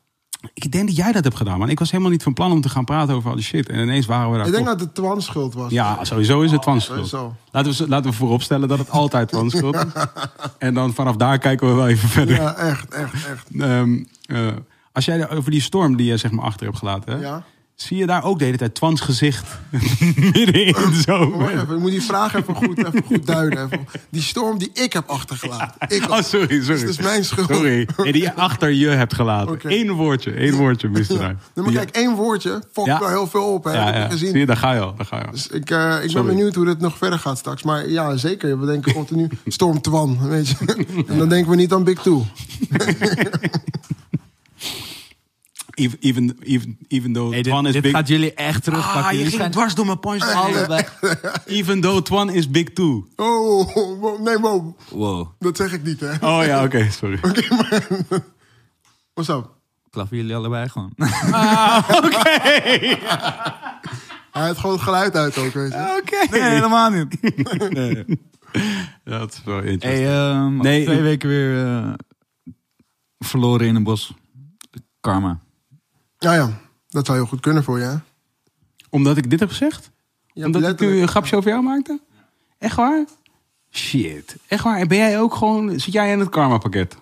Ik 0.54 0.72
denk 0.72 0.86
dat 0.86 0.96
jij 0.96 1.12
dat 1.12 1.24
hebt 1.24 1.36
gedaan, 1.36 1.58
man. 1.58 1.68
Ik 1.68 1.78
was 1.78 1.90
helemaal 1.90 2.12
niet 2.12 2.22
van 2.22 2.34
plan 2.34 2.52
om 2.52 2.60
te 2.60 2.68
gaan 2.68 2.84
praten 2.84 3.14
over 3.14 3.30
al 3.30 3.36
die 3.36 3.44
shit. 3.44 3.68
En 3.68 3.78
ineens 3.80 4.06
waren 4.06 4.30
we 4.30 4.36
daar. 4.36 4.46
Ik 4.46 4.52
denk 4.52 4.66
toch. 4.66 4.74
dat 4.76 4.86
het 4.86 4.94
Twan 4.94 5.22
schuld 5.22 5.54
was. 5.54 5.70
Ja, 5.72 6.04
sowieso 6.04 6.40
is 6.40 6.50
het 6.50 6.62
Twans 6.62 6.84
schuld. 6.84 7.08
sowieso. 7.08 7.36
Laten 7.50 7.72
we, 7.72 7.88
laten 7.88 8.10
we 8.10 8.16
vooropstellen 8.16 8.68
dat 8.68 8.78
het 8.78 8.90
altijd 8.90 9.28
Twans 9.28 9.56
schuld 9.56 9.74
is. 9.74 9.82
En 10.58 10.74
dan 10.74 10.94
vanaf 10.94 11.16
daar 11.16 11.38
kijken 11.38 11.68
we 11.68 11.74
wel 11.74 11.88
even 11.88 12.08
verder. 12.18 12.34
Ja, 12.34 12.54
echt, 12.54 12.94
echt, 12.94 13.12
echt. 13.14 13.46
Ehm, 13.58 14.04
eh, 14.26 14.46
als 14.92 15.04
jij 15.04 15.30
over 15.30 15.50
die 15.50 15.60
storm 15.60 15.96
die 15.96 16.06
je 16.06 16.16
zeg 16.16 16.30
maar 16.30 16.44
achter 16.44 16.66
hebt 16.66 16.78
gelaten, 16.78 17.12
hè, 17.16 17.20
Ja. 17.20 17.44
Zie 17.82 17.96
je 17.96 18.06
daar 18.06 18.24
ook 18.24 18.38
de 18.38 18.44
hele 18.44 18.56
tijd 18.56 18.74
Twans 18.74 19.00
gezicht 19.00 19.46
midden 20.32 20.66
in 20.66 20.72
de 20.72 21.02
zomer. 21.06 21.38
Wacht 21.38 21.52
even, 21.52 21.74
ik 21.74 21.80
moet 21.80 21.90
die 21.90 22.02
vraag 22.02 22.34
even 22.34 22.54
goed, 22.54 22.78
even 22.78 23.02
goed 23.06 23.26
duiden. 23.26 23.64
Even. 23.64 23.86
Die 24.10 24.22
storm 24.22 24.58
die 24.58 24.70
ik 24.72 24.92
heb 24.92 25.08
achtergelaten. 25.08 25.88
Ik 25.88 26.10
Oh, 26.10 26.22
sorry, 26.22 26.62
sorry. 26.62 26.80
Het 26.80 26.88
is 26.88 26.98
mijn 26.98 27.24
schuld. 27.24 27.48
Sorry. 27.48 27.88
Nee, 27.96 28.12
die 28.12 28.22
je 28.22 28.34
achter 28.34 28.70
je 28.70 28.88
hebt 28.88 29.14
gelaten. 29.14 29.58
Eén 29.62 29.92
woordje, 29.92 30.32
één 30.32 30.54
woordje 30.54 30.88
miste 30.88 31.18
daar. 31.18 31.36
Maar 31.54 31.72
kijk, 31.72 31.90
één 31.90 32.14
woordje 32.14 32.62
fokt 32.72 32.88
Ja. 32.88 32.98
wel 32.98 33.08
heel 33.08 33.26
veel 33.26 33.52
op. 33.52 33.64
Hè, 33.64 33.72
ja, 33.72 33.84
heb 33.84 33.94
ja. 33.94 34.04
ik 34.04 34.10
gezien. 34.10 34.30
Zie 34.30 34.38
je, 34.38 34.46
daar 34.46 34.56
ga 34.56 34.72
je 34.72 34.80
al. 34.80 34.94
Daar 34.96 35.06
ga 35.06 35.16
je 35.16 35.24
al. 35.24 35.32
Dus 35.32 35.46
ik, 35.46 35.70
eh, 35.70 36.04
ik 36.04 36.12
ben 36.12 36.26
benieuwd 36.26 36.54
hoe 36.54 36.64
dit 36.64 36.80
nog 36.80 36.96
verder 36.96 37.18
gaat 37.18 37.38
straks. 37.38 37.62
Maar 37.62 37.88
ja, 37.88 38.16
zeker. 38.16 38.60
We 38.60 38.66
denken 38.66 38.92
continu 38.92 39.28
Storm 39.46 39.80
Twan, 39.80 40.18
weet 40.28 40.48
je. 40.48 40.56
En 41.08 41.18
dan 41.18 41.28
denken 41.28 41.50
we 41.50 41.56
niet 41.56 41.72
aan 41.72 41.84
Big 41.84 41.98
Two. 42.02 42.24
Even, 45.82 45.98
even, 46.00 46.36
even, 46.42 46.78
even 46.88 47.12
though 47.12 47.28
Hey, 47.32 47.42
dit 47.42 47.52
Twan 47.52 47.66
is 47.66 47.72
dit 47.72 47.82
big... 47.82 47.92
gaat 47.92 48.08
jullie 48.08 48.34
echt 48.34 48.64
terugpakken. 48.64 49.04
Ah, 49.04 49.12
je 49.12 49.18
ging 49.18 49.30
zijn 49.30 49.50
dwars 49.50 49.74
door 49.74 49.86
mijn 49.86 50.00
punch. 50.00 50.34
allebei... 50.34 50.84
Even 51.46 51.80
though 51.80 52.02
Twan 52.02 52.30
is 52.30 52.50
big 52.50 52.72
too. 52.72 53.06
Oh, 53.16 53.74
wow, 54.00 54.22
nee, 54.22 54.38
wow. 54.38 54.78
Wow, 54.90 55.28
Dat 55.38 55.56
zeg 55.56 55.72
ik 55.72 55.84
niet, 55.84 56.00
hè. 56.00 56.12
Oh 56.20 56.44
ja, 56.44 56.64
oké, 56.64 56.90
sorry. 56.90 57.18
What's 59.14 59.28
up? 59.28 59.60
klappen 59.90 60.16
jullie 60.16 60.34
allebei 60.34 60.68
gewoon. 60.68 60.92
Hij 64.32 64.46
heeft 64.46 64.58
gewoon 64.58 64.74
het 64.74 64.84
geluid 64.84 65.16
uit 65.16 65.38
ook, 65.38 65.52
weet 65.52 65.72
je. 65.72 66.00
Oké. 66.00 66.30
Nee, 66.30 66.42
helemaal 66.42 66.90
niet. 66.90 67.18
Ja, 69.04 69.18
dat 69.18 69.32
is 69.32 69.42
wel 69.44 69.60
interessant. 69.62 69.82
Hey, 69.82 70.06
ehm, 70.06 70.56
Nee, 70.56 70.84
twee 70.84 71.00
weken 71.00 71.28
weer 71.28 71.66
eh, 71.66 71.92
verloren 73.18 73.66
in 73.66 73.74
een 73.74 73.82
bos. 73.82 74.14
Karma. 75.00 75.40
Ja, 76.22 76.34
ja. 76.34 76.50
Dat 76.88 77.06
zou 77.06 77.18
heel 77.18 77.26
goed 77.26 77.40
kunnen 77.40 77.64
voor 77.64 77.78
je, 77.78 77.84
hè. 77.84 77.94
Omdat 78.90 79.16
ik 79.16 79.30
dit 79.30 79.40
heb 79.40 79.48
gezegd? 79.48 79.90
Ja, 80.32 80.46
Omdat 80.46 80.62
ik 80.68 80.80
nu 80.80 81.00
een 81.00 81.08
grapje 81.08 81.36
over 81.36 81.50
jou 81.50 81.62
maakte? 81.62 82.00
Echt 82.58 82.76
waar? 82.76 83.04
Shit. 83.70 84.36
Echt 84.48 84.64
waar? 84.64 84.78
En 84.78 84.88
ben 84.88 84.98
jij 84.98 85.20
ook 85.20 85.34
gewoon... 85.34 85.80
Zit 85.80 85.92
jij 85.92 86.12
in 86.12 86.18
het 86.18 86.28
karma 86.28 86.58
pakket? 86.58 86.96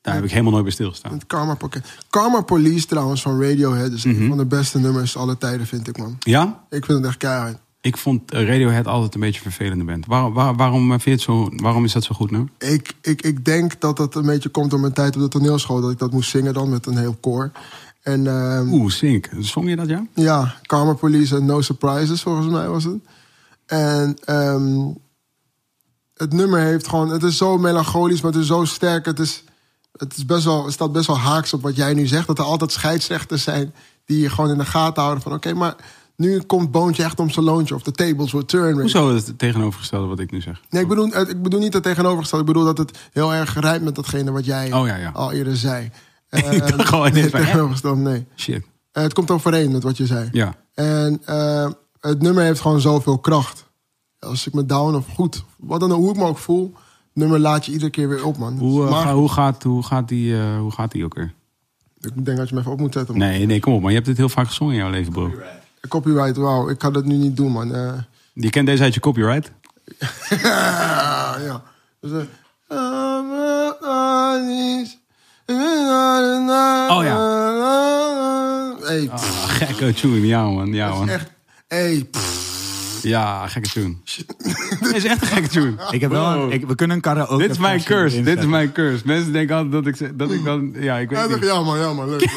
Daar 0.00 0.14
heb 0.14 0.24
ik 0.24 0.30
helemaal 0.30 0.52
nooit 0.52 0.64
bij 0.64 0.72
stilgestaan. 0.72 1.12
Het 1.12 1.26
Karma 1.26 1.54
pakket. 1.54 1.86
Karma 2.10 2.40
Police 2.40 2.86
trouwens 2.86 3.22
van 3.22 3.42
Radiohead 3.42 3.92
is 3.92 4.04
Mhm. 4.04 4.22
een 4.22 4.28
van 4.28 4.36
de 4.36 4.44
beste 4.46 4.78
nummers 4.78 5.16
aller 5.16 5.38
tijden, 5.38 5.66
vind 5.66 5.88
ik, 5.88 5.98
man. 5.98 6.16
Ja? 6.18 6.64
Ik 6.70 6.84
vind 6.84 6.98
het 6.98 7.06
echt 7.06 7.16
keihard. 7.16 7.58
Ik 7.80 7.96
vond 7.96 8.30
eh, 8.30 8.46
Radiohead 8.46 8.86
altijd 8.86 9.14
een 9.14 9.20
beetje 9.20 9.44
een 9.44 9.52
vervelende 9.52 9.84
band. 9.84 10.06
Waarom, 10.06 10.32
waar- 10.32 10.54
waarom, 10.56 10.82
eh, 10.82 10.88
vind 10.90 11.02
je 11.04 11.10
het 11.10 11.20
zo, 11.20 11.48
waarom 11.62 11.84
is 11.84 11.92
dat 11.92 12.04
zo 12.04 12.14
goed 12.14 12.30
nu? 12.30 12.44
Ik, 12.58 12.94
ik, 13.00 13.22
ik 13.22 13.44
denk 13.44 13.80
dat 13.80 13.96
dat 13.96 14.14
een 14.14 14.26
beetje 14.26 14.48
komt 14.48 14.70
door 14.70 14.80
mijn 14.80 14.92
tijd 14.92 15.16
op 15.16 15.22
de 15.22 15.28
toneelschool. 15.28 15.80
Dat 15.80 15.90
ik 15.90 15.98
dat 15.98 16.12
moest 16.12 16.30
zingen 16.30 16.54
dan 16.54 16.68
met 16.68 16.86
een 16.86 16.98
heel 16.98 17.16
koor. 17.20 17.50
En 18.08 18.26
ehm, 18.26 18.72
Oeh, 18.72 18.90
Sink. 18.90 19.28
Zong 19.38 19.68
je 19.68 19.76
dat, 19.76 19.88
ja? 19.88 20.06
ja, 20.14 20.54
Karma 20.62 20.92
Police 20.92 21.36
en 21.36 21.44
No 21.44 21.60
Surprises 21.60 22.22
volgens 22.22 22.46
mij 22.46 22.68
was 22.68 22.84
het. 22.84 22.98
En 23.66 24.16
ehm, 24.24 24.86
het 26.14 26.32
nummer 26.32 26.60
heeft 26.60 26.88
gewoon... 26.88 27.08
Het 27.08 27.22
is 27.22 27.36
zo 27.36 27.58
melancholisch, 27.58 28.20
maar 28.20 28.32
het 28.32 28.40
is 28.40 28.46
zo 28.46 28.64
sterk. 28.64 29.04
Het, 29.06 29.18
is, 29.18 29.44
het, 29.92 30.16
is 30.16 30.26
best 30.26 30.44
wel, 30.44 30.64
het 30.64 30.72
staat 30.72 30.92
best 30.92 31.06
wel 31.06 31.18
haaks 31.18 31.52
op 31.52 31.62
wat 31.62 31.76
jij 31.76 31.94
nu 31.94 32.06
zegt. 32.06 32.26
Dat 32.26 32.38
er 32.38 32.44
altijd 32.44 32.72
scheidsrechters 32.72 33.42
zijn 33.42 33.74
die 34.04 34.20
je 34.20 34.30
gewoon 34.30 34.50
in 34.50 34.58
de 34.58 34.64
gaten 34.64 35.02
houden. 35.02 35.22
Van 35.22 35.32
oké, 35.32 35.52
maar 35.54 35.76
nu 36.16 36.40
komt 36.40 36.70
Boontje 36.70 37.02
echt 37.02 37.20
om 37.20 37.30
zijn 37.30 37.44
loontje. 37.44 37.74
Of 37.74 37.82
de 37.82 37.92
tables 37.92 38.32
will 38.32 38.44
turn. 38.44 38.80
Hoezo 38.80 39.14
het 39.14 39.38
tegenovergestelde 39.38 40.06
wat 40.06 40.18
ik 40.18 40.30
nu 40.30 40.40
zeg? 40.40 40.60
Nee, 40.70 40.82
ik 40.82 40.88
bedoel, 40.88 41.16
ik 41.16 41.42
bedoel 41.42 41.60
niet 41.60 41.72
het 41.74 41.82
tegenovergestelde. 41.82 42.44
Ik 42.44 42.52
bedoel 42.52 42.74
dat 42.74 42.78
het 42.78 42.98
heel 43.12 43.34
erg 43.34 43.60
rijmt 43.60 43.84
met 43.84 43.94
datgene 43.94 44.30
wat 44.30 44.44
jij 44.44 44.72
Oh, 44.72 44.86
ja, 44.86 44.96
ja. 44.96 45.10
al 45.10 45.32
eerder 45.32 45.56
zei. 45.56 45.90
Ik 46.50 46.58
dacht 46.76 46.88
gewoon 46.88 47.12
van, 47.12 47.20
hè? 47.22 47.30
tegenovergestelde, 47.30 48.00
nee. 48.00 48.26
Shit. 48.36 48.64
Eh, 48.92 49.02
het 49.02 49.12
komt 49.14 49.30
overeen 49.30 49.72
met 49.72 49.82
wat 49.82 49.96
je 49.96 50.06
zei. 50.06 50.28
Ja. 50.32 50.54
En 50.74 51.20
eh, 51.24 51.70
het 52.00 52.22
nummer 52.22 52.44
heeft 52.44 52.60
gewoon 52.60 52.80
zoveel 52.80 53.18
kracht. 53.18 53.66
Als 54.18 54.46
ik 54.46 54.52
me 54.54 54.66
down 54.66 54.94
of 54.94 55.06
goed, 55.14 55.44
wat 55.56 55.80
dan 55.80 55.92
ook, 55.92 55.98
hoe 55.98 56.10
ik 56.10 56.16
me 56.16 56.24
ook 56.24 56.38
voel, 56.38 56.72
het 56.74 57.12
nummer 57.12 57.38
laat 57.38 57.66
je 57.66 57.72
iedere 57.72 57.90
keer 57.90 58.08
weer 58.08 58.24
op, 58.24 58.36
man. 58.38 58.58
Hoe, 58.58 58.84
eh, 58.84 58.90
maar 58.90 59.02
ga- 59.06 59.14
hoe, 59.14 59.28
gaat, 59.28 59.62
hoe, 59.62 59.82
gaat 59.84 60.08
die, 60.08 60.38
eh, 60.38 60.58
hoe 60.58 60.72
gaat 60.72 60.90
die 60.92 61.04
ook 61.04 61.14
weer? 61.14 61.32
ik 62.00 62.24
denk 62.24 62.38
dat 62.38 62.48
je 62.48 62.54
me 62.54 62.60
even 62.60 62.72
op 62.72 62.78
moet 62.80 62.92
zetten. 62.92 63.16
Man. 63.18 63.28
Nee, 63.28 63.46
nee, 63.46 63.60
kom 63.60 63.72
op. 63.74 63.80
Maar 63.80 63.88
je 63.90 63.94
hebt 63.96 64.08
dit 64.08 64.16
heel 64.16 64.28
vaak 64.28 64.46
gezongen 64.46 64.74
in 64.74 64.80
jouw 64.80 64.90
leven, 64.90 65.12
bro. 65.12 65.32
Copyright, 65.88 66.36
wauw, 66.36 66.68
ik 66.68 66.82
ga 66.82 66.90
dat 66.90 67.04
nu 67.04 67.14
niet 67.16 67.36
doen, 67.36 67.52
man. 67.52 67.74
Eh, 67.74 67.92
Je 68.32 68.50
kent 68.50 68.66
deze 68.66 68.82
uit 68.82 68.94
je 68.94 69.00
copyright? 69.00 69.50
ja. 71.48 71.62
Dus, 72.00 72.10
eh, 72.12 72.18
Oh, 75.52 77.00
ja. 77.04 77.16
Hey, 78.86 79.08
Ah, 79.10 79.20
gekke 79.48 79.92
tune. 79.92 80.26
Ja, 80.26 80.44
man. 80.50 80.72
Ja, 80.72 80.88
man. 80.88 81.08
echt. 81.08 81.30
Hey, 81.68 82.06
pff, 82.10 82.98
Ja, 83.02 83.46
gekke 83.46 83.68
tune. 83.68 83.94
Dit 84.80 84.94
is 84.94 85.04
echt 85.04 85.20
een 85.22 85.26
gekke 85.28 85.48
tune. 85.48 85.74
Ik 85.90 86.00
heb 86.00 86.10
wel 86.10 86.24
een- 86.42 86.50
ik, 86.52 86.66
we 86.66 86.74
kunnen 86.74 86.96
een 86.96 87.02
karaoke. 87.02 87.42
Dit 87.42 87.50
is 87.50 87.58
mijn 87.58 87.80
versie 87.80 87.96
curse. 87.96 88.12
erin 88.14 88.24
Dit 88.24 88.34
is 88.34 88.40
zetten. 88.40 88.50
mijn 88.50 88.72
curse. 88.72 89.02
Mensen 89.06 89.32
denken 89.32 89.56
altijd 89.56 89.84
dat 89.84 90.00
ik, 90.00 90.18
dat 90.18 90.30
ik 90.30 90.44
dan... 90.44 90.72
Ja, 90.78 90.96
ik 90.98 91.10
weet 91.10 91.18
ja, 91.18 91.26
niet. 91.34 91.44
ja, 91.44 91.60
man, 91.62 91.78
ja, 91.78 91.92
man, 91.92 92.08
leuk. 92.10 92.20
leuk. 92.20 92.30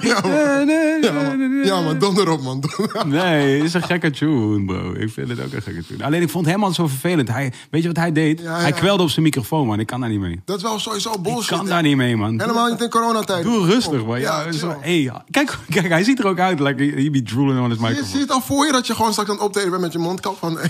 Ja, 0.00 0.20
man. 0.20 0.68
Ja, 1.02 1.12
man. 1.12 1.64
Ja, 1.64 1.80
man, 1.80 1.98
donder 1.98 2.28
op, 2.30 2.42
man. 2.42 2.62
Nee, 3.06 3.54
het 3.56 3.64
is 3.64 3.74
een 3.74 3.82
gekke 3.82 4.10
tune, 4.10 4.64
bro. 4.64 4.92
Ik 4.92 5.10
vind 5.10 5.28
het 5.28 5.40
ook 5.44 5.52
een 5.52 5.62
gekke 5.62 5.84
tune. 5.86 6.04
Alleen 6.04 6.22
ik 6.22 6.28
vond 6.30 6.46
hem 6.46 6.64
al 6.64 6.72
zo 6.72 6.86
vervelend. 6.86 7.28
Hij, 7.28 7.52
weet 7.70 7.82
je 7.82 7.88
wat 7.88 7.96
hij 7.96 8.12
deed? 8.12 8.40
Ja, 8.40 8.58
Hij 8.60 8.72
kwelde 8.72 9.02
op 9.02 9.08
zijn 9.10 9.24
microfoon, 9.24 9.66
man. 9.66 9.80
Ik 9.80 9.86
kan 9.86 10.00
daar 10.00 10.10
niet 10.10 10.20
mee. 10.20 10.40
Dat 10.44 10.56
is 10.56 10.62
wel 10.62 10.78
sowieso 10.78 11.12
Ik 11.12 11.22
bullshit. 11.22 11.46
kan 11.46 11.64
hè. 11.64 11.68
daar 11.70 11.82
niet 11.82 11.96
mee, 11.96 12.16
man. 12.16 12.40
Helemaal 12.40 12.70
niet 12.70 12.80
in 12.80 12.90
coronatijd. 12.90 13.44
Doe 13.44 13.66
rustig, 13.66 14.04
man. 14.04 14.20
Ja, 14.20 14.52
zo, 14.52 14.76
hey, 14.80 15.12
kijk, 15.30 15.58
kijk, 15.74 15.88
hij 15.88 16.04
ziet 16.04 16.18
er 16.18 16.26
ook 16.26 16.38
uit. 16.38 16.60
Like, 16.60 16.82
he 16.84 17.10
be 17.10 17.22
drooling 17.22 17.60
on 17.60 17.70
his 17.70 17.78
Je 17.78 17.84
microphone. 17.86 18.18
ziet 18.18 18.30
al 18.30 18.40
voor 18.40 18.66
je 18.66 18.72
dat 18.72 18.86
je 18.86 18.94
gewoon 18.94 19.10
straks 19.12 19.28
aan 19.30 19.34
het 19.36 19.44
optreden 19.44 19.70
bent 19.70 19.82
met 19.82 19.92
je 19.92 19.98
mondkap 19.98 20.36
van... 20.38 20.58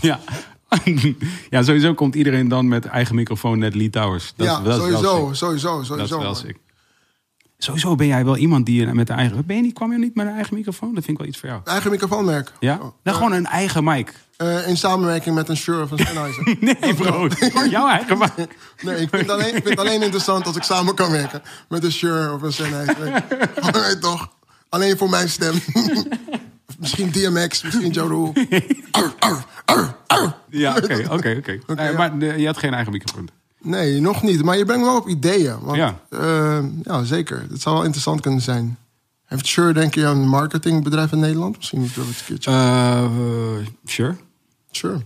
Ja. 0.00 0.20
ja, 1.50 1.62
sowieso 1.62 1.94
komt 1.94 2.14
iedereen 2.14 2.48
dan 2.48 2.68
met 2.68 2.84
eigen 2.86 3.14
microfoon 3.14 3.58
net 3.58 3.74
Lee 3.74 3.90
Towers. 3.90 4.32
Dat 4.36 4.46
ja, 4.46 4.60
dat 4.60 4.76
sowieso, 4.80 5.30
sowieso, 5.32 5.82
sowieso. 5.82 5.96
Dat 5.96 6.04
is 6.04 6.10
wel 6.10 6.34
sick. 6.34 6.56
Sowieso 7.62 7.94
ben 7.94 8.06
jij 8.06 8.24
wel 8.24 8.36
iemand 8.36 8.66
die 8.66 8.86
met 8.86 9.06
de 9.06 9.12
eigen... 9.12 9.46
Ben 9.46 9.56
je 9.56 9.62
niet, 9.62 9.72
kwam 9.72 9.92
je 9.92 9.98
niet 9.98 10.14
met 10.14 10.26
een 10.26 10.34
eigen 10.34 10.54
microfoon? 10.54 10.94
Dat 10.94 11.04
vind 11.04 11.08
ik 11.08 11.18
wel 11.18 11.26
iets 11.26 11.38
voor 11.38 11.48
jou. 11.48 11.60
Eigen 11.64 11.90
microfoonmerk. 11.90 12.52
Ja? 12.60 12.78
Oh, 12.82 12.92
Dan 13.02 13.14
gewoon 13.14 13.32
een 13.32 13.46
eigen 13.46 13.84
mic. 13.84 14.12
eh, 14.36 14.68
in 14.68 14.76
samenwerking 14.76 15.34
met 15.34 15.48
een 15.48 15.56
Shure 15.56 15.82
of 15.82 15.90
een 15.90 15.98
Sennheiser. 15.98 16.56
Nee, 16.80 16.94
bro. 16.94 17.28
Jouw 17.70 17.88
eigen 17.88 18.18
mic. 18.18 18.32
Nee, 18.82 18.96
ik 18.96 19.08
vind, 19.08 19.22
het 19.22 19.30
alleen, 19.30 19.46
ik 19.46 19.52
vind 19.52 19.68
het 19.68 19.78
alleen 19.78 20.02
interessant 20.02 20.46
als 20.46 20.56
ik 20.56 20.62
samen 20.62 20.94
kan 20.94 21.10
werken 21.10 21.42
met 21.68 21.84
een 21.84 21.92
Shure 21.92 22.32
of 22.34 22.42
een 22.42 22.52
Sennheiser. 22.52 23.06
Je 23.88 23.96
toch? 24.00 24.28
Alleen 24.68 24.96
voor 24.96 25.10
mijn 25.10 25.28
stem. 25.28 25.54
Misschien 26.78 27.10
DMX, 27.10 27.62
misschien 27.62 27.90
Joe 27.90 28.08
Rule. 28.08 28.32
Arr, 28.90 29.12
arr, 29.18 29.44
arr, 29.64 29.96
arr. 30.06 30.34
Ja, 30.48 30.76
oké, 30.76 31.06
oké, 31.10 31.36
oké. 31.38 31.58
Nee, 31.74 31.92
Maar 31.92 32.18
eh, 32.18 32.38
je 32.38 32.46
had 32.46 32.56
geen 32.58 32.74
eigen 32.74 32.92
microfoon. 32.92 33.28
Nee, 33.62 34.00
nog 34.00 34.22
niet. 34.22 34.42
Maar 34.42 34.58
je 34.58 34.64
brengt 34.64 34.84
wel 34.84 34.96
op 34.96 35.08
ideeën. 35.08 35.58
Want, 35.60 35.76
Ja. 35.76 36.00
ja. 36.10 36.62
ja, 36.82 37.04
zeker. 37.04 37.46
Het 37.50 37.60
zou 37.60 37.74
wel 37.74 37.84
interessant 37.84 38.20
kunnen 38.20 38.40
zijn. 38.40 38.78
Heeft 39.24 39.46
Sure, 39.46 39.72
denk 39.72 39.94
je, 39.94 40.02
een 40.02 40.28
marketingbedrijf 40.28 41.12
in 41.12 41.18
Nederland? 41.18 41.56
Misschien 41.56 41.80
moeten 41.80 42.00
we 42.02 42.08
het 42.08 42.18
een 42.18 42.24
keertje. 42.26 42.50
Eh, 42.50 43.04
eh, 43.04 43.66
sure. 43.84 44.16
Sure. 44.70 45.00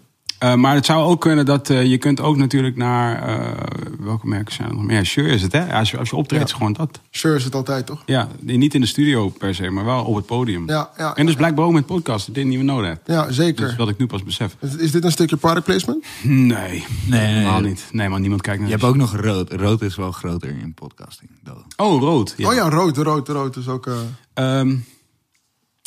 Eh, 0.45 0.55
maar 0.55 0.75
het 0.75 0.87
zou 0.87 1.05
ook 1.05 1.21
kunnen 1.21 1.45
dat 1.45 1.71
eh, 1.71 1.85
je 1.85 1.99
kunt 1.99 2.21
ook 2.21 2.37
natuurlijk 2.37 2.77
naar... 2.77 3.23
eh, 3.29 3.53
welke 3.99 4.27
merken 4.27 4.55
zijn 4.55 4.69
er 4.69 4.75
nog 4.75 4.85
meer? 4.85 4.97
Ja, 4.97 5.05
Sure 5.05 5.29
is 5.29 5.43
het, 5.43 5.53
hè? 5.53 5.73
Als 5.73 5.91
je, 5.91 5.99
als 5.99 6.11
je 6.11 6.17
optreedt, 6.17 6.43
Ja. 6.43 6.49
is 6.49 6.57
gewoon 6.57 6.73
dat. 6.73 7.01
Sure 7.11 7.37
is 7.37 7.45
het 7.45 7.55
altijd, 7.55 7.87
toch? 7.87 8.03
Ja, 8.07 8.29
niet 8.41 8.75
in 8.75 8.81
de 8.81 8.87
studio 8.87 9.29
per 9.29 9.55
se, 9.55 9.71
maar 9.71 9.85
wel 9.85 10.05
op 10.05 10.15
het 10.15 10.27
podium. 10.27 10.69
Ja, 10.69 10.91
ja, 10.97 11.15
en 11.17 11.27
dus 11.27 11.35
blijkbaar 11.35 11.65
ook 11.65 11.73
met 11.73 11.87
podcasten. 11.87 12.33
Didn't 12.33 12.53
even 12.53 12.67
know 12.67 12.85
that. 12.85 12.99
Ja, 13.07 13.33
zeker. 13.33 13.67
Dus 13.67 13.77
wat 13.77 13.89
ik 13.89 13.99
nu 13.99 14.07
pas 14.07 14.23
besef. 14.23 14.57
Is, 14.61 14.77
is 14.77 14.91
dit 14.91 15.05
een 15.05 15.13
stukje 15.13 15.37
product 15.37 15.65
placement? 15.65 16.05
Nee, 16.23 16.47
nee, 16.47 16.85
nee, 17.07 17.21
helemaal 17.21 17.61
nee. 17.61 17.71
niet. 17.71 17.89
Nee, 17.93 18.09
man, 18.09 18.21
niemand 18.21 18.43
kijkt 18.43 18.59
naar 18.61 18.69
Je 18.69 18.75
hebt 18.75 18.87
ook 18.89 18.97
nog 18.97 19.17
rood. 19.17 19.53
Rood 19.53 19.83
is 19.83 19.97
wel 19.97 20.13
groter 20.13 20.49
in 20.49 20.75
podcasting. 20.75 21.31
Oh, 21.77 22.01
rood. 22.01 22.35
Ja. 22.37 22.49
Oh 22.49 22.55
ja, 22.55 22.69
rood, 22.69 22.97
rood, 22.97 23.29
rood 23.29 23.57
is 23.57 23.69
ook... 23.69 23.87
eh, 23.87 23.95
Ehm, 24.35 24.77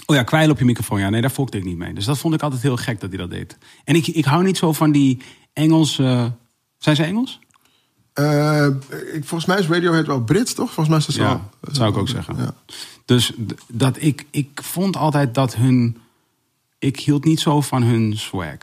oh 0.10 0.16
ja, 0.16 0.24
kwijl 0.24 0.50
op 0.50 0.60
je 0.60 0.66
microfoon. 0.66 1.00
Ja, 1.00 1.10
nee, 1.10 1.22
daar 1.22 1.32
volgde 1.32 1.58
ik 1.58 1.64
niet 1.64 1.78
mee. 1.78 1.94
Dus 1.94 2.06
dat 2.06 2.18
vond 2.18 2.34
ik 2.34 2.42
altijd 2.42 2.62
heel 2.62 2.78
gek 2.78 3.00
dat 3.00 3.10
hij 3.10 3.18
dat 3.18 3.30
deed. 3.30 3.58
En 3.84 3.96
ik, 3.96 4.08
ik 4.08 4.26
hou 4.26 4.44
niet 4.44 4.58
zo 4.58 4.74
van 4.74 4.92
die 4.92 5.22
Engelse... 5.54 6.32
zijn 6.78 6.96
ze 6.96 7.04
Engels? 7.04 7.40
eh, 8.14 8.68
ik, 9.14 9.26
volgens 9.26 9.46
mij 9.46 9.60
is 9.60 9.68
Radiohead 9.68 10.06
wel 10.08 10.22
Brits, 10.24 10.54
toch? 10.54 10.72
Volgens 10.74 10.88
mij 10.90 10.98
is 10.98 11.06
dat 11.06 11.16
zo. 11.16 11.22
Ja, 11.22 11.50
dat 11.62 11.76
zou 11.76 11.90
ik 11.92 11.98
ook 11.98 12.10
zeggen. 12.10 12.36
Ja. 12.38 12.54
Dus 13.06 13.34
dat 13.68 13.98
ik, 14.02 14.26
ik 14.32 14.60
vond 14.64 14.96
altijd 14.98 15.34
dat 15.36 15.56
hun... 15.56 15.98
Ik 16.80 17.00
hield 17.00 17.24
niet 17.24 17.40
zo 17.40 17.62
van 17.62 17.84
hun 17.84 18.18
swag. 18.18 18.58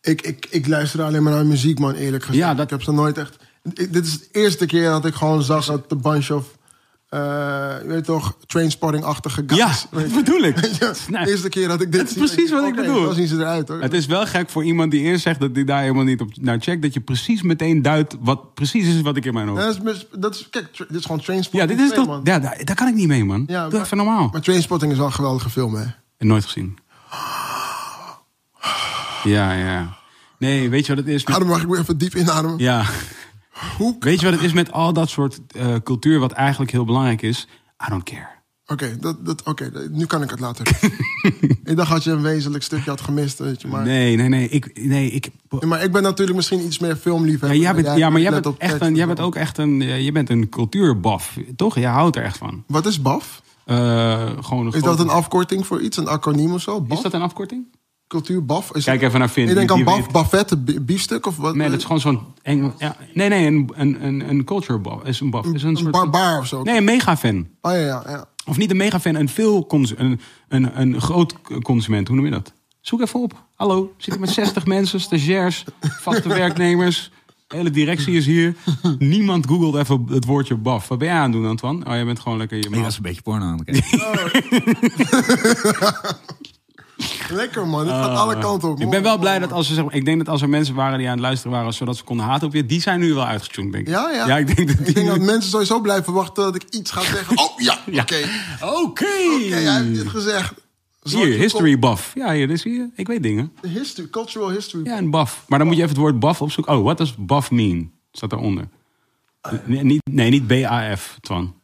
Ik, 0.00 0.22
ik, 0.22 0.46
ik 0.50 0.66
luister 0.66 1.02
alleen 1.02 1.22
maar 1.22 1.32
naar 1.32 1.46
muziek, 1.46 1.78
man, 1.78 1.94
eerlijk 1.94 2.24
gezegd. 2.24 2.44
Ja, 2.44 2.54
dat- 2.54 2.64
Ik 2.64 2.70
heb 2.70 2.82
ze 2.82 2.92
nooit 2.92 3.18
echt... 3.18 3.36
ik- 3.74 3.92
dit 3.92 4.06
is 4.06 4.18
de 4.18 4.26
eerste 4.32 4.66
keer 4.66 4.88
dat 4.88 5.04
ik 5.06 5.14
gewoon 5.14 5.42
zag 5.42 5.64
dat 5.66 5.88
de 5.88 5.96
bunch 5.96 6.30
of... 6.30 6.46
eh, 7.14 7.20
je 7.82 7.84
weet 7.86 8.04
toch, 8.04 8.36
trainspotting-achtige 8.46 9.42
guys. 9.46 9.58
Ja, 9.58 9.98
dat 10.00 10.12
bedoel 10.14 10.42
ik. 10.42 10.56
Ja, 10.80 10.92
Nee. 11.08 11.24
de 11.24 11.30
eerste 11.30 11.48
keer 11.48 11.68
dat 11.68 11.80
ik 11.80 11.92
dit 11.92 12.00
Het 12.00 12.08
is 12.10 12.16
zie, 12.16 12.26
precies 12.26 12.50
wat 12.50 12.66
ik 12.66 12.74
bedoel. 12.74 13.04
Zo 13.04 13.12
zien 13.12 13.26
ze 13.26 13.34
eruit, 13.36 13.68
hoor. 13.68 13.80
Het 13.80 13.92
is 13.92 14.06
wel 14.06 14.26
gek 14.26 14.50
voor 14.50 14.64
iemand 14.64 14.90
die 14.90 15.00
eerst 15.00 15.22
zegt 15.22 15.40
dat 15.40 15.50
hij 15.52 15.64
daar 15.64 15.80
helemaal 15.80 16.04
niet 16.04 16.20
op 16.20 16.28
naar 16.40 16.58
checkt... 16.60 16.82
dat 16.82 16.94
je 16.94 17.00
precies 17.00 17.42
meteen 17.42 17.82
duidt 17.82 18.16
wat 18.20 18.54
precies 18.54 18.86
is 18.86 19.00
wat 19.00 19.16
ik 19.16 19.24
in 19.24 19.32
mijn 19.34 19.48
hoofd... 19.48 19.60
Ja, 19.62 19.82
dat 19.84 19.94
is, 19.94 20.06
dat 20.18 20.34
is, 20.34 20.48
kijk, 20.50 20.76
dit 20.76 20.90
is 20.96 21.02
gewoon 21.02 21.18
Ja, 21.18 21.24
trainspotting. 21.24 21.70
dit 21.70 21.80
is 21.80 21.86
2, 21.92 21.98
toch... 22.04 22.06
man. 22.06 22.20
Ja, 22.24 22.38
daar, 22.38 22.60
daar 22.64 22.76
kan 22.76 22.88
ik 22.88 22.94
niet 22.94 23.08
mee, 23.08 23.24
man. 23.24 23.44
Ja, 23.46 23.62
Doe 23.62 23.72
maar- 23.72 23.82
even 23.84 23.96
normaal. 23.96 24.28
Maar 24.32 24.40
trainspotting 24.40 24.92
is 24.92 24.98
wel 24.98 25.06
een 25.06 25.12
geweldige 25.12 25.50
film, 25.50 25.74
hè? 25.74 25.84
Nooit 26.18 26.44
gezien. 26.44 26.78
Ja, 29.24 29.52
ja. 29.52 29.96
Nee, 30.38 30.68
weet 30.70 30.86
je 30.86 30.94
wat 30.94 31.04
het 31.04 31.14
is? 31.14 31.24
Met, 31.24 31.34
Adem, 31.36 31.48
mag 31.48 31.62
ik 31.62 31.68
weer 31.68 31.78
even 31.80 31.98
diep 31.98 32.14
inademen? 32.14 32.58
ja. 32.58 32.84
Hoe? 33.76 33.96
Weet 33.98 34.20
je 34.20 34.26
wat 34.26 34.34
het 34.34 34.44
is 34.44 34.52
met 34.52 34.72
al 34.72 34.92
dat 34.92 35.08
soort 35.08 35.40
eh, 35.46 35.74
cultuur 35.84 36.18
wat 36.18 36.32
eigenlijk 36.32 36.70
heel 36.70 36.84
belangrijk 36.84 37.22
is? 37.22 37.48
I 37.86 37.90
don't 37.90 38.02
care. 38.02 38.32
Oké, 38.66 38.96
dat, 39.00 39.26
dat, 39.26 39.42
oké, 39.42 39.88
nu 39.90 40.06
kan 40.06 40.22
ik 40.22 40.30
het 40.30 40.40
laten. 40.40 40.64
ik 41.64 41.76
dacht 41.76 41.90
dat 41.90 42.04
je 42.04 42.10
een 42.10 42.22
wezenlijk 42.22 42.64
stukje 42.64 42.90
had 42.90 43.00
gemist, 43.00 43.38
weet 43.38 43.62
je. 43.62 43.68
Maar, 43.68 43.84
Nee, 43.84 44.16
nee, 44.16 44.28
nee. 44.28 44.48
Ik, 44.48 44.86
nee, 44.86 45.10
ik, 45.10 45.28
maar 45.60 45.82
ik 45.82 45.92
ben 45.92 46.02
natuurlijk 46.02 46.36
misschien 46.36 46.64
iets 46.64 46.78
meer 46.78 46.90
ja, 46.90 46.96
filmliefhebber. 46.96 47.58
jij 47.58 47.74
bent, 47.74 47.96
ja, 47.96 48.10
maar 48.10 48.20
jij 48.20 48.30
bent, 48.30 48.56
echt 48.56 48.80
een, 48.80 48.94
jij 48.94 49.18
ook 49.18 49.34
echt 49.34 49.58
een, 49.58 49.80
je 49.80 50.12
bent 50.12 50.30
een 50.30 50.48
cultuurbaf, 50.48 51.38
toch? 51.56 51.78
Je 51.78 51.86
houdt 51.86 52.16
er 52.16 52.22
echt 52.22 52.38
van. 52.38 52.64
Wat 52.66 52.86
is 52.86 53.02
BAF? 53.02 53.42
Eh, 53.64 54.30
gewoon 54.40 54.66
een 54.66 54.72
Is 54.72 54.82
dat 54.82 55.00
een 55.00 55.08
afkorting 55.08 55.66
voor 55.66 55.80
iets, 55.80 55.96
een 55.96 56.08
acroniem 56.08 56.52
of 56.52 56.60
zo? 56.60 56.86
Is 56.88 57.00
dat 57.00 57.12
een 57.12 57.22
afkorting? 57.22 57.66
Cultuur 58.14 58.44
BAF? 58.44 58.74
Is 58.74 58.84
Kijk 58.84 59.02
even 59.02 59.18
naar 59.18 59.28
Finn. 59.28 59.48
Ik 59.48 59.54
denk 59.54 59.70
aan 59.70 59.84
BAF, 59.84 60.30
biefstuk 60.82 61.26
of 61.26 61.36
wat? 61.36 61.54
Nee, 61.54 61.68
dat 61.70 61.78
is 61.78 61.84
gewoon 61.84 62.00
zo'n 62.00 62.20
Engel. 62.42 62.74
Ja, 62.78 62.96
nee, 63.14 63.28
nee, 63.28 63.46
een, 63.46 63.70
een, 63.74 64.04
een, 64.04 64.28
een 64.28 64.44
culture 64.44 64.78
buff. 64.78 65.04
Is 65.04 65.20
een 65.20 65.30
buff. 65.30 65.48
Is 65.52 65.62
een, 65.62 65.68
een 65.68 65.76
soort 65.76 65.90
barbaar 65.90 66.38
of 66.38 66.46
zo. 66.46 66.62
Nee, 66.62 66.76
een 66.76 66.84
megafan. 66.84 67.46
Oh 67.60 67.72
ja, 67.72 67.78
ja, 67.78 68.02
ja. 68.06 68.24
Of 68.46 68.56
niet 68.56 68.70
een 68.70 68.76
megafan, 68.76 69.14
een 69.14 69.28
veel 69.28 69.66
cons- 69.66 69.94
een, 69.96 70.20
een, 70.48 70.80
een 70.80 71.00
groot 71.00 71.34
consument. 71.62 72.06
Hoe 72.08 72.16
noem 72.16 72.24
je 72.26 72.30
dat? 72.30 72.52
Zoek 72.80 73.00
even 73.00 73.20
op. 73.20 73.44
Hallo, 73.54 73.92
zit 73.98 74.14
ik 74.14 74.20
met 74.20 74.30
60 74.40 74.66
mensen, 74.66 75.00
stagiairs, 75.00 75.64
vaste 75.80 76.28
werknemers. 76.28 77.10
De 77.46 77.56
hele 77.56 77.70
directie 77.70 78.14
is 78.14 78.26
hier. 78.26 78.56
Niemand 78.98 79.46
googelt 79.46 79.74
even 79.74 80.06
het 80.10 80.24
woordje 80.24 80.54
baf. 80.56 80.88
Wat 80.88 80.98
ben 80.98 81.08
jij 81.08 81.16
aan 81.16 81.22
het 81.22 81.32
doen, 81.32 81.46
Antoine? 81.46 81.84
Oh, 81.86 81.92
jij 81.92 82.04
bent 82.04 82.20
gewoon 82.20 82.38
lekker 82.38 82.56
je 82.56 82.62
Ik 82.64 82.70
maat. 82.70 82.80
was 82.80 82.96
een 82.96 83.02
beetje 83.02 83.22
porno 83.22 83.44
aan 83.44 83.62
het 83.64 83.80
kijken. 83.80 83.98
Lekker 87.30 87.66
man, 87.66 87.84
dit 87.84 87.92
gaat 87.94 88.16
alle 88.16 88.38
kanten 88.38 88.68
op. 88.68 88.76
Ah. 88.76 88.82
Ik 88.82 88.90
ben 88.90 89.02
wel 89.02 89.18
blij 89.18 89.38
dat 89.38 89.52
als 89.52 89.68
er, 89.68 89.74
zeg 89.74 89.84
maar, 89.84 89.94
ik 89.94 90.04
denk 90.04 90.18
dat 90.18 90.28
als 90.28 90.42
er 90.42 90.48
mensen 90.48 90.74
waren 90.74 90.98
die 90.98 91.06
aan 91.06 91.12
het 91.12 91.22
luisteren 91.22 91.52
waren, 91.56 91.72
zodat 91.74 91.96
ze 91.96 92.04
konden 92.04 92.26
haten 92.26 92.46
op 92.46 92.54
je, 92.54 92.66
die 92.66 92.80
zijn 92.80 93.00
nu 93.00 93.14
wel 93.14 93.24
uitgetuned, 93.24 93.72
denk 93.72 93.86
ik. 93.86 93.92
Ja, 93.92 94.10
ja. 94.10 94.26
Ja, 94.26 94.38
ik 94.38 94.56
denk 94.56 94.68
dat 94.68 94.76
die. 94.76 94.86
Ik 94.86 94.94
denk 94.94 95.06
dat 95.08 95.20
mensen 95.20 95.50
sowieso 95.50 95.80
blijven 95.80 96.12
wachten 96.12 96.44
dat 96.44 96.54
ik 96.54 96.62
iets 96.70 96.90
ga 96.90 97.00
zeggen. 97.02 97.38
Oh 97.38 97.50
ja, 97.56 97.78
oké. 98.00 98.14
Ja. 98.16 98.26
Oké, 98.60 98.80
Oké. 98.84 99.06
hij 99.54 99.82
heeft 99.82 99.94
dit 99.94 100.08
gezegd. 100.08 100.52
Zwarte 101.02 101.28
Hier, 101.28 101.38
history 101.38 101.78
buff. 101.78 102.12
Ja, 102.14 102.32
hier, 102.32 102.46
dit 102.48 102.60
zie 102.60 102.72
je. 102.72 102.88
Ik 102.94 103.06
weet 103.06 103.22
dingen. 103.22 103.52
History, 103.62 104.08
cultural 104.10 104.50
history. 104.50 104.84
Ja, 104.84 104.98
een 104.98 105.10
buff. 105.10 105.44
Maar 105.48 105.58
dan 105.58 105.66
moet 105.68 105.76
je 105.76 105.82
even 105.82 105.94
het 105.94 106.02
woord 106.04 106.18
buff 106.20 106.40
opzoeken. 106.42 106.76
Oh, 106.76 106.84
wat 106.84 106.98
does 106.98 107.14
buff 107.18 107.50
mean? 107.50 107.90
Staat 108.12 108.30
daaronder. 108.30 108.68
Nee, 109.64 109.84
niet, 109.84 110.00
nee, 110.10 110.30
niet 110.30 110.46
B-A-F, 110.46 111.16
Twan. 111.20 111.54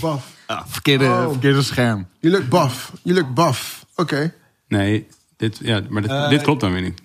Buff. 0.00 0.34
Ah, 0.46 0.62
verkeerde, 0.66 1.04
Oh. 1.04 1.28
verkeerde 1.30 1.62
scherm. 1.62 2.06
Je 2.20 2.30
lukt 2.30 2.48
buff. 2.48 2.92
Je 3.02 3.12
lukt 3.12 3.34
buff. 3.34 3.85
Oké. 3.96 4.32
Nee, 4.68 5.06
dit, 5.36 5.58
ja, 5.62 5.80
maar 5.88 6.02
dit, 6.02 6.10
Eh, 6.10 6.28
dit 6.28 6.42
klopt 6.42 6.60
dan 6.60 6.72
weer 6.72 6.82
niet. 6.82 7.00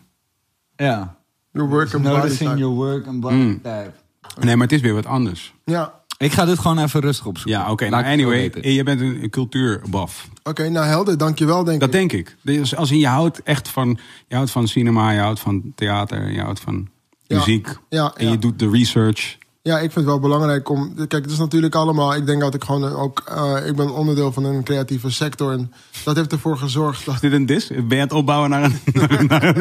Ja. 0.75 1.15
Your 1.51 1.69
work 1.69 1.93
and 1.93 2.03
body 2.03 2.15
Noticing 2.15 2.49
type. 2.49 2.59
your 2.61 2.75
work 2.75 3.07
and 3.07 3.19
body 3.19 3.35
Mm. 3.35 3.61
type. 3.61 3.91
Nee, 4.39 4.55
maar 4.55 4.67
het 4.67 4.75
is 4.75 4.81
weer 4.81 4.93
wat 4.93 5.05
anders. 5.05 5.53
Ja. 5.65 5.99
Ik 6.17 6.31
ga 6.31 6.45
dit 6.45 6.59
gewoon 6.59 6.79
even 6.79 7.01
rustig 7.01 7.25
opzoeken. 7.25 7.61
Ja, 7.61 7.71
oké. 7.71 7.89
Nou, 7.89 8.05
anyway, 8.05 8.51
je 8.61 8.83
bent 8.83 9.01
een 9.01 9.29
cultuurbuff. 9.29 10.29
Oké, 10.43 10.69
nou 10.69 10.85
helder. 10.85 11.17
Dankjewel, 11.17 11.63
denk 11.63 11.79
Dat 11.79 11.89
ik. 11.89 11.95
denk 11.95 12.11
ik. 12.11 12.35
Dus 12.41 12.75
als 12.75 12.91
in 12.91 12.97
je 12.99 13.07
houdt 13.07 13.43
echt 13.43 13.67
van, 13.67 13.99
je 14.27 14.35
houdt 14.35 14.51
van 14.51 14.67
cinema, 14.67 15.11
je 15.11 15.19
houdt 15.19 15.39
van 15.39 15.71
theater, 15.75 16.31
je 16.31 16.41
houdt 16.41 16.59
van 16.59 16.89
Ja. 17.27 17.37
muziek. 17.37 17.77
Ja, 17.89 18.13
En 18.15 18.25
ja. 18.25 18.31
je 18.31 18.37
doet 18.39 18.59
de 18.59 18.69
research. 18.69 19.37
Ja, 19.63 19.75
ik 19.75 19.81
vind 19.81 19.95
het 19.95 20.05
wel 20.05 20.19
belangrijk 20.19 20.69
om... 20.69 20.95
Kijk, 20.95 21.11
het 21.23 21.31
is 21.31 21.37
natuurlijk 21.37 21.75
allemaal... 21.75 22.15
Ik 22.15 22.25
denk 22.25 22.41
dat 22.41 22.53
ik 22.53 22.63
gewoon 22.63 22.95
ook... 22.95 23.23
eh, 23.25 23.67
ik 23.67 23.75
ben 23.75 23.93
onderdeel 23.93 24.31
van 24.31 24.43
een 24.43 24.63
creatieve 24.63 25.09
sector. 25.09 25.51
En 25.51 25.73
dat 26.03 26.15
heeft 26.15 26.31
ervoor 26.31 26.57
gezorgd 26.57 27.05
dat... 27.05 27.13
Is 27.13 27.19
dit 27.19 27.31
een 27.31 27.45
dis? 27.45 27.67
Ben 27.67 27.77
je 27.87 27.95
aan 27.95 28.01
het 28.01 28.13
opbouwen 28.13 28.49
naar 28.49 28.63
een... 28.63 28.79
naar- 29.27 29.53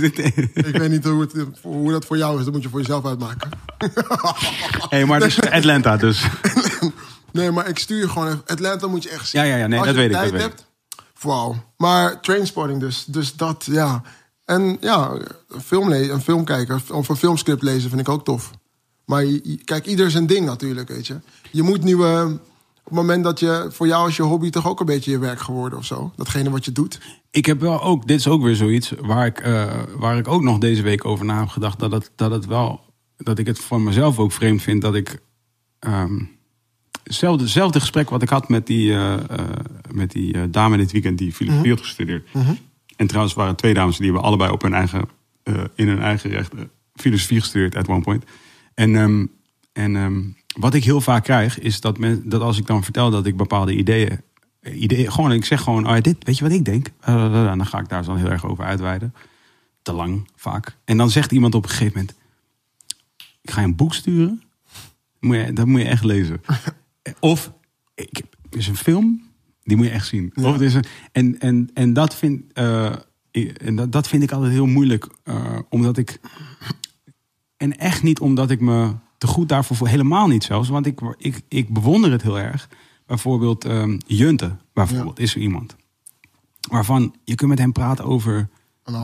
dit, 0.00 0.18
Ik 0.54 0.76
weet 0.76 0.90
niet 0.90 1.04
hoe, 1.04 1.20
het, 1.20 1.32
hoe 1.62 1.90
dat 1.92 2.04
voor 2.04 2.16
jou 2.16 2.38
is. 2.38 2.44
Dat 2.44 2.52
moet 2.52 2.62
je 2.62 2.68
voor 2.68 2.80
jezelf 2.80 3.06
uitmaken. 3.06 3.50
hey, 4.88 5.04
maar 5.04 5.20
het 5.20 5.28
is 5.28 5.50
Atlanta 5.50 5.96
dus. 5.96 6.24
Nee, 7.32 7.50
maar 7.50 7.68
ik 7.68 7.78
stuur 7.78 8.08
gewoon 8.08 8.28
even. 8.28 8.42
Atlanta 8.46 8.86
moet 8.86 9.02
je 9.02 9.08
echt 9.08 9.28
zien. 9.28 9.40
Ja, 9.40 9.46
ja, 9.46 9.56
ja, 9.56 9.66
nee, 9.66 9.78
Als 9.78 9.86
dat 9.86 9.96
je 9.96 10.00
weet 10.02 10.10
ik, 10.10 10.16
tijd 10.16 10.30
dat 10.32 10.40
weet 10.40 10.50
hebt, 10.50 10.66
Wauw. 11.20 11.54
Maar 11.76 12.20
trainspotting 12.20 12.80
dus. 12.80 13.04
Dus 13.04 13.36
dat, 13.36 13.64
ja. 13.70 14.02
En 14.44 14.76
ja, 14.80 15.10
een 15.48 15.60
film, 15.60 15.92
een 15.92 16.20
film 16.20 16.44
kijken 16.44 16.82
of 16.92 17.08
een 17.08 17.16
filmscript 17.16 17.62
lezen 17.62 17.88
vind 17.88 18.00
ik 18.00 18.08
ook 18.08 18.24
tof. 18.24 18.50
Maar 19.04 19.24
kijk, 19.64 19.86
ieder 19.86 20.10
zijn 20.10 20.26
ding 20.26 20.46
natuurlijk, 20.46 20.88
weet 20.88 21.06
je. 21.06 21.20
Je 21.50 21.62
moet 21.62 21.84
nieuwe... 21.84 22.40
Op 22.84 22.88
het 22.88 22.94
moment 22.94 23.24
dat 23.24 23.40
je... 23.40 23.68
Voor 23.70 23.86
jou 23.86 24.08
is 24.08 24.16
je 24.16 24.22
hobby 24.22 24.50
toch 24.50 24.68
ook 24.68 24.80
een 24.80 24.86
beetje 24.86 25.10
je 25.10 25.18
werk 25.18 25.40
geworden 25.40 25.78
of 25.78 25.84
zo? 25.84 26.12
Datgene 26.16 26.50
wat 26.50 26.64
je 26.64 26.72
doet. 26.72 27.00
Ik 27.30 27.46
heb 27.46 27.60
wel 27.60 27.82
ook, 27.82 28.06
dit 28.06 28.18
is 28.18 28.28
ook 28.28 28.42
weer 28.42 28.54
zoiets 28.54 28.92
waar 29.00 29.26
ik, 29.26 29.38
eh, 29.38 29.82
waar 29.96 30.18
ik 30.18 30.28
ook 30.28 30.42
nog 30.42 30.58
deze 30.58 30.82
week 30.82 31.04
over 31.04 31.24
na 31.24 31.38
heb 31.38 31.48
gedacht. 31.48 31.78
Dat 31.78 31.92
het, 31.92 32.10
dat 32.16 32.30
het 32.30 32.46
wel, 32.46 32.80
dat 33.16 33.38
ik 33.38 33.46
het 33.46 33.58
voor 33.58 33.80
mezelf 33.80 34.18
ook 34.18 34.32
vreemd 34.32 34.62
vind 34.62 34.82
dat 34.82 34.94
ik. 34.94 35.22
ehm 35.78 36.24
hetzelfde, 37.02 37.42
hetzelfde 37.42 37.80
gesprek 37.80 38.10
wat 38.10 38.22
ik 38.22 38.28
had 38.28 38.48
met 38.48 38.66
die, 38.66 38.92
eh, 38.92 39.12
eh, 39.14 39.20
met 39.90 40.10
die 40.10 40.50
dame 40.50 40.76
dit 40.76 40.92
weekend 40.92 41.18
die 41.18 41.32
filosofie 41.32 41.70
had 41.70 41.80
gestudeerd. 41.80 42.28
En 42.96 43.06
trouwens 43.06 43.34
waren 43.34 43.56
twee 43.56 43.74
dames 43.74 43.96
die 43.96 44.06
hebben 44.06 44.24
allebei 44.24 44.50
op 44.50 44.62
hun 44.62 44.74
eigen, 44.74 45.08
in 45.74 45.88
hun 45.88 46.00
eigen 46.02 46.30
recht 46.30 46.52
filosofie 46.94 47.40
gestudeerd 47.40 47.76
at 47.76 47.88
one 47.88 48.00
point. 48.00 48.24
En, 48.74 48.96
ehm, 48.96 49.26
en 49.72 49.96
ehm, 49.96 50.22
wat 50.60 50.74
ik 50.74 50.84
heel 50.84 51.00
vaak 51.00 51.22
krijg 51.24 51.58
is 51.58 51.80
dat, 51.80 51.98
men, 51.98 52.28
dat 52.28 52.40
als 52.40 52.58
ik 52.58 52.66
dan 52.66 52.84
vertel 52.84 53.10
dat 53.10 53.26
ik 53.26 53.36
bepaalde 53.36 53.74
ideeën 53.76 54.20
idee, 54.62 55.10
gewoon, 55.10 55.32
ik 55.32 55.44
zeg 55.44 55.60
gewoon, 55.62 55.88
oh, 55.88 56.00
dit, 56.00 56.16
weet 56.24 56.38
je 56.38 56.44
wat 56.44 56.52
ik 56.52 56.64
denk? 56.64 56.86
Eh, 57.00 57.14
eh, 57.14 57.50
en 57.50 57.58
dan 57.58 57.66
ga 57.66 57.78
ik 57.78 57.88
daar 57.88 58.04
zo 58.04 58.14
heel 58.14 58.30
erg 58.30 58.46
over 58.46 58.64
uitweiden. 58.64 59.14
Te 59.82 59.92
lang, 59.92 60.28
vaak. 60.36 60.76
En 60.84 60.96
dan 60.96 61.10
zegt 61.10 61.32
iemand 61.32 61.54
op 61.54 61.62
een 61.62 61.70
gegeven 61.70 61.92
moment, 61.98 62.16
ik 63.42 63.50
ga 63.50 63.60
je 63.60 63.66
een 63.66 63.76
boek 63.76 63.94
sturen. 63.94 64.42
Moet 65.20 65.36
je, 65.36 65.52
dat 65.52 65.66
moet 65.66 65.80
je 65.80 65.86
echt 65.86 66.04
lezen. 66.04 66.40
Of, 67.20 67.52
ik, 67.94 68.18
er 68.50 68.58
is 68.58 68.66
een 68.68 68.76
film, 68.76 69.22
die 69.62 69.76
moet 69.76 69.86
je 69.86 69.92
echt 69.92 70.06
zien. 70.06 70.32
Of 70.34 70.60
is 70.60 70.74
een, 70.74 70.84
en, 71.12 71.38
en, 71.40 71.70
en, 71.74 71.92
dat 71.92 72.14
vind, 72.16 72.52
eh, 72.52 72.92
ik- 73.30 73.58
en 73.58 73.76
dat, 73.76 73.92
dat 73.92 74.08
vind 74.08 74.22
ik 74.22 74.32
altijd 74.32 74.52
heel 74.52 74.66
moeilijk. 74.66 75.06
eh, 75.24 75.58
omdat 75.68 75.98
ik, 75.98 76.20
en 77.62 77.78
echt 77.78 78.02
niet 78.02 78.20
omdat 78.20 78.50
ik 78.50 78.60
me 78.60 78.92
te 79.18 79.26
goed 79.26 79.48
daarvoor 79.48 79.76
voel. 79.76 79.88
Helemaal 79.88 80.26
niet 80.26 80.44
zelfs. 80.44 80.68
Want 80.68 80.86
ik, 80.86 81.00
ik, 81.18 81.40
ik 81.48 81.72
bewonder 81.72 82.10
het 82.10 82.22
heel 82.22 82.38
erg. 82.38 82.68
Bijvoorbeeld 83.06 83.64
ehm 83.64 83.98
Junte, 84.06 84.56
bijvoorbeeld, 84.72 85.18
is 85.18 85.34
er 85.34 85.40
iemand. 85.40 85.76
waarvan 86.70 87.14
je 87.24 87.34
kunt 87.34 87.50
met 87.50 87.58
hem 87.58 87.72
praten 87.72 88.04
over 88.04 88.48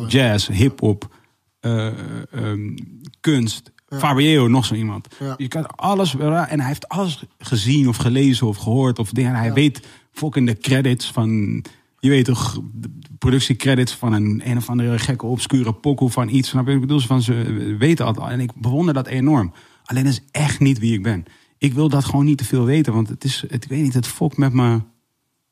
jazz, 0.08 0.48
hip-hop, 0.48 1.14
eh, 1.60 1.86
ehm, 2.32 2.76
kunst. 3.20 3.72
Fabio, 3.88 4.48
nog 4.48 4.64
zo 4.64 4.74
iemand. 4.74 5.08
Ja. 5.18 5.34
Je 5.36 5.48
kan 5.48 5.66
alles, 5.66 6.16
en 6.16 6.58
hij 6.58 6.68
heeft 6.68 6.88
alles 6.88 7.24
gezien 7.38 7.88
of 7.88 7.96
gelezen 7.96 8.46
of 8.46 8.56
gehoord 8.56 8.98
of 8.98 9.10
dingen. 9.10 9.34
Hij 9.34 9.52
weet 9.52 9.86
fucking 10.12 10.46
de 10.46 10.58
credits 10.58 11.10
van, 11.10 11.64
je 12.00 12.08
weet 12.08 12.24
toch, 12.24 12.60
de 12.72 12.90
productiecredits 13.18 13.92
van 13.92 14.12
een 14.12 14.40
een 14.44 14.56
of 14.56 14.68
andere 14.68 14.98
gekke 14.98 15.26
obscure 15.26 15.72
pokoe 15.72 16.10
van 16.10 16.28
iets. 16.28 16.48
Snap 16.48 16.66
je? 16.66 16.72
Ik 16.74 16.80
bedoel, 16.80 17.00
van 17.00 17.22
ze 17.22 17.34
weten 17.78 18.06
al. 18.06 18.30
En 18.30 18.40
ik 18.40 18.54
bewonder 18.54 18.94
dat 18.94 19.06
enorm. 19.06 19.52
Alleen 19.84 20.04
dat 20.04 20.12
is 20.12 20.22
echt 20.30 20.60
niet 20.60 20.78
wie 20.78 20.92
ik 20.92 21.02
ben. 21.02 21.24
Ik 21.58 21.72
wil 21.74 21.88
dat 21.88 22.04
gewoon 22.04 22.24
niet 22.24 22.38
te 22.38 22.44
veel 22.44 22.64
weten, 22.64 22.92
want 22.92 23.08
het 23.08 23.24
is, 23.24 23.44
het, 23.48 23.64
ik 23.64 23.70
weet 23.70 23.82
niet, 23.82 23.94
het 23.94 24.06
fokt 24.06 24.36
met 24.36 24.52
me. 24.52 24.80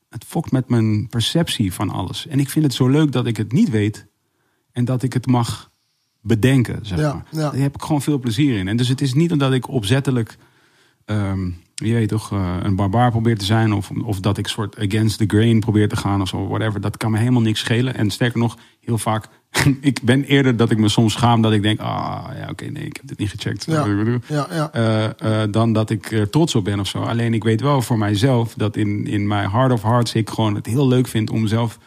Het 0.08 0.24
fokt 0.24 0.50
met 0.50 0.68
mijn 0.68 1.06
perceptie 1.08 1.72
van 1.72 1.90
alles. 1.90 2.26
En 2.26 2.38
ik 2.40 2.48
vind 2.50 2.64
het 2.64 2.74
zo 2.74 2.88
leuk 2.88 3.12
dat 3.12 3.26
ik 3.26 3.36
het 3.36 3.52
niet 3.52 3.70
weet 3.70 4.06
en 4.72 4.84
dat 4.84 5.02
ik 5.02 5.12
het 5.12 5.26
mag 5.26 5.70
bedenken, 6.20 6.78
zeg 6.86 6.98
Ja, 6.98 7.12
maar. 7.14 7.26
ja. 7.30 7.50
Daar 7.50 7.60
heb 7.60 7.74
ik 7.74 7.82
gewoon 7.82 8.02
veel 8.02 8.18
plezier 8.18 8.58
in. 8.58 8.68
En 8.68 8.76
dus 8.76 8.88
het 8.88 9.00
is 9.00 9.14
niet 9.14 9.32
omdat 9.32 9.52
ik 9.52 9.68
opzettelijk, 9.68 10.36
ehm, 11.04 11.50
je 11.84 11.92
weet 11.92 12.08
toch, 12.08 12.32
eh, 12.32 12.56
een 12.62 12.76
barbaar 12.76 13.10
probeer 13.10 13.38
te 13.38 13.44
zijn... 13.44 13.72
Of, 13.72 13.90
of 14.04 14.20
dat 14.20 14.38
ik 14.38 14.46
soort 14.46 14.78
against 14.78 15.18
the 15.18 15.24
grain 15.26 15.60
probeer 15.60 15.88
te 15.88 15.96
gaan 15.96 16.20
of 16.20 16.28
zo, 16.28 16.46
whatever. 16.46 16.80
Dat 16.80 16.96
kan 16.96 17.10
me 17.10 17.18
helemaal 17.18 17.42
niks 17.42 17.60
schelen. 17.60 17.94
En 17.94 18.10
sterker 18.10 18.38
nog, 18.38 18.56
heel 18.80 18.98
vaak... 18.98 19.28
ik 19.80 20.00
ben 20.02 20.24
eerder 20.24 20.56
dat 20.56 20.70
ik 20.70 20.78
me 20.78 20.88
soms 20.88 21.12
schaam 21.12 21.42
dat 21.42 21.52
ik 21.52 21.62
denk... 21.62 21.80
ah, 21.80 22.24
ja, 22.38 22.48
oké, 22.50 22.64
nee, 22.64 22.84
ik 22.84 22.96
heb 22.96 23.06
dit 23.06 23.18
niet 23.18 23.30
gecheckt. 23.30 23.64
Ja, 23.64 23.86
ja, 24.26 24.46
ja. 24.50 24.72
Eh, 24.72 25.04
eh, 25.42 25.52
dan 25.52 25.72
dat 25.72 25.90
ik 25.90 26.10
er 26.10 26.30
trots 26.30 26.54
op 26.54 26.64
ben 26.64 26.80
of 26.80 26.86
zo. 26.86 26.98
Alleen 26.98 27.34
ik 27.34 27.44
weet 27.44 27.60
wel 27.60 27.82
voor 27.82 27.98
mijzelf 27.98 28.54
dat 28.54 28.76
in, 28.76 29.06
in 29.06 29.26
mijn 29.26 29.50
heart 29.50 29.72
of 29.72 29.82
hearts 29.82 30.14
ik 30.14 30.30
gewoon 30.30 30.54
het 30.54 30.66
heel 30.66 30.88
leuk 30.88 31.06
vind 31.06 31.30
om 31.30 31.46
zelf 31.46 31.78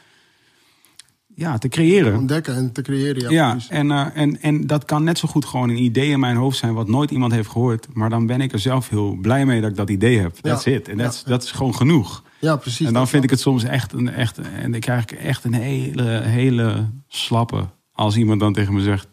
ja, 1.39 1.57
te 1.57 1.67
creëren. 1.67 2.15
Ontdekken 2.17 2.55
en 2.55 2.71
te 2.71 2.81
creëren. 2.81 3.21
Ja, 3.21 3.29
Ja, 3.29 3.51
precies. 3.51 3.69
en, 3.69 3.91
eh, 3.91 4.05
en, 4.13 4.41
en 4.41 4.67
dat 4.67 4.85
kan 4.85 5.03
net 5.03 5.17
zo 5.17 5.27
goed 5.27 5.45
gewoon 5.45 5.69
een 5.69 5.83
idee 5.83 6.09
in 6.09 6.19
mijn 6.19 6.35
hoofd 6.35 6.57
zijn 6.57 6.73
wat 6.73 6.87
nooit 6.87 7.11
iemand 7.11 7.31
heeft 7.31 7.49
gehoord. 7.49 7.87
Maar 7.93 8.09
dan 8.09 8.25
ben 8.25 8.41
ik 8.41 8.51
er 8.53 8.59
zelf 8.59 8.89
heel 8.89 9.15
blij 9.21 9.45
mee 9.45 9.61
dat 9.61 9.69
ik 9.69 9.75
dat 9.75 9.89
idee 9.89 10.19
heb. 10.19 10.35
That's 10.35 10.63
Ja. 10.63 10.71
it. 10.71 10.87
En 10.87 10.97
dat 10.97 11.13
is- 11.13 11.21
Ja. 11.25 11.29
dat 11.29 11.43
is 11.43 11.51
gewoon 11.51 11.75
genoeg. 11.75 12.23
ja, 12.39 12.55
precies. 12.55 12.87
En 12.87 12.93
dan 12.93 13.07
vind 13.07 13.23
ik 13.23 13.29
het 13.29 13.39
soms 13.39 13.63
echt 13.63 13.93
een, 13.93 14.09
echt, 14.09 14.37
en 14.61 14.71
dan 14.71 14.79
krijg 14.79 15.03
ik 15.03 15.11
echt 15.11 15.43
een 15.43 15.53
hele, 15.53 16.19
hele 16.23 16.89
slappe 17.07 17.65
als 17.93 18.17
iemand 18.17 18.39
dan 18.39 18.53
tegen 18.53 18.73
me 18.73 18.81
zegt. 18.81 19.07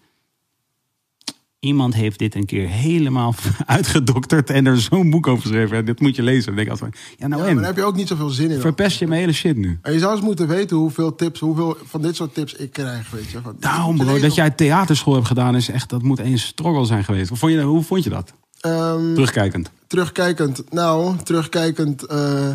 Iemand 1.67 1.95
heeft 1.95 2.19
dit 2.19 2.35
een 2.35 2.47
keer 2.47 2.69
helemaal 2.69 3.35
uitgedokterd 3.67 4.51
en 4.51 4.67
er 4.67 4.81
zo'n 4.81 5.11
boek 5.11 5.27
over 5.27 5.43
geschreven. 5.43 5.77
En 5.77 5.85
dit 5.85 6.01
moet 6.01 6.17
je 6.17 6.23
lezen. 6.23 6.45
Dan 6.47 6.55
denk 6.55 6.67
ik 6.67 6.73
altijd, 6.73 6.99
ja 7.19 7.27
nou 7.27 7.43
Ja, 7.43 7.49
en? 7.49 7.55
maar 7.55 7.63
daar 7.65 7.73
heb 7.75 7.83
je 7.83 7.89
ook 7.89 7.97
niet 7.97 8.09
zoveel 8.09 8.29
zin 8.29 8.51
in. 8.51 8.61
Verpest 8.61 8.99
je 8.99 9.07
mijn 9.07 9.21
hele 9.21 9.33
shit 9.33 9.57
nu? 9.57 9.79
En 9.83 9.93
je 9.93 9.99
zou 9.99 10.13
eens 10.13 10.25
moeten 10.25 10.49
weten 10.49 10.77
hoeveel 10.77 11.15
tips, 11.15 11.41
hoeveel 11.41 11.77
van 11.85 12.03
dit 12.03 12.17
soort 12.17 12.35
tips 12.35 12.55
ik 12.55 12.73
krijg, 12.73 13.11
weet 13.11 13.31
je. 13.31 13.39
Van, 13.43 13.57
Daarom 13.61 13.97
bro, 13.97 14.19
dat 14.19 14.35
jij 14.35 14.51
theaterschool 14.51 15.15
hebt 15.15 15.27
gedaan 15.27 15.57
is 15.57 15.69
echt, 15.69 15.91
dat 15.91 16.03
moet 16.03 16.19
een 16.19 16.39
struggle 16.39 16.85
zijn 16.85 17.05
geweest. 17.05 17.29
Hoe 17.29 17.39
vond 17.39 17.53
je, 17.53 17.61
hoe 17.63 17.83
vond 17.83 18.05
je 18.05 18.11
dat? 18.11 18.33
Ehm, 18.61 19.13
Terugkijkend. 19.15 19.71
terugkijkend, 19.87 20.63
nou, 20.71 21.17
terugkijkend, 21.23 22.03
eh, 22.07 22.51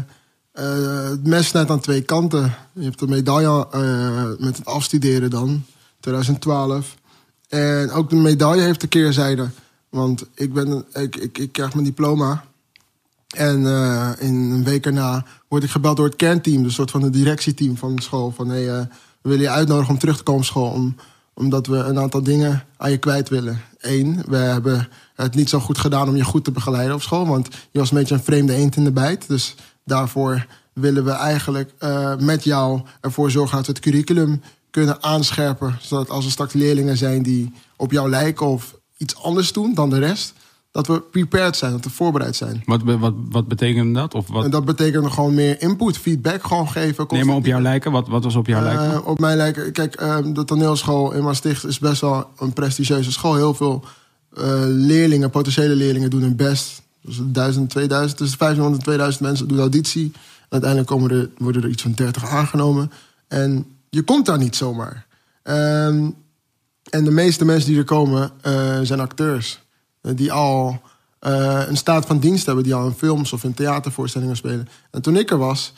het 0.54 1.28
mes 1.28 1.48
snijdt 1.48 1.70
aan 1.70 1.80
twee 1.80 2.02
kanten. 2.02 2.54
Je 2.74 2.84
hebt 2.84 3.00
de 3.00 3.08
medaille 3.08 3.68
eh, 3.72 4.46
met 4.46 4.58
het 4.58 4.66
afstuderen 4.66 5.30
dan, 5.30 5.64
2012. 6.00 6.96
En 7.52 7.92
ook 7.92 8.10
de 8.10 8.16
medaille 8.16 8.62
heeft 8.62 8.84
een 8.84 8.90
keerzijde. 8.90 9.50
Want 9.90 10.26
ik, 10.36 10.54
ben, 10.54 10.86
ik, 10.94 11.16
ik, 11.16 11.38
ik 11.38 11.52
krijg 11.52 11.74
mijn 11.74 11.86
diploma. 11.86 12.44
En 13.36 13.66
eh, 13.66 14.10
in 14.20 14.34
een 14.34 14.64
week 14.64 14.86
erna 14.86 15.26
word 15.48 15.64
ik 15.64 15.70
gebeld 15.70 15.98
door 15.98 16.06
het 16.06 16.16
kernteam, 16.16 16.58
dus 16.58 16.66
een 16.66 16.72
soort 16.72 16.92
van 16.92 17.02
het 17.02 17.14
directieteam 17.14 17.78
van 17.78 17.96
de 17.96 18.02
school. 18.02 18.32
Van 18.32 18.50
hey, 18.50 18.70
eh, 18.70 18.86
we 19.22 19.30
willen 19.30 19.44
je 19.44 19.50
uitnodigen 19.50 19.94
om 19.94 20.00
terug 20.00 20.18
te 20.18 20.24
komen 20.24 20.42
op 20.42 20.48
school. 20.48 20.70
Om, 20.70 20.96
omdat 21.34 21.68
we 21.68 21.78
een 21.78 22.00
aantal 22.00 22.24
dingen 22.24 22.66
aan 22.78 22.92
je 22.92 22.98
kwijt 22.98 23.30
willen. 23.30 23.62
Eén, 23.80 24.24
we 24.28 24.38
hebben 24.38 24.88
het 25.16 25.36
niet 25.36 25.50
zo 25.50 25.60
goed 25.60 25.78
gedaan 25.78 26.10
om 26.10 26.16
je 26.16 26.24
goed 26.24 26.44
te 26.44 26.52
begeleiden 26.52 26.96
op 26.96 27.02
school. 27.02 27.28
Want 27.28 27.48
je 27.72 27.80
was 27.80 27.92
een 27.92 27.98
beetje 27.98 28.16
een 28.16 28.24
vreemde 28.24 28.54
eend 28.54 28.76
in 28.76 28.84
de 28.84 28.92
bijt. 28.92 29.28
Dus 29.28 29.56
daarvoor 29.86 30.46
willen 30.74 31.04
we 31.04 31.12
eigenlijk 31.12 31.74
eh, 31.78 32.16
met 32.18 32.44
jou 32.44 32.82
ervoor 33.02 33.32
zorgen 33.32 33.58
dat 33.58 33.66
we 33.66 33.72
het 33.72 33.82
curriculum 33.82 34.42
kunnen 34.72 35.04
aanscherpen. 35.04 35.78
Zodat 35.82 36.10
als 36.10 36.26
er 36.26 36.32
straks 36.32 36.54
leerlingen 36.54 36.98
zijn 36.98 37.24
die 37.24 37.54
op 37.76 37.92
jou 37.92 38.10
lijken 38.10 38.46
of 38.46 38.76
iets 38.98 39.16
anders 39.16 39.54
doen 39.54 39.74
dan 39.74 39.90
de 39.90 40.00
rest. 40.00 40.34
Dat 40.72 40.88
we 40.88 41.02
prepared 41.02 41.56
zijn, 41.58 41.72
dat 41.72 41.84
we 41.84 41.90
voorbereid 41.90 42.36
zijn. 42.36 42.62
Wat, 42.66 42.82
wat, 42.84 43.14
wat 43.30 43.48
betekende 43.48 44.00
dat? 44.00 44.14
Of 44.14 44.28
wat? 44.28 44.44
En 44.44 44.52
dat 44.52 44.66
betekent 44.66 45.12
gewoon 45.12 45.34
meer 45.34 45.62
input, 45.62 45.98
feedback 45.98 46.44
gewoon 46.44 46.70
geven. 46.70 47.06
Nee, 47.10 47.24
maar 47.24 47.36
op 47.36 47.46
jou 47.46 47.62
lijken? 47.62 47.92
Wat, 47.92 48.08
wat 48.08 48.24
was 48.24 48.36
op 48.36 48.48
jou 48.48 48.64
lijken? 48.64 48.92
Eh, 48.92 49.08
op 49.08 49.20
mij 49.20 49.36
lijken. 49.36 49.72
Kijk, 49.72 49.96
eh, 49.96 50.18
de 50.34 50.44
toneelschool 50.44 51.12
in 51.12 51.24
Maastricht 51.24 51.66
is 51.66 51.80
best 51.80 52.02
wel 52.02 52.30
een 52.38 52.54
prestigieuze 52.54 53.12
school. 53.12 53.36
Heel 53.36 53.54
veel 53.54 53.84
eh, 54.34 54.64
leerlingen, 54.66 55.30
potentiële 55.30 55.76
leerlingen, 55.76 56.10
doen 56.10 56.22
hun 56.22 56.36
best. 56.36 56.82
Dus 57.02 57.20
1000, 57.24 57.70
2000, 57.70 58.18
tussen 58.18 58.38
500 58.38 58.78
en 58.78 58.84
2000 58.84 59.24
mensen 59.24 59.48
doen 59.48 59.60
auditie. 59.60 60.12
Uiteindelijk 60.50 60.92
komen 60.92 61.12
er, 61.12 61.30
worden 61.38 61.64
er 61.64 61.70
iets 61.70 61.82
van 61.82 61.92
30 61.92 62.26
aangenomen. 62.26 62.92
En 63.28 63.66
je 63.92 64.04
komt 64.04 64.26
daar 64.26 64.38
niet 64.38 64.56
zomaar. 64.56 65.06
Ehm, 65.44 66.10
en 66.90 67.04
de 67.04 67.12
meeste 67.12 67.46
mensen 67.46 67.70
die 67.70 67.78
er 67.78 67.84
komen 67.84 68.32
eh, 68.42 68.80
zijn 68.82 69.00
acteurs. 69.00 69.62
Eh, 70.02 70.12
die 70.16 70.32
al 70.32 70.82
eh, 71.20 71.62
een 71.68 71.78
staat 71.78 72.06
van 72.06 72.20
dienst 72.20 72.46
hebben. 72.46 72.64
Die 72.64 72.76
al 72.76 72.86
in 72.86 72.94
films 72.94 73.34
of 73.34 73.44
in 73.44 73.54
theatervoorstellingen 73.54 74.36
spelen. 74.36 74.68
En 74.92 75.02
toen 75.02 75.16
ik 75.16 75.32
er 75.32 75.38
was, 75.38 75.74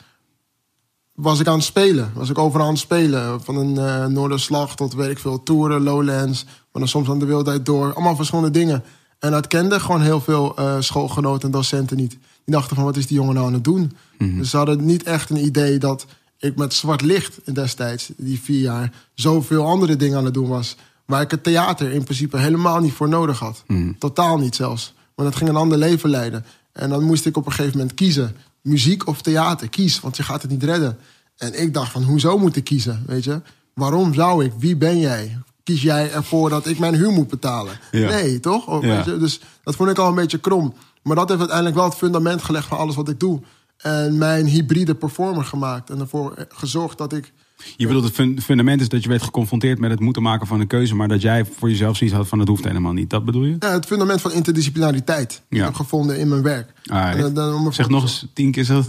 was 1.12 1.40
ik 1.40 1.46
aan 1.46 1.54
het 1.54 1.64
spelen. 1.64 2.10
Was 2.14 2.30
ik 2.30 2.38
overal 2.38 2.66
aan 2.66 2.72
het 2.72 2.82
spelen. 2.82 3.42
Van 3.42 3.56
een 3.56 3.78
eh 3.78 4.06
Noorderslag 4.06 4.76
tot 4.76 4.94
weet 4.94 5.10
ik 5.10 5.18
veel, 5.18 5.42
Toeren, 5.42 5.82
Lowlands. 5.82 6.44
Maar 6.44 6.82
dan 6.82 6.88
soms 6.88 7.08
aan 7.08 7.18
de 7.18 7.24
wildheid 7.24 7.66
door. 7.66 7.94
Allemaal 7.94 8.16
verschillende 8.16 8.50
dingen. 8.50 8.84
En 9.18 9.30
dat 9.30 9.46
kenden 9.46 9.80
gewoon 9.80 10.02
heel 10.02 10.20
veel 10.20 10.56
schoolgenoten 10.78 11.42
en 11.42 11.50
docenten 11.50 11.96
niet. 11.96 12.10
Die 12.44 12.54
dachten 12.54 12.76
van, 12.76 12.84
wat 12.84 12.96
is 12.96 13.06
die 13.06 13.16
jongen 13.16 13.34
nou 13.34 13.46
aan 13.46 13.52
het 13.52 13.64
doen? 13.64 13.96
Dus 14.18 14.50
ze 14.50 14.56
hadden 14.56 14.84
niet 14.84 15.02
echt 15.02 15.30
een 15.30 15.44
idee 15.44 15.78
dat 15.78 16.06
ik 16.44 16.56
met 16.56 16.74
zwart 16.74 17.00
licht 17.02 17.38
in 17.44 17.54
destijds, 17.54 18.10
die 18.16 18.40
vier 18.40 18.60
jaar, 18.60 18.92
zoveel 19.14 19.66
andere 19.66 19.96
dingen 19.96 20.18
aan 20.18 20.24
het 20.24 20.34
doen 20.34 20.48
was. 20.48 20.76
Waar 21.06 21.20
ik 21.22 21.30
het 21.30 21.42
theater 21.42 21.90
in 21.92 22.04
principe 22.04 22.38
helemaal 22.38 22.80
niet 22.80 22.92
voor 22.92 23.08
nodig 23.08 23.38
had. 23.38 23.64
Totaal 23.98 24.38
niet 24.38 24.54
zelfs. 24.54 24.94
Maar 25.16 25.24
dat 25.26 25.36
ging 25.36 25.50
een 25.50 25.56
ander 25.56 25.78
leven 25.78 26.10
leiden. 26.10 26.44
En 26.72 26.90
dan 26.90 27.02
moest 27.04 27.26
ik 27.26 27.36
op 27.36 27.46
een 27.46 27.52
gegeven 27.52 27.78
moment 27.78 27.94
kiezen. 27.94 28.36
Muziek 28.62 29.06
of 29.06 29.22
theater, 29.22 29.68
kies, 29.68 30.00
want 30.00 30.16
je 30.16 30.22
gaat 30.22 30.42
het 30.42 30.50
niet 30.50 30.62
redden. 30.62 30.98
En 31.36 31.60
ik 31.62 31.74
dacht 31.74 31.92
van, 31.92 32.02
hoezo 32.02 32.38
moet 32.38 32.56
ik 32.56 32.64
kiezen, 32.64 33.02
weet 33.06 33.24
je? 33.24 33.40
Waarom 33.74 34.14
zou 34.14 34.44
ik? 34.44 34.52
Wie 34.58 34.76
ben 34.76 34.98
jij? 34.98 35.38
Kies 35.62 35.82
jij 35.82 36.12
ervoor 36.12 36.50
dat 36.50 36.66
ik 36.66 36.78
mijn 36.78 36.94
huur 36.94 37.10
moet 37.10 37.28
betalen? 37.28 37.78
Ja. 37.90 38.08
Nee, 38.08 38.40
toch? 38.40 38.66
Of, 38.66 38.82
Ja. 38.84 38.96
weet 38.96 39.04
je? 39.04 39.16
Dus 39.18 39.40
dat 39.62 39.76
vond 39.76 39.90
ik 39.90 39.98
al 39.98 40.08
een 40.08 40.14
beetje 40.14 40.38
krom. 40.38 40.74
Maar 41.02 41.16
dat 41.16 41.26
heeft 41.28 41.40
uiteindelijk 41.40 41.76
wel 41.78 41.88
het 41.88 41.94
fundament 41.98 42.42
gelegd 42.42 42.66
van 42.68 42.78
alles 42.78 42.94
wat 42.94 43.08
ik 43.08 43.20
doe. 43.20 43.40
En 43.76 44.18
mijn 44.18 44.46
hybride 44.46 44.94
performer 44.94 45.44
gemaakt. 45.44 45.90
En 45.90 46.00
ervoor 46.00 46.46
gezorgd 46.48 46.98
dat 46.98 47.12
ik... 47.12 47.32
Je 47.76 47.86
bedoelt, 47.86 48.04
het 48.04 48.14
fun- 48.14 48.40
fundament 48.42 48.80
is 48.80 48.88
dat 48.88 49.02
je 49.02 49.08
werd 49.08 49.22
geconfronteerd 49.22 49.78
met 49.78 49.90
het 49.90 50.00
moeten 50.00 50.22
maken 50.22 50.46
van 50.46 50.60
een 50.60 50.66
keuze, 50.66 50.94
maar 50.94 51.08
dat 51.08 51.22
jij 51.22 51.44
voor 51.44 51.68
jezelf 51.70 51.96
zoiets 51.96 52.16
had 52.16 52.28
van 52.28 52.38
het 52.38 52.48
hoeft 52.48 52.64
helemaal 52.64 52.92
niet. 52.92 53.10
Dat 53.10 53.24
bedoel 53.24 53.44
je? 53.44 53.56
Ja, 53.58 53.72
het 53.72 53.86
fundament 53.86 54.20
van 54.20 54.32
interdisciplinariteit. 54.32 55.42
Ja. 55.48 55.58
ik 55.58 55.64
heb 55.64 55.74
gevonden 55.74 56.18
in 56.18 56.28
mijn 56.28 56.42
werk. 56.42 56.72
Ah, 56.86 57.10
En 57.10 57.20
dan- 57.20 57.34
dan 57.34 57.48
om 57.48 57.56
ervoor 57.56 57.72
zeg 57.74 57.88
nog 57.88 58.02
eens 58.02 58.26
tien 58.32 58.50
keer 58.50 58.64
zo. 58.64 58.84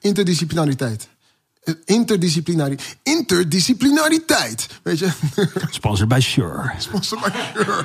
Interdisciplinariteit. 0.00 1.08
Interdisciplinari 1.84 2.78
interdisciplinariteit. 3.02 4.68
Weet 4.82 4.98
je? 4.98 5.08
Sponsor 5.70 6.06
bij 6.06 6.20
Sure. 6.20 6.72
Sponsor 6.78 7.18
by 7.20 7.30
Shure. 7.54 7.84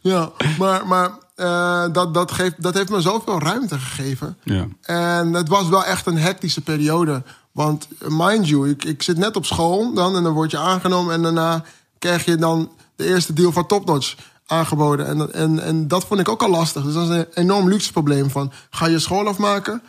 ja, 0.12 0.30
maar, 0.58 0.86
maar 0.86 1.10
eh, 1.34 1.84
dat, 1.92 2.14
dat, 2.14 2.32
geeft, 2.32 2.62
dat 2.62 2.74
heeft 2.74 2.90
me 2.90 3.00
zoveel 3.00 3.40
ruimte 3.40 3.78
gegeven. 3.78 4.36
Ja. 4.42 4.66
En 4.82 5.32
het 5.32 5.48
was 5.48 5.68
wel 5.68 5.84
echt 5.84 6.06
een 6.06 6.18
hectische 6.18 6.60
periode. 6.60 7.22
Want 7.52 7.88
mind 8.08 8.48
you, 8.48 8.70
ik, 8.70 8.84
ik 8.84 9.02
zit 9.02 9.16
net 9.16 9.36
op 9.36 9.46
school 9.46 9.94
dan 9.94 10.16
en 10.16 10.22
dan 10.22 10.32
word 10.32 10.50
je 10.50 10.58
aangenomen. 10.58 11.14
En 11.14 11.22
daarna 11.22 11.64
krijg 11.98 12.24
je 12.24 12.36
dan 12.36 12.70
de 12.96 13.04
eerste 13.04 13.32
deal 13.32 13.52
van 13.52 13.66
Topnotch 13.66 14.14
aangeboden. 14.52 15.06
En, 15.06 15.18
dat- 15.18 15.30
en, 15.30 15.58
en 15.62 15.88
dat 15.88 16.04
vond 16.04 16.20
ik 16.20 16.28
ook 16.28 16.42
al 16.42 16.50
lastig. 16.50 16.84
Dus 16.84 16.94
dat 16.94 17.02
is 17.02 17.08
een 17.08 17.26
enorm 17.34 17.68
luxe 17.68 17.92
probleem 17.92 18.30
van... 18.30 18.52
ga 18.70 18.86
je 18.86 18.98
school 18.98 19.26
afmaken 19.28 19.82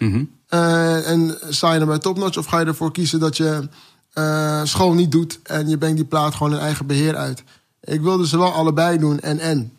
eh, 0.47 1.09
en 1.09 1.37
sta 1.49 1.73
je 1.73 1.79
dan 1.79 1.87
bij 1.87 1.99
Topnotch... 1.99 2.37
of 2.37 2.45
ga 2.45 2.59
je 2.59 2.65
ervoor 2.65 2.91
kiezen 2.91 3.19
dat 3.19 3.37
je 3.37 3.67
eh, 4.13 4.61
school 4.63 4.93
niet 4.93 5.11
doet... 5.11 5.39
en 5.43 5.67
je 5.69 5.77
brengt 5.77 5.95
die 5.97 6.05
plaat 6.05 6.35
gewoon 6.35 6.53
in 6.53 6.59
eigen 6.59 6.85
beheer 6.85 7.15
uit. 7.15 7.43
Ik 7.81 8.01
wilde 8.01 8.27
ze 8.27 8.37
wel 8.37 8.51
allebei 8.51 8.97
doen 8.97 9.19
en 9.19 9.39
en. 9.39 9.71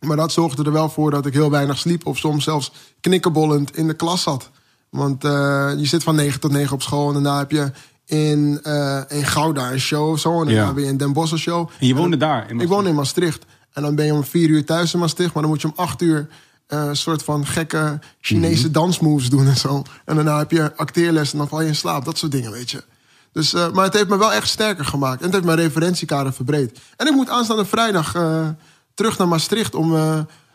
Maar 0.00 0.16
dat 0.16 0.32
zorgde 0.32 0.62
er 0.64 0.72
wel 0.72 0.88
voor 0.88 1.10
dat 1.10 1.26
ik 1.26 1.32
heel 1.32 1.50
weinig 1.50 1.78
sliep... 1.78 2.06
of 2.06 2.18
soms 2.18 2.44
zelfs 2.44 2.72
knikkenbollend 3.00 3.76
in 3.76 3.86
de 3.86 3.94
klas 3.94 4.22
zat. 4.22 4.50
Want 4.90 5.24
eh, 5.24 5.30
je 5.76 5.86
zit 5.86 6.02
van 6.02 6.14
9 6.14 6.40
tot 6.40 6.50
9 6.52 6.72
op 6.74 6.82
school... 6.82 7.06
en 7.08 7.12
daarna 7.14 7.38
heb 7.38 7.50
je 7.50 7.70
in, 8.04 8.60
eh, 8.62 9.00
in 9.08 9.24
Gouda 9.24 9.72
een 9.72 9.80
show 9.80 10.10
of 10.10 10.18
zo... 10.20 10.40
en 10.40 10.46
daarna 10.46 10.62
Ja. 10.66 10.74
weer 10.74 10.86
in 10.86 10.96
Den 10.96 11.12
Bosch 11.12 11.32
een 11.32 11.38
show. 11.38 11.68
En 11.80 11.86
je 11.86 11.94
woonde 11.94 12.16
daar? 12.16 12.50
In 12.50 12.60
Ik 12.60 12.68
woon 12.68 12.86
in 12.86 12.94
Maastricht. 12.94 13.44
En 13.78 13.84
dan 13.84 13.94
ben 13.94 14.06
je 14.06 14.14
om 14.14 14.24
vier 14.24 14.48
uur 14.48 14.64
thuis 14.64 14.92
in 14.94 14.98
Maastricht. 14.98 15.32
Maar 15.32 15.42
dan 15.42 15.52
moet 15.52 15.60
je 15.60 15.68
om 15.68 15.72
acht 15.76 16.02
uur 16.02 16.28
eh, 16.66 16.84
een 16.84 16.96
soort 16.96 17.22
van 17.22 17.46
gekke 17.46 17.98
Chinese 18.20 18.70
dansmoves 18.70 19.30
doen 19.30 19.46
en 19.46 19.56
zo. 19.56 19.82
En 20.04 20.14
daarna 20.14 20.38
heb 20.38 20.50
je 20.50 20.76
acteerles 20.76 21.32
en 21.32 21.38
dan 21.38 21.48
val 21.48 21.60
je 21.60 21.66
in 21.66 21.76
slaap. 21.76 22.04
Dat 22.04 22.18
soort 22.18 22.32
dingen, 22.32 22.52
weet 22.52 22.70
je. 22.70 22.84
Dus, 23.32 23.54
eh, 23.54 23.72
maar 23.72 23.84
het 23.84 23.94
heeft 23.94 24.08
me 24.08 24.18
wel 24.18 24.32
echt 24.32 24.48
sterker 24.48 24.84
gemaakt. 24.84 25.18
En 25.18 25.24
het 25.24 25.32
heeft 25.32 25.44
mijn 25.44 25.58
referentiekader 25.58 26.32
verbreed. 26.32 26.78
En 26.96 27.06
ik 27.06 27.12
moet 27.12 27.28
aanstaande 27.28 27.64
vrijdag 27.64 28.14
eh, 28.14 28.48
terug 28.94 29.18
naar 29.18 29.28
Maastricht 29.28 29.74
om, 29.74 29.94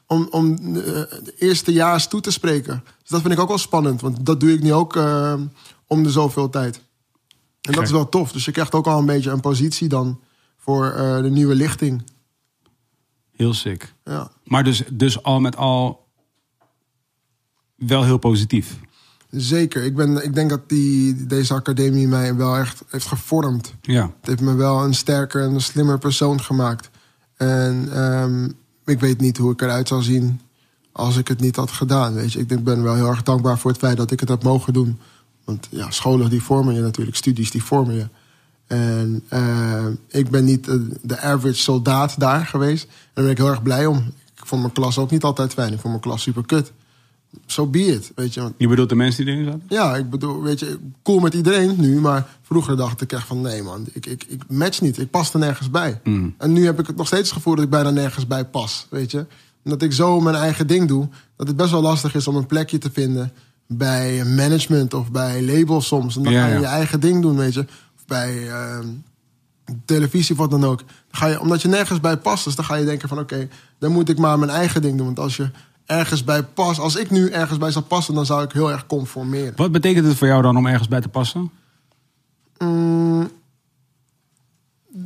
om, 0.08 0.28
om 0.30 0.74
de 0.74 1.34
eerstejaars 1.38 2.08
toe 2.08 2.22
te 2.22 2.32
spreken. 2.32 2.84
Dus 3.02 3.10
dat 3.10 3.22
vind 3.22 3.34
ik 3.34 3.40
ook 3.40 3.48
wel 3.48 3.58
spannend. 3.58 4.02
Want 4.02 4.26
dat 4.26 4.40
doe 4.40 4.54
ik 4.54 4.62
nu 4.62 4.74
ook 4.74 5.00
om 5.88 6.04
de 6.04 6.12
zoveel 6.12 6.50
tijd. 6.50 6.82
En 7.62 7.74
dat 7.74 7.84
is 7.84 7.92
wel 7.92 8.10
tof. 8.10 8.32
Dus 8.32 8.46
je 8.46 8.52
krijgt 8.52 8.74
ook 8.74 8.88
al 8.88 9.00
een 9.00 9.06
beetje 9.06 9.32
een 9.32 9.40
positie 9.40 9.88
dan 9.88 10.20
voor 10.58 10.94
de 11.22 11.30
nieuwe 11.30 11.56
lichting. 11.56 12.04
Heel 13.36 13.54
sick. 13.54 13.94
Ja. 14.04 14.32
Maar 14.44 14.64
dus, 14.64 14.84
dus 14.92 15.24
al 15.24 15.40
met 15.40 15.56
al 15.56 16.08
wel 17.76 18.04
heel 18.04 18.18
positief. 18.18 18.80
Zeker. 19.30 19.84
Ik, 19.84 19.96
ben, 19.96 20.24
ik 20.24 20.34
denk 20.36 20.50
dat 20.50 20.70
die, 20.70 21.26
deze 21.26 21.54
academie 21.54 22.08
mij 22.08 22.36
wel 22.36 22.58
echt 22.58 22.84
heeft 22.88 23.06
gevormd. 23.08 23.74
Ja. 23.82 24.02
Het 24.20 24.28
heeft 24.28 24.42
me 24.42 24.54
wel 24.54 24.84
een 24.84 24.94
sterker 24.94 25.44
en 25.44 25.54
een 25.54 25.62
slimmer 25.62 26.00
persoon 26.00 26.42
gemaakt. 26.42 26.90
En 27.38 27.90
ehm, 27.94 28.50
ik 28.86 29.00
weet 29.00 29.20
niet 29.20 29.38
hoe 29.38 29.52
ik 29.52 29.62
eruit 29.62 29.88
zou 29.88 30.02
zien 30.02 30.42
als 30.92 31.18
ik 31.18 31.28
het 31.28 31.40
niet 31.40 31.56
had 31.56 31.72
gedaan. 31.72 32.14
Weet 32.14 32.34
je? 32.34 32.40
Ik 32.40 32.50
denk- 32.50 32.64
ben 32.64 32.84
wel 32.84 32.96
heel 32.96 33.08
erg 33.08 33.24
dankbaar 33.24 33.60
voor 33.60 33.72
het 33.72 33.80
feit 33.80 33.98
dat 33.98 34.12
ik 34.12 34.20
het 34.20 34.30
heb 34.30 34.44
mogen 34.44 34.74
doen. 34.74 35.00
Want 35.44 35.68
ja, 35.72 35.92
scholen 35.92 36.30
die 36.30 36.44
vormen 36.44 36.74
je 36.74 36.82
natuurlijk, 36.82 37.18
studies 37.18 37.52
die 37.52 37.64
vormen 37.64 37.96
je. 37.96 38.08
En 38.78 39.24
ehm, 39.30 39.92
ik 40.08 40.30
ben 40.30 40.44
niet 40.46 40.68
eh, 40.68 40.76
de 41.02 41.20
average 41.20 41.60
soldaat 41.60 42.20
daar 42.20 42.46
geweest. 42.46 42.84
En 42.84 42.90
daar 43.14 43.24
ben 43.24 43.34
ik 43.34 43.38
heel 43.38 43.48
erg 43.50 43.62
blij 43.64 43.86
om. 43.86 43.98
Ik 44.38 44.46
vond 44.46 44.62
mijn 44.62 44.74
klas 44.74 44.98
ook 44.98 45.12
niet 45.12 45.24
altijd 45.24 45.54
fijn. 45.54 45.68
Ik 45.74 45.80
vond 45.80 45.88
mijn 45.94 46.00
klas 46.00 46.22
super 46.22 46.46
kut. 46.46 46.72
So 47.46 47.68
be 47.68 47.80
it, 47.80 48.12
weet 48.16 48.34
je. 48.34 48.42
Want 48.42 48.54
Je 48.58 48.68
bedoelt 48.68 48.90
de 48.90 48.96
mensen 48.96 49.26
die 49.26 49.34
erin 49.34 49.46
zaten? 49.46 49.62
ja, 49.70 49.96
ik 49.96 50.10
bedoel, 50.10 50.42
weet 50.42 50.60
je, 50.60 50.80
cool 51.04 51.20
met 51.20 51.34
iedereen 51.34 51.76
nu. 51.78 52.00
Maar 52.00 52.28
vroeger 52.42 52.78
dacht 52.78 53.02
ik 53.02 53.12
echt 53.12 53.28
van, 53.28 53.42
nee 53.42 53.64
man, 53.64 53.86
ik, 53.94 54.06
ik, 54.06 54.24
ik 54.28 54.42
match 54.50 54.82
niet. 54.82 55.00
Ik 55.00 55.10
pas 55.10 55.34
er 55.34 55.40
nergens 55.40 55.70
bij. 55.70 56.02
En 56.38 56.54
nu 56.54 56.66
heb 56.66 56.80
ik 56.80 56.88
het 56.88 56.96
nog 56.96 57.08
steeds 57.08 57.24
het 57.30 57.38
gevoel 57.38 57.56
dat 57.56 57.64
ik 57.64 57.70
bijna 57.70 57.90
nergens 57.90 58.28
bij 58.28 58.46
pas, 58.46 58.88
weet 58.90 59.12
je. 59.12 59.18
En 59.64 59.70
dat 59.70 59.82
ik 59.82 59.94
zo 59.94 60.20
mijn 60.22 60.36
eigen 60.36 60.68
ding 60.68 60.88
doe. 60.88 61.08
Dat 61.38 61.48
het 61.48 61.56
best 61.56 61.72
wel 61.72 61.82
lastig 61.82 62.16
is 62.16 62.28
om 62.28 62.36
een 62.36 62.46
plekje 62.46 62.78
te 62.78 62.90
vinden 62.94 63.32
bij 63.68 64.26
management 64.26 64.94
of 64.94 65.12
bij 65.12 65.44
labels 65.46 65.88
soms. 65.88 66.16
En 66.18 66.24
dan 66.24 66.34
Ja, 66.34 66.42
ga 66.42 66.48
je 66.48 66.54
ja. 66.54 66.60
je 66.60 66.66
eigen 66.66 67.00
ding 67.00 67.22
doen, 67.22 67.36
weet 67.38 67.54
je. 67.54 67.66
Bij 68.08 68.50
ehm, 68.50 68.88
televisie 69.86 70.32
of 70.32 70.42
wat 70.42 70.52
dan 70.52 70.66
ook. 70.66 70.78
Dan 70.78 70.88
ga 71.12 71.28
je, 71.28 71.40
omdat 71.40 71.62
je 71.62 71.68
nergens 71.68 72.00
bij 72.00 72.18
past, 72.18 72.44
dus 72.44 72.56
dan 72.56 72.66
ga 72.66 72.76
je 72.76 72.86
denken 72.86 73.10
van... 73.10 73.20
oké, 73.20 73.48
dan 73.80 73.92
moet 73.92 74.10
ik 74.10 74.18
maar 74.18 74.40
mijn 74.40 74.52
eigen 74.52 74.82
ding 74.82 74.98
doen. 74.98 75.06
Want 75.06 75.20
als 75.20 75.36
je 75.36 75.50
ergens 75.86 76.24
bij 76.24 76.44
past... 76.44 76.80
als 76.80 76.96
ik 76.96 77.10
nu 77.10 77.30
ergens 77.30 77.60
bij 77.60 77.72
zou 77.72 77.86
passen, 77.86 78.14
dan 78.14 78.26
zou 78.26 78.44
ik 78.44 78.52
heel 78.52 78.72
erg 78.72 78.86
conformeren. 78.86 79.54
Wat 79.56 79.72
betekent 79.72 80.06
het 80.06 80.18
voor 80.18 80.28
jou 80.28 80.42
dan 80.42 80.58
om 80.58 80.66
ergens 80.66 80.88
bij 80.88 81.02
te 81.02 81.10
passen? 81.10 81.52
Mm, 82.58 83.32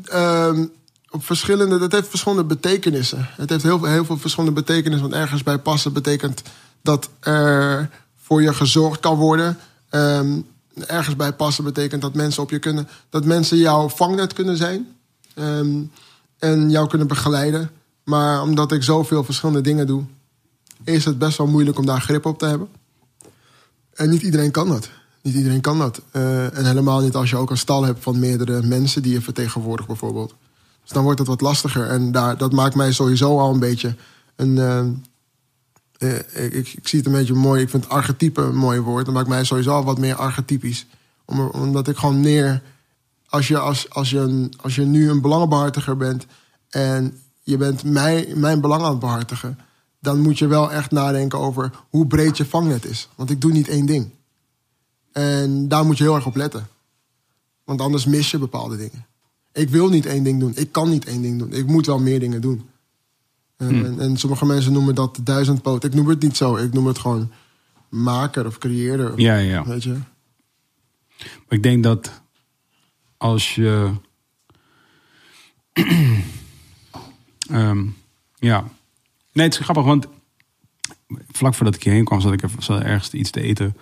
ehm, 0.04 0.66
op 1.10 1.26
verschillende, 1.26 1.78
dat 1.78 1.92
heeft 1.92 2.08
verschillende 2.08 2.44
betekenissen. 2.44 3.30
Het 3.36 3.50
heeft 3.50 3.64
heel, 3.64 3.80
veel- 3.80 3.88
heel 3.88 4.06
veel 4.06 4.18
verschillende 4.18 4.62
betekenissen. 4.62 5.10
Want 5.10 5.22
ergens 5.22 5.44
bij 5.44 5.58
passen 5.58 5.94
betekent 5.94 6.42
dat 6.82 7.10
er 7.20 7.90
voor 8.16 8.42
je 8.42 8.54
gezorgd 8.54 9.00
kan 9.00 9.16
worden. 9.16 9.58
Ehm, 9.90 10.40
ergens 10.86 11.16
bij 11.16 11.34
passen 11.34 11.64
betekent 11.64 12.02
dat 12.02 12.14
mensen 12.14 12.44
op 12.44 12.50
je 12.50 12.60
kunnen, 12.60 12.88
dat 13.10 13.26
mensen 13.26 13.58
jouw 13.58 13.90
vangnet 13.90 14.34
kunnen 14.34 14.58
zijn. 14.58 14.88
Ehm, 15.34 15.82
en 16.40 16.70
jou 16.70 16.88
kunnen 16.88 17.08
begeleiden. 17.08 17.70
Maar 18.04 18.42
omdat 18.42 18.72
ik 18.72 18.84
zoveel 18.84 19.24
verschillende 19.24 19.62
dingen 19.62 19.88
doe, 19.88 20.04
is 20.84 21.06
het 21.06 21.18
best 21.18 21.38
wel 21.38 21.48
moeilijk 21.48 21.78
om 21.78 21.86
daar 21.86 22.02
grip 22.02 22.26
op 22.26 22.40
te 22.40 22.46
hebben. 22.46 22.68
En 23.94 24.10
niet 24.10 24.22
iedereen 24.22 24.52
kan 24.52 24.68
dat. 24.68 24.90
Niet 25.22 25.36
iedereen 25.36 25.62
kan 25.62 25.80
dat. 25.80 26.02
Eh, 26.12 26.58
en 26.58 26.66
helemaal 26.66 27.02
niet 27.02 27.16
als 27.16 27.30
je 27.30 27.36
ook 27.36 27.50
een 27.50 27.58
stal 27.58 27.84
hebt 27.84 28.04
van 28.04 28.20
meerdere 28.20 28.62
mensen 28.62 29.02
die 29.02 29.14
je 29.14 29.22
vertegenwoordigt, 29.22 29.88
bijvoorbeeld. 29.88 30.34
Dus 30.82 30.92
dan 30.92 31.04
wordt 31.04 31.20
het 31.20 31.28
wat 31.28 31.42
lastiger. 31.42 31.88
En 31.88 32.12
daar, 32.12 32.38
dat 32.38 32.52
maakt 32.52 32.76
mij 32.76 32.92
sowieso 32.92 33.40
al 33.40 33.54
een 33.54 33.60
beetje 33.60 33.96
een. 34.36 34.58
eh, 34.58 34.86
eh, 35.98 36.46
ik, 36.46 36.54
ik, 36.54 36.88
zie 36.88 37.00
het 37.00 37.08
een 37.08 37.14
beetje 37.14 37.34
mooi. 37.34 37.62
Ik 37.62 37.70
vind 37.70 37.90
archetype 37.90 38.42
een 38.42 38.56
mooi 38.56 38.80
woord. 38.80 39.06
Dat 39.06 39.14
maakt 39.14 39.28
mij 39.28 39.44
sowieso 39.44 39.72
al 39.72 39.84
wat 39.84 39.98
meer 39.98 40.16
archetypisch. 40.16 40.86
Om, 41.26 41.40
omdat 41.40 41.88
ik 41.88 41.98
gewoon 41.98 42.20
meer. 42.20 42.62
Als 43.30 43.48
je, 43.48 43.58
als, 43.58 43.90
als, 43.90 44.10
je 44.10 44.20
een, 44.20 44.54
als 44.62 44.76
je 44.76 44.82
nu 44.82 45.10
een 45.10 45.22
belangenbehartiger 45.22 45.98
bent. 45.98 46.26
en 46.70 47.20
je 47.44 47.58
bent 47.58 47.84
mij, 47.84 48.34
mijn 48.36 48.62
belang 48.62 48.84
aan 48.84 48.90
het 48.90 49.00
behartigen. 49.00 49.60
dan 50.00 50.20
moet 50.20 50.38
je 50.38 50.48
wel 50.48 50.72
echt 50.72 50.92
nadenken 50.92 51.40
over 51.40 51.72
hoe 51.90 52.08
breed 52.08 52.38
je 52.38 52.46
vangnet 52.46 52.86
is. 52.86 53.10
Want 53.16 53.30
ik 53.30 53.42
doe 53.42 53.52
niet 53.52 53.68
één 53.68 53.86
ding. 53.86 54.10
En 55.12 55.68
daar 55.68 55.86
moet 55.86 55.98
je 55.98 56.04
heel 56.04 56.16
erg 56.16 56.26
op 56.26 56.36
letten. 56.36 56.68
Want 57.64 57.82
anders 57.82 58.06
mis 58.06 58.32
je 58.32 58.38
bepaalde 58.38 58.78
dingen. 58.78 59.06
Ik 59.54 59.70
wil 59.70 59.90
niet 59.90 60.06
één 60.06 60.24
ding 60.24 60.40
doen. 60.40 60.52
Ik 60.56 60.72
kan 60.72 60.90
niet 60.90 61.06
één 61.06 61.22
ding 61.22 61.40
doen. 61.40 61.54
Ik 61.54 61.68
moet 61.68 61.86
wel 61.86 62.00
meer 62.00 62.20
dingen 62.20 62.42
doen. 62.42 62.70
En, 63.58 63.86
en, 63.86 64.00
en 64.00 64.18
sommige 64.18 64.46
mensen 64.46 64.74
noemen 64.74 64.96
dat 64.96 65.16
de 65.16 65.24
duizendpoot. 65.24 65.84
Ik 65.84 65.94
noem 65.94 66.08
het 66.08 66.22
niet 66.22 66.38
zo. 66.38 66.56
Ik 66.56 66.74
noem 66.74 66.88
het 66.88 67.00
gewoon 67.00 67.32
maker 67.90 68.46
of 68.46 68.58
creëerder. 68.58 69.20
Ja, 69.20 69.36
ja. 69.36 69.66
Weet 69.66 69.84
je? 69.84 69.98
Maar 71.18 71.58
ik 71.58 71.64
denk 71.64 71.84
dat 71.84 72.22
als 73.18 73.56
je. 73.56 73.92
Ehm, 77.50 77.86
ja. 78.36 78.64
Nee, 79.34 79.46
het 79.46 79.54
is 79.54 79.60
grappig, 79.60 79.84
want 79.84 80.08
vlak 81.32 81.54
voordat 81.54 81.76
ik 81.76 81.84
hierheen 81.84 82.04
kwam, 82.06 82.22
zat 82.22 82.34
ik 82.34 82.44
even, 82.44 82.64
zat 82.64 82.82
ergens 82.82 83.14
iets 83.14 83.32
te 83.32 83.42
eten. 83.42 83.76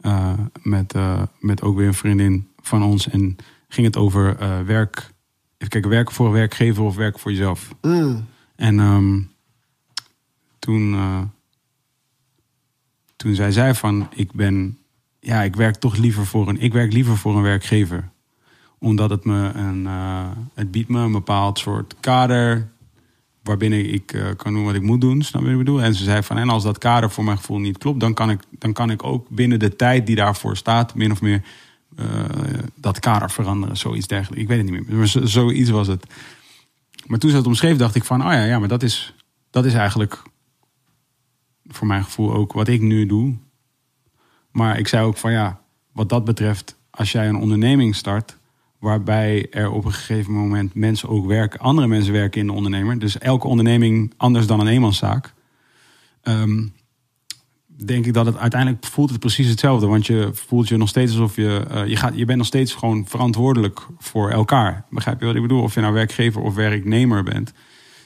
eh, 0.00 0.32
met, 0.62 0.92
eh, 0.94 1.22
met 1.40 1.62
ook 1.62 1.76
weer 1.76 1.86
een 1.86 1.94
vriendin 1.94 2.48
van 2.62 2.82
ons. 2.82 3.08
En 3.08 3.36
ging 3.68 3.86
het 3.86 3.96
over 3.96 4.36
eh, 4.38 4.60
werk. 4.60 4.96
Even 5.56 5.68
kijken, 5.68 5.90
werken 5.90 6.14
voor 6.14 6.26
een 6.26 6.32
werkgever 6.32 6.82
of 6.82 6.96
werken 6.96 7.20
voor 7.20 7.30
jezelf. 7.30 7.68
Mm. 7.82 8.26
En 8.58 8.78
ehm, 8.80 9.20
toen, 10.58 10.94
eh, 10.94 11.20
toen 13.16 13.34
zei 13.34 13.52
zij 13.52 13.74
van, 13.74 14.08
ik 14.14 14.32
ben, 14.32 14.78
ja, 15.20 15.42
ik 15.42 15.56
werk 15.56 15.74
toch 15.76 15.96
liever 15.96 16.26
voor 16.26 16.48
een, 16.48 16.60
ik 16.60 16.72
werk 16.72 16.92
liever 16.92 17.16
voor 17.16 17.36
een 17.36 17.42
werkgever, 17.42 18.08
omdat 18.78 19.10
het 19.10 19.24
me 19.24 19.50
een, 19.54 19.86
eh, 19.86 20.30
het 20.54 20.70
biedt 20.70 20.88
me 20.88 21.00
een 21.00 21.12
bepaald 21.12 21.58
soort 21.58 21.94
kader 22.00 22.68
waarbinnen 23.42 23.92
ik 23.92 24.12
eh, 24.12 24.26
kan 24.36 24.52
doen 24.52 24.64
wat 24.64 24.74
ik 24.74 24.82
moet 24.82 25.00
doen, 25.00 25.22
snap 25.22 25.40
je 25.42 25.48
wat 25.48 25.58
ik 25.58 25.64
bedoel? 25.64 25.82
En 25.82 25.94
ze 25.94 26.04
zei 26.04 26.22
van, 26.22 26.36
en 26.38 26.48
als 26.48 26.62
dat 26.62 26.78
kader 26.78 27.10
voor 27.10 27.24
mijn 27.24 27.36
gevoel 27.36 27.58
niet 27.58 27.78
klopt, 27.78 28.00
dan 28.00 28.14
kan 28.14 28.30
ik, 28.30 28.40
dan 28.50 28.72
kan 28.72 28.90
ik 28.90 29.02
ook 29.04 29.28
binnen 29.28 29.58
de 29.58 29.76
tijd 29.76 30.06
die 30.06 30.16
daarvoor 30.16 30.56
staat, 30.56 30.94
min 30.94 31.12
of 31.12 31.20
meer 31.20 31.42
dat 32.74 32.98
kader 32.98 33.30
veranderen, 33.30 33.76
zoiets 33.76 34.06
dergelijks. 34.06 34.42
Ik 34.42 34.48
weet 34.48 34.62
het 34.62 34.70
niet 34.70 34.86
meer, 34.88 34.96
maar 34.98 35.06
zo- 35.08 35.26
zoiets 35.26 35.70
was 35.70 35.86
het. 35.86 36.06
Maar 37.06 37.18
toen 37.18 37.30
ze 37.30 37.36
het 37.36 37.46
omschreef, 37.46 37.76
dacht 37.76 37.94
ik 37.94 38.04
van, 38.04 38.20
oh 38.20 38.32
ja, 38.32 38.44
ja 38.44 38.58
maar 38.58 38.68
dat 38.68 38.82
is, 38.82 39.14
dat 39.50 39.64
is 39.64 39.74
eigenlijk 39.74 40.22
voor 41.66 41.86
mijn 41.86 42.04
gevoel 42.04 42.34
ook 42.34 42.52
wat 42.52 42.68
ik 42.68 42.80
nu 42.80 43.06
doe. 43.06 43.36
Maar 44.50 44.78
ik 44.78 44.88
zei 44.88 45.04
ook 45.04 45.16
van 45.16 45.32
ja, 45.32 45.60
wat 45.92 46.08
dat 46.08 46.24
betreft, 46.24 46.76
als 46.90 47.12
jij 47.12 47.28
een 47.28 47.36
onderneming 47.36 47.94
start, 47.94 48.38
waarbij 48.78 49.46
er 49.50 49.70
op 49.70 49.84
een 49.84 49.92
gegeven 49.92 50.32
moment 50.32 50.74
mensen 50.74 51.08
ook 51.08 51.26
werken, 51.26 51.60
andere 51.60 51.86
mensen 51.86 52.12
werken 52.12 52.40
in 52.40 52.46
de 52.46 52.52
ondernemer, 52.52 52.98
dus 52.98 53.18
elke 53.18 53.46
onderneming 53.46 54.12
anders 54.16 54.46
dan 54.46 54.60
een 54.60 54.66
eenmanszaak, 54.66 55.34
ehm, 56.22 56.66
denk 57.84 58.06
ik 58.06 58.14
dat 58.14 58.26
het 58.26 58.36
uiteindelijk 58.36 58.86
voelt 58.86 59.10
het 59.10 59.18
precies 59.18 59.48
hetzelfde. 59.48 59.86
Want 59.86 60.06
je 60.06 60.30
voelt 60.32 60.68
je 60.68 60.76
nog 60.76 60.88
steeds 60.88 61.12
alsof 61.12 61.36
je, 61.36 61.66
eh, 61.70 61.86
je, 61.86 61.96
gaat, 61.96 62.16
je 62.16 62.24
bent 62.24 62.38
nog 62.38 62.46
steeds 62.46 62.74
gewoon 62.74 63.06
verantwoordelijk 63.06 63.86
voor 63.98 64.30
elkaar. 64.30 64.84
Begrijp 64.90 65.20
je 65.20 65.26
wat 65.26 65.34
ik 65.34 65.42
bedoel? 65.42 65.62
Of 65.62 65.74
je 65.74 65.80
nou 65.80 65.92
werkgever 65.92 66.42
of 66.42 66.54
werknemer 66.54 67.22
bent. 67.22 67.52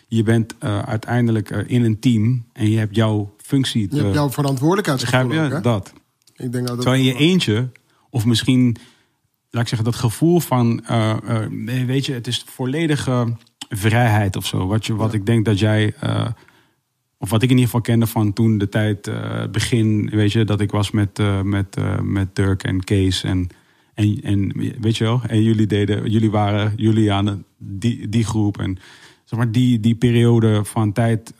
Je 0.09 0.23
bent 0.23 0.55
eh, 0.59 0.79
uiteindelijk 0.79 1.51
eh, 1.51 1.59
in 1.67 1.85
een 1.85 1.99
team 1.99 2.45
en 2.53 2.71
je 2.71 2.79
hebt 2.79 2.97
jouw 2.97 3.35
functie 3.37 3.89
te... 3.89 3.97
Je 3.97 4.03
hebt 4.03 4.15
jouw 4.15 4.31
verantwoordelijkheidsgevoel 4.31 5.29
Begrijp 5.29 5.51
je? 5.51 5.57
ook, 5.57 5.63
dat. 5.63 5.93
Ik 6.37 6.53
denk 6.53 6.67
dat 6.67 6.77
Terwijl 6.77 7.03
in 7.03 7.07
je 7.07 7.17
eentje, 7.17 7.71
of 8.11 8.25
misschien, 8.25 8.77
laat 9.51 9.63
ik 9.63 9.69
zeggen, 9.69 9.85
dat 9.85 9.97
gevoel 9.97 10.41
van, 10.41 10.83
weet 11.87 12.07
je, 12.07 12.13
het 12.13 12.27
is 12.27 12.45
volledige 12.47 13.37
vrijheid 13.69 14.37
of 14.37 14.47
zo. 14.47 14.67
Wat, 14.67 14.87
je, 14.87 14.95
wat 14.95 15.15
ik 15.15 15.27
denk 15.27 15.45
dat 15.45 15.59
jij, 15.59 15.95
of 17.23 17.31
wat 17.31 17.43
ik 17.43 17.51
in 17.51 17.57
ieder 17.57 17.65
geval 17.65 17.81
kende 17.81 18.07
van 18.07 18.33
toen 18.33 18.59
de 18.59 18.69
tijd, 18.69 19.07
eh, 19.07 19.45
begin, 19.51 20.11
weet 20.11 20.33
je, 20.33 20.45
dat 20.45 20.61
ik 20.61 20.71
was 20.71 20.91
met, 20.91 21.19
eh, 21.19 21.41
met, 21.41 21.77
eh, 21.77 22.01
met 22.01 22.35
Dirk 22.37 22.63
en 22.63 22.85
Kees 22.85 23.25
en, 23.25 23.49
en, 23.95 24.21
en 24.23 24.53
weet 24.81 24.97
je 24.97 25.05
wel, 25.05 25.21
en 25.27 25.43
jullie 25.43 25.67
deden, 25.67 26.11
jullie 26.11 26.31
waren, 26.31 26.73
jullie 26.77 27.13
aan 27.13 27.25
de- 27.25 27.39
die, 27.59 28.09
die 28.09 28.25
groep 28.25 28.59
en 28.59 28.79
zeg 29.25 29.39
maar 29.39 29.53
die, 29.53 29.81
die 29.81 29.95
periode 29.95 30.65
van 30.65 30.93
tijd. 30.93 31.35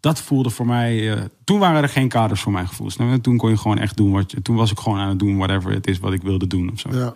dat 0.00 0.20
voelde 0.20 0.50
voor 0.50 0.66
mij. 0.66 1.18
toen 1.44 1.58
waren 1.58 1.82
er 1.82 1.88
geen 1.88 2.08
kaders 2.08 2.40
voor 2.40 2.52
mijn 2.52 2.68
gevoel. 2.68 2.90
snap 2.90 3.10
je? 3.10 3.20
Toen 3.20 3.36
kon 3.36 3.50
je 3.50 3.56
gewoon 3.56 3.78
echt 3.78 3.96
doen 3.96 4.10
wat 4.12 4.30
je. 4.30 4.42
Toen 4.42 4.56
was 4.56 4.70
ik 4.70 4.78
gewoon 4.78 4.98
aan 4.98 5.08
het 5.08 5.18
doen, 5.18 5.36
whatever 5.36 5.72
het 5.72 5.86
is 5.86 5.98
wat 5.98 6.12
ik 6.12 6.22
wilde 6.22 6.46
doen. 6.46 6.70
Of 6.72 6.80
zo. 6.80 6.88
Ja. 6.92 7.14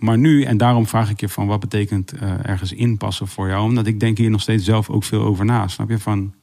Maar 0.00 0.18
nu, 0.18 0.42
en 0.42 0.56
daarom 0.56 0.86
vraag 0.86 1.10
ik 1.10 1.20
je 1.20 1.28
van 1.28 1.46
wat 1.46 1.60
betekent 1.60 2.12
ergens 2.42 2.72
inpassen 2.72 3.26
voor 3.28 3.48
jou? 3.48 3.64
Omdat 3.64 3.86
ik 3.86 4.00
denk 4.00 4.18
hier 4.18 4.30
nog 4.30 4.40
steeds 4.40 4.64
zelf 4.64 4.90
ook 4.90 5.04
veel 5.04 5.22
over 5.22 5.44
na. 5.44 5.68
Snap 5.68 5.88
je? 5.90 5.98
Van, 5.98 6.34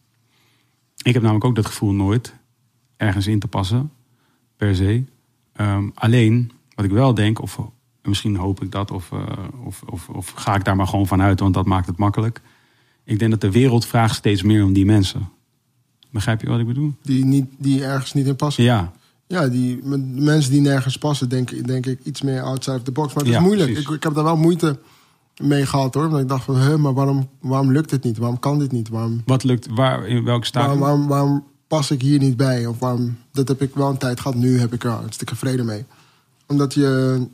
ik 1.04 1.14
heb 1.14 1.22
namelijk 1.22 1.46
ook 1.46 1.56
dat 1.56 1.66
gevoel 1.66 1.92
nooit. 1.94 2.34
ergens 2.98 3.28
in 3.28 3.40
te 3.40 3.48
passen, 3.48 3.92
per 4.58 4.76
se. 4.76 5.04
Ehm, 5.54 5.90
alleen, 5.94 6.52
wat 6.76 6.86
ik 6.86 6.92
wel 6.92 7.14
denk, 7.14 7.42
of 7.42 7.60
misschien 8.04 8.36
hoop 8.36 8.62
ik 8.62 8.72
dat, 8.72 8.92
of, 8.92 9.12
eh, 9.12 9.22
of, 9.66 9.82
of, 9.90 10.10
of 10.10 10.30
ga 10.36 10.56
ik 10.56 10.64
daar 10.66 10.76
maar 10.76 10.88
gewoon 10.88 11.08
vanuit, 11.08 11.40
want 11.40 11.54
dat 11.54 11.66
maakt 11.66 11.88
het 11.88 11.98
makkelijk. 11.98 12.42
Ik 13.04 13.20
denk 13.20 13.32
dat 13.32 13.42
de 13.42 13.52
wereld 13.52 13.86
vraagt 13.86 14.16
steeds 14.16 14.42
meer 14.44 14.64
om 14.64 14.74
die 14.74 14.86
mensen. 14.86 15.30
Begrijp 16.12 16.42
je 16.42 16.48
wat 16.48 16.60
ik 16.60 16.68
bedoel? 16.68 16.94
Die, 17.02 17.26
niet, 17.26 17.46
die 17.58 17.84
ergens 17.86 18.14
niet 18.14 18.28
in 18.28 18.36
passen. 18.36 18.64
Ja, 18.64 18.92
Ja, 19.28 19.48
die 19.48 19.80
mensen 20.16 20.52
die 20.52 20.62
nergens 20.62 20.98
passen, 20.98 21.30
denk, 21.30 21.52
ik- 21.52 21.68
denk 21.68 21.86
ik 21.86 22.00
iets 22.04 22.22
meer 22.22 22.42
outside 22.42 22.76
of 22.78 22.84
the 22.84 22.92
box. 22.92 23.14
Maar 23.14 23.24
het 23.24 23.34
Ja, 23.34 23.40
is 23.40 23.46
moeilijk. 23.46 23.70
Ik, 23.78 23.90
ik 23.90 24.04
heb 24.04 24.14
daar 24.14 24.24
wel 24.24 24.38
moeite 24.38 24.80
mee 25.42 25.66
gehad 25.66 25.94
hoor. 25.94 26.10
Want 26.10 26.22
ik 26.22 26.30
dacht 26.30 26.44
van, 26.44 26.56
hè, 26.56 26.78
maar 26.78 26.94
waarom, 26.94 27.30
waarom 27.40 27.72
lukt 27.72 27.90
dit 27.90 28.04
niet? 28.04 28.18
Waarom 28.18 28.40
kan 28.40 28.60
dit 28.60 28.72
niet? 28.72 28.90
Waarom, 28.90 29.22
wat 29.26 29.44
lukt, 29.44 29.68
waar, 29.70 30.08
in 30.08 30.24
welk 30.24 30.46
stadium? 30.46 30.80
waarom, 30.80 31.08
waarom, 31.08 31.08
waarom 31.08 31.44
pas 31.68 31.92
ik 31.92 32.02
hier 32.02 32.20
niet 32.20 32.38
bij? 32.38 32.66
Of 32.66 32.80
waarom, 32.80 33.18
dat 33.32 33.48
heb 33.48 33.62
ik 33.62 33.76
wel 33.76 33.90
een 33.90 33.98
tijd 33.98 34.20
gehad. 34.20 34.38
Nu 34.38 34.60
heb 34.60 34.74
ik 34.74 34.84
er 34.84 34.92
een 34.92 35.14
stukje 35.14 35.36
vrede 35.36 35.64
mee. 35.64 35.86
Omdat 36.48 36.74
je 36.74 37.28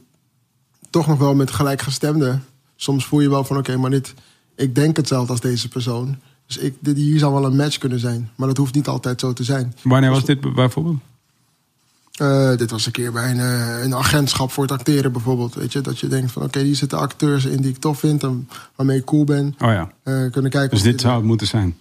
toch 0.89 1.07
nog 1.07 1.17
wel 1.17 1.35
met 1.35 1.51
gelijkgestemden... 1.51 2.43
Soms 2.81 3.05
voel 3.05 3.19
je 3.19 3.29
wel 3.29 3.43
van, 3.43 3.57
oké, 3.57 3.77
maar 3.77 3.89
dit, 3.89 4.13
ik 4.55 4.75
denk 4.75 4.97
hetzelfde 4.97 5.31
als 5.31 5.41
deze 5.41 5.67
persoon. 5.67 6.17
Dus 6.45 6.57
ik, 6.57 6.75
dit, 6.79 6.97
hier 6.97 7.19
zou 7.19 7.33
wel 7.33 7.45
een 7.45 7.55
match 7.55 7.77
kunnen 7.77 7.99
zijn. 7.99 8.29
Maar 8.35 8.47
dat 8.47 8.57
hoeft 8.57 8.75
niet 8.75 8.87
altijd 8.87 9.19
zo 9.19 9.33
te 9.33 9.43
zijn. 9.43 9.73
Wanneer 9.83 10.09
was 10.09 10.25
dit 10.25 10.53
bijvoorbeeld? 10.53 10.97
Eh, 12.19 12.57
dit 12.57 12.71
was 12.71 12.85
een 12.85 12.91
keer 12.91 13.11
bij 13.11 13.31
een, 13.31 13.39
eh, 13.39 13.83
een 13.83 13.95
agentschap 13.95 14.51
voor 14.51 14.63
het 14.63 14.71
acteren 14.71 15.11
bijvoorbeeld. 15.11 15.55
Weet 15.55 15.73
je, 15.73 15.81
dat 15.81 15.99
je 15.99 16.07
denkt 16.07 16.31
van 16.31 16.43
oké, 16.43 16.59
hier 16.59 16.75
zitten 16.75 16.97
acteurs 16.97 17.45
in 17.45 17.61
die 17.61 17.71
ik 17.71 17.77
tof 17.77 17.99
vind 17.99 18.23
en 18.23 18.49
waarmee 18.75 18.97
ik 18.97 19.05
cool 19.05 19.23
ben. 19.23 19.55
Oh 19.59 19.71
ja, 19.71 19.91
Eh, 20.03 20.31
kunnen 20.31 20.51
kijken 20.51 20.69
dus 20.69 20.81
dit 20.81 21.01
zou 21.01 21.15
het 21.15 21.23
moeten 21.25 21.47
zijn. 21.47 21.77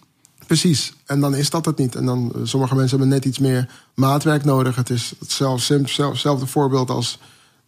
Precies. 0.46 0.92
En 1.06 1.20
dan 1.20 1.34
is 1.34 1.50
dat 1.50 1.64
het 1.64 1.78
niet. 1.78 1.94
En 1.94 2.04
dan, 2.04 2.32
sommige 2.42 2.74
mensen 2.74 2.98
hebben 2.98 3.16
net 3.16 3.24
iets 3.24 3.38
meer 3.38 3.68
maatwerk 3.94 4.44
nodig. 4.44 4.76
Het 4.76 4.90
is 4.90 5.12
hetzelfde, 5.18 5.82
hetzelfde 5.96 6.46
voorbeeld 6.46 6.90
als 6.90 7.18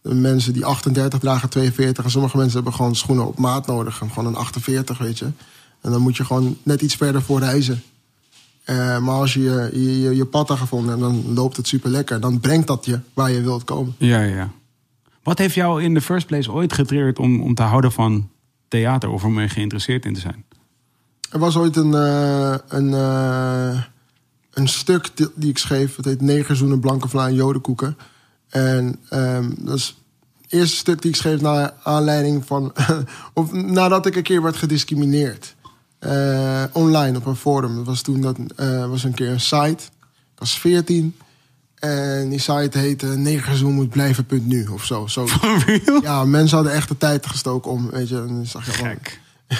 de 0.01 0.13
mensen 0.13 0.53
die 0.53 0.65
38 0.65 1.19
dragen 1.19 1.49
42. 1.49 2.03
En 2.03 2.11
sommige 2.11 2.37
mensen 2.37 2.55
hebben 2.55 2.73
gewoon 2.73 2.95
schoenen 2.95 3.27
op 3.27 3.37
maat 3.37 3.67
nodig. 3.67 4.01
En 4.01 4.09
gewoon 4.09 4.25
een 4.25 4.35
48, 4.35 4.97
weet 4.97 5.19
je. 5.19 5.25
En 5.81 5.91
dan 5.91 6.01
moet 6.01 6.17
je 6.17 6.25
gewoon 6.25 6.57
net 6.63 6.81
iets 6.81 6.95
verder 6.95 7.21
voor 7.21 7.39
reizen. 7.39 7.83
Eh, 8.63 8.99
maar 8.99 9.15
als 9.15 9.33
je 9.33 9.69
je, 9.73 10.15
je, 10.15 10.25
pad 10.25 10.51
gevonden 10.51 10.93
en 10.93 10.99
dan 10.99 11.33
loopt 11.33 11.57
het 11.57 11.67
super 11.67 11.89
lekker. 11.89 12.19
Dan 12.19 12.39
brengt 12.39 12.67
dat 12.67 12.85
je 12.85 12.99
waar 13.13 13.31
je 13.31 13.41
wilt 13.41 13.63
komen. 13.63 13.95
Ja, 13.97 14.21
ja. 14.21 14.51
Wat 15.23 15.37
heeft 15.37 15.55
jou 15.55 15.83
in 15.83 15.93
de 15.93 16.01
first 16.01 16.27
place 16.27 16.51
ooit 16.51 16.73
getriggerd 16.73 17.19
om, 17.19 17.41
om 17.41 17.55
te 17.55 17.61
houden 17.61 17.91
van 17.91 18.29
theater 18.67 19.09
of 19.09 19.23
om 19.23 19.37
er 19.37 19.49
geïnteresseerd 19.49 20.05
in 20.05 20.13
te 20.13 20.19
zijn? 20.19 20.45
Er 21.31 21.39
was 21.39 21.57
ooit 21.57 21.75
een, 21.75 21.93
eh, 21.93 22.55
een, 22.67 22.93
eh, 22.93 23.81
een 24.53 24.67
stuk 24.67 25.09
die, 25.13 25.27
die 25.35 25.49
ik 25.49 25.57
schreef. 25.57 25.95
Het 25.95 26.05
heet 26.05 26.21
Negerzoenen, 26.21 26.79
Blanke 26.79 27.07
Vla 27.07 27.27
en 27.27 27.33
Jodenkoeken. 27.33 27.97
En 28.49 28.95
ehm, 29.09 29.49
dat 29.57 29.75
is 29.75 29.97
het 30.41 30.51
eerste 30.51 30.75
stuk 30.75 31.01
die 31.01 31.11
ik 31.11 31.17
schreef 31.17 31.41
naar 31.41 31.73
aanleiding 31.83 32.45
van... 32.45 32.73
of 33.33 33.51
nadat 33.51 34.05
ik 34.05 34.15
een 34.15 34.23
keer 34.23 34.41
werd 34.41 34.55
gediscrimineerd. 34.55 35.55
Eh, 36.01 36.63
online 36.71 37.17
op 37.17 37.25
een 37.25 37.35
forum. 37.35 37.75
Dat 37.75 37.85
was 37.85 38.01
toen 38.01 38.21
dat, 38.21 38.37
eh, 38.55 38.85
was 38.89 39.03
een 39.03 39.13
keer 39.13 39.29
een 39.29 39.39
site. 39.39 39.83
Ik 40.33 40.39
was 40.39 40.59
14. 40.59 41.15
En 41.75 42.29
die 42.29 42.39
site 42.39 42.77
heette 42.77 43.05
negerzoen 43.05 43.73
moet 43.73 43.89
blijven.nu 43.89 44.67
of 44.67 44.85
zo. 44.85 45.07
zo. 45.07 45.25
Ja, 46.01 46.25
mensen 46.25 46.55
hadden 46.57 46.75
echt 46.75 46.87
de 46.87 46.97
tijd 46.97 47.25
gestoken 47.25 47.71
om, 47.71 47.89
weet 47.89 48.09
je. 48.09 48.15
En 48.17 48.27
dan 48.27 48.45
zag 48.45 48.65
je 48.65 48.71
Gek. 48.71 49.19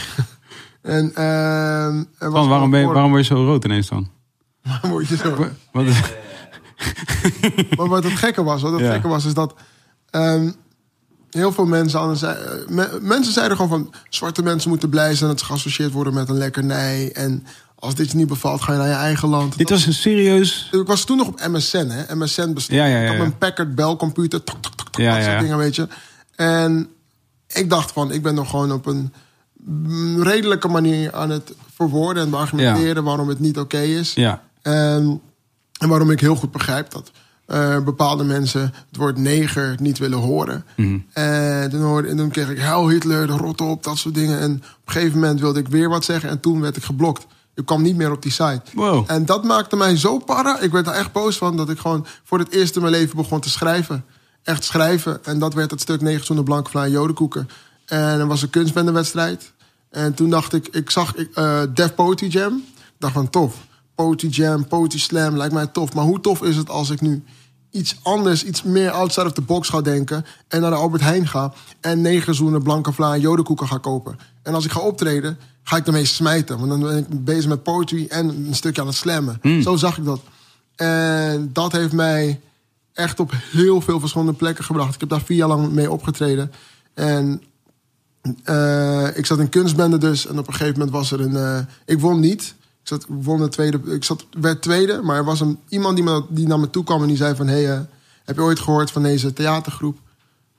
En, 0.81 1.11
ehm, 1.15 1.97
er 1.97 2.31
was 2.31 2.31
Want 2.31 2.47
waarom, 2.47 2.69
ben 2.69 2.80
je, 2.80 2.85
waarom 2.85 3.11
word 3.11 3.27
je 3.27 3.34
zo 3.35 3.45
rood 3.45 3.65
ineens 3.65 3.88
dan? 3.89 4.09
forum. 4.63 4.89
Word 4.89 5.07
je 5.07 5.15
zo. 5.18 5.35
Wat, 5.72 5.85
Maar 7.77 7.88
wat 7.88 8.03
het 8.03 8.13
gekke 8.13 8.43
was, 8.43 8.61
wat 8.61 8.72
het 8.72 8.81
Ja. 8.81 8.91
gekke 8.91 9.07
was, 9.07 9.26
is 9.26 9.34
dat 9.34 9.53
ehm, 10.09 10.51
heel 11.31 11.51
veel 11.51 11.65
mensen 11.65 11.99
anders 11.99 12.21
eh, 12.21 12.31
me- 12.67 12.97
mensen 13.01 13.33
zeiden 13.33 13.57
gewoon 13.57 13.71
van 13.71 13.93
zwarte 14.09 14.41
mensen 14.43 14.69
moeten 14.69 14.89
blij 14.89 15.15
zijn 15.15 15.29
dat 15.29 15.39
ze 15.39 15.45
geassocieerd 15.45 15.91
worden 15.91 16.13
met 16.13 16.29
een 16.29 16.37
lekkernij. 16.37 17.11
En 17.13 17.45
als 17.75 17.95
dit 17.95 18.11
je 18.11 18.17
niet 18.17 18.27
bevalt, 18.27 18.61
ga 18.61 18.71
je 18.71 18.77
naar 18.77 18.87
je 18.87 18.93
eigen 18.93 19.29
land. 19.29 19.57
dit 19.57 19.69
was 19.69 19.85
een 19.85 19.93
serieus... 19.93 20.69
Ik 20.71 20.87
was 20.87 21.03
toen 21.03 21.17
nog 21.17 21.27
op 21.27 21.47
MSN, 21.47 21.87
hè? 21.89 22.15
MSN 22.15 22.53
bestond. 22.53 22.77
Ja, 22.79 22.85
ja, 22.85 22.95
ja, 22.97 23.01
Ik 23.01 23.07
had 23.07 23.17
mijn 23.17 23.37
Packard 23.37 23.75
Bell 23.75 23.95
computer. 23.95 24.43
Tok, 24.43 24.61
tok, 24.61 24.75
tok, 24.75 24.89
tok, 24.89 25.01
Ja, 25.01 25.15
dat 25.15 25.23
soort 25.25 25.39
dingen, 25.39 25.57
weet 25.57 25.75
je. 25.75 25.87
En 26.35 26.89
ik 27.47 27.69
dacht 27.69 27.91
van, 27.91 28.11
ik 28.11 28.21
ben 28.21 28.35
nog 28.35 28.49
gewoon 28.49 28.71
op 28.71 28.85
een 28.85 29.13
redelijke 30.23 30.67
manier 30.67 31.13
aan 31.13 31.29
het 31.29 31.53
verwoorden 31.75 32.23
en 32.25 32.33
argumenteren 32.33 33.03
waarom 33.03 33.29
het 33.29 33.39
niet 33.39 33.59
oké 33.59 33.79
is. 33.81 34.13
Ja, 34.13 34.41
En, 34.61 35.21
en 35.79 35.89
waarom 35.89 36.11
ik 36.11 36.19
heel 36.19 36.35
goed 36.35 36.51
begrijp 36.51 36.91
dat 36.91 37.11
eh, 37.52 37.80
bepaalde 37.84 38.23
mensen 38.23 38.61
het 38.61 38.98
woord 38.98 39.18
neger 39.18 39.76
niet 39.80 39.98
willen 39.98 40.18
horen. 40.18 40.65
Mhm. 40.76 40.98
En, 41.14 41.69
toen 41.69 41.82
hoorde, 41.82 42.07
en 42.07 42.18
toen 42.18 42.30
kreeg 42.30 42.49
ik 42.49 42.57
Heil 42.57 42.90
Hitler, 42.90 43.28
de 43.28 43.34
rot 43.34 43.61
op, 43.61 43.84
dat 43.84 43.98
soort 43.98 44.15
dingen. 44.15 44.40
En 44.40 44.52
op 44.52 44.88
een 44.88 44.94
gegeven 44.94 45.19
moment 45.19 45.40
wilde 45.40 45.60
ik 45.60 45.68
weer 45.68 45.90
wat 45.90 46.06
zeggen 46.06 46.30
en 46.30 46.40
toen 46.40 46.61
werd 46.61 46.78
ik 46.78 46.84
geblokt. 46.84 47.26
Ik 47.56 47.65
kwam 47.65 47.82
niet 47.82 47.95
meer 47.95 48.11
op 48.11 48.22
die 48.22 48.32
site. 48.32 48.61
Wow. 48.73 49.03
En 49.07 49.26
dat 49.26 49.44
maakte 49.44 49.76
mij 49.76 49.98
zo 49.98 50.18
para. 50.18 50.60
Ik 50.60 50.72
werd 50.72 50.86
daar 50.86 50.94
echt 50.94 51.11
boos 51.11 51.38
van 51.38 51.57
dat 51.57 51.69
ik 51.69 51.80
gewoon 51.80 52.06
voor 52.23 52.40
het 52.40 52.52
eerst 52.52 52.76
in 52.76 52.82
mijn 52.82 52.94
leven 52.94 53.15
begon 53.15 53.40
te 53.40 53.49
schrijven. 53.49 54.06
Echt 54.44 54.64
schrijven. 54.64 55.26
En 55.26 55.40
dat 55.40 55.53
werd 55.53 55.72
het 55.72 55.82
stuk 55.82 56.02
9 56.02 56.26
zonder 56.26 56.45
blanke 56.45 56.69
vla 56.69 56.84
en 56.84 56.91
jodenkoeken. 56.91 57.49
En 57.86 58.19
er 58.19 58.28
was 58.28 58.41
een 58.41 58.49
kunstbendewedstrijd. 58.49 59.52
En 59.90 60.14
toen 60.14 60.30
dacht 60.30 60.53
ik, 60.53 60.68
ik 60.68 60.90
zag 60.90 61.15
ik, 61.15 61.30
eh, 61.34 61.61
Def 61.73 61.95
Poetry 61.95 62.28
Jam. 62.28 62.56
Ik 62.76 62.95
dacht 62.98 63.14
van 63.14 63.30
tof. 63.30 63.56
Poetry 63.95 64.30
Jam, 64.30 64.68
Poetry 64.68 64.99
Slam, 64.99 65.38
lijkt 65.38 65.53
mij 65.53 65.68
tof. 65.68 65.94
Maar 65.94 66.03
hoe 66.03 66.22
tof 66.22 66.41
is 66.41 66.56
het 66.56 66.69
als 66.69 66.90
ik 66.90 67.02
nu 67.02 67.23
iets 67.72 67.95
anders, 68.02 68.43
iets 68.43 68.64
meer 68.64 68.91
outside 68.91 69.26
of 69.26 69.34
the 69.34 69.41
box 69.41 69.69
ga 69.69 69.81
denken... 69.81 70.26
en 70.48 70.61
naar 70.61 70.69
de 70.69 70.76
Albert 70.76 71.02
Heijn 71.02 71.27
ga 71.27 71.53
en 71.80 72.02
negen 72.02 72.35
zoenen 72.35 72.64
blanke 72.64 72.91
vla 72.91 73.14
en 73.14 73.19
jodenkoeken 73.19 73.68
ga 73.68 73.77
kopen. 73.77 74.19
En 74.43 74.53
als 74.53 74.65
ik 74.65 74.72
ga 74.72 74.80
optreden, 74.80 75.38
ga 75.64 75.77
ik 75.77 75.85
ermee 75.85 76.06
smijten. 76.06 76.57
Want 76.57 76.69
dan 76.69 76.80
ben 76.80 76.98
ik 76.98 77.23
bezig 77.26 77.48
met 77.49 77.64
poetry 77.64 78.06
en 78.10 78.30
een 78.30 78.56
stukje 78.56 78.81
aan 78.81 78.88
het 78.88 78.95
slammen. 78.95 79.39
Zo 79.61 79.76
zag 79.76 79.98
ik 79.98 80.06
dat. 80.06 80.22
En 80.76 81.49
dat 81.53 81.72
heeft 81.72 81.93
mij 81.93 82.39
echt 82.93 83.19
op 83.19 83.31
heel 83.52 83.81
veel 83.81 83.99
verschillende 83.99 84.34
plekken 84.34 84.64
gebracht. 84.64 84.93
Ik 84.93 84.99
heb 84.99 85.10
daar 85.10 85.22
vier 85.22 85.38
jaar 85.38 85.48
lang 85.48 85.72
mee 85.72 85.91
opgetreden. 85.91 86.52
En 86.93 87.41
eh, 88.43 89.18
ik 89.18 89.26
zat 89.26 89.39
in 89.39 89.49
kunstbende 89.49 89.98
dus. 89.98 90.27
En 90.27 90.39
op 90.39 90.48
een 90.48 90.53
gegeven 90.53 90.73
moment 90.80 90.91
was 90.91 91.11
er 91.11 91.22
een... 91.22 91.35
eh, 91.35 91.60
ik 91.85 91.99
won 91.99 92.19
niet. 92.19 92.53
Ik, 92.81 92.87
zat, 92.87 93.05
won 93.07 93.39
de 93.39 93.49
tweede, 93.49 93.81
ik 93.85 94.03
zat, 94.03 94.25
werd 94.39 94.61
tweede. 94.61 95.01
Maar 95.01 95.15
er 95.15 95.23
was 95.23 95.39
een, 95.39 95.59
iemand 95.69 95.95
die, 95.95 96.03
me, 96.03 96.23
die 96.29 96.47
naar 96.47 96.59
me 96.59 96.69
toe 96.69 96.83
kwam 96.83 97.01
en 97.01 97.07
die 97.07 97.17
zei 97.17 97.35
van... 97.35 97.47
Hey, 97.47 97.71
eh, 97.71 97.79
heb 98.23 98.35
je 98.35 98.41
ooit 98.41 98.59
gehoord 98.59 98.91
van 98.91 99.03
deze 99.03 99.33
theatergroep? 99.33 99.97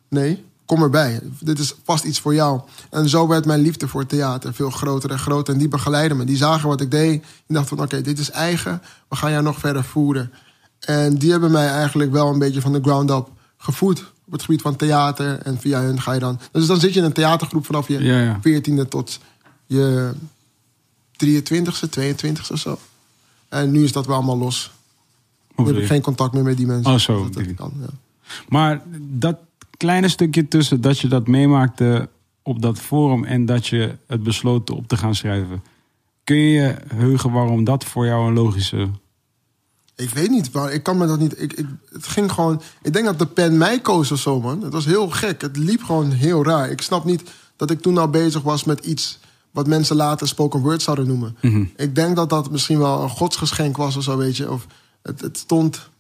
Nee, 0.09 0.45
kom 0.65 0.83
erbij. 0.83 1.21
Dit 1.41 1.59
is 1.59 1.75
vast 1.85 2.05
iets 2.05 2.21
voor 2.21 2.35
jou. 2.35 2.61
En 2.91 3.09
zo 3.09 3.27
werd 3.27 3.47
mijn 3.47 3.61
liefde 3.61 3.89
voor 3.89 4.07
theater 4.07 4.55
veel 4.55 4.71
groter 4.71 5.11
en 5.11 5.19
groter. 5.19 5.53
En 5.53 5.59
die 5.59 5.69
begeleidden 5.69 6.19
me. 6.19 6.25
Die 6.25 6.37
zagen 6.37 6.69
wat 6.69 6.81
ik 6.81 6.91
deed. 6.91 7.23
Die 7.47 7.57
dachten 7.57 7.77
van, 7.77 7.87
oké, 7.87 8.01
dit 8.01 8.19
is 8.19 8.31
eigen. 8.31 8.83
We 9.09 9.17
gaan 9.17 9.31
jou 9.31 9.43
nog 9.43 9.59
verder 9.59 9.85
voeren. 9.85 10.33
En 10.81 11.19
die 11.19 11.31
hebben 11.31 11.51
mij 11.51 11.69
eigenlijk 11.69 12.13
wel 12.13 12.29
een 12.29 12.39
beetje 12.39 12.61
van 12.61 12.73
de 12.73 12.81
ground 12.83 13.11
up 13.11 13.29
gevoed. 13.57 14.13
Op 14.27 14.33
het 14.33 14.43
gebied 14.43 14.63
van 14.63 14.77
theater. 14.77 15.39
En 15.39 15.59
via 15.59 15.81
hun 15.81 16.01
ga 16.01 16.13
je 16.13 16.21
dan... 16.21 16.41
Dus 16.53 16.67
dan 16.67 16.81
zit 16.81 16.93
je 16.93 16.99
in 16.99 17.07
een 17.07 17.13
theatergroep 17.13 17.67
vanaf 17.67 17.89
je 17.89 18.03
Ja, 18.03 18.21
ja. 18.21 18.39
14e 18.39 18.89
tot 18.89 19.21
je 19.67 20.11
23e, 21.25 21.89
22e 22.01 22.51
of 22.53 22.59
zo. 22.59 22.79
En 23.49 23.71
nu 23.71 23.85
is 23.85 23.93
dat 23.93 24.07
wel 24.07 24.17
allemaal 24.17 24.39
los. 24.39 24.71
Nu 25.57 25.67
heb 25.67 25.77
ik 25.77 25.87
geen 25.87 26.03
contact 26.03 26.33
meer 26.33 26.43
met 26.43 26.57
die 26.57 26.67
mensen. 26.67 26.93
Oh, 26.93 26.99
zo, 26.99 27.23
Dat, 27.23 27.33
dat 27.33 27.45
die- 27.45 27.55
kan, 27.55 27.73
ja. 27.81 27.87
Maar 28.49 28.83
dat 29.01 29.37
kleine 29.77 30.09
stukje 30.09 30.49
tussen 30.49 30.81
dat 30.81 30.99
je 30.99 31.09
dat 31.09 31.27
meemaakte 31.27 32.09
op 32.43 32.63
dat 32.63 32.79
forum 32.79 33.25
en 33.25 33.47
dat 33.47 33.67
je 33.67 33.97
het 34.07 34.23
besloot 34.23 34.71
op 34.71 34.89
te 34.89 34.97
gaan 34.97 35.15
schrijven. 35.15 35.63
Kun 36.25 36.37
je 36.37 36.51
je 36.61 36.77
heugen 36.95 37.31
waarom 37.33 37.65
dat 37.65 37.85
voor 37.85 38.07
jou 38.07 38.27
een 38.29 38.35
logische. 38.35 38.89
Ik 39.97 40.11
weet 40.11 40.31
niet, 40.31 40.53
maar 40.53 40.73
ik 40.73 40.83
kan 40.83 40.99
me 40.99 41.07
dat 41.07 41.19
niet. 41.19 41.41
Ik, 41.43 41.53
ik, 41.53 41.67
het 41.93 42.07
ging 42.07 42.33
gewoon. 42.33 42.63
Ik 42.83 42.93
denk 42.93 43.05
dat 43.05 43.19
de 43.19 43.27
pen 43.27 43.57
mij 43.59 43.81
koos 43.81 44.13
of 44.13 44.21
zo, 44.21 44.41
man. 44.41 44.63
Het 44.63 44.73
was 44.73 44.85
heel 44.85 45.11
gek. 45.11 45.41
Het 45.41 45.57
liep 45.57 45.83
gewoon 45.83 46.11
heel 46.11 46.45
raar. 46.45 46.71
Ik 46.71 46.81
snap 46.81 47.05
niet 47.05 47.23
dat 47.57 47.71
ik 47.71 47.81
toen 47.81 47.99
al 47.99 48.09
bezig 48.09 48.43
was 48.43 48.65
met 48.65 48.85
iets 48.85 49.19
wat 49.53 49.67
mensen 49.67 49.97
later 49.97 50.29
spoken 50.29 50.61
word 50.61 50.83
zouden 50.83 51.07
noemen. 51.07 51.37
Mhm. 51.41 51.65
Ik 51.77 51.95
denk 51.95 52.17
dat 52.17 52.31
dat 52.31 52.51
misschien 52.51 52.79
wel 52.79 53.03
een 53.03 53.09
godsgeschenk 53.09 53.77
was 53.77 53.97
of 53.97 54.03
zo, 54.03 54.17
weet 54.17 54.37
je. 54.37 54.51
Of 54.51 54.67
het, 55.03 55.21
het 55.21 55.39
stond. 55.39 55.91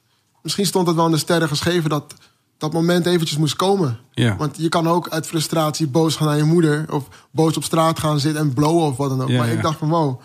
Misschien 0.42 0.66
stond 0.66 0.86
het 0.86 0.96
wel 0.96 1.06
in 1.06 1.12
de 1.12 1.18
sterren 1.18 1.48
geschreven 1.48 1.90
dat 1.90 2.14
dat 2.58 2.72
moment 2.72 3.06
eventjes 3.06 3.38
moest 3.38 3.56
komen. 3.56 3.98
Want 4.14 4.56
je 4.56 4.68
kan 4.68 4.88
ook 4.88 5.08
uit 5.08 5.26
frustratie 5.26 5.86
boos 5.86 6.16
gaan 6.16 6.26
naar 6.26 6.36
je 6.36 6.44
moeder. 6.44 6.92
Of 6.92 7.08
boos 7.30 7.56
op 7.56 7.64
straat 7.64 7.98
gaan 7.98 8.20
zitten 8.20 8.42
en 8.42 8.54
blowen 8.54 8.86
of 8.86 8.96
wat 8.96 9.08
dan 9.08 9.22
ook. 9.22 9.30
Maar 9.30 9.48
ik 9.48 9.62
dacht 9.62 9.78
van 9.78 9.88
wow, 9.88 10.20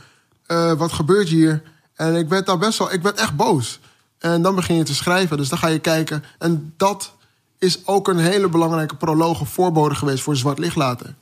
eh, 0.45 0.73
wat 0.73 0.91
gebeurt 0.91 1.29
hier? 1.29 1.63
En 1.95 2.15
ik 2.15 2.29
werd 2.29 2.45
daar 2.45 2.57
best 2.57 2.77
wel, 2.77 2.93
ik 2.93 3.01
werd 3.01 3.19
echt 3.19 3.35
boos. 3.35 3.79
En 4.17 4.41
dan 4.41 4.55
begin 4.55 4.75
je 4.75 4.83
te 4.83 4.95
schrijven, 4.95 5.37
dus 5.37 5.49
dan 5.49 5.57
ga 5.57 5.67
je 5.67 5.79
kijken. 5.79 6.23
En 6.39 6.73
dat 6.77 7.13
is 7.57 7.87
ook 7.87 8.07
een 8.07 8.19
hele 8.19 8.49
belangrijke 8.49 8.95
proloog 8.95 9.41
of 9.41 9.49
voorbode 9.49 9.95
geweest 9.95 10.23
voor 10.23 10.35
Zwart 10.35 10.59
Licht 10.59 10.75
later. 10.75 11.15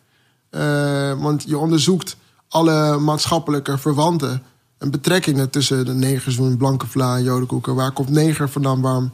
Eh, 0.56 1.22
want 1.22 1.44
je 1.48 1.58
onderzoekt 1.58 2.18
alle 2.50 2.98
maatschappelijke 2.98 3.78
verwanten 3.78 4.42
en 4.78 4.92
betrekkingen 4.92 5.50
tussen 5.50 5.86
de 5.86 5.94
negers 5.94 6.40
blanke 6.58 6.88
vla 6.88 7.18
en 7.18 7.24
jodenkoeken. 7.24 7.76
Waar 7.76 7.92
komt 7.92 8.10
neger 8.10 8.50
vandaan? 8.50 8.82
Waarom 8.82 9.12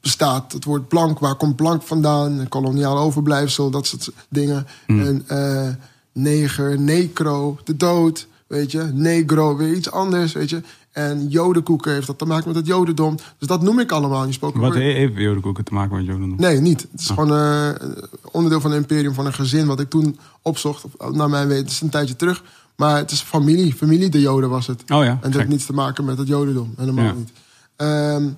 bestaat 0.00 0.52
het 0.52 0.64
woord 0.64 0.88
blank? 0.88 1.18
Waar 1.18 1.34
komt 1.34 1.56
blank 1.56 1.82
vandaan? 1.82 2.38
Een 2.38 2.48
koloniaal 2.48 2.98
overblijfsel, 2.98 3.70
dat 3.70 3.86
soort 3.86 4.10
dingen. 4.28 4.66
En 4.86 5.24
eh, 5.26 5.68
neger, 6.12 6.80
necro, 6.80 7.58
de 7.64 7.76
dood, 7.76 8.26
weet 8.46 8.70
je. 8.70 8.90
Negro, 8.92 9.56
weer 9.56 9.74
iets 9.74 9.90
anders, 9.90 10.32
weet 10.32 10.50
je. 10.50 10.62
En 10.94 11.28
jodenkoeken 11.28 11.92
heeft 11.92 12.06
dat 12.06 12.18
te 12.18 12.24
maken 12.24 12.46
met 12.46 12.56
het 12.56 12.66
jodendom. 12.66 13.16
Dus 13.38 13.48
dat 13.48 13.62
noem 13.62 13.78
ik 13.78 13.92
allemaal 13.92 14.24
in 14.24 14.32
spoken 14.32 14.60
Wat 14.60 14.74
heeft 14.74 15.12
jodenkoeken 15.16 15.64
te 15.64 15.74
maken 15.74 15.96
met 15.96 16.06
Joden? 16.06 16.34
Nee, 16.36 16.60
niet. 16.60 16.86
Het 16.92 17.00
is 17.00 17.06
gewoon 17.06 17.36
eh, 17.36 17.88
onderdeel 18.30 18.60
van 18.60 18.70
een 18.70 18.76
imperium 18.76 19.14
van 19.14 19.26
een 19.26 19.32
gezin... 19.32 19.66
wat 19.66 19.80
ik 19.80 19.90
toen 19.90 20.18
opzocht, 20.42 20.84
naar 21.10 21.28
mijn 21.30 21.48
weten. 21.48 21.62
Het 21.64 21.72
is 21.72 21.80
een 21.80 21.88
tijdje 21.88 22.16
terug. 22.16 22.42
Maar 22.76 22.96
het 22.96 23.10
is 23.10 23.20
familie. 23.20 23.74
Familie 23.74 24.08
de 24.08 24.20
Joden 24.20 24.50
was 24.50 24.66
het. 24.66 24.82
Oh 24.92 25.04
ja, 25.04 25.10
En 25.10 25.18
dat 25.20 25.34
heeft 25.34 25.48
niets 25.48 25.66
te 25.66 25.72
maken 25.72 26.04
met 26.04 26.18
het 26.18 26.28
Jodendom. 26.28 26.74
Helemaal 26.76 27.04
Ja. 27.04 27.12
niet. 27.12 27.32
Ehm, 27.76 28.28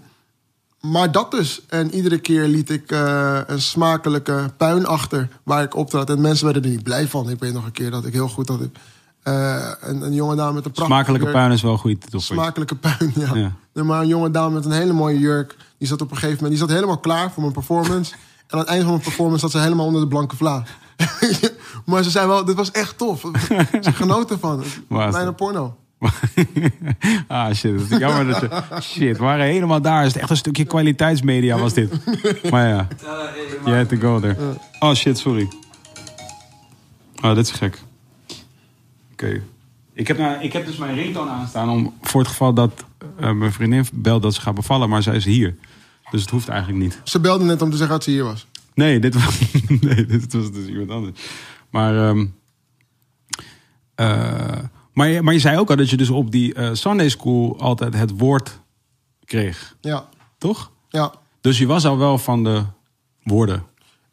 maar 0.81 1.13
dat 1.13 1.31
dus. 1.31 1.63
En 1.69 1.95
iedere 1.95 2.19
keer 2.19 2.47
liet 2.47 2.71
ik 2.71 2.91
eh, 2.91 3.41
een 3.47 3.61
smakelijke 3.63 4.51
puin 4.57 4.87
achter 4.87 5.29
waar 5.43 5.63
ik 5.63 5.75
optrad. 5.75 6.11
En 6.11 6.21
mensen 6.21 6.45
werden 6.45 6.63
er 6.65 6.69
niet 6.71 6.83
blij 6.83 7.09
van. 7.09 7.31
Ik 7.31 7.39
weet 7.41 7.53
nog 7.53 7.65
een 7.65 7.73
keer 7.73 7.91
dat 7.91 8.07
ik 8.07 8.13
heel 8.13 8.29
goed 8.29 8.47
dat 8.47 8.61
ik 8.61 8.77
eh, 9.27 9.71
een, 9.81 10.03
een 10.03 10.15
jonge 10.15 10.35
dame 10.37 10.53
met 10.53 10.65
een 10.65 10.71
prachtige 10.71 10.87
Smakelijke 10.97 11.27
jurk- 11.27 11.37
puin 11.39 11.53
is 11.53 11.63
wel 11.63 11.73
een 11.73 11.79
goede 11.79 11.99
titel. 11.99 12.21
voor 12.21 12.37
je. 12.37 12.43
Smakelijke 12.43 12.75
puin, 12.75 13.13
ja. 13.15 13.35
Ja. 13.35 13.53
Nee, 13.73 13.85
Maar 13.85 14.01
een 14.01 14.07
jonge 14.07 14.31
dame 14.31 14.55
met 14.55 14.65
een 14.65 14.73
hele 14.73 14.93
mooie 14.93 15.19
jurk. 15.19 15.57
Die 15.79 15.89
zat 15.89 16.01
op 16.01 16.11
een 16.11 16.17
gegeven 16.17 16.35
moment 16.43 16.59
die 16.59 16.67
zat 16.69 16.77
helemaal 16.77 16.99
klaar 16.99 17.31
voor 17.33 17.43
mijn 17.43 17.55
performance. 17.55 18.13
En 18.13 18.19
aan 18.53 18.59
het 18.59 18.69
einde 18.69 18.83
van 18.85 18.93
mijn 18.93 19.05
performance 19.05 19.41
zat 19.41 19.51
ze 19.51 19.59
helemaal 19.59 19.87
onder 19.87 20.01
de 20.01 20.07
blanke 20.09 20.37
vla. 20.37 20.63
maar 21.87 22.03
ze 22.03 22.11
zei 22.11 22.27
wel, 22.27 22.45
dit 22.45 22.57
was 22.57 22.71
echt 22.71 22.99
tof. 22.99 23.21
Ze 23.81 23.93
genoten 23.93 24.39
van. 24.39 24.63
Was 24.89 25.13
Bijna 25.13 25.27
het? 25.27 25.37
porno. 25.37 25.77
ah 27.29 27.53
shit, 27.55 27.79
dat 27.79 27.91
is 27.91 27.99
jammer 27.99 28.27
dat 28.27 28.41
je... 28.41 28.81
Shit, 28.83 29.17
we 29.19 29.25
waren 29.25 29.45
helemaal 29.47 29.81
daar. 29.81 30.03
Het 30.03 30.15
is 30.15 30.21
echt 30.21 30.31
een 30.31 30.37
stukje 30.37 30.65
kwaliteitsmedia 30.65 31.59
was 31.59 31.73
dit. 31.73 31.91
Maar 32.51 32.69
ja, 32.69 32.89
je 33.65 33.75
had 33.75 33.89
to 33.89 33.97
go 33.97 34.21
there. 34.21 34.37
Oh 34.79 34.95
shit, 34.95 35.19
sorry. 35.19 35.49
Oh, 37.23 37.35
dit 37.35 37.47
is 37.47 37.51
gek. 37.51 37.83
Oké. 39.17 39.43
Ik, 39.93 40.09
heb 40.09 40.19
nou, 40.19 40.43
ik 40.43 40.53
heb 40.53 40.67
dus 40.67 40.77
mijn 40.77 40.95
ringtoon 40.95 41.29
aanstaan 41.29 41.71
om, 41.71 41.95
voor 42.03 42.21
het 42.21 42.31
geval 42.31 42.53
dat 42.55 42.85
eh, 43.19 43.33
mijn 43.33 43.53
vriendin 43.53 43.87
belt 43.93 44.23
dat 44.23 44.35
ze 44.35 44.41
gaat 44.41 44.55
bevallen, 44.55 44.89
maar 44.89 45.03
zij 45.03 45.17
is 45.17 45.25
hier. 45.25 45.57
Dus 46.11 46.21
het 46.21 46.31
hoeft 46.31 46.49
eigenlijk 46.49 46.83
niet. 46.83 47.01
Ze 47.05 47.21
belde 47.21 47.45
net 47.45 47.63
om 47.63 47.71
te 47.71 47.77
zeggen 47.77 47.95
dat 47.95 48.05
ze 48.05 48.11
hier 48.11 48.25
was. 48.25 48.47
Nee, 48.75 48.99
dit 49.01 49.15
was, 49.15 49.41
nee, 49.81 50.07
dit 50.07 50.33
was 50.33 50.53
dus 50.53 50.67
iemand 50.67 50.91
anders. 50.91 51.21
Maar, 51.71 52.09
ehm, 52.09 52.27
eh, 53.95 54.59
maar, 54.93 55.09
je, 55.09 55.23
maar 55.23 55.35
je 55.35 55.41
zei 55.41 55.59
ook 55.59 55.71
al 55.71 55.77
dat 55.77 55.91
je 55.91 55.97
dus 55.97 56.11
op 56.11 56.31
die 56.31 56.55
eh, 56.55 56.71
Sunday 56.73 57.09
School 57.09 57.61
altijd 57.61 57.95
het 57.95 58.19
woord 58.19 58.61
kreeg, 59.25 59.77
Ja, 59.81 60.09
toch? 60.39 60.71
ja. 60.89 61.13
Dus 61.41 61.59
je 61.59 61.67
was 61.67 61.85
al 61.87 61.99
wel 61.99 62.19
van 62.19 62.45
de 62.45 62.63
woorden. 63.23 63.63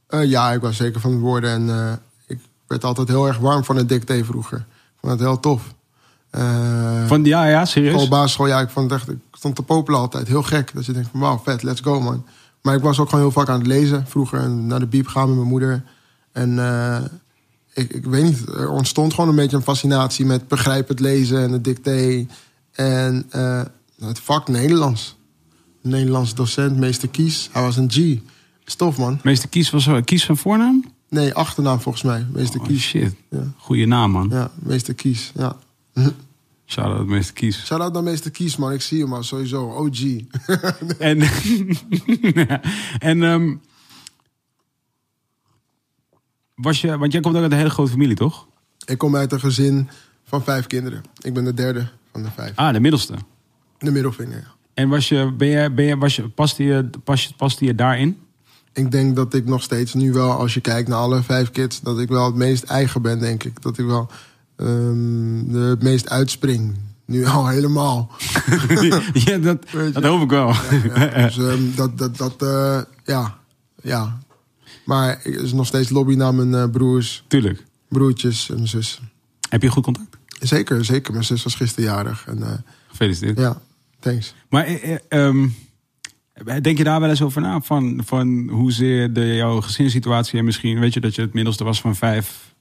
Eh, 0.08 0.24
ja, 0.24 0.52
ik 0.52 0.62
was 0.62 0.78
zeker 0.78 1.02
van 1.02 1.12
het 1.12 1.20
woorden. 1.20 1.50
En 1.50 1.70
eh, 1.70 1.94
ik 2.28 2.40
werd 2.68 2.84
altijd 2.84 3.08
heel 3.08 3.28
erg 3.28 3.38
warm 3.38 3.64
van 3.64 3.76
het 3.76 3.90
dicté 3.90 4.24
vroeger. 4.26 4.66
Vond 5.04 5.20
het 5.20 5.28
heel 5.30 5.40
tof. 5.40 5.74
Eh, 6.30 7.08
Van, 7.08 7.24
ja, 7.24 7.46
ja, 7.46 7.66
serieus? 7.66 7.94
School, 7.94 8.08
basisschool, 8.08 8.48
ja, 8.48 8.60
ik 8.60 8.70
vond 8.70 8.92
het 8.92 9.00
echt, 9.00 9.10
ik 9.10 9.18
stond 9.32 9.56
te 9.56 9.64
popelen 9.64 10.00
altijd. 10.00 10.28
Heel 10.28 10.44
gek. 10.44 10.72
Dat 10.74 10.86
je 10.86 10.92
denkt 10.92 11.10
van, 11.12 11.20
wauw, 11.20 11.42
vet, 11.44 11.64
let's 11.64 11.82
go, 11.82 12.02
man. 12.02 12.26
Maar 12.62 12.76
ik 12.76 12.82
was 12.82 13.00
ook 13.00 13.10
gewoon 13.10 13.24
heel 13.24 13.34
vaak 13.34 13.50
aan 13.50 13.58
het 13.58 13.68
lezen 13.68 14.08
vroeger. 14.08 14.40
En 14.40 14.68
naar 14.68 14.80
de 14.80 14.88
biep 14.88 15.08
gaan 15.08 15.28
met 15.28 15.36
mijn 15.36 15.48
moeder. 15.48 15.84
En 16.32 16.60
eh, 16.60 17.02
ik, 17.74 17.94
ik 17.94 18.06
weet 18.06 18.24
niet, 18.24 18.48
er 18.48 18.70
ontstond 18.70 19.14
gewoon 19.14 19.30
een 19.30 19.36
beetje 19.36 19.58
een 19.58 19.64
fascinatie 19.64 20.26
met 20.26 20.48
begrijp 20.48 20.88
het 20.88 21.00
lezen 21.00 21.42
en 21.44 21.52
het 21.52 21.64
dicté. 21.64 22.28
En 22.72 23.26
eh, 23.30 23.62
het 24.00 24.20
vak 24.20 24.48
Nederlands. 24.48 25.16
Nederlands 25.82 26.34
docent, 26.34 26.78
meester 26.78 27.10
Kies. 27.10 27.50
Hij 27.52 27.62
was 27.62 27.78
een 27.78 27.92
G. 27.92 28.20
Stof, 28.66 28.98
man. 28.98 29.20
Meester 29.24 29.50
Kies 29.50 29.70
was 29.70 29.90
Kies 30.04 30.26
van 30.26 30.38
voornaam? 30.38 30.93
Nee, 31.14 31.34
achternaam 31.34 31.80
volgens 31.80 32.04
mij. 32.04 32.26
Meester 32.32 32.60
Oh, 32.60 32.66
Kies. 32.68 32.82
shit. 32.84 33.16
Ja. 33.30 33.44
Goeie 33.58 33.86
naam, 33.88 34.12
man. 34.12 34.28
Ja, 34.32 34.52
meester 34.56 34.94
Kies. 34.94 35.32
Ja. 35.36 35.56
Shout-out 36.66 37.08
Meester 37.08 37.34
Kies. 37.34 37.66
Shout-out 37.66 37.94
naar 37.94 38.04
meester 38.04 38.32
Kies, 38.32 38.56
man. 38.58 38.72
Ik 38.72 38.82
zie 38.82 39.02
hem 39.02 39.14
al 39.14 39.24
sowieso. 39.24 39.70
OG. 39.70 40.00
En, 41.00 41.22
en 43.10 43.24
ehm, 43.24 43.56
was 46.56 46.82
je, 46.82 46.98
want 46.98 47.12
jij 47.12 47.22
komt 47.22 47.36
ook 47.36 47.42
uit 47.42 47.52
een 47.52 47.58
hele 47.58 47.70
grote 47.70 47.92
familie, 47.92 48.16
toch? 48.16 48.48
Ik 48.86 48.98
kom 48.98 49.16
uit 49.16 49.32
een 49.32 49.40
gezin 49.40 49.90
van 50.24 50.44
vijf 50.44 50.68
kinderen. 50.68 51.04
Ik 51.22 51.34
ben 51.34 51.44
de 51.44 51.54
derde 51.54 51.88
van 52.12 52.24
de 52.24 52.30
vijf. 52.32 52.52
Ah, 52.56 52.74
de 52.74 52.80
middelste. 52.80 53.14
De 53.78 53.92
middelvinger, 53.92 54.38
ja. 54.38 54.52
En 54.74 54.90
was 54.90 55.10
je, 55.10 55.32
ben 55.38 55.48
je, 55.48 55.72
ben 55.72 55.86
je, 55.86 55.98
was 55.98 56.16
je, 56.16 56.30
paste, 56.30 56.64
je, 56.64 56.90
pas, 57.04 57.24
je- 57.24 57.34
paste 57.38 57.66
je 57.66 57.76
daarin? 57.76 58.18
Ik 58.74 58.92
denk 58.92 59.16
dat 59.16 59.34
ik 59.34 59.46
nog 59.46 59.64
steeds 59.64 59.94
nu 59.94 60.12
wel, 60.14 60.32
als 60.32 60.54
je 60.54 60.62
kijkt 60.62 60.90
naar 60.90 60.98
alle 60.98 61.24
vijf 61.24 61.52
kids... 61.52 61.82
dat 61.82 62.00
ik 62.00 62.10
wel 62.10 62.26
het 62.26 62.36
meest 62.36 62.64
eigen 62.64 63.02
ben, 63.02 63.20
denk 63.20 63.44
ik. 63.44 63.62
Dat 63.62 63.78
ik 63.78 63.86
wel 63.86 64.10
ehm, 64.56 65.56
het 65.56 65.84
meest 65.84 66.10
uitspring. 66.10 66.76
Nu 67.06 67.26
al 67.26 67.48
helemaal. 67.56 68.12
ja, 69.14 69.38
dat, 69.38 69.66
dat 69.94 70.04
hoop 70.04 70.22
ik 70.22 70.30
wel. 70.30 70.54
Ja, 70.96 71.26
dus 71.26 71.38
ehm, 71.38 71.62
dat, 71.76 71.98
dat, 71.98 72.18
dat 72.18 72.42
eh, 72.42 72.82
ja, 73.06 73.38
ja. 73.82 74.20
Maar 74.86 75.08
er 75.24 75.42
is 75.44 75.54
nog 75.54 75.68
steeds 75.68 75.90
lobby 75.90 76.16
naar 76.16 76.34
mijn 76.36 76.54
eh, 76.54 76.70
broers, 76.72 77.24
Tuurlijk. 77.28 77.64
broertjes 77.88 78.50
en 78.50 78.56
mijn 78.56 78.68
zus. 78.68 79.02
Heb 79.50 79.62
je 79.62 79.70
goed 79.70 79.84
contact? 79.84 80.18
Zeker, 80.40 80.86
zeker. 80.86 81.14
Mijn 81.14 81.26
zus 81.26 81.44
was 81.44 81.56
gisteren 81.56 81.90
jarig. 81.90 82.24
En, 82.28 82.44
eh, 82.44 82.54
Gefeliciteerd. 82.88 83.38
ja, 83.38 83.62
thanks. 84.00 84.34
Maar 84.50 84.66
eh, 84.66 84.94
eh, 84.94 85.00
ehm, 85.08 85.48
denk 86.62 86.78
je 86.78 86.84
daar 86.84 87.00
wel 87.00 87.10
eens 87.10 87.22
over 87.22 87.42
na? 87.42 87.62
Van, 87.62 88.02
van 88.06 88.48
hoezeer 88.50 89.14
de, 89.14 89.36
jouw 89.36 89.62
gezinssituatie 89.62 90.40
en 90.40 90.46
misschien, 90.46 90.80
weet 90.80 90.94
je, 90.94 91.00
dat 91.00 91.16
je 91.16 91.22
het 91.22 91.34
middelste 91.34 91.64
was 91.64 91.82
van 91.82 91.96
vijf. 91.96 92.56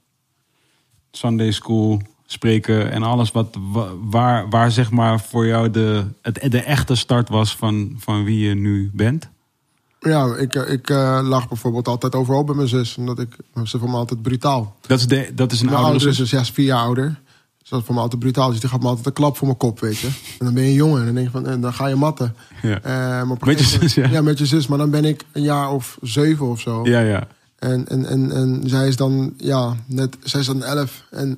Sunday 1.11 1.51
school, 1.51 2.01
spreken 2.25 2.91
en 2.91 3.03
alles 3.03 3.31
wat, 3.31 3.57
wa- 3.71 3.95
waar, 4.01 4.49
waar 4.49 4.71
zeg 4.71 4.91
maar 4.91 5.19
voor 5.21 5.45
jou 5.45 5.69
de, 5.69 6.05
het, 6.21 6.51
de 6.51 6.61
echte 6.61 6.95
start 6.95 7.29
was 7.29 7.55
van, 7.55 7.95
van 7.97 8.23
wie 8.23 8.47
je 8.47 8.55
nu 8.55 8.89
bent? 8.93 9.29
Ja, 9.99 10.35
ik, 10.35 10.53
ik 10.55 10.89
eh, 10.89 11.19
lag 11.23 11.47
bijvoorbeeld 11.47 11.87
altijd 11.87 12.15
overal 12.15 12.43
bij 12.43 12.55
mijn 12.55 12.67
zus. 12.67 12.97
Omdat 12.97 13.19
ik, 13.19 13.35
ze 13.63 13.79
vond 13.79 13.91
me 13.91 13.97
altijd 13.97 14.21
brutaal. 14.21 14.75
Dat 14.87 14.99
is, 14.99 15.07
de, 15.07 15.31
dat 15.35 15.51
is 15.51 15.59
een 15.59 15.65
Mijn 15.65 15.77
oudere 15.77 15.97
oudere 15.99 16.13
zus. 16.15 16.29
zus, 16.29 16.31
ja, 16.31 16.39
is 16.39 16.49
vier 16.51 16.65
jaar 16.65 16.79
ouder. 16.79 17.21
Dat 17.73 17.83
vond 17.83 17.97
me 17.97 18.03
altijd 18.03 18.21
brutaal. 18.21 18.49
Dus 18.49 18.59
die 18.59 18.69
gaf 18.69 18.79
me 18.79 18.87
altijd 18.87 19.05
een 19.05 19.13
klap 19.13 19.37
voor 19.37 19.47
mijn 19.47 19.59
kop, 19.59 19.79
weet 19.79 19.97
je. 19.97 20.07
En 20.39 20.45
dan 20.45 20.53
ben 20.53 20.63
je 20.63 20.69
een 20.69 20.75
jongen. 20.75 20.99
En 20.99 21.05
dan 21.05 21.13
denk 21.15 21.25
je 21.25 21.31
van, 21.31 21.47
en 21.47 21.61
dan 21.61 21.73
ga 21.73 21.87
je 21.87 21.95
matten. 21.95 22.35
Ja. 22.61 22.81
Eh, 22.81 22.91
maar 23.27 23.37
Met 23.45 23.59
je 23.59 23.65
zus, 23.65 23.93
ja? 23.93 24.21
met 24.21 24.37
je 24.37 24.45
zus. 24.45 24.67
Maar 24.67 24.77
dan 24.77 24.89
ben 24.89 25.05
ik 25.05 25.23
een 25.31 25.41
jaar 25.41 25.71
of 25.71 25.97
zeven 26.01 26.49
of 26.49 26.59
zo. 26.59 26.81
Ja, 26.83 26.99
ja. 26.99 27.27
En, 27.59 27.87
en, 27.87 28.05
en, 28.05 28.31
en 28.31 28.61
zij 28.65 28.87
is 28.87 28.95
dan, 28.95 29.33
ja, 29.37 29.75
net, 29.85 30.17
zij 30.23 30.39
is 30.39 30.45
dan 30.45 30.63
elf. 30.63 31.03
En 31.11 31.37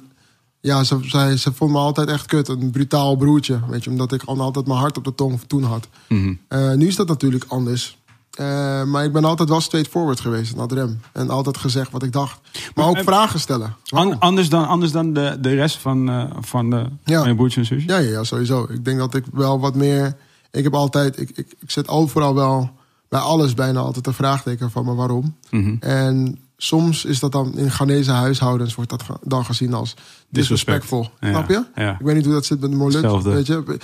ja, 0.59 0.83
ze, 0.83 0.97
zij, 1.01 1.37
ze 1.37 1.53
vond 1.53 1.71
me 1.71 1.77
altijd 1.77 2.09
echt 2.09 2.25
kut. 2.25 2.47
Een 2.47 2.71
brutaal 2.71 3.15
broertje, 3.15 3.59
weet 3.69 3.83
je. 3.83 3.89
Omdat 3.89 4.11
ik 4.13 4.23
al- 4.23 4.41
altijd 4.41 4.67
mijn 4.67 4.79
hart 4.79 4.97
op 4.97 5.03
de 5.03 5.15
tong 5.15 5.39
toen 5.47 5.63
had. 5.63 5.87
Mhm. 6.09 6.33
Eh, 6.47 6.71
nu 6.73 6.87
is 6.87 6.95
dat 6.95 7.07
natuurlijk 7.07 7.45
anders. 7.47 7.97
Eh, 8.35 8.83
maar 8.83 9.03
ik 9.03 9.11
ben 9.13 9.25
altijd 9.25 9.49
wel 9.49 9.61
straightforward 9.61 10.19
geweest, 10.19 10.55
naar 10.55 10.67
rem. 10.71 10.99
En 11.13 11.29
altijd 11.29 11.57
gezegd 11.57 11.91
wat 11.91 12.03
ik 12.03 12.11
dacht. 12.11 12.39
Maar 12.75 12.87
ook 12.87 12.97
vragen 13.03 13.39
stellen. 13.39 13.75
An- 13.89 14.19
anders 14.19 14.49
dan, 14.49 14.67
anders 14.67 14.91
dan 14.91 15.13
de, 15.13 15.37
de 15.41 15.53
rest 15.55 15.77
van, 15.77 16.09
eh, 16.09 16.23
van, 16.39 16.69
de, 16.69 16.85
Ja. 17.03 17.19
van 17.19 17.27
je 17.29 17.35
broertje 17.35 17.59
en 17.59 17.65
zusje? 17.65 17.87
Ja, 17.87 17.97
ja, 17.97 18.09
ja, 18.09 18.23
sowieso. 18.23 18.67
Ik 18.69 18.85
denk 18.85 18.97
dat 18.97 19.15
ik 19.15 19.23
wel 19.33 19.59
wat 19.59 19.75
meer... 19.75 20.15
Ik 20.51 20.63
heb 20.63 20.73
altijd... 20.73 21.19
Ik, 21.19 21.29
ik, 21.29 21.55
ik 21.59 21.71
zet 21.71 21.87
overal 21.87 22.35
wel... 22.35 22.69
Bij 23.09 23.19
alles 23.19 23.53
bijna 23.53 23.79
altijd 23.79 24.07
een 24.07 24.13
vraagteken 24.13 24.71
van, 24.71 24.85
maar 24.85 24.95
waarom? 24.95 25.35
Mhm. 25.49 25.75
En 25.79 26.37
soms 26.57 27.05
is 27.05 27.19
dat 27.19 27.31
dan... 27.31 27.57
In 27.57 27.71
Ghanese 27.71 28.11
huishoudens 28.11 28.75
wordt 28.75 28.89
dat 28.89 29.03
dan 29.21 29.45
gezien 29.45 29.73
als 29.73 29.93
disrespectvol. 30.29 31.09
Ja, 31.19 31.29
Snap 31.29 31.49
je? 31.49 31.65
ja. 31.75 31.91
Ik 31.91 32.05
weet 32.05 32.15
niet 32.15 32.25
hoe 32.25 32.33
dat 32.33 32.45
zit 32.45 32.59
met 32.59 32.71
de. 32.71 32.83
Hetzelfde. 32.83 33.29
Weet 33.29 33.47
je? 33.47 33.79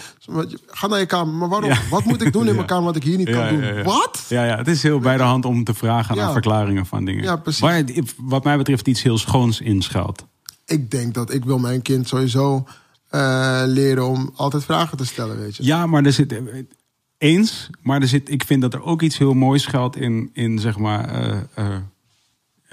Ga 0.68 0.88
naar 0.88 1.00
je 1.00 1.06
kamer. 1.06 1.34
Maar 1.34 1.50
waarom? 1.50 1.70
Ja. 1.70 1.78
Wat 1.90 2.04
moet 2.04 2.22
ik 2.22 2.34
doen 2.34 2.48
in 2.48 2.56
mijn 2.56 2.68
kamer 2.74 2.84
wat 2.84 2.96
ik 2.96 3.04
hier 3.04 3.18
niet 3.18 3.30
kan 3.30 3.48
doen? 3.50 3.84
Wat? 3.84 4.26
Ja, 4.30 4.44
ja, 4.46 4.58
het 4.58 4.68
is 4.68 4.84
heel 4.84 5.00
bij 5.00 5.18
de 5.18 5.24
hand 5.24 5.46
om 5.46 5.64
te 5.64 5.74
vragen 5.74 6.16
naar 6.16 6.32
verklaringen 6.32 6.86
van 6.86 7.06
dingen. 7.06 7.24
Ja, 7.24 7.36
precies. 7.36 7.62
Waar 7.62 7.84
wat 8.18 8.44
mij 8.44 8.58
betreft 8.58 8.88
iets 8.88 9.04
heel 9.04 9.18
schoons 9.18 9.62
inschuilt. 9.62 10.26
Ik 10.66 10.92
denk 10.92 11.14
dat 11.14 11.34
ik 11.34 11.46
wil 11.46 11.60
mijn 11.60 11.82
kind 11.82 12.08
sowieso 12.08 12.68
eh, 13.08 13.62
leren 13.66 14.08
om 14.08 14.32
altijd 14.36 14.64
vragen 14.64 14.98
te 14.98 15.06
stellen, 15.06 15.40
weet 15.40 15.56
je. 15.56 15.64
Ja, 15.66 15.86
maar 15.86 16.04
er 16.06 16.14
zit... 16.14 16.42
Eens, 17.18 17.70
maar 17.82 18.02
er 18.02 18.08
zit, 18.08 18.30
ik 18.30 18.44
vind 18.44 18.62
dat 18.62 18.74
er 18.74 18.84
ook 18.84 19.02
iets 19.02 19.18
heel 19.18 19.34
moois 19.34 19.66
geldt 19.66 19.96
in, 19.96 20.30
in 20.34 20.60
zeg 20.60 20.78
maar... 20.78 21.10
eh, 21.10 21.38
eh, 21.56 21.76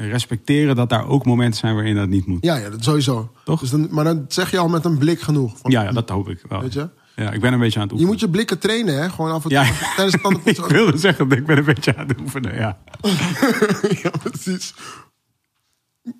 respecteren 0.00 0.76
dat 0.76 0.88
daar 0.90 1.06
ook 1.08 1.24
momenten 1.24 1.60
zijn 1.60 1.74
waarin 1.74 1.94
dat 1.94 2.08
niet 2.08 2.26
moet. 2.26 2.44
Ja, 2.44 2.56
ja, 2.56 2.70
dat 2.70 2.84
sowieso. 2.84 3.32
Toch? 3.44 3.60
Dus 3.60 3.70
dan, 3.70 3.88
maar 3.90 4.04
dan 4.04 4.24
zeg 4.28 4.50
je 4.50 4.58
al 4.58 4.68
met 4.68 4.84
een 4.84 4.98
blik 4.98 5.20
genoeg. 5.20 5.58
Van, 5.58 5.70
Ja, 5.70 5.82
ja 5.82 5.92
dat 5.92 6.08
hoop 6.08 6.28
ik 6.28 6.40
wel. 6.48 6.60
Weet 6.60 6.72
je? 6.72 6.88
Ja, 7.16 7.30
ik 7.30 7.40
ben 7.40 7.52
een 7.52 7.58
beetje 7.58 7.80
aan 7.80 7.88
het 7.88 7.98
Je 7.98 8.04
oefenen. 8.04 8.06
moet 8.06 8.20
je 8.20 8.28
blikken 8.30 8.58
trainen, 8.58 8.98
hè? 9.02 9.10
Gewoon 9.10 9.30
af 9.30 9.42
en 9.44 9.48
toe. 9.50 9.58
Ja. 9.58 9.64
Tijdens 9.96 10.22
het 10.46 10.58
ik 10.58 10.64
wilde 10.64 10.98
zeggen, 10.98 11.28
dat 11.28 11.38
ik 11.38 11.46
ben 11.46 11.58
een 11.58 11.64
beetje 11.64 11.96
aan 11.96 12.08
het 12.08 12.20
oefenen, 12.20 12.54
ja. 12.54 12.78
ja, 14.02 14.10
precies. 14.22 14.74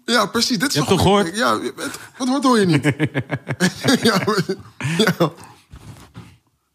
Ja, 0.05 0.27
precies. 0.27 0.59
Dit 0.59 0.69
is 0.69 0.75
Je 0.75 0.85
toch 0.85 1.01
goeie- 1.01 1.35
Ja, 1.37 1.61
het- 1.61 1.99
wat, 2.19 2.29
wat 2.29 2.45
hoor 2.45 2.59
je 2.59 2.67
niet? 2.67 2.85
ja, 4.03 4.21
ja. 5.19 5.33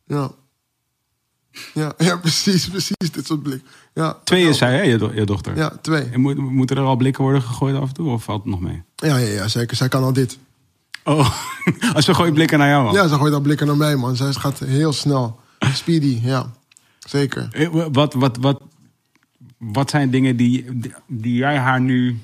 Ja. 0.05 0.31
Ja, 1.73 1.93
ja, 2.07 2.17
precies, 2.17 2.67
precies. 2.69 3.11
Dit 3.11 3.25
soort 3.25 3.43
blik. 3.43 3.61
Ja, 3.93 4.17
Twee 4.23 4.47
is 4.47 4.57
zij, 4.57 4.75
hè, 4.75 4.81
je, 4.81 4.97
do- 4.97 5.11
je 5.13 5.25
dochter? 5.25 5.55
Ja, 5.57 5.69
twee. 5.81 6.03
En 6.03 6.21
moet, 6.21 6.37
moeten 6.37 6.77
er 6.77 6.83
al 6.83 6.95
blikken 6.95 7.23
worden 7.23 7.41
gegooid 7.41 7.75
af 7.75 7.87
en 7.87 7.93
toe? 7.93 8.09
Of 8.11 8.23
valt 8.23 8.41
het 8.43 8.51
nog 8.51 8.59
mee? 8.61 8.81
Ja, 8.95 9.17
ja, 9.17 9.27
ja, 9.27 9.47
zeker. 9.47 9.77
Zij 9.77 9.87
kan 9.87 10.03
al 10.03 10.13
dit. 10.13 10.37
Oh, 11.03 11.29
als 11.95 12.05
we 12.05 12.13
gooien 12.13 12.33
blikken 12.33 12.59
naar 12.59 12.69
jou 12.69 12.87
al. 12.87 12.93
Ja, 12.93 13.07
ze 13.07 13.15
gooit 13.15 13.33
al 13.33 13.39
blikken 13.41 13.67
naar 13.67 13.77
mij, 13.77 13.95
man. 13.95 14.15
Zij 14.15 14.33
gaat 14.33 14.59
heel 14.59 14.93
snel. 14.93 15.39
Speedy, 15.73 16.19
ja. 16.23 16.51
Zeker. 16.99 17.47
Eh, 17.51 17.85
Wat, 17.91 18.13
wat, 18.13 18.37
wat, 18.37 18.61
wat 19.57 19.89
zijn 19.89 20.09
dingen 20.09 20.35
die, 20.35 20.65
die 21.07 21.35
jij 21.35 21.57
haar 21.57 21.81
nu... 21.81 22.19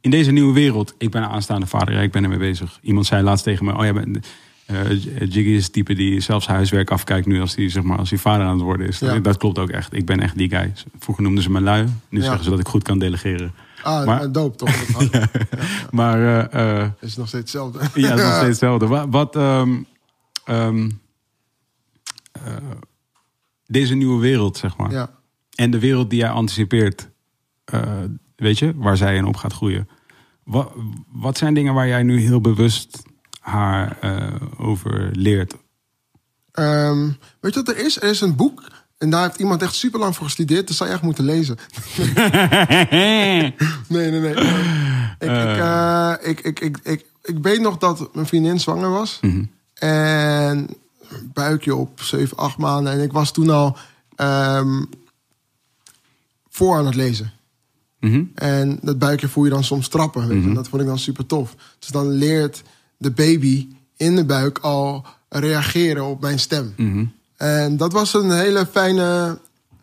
In 0.00 0.10
deze 0.10 0.30
nieuwe 0.30 0.52
wereld... 0.52 0.94
Ik 0.98 1.10
ben 1.10 1.22
een 1.22 1.28
aanstaande 1.28 1.66
vader, 1.66 1.94
ja, 1.94 2.00
ik 2.00 2.12
ben 2.12 2.22
ermee 2.22 2.38
bezig. 2.38 2.78
Iemand 2.82 3.06
zei 3.06 3.22
laatst 3.22 3.44
tegen 3.44 3.64
me... 3.64 3.72
Oh, 3.76 3.82
jij 3.82 3.92
bent... 3.92 4.26
eh, 4.70 4.90
Jiggy 5.18 5.50
is 5.50 5.64
het 5.64 5.72
type 5.72 5.94
die 5.94 6.20
zelfs 6.20 6.46
huiswerk 6.46 6.90
afkijkt 6.90 7.26
nu 7.26 7.40
als 7.40 7.54
hij 7.54 7.68
zeg 7.68 7.82
maar, 7.82 7.98
als 7.98 8.10
hij 8.10 8.18
vader 8.18 8.46
aan 8.46 8.52
het 8.54 8.62
worden 8.62 8.86
is. 8.86 8.98
Ja. 8.98 9.18
Dat 9.18 9.36
klopt 9.36 9.58
ook 9.58 9.68
echt. 9.70 9.94
Ik 9.96 10.06
ben 10.06 10.20
echt 10.20 10.36
die 10.36 10.48
guy. 10.48 10.72
Vroeger 10.98 11.24
noemden 11.24 11.42
ze 11.42 11.50
me 11.50 11.60
lui. 11.60 11.84
Nu 12.08 12.18
Ja. 12.18 12.24
zeggen 12.24 12.44
ze 12.44 12.50
dat 12.50 12.58
ik 12.58 12.68
goed 12.68 12.82
kan 12.82 12.98
delegeren. 12.98 13.52
Ah, 13.82 14.06
Maar- 14.06 14.32
doop 14.32 14.56
toch? 14.56 14.70
Ja. 15.12 15.28
Maar 15.90 16.46
eh, 16.48 16.88
is 17.00 17.16
nog 17.16 17.28
steeds 17.28 17.52
hetzelfde. 17.52 17.78
ja, 18.00 18.14
is 18.14 18.20
nog 18.22 18.32
steeds 18.32 18.46
hetzelfde. 18.48 18.86
Wat, 18.86 19.06
wat 19.10 19.36
ehm, 19.36 19.82
ehm, 20.44 20.90
eh, 22.32 22.42
deze 23.66 23.94
nieuwe 23.94 24.20
wereld, 24.20 24.56
zeg 24.56 24.76
maar. 24.76 24.90
Ja. 24.92 25.10
En 25.54 25.70
de 25.70 25.78
wereld 25.78 26.10
die 26.10 26.18
jij 26.18 26.30
anticipeert, 26.30 27.08
weet 28.36 28.58
je, 28.58 28.72
waar 28.76 28.96
zij 28.96 29.16
in 29.16 29.24
op 29.24 29.36
gaat 29.36 29.52
groeien. 29.52 29.88
Wat, 30.44 30.72
wat 31.12 31.38
zijn 31.38 31.54
dingen 31.54 31.74
waar 31.74 31.88
jij 31.88 32.02
nu 32.02 32.20
heel 32.20 32.40
bewust 32.40 33.02
haar 33.40 33.98
eh, 34.00 34.34
over 34.56 35.10
leert? 35.12 35.54
Ehm, 36.52 37.08
weet 37.40 37.54
je 37.54 37.62
wat 37.62 37.68
er 37.68 37.84
is? 37.84 37.96
Er 37.96 38.10
is 38.10 38.20
een 38.20 38.36
boek. 38.36 38.62
En 38.98 39.10
daar 39.10 39.22
heeft 39.22 39.38
iemand 39.38 39.62
echt 39.62 39.74
super 39.74 40.00
lang 40.00 40.16
voor 40.16 40.24
gestudeerd. 40.24 40.66
Dat 40.66 40.76
zou 40.76 40.88
je 40.88 40.94
echt 40.94 41.04
moeten 41.04 41.24
lezen. 41.24 41.56
Nee, 43.88 44.10
nee, 44.10 44.20
nee. 44.20 44.34
Ik, 45.18 45.30
ik, 45.30 45.58
eh, 45.58 46.14
ik, 46.20 46.40
ik, 46.40 46.60
ik, 46.60 46.78
ik, 46.82 47.06
ik 47.22 47.38
weet 47.42 47.60
nog 47.60 47.78
dat 47.78 48.14
mijn 48.14 48.26
vriendin 48.26 48.60
zwanger 48.60 48.90
was. 48.90 49.20
En 49.74 50.68
buikje 51.32 51.74
op 51.74 52.02
7, 52.02 52.36
8 52.36 52.56
maanden. 52.56 52.92
En 52.92 53.00
ik 53.00 53.12
was 53.12 53.32
toen 53.32 53.50
al 53.50 53.76
ehm, 54.16 54.84
voor 56.48 56.76
aan 56.76 56.86
het 56.86 56.94
lezen. 56.94 57.32
Mhm. 58.00 58.24
En 58.34 58.78
dat 58.82 58.98
buikje 58.98 59.28
voel 59.28 59.44
je 59.44 59.50
dan 59.50 59.64
soms 59.64 59.88
trappen. 59.88 60.28
Weet 60.28 60.42
je? 60.42 60.48
En 60.48 60.54
dat 60.54 60.68
vond 60.68 60.82
ik 60.82 60.88
dan 60.88 60.98
super 60.98 61.26
tof. 61.26 61.54
Dus 61.78 61.88
dan 61.88 62.08
leert 62.08 62.62
de 63.00 63.10
baby 63.10 63.68
in 63.96 64.16
de 64.16 64.24
buik 64.24 64.58
al 64.58 65.04
reageren 65.28 66.04
op 66.04 66.20
mijn 66.20 66.38
stem. 66.38 66.74
Mhm. 66.76 67.04
En 67.36 67.76
dat 67.76 67.92
was 67.92 68.14
een 68.14 68.30
hele 68.30 68.66
fijne, 68.70 69.38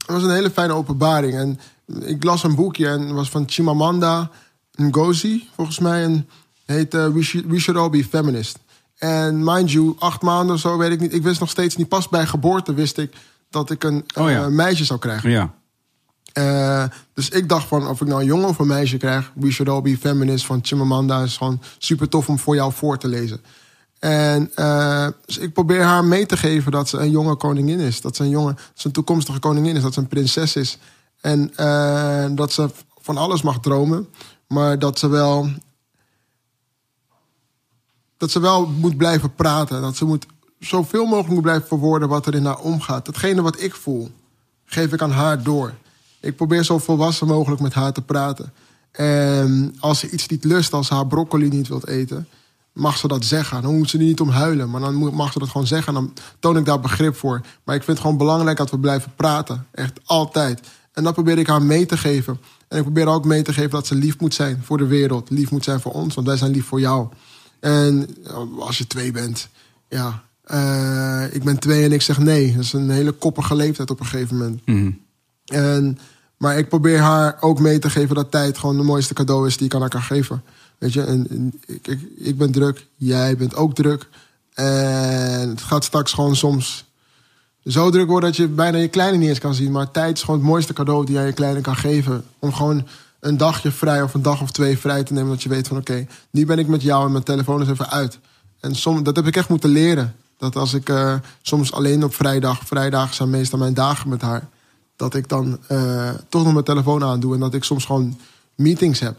was 0.06 0.23
een 0.23 0.34
hele 0.34 0.49
fijne 0.49 0.73
openbaring. 0.73 1.34
En 1.34 1.60
ik 2.02 2.23
las 2.23 2.44
een 2.44 2.56
boekje 2.56 2.88
en 2.88 3.02
het 3.02 3.11
was 3.11 3.30
van 3.30 3.44
Chimamanda 3.48 4.30
Ngozi, 4.76 5.48
volgens 5.56 5.80
mij. 5.80 6.03
En 6.03 6.27
heet 6.65 6.94
eh, 6.94 7.07
We, 7.07 7.23
Should, 7.23 7.48
We 7.48 7.60
Should 7.60 7.80
All 7.80 7.89
Be 7.89 8.06
Feminist. 8.06 8.60
En 8.98 9.44
mind 9.44 9.72
you, 9.72 9.95
acht 9.99 10.22
maanden 10.22 10.56
of 10.56 10.61
zo, 10.61 10.77
weet 10.77 10.91
ik 10.91 10.99
niet. 10.99 11.14
Ik 11.14 11.23
wist 11.23 11.39
nog 11.39 11.49
steeds 11.49 11.76
niet. 11.76 11.88
Pas 11.88 12.10
bij 12.10 12.26
geboorte 12.26 12.73
wist 12.73 12.98
ik 12.98 13.14
dat 13.49 13.69
ik 13.72 13.84
een 13.84 14.06
Oh 14.15 14.30
ja. 14.30 14.41
eh, 14.44 14.48
meisje 14.48 14.85
zou 14.85 14.99
krijgen. 14.99 15.30
Ja. 15.30 15.53
Eh, 16.38 16.84
dus 17.14 17.30
ik 17.30 17.49
dacht 17.49 17.68
van 17.68 17.88
of 17.88 18.01
ik 18.01 18.07
nou 18.07 18.19
een 18.19 18.26
jongen 18.27 18.47
of 18.47 18.59
een 18.59 18.68
meisje 18.68 18.97
krijg. 18.97 19.31
We 19.35 19.51
Should 19.51 19.72
All 19.72 19.81
Be 19.81 19.97
Feminist 19.97 20.45
van 20.45 20.59
Chimamanda 20.61 21.23
is 21.23 21.38
gewoon 21.38 21.61
super 21.77 22.09
tof 22.09 22.30
om 22.30 22.39
voor 22.39 22.55
jou 22.55 22.73
voor 22.73 22.97
te 22.97 23.07
lezen. 23.07 23.41
En 23.99 24.51
eh, 24.55 25.07
dus 25.26 25.38
ik 25.38 25.53
probeer 25.53 25.84
haar 25.84 26.05
mee 26.05 26.26
te 26.26 26.38
geven 26.38 26.72
dat 26.72 26.89
ze 26.89 26.97
een 26.97 27.11
jonge 27.11 27.35
koningin 27.35 27.80
is. 27.80 28.01
Dat 28.01 28.15
ze 28.15 28.23
een 28.23 28.30
jonge, 28.30 28.55
ze 28.73 28.88
een 28.88 28.93
toekomstige 28.93 29.39
koningin 29.39 29.76
is. 29.76 29.81
Dat 29.81 29.93
ze 29.93 29.99
een 29.99 30.07
prinses 30.07 30.55
is. 30.55 30.77
En 31.22 31.55
eh, 31.55 32.26
dat 32.31 32.51
ze 32.51 32.69
van 33.01 33.18
alles 33.18 33.41
mag 33.41 33.59
dromen. 33.59 34.07
Maar 34.47 34.80
dat 34.80 34.99
ze 34.99 35.07
wel. 35.07 35.49
Dat 38.18 38.31
ze 38.31 38.39
wel 38.39 38.68
moet 38.68 38.97
blijven 38.97 39.35
praten. 39.35 39.81
Dat 39.81 39.95
ze 39.95 40.05
moet 40.05 40.26
zoveel 40.59 41.05
mogelijk 41.05 41.34
moet 41.34 41.41
blijven 41.41 41.68
verwoorden 41.68 42.09
wat 42.09 42.26
er 42.26 42.35
in 42.35 42.45
haar 42.45 42.59
omgaat. 42.59 43.05
Datgene 43.05 43.41
wat 43.41 43.61
ik 43.61 43.76
voel, 43.76 44.11
geef 44.65 44.93
ik 44.93 45.01
aan 45.01 45.11
haar 45.11 45.43
door. 45.43 45.73
Ik 46.27 46.35
probeer 46.35 46.63
zo 46.63 46.77
volwassen 46.77 47.27
mogelijk 47.27 47.61
met 47.61 47.73
haar 47.73 47.93
te 47.93 48.01
praten. 48.01 48.53
En 48.91 49.75
als 49.79 49.99
ze 49.99 50.09
iets 50.09 50.27
niet 50.27 50.43
lust, 50.43 50.73
als 50.73 50.87
ze 50.87 50.93
haar 50.93 51.07
broccoli 51.07 51.47
niet 51.47 51.67
wilt 51.67 51.87
eten, 51.87 52.27
mag 52.73 52.97
ze 52.97 53.07
dat 53.07 53.25
zeggen. 53.25 53.61
Dan 53.61 53.77
moet 53.77 53.89
ze 53.89 53.97
er 53.97 54.03
niet 54.03 54.19
om 54.19 54.29
huilen, 54.29 54.69
maar 54.69 54.81
dan 54.81 54.95
mag 54.95 55.31
ze 55.31 55.39
dat 55.39 55.49
gewoon 55.49 55.67
zeggen. 55.67 55.95
En 55.95 56.01
dan 56.01 56.13
toon 56.39 56.57
ik 56.57 56.65
daar 56.65 56.79
begrip 56.79 57.15
voor. 57.15 57.41
Maar 57.63 57.75
ik 57.75 57.83
vind 57.83 57.97
het 57.97 57.99
gewoon 57.99 58.17
belangrijk 58.17 58.57
dat 58.57 58.71
we 58.71 58.79
blijven 58.79 59.11
praten. 59.15 59.65
Echt 59.71 59.99
altijd. 60.05 60.59
En 60.93 61.03
dat 61.03 61.13
probeer 61.13 61.37
ik 61.37 61.47
haar 61.47 61.61
mee 61.61 61.85
te 61.85 61.97
geven. 61.97 62.39
En 62.67 62.77
ik 62.77 62.83
probeer 62.83 63.07
ook 63.07 63.25
mee 63.25 63.41
te 63.41 63.53
geven 63.53 63.69
dat 63.69 63.87
ze 63.87 63.95
lief 63.95 64.19
moet 64.19 64.33
zijn 64.33 64.61
voor 64.63 64.77
de 64.77 64.87
wereld. 64.87 65.29
Lief 65.29 65.51
moet 65.51 65.63
zijn 65.63 65.79
voor 65.79 65.91
ons, 65.91 66.15
want 66.15 66.27
wij 66.27 66.37
zijn 66.37 66.51
lief 66.51 66.65
voor 66.65 66.79
jou. 66.79 67.07
En 67.59 68.07
ja, 68.23 68.47
als 68.59 68.77
je 68.77 68.87
twee 68.87 69.11
bent, 69.11 69.49
ja. 69.89 70.23
eh, 70.43 71.35
ik 71.35 71.43
ben 71.43 71.59
twee 71.59 71.83
en 71.83 71.91
ik 71.91 72.01
zeg 72.01 72.17
nee. 72.17 72.55
Dat 72.55 72.63
is 72.63 72.73
een 72.73 72.89
hele 72.89 73.11
koppige 73.11 73.55
leeftijd 73.55 73.89
op 73.89 73.99
een 73.99 74.05
gegeven 74.05 74.37
moment. 74.37 74.65
Mhm. 74.65 74.91
En, 75.45 75.97
maar 76.38 76.57
ik 76.57 76.69
probeer 76.69 76.99
haar 76.99 77.38
ook 77.39 77.59
mee 77.59 77.80
te 77.80 77.89
geven 77.89 78.15
dat 78.15 78.31
tijd 78.31 78.57
gewoon 78.57 78.77
de 78.77 78.84
mooiste 78.84 79.14
cadeau 79.14 79.47
is 79.47 79.57
die 79.57 79.65
ik 79.65 79.73
aan 79.73 79.81
haar 79.81 79.89
kan 79.89 80.01
geven. 80.01 80.43
Weet 80.77 80.93
je, 80.93 81.03
en, 81.03 81.53
ik, 81.65 81.88
ik, 81.88 81.99
ik 82.18 82.38
ben 82.38 82.51
druk, 82.51 82.88
jij 82.95 83.38
bent 83.38 83.55
ook 83.55 83.76
druk. 83.76 84.07
En 84.53 85.49
het 85.49 85.61
gaat 85.61 85.84
straks 85.84 86.14
gewoon 86.14 86.35
soms 86.35 86.85
zo 87.68 87.89
druk 87.89 88.07
worden 88.07 88.30
dat 88.30 88.38
je 88.38 88.47
bijna 88.47 88.77
je 88.77 88.88
kleine 88.88 89.18
niet 89.18 89.30
eens 89.30 89.39
kan 89.39 89.53
zien. 89.53 89.72
Maar 89.72 89.91
tijd 89.91 90.18
is 90.18 90.23
gewoon 90.23 90.39
het 90.39 90.49
mooiste 90.49 90.73
cadeau 90.73 91.05
die 91.05 91.15
jij 91.15 91.26
je 91.26 91.34
kleine 91.34 91.61
kan 91.61 91.76
geven. 91.76 92.26
Om 92.39 92.53
gewoon 92.53 92.88
een 93.19 93.38
dagje 93.38 93.72
vrij 93.72 94.01
of 94.01 94.14
een 94.14 94.22
dag 94.22 94.41
of 94.41 94.51
twee 94.51 94.77
vrij 94.77 95.03
te 95.03 95.14
nemen. 95.14 95.30
Dat 95.30 95.43
je 95.43 95.49
weet 95.49 95.68
van 95.68 95.77
oké, 95.77 96.07
nu 96.30 96.45
ben 96.45 96.59
ik 96.59 96.68
met 96.68 96.81
jou 96.81 97.05
en 97.05 97.11
mijn 97.11 97.23
telefoon 97.23 97.61
is 97.61 97.69
even 97.69 97.89
uit. 97.89 98.19
En 98.59 98.76
som, 98.76 99.03
dat 99.03 99.15
heb 99.15 99.27
ik 99.27 99.35
echt 99.35 99.49
moeten 99.49 99.69
leren. 99.69 100.15
Dat 100.38 100.55
als 100.55 100.73
ik 100.73 100.89
eh, 100.89 101.15
soms 101.41 101.72
alleen 101.72 102.03
op 102.03 102.14
vrijdag, 102.14 102.61
vrijdagen 102.65 103.15
zijn 103.15 103.30
meestal 103.30 103.59
mijn 103.59 103.73
dagen 103.73 104.09
met 104.09 104.22
haar. 104.22 104.47
Dat 104.98 105.15
ik 105.15 105.30
dan 105.30 105.60
eh, 105.68 106.10
toch 106.30 106.44
nog 106.44 106.53
mijn 106.53 106.65
telefoon 106.65 107.03
aandoe. 107.03 107.34
En 107.34 107.40
dat 107.40 107.53
ik 107.53 107.64
soms 107.64 107.86
gewoon 107.86 108.19
meetings 108.56 108.99
heb. 108.99 109.15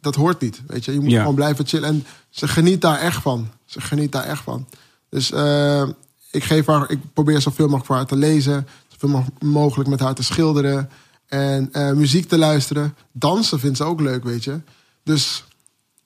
Dat 0.00 0.14
hoort 0.14 0.40
niet, 0.40 0.62
weet 0.66 0.84
je. 0.84 0.92
Je 0.92 1.00
moet 1.00 1.10
Ja. 1.10 1.20
gewoon 1.20 1.34
blijven 1.34 1.66
chillen. 1.66 1.88
En 1.88 2.06
ze 2.30 2.48
geniet 2.48 2.80
daar 2.80 2.98
echt 2.98 3.22
van. 3.22 3.48
Ze 3.64 3.80
geniet 3.80 4.12
daar 4.12 4.24
echt 4.24 4.42
van. 4.42 4.66
Dus 5.08 5.30
eh, 5.32 5.88
ik, 6.30 6.44
geef 6.44 6.66
haar, 6.66 6.90
ik 6.90 6.98
probeer 7.12 7.40
zoveel 7.40 7.64
mogelijk 7.64 7.86
voor 7.86 7.96
haar 7.96 8.06
te 8.06 8.16
lezen. 8.16 8.66
Zoveel 8.88 9.08
mo- 9.08 9.48
mogelijk 9.48 9.88
met 9.90 10.00
haar 10.00 10.14
te 10.14 10.22
schilderen. 10.22 10.90
En 11.26 11.68
eh, 11.72 11.92
muziek 11.92 12.28
te 12.28 12.38
luisteren. 12.38 12.94
Dansen 13.12 13.60
vindt 13.60 13.76
ze 13.76 13.84
ook 13.84 14.00
leuk, 14.00 14.24
weet 14.24 14.44
je. 14.44 14.60
Dus 15.04 15.44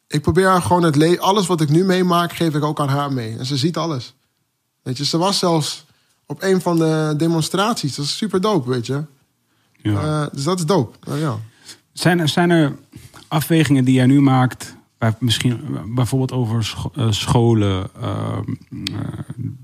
ik 0.07 0.23
probeer 0.23 0.49
haar 0.49 0.63
gewoon 0.63 0.83
het 0.83 0.97
le- 0.97 1.19
alles 1.21 1.47
wat 1.47 1.61
ik 1.61 1.69
nu 1.69 1.85
meemaak, 1.85 2.33
geef 2.33 2.55
ik 2.55 2.65
ook 2.65 2.81
aan 2.81 2.89
haar 2.89 3.13
mee. 3.13 3.39
En 3.39 3.47
ze 3.47 3.57
ziet 3.57 3.77
alles. 3.77 4.15
Weet 4.83 4.97
je, 4.97 5.05
ze 5.05 5.19
was 5.19 5.39
zelfs 5.39 5.85
op 6.29 6.43
een 6.43 6.61
van 6.61 6.77
de 6.77 7.15
demonstraties. 7.17 7.95
Dat 7.97 8.05
is 8.05 8.17
super 8.17 8.41
dope, 8.41 8.71
weet 8.71 8.87
je. 8.87 9.05
Ja. 9.77 10.23
Eh, 10.23 10.33
dus 10.33 10.45
dat 10.45 10.59
is 10.59 10.67
dope. 10.67 11.17
Ja. 11.17 11.37
Zijn, 11.93 12.19
er, 12.21 12.29
zijn 12.29 12.51
er 12.51 12.77
afwegingen 13.29 13.85
die 13.85 13.95
jij 13.95 14.07
nu 14.07 14.21
maakt, 14.21 14.77
bij, 14.99 15.15
misschien 15.19 15.61
bijvoorbeeld 15.95 16.33
over 16.33 16.65
scho- 16.65 16.93
eh, 16.95 17.11
scholen, 17.11 17.91
eh, 18.01 18.39
eh, 18.71 19.19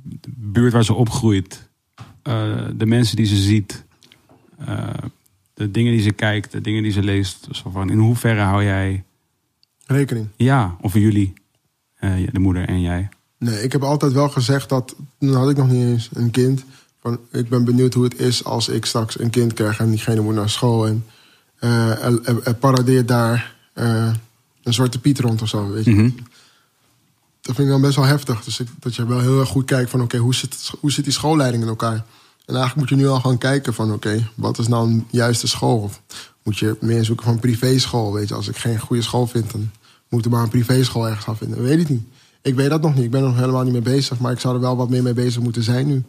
de 0.05 0.31
buurt 0.36 0.73
waar 0.73 0.85
ze 0.85 0.95
opgroeit, 0.95 1.69
de 2.77 2.86
mensen 2.86 3.16
die 3.16 3.27
ze 3.27 3.36
ziet, 3.36 3.85
de 5.55 5.70
dingen 5.70 5.93
die 5.93 6.03
ze 6.03 6.12
kijkt, 6.12 6.53
de 6.53 6.61
dingen 6.61 6.82
die 6.82 6.93
ze 6.93 7.03
leest. 7.03 7.49
Van, 7.51 7.91
in 7.91 7.99
hoeverre 7.99 8.41
hou 8.41 8.65
jij, 8.65 9.05
Rekening. 9.86 10.28
ja, 10.36 10.77
of 10.81 10.95
jullie, 10.95 11.32
de 12.32 12.39
moeder 12.39 12.69
en 12.69 12.81
jij? 12.81 13.09
Nee, 13.45 13.62
ik 13.62 13.73
heb 13.73 13.83
altijd 13.83 14.12
wel 14.12 14.29
gezegd 14.29 14.69
dat, 14.69 14.95
toen 15.19 15.35
had 15.35 15.51
ik 15.51 15.57
nog 15.57 15.69
niet 15.71 15.83
eens 15.85 16.09
een 16.12 16.31
kind. 16.31 16.65
Van, 17.03 17.19
ik 17.33 17.49
ben 17.49 17.65
benieuwd 17.65 17.95
hoe 17.95 18.05
het 18.05 18.19
is 18.21 18.45
als 18.45 18.69
ik 18.69 18.85
straks 18.85 19.21
een 19.21 19.31
kind 19.31 19.53
krijg 19.53 19.79
en 19.79 19.91
diegene 19.91 20.21
moet 20.21 20.35
naar 20.35 20.51
school. 20.51 20.87
En 20.87 21.05
eh, 21.59 21.91
er, 22.05 22.21
er- 22.25 22.43
er 22.47 22.55
paradeert 22.55 23.09
daar 23.09 23.55
eh, 23.73 24.11
een 24.62 24.73
zwarte 24.75 24.99
piet 24.99 25.19
rond 25.21 25.43
of 25.43 25.49
zo, 25.49 25.71
weet 25.71 25.85
je. 25.85 25.91
Mhm. 25.91 26.11
Dat 27.41 27.55
vind 27.55 27.59
ik 27.69 27.73
dan 27.73 27.81
best 27.81 27.97
wel 27.97 28.05
heftig. 28.05 28.45
Dus 28.45 28.61
ik, 28.61 28.69
dat 28.81 28.95
je 28.95 29.07
wel 29.07 29.21
heel 29.21 29.41
erg 29.41 29.49
goed 29.49 29.65
kijkt 29.65 29.91
van, 29.91 30.01
oké, 30.03 30.16
hoe, 30.16 30.35
zit 30.35 30.71
hoe 30.81 30.93
zit 30.93 31.05
die 31.05 31.12
schoolleiding 31.12 31.62
in 31.62 31.69
elkaar? 31.69 32.05
En 32.47 32.55
eigenlijk 32.55 32.77
moet 32.77 32.89
je 32.89 33.05
nu 33.05 33.09
al 33.11 33.21
gaan 33.21 33.39
kijken 33.39 33.75
van, 33.75 33.93
oké, 33.93 34.29
wat 34.35 34.59
is 34.59 34.69
nou 34.69 34.89
een 34.91 35.07
juiste 35.11 35.47
school? 35.47 35.79
Of 35.79 36.01
moet 36.43 36.59
je 36.59 36.77
meer 36.81 37.05
zoeken 37.05 37.25
van 37.25 37.39
privéschool, 37.41 38.12
weet 38.12 38.29
je. 38.29 38.35
Als 38.35 38.49
ik 38.49 38.57
geen 38.57 38.79
goede 38.79 39.03
school 39.03 39.27
vind, 39.27 39.51
dan 39.53 39.71
moet 40.09 40.25
ik 40.25 40.31
maar 40.31 40.43
een 40.43 40.49
privéschool 40.49 41.07
ergens 41.07 41.25
gaan 41.25 41.37
vinden. 41.37 41.62
Weet 41.62 41.81
ik 41.81 41.89
niet. 41.89 42.03
Ik 42.45 42.55
weet 42.55 42.71
dat 42.71 42.83
nog 42.83 42.95
niet. 42.95 43.05
Ik 43.05 43.11
ben 43.11 43.21
er 43.23 43.27
nog 43.29 43.37
helemaal 43.39 43.62
niet 43.62 43.73
mee 43.73 43.83
bezig. 43.83 44.19
Maar 44.19 44.33
ik 44.33 44.39
zou 44.41 44.55
er 44.55 44.61
wel 44.61 44.77
wat 44.77 44.89
meer 44.91 45.03
mee 45.03 45.12
bezig 45.12 45.43
moeten 45.43 45.62
zijn 45.62 45.87
nu. 45.87 46.03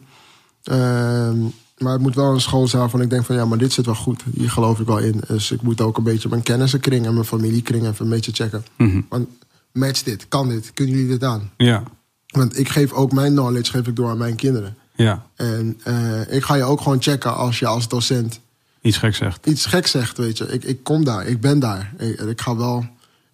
Ehm, 0.62 1.38
maar 1.78 1.92
het 1.92 2.00
moet 2.02 2.14
wel 2.14 2.32
een 2.34 2.40
school 2.40 2.68
zijn 2.68 2.80
waarvan 2.82 3.00
ik 3.00 3.10
denk 3.10 3.24
van 3.24 3.36
ja, 3.36 3.44
maar 3.44 3.58
dit 3.58 3.72
zit 3.72 3.86
wel 3.86 3.94
goed. 3.94 4.22
Hier 4.34 4.50
geloof 4.50 4.80
ik 4.80 4.86
wel 4.86 4.98
in. 4.98 5.20
Dus 5.26 5.50
ik 5.50 5.62
moet 5.62 5.80
ook 5.80 5.96
een 5.96 6.02
beetje 6.02 6.28
mijn 6.28 6.42
kennissenkring 6.42 7.06
en 7.06 7.12
mijn 7.14 7.24
familiekring 7.26 7.86
even 7.86 8.04
een 8.04 8.10
beetje 8.10 8.32
checken. 8.32 8.64
Mhm. 8.76 9.00
Want 9.08 9.28
match 9.72 10.02
dit, 10.02 10.28
kan 10.28 10.48
dit, 10.48 10.70
kunnen 10.74 10.94
jullie 10.94 11.10
dit 11.10 11.24
aan? 11.24 11.50
Ja, 11.56 11.82
Want 12.26 12.58
ik 12.58 12.68
geef 12.68 12.92
ook 12.92 13.12
mijn 13.12 13.32
knowledge 13.32 13.70
geef 13.72 13.86
ik 13.86 13.96
door 13.96 14.08
aan 14.10 14.18
mijn 14.18 14.36
kinderen. 14.36 14.76
ja. 14.94 15.26
En 15.36 15.80
eh, 15.84 16.34
ik 16.36 16.44
ga 16.44 16.54
je 16.54 16.62
ook 16.64 16.80
gewoon 16.80 17.02
checken 17.02 17.36
als 17.36 17.58
je 17.58 17.66
als 17.66 17.88
docent 17.88 18.40
Iets 18.80 18.96
gek 18.96 19.14
zegt. 19.14 19.46
iets 19.46 19.66
gek 19.66 19.86
zegt, 19.86 20.16
weet 20.18 20.38
je. 20.38 20.44
Ik, 20.52 20.64
ik 20.64 20.82
kom 20.84 21.04
daar, 21.04 21.26
ik 21.26 21.40
ben 21.40 21.58
daar. 21.58 21.92
Ik, 21.98 22.20
ik 22.20 22.40
ga 22.40 22.56
wel, 22.56 22.86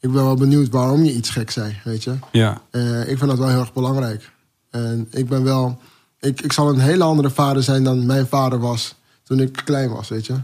ik 0.03 0.13
ben 0.13 0.25
wel 0.25 0.35
benieuwd 0.35 0.69
waarom 0.69 1.05
je 1.05 1.15
iets 1.15 1.31
gek 1.31 1.51
zei, 1.51 1.77
weet 1.85 2.05
je. 2.05 2.15
Ja, 2.33 2.61
Eh, 2.71 3.01
ik 3.01 3.19
vind 3.19 3.31
dat 3.31 3.39
wel 3.39 3.49
heel 3.49 3.61
erg 3.61 3.73
belangrijk. 3.73 4.31
En 4.71 5.07
ik 5.11 5.29
ben 5.29 5.43
wel, 5.43 5.79
ik, 6.21 6.41
ik 6.41 6.53
zal 6.53 6.69
een 6.69 6.81
hele 6.81 7.05
andere 7.05 7.31
vader 7.31 7.63
zijn 7.63 7.85
dan 7.85 8.07
mijn 8.07 8.27
vader 8.27 8.59
was 8.59 8.95
toen 9.23 9.41
ik 9.41 9.61
klein 9.65 9.91
was, 9.91 10.09
weet 10.09 10.27
je. 10.27 10.35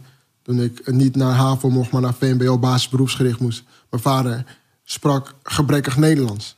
Toen 0.42 0.60
ik 0.60 0.92
niet 0.92 1.16
naar 1.16 1.34
HAVO 1.34 1.70
mocht, 1.70 1.90
maar 1.90 2.00
naar 2.00 2.14
VMBO 2.14 2.58
basisberoepsgericht 2.58 3.40
moest. 3.40 3.62
Mijn 3.90 4.02
vader 4.02 4.44
sprak 4.84 5.34
gebrekkig 5.42 5.96
Nederlands. 5.96 6.56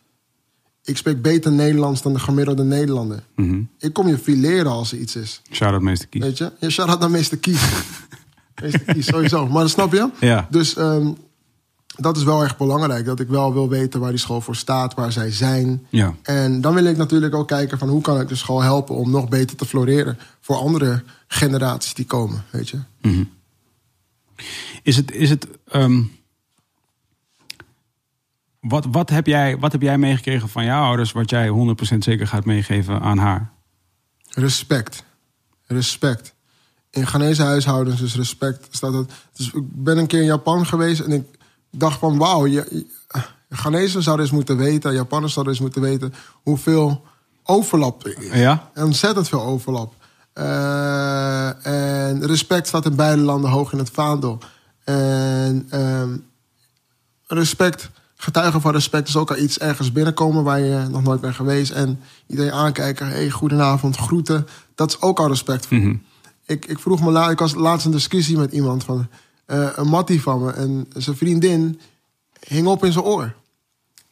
Ik 0.85 0.97
spreek 0.97 1.23
beter 1.23 1.53
Nederlands 1.53 2.03
dan 2.03 2.13
de 2.13 2.19
gemiddelde 2.19 2.65
Nederlander. 2.65 3.23
Mhm. 3.37 3.63
Ik 3.79 3.93
kom 3.93 4.09
je 4.09 4.19
fileren 4.19 4.71
als 4.73 4.93
er 4.93 4.99
iets 4.99 5.17
is. 5.17 5.43
shout-out 5.51 5.83
meester 5.83 6.09
Kies. 6.09 6.23
Weet 6.23 6.39
je? 6.39 6.53
Ja, 6.61 6.69
shout-out 6.69 7.01
naar 7.01 7.11
meester 7.11 7.39
Kies. 7.39 7.63
meester 8.63 8.81
Kies, 8.95 9.07
sowieso. 9.07 9.47
Maar 9.49 9.63
dat 9.63 9.71
snap 9.71 9.93
je? 9.93 10.11
Ja. 10.21 10.47
Dus 10.51 10.75
ehm, 10.77 11.11
dat 12.01 12.17
is 12.17 12.23
wel 12.23 12.43
erg 12.43 12.57
belangrijk. 12.57 13.05
Dat 13.05 13.21
ik 13.21 13.29
wel 13.29 13.53
wil 13.53 13.69
weten 13.69 14.01
waar 14.01 14.11
die 14.11 14.19
school 14.19 14.41
voor 14.41 14.57
staat, 14.57 14.95
waar 14.95 15.13
zij 15.13 15.31
zijn. 15.31 15.87
Ja. 15.89 16.15
En 16.23 16.61
dan 16.61 16.75
wil 16.75 16.85
ik 16.85 16.97
natuurlijk 16.97 17.35
ook 17.35 17.49
kijken 17.49 17.79
van 17.79 17.89
hoe 17.89 18.01
kan 18.01 18.21
ik 18.21 18.29
de 18.29 18.35
school 18.35 18.63
helpen 18.63 18.95
om 18.95 19.11
nog 19.11 19.29
beter 19.29 19.57
te 19.57 19.67
floreren 19.67 20.19
voor 20.41 20.57
andere 20.57 21.03
generaties 21.27 21.95
die 21.95 22.05
komen, 22.05 22.45
weet 22.51 22.69
je. 22.69 22.79
Is 24.83 24.97
het, 24.97 25.13
is 25.13 25.31
het 25.31 25.47
ehm, 25.69 26.03
wat, 28.61 28.87
wat, 28.91 29.11
heb 29.11 29.27
jij, 29.27 29.59
wat 29.59 29.73
heb 29.73 29.83
jij 29.83 29.99
meegekregen 29.99 30.49
van 30.49 30.65
jouw 30.65 30.85
ouders, 30.85 31.13
wat 31.13 31.31
jij 31.31 31.49
100% 31.95 31.99
zeker 31.99 32.27
gaat 32.27 32.45
meegeven 32.45 33.01
aan 33.01 33.19
haar? 33.19 33.53
Respect. 34.29 35.05
Respect. 35.67 36.35
In 36.91 37.07
Ghanese 37.07 37.43
huishoudens 37.43 38.01
is 38.01 38.17
respect 38.17 38.67
staat 38.71 38.93
het. 38.93 39.11
Dus 39.33 39.47
ik 39.47 39.63
ben 39.63 39.99
een 39.99 40.07
keer 40.07 40.21
in 40.21 40.27
Japan 40.27 40.67
geweest 40.67 41.01
en 41.01 41.13
ik 41.13 41.25
dacht 41.71 41.99
van 41.99 42.19
wauw, 42.19 42.47
je, 42.47 42.87
Ghanese 43.51 44.01
zouden 44.01 44.25
eens 44.25 44.35
moeten 44.35 44.57
weten, 44.57 44.95
Japanners 44.95 45.33
zouden 45.33 45.55
eens 45.55 45.63
moeten 45.63 45.83
weten 45.83 46.15
hoeveel 46.43 47.05
overlap 47.45 48.05
er 48.07 48.19
is. 48.23 48.39
Ja? 48.39 48.71
Ontzettend 48.75 49.29
veel 49.29 49.43
overlap. 49.43 49.95
Eh, 50.33 51.67
en 51.67 52.27
respect 52.27 52.67
staat 52.67 52.85
in 52.85 52.97
beide 52.97 53.23
landen 53.23 53.51
hoog 53.51 53.73
in 53.73 53.79
het 53.79 53.91
vaandel. 53.91 54.39
En 54.85 55.67
ehm, 55.71 56.17
respect, 57.27 57.91
getuigen 58.17 58.61
van 58.61 58.73
respect 58.73 59.09
is 59.09 59.17
ook 59.17 59.31
al 59.31 59.37
iets 59.37 59.59
ergens 59.59 59.93
binnenkomen 59.93 60.45
waar 60.45 60.61
je 60.61 60.87
nog 60.91 61.03
nooit 61.03 61.21
bent 61.21 61.35
geweest. 61.35 61.71
En 61.71 62.01
iedereen 62.27 62.53
aankijken, 62.53 63.09
hey, 63.09 63.31
goedenavond, 63.31 63.97
groeten. 63.97 64.47
Dat 64.75 64.89
is 64.91 65.01
ook 65.01 65.19
al 65.19 65.29
respect 65.29 65.67
voor. 65.67 65.97
ik, 66.47 66.67
ik 66.67 66.79
vroeg 66.79 67.01
me, 67.03 67.11
la- 67.11 67.31
ik 67.31 67.39
was 67.39 67.55
laatst 67.55 67.87
een 67.87 67.93
discussie 67.93 68.39
met 68.39 68.53
iemand 68.53 68.85
van 68.85 69.09
eh, 69.51 69.69
een 69.75 69.89
mattie 69.89 70.23
van 70.23 70.45
me. 70.45 70.53
En 70.53 70.87
zijn 70.97 71.17
vriendin 71.17 71.81
hing 72.47 72.67
op 72.67 72.85
in 72.85 72.93
zijn 72.93 73.05
oor. 73.05 73.35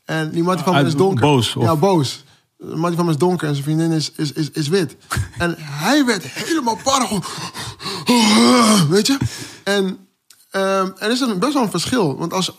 En 0.05 0.31
die 0.31 0.43
mattie 0.43 0.65
van 0.65 0.73
me 0.73 0.78
Uit- 0.78 0.86
is 0.86 0.94
donker. 0.94 1.20
boos, 1.20 1.56
of? 1.56 1.62
Ja, 1.62 1.77
boos. 1.77 2.24
De 2.56 2.77
mattie 2.77 2.97
van 2.97 3.05
me 3.05 3.10
is 3.10 3.19
donker 3.19 3.48
en 3.48 3.55
zijn 3.55 3.65
vriendin 3.65 3.90
is, 3.90 4.12
is, 4.16 4.32
is, 4.32 4.51
is 4.51 4.69
wit. 4.69 4.97
en 5.39 5.55
hij 5.59 6.05
werd 6.05 6.23
helemaal 6.24 6.78
parro. 6.82 7.20
Weet 8.89 9.06
je? 9.06 9.19
En 9.65 10.09
ehm, 10.51 10.90
er 10.98 11.10
is 11.10 11.20
een, 11.20 11.39
best 11.39 11.52
wel 11.52 11.62
een 11.62 11.70
verschil. 11.70 12.16
Want 12.16 12.32
als, 12.32 12.52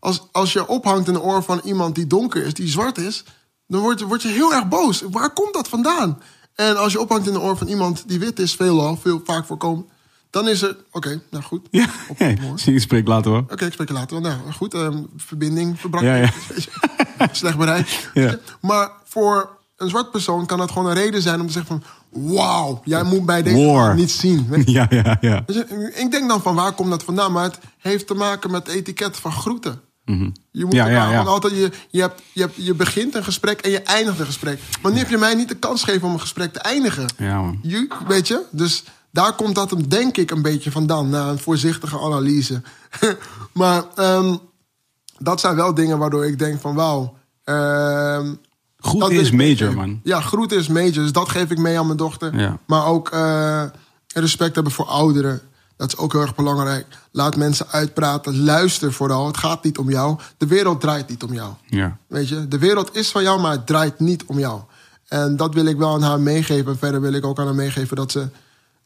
als, 0.00 0.22
als 0.32 0.52
je 0.52 0.68
ophangt 0.68 1.06
in 1.06 1.12
de 1.12 1.22
oor 1.22 1.42
van 1.42 1.60
iemand 1.64 1.94
die 1.94 2.06
donker 2.06 2.44
is, 2.46 2.54
die 2.54 2.68
zwart 2.68 2.98
is, 2.98 3.24
dan 3.66 3.80
word 3.80 3.98
je, 3.98 4.06
word 4.06 4.22
je 4.22 4.28
heel 4.28 4.54
erg 4.54 4.68
boos. 4.68 5.02
Waar 5.10 5.32
komt 5.32 5.54
dat 5.54 5.68
vandaan? 5.68 6.22
En 6.54 6.76
als 6.76 6.92
je 6.92 7.00
ophangt 7.00 7.26
in 7.26 7.32
de 7.32 7.40
oor 7.40 7.56
van 7.56 7.66
iemand 7.66 8.08
die 8.08 8.18
wit 8.18 8.38
is, 8.38 8.54
veelal, 8.54 8.96
veel 8.96 9.20
vaak 9.24 9.46
voorkomt, 9.46 9.86
dan 10.30 10.48
is 10.48 10.62
er. 10.62 10.76
Oké, 10.92 11.20
nou 11.30 11.44
goed. 11.44 11.66
Ja, 11.70 11.86
Op- 12.08 12.18
hey, 12.24 12.38
hoor. 12.42 12.58
zie 12.58 12.72
je 12.72 12.80
spreek 12.80 13.06
later 13.08 13.30
hoor. 13.30 13.44
Oké, 13.50 13.64
ik 13.64 13.72
spreek 13.72 13.90
later. 13.90 14.20
Nou, 14.20 14.34
goed, 14.52 14.74
ehm, 14.74 15.02
verbinding 15.16 15.80
verbrak. 15.80 16.02
Ja, 16.02 16.14
ja. 16.14 16.30
Slecht 17.32 17.56
bereik. 17.58 18.08
Ja. 18.14 18.38
Maar 18.60 18.90
voor 19.04 19.58
een 19.76 19.88
zwart 19.88 20.10
persoon 20.10 20.46
kan 20.46 20.58
dat 20.58 20.70
gewoon 20.70 20.86
een 20.88 20.94
reden 20.94 21.22
zijn 21.22 21.40
om 21.40 21.46
te 21.46 21.52
zeggen 21.52 21.80
van... 21.80 21.90
Wauw, 22.34 22.80
jij 22.84 23.02
moet 23.02 23.26
bij 23.26 23.42
deze 23.42 23.66
War. 23.66 23.94
niet 23.94 24.10
zien. 24.10 24.62
Ja, 24.64 24.86
ja, 24.90 25.16
ja. 25.20 25.42
Dus 25.46 25.56
ik 25.94 26.10
denk 26.10 26.28
dan 26.28 26.42
van 26.42 26.54
waar 26.54 26.72
komt 26.72 26.90
dat 26.90 27.02
vandaan? 27.02 27.32
Maar 27.32 27.42
het 27.44 27.58
heeft 27.78 28.06
te 28.06 28.14
maken 28.14 28.50
met 28.50 28.66
het 28.66 28.76
etiket 28.76 29.16
van 29.16 29.32
groeten. 29.32 29.80
Je, 30.50 30.64
moet 30.64 30.72
Ja, 30.74 30.86
ja, 30.86 31.22
altijd, 31.22 31.52
je, 31.52 31.70
je, 31.90 32.00
hebt, 32.00 32.22
je, 32.32 32.40
hebt, 32.40 32.54
je 32.56 32.74
begint 32.74 33.14
een 33.14 33.24
gesprek 33.24 33.60
en 33.60 33.70
je 33.70 33.82
eindigt 33.82 34.18
een 34.18 34.26
gesprek. 34.26 34.60
Maar 34.82 34.92
nu 34.92 34.98
heb 34.98 35.08
je 35.10 35.16
mij 35.18 35.34
niet 35.34 35.48
de 35.48 35.56
kans 35.56 35.82
gegeven 35.84 36.06
om 36.08 36.14
een 36.14 36.20
gesprek 36.20 36.52
te 36.52 36.58
eindigen. 36.58 37.06
Ja, 37.16 37.40
man. 37.40 37.58
Je, 37.62 37.88
weet 38.08 38.28
je? 38.28 38.42
Dus 38.50 38.84
daar 39.10 39.34
komt 39.34 39.54
dat 39.54 39.70
hem 39.70 39.88
denk 39.88 40.16
ik 40.16 40.30
een 40.30 40.42
beetje 40.42 40.70
vandaan. 40.70 41.08
Na 41.08 41.28
een 41.28 41.38
voorzichtige 41.38 41.98
analyse. 41.98 42.62
maar 43.52 43.84
ehm, 43.94 44.36
dat 45.18 45.40
zijn 45.40 45.56
wel 45.56 45.74
dingen 45.74 45.98
waardoor 45.98 46.26
ik 46.26 46.38
denk 46.38 46.60
van 46.60 46.74
wauw. 46.74 47.18
Goed 48.80 49.00
dat 49.00 49.08
wil 49.08 49.20
is 49.20 49.30
major, 49.30 49.74
man. 49.74 50.00
Ja, 50.02 50.20
groet 50.20 50.52
is 50.52 50.68
major. 50.68 50.92
Dus 50.92 51.12
dat 51.12 51.28
geef 51.28 51.50
ik 51.50 51.58
mee 51.58 51.78
aan 51.78 51.86
mijn 51.86 51.98
dochter. 51.98 52.38
Ja. 52.38 52.58
Maar 52.66 52.86
ook 52.86 53.08
eh, 53.08 53.62
respect 54.14 54.54
hebben 54.54 54.72
voor 54.72 54.86
ouderen. 54.86 55.40
Dat 55.76 55.88
is 55.88 55.96
ook 55.96 56.12
heel 56.12 56.20
erg 56.20 56.34
belangrijk. 56.34 56.86
Laat 57.10 57.36
mensen 57.36 57.66
uitpraten. 57.68 58.44
Luister 58.44 58.92
vooral. 58.92 59.26
Het 59.26 59.36
gaat 59.36 59.64
niet 59.64 59.78
om 59.78 59.90
jou. 59.90 60.18
De 60.36 60.46
wereld 60.46 60.80
draait 60.80 61.08
niet 61.08 61.22
om 61.22 61.32
jou. 61.32 61.52
Ja. 61.66 61.96
Weet 62.06 62.28
je, 62.28 62.48
de 62.48 62.58
wereld 62.58 62.96
is 62.96 63.10
van 63.10 63.22
jou, 63.22 63.40
maar 63.40 63.52
het 63.52 63.66
draait 63.66 64.00
niet 64.00 64.24
om 64.24 64.38
jou. 64.38 64.60
En 65.08 65.36
dat 65.36 65.54
wil 65.54 65.64
ik 65.64 65.76
wel 65.76 65.94
aan 65.94 66.02
haar 66.02 66.20
meegeven. 66.20 66.72
En 66.72 66.78
verder 66.78 67.00
wil 67.00 67.12
ik 67.12 67.24
ook 67.24 67.38
aan 67.38 67.46
haar 67.46 67.54
meegeven 67.54 67.96
dat 67.96 68.10
ze 68.10 68.28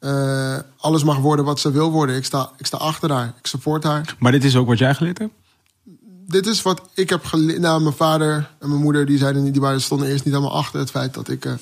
eh, 0.05 0.56
alles 0.76 1.05
mag 1.05 1.18
worden 1.18 1.44
wat 1.44 1.60
ze 1.60 1.70
wil 1.70 1.90
worden. 1.90 2.16
Ik 2.16 2.24
sta, 2.24 2.51
ik 2.56 2.66
sta 2.66 2.76
achter 2.76 3.12
haar. 3.12 3.35
Ik 3.39 3.47
support 3.47 3.85
haar. 3.85 4.16
Maar 4.18 4.32
dit 4.32 4.44
is 4.44 4.56
ook 4.56 4.66
wat 4.66 4.78
jij 4.78 4.94
geleerd 4.94 5.18
hebt? 5.18 5.32
Dit 6.26 6.47
is 6.47 6.62
wat 6.62 6.82
ik 6.94 7.09
heb 7.10 7.24
geleerd. 7.24 7.60
Nou, 7.60 7.82
mijn 7.82 7.94
vader 7.94 8.51
en 8.59 8.68
mijn 8.68 8.81
moeder 8.81 9.06
die 9.06 9.18
zeiden 9.18 9.52
die 9.52 9.60
waren, 9.60 9.81
stonden 9.81 10.09
eerst 10.09 10.24
niet 10.24 10.35
helemaal 10.35 10.56
achter 10.56 10.81
het 10.81 10.90
feit 10.90 11.14
dat 11.14 11.28
ik 11.28 11.44
eh, 11.44 11.52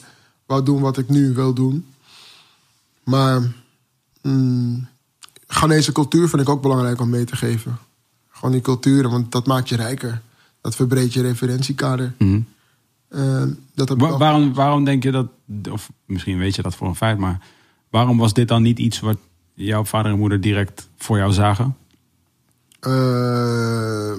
wou 0.47 0.63
doen 0.63 0.81
wat 0.81 0.99
ik 0.99 1.09
nu 1.09 1.33
wil 1.35 1.53
doen. 1.53 1.87
Maar 3.05 3.53
mm, 4.23 4.89
Ghanese 5.47 5.93
cultuur 5.93 6.29
vind 6.29 6.43
ik 6.43 6.49
ook 6.49 6.63
belangrijk 6.63 7.01
om 7.01 7.11
mee 7.11 7.25
te 7.25 7.37
geven. 7.37 7.79
Gewoon 8.31 8.53
die 8.53 8.61
culturen, 8.61 9.11
want 9.11 9.33
dat 9.33 9.47
maakt 9.47 9.69
je 9.69 9.77
rijker. 9.77 10.21
Dat 10.61 10.75
verbreedt 10.77 11.13
je 11.13 11.23
referentiekader. 11.23 12.15
Eh, 13.09 13.43
dat 13.75 13.89
Wa- 13.89 14.17
waarom, 14.17 14.55
waarom 14.55 14.85
denk 14.85 15.03
je 15.03 15.11
dat, 15.11 15.27
of 15.71 15.91
misschien 16.07 16.39
weet 16.39 16.55
je 16.55 16.63
dat 16.63 16.75
voor 16.75 16.89
een 16.89 16.97
feit, 16.97 17.19
maar 17.19 17.41
waarom 17.93 18.19
was 18.19 18.33
dit 18.33 18.49
dan 18.49 18.63
niet 18.63 18.79
iets 18.79 19.01
wat 19.01 19.17
jouw 19.55 19.85
vader 19.85 20.13
en 20.13 20.19
moeder 20.19 20.41
direct 20.41 20.89
voor 20.97 21.17
jou 21.17 21.33
zagen? 21.33 21.77
Eh, 22.81 24.13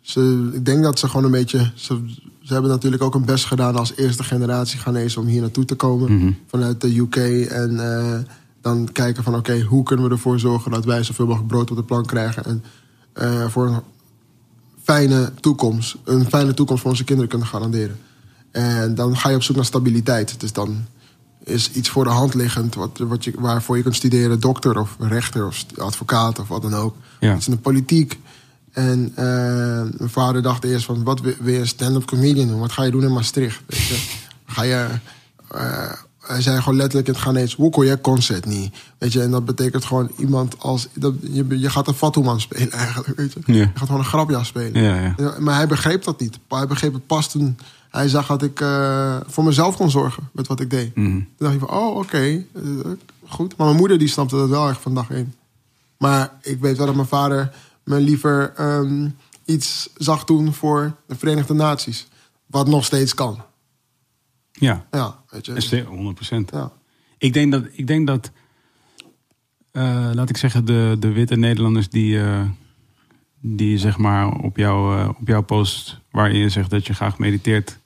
ze, 0.00 0.50
ik 0.52 0.64
denk 0.64 0.82
dat 0.82 0.98
ze 0.98 1.08
gewoon 1.08 1.24
een 1.24 1.30
beetje. 1.30 1.70
Ze, 1.74 2.00
ze 2.40 2.52
hebben 2.52 2.70
natuurlijk 2.70 3.02
ook 3.02 3.14
een 3.14 3.24
best 3.24 3.44
gedaan 3.44 3.76
als 3.76 3.96
eerste 3.96 4.24
generatie 4.24 4.78
Ghanese 4.78 5.20
om 5.20 5.26
hier 5.26 5.40
naartoe 5.40 5.64
te 5.64 5.74
komen. 5.74 6.38
Vanuit 6.46 6.80
de 6.80 6.96
UK. 6.96 7.16
En 7.50 7.94
eh, 7.94 8.18
dan 8.60 8.88
kijken 8.92 9.22
van 9.22 9.34
oké, 9.34 9.60
hoe 9.60 9.82
kunnen 9.82 10.06
we 10.06 10.12
ervoor 10.12 10.38
zorgen 10.38 10.70
dat 10.70 10.84
wij 10.84 11.02
zoveel 11.02 11.26
mogelijk 11.26 11.48
brood 11.48 11.70
op 11.70 11.76
de 11.76 11.82
plank 11.82 12.06
krijgen. 12.06 12.44
En 12.44 12.64
eh, 13.12 13.48
voor 13.48 13.66
een 13.66 13.80
fijne 14.82 15.32
toekomst. 15.40 15.96
Een 16.04 16.24
fijne 16.28 16.54
toekomst 16.54 16.82
voor 16.82 16.90
onze 16.90 17.04
kinderen 17.04 17.30
kunnen 17.30 17.48
garanderen. 17.48 17.98
En 18.50 18.94
dan 18.94 19.16
ga 19.16 19.28
je 19.28 19.36
op 19.36 19.42
zoek 19.42 19.56
naar 19.56 19.64
stabiliteit. 19.64 20.40
Dus 20.40 20.52
dan 20.52 20.84
is 21.44 21.70
iets 21.72 21.88
voor 21.88 22.04
de 22.04 22.10
hand 22.10 22.34
liggend 22.34 22.74
wat, 22.74 22.98
wat 22.98 23.24
je, 23.24 23.32
waarvoor 23.38 23.76
je 23.76 23.82
kunt 23.82 23.96
studeren, 23.96 24.40
dokter 24.40 24.80
of 24.80 24.96
rechter 24.98 25.46
of 25.46 25.64
advocaat 25.78 26.38
of 26.38 26.48
wat 26.48 26.62
dan 26.62 26.74
ook. 26.74 26.96
Ja. 27.20 27.36
Iets 27.36 27.46
in 27.46 27.52
de 27.52 27.58
politiek. 27.58 28.18
En 28.72 29.12
eh, 29.14 29.24
mijn 29.98 30.10
vader 30.10 30.42
dacht 30.42 30.64
eerst 30.64 30.84
van, 30.84 31.04
wat 31.04 31.20
wil 31.20 31.52
je 31.52 31.58
een 31.58 31.66
stand-up 31.66 32.04
comedian 32.04 32.48
doen? 32.48 32.60
Wat 32.60 32.72
ga 32.72 32.82
je 32.82 32.90
doen 32.90 33.02
in 33.02 33.12
Maastricht? 33.12 33.62
Weet 33.66 33.86
je? 33.86 33.98
Ga 34.46 34.62
je... 34.62 34.88
eh, 35.50 35.92
hij 36.20 36.42
zei 36.42 36.58
gewoon 36.58 36.76
letterlijk 36.76 37.06
in 37.08 37.12
het 37.12 37.22
Ghanese, 37.22 37.56
hoe 37.56 37.70
kon 37.70 37.86
je 37.86 38.00
concert 38.00 38.44
niet? 38.46 38.74
Weet 38.98 39.12
je, 39.12 39.22
en 39.22 39.30
dat 39.30 39.44
betekent 39.44 39.84
gewoon 39.84 40.10
iemand 40.18 40.54
als... 40.58 40.88
Dat, 40.94 41.14
je, 41.20 41.58
je 41.58 41.70
gaat 41.70 41.88
een 41.88 41.94
Fatoeman 41.94 42.40
spelen 42.40 42.70
eigenlijk, 42.70 43.16
weet 43.16 43.32
je. 43.32 43.52
Ja. 43.52 43.58
Je 43.58 43.70
gaat 43.74 43.86
gewoon 43.86 43.98
een 44.00 44.06
grapjas 44.06 44.46
spelen. 44.46 44.82
Ja, 44.82 45.14
maar 45.38 45.54
hij 45.54 45.66
begreep 45.66 46.04
dat 46.04 46.20
niet. 46.20 46.38
Hij 46.48 46.66
begreep 46.66 46.92
het 46.92 47.06
pas 47.06 47.30
toen 47.30 47.58
hij 47.90 48.08
zag 48.08 48.26
dat 48.26 48.42
ik 48.42 48.60
eh, 48.60 49.20
voor 49.26 49.44
mezelf 49.44 49.76
kon 49.76 49.90
zorgen 49.90 50.28
met 50.32 50.46
wat 50.46 50.60
ik 50.60 50.70
deed. 50.70 50.94
Mhm. 50.94 51.08
Toen 51.10 51.26
dacht 51.36 51.54
ik 51.54 51.60
van, 51.60 51.70
oh, 51.70 51.96
oké, 51.96 52.44
eh, 52.54 52.62
goed. 53.26 53.56
Maar 53.56 53.66
mijn 53.66 53.78
moeder 53.78 53.98
die 53.98 54.08
snapte 54.08 54.36
dat 54.36 54.48
wel 54.48 54.68
echt 54.68 54.80
van 54.80 54.94
dag 54.94 55.10
één. 55.10 55.34
Maar 55.98 56.32
ik 56.42 56.60
weet 56.60 56.76
wel 56.76 56.86
dat 56.86 56.94
mijn 56.94 57.06
vader 57.06 57.54
me 57.84 58.00
liever 58.00 58.52
ehm, 58.56 59.08
iets 59.44 59.90
zag 59.96 60.24
doen 60.24 60.52
voor 60.52 60.94
de 61.06 61.14
Verenigde 61.14 61.54
Naties. 61.54 62.08
Wat 62.46 62.68
nog 62.68 62.84
steeds 62.84 63.14
kan. 63.14 63.42
Ja, 64.52 64.86
Ja, 64.90 65.22
weet 65.28 65.46
je. 65.46 65.52
is 65.52 65.82
100 65.82 66.14
procent. 66.14 66.50
Ja. 66.50 66.72
Ik 67.18 67.32
denk 67.32 67.52
dat, 67.52 67.64
ik 67.72 67.86
denk 67.86 68.06
dat 68.06 68.30
eh, 69.70 70.10
laat 70.12 70.28
ik 70.30 70.36
zeggen, 70.36 70.64
de, 70.64 70.96
de 70.98 71.12
witte 71.12 71.36
Nederlanders 71.36 71.88
die, 71.88 72.20
die 73.40 73.78
zeg 73.78 73.98
maar 73.98 74.28
op, 74.28 74.56
jou, 74.56 75.08
op 75.08 75.26
jouw 75.26 75.42
post 75.42 76.00
waarin 76.10 76.38
je 76.38 76.48
zegt 76.48 76.70
dat 76.70 76.86
je 76.86 76.94
graag 76.94 77.18
mediteert, 77.18 77.79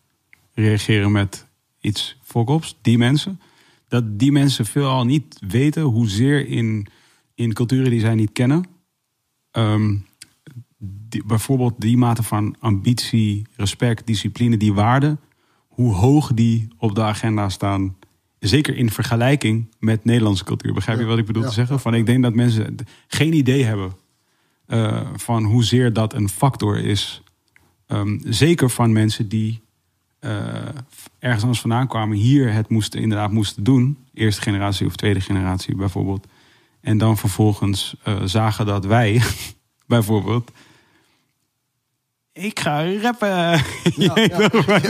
reageren 0.54 1.12
met 1.12 1.46
iets 1.80 2.16
volkops, 2.22 2.78
die 2.80 2.98
mensen, 2.98 3.40
dat 3.88 4.18
die 4.18 4.32
mensen 4.32 4.66
veelal 4.66 5.04
niet 5.04 5.38
weten 5.48 5.82
hoezeer 5.82 6.46
in, 6.46 6.86
in 7.34 7.52
culturen 7.52 7.90
die 7.90 8.00
zij 8.00 8.14
niet 8.14 8.32
kennen, 8.32 8.64
ehm, 9.50 9.96
die, 10.78 11.24
bijvoorbeeld 11.24 11.74
die 11.80 11.96
mate 11.96 12.22
van 12.22 12.56
ambitie, 12.58 13.46
respect, 13.56 14.06
discipline, 14.06 14.56
die 14.56 14.72
waarden, 14.72 15.20
hoe 15.68 15.94
hoog 15.94 16.32
die 16.32 16.68
op 16.78 16.94
de 16.94 17.02
agenda 17.02 17.48
staan. 17.48 17.96
Zeker 18.38 18.76
in 18.76 18.90
vergelijking 18.90 19.74
met 19.78 20.04
Nederlandse 20.04 20.44
cultuur. 20.44 20.72
Begrijp 20.72 20.98
je 20.98 21.04
Ja, 21.04 21.10
wat 21.10 21.18
ik 21.18 21.26
bedoel 21.26 21.42
ja. 21.42 21.48
te 21.48 21.54
zeggen? 21.54 21.80
Van, 21.80 21.94
ik 21.94 22.06
denk 22.06 22.22
dat 22.22 22.34
mensen 22.34 22.76
geen 23.06 23.32
idee 23.32 23.64
hebben 23.64 23.92
eh, 24.66 25.00
van 25.16 25.44
hoezeer 25.44 25.92
dat 25.92 26.14
een 26.14 26.28
factor 26.28 26.78
is. 26.78 27.22
Ehm, 27.86 28.18
zeker 28.24 28.70
van 28.70 28.92
mensen 28.92 29.28
die 29.28 29.63
ergens 31.18 31.42
anders 31.42 31.60
vandaan 31.60 31.88
kwamen, 31.88 32.16
hier 32.16 32.52
het 32.52 32.68
moesten, 32.68 33.00
inderdaad 33.00 33.30
moesten 33.30 33.64
doen. 33.64 33.98
Eerste 34.14 34.42
generatie 34.42 34.86
of 34.86 34.96
tweede 34.96 35.20
generatie 35.20 35.76
bijvoorbeeld. 35.76 36.26
En 36.80 36.98
dan 36.98 37.16
vervolgens 37.16 37.96
eh, 38.02 38.20
zagen 38.24 38.66
dat 38.66 38.84
wij, 38.84 39.22
bijvoorbeeld. 39.86 40.50
Ik 42.32 42.60
ga 42.60 42.98
rappen. 43.00 43.28
Ja, 43.28 43.52
ja, 43.96 44.12
ja, 44.14 44.48
precies. 44.48 44.88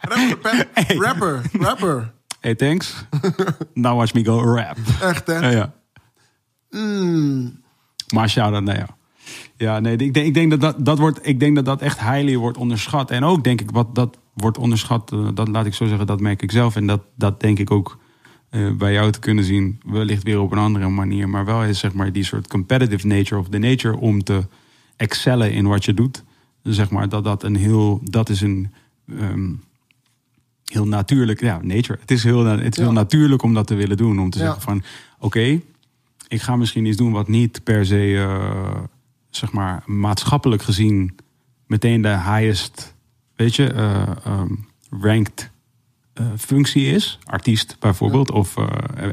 rapper, 0.00 0.68
rapper, 1.06 1.42
rapper. 1.52 2.12
Hey, 2.40 2.54
thanks. 2.54 3.04
Now 3.74 3.96
watch 3.96 4.14
me 4.14 4.24
go 4.24 4.54
rap. 4.54 4.76
Echt, 5.00 5.26
hè? 5.26 5.38
Ja, 5.38 5.50
ja. 5.50 5.72
Mm. 6.70 7.62
Maar 8.14 8.28
shout-out 8.28 8.62
naar 8.62 8.76
jou. 8.76 8.88
Ja, 9.56 9.80
nee, 9.80 9.96
ik 9.96 10.14
denk, 10.14 10.26
ik 10.26 10.34
denk, 10.34 10.50
dat, 10.50 10.60
dat, 10.60 10.84
dat 10.84 10.98
wordt, 10.98 11.26
ik 11.26 11.40
denk 11.40 11.56
dat 11.56 11.64
dat 11.64 11.82
echt 11.82 12.00
highly 12.00 12.36
wordt 12.36 12.58
onderschat. 12.58 13.10
En 13.10 13.24
ook 13.24 13.44
denk 13.44 13.60
ik, 13.60 13.70
wat 13.70 13.94
dat 13.94 14.18
wordt 14.40 14.58
onderschat, 14.58 15.12
eh, 15.12 15.28
dat 15.34 15.48
laat 15.48 15.66
ik 15.66 15.74
zo 15.74 15.86
zeggen, 15.86 16.06
dat 16.06 16.20
merk 16.20 16.42
ik 16.42 16.50
zelf. 16.50 16.76
En 16.76 16.86
dat, 16.86 17.00
dat 17.14 17.40
denk 17.40 17.58
ik 17.58 17.70
ook 17.70 17.98
eh, 18.50 18.70
bij 18.72 18.92
jou 18.92 19.10
te 19.12 19.18
kunnen 19.18 19.44
zien. 19.44 19.80
Wellicht 19.84 20.22
weer 20.22 20.40
op 20.40 20.52
een 20.52 20.58
andere 20.58 20.88
manier. 20.88 21.28
Maar 21.28 21.44
wel 21.44 21.64
is 21.64 21.78
zeg 21.78 21.92
maar 21.92 22.12
die 22.12 22.24
soort 22.24 22.48
competitive 22.48 23.06
nature 23.06 23.40
of 23.40 23.48
the 23.48 23.58
nature 23.58 23.96
om 23.96 24.24
te 24.24 24.46
excellen 24.96 25.52
in 25.52 25.66
wat 25.66 25.84
je 25.84 25.94
doet. 25.94 26.24
Zeg 26.62 26.90
maar 26.90 27.08
dat 27.08 27.24
dat 27.24 27.42
een 27.42 27.56
heel, 27.56 28.00
dat 28.04 28.28
is 28.28 28.40
een 28.40 28.72
ehm, 29.18 29.52
heel 30.64 30.86
natuurlijk, 30.86 31.40
ja, 31.40 31.60
nature. 31.62 31.98
Het 32.00 32.10
is 32.10 32.22
heel, 32.24 32.44
het 32.44 32.76
is 32.76 32.82
heel 32.82 32.92
natuurlijk 32.92 33.42
om 33.42 33.54
dat 33.54 33.66
te 33.66 33.74
willen 33.74 33.96
doen. 33.96 34.20
Om 34.20 34.30
te 34.30 34.38
Ja. 34.38 34.44
zeggen 34.44 34.62
van, 34.62 34.82
oké, 35.18 35.60
ik 36.28 36.42
ga 36.42 36.56
misschien 36.56 36.84
iets 36.84 36.96
doen 36.96 37.12
wat 37.12 37.28
niet 37.28 37.64
per 37.64 37.86
se, 37.86 38.16
eh, 38.16 38.80
zeg 39.30 39.52
maar, 39.52 39.82
maatschappelijk 39.86 40.62
gezien 40.62 41.16
meteen 41.66 42.02
de 42.02 42.08
highest, 42.08 42.94
weet 43.40 43.56
je, 43.56 43.72
eh, 43.72 44.02
ehm, 44.24 44.54
ranked 44.90 45.50
eh, 46.12 46.26
functie 46.38 46.86
is. 46.86 47.18
Artiest 47.24 47.76
bijvoorbeeld, 47.78 48.30
of 48.30 48.56
eh, 48.56 48.66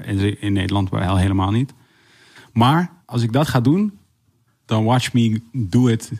in, 0.05 0.41
in 0.41 0.53
Nederland 0.53 0.89
wel 0.89 1.17
helemaal 1.17 1.51
niet. 1.51 1.73
Maar 2.53 2.91
als 3.05 3.21
ik 3.21 3.33
dat 3.33 3.47
ga 3.47 3.59
doen, 3.59 3.97
dan 4.65 4.83
watch 4.83 5.13
me 5.13 5.41
do 5.51 5.87
it 5.87 6.11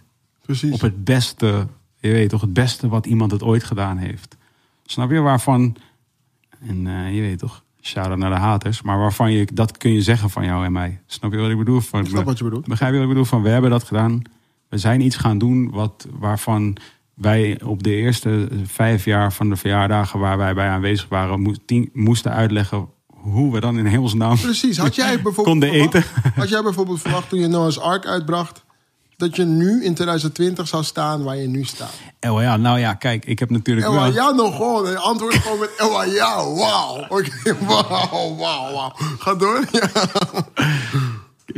Precies. 0.41 0.71
op 0.71 0.81
het 0.81 1.03
beste, 1.03 1.67
je 1.99 2.11
weet 2.11 2.29
toch, 2.29 2.41
het 2.41 2.53
beste 2.53 2.87
wat 2.87 3.05
iemand 3.05 3.31
het 3.31 3.43
ooit 3.43 3.63
gedaan 3.63 3.97
heeft. 3.97 4.37
Snap 4.85 5.11
je 5.11 5.19
waarvan, 5.19 5.75
en 6.59 7.13
je 7.13 7.21
weet 7.21 7.39
toch, 7.39 7.63
shout-out 7.81 8.17
naar 8.17 8.29
de 8.29 8.35
haters, 8.35 8.81
maar 8.81 8.97
waarvan 8.97 9.31
je, 9.31 9.47
dat 9.53 9.77
kun 9.77 9.91
je 9.91 10.01
zeggen 10.01 10.29
van 10.29 10.45
jou 10.45 10.65
en 10.65 10.71
mij. 10.71 11.01
Snap 11.05 11.31
je 11.31 11.37
wat 11.37 11.49
ik 11.49 11.57
bedoel? 11.57 11.79
Van, 11.79 11.99
Ik 11.99 12.07
snap 12.07 12.25
wat 12.25 12.37
je 12.37 12.43
bedoelt. 12.43 12.67
Begrijp 12.67 12.91
je 12.91 12.97
wat 12.97 13.07
ik 13.07 13.13
bedoel? 13.13 13.29
Van 13.29 13.41
we 13.41 13.49
hebben 13.49 13.69
dat 13.69 13.83
gedaan. 13.83 14.21
We 14.69 14.77
zijn 14.77 15.01
iets 15.01 15.15
gaan 15.15 15.37
doen 15.37 15.69
wat, 15.69 16.07
waarvan 16.11 16.77
wij 17.17 17.61
op 17.65 17.83
de 17.83 17.91
eerste 17.95 18.47
vijf 18.65 19.05
jaar 19.05 19.33
van 19.33 19.49
de 19.49 19.55
verjaardagen 19.55 20.19
waar 20.19 20.37
wij 20.37 20.53
bij 20.53 20.67
aanwezig 20.67 21.07
waren, 21.09 21.57
moesten 21.93 22.31
uitleggen 22.31 22.87
hoe 23.07 23.53
we 23.53 23.59
dan 23.59 23.77
in 23.77 23.85
hemelsnaam 23.85 24.37
Precies. 24.37 24.77
Had 24.77 24.95
jij 24.95 25.13
bijvoorbeeld 25.21 25.47
konden 25.47 25.69
verwacht- 25.69 25.95
eten. 25.95 26.31
Had 26.35 26.49
jij 26.49 26.61
bijvoorbeeld 26.61 27.01
verwacht 27.01 27.29
toen 27.29 27.39
je 27.39 27.47
Noah's 27.47 27.79
Ark 27.79 28.05
uitbracht... 28.05 28.65
dat 29.17 29.35
je 29.35 29.43
nu 29.43 29.83
in 29.83 29.93
2020 29.93 30.67
zou 30.67 30.83
staan 30.83 31.23
waar 31.23 31.37
je 31.37 31.47
nu 31.47 31.63
staat? 31.63 31.93
Oh 32.19 32.41
ja, 32.41 32.57
nou 32.57 32.79
ja, 32.79 32.93
kijk, 32.93 33.25
ik 33.25 33.39
heb 33.39 33.49
natuurlijk 33.49 33.87
wel... 33.87 34.13
ja, 34.13 34.31
nog 34.31 34.55
gewoon. 34.55 34.89
Je 34.91 34.97
antwoord 34.97 35.33
gewoon 35.35 35.59
met 35.59 35.69
ja, 36.13 36.35
wauw. 36.35 37.05
Oké, 37.09 37.57
wauw, 37.67 38.35
wauw, 38.35 38.73
wauw. 38.73 38.91
Ga 39.19 39.35
door. 39.35 39.65
Ja. 39.71 39.89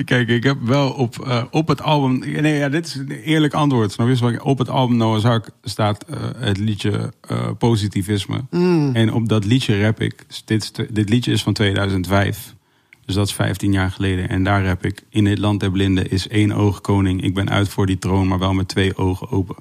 Kijk, 0.06 0.28
ik 0.28 0.44
heb 0.44 0.57
wel 0.61 0.90
op, 0.91 1.20
eh, 1.20 1.44
op 1.52 1.68
het 1.68 1.82
album. 1.82 2.20
Nee, 2.20 2.57
ja, 2.57 2.70
dit 2.70 2.86
is 2.86 2.95
een 2.95 3.11
eerlijk 3.11 3.53
antwoord. 3.53 3.91
Snap 3.91 4.07
je? 4.07 4.44
Op 4.44 4.57
het 4.57 4.70
album 4.70 4.98
Noah's 4.98 5.26
Ark 5.26 5.49
staat 5.64 6.03
eh, 6.03 6.18
het 6.38 6.57
liedje 6.57 7.14
eh, 7.22 7.49
Positivisme. 7.57 8.44
En 8.94 9.14
op 9.14 9.30
dat 9.30 9.45
liedje 9.45 9.82
rap 9.82 10.02
ik. 10.02 10.26
Dit, 10.45 10.88
dit 10.90 11.10
liedje 11.10 11.32
is 11.32 11.44
van 11.44 11.53
2005. 11.53 12.56
Dus 13.06 13.16
dat 13.16 13.28
is 13.28 13.34
15 13.34 13.72
jaar 13.72 13.91
geleden. 13.91 14.30
En 14.30 14.44
daar 14.44 14.66
rap 14.66 14.86
ik. 14.86 15.03
In 15.10 15.24
dit 15.24 15.40
land 15.40 15.60
der 15.60 15.72
blinden 15.72 16.11
is 16.11 16.28
één 16.28 16.52
oog 16.52 16.82
koning. 16.82 17.24
Ik 17.24 17.34
ben 17.34 17.49
uit 17.49 17.70
voor 17.70 17.86
die 17.86 17.98
troon, 17.98 18.28
maar 18.28 18.40
wel 18.40 18.53
met 18.53 18.68
twee 18.68 18.98
ogen 18.98 19.30
open. 19.30 19.56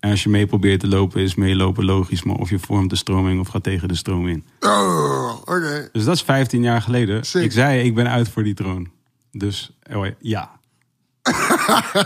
En 0.00 0.10
als 0.10 0.22
je 0.22 0.28
mee 0.28 0.46
probeert 0.46 0.80
te 0.80 0.88
lopen, 0.88 1.20
is 1.20 1.34
meelopen 1.34 1.84
logisch. 1.84 2.22
Maar 2.22 2.36
of 2.36 2.50
je 2.50 2.58
vormt 2.58 2.90
de 2.90 2.96
stroming 2.96 3.40
of 3.40 3.48
gaat 3.48 3.62
tegen 3.62 3.88
de 3.88 3.94
stroom 3.94 4.28
in. 4.28 4.44
Oh, 4.60 5.32
Oké. 5.40 5.88
Dus 5.92 6.04
dat 6.04 6.14
is 6.14 6.22
15 6.22 6.62
jaar 6.62 6.82
geleden. 6.82 7.24
Sick. 7.24 7.42
Ik 7.42 7.52
zei, 7.52 7.82
ik 7.82 7.94
ben 7.94 8.10
uit 8.10 8.28
voor 8.28 8.42
die 8.42 8.54
troon. 8.54 8.88
Dus 9.38 9.70
oh, 9.92 10.06
ja. 10.18 10.56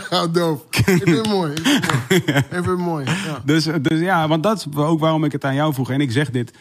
Ja, 0.09 0.27
doof. 0.31 0.65
Ik 0.69 0.83
vind 0.83 1.05
het 1.05 1.27
mooi. 1.37 1.53
Ik 1.53 1.63
vind 1.63 2.25
het 2.25 2.27
mooi. 2.27 2.39
Ik 2.39 2.45
vind 2.49 2.65
het 2.65 2.77
mooi. 2.77 3.05
Ja. 3.05 3.41
Dus, 3.45 3.63
dus 3.81 3.99
ja, 3.99 4.27
want 4.27 4.43
dat 4.43 4.57
is 4.57 4.75
ook 4.75 4.99
waarom 4.99 5.23
ik 5.23 5.31
het 5.31 5.45
aan 5.45 5.55
jou 5.55 5.73
vroeg. 5.73 5.89
En 5.89 6.01
ik 6.01 6.11
zeg 6.11 6.29
dit. 6.29 6.53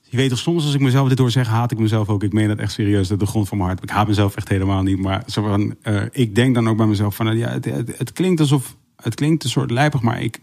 Je 0.00 0.16
weet 0.16 0.30
toch, 0.30 0.38
soms 0.38 0.64
als 0.64 0.74
ik 0.74 0.80
mezelf 0.80 1.08
dit 1.08 1.18
hoor 1.18 1.30
zeggen, 1.30 1.54
haat 1.54 1.70
ik 1.70 1.78
mezelf 1.78 2.08
ook. 2.08 2.22
Ik 2.22 2.32
meen 2.32 2.48
dat 2.48 2.58
echt 2.58 2.72
serieus, 2.72 3.10
uit 3.10 3.20
de 3.20 3.26
grond 3.26 3.48
van 3.48 3.56
mijn 3.56 3.68
hart. 3.68 3.82
Ik 3.82 3.90
haat 3.90 4.06
mezelf 4.06 4.36
echt 4.36 4.48
helemaal 4.48 4.82
niet. 4.82 4.98
Maar 4.98 5.22
zo 5.26 5.42
van, 5.42 5.74
eh, 5.82 6.02
ik 6.10 6.34
denk 6.34 6.54
dan 6.54 6.68
ook 6.68 6.76
bij 6.76 6.86
mezelf 6.86 7.14
van, 7.14 7.36
ja, 7.36 7.48
het, 7.48 7.64
het, 7.64 7.98
het 7.98 8.12
klinkt 8.12 8.40
alsof, 8.40 8.76
het 8.96 9.14
klinkt 9.14 9.44
een 9.44 9.50
soort 9.50 9.70
lijpig, 9.70 10.00
maar 10.00 10.22
ik, 10.22 10.40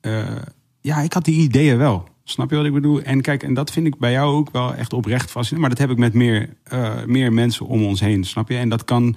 eh, 0.00 0.36
ja, 0.80 0.98
ik 0.98 1.12
had 1.12 1.24
die 1.24 1.40
ideeën 1.40 1.78
wel. 1.78 2.08
Snap 2.28 2.50
je 2.50 2.56
wat 2.56 2.64
ik 2.64 2.72
bedoel? 2.72 3.02
En 3.02 3.20
kijk, 3.20 3.42
en 3.42 3.54
dat 3.54 3.70
vind 3.70 3.86
ik 3.86 3.98
bij 3.98 4.12
jou 4.12 4.34
ook 4.36 4.50
wel 4.50 4.74
echt 4.74 4.92
oprecht 4.92 5.30
fascinerend. 5.30 5.60
Maar 5.60 5.70
dat 5.70 5.78
heb 5.78 5.90
ik 5.90 5.98
met 5.98 6.14
meer, 6.14 6.56
eh, 6.62 7.04
meer 7.04 7.32
mensen 7.32 7.66
om 7.66 7.84
ons 7.84 8.00
heen, 8.00 8.24
snap 8.24 8.48
je? 8.48 8.56
En 8.56 8.68
dat 8.68 8.84
kan, 8.84 9.16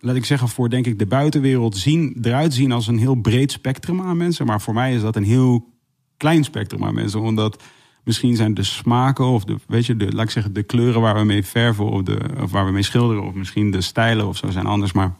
laat 0.00 0.16
ik 0.16 0.24
zeggen, 0.24 0.48
voor 0.48 0.68
denk 0.70 0.86
ik 0.86 0.98
de 0.98 1.06
buitenwereld 1.06 1.76
zien, 1.76 2.18
eruit 2.22 2.54
zien 2.54 2.72
als 2.72 2.86
een 2.86 2.98
heel 2.98 3.14
breed 3.14 3.52
spectrum 3.52 4.00
aan 4.00 4.16
mensen. 4.16 4.46
Maar 4.46 4.60
voor 4.60 4.74
mij 4.74 4.94
is 4.94 5.00
dat 5.00 5.16
een 5.16 5.24
heel 5.24 5.68
klein 6.16 6.44
spectrum 6.44 6.84
aan 6.84 6.94
mensen. 6.94 7.20
Omdat 7.20 7.62
misschien 8.04 8.36
zijn 8.36 8.54
de 8.54 8.62
smaken 8.62 9.24
of 9.24 9.44
de, 9.44 9.56
weet 9.66 9.86
je, 9.86 9.96
de, 9.96 10.12
laat 10.12 10.24
ik 10.24 10.30
zeggen, 10.30 10.52
de 10.52 10.62
kleuren 10.62 11.00
waar 11.00 11.14
we 11.14 11.24
mee 11.24 11.44
verven 11.44 11.84
of, 11.90 12.02
de, 12.02 12.18
of 12.40 12.50
waar 12.50 12.66
we 12.66 12.72
mee 12.72 12.82
schilderen. 12.82 13.22
Of 13.24 13.34
misschien 13.34 13.70
de 13.70 13.80
stijlen 13.80 14.26
of 14.26 14.36
zo 14.36 14.50
zijn 14.50 14.66
anders. 14.66 14.92
Maar 14.92 15.16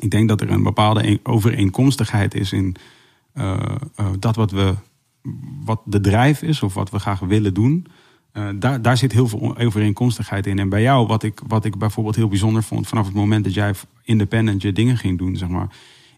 ik 0.00 0.10
denk 0.10 0.28
dat 0.28 0.40
er 0.40 0.50
een 0.50 0.62
bepaalde 0.62 1.06
een- 1.06 1.20
overeenkomstigheid 1.22 2.34
is 2.34 2.52
in 2.52 2.76
eh, 3.32 3.56
eh, 3.96 4.06
dat 4.18 4.36
wat 4.36 4.50
we, 4.50 4.74
wat 5.64 5.80
de 5.84 6.00
drijf 6.00 6.42
is 6.42 6.62
of 6.62 6.74
wat 6.74 6.90
we 6.90 6.98
graag 6.98 7.20
willen 7.20 7.54
doen. 7.54 7.86
Eh, 8.32 8.48
daar, 8.54 8.82
daar 8.82 8.96
zit 8.96 9.12
heel 9.12 9.28
veel 9.28 9.58
overeenkomstigheid 9.58 10.46
in. 10.46 10.58
En 10.58 10.68
bij 10.68 10.82
jou, 10.82 11.06
wat 11.06 11.22
ik, 11.22 11.40
wat 11.46 11.64
ik 11.64 11.78
bijvoorbeeld 11.78 12.16
heel 12.16 12.28
bijzonder 12.28 12.62
vond 12.62 12.86
vanaf 12.86 13.06
het 13.06 13.14
moment 13.14 13.44
dat 13.44 13.54
jij 13.54 13.74
independent 14.02 14.62
je 14.62 14.72
dingen 14.72 14.96
ging 14.96 15.18
doen, 15.18 15.36
zeg 15.36 15.48
maar, 15.48 15.68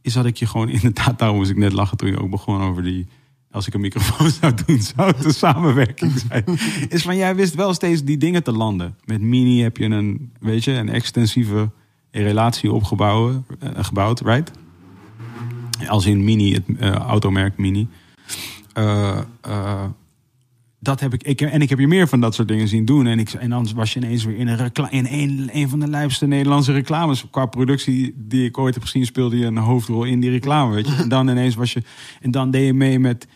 is 0.03 0.13
dat 0.13 0.27
ik 0.27 0.37
je 0.37 0.47
gewoon 0.47 0.69
inderdaad, 0.69 1.19
daarom 1.19 1.37
moest 1.37 1.51
ik 1.51 1.57
net 1.57 1.73
lachen 1.73 1.97
toen 1.97 2.11
je 2.11 2.21
ook 2.21 2.31
begon 2.31 2.61
over 2.61 2.83
die. 2.83 3.07
Als 3.51 3.67
ik 3.67 3.75
een 3.75 3.81
microfoon 3.81 4.31
zou 4.41 4.53
doen, 4.67 4.81
zou 4.81 5.09
het 5.09 5.25
een 5.25 5.35
samenwerking 5.35 6.13
zijn. 6.29 6.45
Is 6.89 7.03
van 7.03 7.17
jij 7.17 7.35
wist 7.35 7.55
wel 7.55 7.75
steeds 7.75 8.05
die 8.05 8.17
dingen 8.17 8.43
te 8.43 8.53
landen. 8.53 8.97
Met 9.05 9.21
Mini 9.21 9.63
heb 9.63 9.77
je 9.77 9.85
een, 9.85 10.33
weet 10.41 10.65
je, 10.65 10.73
een 10.73 10.89
extensieve 10.89 11.71
relatie 12.11 12.73
opgebouwd, 12.73 13.37
eh, 13.61 13.71
gebouwd, 13.75 14.21
right? 14.21 14.51
Als 15.89 16.07
in 16.07 16.25
Mini, 16.25 16.53
het 16.55 16.65
eh, 16.79 16.91
automerk 16.91 17.59
Mini. 17.59 17.89
Eh, 18.77 19.19
eh, 19.41 19.85
dat 20.79 21.01
heb 21.01 21.15
ik, 21.15 21.23
ik. 21.23 21.41
En 21.41 21.63
ik 21.63 21.69
heb 21.69 21.79
je 21.79 21.87
meer 21.87 22.09
van 22.09 22.21
dat 22.21 22.35
soort 22.35 22.49
dingen 22.49 22.69
zien 22.69 22.85
doen. 22.85 23.07
En, 23.07 23.19
ik, 23.19 23.33
en 23.33 23.51
dan 23.51 23.69
was 23.75 23.93
je 23.93 24.01
ineens 24.01 24.25
weer 24.25 24.37
in 24.37 24.49
een, 24.49 25.11
in 25.11 25.51
een, 25.53 25.69
van 25.69 25.81
de 25.81 25.89
lijpste 25.89 26.27
Nederlandse 26.27 26.73
reclames. 26.73 27.27
Qua 27.31 27.47
productie 27.47 28.15
die 28.17 28.45
ik 28.45 28.59
ooit 28.59 28.75
heb 28.75 28.83
gezien, 28.83 29.07
speelde 29.07 29.39
je 29.39 29.47
een 29.47 29.57
hoofdrol 29.57 30.05
in 30.05 30.21
die 30.21 30.31
reclame. 30.31 30.75
Weet 30.75 30.89
je? 30.89 30.95
En 30.95 31.09
dan 31.09 31.29
ineens 31.29 31.55
was 31.55 31.73
je. 31.73 31.83
En 32.21 32.31
dan 32.31 32.51
deed 32.51 32.67
je 32.67 32.73
mee 32.73 32.99
met 32.99 33.27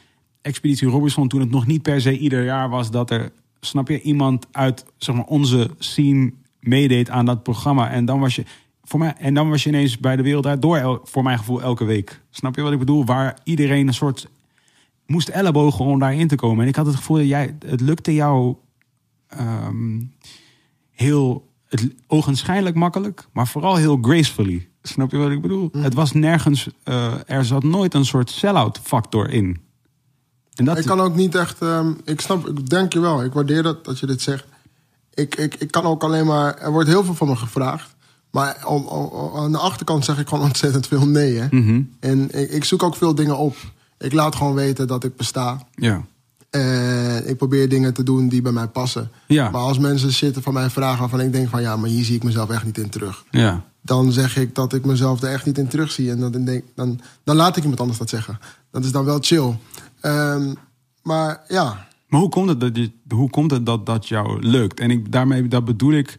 Expeditie 0.42 0.88
Robinson. 0.88 1.28
Toen 1.28 1.40
het 1.40 1.50
nog 1.50 1.66
niet 1.66 1.82
per 1.82 2.00
se 2.00 2.18
ieder 2.18 2.44
jaar 2.44 2.68
was 2.68 2.90
dat 2.90 3.10
er. 3.10 3.32
Snap 3.60 3.88
je, 3.88 4.00
iemand 4.00 4.46
uit 4.52 4.84
zeg 4.96 5.14
maar, 5.14 5.24
onze 5.24 5.70
scene 5.78 6.32
meedeed 6.60 7.10
aan 7.10 7.24
dat 7.24 7.42
programma. 7.42 7.90
En 7.90 8.04
dan 8.04 8.20
was 8.20 8.34
je. 8.34 8.44
Voor 8.82 8.98
mij, 8.98 9.14
en 9.18 9.34
dan 9.34 9.48
was 9.48 9.62
je 9.62 9.68
ineens 9.68 9.98
bij 9.98 10.16
de 10.16 10.22
wereld 10.22 10.46
uit 10.46 10.62
door, 10.62 11.00
voor 11.04 11.22
mijn 11.22 11.38
gevoel, 11.38 11.62
elke 11.62 11.84
week. 11.84 12.20
Snap 12.30 12.56
je 12.56 12.62
wat 12.62 12.72
ik 12.72 12.78
bedoel? 12.78 13.04
Waar 13.04 13.38
iedereen 13.44 13.86
een 13.86 13.94
soort 13.94 14.28
moest 15.10 15.28
ellebogen 15.28 15.84
om 15.84 15.98
daarin 15.98 16.28
te 16.28 16.34
komen. 16.34 16.62
En 16.62 16.68
ik 16.68 16.76
had 16.76 16.86
het 16.86 16.96
gevoel 16.96 17.16
dat 17.16 17.26
jij, 17.26 17.56
het 17.66 17.80
lukte 17.80 18.14
jou 18.14 18.54
ehm, 19.28 20.00
heel 20.90 21.48
het, 21.68 21.94
ogenschijnlijk 22.06 22.76
makkelijk, 22.76 23.26
maar 23.32 23.48
vooral 23.48 23.76
heel 23.76 23.98
gracefully. 24.02 24.68
Snap 24.82 25.10
je 25.10 25.16
wat 25.16 25.30
ik 25.30 25.40
bedoel? 25.40 25.70
Het 25.78 25.94
was 25.94 26.12
nergens, 26.12 26.68
eh, 26.82 27.12
er 27.26 27.44
zat 27.44 27.62
nooit 27.62 27.94
een 27.94 28.04
soort 28.04 28.30
sell-out 28.30 28.80
factor 28.82 29.30
in. 29.30 29.60
En 30.54 30.64
dat, 30.64 30.78
Ik 30.78 30.84
kan 30.84 31.00
ook 31.00 31.14
niet 31.14 31.34
echt. 31.34 31.62
ehm, 31.62 31.92
ik 32.04 32.20
snap, 32.20 32.48
ik 32.48 32.68
denk 32.68 32.92
je 32.92 33.00
wel. 33.00 33.24
Ik 33.24 33.32
waardeer 33.32 33.62
dat, 33.62 33.84
dat 33.84 33.98
je 33.98 34.06
dit 34.06 34.22
zegt. 34.22 34.44
Ik, 35.14 35.34
ik, 35.34 35.54
ik 35.54 35.70
kan 35.70 35.84
ook 35.84 36.02
alleen 36.04 36.26
maar. 36.26 36.58
Er 36.58 36.72
wordt 36.72 36.88
heel 36.88 37.04
veel 37.04 37.14
van 37.14 37.28
me 37.28 37.36
gevraagd. 37.36 37.94
Maar 38.30 38.56
aan 39.34 39.52
de 39.52 39.58
achterkant 39.58 40.04
zeg 40.04 40.18
ik 40.18 40.28
gewoon 40.28 40.44
ontzettend 40.50 40.86
veel 40.86 41.06
nee. 41.06 41.36
Hè? 41.36 41.46
Mhm. 41.50 41.82
En 42.00 42.40
ik, 42.40 42.50
ik 42.50 42.64
zoek 42.64 42.82
ook 42.82 42.96
veel 42.96 43.14
dingen 43.14 43.38
op. 43.38 43.56
Ik 44.00 44.12
laat 44.12 44.34
gewoon 44.36 44.54
weten 44.54 44.86
dat 44.86 45.04
ik 45.04 45.16
besta. 45.16 45.66
ja. 45.74 46.04
En 46.50 47.28
ik 47.28 47.36
probeer 47.36 47.68
dingen 47.68 47.94
te 47.94 48.02
doen 48.02 48.28
die 48.28 48.42
bij 48.42 48.52
mij 48.52 48.66
passen. 48.66 49.10
Ja. 49.26 49.50
Maar 49.50 49.60
als 49.60 49.78
mensen 49.78 50.12
zitten 50.12 50.42
van 50.42 50.52
mij 50.52 50.70
vragen 50.70 50.98
waarvan 51.00 51.20
ik 51.20 51.32
denk 51.32 51.48
van 51.48 51.60
ja, 51.62 51.76
maar 51.76 51.88
hier 51.88 52.04
zie 52.04 52.16
ik 52.16 52.22
mezelf 52.22 52.50
echt 52.50 52.64
niet 52.64 52.78
in 52.78 52.88
terug. 52.88 53.24
ja. 53.30 53.64
Dan 53.82 54.12
zeg 54.12 54.36
ik 54.36 54.54
dat 54.54 54.72
ik 54.72 54.84
mezelf 54.84 55.22
er 55.22 55.30
echt 55.32 55.46
niet 55.46 55.58
in 55.58 55.68
terugzie. 55.68 56.10
En 56.10 56.20
dan, 56.20 56.44
denk, 56.44 56.64
dan, 56.74 57.00
dan 57.24 57.36
laat 57.36 57.56
ik 57.56 57.62
iemand 57.62 57.80
anders 57.80 57.98
dat 57.98 58.08
zeggen. 58.08 58.38
Dat 58.70 58.84
is 58.84 58.92
dan 58.92 59.04
wel 59.04 59.18
chill. 59.20 59.56
Ehm, 60.00 60.54
maar 61.02 61.40
ja, 61.48 61.86
Maar 62.08 62.20
hoe 62.20 62.28
komt 62.28 62.48
het 62.48 62.60
dat, 62.60 62.76
je, 62.76 62.90
hoe 63.08 63.30
komt 63.30 63.50
het 63.50 63.66
dat 63.66 63.86
dat 63.86 64.08
jou 64.08 64.42
lukt? 64.46 64.80
En 64.80 64.90
ik, 64.90 65.12
daarmee 65.12 65.48
dat 65.48 65.64
bedoel 65.64 65.92
ik 65.92 66.16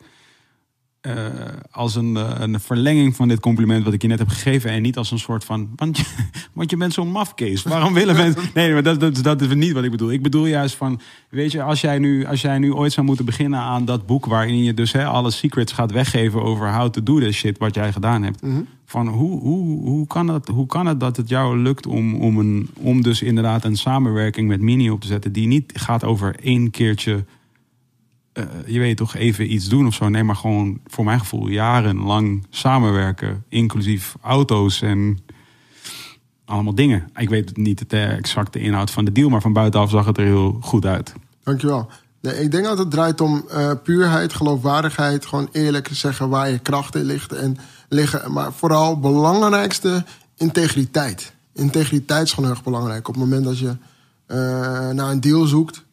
eh, 1.01 1.25
als 1.71 1.95
een, 1.95 2.17
eh, 2.17 2.29
een 2.37 2.59
verlenging 2.59 3.15
van 3.15 3.27
dit 3.27 3.39
compliment 3.39 3.83
wat 3.83 3.93
ik 3.93 4.01
je 4.01 4.07
net 4.07 4.19
heb 4.19 4.27
gegeven. 4.27 4.69
En 4.69 4.81
niet 4.81 4.97
als 4.97 5.11
een 5.11 5.19
soort 5.19 5.43
van. 5.43 5.69
Want 5.75 5.97
je, 5.97 6.03
want 6.53 6.69
je 6.69 6.77
bent 6.77 6.93
zo'n 6.93 7.11
mafkees. 7.11 7.63
Waarom 7.63 7.93
willen 7.93 8.15
mensen. 8.23 8.43
Nee, 8.53 8.73
maar 8.73 8.83
dat, 8.83 8.99
dat, 8.99 9.23
dat 9.23 9.41
is 9.41 9.55
niet 9.55 9.71
wat 9.71 9.83
ik 9.83 9.91
bedoel. 9.91 10.11
Ik 10.11 10.21
bedoel 10.21 10.45
juist 10.45 10.75
van. 10.75 11.01
Weet 11.29 11.51
je, 11.51 11.61
als 11.61 11.81
jij 11.81 11.99
nu, 11.99 12.25
als 12.25 12.41
jij 12.41 12.57
nu 12.57 12.73
ooit 12.73 12.91
zou 12.91 13.05
moeten 13.05 13.25
beginnen 13.25 13.59
aan 13.59 13.85
dat 13.85 14.05
boek. 14.05 14.25
waarin 14.25 14.63
je 14.63 14.73
dus 14.73 14.91
hè, 14.91 15.05
alle 15.05 15.31
secrets 15.31 15.71
gaat 15.71 15.91
weggeven 15.91 16.41
over 16.41 16.73
how 16.73 16.89
to 16.89 17.03
do 17.03 17.19
this 17.19 17.35
shit. 17.35 17.57
wat 17.57 17.75
jij 17.75 17.91
gedaan 17.91 18.23
hebt. 18.23 18.43
Van 18.85 19.07
hoe, 19.07 19.39
hoe, 19.39 19.89
hoe, 19.89 20.07
kan 20.07 20.27
het, 20.27 20.47
hoe 20.47 20.65
kan 20.65 20.85
het 20.85 20.99
dat 20.99 21.17
het 21.17 21.29
jou 21.29 21.57
lukt 21.57 21.87
om, 21.87 22.15
om, 22.15 22.37
een, 22.37 22.69
om 22.77 23.01
dus 23.01 23.21
inderdaad 23.21 23.63
een 23.63 23.77
samenwerking 23.77 24.47
met 24.47 24.61
Mini 24.61 24.89
op 24.89 25.01
te 25.01 25.07
zetten. 25.07 25.31
die 25.31 25.47
niet 25.47 25.71
gaat 25.75 26.03
over 26.03 26.35
één 26.39 26.71
keertje 26.71 27.25
eh, 28.33 28.43
je 28.65 28.79
weet 28.79 28.97
toch, 28.97 29.15
even 29.15 29.53
iets 29.53 29.69
doen 29.69 29.87
of 29.87 29.93
zo. 29.93 30.09
Nee, 30.09 30.23
maar 30.23 30.35
gewoon 30.35 30.79
voor 30.85 31.05
mijn 31.05 31.19
gevoel 31.19 31.47
jarenlang 31.47 32.45
samenwerken. 32.49 33.43
Inclusief 33.49 34.15
auto's 34.21 34.81
en 34.81 35.19
allemaal 36.45 36.75
dingen. 36.75 37.09
Ik 37.15 37.29
weet 37.29 37.57
niet 37.57 37.89
de 37.89 37.99
exacte 37.99 38.59
inhoud 38.59 38.91
van 38.91 39.05
de 39.05 39.11
deal, 39.11 39.29
maar 39.29 39.41
van 39.41 39.53
buitenaf 39.53 39.89
zag 39.89 40.05
het 40.05 40.17
er 40.17 40.23
heel 40.23 40.57
goed 40.61 40.85
uit. 40.85 41.13
dankjewel. 41.43 41.89
Nee, 42.21 42.39
ik 42.39 42.51
denk 42.51 42.65
dat 42.65 42.77
het 42.77 42.91
draait 42.91 43.21
om 43.21 43.45
eh, 43.49 43.71
puurheid, 43.83 44.33
geloofwaardigheid. 44.33 45.25
Gewoon 45.25 45.49
eerlijk 45.51 45.89
zeggen 45.91 46.29
waar 46.29 46.49
je 46.49 46.59
krachten 46.59 47.03
ligt 47.03 47.33
en 47.33 47.57
liggen. 47.89 48.31
Maar 48.31 48.53
vooral 48.53 48.99
belangrijkste, 48.99 50.05
integriteit. 50.37 51.33
Integriteit 51.53 52.23
is 52.25 52.29
gewoon 52.29 52.45
heel 52.45 52.55
erg 52.55 52.65
belangrijk. 52.65 53.07
Op 53.07 53.13
het 53.13 53.23
moment 53.23 53.43
dat 53.43 53.59
je 53.59 53.75
eh, 54.25 54.37
naar 54.89 55.11
een 55.11 55.21
deal 55.21 55.45
zoekt, 55.45 55.83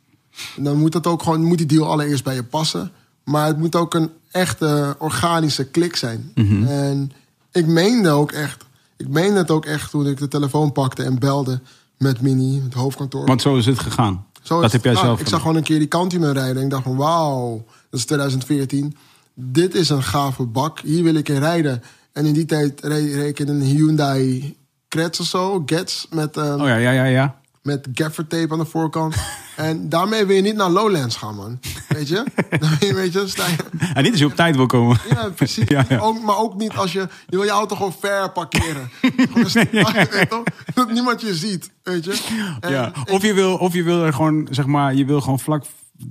dan 0.56 0.76
moet 0.78 0.92
dat 0.92 1.06
ook 1.06 1.22
gewoon, 1.22 1.44
moet 1.44 1.58
die 1.58 1.66
deal 1.66 1.86
allereerst 1.86 2.24
bij 2.24 2.34
je 2.34 2.44
passen. 2.44 2.92
Maar 3.24 3.46
het 3.46 3.58
moet 3.58 3.76
ook 3.76 3.94
een 3.94 4.10
echte 4.30 4.96
organische 4.98 5.64
klik 5.64 5.96
zijn. 5.96 6.32
En 6.68 7.12
ik 7.52 7.66
meende 7.66 8.10
ook 8.10 8.32
echt, 8.32 8.64
ik 8.96 9.08
meende 9.08 9.38
het 9.38 9.50
ook 9.50 9.64
echt 9.64 9.90
toen 9.90 10.06
ik 10.06 10.18
de 10.18 10.28
telefoon 10.28 10.72
pakte 10.72 11.02
en 11.02 11.18
belde 11.18 11.60
met 11.98 12.20
Mini, 12.20 12.60
het 12.64 12.74
hoofdkantoor. 12.74 13.26
Want 13.26 13.42
zo 13.42 13.56
is 13.56 13.66
het 13.66 13.78
gegaan. 13.78 14.26
Zo 14.42 14.54
is 14.56 14.62
dat 14.62 14.72
heb 14.72 14.84
jij 14.84 14.94
zelf 14.94 15.04
Ik 15.12 15.16
gedaan. 15.16 15.28
zag 15.32 15.40
gewoon 15.40 15.56
een 15.56 15.62
keer 15.62 15.78
die 15.78 15.88
Candyman 15.88 16.32
rijden. 16.32 16.56
En 16.56 16.62
ik 16.64 16.70
dacht 16.70 16.82
van 16.82 16.96
wauw, 16.96 17.64
dat 17.90 18.00
is 18.00 18.06
2014. 18.06 18.96
Dit 19.34 19.74
is 19.74 19.88
een 19.88 20.02
gave 20.02 20.44
bak. 20.46 20.80
Hier 20.80 21.02
wil 21.02 21.14
ik 21.14 21.28
in 21.28 21.38
rijden. 21.38 21.82
En 22.12 22.26
in 22.26 22.32
die 22.32 22.44
tijd 22.44 22.80
reed, 22.84 23.14
reed 23.14 23.28
ik 23.28 23.38
in 23.38 23.48
een 23.48 23.60
Hyundai 23.62 24.56
Kretz 24.88 25.20
of 25.20 25.26
zo. 25.26 25.62
Gets 25.66 26.06
met, 26.10 26.36
ehm, 26.36 26.60
Oh 26.60 26.66
ja, 26.66 26.76
ja, 26.76 26.90
ja, 26.90 27.04
ja. 27.04 27.37
Met 27.68 27.88
gaffer 27.94 28.26
tape 28.26 28.52
aan 28.52 28.58
de 28.58 28.64
voorkant. 28.64 29.14
en 29.56 29.88
daarmee 29.88 30.24
wil 30.24 30.36
je 30.36 30.42
niet 30.42 30.56
naar 30.56 30.70
Lowlands 30.70 31.16
gaan, 31.16 31.36
man. 31.36 31.60
Weet 31.88 32.08
je? 32.08 32.24
Dan 32.60 32.70
wil 32.78 32.88
je, 32.88 32.94
weet 32.94 33.12
je, 33.12 33.28
sta 33.28 33.46
je... 33.46 33.56
En 33.94 34.02
niet 34.02 34.10
als 34.10 34.20
je 34.20 34.26
op 34.26 34.36
tijd 34.36 34.56
wil 34.56 34.66
komen. 34.66 35.00
Ja, 35.10 35.28
precies. 35.28 35.64
Ja, 35.76 35.84
ja. 35.88 35.98
Ook, 35.98 36.22
maar 36.22 36.38
ook 36.38 36.54
niet 36.54 36.76
als 36.76 36.92
je... 36.92 37.08
Je 37.28 37.36
wil 37.36 37.42
je 37.42 37.50
auto 37.50 37.76
gewoon 37.76 37.94
ver 38.00 38.32
parkeren. 38.32 38.90
Gewoon? 39.00 40.44
Dat 40.74 40.92
niemand 40.92 41.20
je 41.20 41.34
ziet, 41.34 41.70
weet 41.82 42.04
je? 42.04 42.20
En 42.60 42.70
Ja. 42.70 42.92
Of 43.10 43.22
je 43.22 43.34
wil, 43.34 43.56
of 43.56 43.74
je 43.74 43.82
wil 43.82 44.04
er 44.04 44.12
gewoon, 44.12 44.48
zeg 44.50 44.66
maar, 44.66 44.94
je 44.94 45.04
wil 45.04 45.20
gewoon 45.20 45.40
vlak 45.40 45.64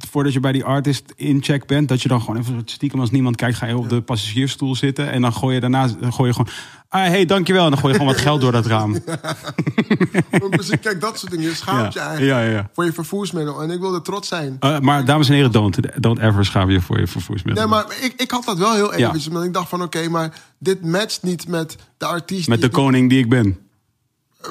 voordat 0.10 0.34
je 0.34 0.40
bij 0.40 0.52
die 0.52 0.64
artist 0.64 1.14
in 1.16 1.44
check 1.44 1.66
bent, 1.66 1.88
dat 1.88 2.02
je 2.02 2.08
dan 2.08 2.22
gewoon 2.22 2.38
even 2.38 2.62
stiekem 2.66 3.00
als 3.00 3.12
niemand 3.12 3.36
kijkt, 3.36 3.58
ga 3.58 3.66
je 3.66 3.78
op 3.78 3.90
de 3.90 4.02
passagiersstoel 4.02 4.76
zitten 4.76 5.12
en 5.12 5.22
dan 5.22 5.34
gooi 5.34 5.54
je 5.54 5.62
daarna, 5.62 5.88
dan 5.88 6.14
gooi 6.14 6.30
je 6.30 6.36
gewoon, 6.36 6.54
ah, 6.90 7.02
hey, 7.02 7.26
dankjewel, 7.26 7.64
en 7.64 7.70
dan 7.70 7.80
gooi 7.80 7.94
je 7.94 8.00
gewoon 8.00 8.14
wat 8.14 8.24
geld 8.24 8.42
door 8.42 8.52
dat 8.52 8.66
raam. 8.66 8.94
Kijk, 10.82 11.02
dat 11.02 11.20
soort 11.20 11.32
dingen. 11.32 11.46
Je 11.46 11.56
schaamt 11.56 11.94
je 11.94 12.00
Ja, 12.00 12.06
eigenlijk 12.08 12.40
ja, 12.40 12.46
ja, 12.46 12.52
ja. 12.52 12.70
voor 12.74 12.86
je 12.86 12.94
vervoersmiddel. 12.94 13.62
En 13.62 13.72
ik 13.72 13.80
wilde 13.80 14.02
trots 14.02 14.28
zijn. 14.28 14.58
Eh, 14.60 14.80
maar 14.80 15.06
dames 15.06 15.30
en 15.30 15.36
heren, 15.36 15.52
don't, 15.52 16.02
don't 16.02 16.20
ever 16.20 16.46
schaam 16.46 16.70
je 16.70 16.82
voor 16.82 17.00
je 17.00 17.08
vervoersmiddel. 17.08 17.64
Nee, 17.64 17.74
maar 17.74 17.86
ik, 18.02 18.14
ik 18.18 18.32
had 18.32 18.46
dat 18.46 18.58
wel 18.58 18.74
heel 18.74 18.94
eventjes. 18.94 19.28
Want 19.28 19.46
ik 19.46 19.54
dacht 19.54 19.70
van, 19.70 19.82
oké, 19.82 20.10
maar 20.10 20.42
dit 20.60 20.86
matcht 20.86 21.24
niet 21.24 21.48
met 21.48 21.76
de 21.98 22.06
artiest. 22.06 22.48
Met 22.48 22.62
de 22.62 22.70
koning 22.70 23.10
die 23.10 23.20
ik 23.20 23.30
ben. 23.30 23.67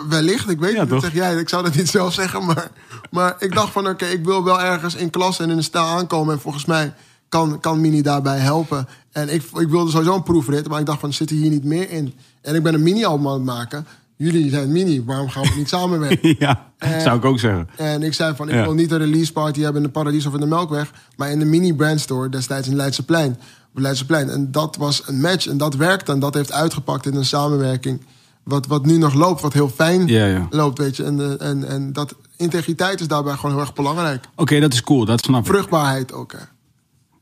Wellicht, 0.09 0.49
ik 0.51 0.59
weet 0.59 0.75
Ja, 0.75 0.81
niet. 0.81 0.91
Dat 0.91 1.03
zeg 1.03 1.13
jij. 1.15 1.35
Ik 1.37 1.49
zou 1.49 1.63
dat 1.63 1.75
niet 1.75 1.89
zelf 1.89 2.13
zeggen. 2.13 2.45
Maar, 2.45 2.71
maar 3.11 3.37
ik 3.39 3.55
dacht 3.55 3.73
van, 3.73 3.89
oké, 3.89 4.05
ik 4.07 4.25
wil 4.25 4.45
wel 4.45 4.61
ergens 4.61 4.95
in 4.95 5.11
klas 5.11 5.39
en 5.41 5.51
in 5.51 5.57
de 5.57 5.63
stijl 5.63 5.85
aankomen. 5.85 6.35
En 6.35 6.41
volgens 6.41 6.65
mij 6.65 6.95
kan, 7.29 7.61
kan 7.61 7.81
Mini 7.81 8.03
daarbij 8.03 8.39
helpen. 8.39 8.89
En 9.13 9.29
ik, 9.35 9.43
ik 9.43 9.69
wilde 9.69 9.91
sowieso 9.91 10.15
een 10.15 10.23
proefrit. 10.23 10.69
Maar 10.69 10.81
ik 10.81 10.87
dacht 10.87 11.01
van, 11.01 11.13
zit 11.13 11.31
er 11.31 11.37
hier 11.37 11.51
niet 11.51 11.65
meer 11.65 11.91
in? 11.91 12.15
En 12.43 12.55
ik 12.55 12.63
ben 12.63 12.75
een 12.75 12.83
mini-album 12.83 13.27
aan 13.29 13.33
het 13.35 13.43
maken. 13.43 13.87
Jullie 14.17 14.51
zijn 14.51 14.73
mini, 14.73 15.05
waarom 15.05 15.29
gaan 15.29 15.43
we 15.43 15.53
niet 15.57 15.69
samenwerken? 15.69 16.37
ja, 16.39 16.67
zou 17.03 17.17
ik 17.19 17.25
ook 17.25 17.39
zeggen. 17.39 17.69
En 17.77 18.03
ik 18.03 18.15
zei 18.15 18.35
van, 18.37 18.49
ik 18.49 18.55
Ja. 18.55 18.63
wil 18.63 18.75
niet 18.75 18.91
een 18.91 18.99
release 18.99 19.33
party 19.33 19.61
hebben 19.61 19.77
in 19.83 19.87
de 19.87 19.93
Paradies 19.93 20.27
of 20.27 20.35
in 20.35 20.41
de 20.41 20.47
Melkweg. 20.47 20.91
Maar 21.17 21.31
in 21.31 21.39
de 21.39 21.45
mini 21.45 21.75
brandstore 21.75 22.29
destijds 22.29 22.69
in 22.69 22.77
Leidseplein. 22.77 23.39
Leidseplein. 23.75 24.29
En 24.31 24.53
dat 24.53 24.77
was 24.77 25.03
een 25.07 25.21
match 25.21 25.47
en 25.47 25.59
dat 25.59 25.75
werkte. 25.75 26.13
En 26.13 26.19
dat 26.19 26.35
heeft 26.35 26.53
uitgepakt 26.53 27.07
in 27.07 27.15
een 27.15 27.25
samenwerking. 27.25 28.01
Wat, 28.47 28.67
wat 28.67 28.85
nu 28.87 28.97
nog 28.97 29.15
loopt, 29.15 29.41
wat 29.41 29.53
heel 29.53 29.69
fijn 29.69 30.07
Ja, 30.07 30.27
ja. 30.27 30.47
loopt, 30.51 30.79
weet 30.79 30.97
je. 30.97 31.05
En, 31.05 31.21
eh, 31.41 31.49
en, 31.49 31.69
en 31.69 31.93
dat 31.93 32.15
integriteit 32.37 33.01
is 33.01 33.09
daarbij 33.09 33.35
gewoon 33.35 33.51
heel 33.51 33.61
erg 33.61 33.73
belangrijk. 33.75 34.25
Oké, 34.37 34.61
dat 34.61 34.73
is 34.73 34.83
cool, 34.83 35.05
dat 35.05 35.25
snap 35.25 35.41
ik. 35.41 35.47
Vruchtbaarheid 35.47 36.13
ook, 36.13 36.33
hè. 36.33 36.39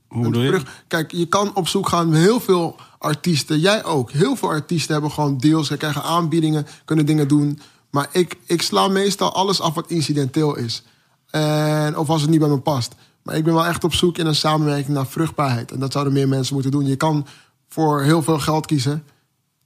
Hoe 0.08 0.22
bedoel 0.22 0.42
je? 0.42 0.48
Vrucht- 0.48 0.68
Kijk, 0.88 1.12
je 1.12 1.26
kan 1.26 1.54
op 1.54 1.68
zoek 1.68 1.88
gaan 1.88 2.08
met 2.08 2.20
heel 2.20 2.40
veel 2.40 2.76
artiesten. 2.98 3.58
Jij 3.60 3.84
ook. 3.84 4.10
Heel 4.10 4.36
veel 4.36 4.48
artiesten 4.48 4.92
hebben 4.92 5.10
gewoon 5.10 5.38
deals. 5.38 5.66
Ze 5.66 5.76
krijgen 5.76 6.02
aanbiedingen, 6.02 6.66
kunnen 6.84 7.06
dingen 7.06 7.28
doen. 7.28 7.60
Maar 7.90 8.08
ik, 8.12 8.36
ik 8.46 8.62
sla 8.62 8.88
meestal 8.88 9.32
alles 9.34 9.60
af 9.60 9.74
wat 9.74 9.90
incidenteel 9.90 10.56
is. 10.56 10.82
En, 11.30 11.98
of 11.98 12.08
als 12.08 12.20
het 12.22 12.30
niet 12.30 12.40
bij 12.40 12.48
me 12.48 12.58
past. 12.58 12.94
Maar 13.22 13.36
ik 13.36 13.44
ben 13.44 13.54
wel 13.54 13.66
echt 13.66 13.84
op 13.84 13.94
zoek 13.94 14.18
in 14.18 14.26
een 14.26 14.34
samenwerking 14.34 14.88
naar 14.96 15.06
vruchtbaarheid. 15.06 15.72
En 15.72 15.80
dat 15.80 15.92
zouden 15.92 16.12
meer 16.12 16.28
mensen 16.28 16.54
moeten 16.54 16.72
doen. 16.72 16.86
Je 16.86 16.96
kan 16.96 17.26
voor 17.68 18.02
heel 18.02 18.22
veel 18.22 18.38
geld 18.38 18.66
kiezen. 18.66 19.04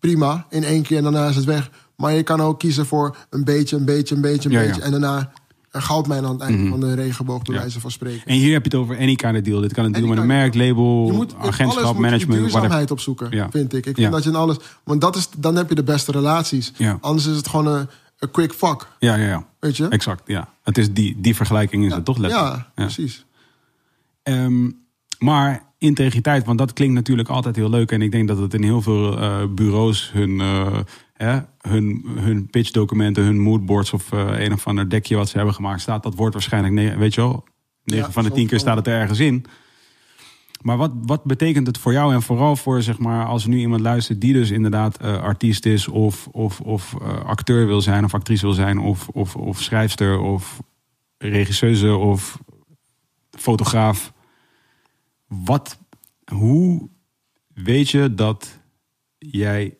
Prima, 0.01 0.47
in 0.51 0.65
één 0.65 0.83
keer 0.83 0.97
en 0.97 1.03
daarna 1.03 1.29
is 1.29 1.37
het 1.37 1.45
weg. 1.45 1.70
Maar 1.97 2.12
je 2.15 2.23
kan 2.23 2.41
ook 2.41 2.59
kiezen 2.59 2.87
voor 2.87 3.16
een 3.31 3.45
beetje, 3.45 3.77
een 3.77 3.85
beetje, 3.85 4.15
een 4.15 4.20
beetje, 4.20 4.49
een 4.49 4.55
Ja, 4.55 4.61
ja. 4.61 4.66
beetje. 4.66 4.83
En 4.83 4.91
daarna 4.91 5.33
een 5.70 5.83
goudmijn 5.83 6.25
aan 6.25 6.33
het 6.33 6.41
einde 6.41 6.69
van 6.69 6.81
de 6.81 6.95
regenboog, 6.95 7.43
bij 7.43 7.55
Ja. 7.55 7.61
wijze 7.61 7.81
van 7.81 7.91
spreken. 7.91 8.23
En 8.27 8.35
hier 8.37 8.53
heb 8.53 8.65
je 8.65 8.70
het 8.70 8.79
over 8.81 8.97
any 8.99 9.15
kind 9.15 9.37
of 9.37 9.41
deal. 9.43 9.61
Dit 9.61 9.73
kan 9.73 9.85
een 9.85 9.93
deal 9.93 10.05
Any 10.05 10.12
met 10.15 10.20
een 10.23 10.27
merk, 10.27 10.55
label, 10.55 11.07
Je 11.07 11.12
moet 11.12 11.31
in 11.33 11.37
alles 11.39 11.49
agentschap, 11.49 11.85
moet 11.85 11.95
je 11.95 12.01
management, 12.01 12.27
whatever. 12.27 12.51
duurzaamheid 12.61 12.91
opzoeken, 12.91 13.29
Ja. 13.31 13.51
vind 13.51 13.73
ik. 13.73 13.79
Ik 13.79 13.85
vind 13.85 13.97
Ja. 13.99 14.11
dat 14.11 14.23
je 14.23 14.29
in 14.31 14.37
alles... 14.37 14.57
Want 14.85 15.01
dat 15.01 15.16
is, 15.16 15.29
dan 15.39 15.57
heb 15.57 15.69
je 15.69 15.75
de 15.75 15.83
beste 15.83 16.12
relaties. 16.12 16.73
Anders 17.01 17.27
is 17.27 17.37
het 17.37 17.49
gewoon 17.49 17.66
een, 17.66 17.89
een 18.19 18.31
quick 18.31 18.53
fuck, 18.53 18.87
Ja, 18.99 19.15
ja, 19.15 19.27
ja. 19.27 19.47
weet 19.61 19.77
je? 19.77 19.89
Exact, 19.89 20.23
ja. 20.27 20.49
Het 20.62 20.79
is 20.79 20.93
die, 20.93 21.16
die 21.20 21.37
vergelijking 21.37 21.85
is 21.87 21.93
het 21.93 22.05
toch 22.05 22.19
letterlijk. 22.19 22.55
Ja, 22.57 22.66
precies. 22.75 23.25
Ehm, 24.23 24.70
maar 25.19 25.69
integriteit, 25.78 26.45
want 26.45 26.59
dat 26.59 26.73
klinkt 26.73 26.95
natuurlijk 26.95 27.28
altijd 27.28 27.57
heel 27.57 27.70
leuk. 27.70 27.93
En 27.93 28.03
ik 28.03 28.12
denk 28.12 28.28
dat 28.28 28.39
het 28.39 28.55
in 28.55 28.62
heel 28.62 28.82
veel 28.82 29.19
eh, 29.19 29.45
bureaus 29.51 30.11
hun, 30.12 30.40
eh, 30.40 30.78
hè, 31.12 31.39
hun, 31.61 32.05
hun 32.19 32.47
pitchdocumenten, 32.47 33.24
hun 33.24 33.40
moodboards 33.40 33.93
of 33.93 34.12
eh, 34.12 34.45
een 34.45 34.53
of 34.53 34.66
ander 34.66 34.90
dekje 34.90 35.16
wat 35.16 35.28
ze 35.28 35.36
hebben 35.36 35.55
gemaakt 35.55 35.81
staat. 35.81 36.03
Dat 36.03 36.15
wordt 36.15 36.35
waarschijnlijk, 36.35 36.97
weet 36.99 37.15
je 37.15 37.20
wel, 37.20 37.45
9 37.85 38.07
Ja, 38.07 38.12
van 38.12 38.24
de 38.24 38.31
10 38.31 38.47
keer 38.47 38.59
staat 38.59 38.77
het 38.77 38.86
er 38.86 39.01
ergens 39.01 39.19
in. 39.19 39.45
Maar 40.61 40.77
wat, 40.77 40.93
wat 41.03 41.24
betekent 41.24 41.66
het 41.66 41.78
voor 41.78 41.93
jou 41.93 42.15
en 42.15 42.23
vooral 42.23 42.57
voor, 42.57 42.82
zeg 42.82 42.99
maar, 42.99 43.27
als 43.27 43.43
er 43.43 43.49
nu 43.49 43.59
iemand 43.59 43.81
luistert 43.81 44.20
die 44.20 44.32
dus 44.32 44.51
inderdaad 44.51 45.03
artiest 45.03 45.66
is 45.66 45.89
of, 45.89 46.28
of, 46.32 46.61
of 46.61 46.97
acteur 47.24 47.66
wil 47.66 47.81
zijn 47.81 48.05
of 48.05 48.15
actrice 48.15 48.47
wil 48.47 48.55
zijn 48.55 48.78
of, 48.78 49.09
of, 49.09 49.36
of 49.36 49.62
schrijfster 49.62 50.19
of 50.19 50.61
regisseuse 51.19 51.97
of 51.97 52.39
fotograaf. 53.31 54.12
Wat, 55.29 55.79
hoe 56.25 56.89
weet 57.55 57.91
je 57.91 58.15
dat 58.15 58.59
jij, 59.19 59.77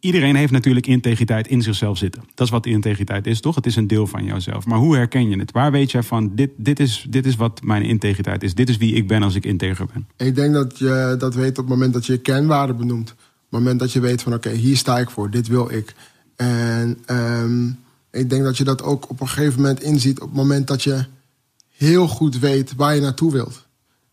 iedereen 0.00 0.36
heeft 0.36 0.52
natuurlijk 0.52 0.86
integriteit 0.86 1.48
in 1.48 1.62
zichzelf 1.62 1.98
zitten. 1.98 2.22
Dat 2.34 2.46
is 2.46 2.52
wat 2.52 2.66
integriteit 2.66 3.26
is, 3.26 3.40
toch? 3.40 3.54
Het 3.54 3.66
is 3.66 3.76
een 3.76 3.86
deel 3.86 4.06
van 4.06 4.24
jouzelf. 4.24 4.66
Maar 4.66 4.78
hoe 4.78 4.96
herken 4.96 5.28
je 5.28 5.38
het? 5.38 5.52
Waar 5.52 5.72
weet 5.72 5.90
jij 5.90 6.02
van, 6.02 6.34
dit, 6.34 6.50
dit, 6.56 6.80
is, 6.80 7.06
dit 7.08 7.26
is 7.26 7.36
wat 7.36 7.62
mijn 7.62 7.82
integriteit 7.82 8.42
is. 8.42 8.54
Dit 8.54 8.68
is 8.68 8.76
wie 8.76 8.94
ik 8.94 9.08
ben 9.08 9.22
als 9.22 9.34
ik 9.34 9.44
integer 9.44 9.86
ben. 9.92 10.08
Ik 10.28 10.34
denk 10.34 10.54
dat 10.54 10.78
je 10.78 11.14
dat 11.18 11.34
weet 11.34 11.50
op 11.50 11.56
het 11.56 11.68
moment 11.68 11.92
dat 11.92 12.06
je 12.06 12.12
je 12.12 12.18
kernwaarden 12.18 12.76
benoemt. 12.76 13.10
Op 13.10 13.16
het 13.16 13.60
moment 13.60 13.80
dat 13.80 13.92
je 13.92 14.00
weet 14.00 14.22
van 14.22 14.34
oké, 14.34 14.50
hier 14.50 14.76
sta 14.76 14.98
ik 14.98 15.10
voor, 15.10 15.30
dit 15.30 15.48
wil 15.48 15.70
ik. 15.72 15.94
En 16.36 16.98
ehm, 17.06 17.66
ik 18.10 18.30
denk 18.30 18.42
dat 18.42 18.56
je 18.56 18.64
dat 18.64 18.82
ook 18.82 19.10
op 19.10 19.20
een 19.20 19.28
gegeven 19.28 19.60
moment 19.60 19.82
inziet 19.82 20.20
op 20.20 20.28
het 20.28 20.36
moment 20.36 20.66
dat 20.66 20.82
je 20.82 21.04
heel 21.76 22.08
goed 22.08 22.38
weet 22.38 22.74
waar 22.74 22.94
je 22.94 23.00
naartoe 23.00 23.32
wilt. 23.32 23.68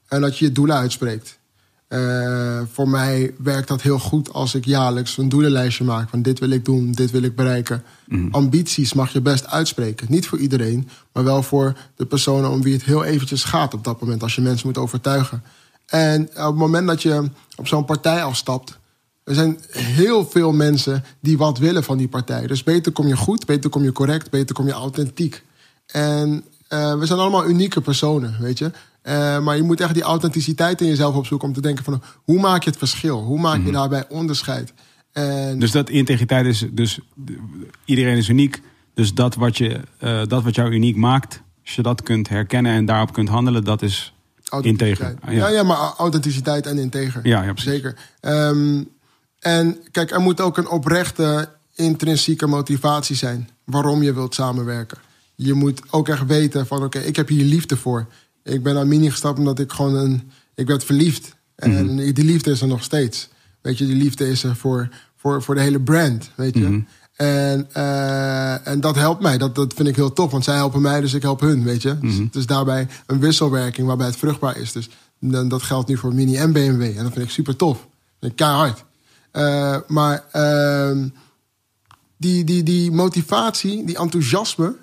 En 0.08 0.22
dat 0.22 0.38
je 0.38 0.46
je 0.46 0.52
doelen 0.52 0.76
uitspreekt. 0.76 1.40
Eh, 1.88 2.62
voor 2.72 2.90
mij 2.90 3.34
werkt 3.38 3.68
dat 3.68 3.82
heel 3.82 4.00
goed 4.00 4.34
als 4.34 4.56
ik 4.56 4.66
jaarlijks 4.66 5.18
een 5.18 5.30
doelenlijstje 5.30 5.84
maak. 5.84 6.10
Van 6.10 6.22
dit 6.22 6.40
wil 6.40 6.50
ik 6.50 6.66
doen, 6.66 6.92
dit 6.92 7.12
wil 7.12 7.22
ik 7.22 7.36
bereiken. 7.36 7.84
Ambities 8.32 8.94
mag 8.94 9.14
je 9.14 9.22
best 9.22 9.48
uitspreken. 9.48 10.08
Niet 10.10 10.28
voor 10.28 10.38
iedereen, 10.38 10.90
maar 11.14 11.24
wel 11.24 11.44
voor 11.44 11.78
de 11.96 12.06
personen 12.06 12.50
om 12.50 12.62
wie 12.62 12.74
het 12.74 12.84
heel 12.84 13.04
eventjes 13.04 13.44
gaat 13.44 13.74
op 13.74 13.84
dat 13.84 14.02
moment. 14.02 14.24
Als 14.24 14.36
je 14.36 14.42
mensen 14.42 14.68
moet 14.68 14.78
overtuigen. 14.78 15.44
En 15.86 16.22
op 16.22 16.36
het 16.36 16.56
moment 16.56 16.88
dat 16.88 17.02
je 17.02 17.30
op 17.56 17.68
zo'n 17.68 17.86
partij 17.86 18.24
afstapt. 18.24 18.78
Er 19.24 19.36
zijn 19.36 19.60
heel 19.72 20.26
veel 20.26 20.52
mensen 20.52 21.04
die 21.20 21.38
wat 21.38 21.58
willen 21.58 21.84
van 21.84 21.98
die 21.98 22.08
partij. 22.08 22.48
Dus 22.48 22.64
beter 22.64 22.92
kom 22.92 23.08
je 23.08 23.18
goed, 23.18 23.46
beter 23.46 23.70
kom 23.70 23.84
je 23.84 23.92
correct, 23.92 24.30
beter 24.30 24.56
kom 24.56 24.66
je 24.66 24.72
authentiek. 24.72 25.44
En 25.86 26.44
eh, 26.68 27.00
we 27.00 27.06
zijn 27.06 27.20
allemaal 27.20 27.48
unieke 27.48 27.82
personen, 27.82 28.36
weet 28.40 28.58
je. 28.58 28.72
Eh, 29.08 29.40
maar 29.40 29.56
je 29.56 29.64
moet 29.64 29.82
echt 29.82 29.94
die 29.94 30.04
authenticiteit 30.04 30.82
in 30.82 30.88
jezelf 30.88 31.16
opzoeken 31.16 31.48
om 31.48 31.54
te 31.54 31.62
denken 31.62 31.84
van 31.84 32.02
hoe 32.24 32.40
maak 32.40 32.64
je 32.64 32.70
het 32.70 32.80
verschil? 32.80 33.24
Hoe 33.24 33.40
maak 33.40 33.66
je 33.66 33.72
daarbij 33.72 34.06
onderscheid? 34.10 34.74
En 35.12 35.60
Dus 35.60 35.72
dat 35.72 35.90
integriteit 35.90 36.46
is, 36.46 36.66
dus 36.72 37.00
iedereen 37.86 38.18
is 38.18 38.28
uniek. 38.28 38.62
Dus 38.94 39.14
dat 39.14 39.36
wat, 39.36 39.58
je, 39.58 39.80
eh, 40.00 40.22
dat 40.28 40.44
wat 40.44 40.56
jou 40.56 40.72
uniek 40.72 40.96
maakt, 40.96 41.42
als 41.66 41.76
je 41.76 41.82
dat 41.82 42.04
kunt 42.04 42.30
herkennen 42.30 42.72
en 42.72 42.86
daarop 42.86 43.14
kunt 43.14 43.30
handelen, 43.30 43.64
dat 43.64 43.82
is 43.82 44.14
integer. 44.62 45.06
authenticiteit. 45.06 45.18
Ja. 45.28 45.48
ja, 45.48 45.64
maar 45.64 45.94
authenticiteit 45.98 46.66
en 46.66 46.78
integer. 46.78 47.28
Ja, 47.28 47.44
ja, 47.44 47.54
precies. 47.54 47.72
Zeker. 47.72 47.96
Ehm, 48.20 48.84
en 49.40 49.78
kijk, 49.92 50.12
er 50.12 50.22
moet 50.22 50.42
ook 50.42 50.58
een 50.58 50.70
oprechte 50.70 51.50
intrinsieke 51.76 52.48
motivatie 52.48 53.16
zijn 53.16 53.50
waarom 53.64 54.04
je 54.04 54.14
wilt 54.14 54.36
samenwerken. 54.36 54.98
Je 55.36 55.54
moet 55.54 55.82
ook 55.90 56.08
echt 56.08 56.26
weten 56.26 56.68
van 56.68 56.84
oké, 56.84 57.00
ik 57.00 57.16
heb 57.16 57.28
hier 57.28 57.46
liefde 57.46 57.78
voor. 57.78 58.08
Ik 58.54 58.64
ben 58.64 58.74
naar 58.74 58.88
Mini 58.88 59.10
gestapt 59.10 59.40
omdat 59.40 59.60
ik 59.60 59.72
gewoon 59.72 59.96
een... 59.96 60.32
Ik 60.56 60.68
werd 60.68 60.84
verliefd. 60.84 61.36
En 61.56 61.72
Mhm. 61.86 62.14
die 62.14 62.26
liefde 62.26 62.52
is 62.52 62.62
er 62.62 62.68
nog 62.68 62.84
steeds. 62.84 63.30
Weet 63.62 63.78
je, 63.78 63.86
die 63.86 63.96
liefde 63.96 64.30
is 64.30 64.44
er 64.44 64.56
voor, 64.56 64.90
voor, 65.16 65.44
voor 65.44 65.56
de 65.56 65.62
hele 65.62 65.82
brand, 65.82 66.30
weet 66.36 66.54
je. 66.54 66.60
Mhm. 66.70 66.80
En, 67.16 67.68
eh, 67.74 68.68
en 68.68 68.82
dat 68.82 68.96
helpt 68.96 69.22
mij. 69.22 69.38
Dat, 69.38 69.56
dat 69.56 69.74
vind 69.74 69.88
ik 69.88 69.96
heel 69.96 70.14
tof. 70.14 70.32
Want 70.32 70.44
zij 70.44 70.56
helpen 70.56 70.82
mij, 70.82 71.02
dus 71.02 71.14
ik 71.14 71.22
help 71.22 71.40
hun, 71.40 71.64
weet 71.64 71.82
je. 71.82 71.98
Dus 72.00 72.18
het 72.18 72.36
is 72.36 72.46
daarbij 72.46 72.88
een 73.06 73.20
wisselwerking 73.20 73.88
waarbij 73.88 74.06
het 74.06 74.16
vruchtbaar 74.16 74.58
is. 74.58 74.72
Dus 74.72 74.90
dan, 75.20 75.48
dat 75.50 75.64
geldt 75.64 75.90
nu 75.90 75.98
voor 75.98 76.14
Mini 76.14 76.36
en 76.38 76.52
BMW. 76.52 76.82
En 76.82 77.04
dat 77.04 77.14
vind 77.14 77.26
ik 77.26 77.32
super 77.32 77.56
tof. 77.56 77.88
Vind 78.20 78.32
ik 78.32 78.38
keihard. 78.38 78.84
Eh, 79.32 79.78
maar 79.88 80.24
ehm, 80.32 81.08
die, 82.18 82.44
die, 82.44 82.64
die 82.64 82.92
motivatie, 82.92 83.86
die 83.86 83.98
enthousiasme 83.98 84.76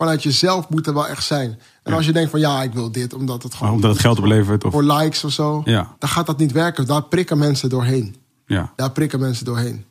vanuit 0.00 0.22
jezelf 0.22 0.68
moet 0.68 0.86
er 0.86 0.94
wel 0.94 1.08
echt 1.08 1.24
zijn. 1.24 1.58
En 1.82 1.92
als 1.92 2.06
je 2.06 2.12
denkt 2.12 2.30
van 2.30 2.40
ja, 2.40 2.62
ik 2.62 2.72
wil 2.72 2.92
dit 2.92 3.14
omdat 3.14 3.42
het 3.42 3.54
gewoon... 3.54 3.72
omdat 3.72 3.90
het 3.90 4.00
geld 4.00 4.18
oplevert. 4.18 4.64
Of, 4.64 4.72
Voor 4.72 4.82
likes 4.84 5.24
of 5.24 5.32
zo. 5.32 5.62
Ja. 5.64 5.96
Dan 5.98 6.08
gaat 6.08 6.26
dat 6.26 6.38
niet 6.38 6.52
werken. 6.52 6.86
Daar 6.86 7.02
prikken 7.02 7.38
mensen 7.38 7.68
doorheen. 7.68 8.16
ja. 8.46 8.72
Daar 8.76 8.90
prikken 8.90 9.20
mensen 9.20 9.44
doorheen. 9.44 9.84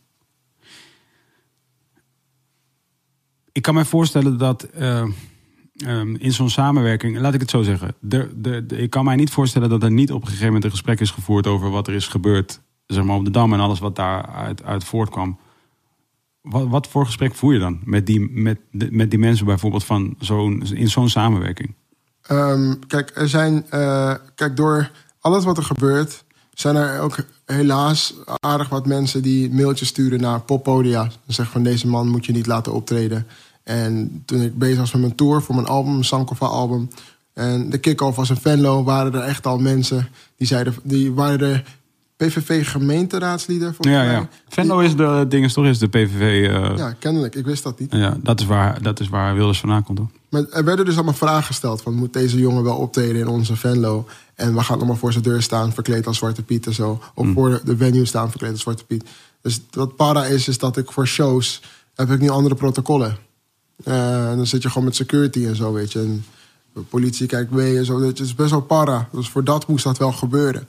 Ik 3.52 3.62
kan 3.62 3.74
me 3.74 3.86
voorstellen 3.86 4.38
dat 4.38 4.64
eh, 4.64 5.02
ehm, 5.78 6.16
in 6.16 6.32
zo'n 6.34 6.50
samenwerking, 6.50 7.20
laat 7.20 7.34
ik 7.34 7.40
het 7.40 7.50
zo 7.50 7.62
zeggen. 7.62 7.96
De, 8.00 8.30
de, 8.36 8.66
de- 8.66 8.78
ik 8.78 8.90
kan 8.90 9.06
mij 9.06 9.16
niet 9.16 9.30
voorstellen 9.32 9.70
dat 9.70 9.84
er 9.84 9.92
niet 9.92 10.12
op 10.12 10.22
een 10.22 10.26
gegeven 10.28 10.46
moment 10.48 10.64
een 10.64 10.72
gesprek 10.72 11.00
is 11.00 11.12
gevoerd 11.12 11.48
over 11.48 11.70
wat 11.70 11.88
er 11.88 11.94
is 11.94 12.08
gebeurd 12.08 12.60
zeg 12.86 13.04
maar, 13.04 13.16
op 13.16 13.26
de 13.26 13.32
dam 13.32 13.54
en 13.54 13.60
alles 13.60 13.80
wat 13.80 13.96
daaruit 13.96 14.64
uit 14.64 14.84
voortkwam. 14.84 15.38
Wat, 16.42 16.68
wat 16.68 16.88
voor 16.88 17.06
gesprek 17.06 17.36
voer 17.36 17.54
je 17.54 17.60
dan 17.60 17.80
met 17.84 18.06
die, 18.06 18.30
met, 18.32 18.58
met 18.72 19.10
die 19.10 19.20
mensen 19.20 19.46
bijvoorbeeld 19.46 19.84
van 19.84 20.16
zo'n, 20.20 20.64
in 20.74 20.90
zo'n 20.90 21.10
samenwerking? 21.10 21.74
Ehm, 22.22 22.74
kijk, 22.88 23.12
er 23.16 23.30
zijn, 23.30 23.66
eh, 23.70 24.14
kijk, 24.36 24.56
door 24.56 24.92
alles 25.20 25.44
wat 25.44 25.58
er 25.58 25.64
gebeurt, 25.64 26.24
zijn 26.54 26.76
er 26.76 27.02
ook 27.02 27.18
helaas 27.46 28.14
aardig 28.40 28.70
wat 28.70 28.86
mensen 28.86 29.22
die 29.22 29.54
mailtjes 29.54 29.88
sturen 29.88 30.22
naar 30.22 30.42
poppodia. 30.42 31.04
En 31.04 31.34
zeggen 31.34 31.54
van 31.54 31.64
deze 31.64 31.88
man 31.88 32.08
moet 32.08 32.26
je 32.26 32.32
niet 32.32 32.48
laten 32.48 32.74
optreden. 32.74 33.28
En 33.64 34.24
toen 34.26 34.42
ik 34.42 34.58
bezig 34.58 34.78
was 34.78 34.92
met 34.92 35.02
mijn 35.02 35.16
tour 35.16 35.42
voor 35.42 35.56
mijn 35.56 35.68
album, 35.68 35.92
mijn 35.92 36.04
Sankofa 36.04 36.46
album. 36.46 36.90
En 37.34 37.70
de 37.70 37.78
kick-off 37.78 38.16
was 38.16 38.30
in 38.30 38.36
Venlo, 38.36 38.84
waren 38.84 39.14
er 39.14 39.22
echt 39.22 39.46
al 39.46 39.58
mensen 39.58 40.10
die 40.38 40.48
zeiden, 40.48 40.76
die 40.84 41.14
waren 41.14 41.50
er 41.50 41.79
PVV 42.26 42.70
gemeenteraadsleden 42.72 43.74
volgens 43.76 43.96
Ja, 43.98 44.04
mij. 44.04 44.14
ja. 44.14 44.28
Venlo 44.48 44.80
is 44.80 44.96
de 44.96 45.26
ding 45.30 45.46
is 45.46 45.54
toch 45.54 45.66
is 45.66 45.78
de 45.80 45.88
PVV. 45.88 46.20
eh, 46.22 46.52
ja. 46.52 46.76
Ja, 46.78 46.92
kennelijk, 47.00 47.36
ik 47.36 47.46
wist 47.46 47.64
dat 47.64 47.80
niet. 47.80 47.96
dat, 48.18 48.40
is 48.40 48.46
waar, 48.46 48.82
dat 48.82 49.00
is 49.00 49.10
waar 49.10 49.36
Wilders 49.36 49.60
vandaan 49.60 49.84
komt, 49.84 49.98
toch? 49.98 50.08
Maar 50.30 50.44
er 50.52 50.64
werden 50.64 50.86
dus 50.86 50.96
allemaal 50.96 51.14
vragen 51.14 51.44
gesteld 51.44 51.82
van... 51.82 51.94
moet 51.94 52.14
deze 52.14 52.38
jongen 52.40 52.64
wel 52.64 52.76
optreden 52.76 53.16
in 53.22 53.28
onze 53.28 53.56
Venlo? 53.56 54.08
En 54.36 54.54
we 54.54 54.62
gaan 54.62 54.78
allemaal 54.78 54.96
voor 54.96 55.12
zijn 55.12 55.24
deur 55.24 55.42
staan 55.42 55.74
verkleed 55.74 56.08
als 56.08 56.18
Zwarte 56.18 56.44
Piet 56.44 56.66
en 56.66 56.74
zo. 56.74 57.02
Of 57.14 57.28
voor 57.34 57.62
de 57.64 57.78
venue 57.78 58.06
staan 58.06 58.30
verkleed 58.30 58.52
als 58.52 58.62
Zwarte 58.62 58.86
Piet. 58.86 59.04
Dus 59.42 59.62
wat 59.72 59.96
para 59.96 60.26
is, 60.26 60.48
is 60.48 60.58
dat 60.58 60.78
ik 60.78 60.92
voor 60.92 61.08
shows... 61.08 61.62
heb 61.96 62.12
ik 62.12 62.20
nu 62.20 62.30
andere 62.30 62.56
protocollen. 62.56 63.18
Eh, 63.84 64.30
en 64.30 64.38
dan 64.38 64.48
zit 64.48 64.62
je 64.62 64.68
gewoon 64.70 64.84
met 64.84 64.96
security 64.96 65.46
en 65.46 65.56
zo, 65.56 65.74
weet 65.74 65.92
je. 65.92 66.00
En 66.00 66.26
de 66.74 66.82
politie 66.82 67.28
kijkt 67.28 67.52
mee 67.52 67.78
en 67.78 67.86
zo. 67.86 68.02
Het 68.02 68.20
is 68.20 68.36
best 68.36 68.52
wel 68.52 68.62
para. 68.62 69.10
Dus 69.12 69.30
voor 69.30 69.44
dat 69.44 69.68
moest 69.68 69.84
dat 69.84 69.98
wel 69.98 70.12
gebeuren. 70.12 70.68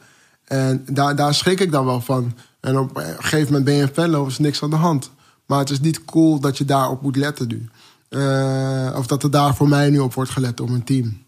En 0.51 0.85
daar, 0.91 1.17
daar 1.17 1.35
schrik 1.35 1.61
ik 1.61 1.73
dan 1.73 1.85
wel 1.85 2.01
van. 2.01 2.37
En 2.61 2.79
op 2.79 2.97
een 2.97 3.05
gegeven 3.05 3.47
moment 3.47 3.65
ben 3.65 3.75
je 3.75 3.81
in 3.81 3.91
Venlo, 3.93 4.27
is 4.27 4.39
niks 4.39 4.63
aan 4.63 4.71
de 4.71 4.77
hand. 4.77 5.11
Maar 5.47 5.59
het 5.59 5.71
is 5.71 5.81
niet 5.81 6.05
cool 6.05 6.41
dat 6.41 6.59
je 6.59 6.65
daarop 6.65 7.03
moet 7.03 7.17
letten 7.17 7.49
nu. 7.49 7.69
Eh, 8.09 8.95
of 8.97 9.07
dat 9.07 9.23
er 9.23 9.31
daar 9.31 9.55
voor 9.55 9.69
mij 9.69 9.91
nu 9.91 9.99
op 9.99 10.15
wordt 10.15 10.31
gelet 10.31 10.57
door 10.57 10.71
mijn 10.71 10.85
team. 10.85 11.23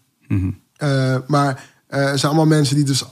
Eh, 0.75 1.17
maar 1.27 1.69
er 1.87 2.19
zijn 2.19 2.31
allemaal 2.31 2.57
mensen 2.57 2.75
die 2.75 2.85
dus 2.85 3.03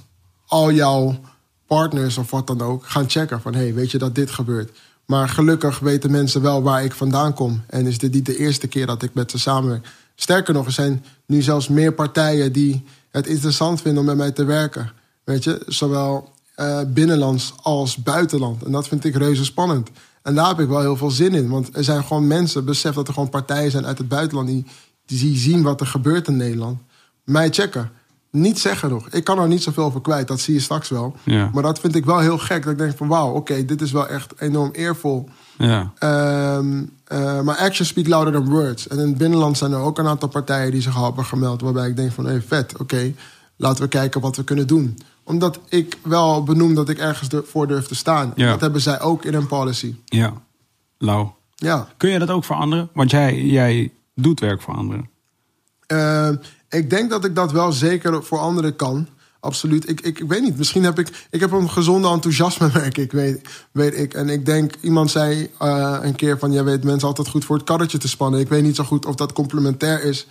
al 0.48 0.72
jouw 0.72 1.20
partners 1.68 2.18
of 2.18 2.32
wat 2.32 2.48
dan 2.48 2.62
ook 2.62 2.86
gaan 2.86 3.10
checken. 3.10 3.42
Van 3.42 3.54
hey, 3.54 3.74
weet 3.74 3.92
je 3.92 3.98
dat 3.98 4.16
dit 4.16 4.32
gebeurt? 4.32 4.80
Maar 5.06 5.30
gelukkig 5.30 5.80
weten 5.80 6.12
mensen 6.12 6.42
wel 6.42 6.62
waar 6.62 6.84
ik 6.84 6.94
vandaan 6.94 7.34
kom. 7.34 7.62
En 7.68 7.88
is 7.88 7.98
dit 7.98 8.14
niet 8.14 8.26
de 8.26 8.38
eerste 8.38 8.68
keer 8.68 8.86
dat 8.86 9.04
ik 9.04 9.14
met 9.14 9.32
ze 9.32 9.40
samenwerk. 9.40 9.88
Sterker 10.16 10.54
nog, 10.54 10.66
er 10.66 10.72
zijn 10.72 11.06
nu 11.26 11.42
zelfs 11.42 11.68
meer 11.68 11.94
partijen 11.94 12.52
die 12.52 12.84
het 13.12 13.28
interessant 13.28 13.82
vinden 13.82 14.00
om 14.00 14.06
met 14.06 14.18
mij 14.18 14.32
te 14.32 14.44
werken. 14.44 14.92
Weet 15.24 15.44
je, 15.44 15.64
zowel 15.68 16.30
eh, 16.56 16.80
binnenlands 16.88 17.54
als 17.62 17.96
buitenland. 17.98 18.64
En 18.64 18.72
dat 18.72 18.88
vind 18.88 19.06
ik 19.06 19.16
reuze 19.16 19.46
spannend. 19.46 19.90
En 20.22 20.36
daar 20.36 20.48
heb 20.48 20.60
ik 20.60 20.68
wel 20.68 20.80
heel 20.82 20.98
veel 20.98 21.12
zin 21.12 21.34
in. 21.34 21.50
Want 21.50 21.78
er 21.78 21.84
zijn 21.84 22.04
gewoon 22.04 22.28
mensen, 22.28 22.66
besef 22.66 22.94
dat 22.94 23.08
er 23.08 23.14
gewoon 23.14 23.30
partijen 23.30 23.72
zijn 23.72 23.86
uit 23.86 23.98
het 23.98 24.08
buitenland 24.08 24.48
die, 24.48 24.66
die 25.06 25.38
zien 25.38 25.62
wat 25.62 25.80
er 25.80 25.88
gebeurt 25.88 26.28
in 26.28 26.38
Nederland. 26.38 26.80
Mij 27.24 27.50
checken. 27.50 27.92
Niet 28.32 28.60
zeggen 28.60 28.90
nog. 28.90 29.08
Ik 29.10 29.24
kan 29.24 29.40
er 29.40 29.48
niet 29.48 29.64
zoveel 29.64 29.84
over 29.84 30.02
kwijt, 30.02 30.28
dat 30.28 30.40
zie 30.40 30.54
je 30.54 30.60
straks 30.60 30.90
wel. 30.90 31.16
Ja. 31.24 31.50
Maar 31.54 31.64
dat 31.64 31.80
vind 31.80 31.96
ik 31.96 32.06
wel 32.06 32.20
heel 32.20 32.38
gek. 32.38 32.64
Dat 32.64 32.72
ik 32.72 32.78
denk 32.78 32.98
van 32.98 33.08
wauw, 33.08 33.34
oké, 33.34 33.66
dit 33.66 33.82
is 33.82 33.92
wel 33.92 34.08
echt 34.08 34.34
enorm 34.38 34.70
eervol. 34.72 35.30
Ja. 35.58 35.92
Ehm, 35.98 36.84
eh, 37.04 37.42
maar 37.42 37.56
actions 37.58 37.90
speak 37.90 38.08
louder 38.08 38.34
than 38.34 38.50
words. 38.50 38.88
En 38.88 39.00
in 39.00 39.08
het 39.08 39.18
binnenland 39.18 39.58
zijn 39.58 39.72
er 39.72 39.80
ook 39.80 39.98
een 39.98 40.08
aantal 40.08 40.30
partijen 40.30 40.72
die 40.72 40.82
zich 40.82 40.98
al 40.98 41.04
hebben 41.04 41.26
gemeld. 41.26 41.62
Waarbij 41.62 41.88
ik 41.88 41.96
denk 41.96 42.12
van, 42.12 42.26
hé, 42.26 42.42
vet, 42.42 42.78
oké, 42.78 43.14
laten 43.62 43.84
we 43.84 43.90
kijken 43.90 44.22
wat 44.22 44.36
we 44.36 44.44
kunnen 44.44 44.68
doen. 44.68 44.98
Omdat 45.24 45.60
ik 45.70 45.98
wel 46.04 46.44
benoem 46.44 46.76
dat 46.76 46.90
ik 46.90 46.98
ergens 46.98 47.30
voor 47.46 47.68
durf 47.68 47.88
te 47.88 47.96
staan. 47.96 48.34
Ja. 48.36 48.52
Dat 48.52 48.62
hebben 48.62 48.82
zij 48.82 49.02
ook 49.02 49.26
in 49.26 49.34
hun 49.34 49.48
policy. 49.48 49.96
Ja. 50.06 50.34
Lau. 50.98 51.28
Ja. 51.56 51.88
Kun 51.98 52.10
je 52.10 52.20
dat 52.20 52.30
ook 52.30 52.44
voor 52.44 52.56
anderen? 52.56 52.90
Want 52.94 53.12
jij, 53.12 53.42
jij 53.42 53.92
doet 54.16 54.40
werk 54.40 54.62
voor 54.62 54.74
anderen. 54.74 55.10
Ehm, 55.88 56.36
ik 56.70 56.90
denk 56.90 57.10
dat 57.10 57.26
ik 57.26 57.36
dat 57.36 57.52
wel 57.52 57.72
zeker 57.72 58.24
voor 58.24 58.40
anderen 58.40 58.76
kan. 58.76 59.08
Absoluut. 59.40 59.90
Ik, 59.90 60.02
ik, 60.02 60.20
ik 60.20 60.28
weet 60.28 60.42
niet. 60.42 60.58
Misschien 60.58 60.84
heb 60.84 61.00
ik... 61.00 61.28
Ik 61.30 61.40
heb 61.40 61.52
een 61.52 61.70
gezonde 61.70 62.10
enthousiasme, 62.10 62.70
merk 62.74 62.98
ik. 62.98 63.12
Weet, 63.12 63.68
weet 63.72 63.98
ik. 63.98 64.14
En 64.14 64.30
ik 64.30 64.46
denk... 64.46 64.74
Iemand 64.82 65.12
zei 65.12 65.50
eh, 65.60 65.98
een 66.02 66.16
keer 66.16 66.40
van... 66.40 66.52
Jij 66.52 66.64
weet 66.64 66.84
mensen 66.84 67.08
altijd 67.08 67.28
goed 67.28 67.46
voor 67.46 67.56
het 67.56 67.66
karretje 67.66 67.98
te 67.98 68.08
spannen. 68.08 68.40
Ik 68.40 68.50
weet 68.50 68.64
niet 68.64 68.76
zo 68.76 68.84
goed 68.84 69.06
of 69.06 69.16
dat 69.16 69.34
complementair 69.34 70.04
is. 70.04 70.28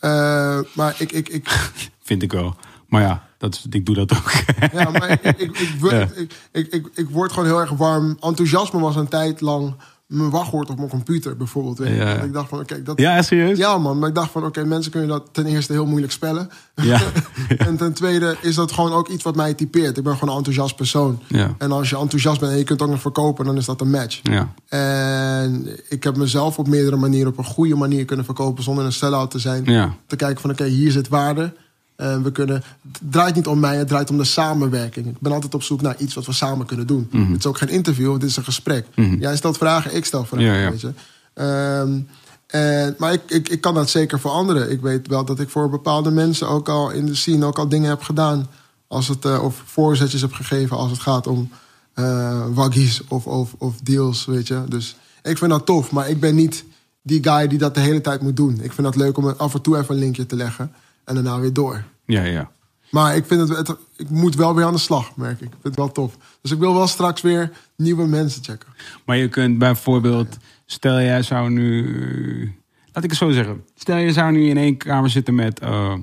Eh, 0.00 0.58
maar 0.72 0.94
ik... 0.98 1.12
ik, 1.12 1.28
ik 1.28 1.70
Vind 2.08 2.22
ik 2.22 2.32
wel. 2.32 2.56
Maar 2.88 3.02
ja, 3.02 3.22
dat 3.38 3.66
ik 3.70 3.86
doe 3.86 3.94
dat 3.94 4.12
ook. 4.12 4.32
ja, 4.72 4.90
maar 4.90 5.10
ik, 5.10 5.22
ik, 5.22 5.40
ik, 5.40 5.58
ik, 5.58 5.74
word- 5.80 6.28
ik, 6.52 6.90
ik, 6.94 7.06
gewoon 7.10 7.44
heel 7.44 7.60
erg 7.60 7.70
warm. 7.70 8.16
Enthousiasme 8.20 8.80
was 8.80 8.96
een 8.96 9.08
tijd 9.08 9.40
lang 9.40 9.74
mijn 10.08 10.30
wachtwoord 10.30 10.70
op 10.70 10.76
mijn 10.76 10.88
computer 10.88 11.36
bijvoorbeeld. 11.36 11.78
Weet. 11.78 11.96
Ja. 11.96 12.14
Ik 12.14 12.32
dacht 12.32 12.48
van, 12.48 12.58
oké, 12.58 12.82
dat... 12.82 12.98
Ja, 13.00 13.22
serieus? 13.22 13.58
Ja, 13.58 13.78
man. 13.78 13.98
Maar 13.98 14.08
ik 14.08 14.14
dacht 14.14 14.30
van, 14.30 14.44
oké, 14.44 14.64
mensen 14.64 14.90
kunnen 14.90 15.08
dat 15.08 15.28
ten 15.32 15.46
eerste 15.46 15.72
heel 15.72 15.86
moeilijk 15.86 16.12
spellen. 16.12 16.50
Ja. 16.74 17.00
En 17.56 17.76
ten 17.76 17.92
tweede 17.92 18.36
is 18.40 18.54
dat 18.54 18.72
gewoon 18.72 18.92
ook 18.92 19.08
iets 19.08 19.22
wat 19.22 19.36
mij 19.36 19.54
typeert. 19.54 19.96
Ik 19.96 20.04
ben 20.04 20.12
gewoon 20.12 20.28
een 20.30 20.36
enthousiast 20.36 20.76
persoon. 20.76 21.22
Ja. 21.26 21.54
En 21.58 21.72
als 21.72 21.90
je 21.90 21.96
enthousiast 21.98 22.40
bent 22.40 22.52
en 22.52 22.58
je 22.58 22.64
kunt 22.64 22.82
ook 22.82 22.90
nog 22.90 23.00
verkopen, 23.00 23.44
dan 23.44 23.56
is 23.56 23.64
dat 23.64 23.80
een 23.80 23.90
match. 23.90 24.20
Ja. 24.22 24.52
En 24.68 25.68
ik 25.88 26.04
heb 26.04 26.16
mezelf 26.16 26.58
op 26.58 26.68
meerdere 26.68 26.96
manieren, 26.96 27.28
op 27.32 27.38
een 27.38 27.44
goede 27.44 27.74
manier 27.74 28.04
kunnen 28.04 28.24
verkopen 28.24 28.62
zonder 28.62 28.84
een 28.84 28.92
sell-out 28.92 29.30
te 29.30 29.38
zijn. 29.38 29.64
Ja. 29.64 29.94
Te 30.06 30.16
kijken 30.16 30.40
van, 30.40 30.50
oké, 30.50 30.64
hier 30.64 30.90
zit 30.90 31.08
waarde. 31.08 31.52
En 31.98 32.22
we 32.22 32.32
kunnen, 32.32 32.62
het 32.92 33.00
draait 33.10 33.34
niet 33.34 33.46
om 33.46 33.60
mij, 33.60 33.76
het 33.76 33.88
draait 33.88 34.10
om 34.10 34.16
de 34.16 34.24
samenwerking. 34.24 35.06
Ik 35.06 35.20
ben 35.20 35.32
altijd 35.32 35.54
op 35.54 35.62
zoek 35.62 35.80
naar 35.80 35.94
iets 35.98 36.14
wat 36.14 36.26
we 36.26 36.32
samen 36.32 36.66
kunnen 36.66 36.86
doen. 36.86 37.08
Mhm. 37.10 37.30
Het 37.30 37.38
is 37.38 37.46
ook 37.46 37.58
geen 37.58 37.68
interview, 37.68 38.12
dit 38.12 38.28
is 38.28 38.36
een 38.36 38.44
gesprek. 38.44 38.86
Jij 39.18 39.36
stelt 39.36 39.56
vragen, 39.56 39.94
ik 39.94 40.04
stel 40.04 40.24
vragen, 40.24 40.46
Ja, 40.46 40.54
ja. 40.54 40.70
weet 40.70 40.80
je. 40.80 40.92
Ehm, 41.34 42.00
en, 42.46 42.94
maar 42.98 43.12
ik, 43.12 43.22
ik, 43.26 43.48
ik 43.48 43.60
kan 43.60 43.74
dat 43.74 43.90
zeker 43.90 44.20
veranderen. 44.20 44.70
Ik 44.70 44.80
weet 44.80 45.06
wel 45.06 45.24
dat 45.24 45.40
ik 45.40 45.48
voor 45.48 45.70
bepaalde 45.70 46.10
mensen 46.10 46.48
ook 46.48 46.68
al 46.68 46.90
in 46.90 47.06
de 47.06 47.14
scene 47.14 47.46
ook 47.46 47.58
al 47.58 47.68
dingen 47.68 47.88
heb 47.88 48.02
gedaan. 48.02 48.48
Als 48.86 49.08
het, 49.08 49.24
eh, 49.24 49.44
of 49.44 49.62
voorzetjes 49.66 50.20
heb 50.20 50.32
gegeven 50.32 50.76
als 50.76 50.90
het 50.90 51.00
gaat 51.00 51.26
om 51.26 51.50
eh 51.94 52.46
waggies 52.54 53.02
of, 53.08 53.26
of, 53.26 53.54
of 53.58 53.74
deals, 53.82 54.24
weet 54.24 54.46
je. 54.46 54.64
Dus 54.68 54.96
ik 55.22 55.38
vind 55.38 55.50
dat 55.50 55.66
tof, 55.66 55.90
maar 55.90 56.08
ik 56.08 56.20
ben 56.20 56.34
niet 56.34 56.64
die 57.02 57.22
guy 57.22 57.46
die 57.46 57.58
dat 57.58 57.74
de 57.74 57.80
hele 57.80 58.00
tijd 58.00 58.22
moet 58.22 58.36
doen. 58.36 58.60
Ik 58.62 58.72
vind 58.72 58.86
dat 58.86 58.96
leuk 58.96 59.16
om 59.16 59.28
af 59.28 59.54
en 59.54 59.60
toe 59.60 59.78
even 59.78 59.94
een 59.94 60.00
linkje 60.00 60.26
te 60.26 60.36
leggen 60.36 60.72
en 61.08 61.14
daarna 61.14 61.40
weer 61.40 61.52
door. 61.52 61.84
Ja, 62.06 62.22
ja. 62.22 62.50
Maar 62.90 63.16
ik, 63.16 63.24
vind 63.26 63.48
het, 63.48 63.66
het- 63.68 63.76
ik 63.96 64.10
moet 64.10 64.34
wel 64.34 64.54
weer 64.54 64.64
aan 64.64 64.72
de 64.72 64.78
slag, 64.78 65.16
merk 65.16 65.40
ik. 65.40 65.46
Ik 65.46 65.50
vind 65.50 65.62
het 65.62 65.76
wel 65.76 65.92
tof. 65.92 66.16
Dus 66.40 66.50
ik 66.50 66.58
wil 66.58 66.74
wel 66.74 66.86
straks 66.86 67.20
weer 67.20 67.52
nieuwe 67.76 68.06
mensen 68.06 68.44
checken. 68.44 68.68
Maar 69.06 69.16
je 69.16 69.28
kunt 69.28 69.58
bijvoorbeeld, 69.58 70.36
stel 70.66 71.00
jij 71.00 71.22
zou 71.22 71.50
nu, 71.50 72.54
laat 72.92 73.04
ik 73.04 73.10
het 73.10 73.18
zo 73.18 73.30
zeggen, 73.30 73.64
stel 73.74 73.96
je 73.96 74.12
zou 74.12 74.32
nu 74.32 74.48
in 74.48 74.56
één 74.56 74.76
kamer 74.76 75.10
zitten 75.10 75.34
met, 75.34 75.60
eh, 75.60 75.94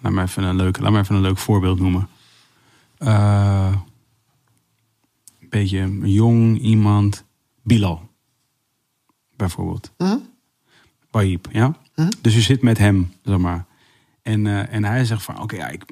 laat 0.00 0.12
me 0.12 0.22
even 0.22 0.42
een 0.42 0.56
leuk, 0.56 0.78
laat 0.78 0.92
me 0.92 0.98
even 0.98 1.14
een 1.14 1.20
leuk 1.20 1.38
voorbeeld 1.38 1.80
noemen. 1.80 2.08
Eh, 2.98 3.72
een 5.40 5.48
beetje 5.48 5.78
een 5.78 6.10
jong 6.10 6.58
iemand, 6.60 7.24
Bilal, 7.62 8.08
bijvoorbeeld. 9.36 9.90
Mhm. 9.98 10.16
Wahib, 11.10 11.46
ja? 11.52 11.76
Dus 12.20 12.34
je 12.34 12.40
zit 12.40 12.62
met 12.62 12.78
hem, 12.78 13.12
zeg 13.22 13.38
maar. 13.38 13.64
En, 14.22 14.46
eh, 14.46 14.74
en 14.74 14.84
hij 14.84 15.04
zegt 15.04 15.22
van, 15.22 15.42
oké, 15.42 15.56
ja, 15.56 15.68
ik, 15.68 15.84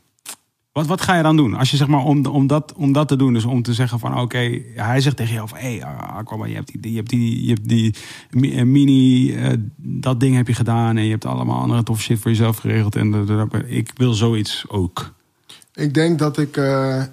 wat, 0.73 0.87
wat 0.87 1.01
ga 1.01 1.17
je 1.17 1.23
dan 1.23 1.37
doen? 1.37 1.55
Als 1.55 1.71
je 1.71 1.77
zeg 1.77 1.87
maar 1.87 2.05
om, 2.05 2.27
om, 2.27 2.47
dat, 2.47 2.73
om 2.77 2.93
dat 2.93 3.09
te 3.09 3.17
doen, 3.17 3.33
dus 3.33 3.45
om 3.45 3.63
te 3.63 3.75
zeggen 3.75 3.99
van 3.99 4.21
oké, 4.21 4.63
hij 4.75 5.01
zegt 5.01 5.17
tegen 5.17 5.35
jou 5.35 5.49
van 5.49 5.59
hé, 5.59 5.77
hey, 5.77 5.85
Aquaman, 5.85 6.49
je 6.49 6.55
hebt 6.55 6.83
die, 6.83 6.91
je 6.91 6.97
hebt 6.97 7.09
die, 7.09 7.45
je 7.47 7.53
hebt 7.53 7.69
die 7.69 7.95
eh, 8.31 8.65
mini, 8.65 9.35
eh, 9.35 9.53
dat 9.77 10.21
ding 10.21 10.37
heb 10.37 10.47
je 10.47 10.55
gedaan 10.55 10.97
en 10.97 11.05
je 11.05 11.11
hebt 11.11 11.25
allemaal 11.25 11.61
andere 11.61 11.83
tof 11.83 12.01
shit 12.01 12.19
voor 12.19 12.31
jezelf 12.31 12.57
geregeld 12.57 12.97
en 12.97 13.31
ik 13.67 13.91
wil 13.95 14.15
zoiets 14.15 14.65
ook. 14.69 15.13
Ik 15.75 15.95
denk 15.95 16.19
dat 16.19 16.39
ik 16.39 16.57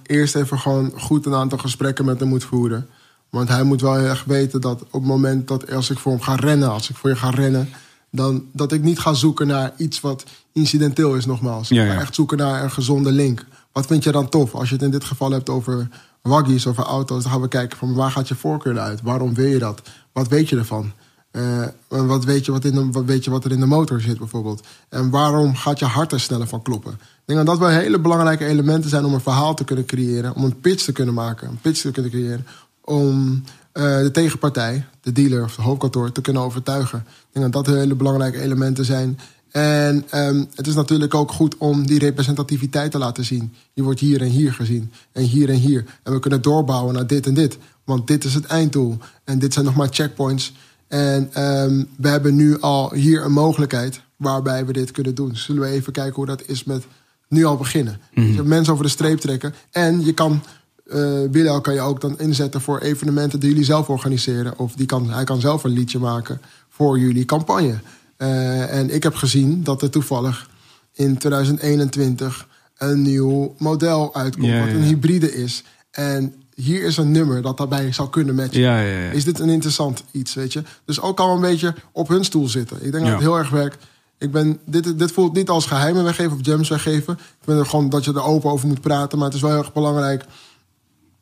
eerst 0.04 0.36
even 0.36 0.60
gewoon 0.60 0.92
goed 0.98 1.26
een 1.26 1.34
aantal 1.34 1.58
gesprekken 1.58 2.06
met 2.06 2.20
hem 2.20 2.30
moet 2.30 2.44
voeren. 2.44 2.88
Want 3.30 3.50
hij 3.50 3.64
moet 3.64 3.82
wel 3.82 3.96
heel 3.96 4.08
erg 4.08 4.24
weten 4.24 4.62
dat 4.62 4.82
op 4.82 4.92
het 4.92 5.04
moment 5.04 5.48
dat 5.48 5.72
als 5.72 5.90
ik 5.90 5.98
voor 5.98 6.12
hem 6.12 6.22
ga 6.22 6.36
rennen, 6.36 6.72
als 6.72 6.90
ik 6.90 6.96
voor 6.96 7.10
je 7.10 7.16
ga 7.16 7.30
rennen, 7.30 7.70
dan 8.12 8.46
dat 8.54 8.72
ik 8.72 8.82
niet 8.84 9.00
ga 9.00 9.14
zoeken 9.14 9.48
naar 9.48 9.74
iets 9.78 10.00
wat 10.00 10.24
incidenteel 10.54 11.16
is, 11.16 11.26
nogmaals. 11.26 11.70
Ja, 11.70 11.84
Ik 11.84 11.90
ja. 11.90 11.96
ga 11.96 12.02
echt 12.02 12.16
zoeken 12.16 12.38
naar 12.38 12.64
een 12.64 12.72
gezonde 12.72 13.12
link. 13.12 13.46
Wat 13.72 13.86
vind 13.86 14.04
je 14.04 14.12
dan 14.12 14.30
tof? 14.30 14.56
Als 14.56 14.70
je 14.70 14.76
het 14.76 14.84
in 14.84 14.92
dit 14.92 15.04
geval 15.04 15.32
hebt 15.32 15.50
over 15.50 15.88
waggies, 16.22 16.68
over 16.68 16.84
auto's, 16.84 17.24
dan 17.24 17.32
gaan 17.32 17.42
we 17.42 17.48
kijken 17.48 17.78
van 17.78 17.94
waar 17.94 18.12
gaat 18.12 18.28
je 18.28 18.36
voorkeur 18.36 18.80
uit? 18.80 19.02
Waarom 19.02 19.34
wil 19.34 19.46
je 19.46 19.60
dat? 19.60 19.82
Wat 20.12 20.28
weet 20.28 20.50
je 20.50 20.58
ervan? 20.58 20.92
Eh, 21.32 21.64
wat, 21.88 22.26
weet 22.26 22.46
je 22.46 22.52
wat, 22.52 22.66
in 22.66 22.74
de, 22.74 22.88
wat 22.92 23.06
weet 23.06 23.24
je 23.24 23.32
wat 23.32 23.46
er 23.46 23.52
in 23.52 23.60
de 23.60 23.66
motor 23.66 24.02
zit 24.02 24.18
bijvoorbeeld? 24.18 24.64
En 24.90 25.10
waarom 25.10 25.56
gaat 25.56 25.80
je 25.80 25.86
hart 25.86 26.12
er 26.12 26.20
sneller 26.20 26.48
van 26.48 26.62
kloppen? 26.62 26.92
Ik 26.92 27.00
denk 27.26 27.40
dat 27.40 27.48
dat 27.48 27.58
wel 27.58 27.80
hele 27.80 28.00
belangrijke 28.00 28.46
elementen 28.46 28.90
zijn 28.90 29.06
om 29.06 29.14
een 29.14 29.22
verhaal 29.22 29.54
te 29.54 29.64
kunnen 29.64 29.86
creëren. 29.86 30.36
Om 30.36 30.44
een 30.44 30.60
pitch 30.60 30.84
te 30.84 30.92
kunnen 30.92 31.14
maken. 31.14 31.48
Een 31.48 31.60
pitch 31.62 31.82
te 31.82 31.92
kunnen 31.92 32.12
creëren. 32.12 32.46
Om 32.82 33.44
eh, 33.72 33.98
de 33.98 34.12
tegenpartij, 34.12 34.86
de 35.02 35.12
dealer 35.12 35.44
of 35.44 35.56
het 35.56 35.66
hoofdkantoor, 35.66 36.12
te 36.12 36.22
kunnen 36.22 36.42
overtuigen. 36.42 37.00
Ik 37.08 37.40
denk 37.42 37.54
dat 37.54 37.66
dat 37.66 37.76
hele 37.76 37.96
belangrijke 37.96 38.42
elementen 38.42 38.86
zijn. 38.86 39.20
En 39.52 40.04
ehm, 40.10 40.44
het 40.56 40.68
is 40.68 40.74
natuurlijk 40.74 41.14
ook 41.14 41.32
goed 41.32 41.58
om 41.58 41.88
die 41.88 42.00
representativiteit 42.00 42.92
te 42.92 42.98
laten 42.98 43.26
zien. 43.26 43.54
Je 43.74 43.84
wordt 43.84 44.00
hier 44.00 44.22
en 44.22 44.28
hier 44.28 44.54
gezien. 44.54 44.92
En 45.12 45.24
hier 45.24 45.50
en 45.50 45.56
hier. 45.56 45.86
En 46.04 46.14
we 46.14 46.20
kunnen 46.20 46.42
doorbouwen 46.42 46.94
naar 46.94 47.08
dit 47.08 47.26
en 47.26 47.34
dit. 47.34 47.58
Want 47.84 48.08
dit 48.08 48.24
is 48.24 48.34
het 48.34 48.46
einddoel. 48.46 48.98
En 49.24 49.40
dit 49.40 49.54
zijn 49.54 49.66
nog 49.66 49.76
maar 49.76 49.88
checkpoints. 49.92 50.54
En 50.88 51.30
ehm, 51.34 51.84
we 51.98 52.08
hebben 52.08 52.36
nu 52.36 52.60
al 52.60 52.94
hier 52.94 53.26
een 53.26 53.32
mogelijkheid 53.32 54.02
waarbij 54.16 54.66
we 54.66 54.74
dit 54.74 54.92
kunnen 54.92 55.16
doen. 55.16 55.36
Zullen 55.36 55.62
we 55.62 55.68
even 55.68 55.94
kijken 55.94 56.16
hoe 56.16 56.26
dat 56.26 56.44
is 56.46 56.64
met 56.64 56.86
nu 57.28 57.46
al 57.46 57.58
beginnen. 57.58 58.00
Je 58.14 58.22
hebt 58.22 58.48
mensen 58.48 58.74
over 58.74 58.86
de 58.86 58.92
streep 58.92 59.20
trekken. 59.20 59.54
En 59.72 60.06
je 60.06 60.14
kan, 60.14 60.44
eh 60.92 61.30
Bilal 61.30 61.62
kan 61.62 61.74
je 61.74 61.82
ook 61.82 62.02
dan 62.02 62.20
inzetten 62.20 62.62
voor 62.62 62.80
evenementen 62.80 63.40
die 63.40 63.50
jullie 63.50 63.64
zelf 63.66 63.90
organiseren. 63.90 64.58
Of 64.58 64.74
die 64.74 64.86
kan, 64.86 65.12
hij 65.12 65.24
kan 65.24 65.40
zelf 65.40 65.64
een 65.64 65.72
liedje 65.72 66.00
maken 66.00 66.42
voor 66.70 67.00
jullie 67.00 67.26
campagne. 67.26 67.80
Eh, 68.18 68.78
en 68.78 68.94
ik 68.94 69.04
heb 69.04 69.16
gezien 69.16 69.64
dat 69.64 69.82
er 69.82 69.90
toevallig 69.90 70.50
in 70.94 71.18
2021 71.18 72.48
een 72.78 73.02
nieuw 73.02 73.56
model 73.58 74.16
uitkomt. 74.16 74.46
Ja, 74.46 74.60
wat 74.60 74.70
ja, 74.70 74.74
een 74.74 74.84
hybride 74.84 75.34
is. 75.34 75.64
En 75.92 76.34
hier 76.56 76.84
is 76.84 76.98
een 76.98 77.12
nummer 77.12 77.42
dat 77.42 77.58
daarbij 77.58 77.94
zou 77.94 78.10
kunnen 78.10 78.36
matchen. 78.36 78.62
Ja, 78.62 78.82
ja, 78.82 78.98
ja. 79.00 79.12
Is 79.12 79.24
dit 79.24 79.40
een 79.40 79.50
interessant 79.50 80.04
iets, 80.12 80.34
weet 80.34 80.54
je? 80.54 80.64
Dus 80.86 81.02
ook 81.02 81.20
al 81.20 81.36
een 81.36 81.42
beetje 81.42 81.76
op 81.92 82.08
hun 82.08 82.26
stoel 82.26 82.48
zitten. 82.48 82.78
Ik 82.86 82.92
denk 82.92 83.04
dat 83.04 83.14
het 83.14 83.22
heel 83.22 83.38
erg 83.38 83.50
werkt. 83.50 83.86
Ik 84.18 84.32
ben, 84.32 84.60
dit, 84.66 85.00
dit 85.00 85.12
voelt 85.12 85.34
niet 85.34 85.50
als 85.50 85.66
geheimen 85.66 86.04
weggeven 86.04 86.32
of 86.32 86.40
gems 86.42 86.70
weggeven. 86.70 87.14
Ik 87.14 87.44
vind 87.44 87.60
er 87.60 87.66
gewoon 87.66 87.90
dat 87.90 88.06
je 88.06 88.12
er 88.12 88.24
open 88.24 88.52
over 88.52 88.68
moet 88.68 88.82
praten. 88.82 89.18
Maar 89.18 89.28
het 89.28 89.36
is 89.36 89.42
wel 89.42 89.52
heel 89.52 89.60
erg 89.60 89.74
belangrijk 89.74 90.26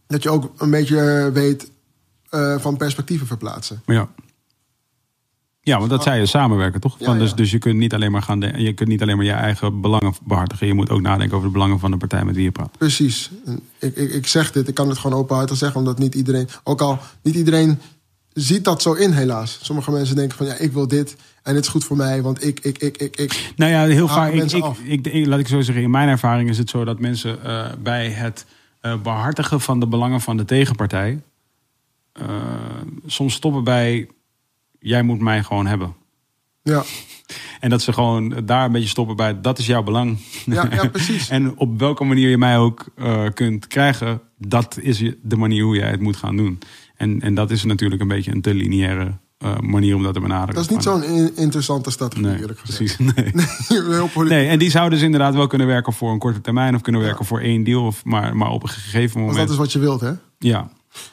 dat 0.10 0.24
je 0.24 0.30
ook 0.30 0.52
een 0.58 0.70
beetje 0.70 1.00
eh, 1.00 1.34
weet 1.34 1.72
eh, 2.30 2.60
van 2.60 2.78
perspectieven 2.78 3.28
verplaatsen. 3.28 3.82
Ja. 3.86 4.10
Ja, 5.62 5.78
want 5.78 5.90
dat 5.90 6.04
zei 6.04 6.20
je, 6.20 6.26
samenwerken 6.26 6.82
toch? 6.82 6.96
Ja, 7.00 7.06
Van, 7.06 7.20
dus, 7.20 7.30
ja. 7.30 7.36
dus 7.36 7.52
je 7.52 7.58
kunt 7.58 7.78
niet 7.78 7.94
alleen 7.94 8.12
maar 8.12 8.22
gaan 8.22 8.40
je 8.40 8.74
kunt 8.74 8.90
niet 8.90 9.02
alleen 9.02 9.16
maar 9.16 9.26
je 9.26 9.32
eigen 9.32 9.82
belangen 9.82 10.14
behartigen. 10.24 10.68
Je 10.68 10.74
moet 10.74 10.90
ook 10.90 11.02
nadenken 11.02 11.36
over 11.36 11.48
de 11.48 11.54
belangen 11.54 11.80
van 11.80 11.92
de 11.92 11.98
partij 11.98 12.26
met 12.26 12.36
wie 12.36 12.44
je 12.44 12.52
praat. 12.52 12.78
Precies. 12.78 13.32
Ik, 13.80 13.96
ik, 13.96 14.14
ik 14.14 14.28
zeg 14.28 14.52
dit, 14.52 14.68
ik 14.68 14.74
kan 14.74 14.90
het 14.90 14.98
gewoon 14.98 15.20
openhartig 15.20 15.58
zeggen, 15.58 15.80
omdat 15.80 16.00
niet 16.00 16.16
iedereen, 16.16 16.48
ook 16.64 16.82
al 16.82 17.00
niet 17.22 17.36
iedereen 17.36 17.80
ziet 18.34 18.64
dat 18.64 18.82
zo 18.82 18.94
in, 18.94 19.12
helaas. 19.12 19.60
Sommige 19.62 19.92
mensen 19.92 20.16
denken 20.16 20.38
van 20.38 20.46
ja, 20.46 20.54
ik 20.54 20.72
wil 20.72 20.88
dit 20.88 21.16
en 21.44 21.54
dit 21.54 21.64
is 21.64 21.70
goed 21.70 21.84
voor 21.84 21.98
mij, 21.98 22.22
want 22.22 22.46
ik, 22.46 22.60
ik, 22.60 22.78
ik, 22.78 22.98
ik, 22.98 23.16
ik. 23.16 23.52
Nou 23.56 23.72
ja, 23.72 23.86
heel 23.86 24.08
vaak. 24.08 24.32
Ik, 24.32 24.52
ik, 24.84 25.08
ik, 25.08 25.26
laat 25.26 25.40
ik 25.40 25.48
zo 25.48 25.62
zeggen, 25.62 25.84
in 25.84 25.92
mijn 25.92 26.10
ervaring 26.10 26.50
is 26.50 26.58
het 26.58 26.70
zo 26.70 26.84
dat 26.84 27.00
mensen 27.00 27.44
eh, 27.44 27.66
bij 27.84 28.10
het 28.10 28.46
behartigen 29.04 29.62
van 29.62 29.80
de 29.80 29.88
belangen 29.88 30.22
van 30.22 30.38
de 30.38 30.46
tegenpartij. 30.46 31.22
eh, 32.14 32.26
soms 33.06 33.34
stoppen 33.34 33.64
bij. 33.64 34.08
Jij 34.80 35.04
moet 35.04 35.20
mij 35.20 35.44
gewoon 35.44 35.66
hebben. 35.68 35.96
Ja, 36.64 36.84
En 37.60 37.70
dat 37.70 37.82
ze 37.82 37.94
gewoon 37.94 38.46
daar 38.46 38.66
een 38.66 38.72
beetje 38.72 38.88
stoppen 38.88 39.16
bij. 39.16 39.42
Dat 39.42 39.60
is 39.60 39.66
jouw 39.66 39.84
belang. 39.84 40.18
ja, 40.46 40.68
ja 40.72 40.88
precies. 40.98 41.30
en 41.30 41.58
op 41.58 41.80
welke 41.80 42.04
manier 42.04 42.30
je 42.30 42.38
mij 42.38 42.58
ook 42.58 42.90
eh, 42.96 43.26
kunt 43.34 43.68
krijgen. 43.68 44.22
Dat 44.38 44.78
is 44.82 45.00
je- 45.00 45.20
de 45.24 45.36
manier 45.36 45.64
hoe 45.64 45.76
jij 45.76 45.90
het 45.90 46.00
moet 46.02 46.16
gaan 46.16 46.36
doen. 46.38 46.60
En, 46.96 47.22
en 47.22 47.34
dat 47.34 47.52
is 47.52 47.64
natuurlijk 47.64 48.02
een 48.02 48.08
beetje 48.08 48.32
een 48.32 48.42
te 48.42 48.54
lineaire 48.54 49.18
eh, 49.40 49.58
manier 49.60 49.96
om 49.96 50.04
dat 50.04 50.14
te 50.14 50.20
benaderen. 50.20 50.54
Dat 50.56 50.64
is 50.64 50.70
niet 50.70 50.84
zo'n 50.84 51.04
in- 51.04 51.36
interessante 51.36 51.92
strategie, 51.92 52.26
Nee, 52.26 52.40
eerlijk 52.40 52.60
gezegd. 52.60 52.96
precies. 52.98 53.14
Nee. 53.68 53.82
Heel 53.94 54.08
politiek. 54.08 54.38
Nee, 54.38 54.48
en 54.48 54.60
die 54.60 54.70
zouden 54.70 54.94
dus 54.98 55.06
inderdaad 55.06 55.34
wel 55.34 55.48
kunnen 55.48 55.68
werken 55.68 55.94
voor 55.94 56.12
een 56.12 56.20
korte 56.20 56.42
termijn 56.42 56.76
of 56.76 56.82
kunnen 56.82 57.02
werken 57.02 57.26
voor 57.26 57.40
één 57.40 57.64
deal. 57.64 57.86
Of, 57.86 58.04
maar, 58.06 58.36
maar 58.38 58.50
op 58.50 58.64
een 58.64 58.70
gegeven 58.70 59.20
moment. 59.20 59.38
dat 59.38 59.50
is 59.50 59.56
wat 59.56 59.72
je 59.72 59.80
wilt, 59.80 60.02
hè? 60.02 60.12
Ja, 60.40 60.70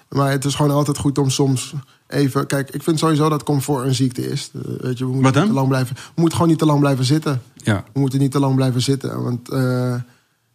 Maar 0.09 0.31
het 0.31 0.45
is 0.45 0.55
gewoon 0.55 0.71
altijd 0.71 0.99
goed 0.99 1.19
om 1.19 1.31
soms 1.31 1.75
even... 2.09 2.47
Kijk, 2.47 2.71
ik 2.71 2.83
vind 2.83 2.99
sowieso 2.99 3.29
dat 3.29 3.43
comfort 3.43 3.87
een 3.87 3.95
ziekte 3.95 4.31
is. 4.31 4.51
Eh, 4.55 4.61
weet 4.81 4.99
je, 4.99 5.05
we 5.05 5.11
moeten 5.13 5.23
Wat 5.23 5.33
dan? 5.35 5.43
niet 5.43 5.51
te 5.53 5.57
lang 5.59 5.69
blijven. 5.69 5.97
We 5.97 6.03
moeten 6.15 6.33
gewoon 6.35 6.49
niet 6.51 6.59
te 6.61 6.67
lang 6.67 6.81
blijven 6.81 7.05
zitten. 7.05 7.43
ja. 7.55 7.85
We 7.93 8.01
moeten 8.01 8.19
niet 8.19 8.31
te 8.31 8.41
lang 8.41 8.55
blijven 8.55 8.83
zitten. 8.83 9.23
Want 9.23 9.49
eh, 9.49 9.95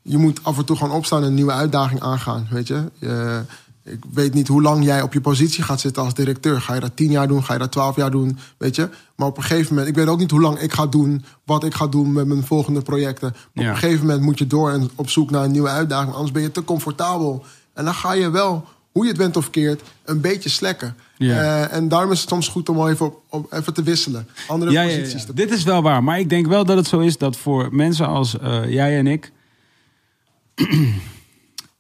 je 0.02 0.18
moet 0.18 0.40
af 0.44 0.58
en 0.58 0.66
toe 0.66 0.76
gewoon 0.76 0.96
opstaan 0.96 1.22
en 1.22 1.28
een 1.28 1.34
nieuwe 1.34 1.52
uitdaging 1.52 2.00
aangaan. 2.02 2.48
Weet 2.50 2.68
je? 2.68 2.84
Je- 3.00 3.42
ik 3.84 4.04
weet 4.14 4.34
niet 4.34 4.48
hoe 4.48 4.62
lang 4.62 4.84
jij 4.84 5.02
op 5.02 5.14
je 5.14 5.22
positie 5.22 5.64
gaat 5.64 5.80
zitten 5.80 6.04
als 6.04 6.14
directeur. 6.14 6.62
Ga 6.62 6.74
je 6.74 6.80
dat 6.80 6.96
tien 6.96 7.12
jaar 7.12 7.28
doen? 7.28 7.44
Ga 7.44 7.54
je 7.54 7.60
dat 7.60 7.72
twaalf 7.72 7.96
jaar 7.96 8.12
doen? 8.12 8.38
Weet 8.58 8.76
je? 8.76 8.90
Maar 9.16 9.28
op 9.28 9.38
een 9.38 9.44
gegeven 9.44 9.70
moment... 9.70 9.88
Ik 9.88 9.96
weet 9.96 10.08
ook 10.08 10.20
niet 10.20 10.32
hoe 10.32 10.42
lang 10.42 10.60
ik 10.60 10.74
ga 10.74 10.86
doen... 10.86 11.24
wat 11.46 11.64
ik 11.64 11.74
ga 11.74 11.88
doen 11.88 12.12
met 12.14 12.28
mijn 12.28 12.44
volgende 12.46 12.82
projecten. 12.82 13.36
Maar 13.54 13.64
Ja. 13.64 13.70
op 13.70 13.76
een 13.76 13.82
gegeven 13.82 14.06
moment 14.06 14.22
moet 14.26 14.38
je 14.40 14.48
door 14.48 14.72
en 14.72 14.90
op 14.96 15.10
zoek 15.10 15.30
naar 15.32 15.44
een 15.44 15.52
nieuwe 15.52 15.70
uitdaging. 15.70 16.14
Anders 16.14 16.32
ben 16.32 16.42
je 16.42 16.52
te 16.52 16.64
comfortabel. 16.64 17.44
En 17.74 17.86
dan 17.86 17.94
ga 17.94 18.14
je 18.14 18.30
wel, 18.30 18.66
hoe 18.92 19.04
je 19.04 19.10
het 19.10 19.18
bent 19.20 19.38
of 19.38 19.50
keert... 19.50 19.82
een 20.06 20.22
beetje 20.22 20.50
slekken. 20.50 20.96
Ja. 21.18 21.36
Eh, 21.66 21.74
en 21.78 21.88
daarom 21.88 22.12
is 22.12 22.20
het 22.20 22.30
soms 22.30 22.48
goed 22.48 22.70
om 22.70 22.88
even, 22.88 23.06
op, 23.06 23.22
op- 23.30 23.54
even 23.54 23.74
te 23.74 23.84
wisselen. 23.84 24.28
Andere 24.48 24.72
Ja, 24.72 24.84
posities 24.84 25.22
ja. 25.22 25.28
te 25.28 25.34
Dit 25.34 25.52
is 25.52 25.64
wel 25.64 25.82
waar. 25.82 26.04
Maar 26.04 26.20
ik 26.20 26.30
denk 26.30 26.48
wel 26.48 26.66
dat 26.66 26.78
het 26.78 26.88
zo 26.88 27.00
is 27.00 27.18
dat 27.18 27.38
voor 27.38 27.68
mensen 27.72 28.08
als 28.08 28.40
eh, 28.40 28.70
jij 28.70 28.98
en 28.98 29.08
ik. 29.08 29.32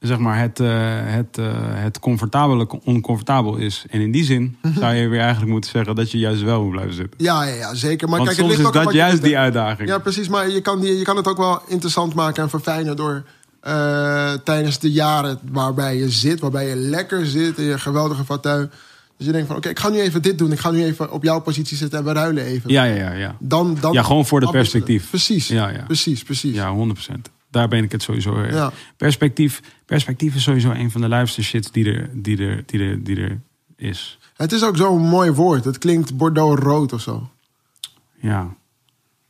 Zeg 0.07 0.17
maar, 0.17 0.39
het, 0.39 0.59
eh, 0.59 0.69
het, 1.03 1.37
eh, 1.37 1.45
het 1.57 1.99
comfortabele 1.99 2.67
oncomfortabel 2.83 3.55
is. 3.55 3.85
En 3.89 4.01
in 4.01 4.11
die 4.11 4.23
zin 4.23 4.57
zou 4.79 4.93
je 4.93 5.07
weer 5.07 5.19
eigenlijk 5.19 5.51
moeten 5.51 5.69
zeggen 5.69 5.95
dat 5.95 6.11
je 6.11 6.17
juist 6.17 6.41
wel 6.41 6.63
moet 6.63 6.71
blijven 6.71 6.93
zitten. 6.93 7.13
Ja, 7.17 7.43
ja, 7.43 7.55
ja 7.55 7.73
zeker. 7.73 8.09
Maar 8.09 8.17
Want 8.17 8.29
kijk, 8.29 8.41
het 8.41 8.49
soms 8.49 8.63
ligt 8.63 8.75
is 8.75 8.79
ook 8.79 8.85
dat 8.85 8.93
juist 8.93 9.23
die 9.23 9.37
uitdaging. 9.37 9.89
Ja, 9.89 9.97
precies. 9.97 10.27
Maar 10.27 10.49
je 10.49 10.61
kan, 10.61 10.79
die, 10.79 10.97
je 10.97 11.03
kan 11.03 11.15
het 11.15 11.27
ook 11.27 11.37
wel 11.37 11.61
interessant 11.67 12.13
maken 12.13 12.43
en 12.43 12.49
verfijnen 12.49 12.95
door 12.95 13.23
eh, 13.59 14.33
tijdens 14.33 14.79
de 14.79 14.91
jaren 14.91 15.39
waarbij 15.51 15.97
je 15.97 16.09
zit, 16.09 16.39
waarbij 16.39 16.67
je 16.67 16.75
lekker 16.75 17.25
zit 17.25 17.57
in 17.57 17.63
je 17.63 17.79
geweldige 17.79 18.25
fauteuil. 18.25 18.67
Dus 19.17 19.25
je 19.25 19.31
denkt 19.31 19.47
van, 19.47 19.55
oké, 19.55 19.69
ik 19.69 19.79
ga 19.79 19.89
nu 19.89 19.99
even 19.99 20.21
dit 20.21 20.37
doen. 20.37 20.51
Ik 20.51 20.59
ga 20.59 20.71
nu 20.71 20.83
even 20.83 21.11
op 21.11 21.23
jouw 21.23 21.41
positie 21.41 21.77
zitten 21.77 21.99
en 21.99 22.05
we 22.05 22.13
ruilen 22.13 22.43
even. 22.43 22.69
Ja, 22.69 22.83
ja, 22.83 22.95
ja. 22.95 23.11
ja. 23.11 23.35
Dan, 23.39 23.77
dan 23.79 23.93
Ja, 23.93 24.03
gewoon 24.03 24.25
voor 24.25 24.39
de 24.39 24.49
perspectief. 24.49 25.09
Precies, 25.09 25.47
Ja, 25.47 25.69
ja. 25.69 25.83
precies, 25.85 26.23
precies. 26.23 26.55
Ja, 26.55 26.75
100%. 26.75 27.40
Daar 27.51 27.67
ben 27.67 27.83
ik 27.83 27.91
het 27.91 28.01
sowieso. 28.03 28.41
eh, 28.43 28.51
Ja. 28.51 28.71
Perspectief, 28.97 29.61
perspectief 29.85 30.35
is 30.35 30.43
sowieso 30.43 30.71
een 30.71 30.91
van 30.91 31.01
de 31.01 31.07
luisterste 31.07 31.51
shits 31.51 31.71
die 31.71 31.93
er, 31.93 32.09
die 32.13 32.37
er, 32.47 32.63
die 32.65 32.79
er, 32.81 33.03
die 33.03 33.15
er 33.21 33.41
is. 33.75 34.19
Het 34.35 34.51
is 34.51 34.63
ook 34.63 34.77
zo'n 34.77 35.01
mooi 35.07 35.31
woord. 35.31 35.65
Het 35.65 35.77
klinkt 35.77 36.17
Bordeaux-rood 36.17 36.93
of 36.93 37.01
zo. 37.01 37.29
Ja. 38.19 38.55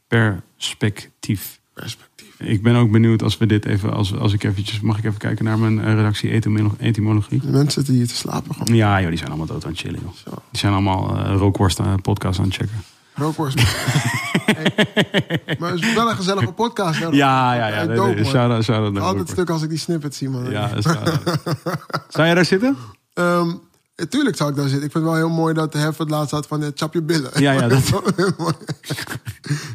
Perspectief. 0.07 1.59
Perspectief. 1.73 2.39
Ik 2.39 2.61
ben 2.63 2.75
ook 2.75 2.91
benieuwd 2.91 3.23
als 3.23 3.37
we 3.37 3.45
dit 3.45 3.65
even, 3.65 3.93
als, 3.93 4.15
als 4.17 4.33
ik 4.33 4.43
eventjes, 4.43 4.79
mag 4.79 4.97
ik 4.97 5.03
even 5.03 5.17
kijken 5.19 5.45
naar 5.45 5.59
mijn 5.59 5.79
eh, 5.81 5.93
redactie 5.93 6.29
etymolo- 6.31 6.75
etymologie? 6.79 7.39
De 7.39 7.47
mensen 7.51 7.71
zitten 7.71 7.93
hier 7.93 8.07
te 8.07 8.15
slapen 8.15 8.53
gewoon. 8.55 8.75
Ja, 8.75 8.99
joh, 8.99 9.07
die 9.09 9.17
zijn 9.17 9.29
allemaal 9.29 9.47
dood 9.47 9.63
aan 9.65 9.71
het 9.71 9.79
chillen, 9.79 9.99
joh. 10.03 10.33
Die 10.51 10.59
zijn 10.59 10.73
allemaal 10.73 11.17
rookworst 11.37 11.79
eh, 11.79 11.93
podcast 12.01 12.39
aan 12.39 12.45
het 12.45 12.53
checken. 12.55 12.83
Rookworst. 13.15 13.59
Hey. 14.45 15.55
Maar 15.59 15.71
het 15.71 15.81
is 15.83 15.93
wel 15.93 16.09
een 16.09 16.15
gezellige 16.15 16.51
podcast. 16.51 16.99
Hè? 16.99 17.05
Ja, 17.05 17.53
ja, 17.53 17.67
ja. 17.67 17.85
Dope, 17.85 18.13
nee, 18.13 18.23
shout-out, 18.25 18.63
shout-out 18.63 18.99
Altijd 18.99 19.29
stuk 19.29 19.49
als 19.49 19.61
ik 19.61 19.69
die 19.69 19.77
snippet 19.77 20.15
zie, 20.15 20.29
man. 20.29 20.51
Ja. 20.51 20.69
Zou 20.81 22.25
jij 22.27 22.33
daar 22.33 22.45
zitten? 22.45 22.77
Ehm, 23.13 23.49
eh, 23.95 24.05
tuurlijk 24.05 24.35
zou 24.35 24.49
ik 24.49 24.55
daar 24.55 24.67
zitten. 24.67 24.85
Ik 24.85 24.91
vind 24.91 25.03
het 25.03 25.13
wel 25.13 25.21
heel 25.27 25.35
mooi 25.35 25.53
dat 25.53 25.71
de 25.71 25.77
hef 25.77 25.97
het 25.97 26.09
laatst 26.09 26.31
had 26.31 26.47
van... 26.47 26.63
eh, 26.63 26.69
chap 26.75 26.93
je 26.93 27.01
billen. 27.01 27.29
Ja, 27.39 27.51
ja, 27.51 27.67
dat- 27.67 27.77
Ik 28.87 29.05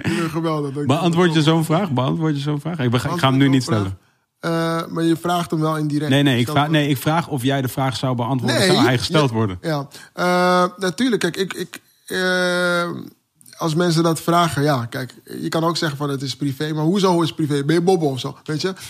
vind 0.03 0.31
geweldig. 0.39 0.73
Dat 0.73 0.83
ik- 0.83 0.89
Beantwoord 0.89 1.35
je 1.35 1.43
zo'n 1.43 1.65
vraag? 1.65 1.91
Beantwoord 1.91 2.35
je 2.37 2.41
zo'n 2.43 2.61
vraag? 2.61 2.79
Ik, 2.79 2.91
bega- 2.91 3.11
ik 3.11 3.19
ga 3.19 3.29
hem 3.29 3.37
nu 3.37 3.49
niet 3.49 3.63
stellen. 3.63 3.99
Eh, 4.41 4.81
maar 4.89 5.05
je 5.05 5.17
vraagt 5.17 5.51
hem 5.51 5.61
wel 5.61 5.77
indirect. 5.77 6.11
Nee, 6.11 6.23
nee 6.23 6.39
ik, 6.39 6.49
vraag, 6.49 6.69
nee, 6.69 6.89
ik 6.89 6.97
vraag 6.97 7.29
of 7.29 7.43
jij 7.43 7.63
de 7.63 7.69
vraag 7.69 7.97
zou 7.97 8.15
beantwoorden. 8.17 8.59
Nee, 8.59 8.71
zou 8.71 8.85
hij 8.87 8.99
gesteld 8.99 9.31
worden? 9.31 9.59
Ja, 9.61 9.89
Eh, 10.13 10.65
natuurlijk. 10.77 11.21
Kijk, 11.21 11.37
ik, 11.37 11.53
ik, 11.55 11.81
als 13.59 13.75
mensen 13.75 14.03
dat 14.03 14.21
vragen, 14.21 14.63
ja, 14.63 14.85
kijk, 14.85 15.15
je 15.41 15.49
kan 15.49 15.65
ook 15.65 15.77
zeggen 15.77 15.99
van 15.99 16.11
het 16.11 16.23
is 16.23 16.37
privé, 16.37 16.73
maar 16.73 16.85
hoezo 16.85 17.21
is 17.23 17.27
het 17.27 17.37
privé? 17.37 17.65
Ben 17.65 17.75
je 17.75 17.81
bobbel 17.83 18.09
of 18.09 18.21
zo? 18.21 18.37
Weet 18.45 18.61
je? 18.61 18.73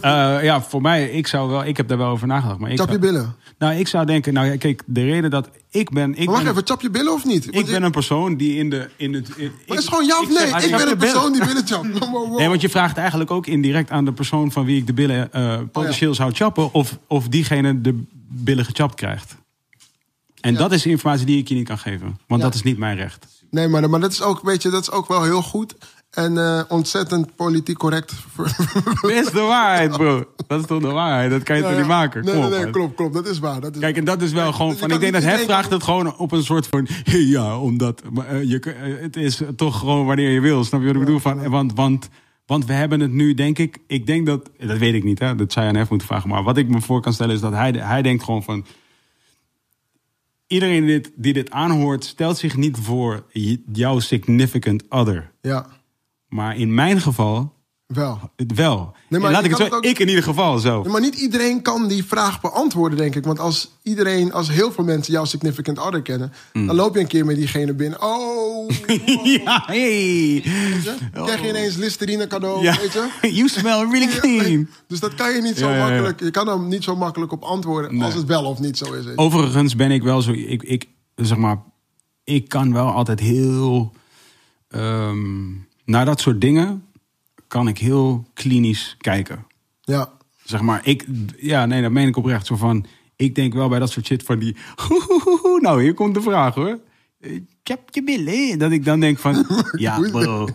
Eh, 0.00 0.38
ja, 0.42 0.62
voor 0.62 0.80
mij, 0.80 1.10
ik 1.10 1.26
zou 1.26 1.50
wel, 1.50 1.64
ik 1.64 1.76
heb 1.76 1.88
daar 1.88 1.98
wel 1.98 2.08
over 2.08 2.26
nagedacht. 2.26 2.58
Maar 2.58 2.70
ik 2.70 2.78
chap 2.78 2.86
je 2.90 2.98
zou, 3.00 3.06
billen. 3.12 3.34
nou, 3.58 3.74
ik 3.74 3.88
zou 3.88 4.06
denken, 4.06 4.32
nou 4.32 4.46
ja, 4.46 4.56
kijk, 4.56 4.82
de 4.86 5.04
reden 5.04 5.30
dat 5.30 5.48
ik 5.70 5.90
ben, 5.90 6.10
ik 6.10 6.16
Maar 6.16 6.26
wacht 6.26 6.42
ben, 6.42 6.52
even, 6.52 6.66
chap 6.66 6.80
je 6.80 6.90
billen 6.90 7.12
of 7.12 7.24
niet? 7.24 7.44
Want 7.44 7.56
ik 7.56 7.66
ben 7.72 7.82
een 7.82 7.90
persoon 7.90 8.36
die 8.36 8.56
in 8.56 8.70
de, 8.70 8.88
in 8.96 9.14
het, 9.14 9.28
in, 9.36 9.52
maar 9.66 9.78
is 9.78 9.88
gewoon 9.88 10.04
ja 10.06 10.18
of 10.20 10.28
ik 10.30 10.36
zeg, 10.36 10.52
nee? 10.52 10.64
Ik 10.64 10.70
ben 10.70 10.80
een 10.80 10.98
billen. 10.98 11.12
persoon 11.12 11.32
die 11.32 11.44
billen 11.46 11.66
chapt. 11.66 12.36
Nee, 12.38 12.48
want 12.48 12.60
je 12.60 12.68
vraagt 12.68 12.96
eigenlijk 12.96 13.30
ook 13.30 13.46
indirect 13.46 13.90
aan 13.90 14.04
de 14.04 14.12
persoon 14.12 14.52
van 14.52 14.64
wie 14.64 14.76
ik 14.76 14.86
de 14.86 14.92
billen 14.94 15.32
eh, 15.32 15.58
potentieel 15.72 16.14
zou 16.14 16.32
chappen, 16.32 16.72
of, 16.72 16.98
of 17.06 17.28
diegene 17.28 17.80
de 17.80 18.02
billen 18.28 18.64
gechapt 18.64 18.94
krijgt. 18.94 19.34
En 20.40 20.52
Ja. 20.52 20.58
dat 20.58 20.72
is 20.72 20.86
informatie 20.86 21.26
die 21.26 21.38
ik 21.38 21.48
je 21.48 21.54
niet 21.54 21.66
kan 21.66 21.78
geven, 21.78 22.18
want 22.26 22.40
Ja. 22.40 22.46
dat 22.46 22.54
is 22.54 22.62
niet 22.62 22.78
mijn 22.78 22.96
recht. 22.96 23.26
Nee, 23.54 23.68
maar, 23.68 23.90
maar 23.90 24.00
dat, 24.00 24.12
is 24.12 24.22
ook, 24.22 24.40
weet 24.42 24.62
je, 24.62 24.70
dat 24.70 24.82
is 24.82 24.90
ook 24.90 25.08
wel 25.08 25.22
heel 25.22 25.42
goed. 25.42 25.74
En 26.10 26.38
eh, 26.38 26.62
ontzettend 26.68 27.36
politiek 27.36 27.78
correct. 27.78 28.12
Dat 29.00 29.10
is 29.10 29.30
de 29.30 29.40
waarheid, 29.40 29.90
bro. 29.90 30.24
Dat 30.46 30.60
is 30.60 30.66
toch 30.66 30.80
de 30.80 30.90
waarheid? 30.90 31.30
Dat 31.30 31.42
kan 31.42 31.56
je 31.56 31.62
Ja, 31.62 31.68
toch 31.68 31.78
niet 31.78 31.86
maken? 31.86 32.24
Nee, 32.24 32.34
Kom 32.34 32.50
nee, 32.50 32.60
nee, 32.60 32.70
klopt, 32.70 32.94
klopt. 32.94 33.14
Dat 33.14 33.26
is 33.26 33.38
waar. 33.38 33.60
Dat 33.60 33.74
is 33.74 33.80
Kijk, 33.80 33.96
en 33.96 34.04
dat 34.04 34.22
is 34.22 34.32
wel 34.32 34.52
gewoon 34.52 34.76
van. 34.76 34.90
Ik 34.90 35.00
denk 35.00 35.12
dat 35.12 35.22
hij 35.22 35.38
vraagt 35.38 35.70
het 35.70 35.82
gewoon 35.82 36.16
op 36.16 36.32
een 36.32 36.44
soort 36.44 36.66
van. 36.66 36.86
Ja, 37.34 37.58
omdat. 37.58 38.02
Maar, 38.12 38.26
eh, 38.26 38.42
je, 38.42 38.60
eh, 38.60 39.02
het 39.02 39.16
is 39.16 39.40
toch 39.56 39.78
gewoon 39.78 40.06
wanneer 40.06 40.30
je 40.30 40.40
wil. 40.40 40.64
Snap 40.64 40.80
je 40.80 40.86
wat 40.86 40.94
ik 40.94 41.00
bedoel? 41.00 41.20
Van, 41.20 41.48
want, 41.48 41.72
want, 41.74 42.08
want 42.46 42.66
we 42.66 42.72
hebben 42.72 43.00
het 43.00 43.12
nu, 43.12 43.34
denk 43.34 43.58
ik. 43.58 43.78
Ik 43.86 44.06
denk 44.06 44.26
dat. 44.26 44.50
Dat 44.58 44.78
weet 44.78 44.94
ik 44.94 45.04
niet, 45.04 45.18
hè? 45.18 45.34
Dat 45.34 45.52
zou 45.52 45.66
je 45.66 45.72
aan 45.72 45.78
Hef 45.78 45.88
moeten 45.90 46.08
vragen. 46.08 46.28
Maar 46.28 46.42
wat 46.42 46.56
ik 46.56 46.68
me 46.68 46.80
voor 46.80 47.00
kan 47.00 47.12
stellen 47.12 47.34
is 47.34 47.40
dat 47.40 47.52
hij, 47.52 47.70
hij 47.70 48.02
denkt 48.02 48.24
gewoon 48.24 48.42
van. 48.42 48.66
Iedereen 50.46 50.86
die 50.86 51.00
dit, 51.00 51.12
die 51.16 51.32
dit 51.32 51.50
aanhoort, 51.50 52.04
stelt 52.04 52.38
zich 52.38 52.56
niet 52.56 52.76
voor 52.76 53.26
jouw 53.72 53.98
significant 53.98 54.88
other. 54.88 55.32
Ja, 55.40 55.66
Maar 56.28 56.56
in 56.56 56.74
mijn 56.74 57.00
geval, 57.00 57.53
wel. 57.86 58.30
wel. 58.54 58.94
Nee, 59.08 59.20
maar 59.20 59.30
laat 59.30 59.44
ik 59.44 59.48
het 59.50 59.58
zo, 59.58 59.64
het 59.64 59.72
ook- 59.74 59.84
ik 59.84 59.98
in 59.98 60.08
ieder 60.08 60.22
geval. 60.24 60.60
Ja, 60.60 60.80
Maar 60.90 61.00
niet 61.00 61.14
iedereen 61.14 61.62
kan 61.62 61.88
die 61.88 62.04
vraag 62.04 62.40
beantwoorden, 62.40 62.98
denk 62.98 63.14
ik. 63.14 63.24
Want 63.24 63.38
als 63.38 63.70
iedereen, 63.82 64.32
als 64.32 64.50
heel 64.50 64.72
veel 64.72 64.84
mensen 64.84 65.12
jouw 65.12 65.24
significant 65.24 65.78
other 65.78 66.02
kennen, 66.02 66.32
Hmm. 66.52 66.66
dan 66.66 66.76
loop 66.76 66.94
je 66.94 67.00
een 67.00 67.06
keer 67.06 67.24
met 67.24 67.36
diegene 67.36 67.74
binnen. 67.74 68.02
Oh, 68.02 68.70
ja, 69.44 69.62
hey. 69.66 70.44
dan 71.12 71.24
krijg 71.24 71.40
je 71.42 71.48
ineens 71.48 71.76
Listerine 71.76 72.26
cadeau, 72.26 72.62
Ja. 72.62 72.76
weet 72.80 72.92
je? 72.92 73.08
You 73.38 73.48
smell 73.48 73.86
really 73.90 74.06
clean. 74.18 74.68
Dus 74.88 75.00
dat 75.00 75.14
kan 75.14 75.32
je 75.34 75.42
niet 75.42 75.58
zo 75.58 75.68
Ja, 75.68 75.76
ja, 75.76 75.78
ja. 75.78 75.88
makkelijk. 75.88 76.20
Je 76.20 76.30
kan 76.30 76.48
er 76.48 76.58
niet 76.60 76.84
zo 76.84 76.96
makkelijk 76.96 77.32
op 77.32 77.42
antwoorden 77.42 78.02
als 78.02 78.14
het 78.14 78.26
wel 78.26 78.44
of 78.44 78.58
niet 78.58 78.78
zo 78.78 78.92
is. 78.92 79.04
Overigens 79.16 79.76
ben 79.76 79.90
ik 79.90 80.02
wel 80.02 80.22
zo. 80.22 80.30
Ik, 80.32 80.62
ik 80.62 80.88
zeg 81.14 81.36
maar. 81.38 81.62
Ik 82.24 82.48
kan 82.48 82.72
wel 82.72 82.86
altijd 82.90 83.20
heel. 83.20 83.92
ehm, 84.68 85.50
naar 85.84 86.04
dat 86.04 86.20
soort 86.20 86.40
dingen. 86.40 86.84
Kan 87.54 87.68
ik 87.68 87.78
heel 87.78 88.26
klinisch 88.32 88.94
kijken. 88.98 89.46
Ja, 89.80 90.12
Zeg 90.44 90.60
maar. 90.60 90.80
Ik, 90.84 91.06
ja, 91.36 91.66
nee, 91.66 91.82
dat 91.82 91.90
meen 91.90 92.08
ik 92.08 92.16
oprecht. 92.16 92.46
Zo 92.46 92.56
van. 92.56 92.86
Ik 93.16 93.34
denk 93.34 93.54
wel 93.54 93.68
bij 93.68 93.78
dat 93.78 93.90
soort 93.90 94.06
shit 94.06 94.22
van 94.22 94.38
die. 94.38 94.56
Nou, 95.60 95.82
hier 95.82 95.94
komt 95.94 96.14
de 96.14 96.22
vraag 96.22 96.54
hoor. 96.54 96.78
Eh, 97.20 97.40
Chap 97.62 97.88
je 97.90 98.04
billen. 98.04 98.58
Dat 98.58 98.72
ik 98.72 98.84
dan 98.84 99.00
denk 99.00 99.18
van. 99.18 99.46
Ja, 99.72 99.98
bro. 100.00 100.48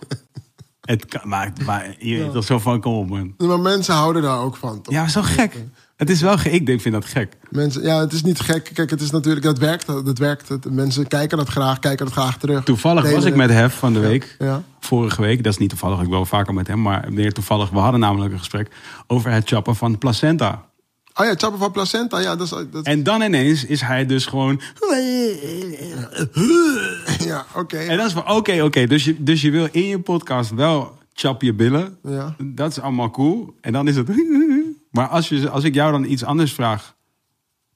Het 0.89 1.05
kan, 1.05 1.21
maar, 1.23 1.51
maar 1.65 1.95
je 1.99 2.17
weet 2.17 2.31
toch 2.31 2.43
zo 2.43 2.59
van. 2.59 2.81
Kom 2.81 2.93
op, 2.93 3.09
man. 3.09 3.33
maar 3.37 3.59
mensen 3.59 3.93
houden 3.93 4.21
daar 4.21 4.39
ook 4.39 4.55
van. 4.55 4.81
Toch? 4.81 4.93
Ja, 4.93 5.07
zo 5.07 5.21
gek. 5.21 5.63
Het 5.95 6.09
is 6.09 6.21
wel 6.21 6.37
gek. 6.37 6.51
Ik 6.51 6.65
denk, 6.65 6.81
vind 6.81 6.93
dat 6.93 7.05
gek. 7.05 7.33
Mensen, 7.49 7.83
ja, 7.83 7.99
het 7.99 8.13
is 8.13 8.23
niet 8.23 8.39
gek. 8.39 8.71
Kijk, 8.73 8.89
het 8.89 9.01
is 9.01 9.11
natuurlijk, 9.11 9.45
dat 9.45 9.57
werkt. 9.57 9.85
Dat 9.87 10.17
werkt. 10.17 10.69
Mensen 10.69 11.07
kijken 11.07 11.37
dat 11.37 11.49
graag, 11.49 11.79
kijken 11.79 12.05
dat 12.05 12.13
graag 12.13 12.37
terug. 12.37 12.63
Toevallig 12.63 13.01
Delen 13.03 13.17
was 13.17 13.25
ik 13.25 13.35
met 13.35 13.49
Hef 13.49 13.73
van 13.73 13.93
de 13.93 13.99
week. 13.99 14.35
Ja. 14.39 14.63
Vorige 14.79 15.21
week. 15.21 15.43
Dat 15.43 15.53
is 15.53 15.59
niet 15.59 15.69
toevallig. 15.69 15.97
Ik 15.97 16.03
ben 16.03 16.11
wel 16.11 16.25
vaker 16.25 16.53
met 16.53 16.67
hem. 16.67 16.81
Maar 16.81 17.13
meer 17.13 17.33
toevallig. 17.33 17.69
We 17.69 17.79
hadden 17.79 17.99
namelijk 17.99 18.31
een 18.31 18.39
gesprek 18.39 18.71
over 19.07 19.31
het 19.31 19.47
chappen 19.47 19.75
van 19.75 19.97
placenta. 19.97 20.68
Oh 21.19 21.25
ja, 21.25 21.33
chappen 21.35 21.59
van 21.59 21.71
placenta. 21.71 22.19
Ja, 22.19 22.35
dat 22.35 22.45
is, 22.45 22.71
dat, 22.71 22.85
En 22.85 23.03
dan 23.03 23.21
ineens 23.21 23.65
is 23.65 23.81
hij 23.81 24.05
dus 24.05 24.25
gewoon... 24.25 24.61
ja 27.19 27.45
oké. 27.55 27.77
En 27.77 27.97
dat 27.97 28.05
is 28.05 28.13
van, 28.13 28.29
oké, 28.29 28.63
oké. 28.63 28.87
Dus, 28.87 29.03
je, 29.03 29.23
dus 29.23 29.41
je 29.41 29.51
wil 29.51 29.67
in 29.71 29.85
je 29.85 29.99
podcast 29.99 30.49
wel 30.49 30.97
chap 31.13 31.41
je 31.41 31.53
billen. 31.53 31.97
Ja. 32.03 32.35
Dat 32.37 32.71
is 32.71 32.79
allemaal 32.79 33.11
cool. 33.11 33.53
En 33.61 33.73
dan 33.73 33.87
is 33.87 33.95
het... 33.95 34.07
Maar 34.91 35.07
als, 35.07 35.29
je, 35.29 35.49
als 35.49 35.63
ik 35.63 35.73
jou 35.73 35.91
dan 35.91 36.03
iets 36.03 36.23
anders 36.23 36.53
vraag... 36.53 36.97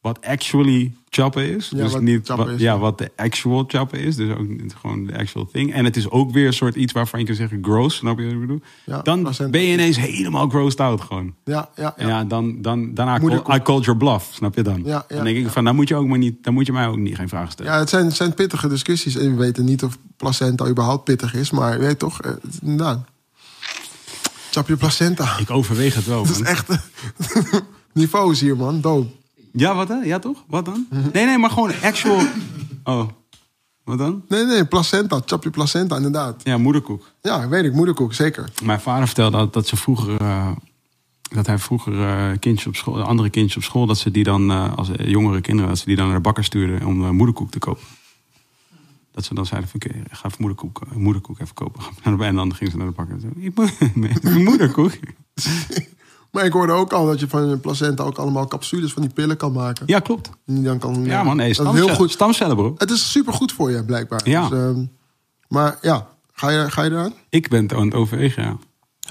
Wat 0.03 0.25
actually 0.25 0.91
chappen 1.09 1.49
is. 1.55 1.69
Ja, 1.69 1.83
dus 1.83 1.91
wat 1.91 2.01
niet 2.01 2.27
wat, 2.27 2.47
is, 2.49 2.59
ja, 2.61 2.77
wat 2.79 2.97
de 2.97 3.11
actual 3.15 3.63
chappen 3.67 3.99
is. 3.99 4.15
Dus 4.15 4.35
ook 4.37 4.47
gewoon 4.79 5.05
de 5.05 5.17
actual 5.17 5.45
thing. 5.51 5.73
En 5.73 5.85
het 5.85 5.95
is 5.95 6.09
ook 6.09 6.31
weer 6.31 6.47
een 6.47 6.53
soort 6.53 6.75
iets 6.75 6.93
waarvan 6.93 7.19
je 7.19 7.25
kan 7.25 7.35
zeggen 7.35 7.59
gross. 7.61 7.95
Snap 7.95 8.17
je 8.19 8.23
wat 8.25 8.33
ik 8.33 8.39
bedoel? 8.39 8.61
Ja, 8.85 9.01
dan 9.01 9.33
ben 9.51 9.61
je 9.61 9.73
ineens 9.73 9.97
helemaal 9.99 10.49
grossed 10.49 10.79
out 10.79 11.01
gewoon. 11.01 11.33
Ja, 11.43 11.69
ja, 11.75 11.93
Ja, 11.97 12.07
ja. 12.07 12.23
dan, 12.23 12.61
dan, 12.61 12.79
Moederkoek. 12.79 13.43
call, 13.45 13.55
I 13.57 13.61
called 13.61 13.83
your 13.85 13.99
bluff, 13.99 14.29
snap 14.33 14.55
je 14.55 14.61
dan? 14.61 14.81
Ja, 14.85 15.05
dan 15.07 15.23
denk 15.23 15.37
ik 15.37 15.49
van, 15.49 15.63
dan 15.63 15.75
moet 15.75 15.87
je 15.87 15.95
ook 15.95 16.07
maar 16.07 16.17
niet, 16.17 16.43
dan 16.43 16.53
moet 16.53 16.65
je 16.65 16.71
mij 16.73 16.87
ook 16.87 16.97
niet 16.97 17.15
geen 17.15 17.29
vragen 17.29 17.51
stellen. 17.51 17.71
Ja, 17.71 17.79
het 17.79 17.89
zijn, 17.89 18.05
het 18.05 18.15
zijn 18.15 18.33
pittige 18.33 18.67
discussies. 18.67 19.15
En 19.15 19.31
we 19.31 19.37
weten 19.37 19.65
niet 19.65 19.83
of 19.83 19.97
placenta 20.17 20.67
überhaupt 20.67 21.03
pittig 21.03 21.33
is. 21.33 21.51
Maar 21.51 21.73
je 21.73 21.79
weet 21.79 21.99
toch, 21.99 22.21
eh, 22.21 22.31
het- 22.31 22.59
inderdaad. 22.61 23.05
Chap 24.51 24.67
je 24.67 24.75
placenta. 24.75 25.37
Ik 25.39 25.49
overweeg 25.49 25.95
het 25.95 26.05
wel. 26.05 26.23
Dat 26.27 26.35
is 26.35 26.41
echt... 26.41 26.67
Niveaus 27.93 28.39
hier, 28.39 28.57
man. 28.57 28.81
Doop. 28.81 29.07
Ja, 29.55 29.75
wat 29.75 29.87
dan? 29.87 30.05
Ja, 30.05 30.19
toch? 30.19 30.43
Wat 30.47 30.65
dan? 30.65 30.87
Nee, 31.13 31.25
nee, 31.25 31.37
maar 31.37 31.49
gewoon 31.49 31.71
actual. 31.83 32.21
Oh, 32.83 33.09
wat 33.83 33.97
dan? 33.97 34.23
Nee, 34.27 34.45
nee, 34.45 34.65
placenta. 34.65 35.21
Chap 35.25 35.43
je 35.43 35.49
placenta, 35.49 35.95
inderdaad. 35.95 36.41
Ja, 36.43 36.57
moederkoek. 36.57 37.11
Ja, 37.21 37.47
weet 37.47 37.63
ik. 37.65 37.73
Moederkoek, 37.73 38.13
zeker. 38.13 38.51
Mijn 38.63 38.79
vader 38.81 39.05
vertelde 39.05 39.37
dat, 39.37 39.53
dat 39.53 39.67
ze 39.67 39.75
vroeger. 39.75 40.21
eh, 40.21 40.51
dat 41.33 41.47
hij 41.47 41.57
vroeger 41.59 42.01
eh, 42.07 42.37
kindjes 42.39 42.67
op 42.67 42.75
school, 42.75 43.01
andere 43.01 43.29
kindjes 43.29 43.55
op 43.57 43.63
school, 43.63 43.85
dat 43.85 43.97
ze 43.97 44.11
die 44.11 44.23
dan, 44.23 44.51
eh, 44.51 44.73
als 44.77 44.89
jongere 44.97 45.41
kinderen, 45.41 45.69
dat 45.69 45.79
ze 45.79 45.85
die 45.85 45.95
dan 45.95 46.05
naar 46.05 46.15
de 46.15 46.21
bakker 46.21 46.43
stuurden 46.43 46.87
om 46.87 47.03
eh, 47.03 47.09
moederkoek 47.09 47.51
te 47.51 47.59
kopen. 47.59 47.83
Dat 49.11 49.23
ze 49.25 49.33
dan 49.33 49.45
zeiden 49.45 49.69
van, 49.69 49.79
oké, 49.83 49.99
ga 50.09 50.25
even 50.27 50.37
moederkoek, 50.39 50.81
moederkoek 50.95 51.39
even 51.39 51.53
kopen. 51.53 51.81
En 52.27 52.35
dan 52.35 52.55
gingen 52.55 52.71
ze 52.71 52.77
naar 52.77 52.87
de 52.87 52.93
bakker. 52.93 53.19
Zo, 53.19 53.27
Ik 53.35 53.55
moet- 53.55 54.33
moederkoek? 54.49 54.91
Maar 56.33 56.45
ik 56.45 56.51
hoorde 56.53 56.73
ook 56.73 56.93
al 56.93 57.05
dat 57.05 57.19
je 57.19 57.27
van 57.27 57.49
je 57.49 57.57
placenta 57.57 58.03
ook 58.03 58.17
allemaal 58.17 58.47
capsules 58.47 58.93
van 58.93 59.01
die 59.01 59.11
pillen 59.11 59.37
kan 59.37 59.51
maken. 59.51 59.83
Ja, 59.87 59.99
klopt. 59.99 60.29
En 60.45 60.55
die 60.55 60.63
dan 60.63 60.79
kan, 60.79 61.05
Ja 61.05 61.23
man, 61.23 61.35
nee, 61.35 61.53
stamcellen, 61.53 61.85
heel 61.85 61.95
goed. 61.95 62.11
stamcellen 62.11 62.55
bro. 62.55 62.73
Het 62.77 62.91
is 62.91 63.11
super 63.11 63.33
goed 63.33 63.51
voor 63.51 63.71
je, 63.71 63.83
blijkbaar. 63.85 64.29
Ja. 64.29 64.49
Dus, 64.49 64.59
ehm, 64.59 64.85
maar 65.47 65.77
ja, 65.81 66.07
ga 66.31 66.49
je, 66.49 66.71
ga 66.71 66.83
je 66.83 66.89
eraan? 66.89 67.13
Ik 67.29 67.49
ben 67.49 67.63
het 67.63 67.73
aan 67.73 67.85
het 67.85 67.93
overwegen, 67.93 68.43
ja. 68.43 68.57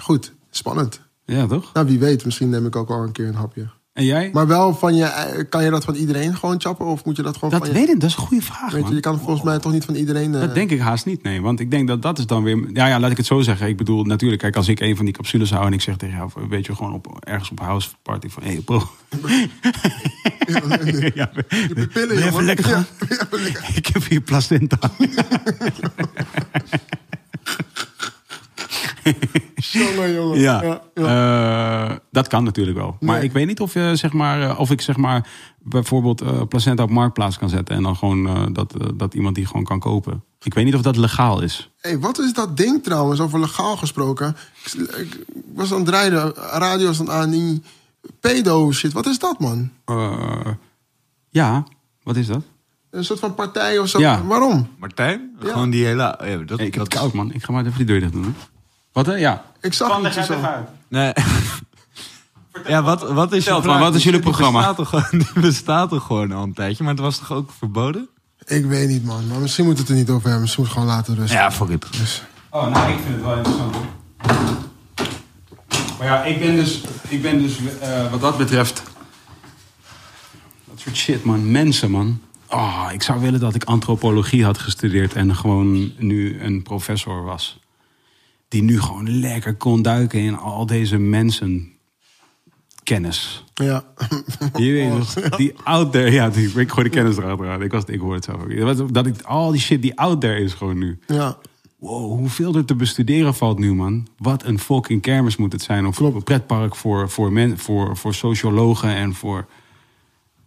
Goed, 0.01 0.33
spannend. 0.51 1.01
Ja, 1.25 1.47
toch? 1.47 1.73
Nou, 1.73 1.87
wie 1.87 1.99
weet, 1.99 2.25
misschien 2.25 2.49
neem 2.51 2.67
ik 2.67 2.77
ook 2.77 2.91
al 2.91 3.03
een 3.03 3.13
keer 3.13 3.27
een 3.29 3.35
hapje. 3.35 3.69
En 3.93 4.05
jij? 4.05 4.31
Maar 4.33 4.47
wel 4.47 4.75
van 4.75 4.95
je, 4.95 5.05
eh, 5.05 5.45
kan 5.49 5.65
je 5.65 5.71
dat 5.71 5.85
van 5.85 5.95
iedereen 5.95 6.37
gewoon 6.37 6.61
chappen? 6.61 6.87
Of 6.87 7.05
moet 7.05 7.17
je 7.17 7.23
dat 7.23 7.35
gewoon 7.35 7.51
dat 7.51 7.59
van 7.59 7.69
je... 7.69 7.75
weet 7.75 7.89
ik, 7.89 8.01
dat 8.01 8.11
is 8.11 8.17
een 8.17 8.23
goede 8.23 8.45
vraag, 8.45 8.71
Weet 8.73 8.81
je, 8.81 8.87
man. 8.87 8.95
je 8.95 9.01
kan 9.01 9.19
volgens 9.19 9.43
mij 9.43 9.59
toch 9.59 9.73
niet 9.73 9.85
van 9.85 9.95
iedereen... 9.95 10.35
eh, 10.35 10.41
Dat 10.41 10.55
denk 10.55 10.71
ik 10.71 10.81
haast 10.81 11.07
niet, 11.07 11.23
nee. 11.23 11.41
Want 11.43 11.61
ik 11.61 11.71
denk 11.71 11.89
dat 11.89 12.03
dat 12.03 12.19
is 12.19 12.27
dan 12.27 12.43
weer... 12.43 12.71
Ja, 12.73 12.87
ja, 12.87 13.01
laat 13.01 13.11
ik 13.11 13.17
het 13.17 13.27
zo 13.27 13.41
zeggen. 13.41 13.69
Ik 13.69 13.77
bedoel, 13.77 14.05
natuurlijk, 14.05 14.41
kijk, 14.41 14.57
als 14.57 14.69
ik 14.69 14.81
een 14.81 14.97
van 14.97 15.05
die 15.05 15.15
capsules 15.15 15.51
hou... 15.51 15.67
en 15.67 15.73
ik 15.73 15.81
zeg 15.81 15.97
tegen 15.97 16.17
jou, 16.17 16.31
weet 16.49 16.67
je, 16.67 16.75
gewoon 16.75 16.93
op, 16.93 17.17
ergens 17.21 17.51
op 17.51 17.61
house 17.61 17.89
party 18.03 18.29
van... 18.29 18.43
Hé, 18.43 18.49
hey, 18.53 18.61
bro. 18.61 18.83
ja, 21.15 21.31
Je 21.51 21.89
pillen, 21.93 22.09
wil 22.09 22.09
je 22.09 22.13
even 22.15 22.31
jongen. 22.31 22.45
lekker 22.45 22.65
gaan? 22.65 22.87
Ja, 23.09 23.17
wil 23.31 23.39
je 23.39 23.47
even 23.47 23.53
lekker- 23.53 23.77
Ik 23.77 23.87
heb 23.87 24.05
hier 24.09 24.21
placenta. 24.21 24.79
Jongen, 29.55 30.15
jongen. 30.15 30.39
Ja, 30.39 30.63
ja, 30.63 30.81
ja. 30.95 31.91
eh, 31.91 31.97
dat 32.11 32.29
kan 32.29 32.45
natuurlijk 32.45 32.77
wel. 32.77 32.97
Maar 33.01 33.17
Nee. 33.17 33.25
ik 33.25 33.33
weet 33.33 33.47
niet 33.47 33.61
of, 33.61 33.75
je, 33.75 33.91
zeg 33.97 34.13
maar, 34.13 34.43
eh, 34.51 34.61
of 34.61 34.71
ik 34.71 34.81
zeg 34.81 34.97
maar, 34.97 35.29
bijvoorbeeld 35.59 36.21
eh, 36.21 36.43
placenta 36.49 36.83
op 36.83 36.91
marktplaats 36.91 37.39
kan 37.39 37.49
zetten... 37.49 37.77
en 37.77 37.83
dan 37.83 37.97
gewoon 37.97 38.27
eh, 38.29 38.43
dat, 38.53 38.75
dat 38.95 39.15
iemand 39.15 39.35
die 39.35 39.47
gewoon 39.47 39.65
kan 39.65 39.79
kopen. 39.79 40.25
Ik 40.43 40.55
weet 40.55 40.65
niet 40.65 40.75
of 40.75 40.83
dat 40.83 40.97
legaal 40.97 41.43
is. 41.43 41.71
Hey, 41.81 41.99
wat 41.99 42.19
is 42.19 42.33
dat 42.33 42.57
ding 42.57 42.83
trouwens, 42.83 43.21
over 43.21 43.41
legaal 43.41 43.77
gesproken? 43.77 44.37
Ik, 44.65 44.89
ik 44.97 45.19
was 45.55 45.73
aan 45.73 45.81
het 45.81 45.89
rijden, 45.89 46.33
radio 46.35 46.87
was 46.87 47.07
aan 47.09 47.31
die 47.31 47.63
pedo 48.21 48.73
shit. 48.73 48.93
Wat 48.93 49.07
is 49.07 49.19
dat, 49.19 49.39
man? 49.39 49.71
Eh, 49.85 50.47
ja, 51.31 51.65
wat 52.03 52.17
is 52.17 52.27
dat? 52.27 52.43
Een 52.91 53.05
soort 53.05 53.19
van 53.19 53.35
partij 53.35 53.79
of 53.79 53.89
zo? 53.89 53.99
Ja. 53.99 54.25
Waarom? 54.25 54.69
Martijn? 54.79 55.37
Ja. 55.41 55.51
Gewoon 55.53 55.71
die 55.71 55.85
hele... 55.85 56.03
Ja, 56.25 56.37
dat, 56.47 56.59
Hey, 56.59 56.67
ik 56.67 56.75
heb 56.75 56.85
dat 56.85 56.93
het 56.93 56.95
koud, 56.95 57.13
man. 57.13 57.33
Ik 57.33 57.43
ga 57.45 57.53
maar 57.53 57.65
even 57.67 57.77
die 57.77 57.87
deur 57.87 58.01
dicht 58.01 58.13
doen. 58.13 58.23
Hè. 58.25 58.31
Wat, 58.93 59.07
hè? 59.07 59.15
Ja. 59.15 59.45
Ik 59.61 59.73
zag 59.73 59.89
Van, 59.89 60.03
niet 60.03 60.13
zo. 60.13 60.21
het. 60.41 60.57
Nee. 60.89 61.13
Ja, 62.67 62.83
wat, 62.83 63.11
wat 63.13 63.33
is 63.33 63.47
het 63.47 63.65
maar, 63.65 63.79
wat 63.79 63.95
is 63.95 64.03
jullie 64.05 64.21
Die 64.21 64.31
programma? 64.31 64.59
Bestaat 64.59 64.77
toch, 64.77 64.89
gewoon- 64.89 65.25
die 65.33 65.43
bestaat 65.43 65.89
toch 65.91 66.07
gewoon 66.07 66.33
al 66.33 66.43
een 66.43 66.53
tijdje, 66.55 66.85
maar 66.85 66.93
het 66.93 67.03
was 67.03 67.19
toch 67.19 67.33
ook 67.33 67.51
verboden? 67.59 68.09
Ik 68.45 68.65
weet 68.65 68.89
niet, 68.89 69.05
man. 69.05 69.27
Maar 69.27 69.39
misschien 69.39 69.65
moet 69.65 69.79
het 69.79 69.89
er 69.89 69.95
niet 69.95 70.09
over 70.11 70.23
hebben. 70.23 70.41
Misschien 70.41 70.63
moet 70.65 70.73
het 70.73 70.83
gewoon 70.83 70.97
laten 70.97 71.15
rusten. 71.15 71.39
Ja, 71.39 71.53
fuck 71.53 71.69
it. 71.69 71.87
Dus, 71.99 72.23
Oh, 72.51 72.67
nou, 72.67 72.91
ik 72.93 72.99
vind 73.05 73.15
het 73.15 73.25
wel 73.25 73.37
interessant. 73.37 73.77
Maar 75.99 76.07
ja, 76.07 76.25
ik 76.25 76.41
ben 76.41 76.55
dus, 76.57 76.81
ik 77.09 77.23
ben 77.23 77.43
dus 77.43 77.57
eh, 77.81 78.11
wat 78.11 78.21
dat 78.21 78.37
betreft... 78.39 78.83
Dat 80.65 80.81
soort 80.81 80.97
shit, 80.97 81.25
man. 81.25 81.51
Mensen, 81.51 81.91
man. 81.91 82.21
Oh, 82.49 82.89
ik 82.93 83.03
zou 83.03 83.21
willen 83.21 83.41
dat 83.41 83.55
ik 83.55 83.65
antropologie 83.65 84.45
had 84.45 84.59
gestudeerd... 84.59 85.15
en 85.15 85.37
gewoon 85.37 85.93
nu 85.99 86.41
een 86.43 86.63
professor 86.63 87.23
was. 87.25 87.59
Die 88.53 88.63
nu 88.63 88.81
gewoon 88.81 89.21
lekker 89.21 89.55
kon 89.55 89.83
duiken 89.83 90.21
in 90.21 90.37
al 90.37 90.67
deze 90.67 90.99
mensen... 90.99 91.71
Kennis. 92.83 93.45
ja. 93.55 93.85
Je 94.57 94.73
weet 94.73 94.89
nog, 94.99 95.15
die 95.37 95.55
out 95.65 95.93
there, 95.93 96.11
ja, 96.11 96.29
die, 96.31 96.61
ik 96.61 96.71
gooi 96.71 96.89
de 96.89 96.95
kennis 96.95 97.17
erachteraan. 97.17 97.63
Ik, 97.63 97.71
was, 97.71 97.85
ik 97.85 98.01
hoor 98.01 98.15
het 98.15 98.25
zelf 98.25 98.43
ook. 98.43 98.95
Dat, 98.95 99.07
ik, 99.07 99.23
al 99.23 99.51
die 99.51 99.61
shit 99.61 99.83
die 99.83 99.99
out 99.99 100.21
there 100.21 100.39
is 100.39 100.55
gewoon 100.55 100.79
nu. 100.79 100.99
ja. 101.07 101.39
Wow, 101.79 102.19
hoeveel 102.19 102.55
er 102.55 102.65
te 102.65 102.75
bestuderen 102.75 103.35
valt 103.35 103.59
nu, 103.59 103.75
man. 103.75 104.07
Wat 104.19 104.45
een 104.45 104.59
fucking 104.59 105.03
kermis 105.03 105.37
moet 105.37 105.53
het 105.53 105.63
zijn. 105.63 105.87
Of 105.87 105.99
een 105.99 106.23
pretpark 106.23 106.77
voor, 106.77 107.11
voor, 107.11 107.33
men, 107.33 107.59
voor, 107.59 107.97
voor 107.97 108.15
sociologen 108.15 108.95
en 108.95 109.15
voor, 109.15 109.47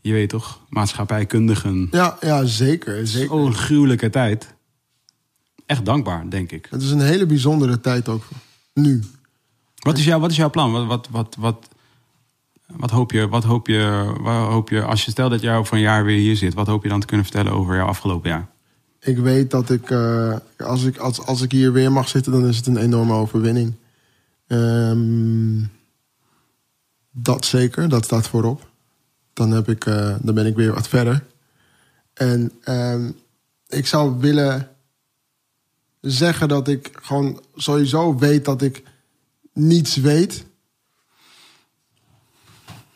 je 0.02 0.14
weet 0.14 0.30
toch, 0.30 0.62
maatschappijkundigen. 0.70 1.88
Ja, 1.92 2.18
ja, 2.20 2.46
zeker. 2.46 3.08
zeker. 3.08 3.28
Zo'n 3.28 3.54
gruwelijke 3.54 4.10
tijd. 4.10 4.55
Echt 5.66 5.86
dankbaar, 5.86 6.30
denk 6.30 6.52
ik. 6.52 6.68
Het 6.70 6.82
is 6.82 6.92
een 6.92 7.02
hele 7.02 7.26
bijzondere 7.26 7.82
tijd 7.82 8.10
ook. 8.10 8.24
Nu. 8.74 9.04
Wat 9.76 9.98
is, 9.98 10.06
jouw, 10.06 10.20
wat 10.20 10.32
is 10.32 10.38
jouw 10.38 10.50
plan? 10.50 10.72
Wat, 10.72 10.88
wat, 10.88 11.08
wat, 11.10 11.36
wat, 11.40 11.68
wat, 12.68 12.92
hoop 12.92 13.12
je, 13.12 13.28
wat, 13.28 13.44
hoop 13.44 13.68
je, 13.68 13.82
hoop 14.24 14.70
je, 14.70 14.84
als 14.84 15.06
je 15.06 15.12
stelt 15.12 15.32
dat 15.32 15.42
jij 15.42 15.56
over 15.56 15.76
een 15.76 15.82
jaar 15.82 16.04
weer 16.06 16.18
hier 16.18 16.36
zit, 16.36 16.54
wat 16.54 16.68
hoop 16.68 16.84
je 16.84 16.90
dan 16.90 17.00
te 17.00 17.06
kunnen 17.06 17.26
vertellen 17.26 17.52
over 17.52 17.76
jouw 17.76 17.88
afgelopen 17.88 18.30
jaar? 18.30 18.48
Ik 19.00 19.18
weet 19.18 19.52
dat 19.52 19.70
ik, 19.70 19.90
eh, 19.90 20.36
als 20.58 20.84
ik, 20.84 20.98
als, 20.98 21.26
als 21.26 21.42
ik 21.42 21.52
hier 21.52 21.74
weer 21.74 21.92
mag 21.92 22.08
zitten, 22.08 22.32
dan 22.32 22.48
is 22.48 22.58
het 22.58 22.68
een 22.68 22.78
enorme 22.78 23.14
overwinning. 23.14 23.74
Ehm, 24.48 25.64
dat 27.12 27.46
zeker, 27.46 27.90
dat 27.90 28.06
staat 28.06 28.28
voorop. 28.28 28.70
Dan, 29.34 29.52
heb 29.52 29.70
ik, 29.70 29.86
eh, 29.86 30.16
dan 30.22 30.36
ben 30.36 30.46
ik 30.46 30.56
weer 30.56 30.74
wat 30.74 30.88
verder. 30.88 31.24
En 32.14 32.52
ehm, 32.64 33.12
ik 33.68 33.88
zou 33.88 34.20
willen 34.20 34.75
zeggen 36.06 36.48
dat 36.48 36.68
ik 36.68 36.90
gewoon 37.02 37.42
sowieso 37.56 38.18
weet 38.18 38.46
dat 38.46 38.62
ik 38.62 38.84
niets 39.54 39.96
weet. 39.96 40.46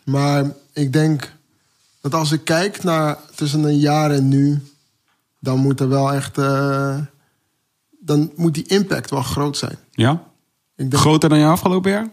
Maar 0.04 0.52
ik 0.74 0.94
denk 0.94 1.34
dat 2.02 2.14
als 2.14 2.32
ik 2.32 2.44
kijk 2.44 2.84
naar 2.84 3.18
tussen 3.36 3.64
een 3.64 3.80
jaar 3.80 4.12
en 4.12 4.28
nu, 4.28 4.62
dan 5.40 5.60
moet 5.60 5.80
er 5.80 5.90
wel 5.90 6.14
echt. 6.14 6.38
eh, 6.38 6.98
dan 8.00 8.32
moet 8.36 8.54
die 8.54 8.68
impact 8.68 9.10
wel 9.10 9.22
groot 9.22 9.58
zijn. 9.58 9.78
Ja? 9.92 10.12
Ik 10.76 10.92
denk, 10.92 11.02
Groter 11.04 11.30
dan 11.30 11.38
je 11.40 11.46
afgelopen 11.46 11.92
jaar? 11.92 12.12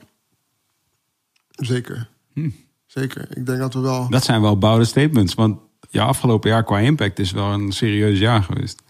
Zeker. 1.51 2.09
Zeker. 2.87 3.37
Ik 3.37 3.47
denk 3.47 3.59
dat 3.59 3.75
we 3.75 3.81
wel. 3.81 4.09
Dat 4.09 4.25
zijn 4.25 4.41
wel 4.41 4.59
bouwde 4.59 4.85
statements. 4.85 5.35
Want 5.35 5.59
je 5.91 6.01
afgelopen 6.01 6.51
jaar 6.51 6.65
qua 6.65 6.79
impact 6.79 7.19
is 7.19 7.31
wel 7.31 7.53
een 7.53 7.73
serieus 7.73 8.19
jaar 8.19 8.43
geweest. 8.43 8.83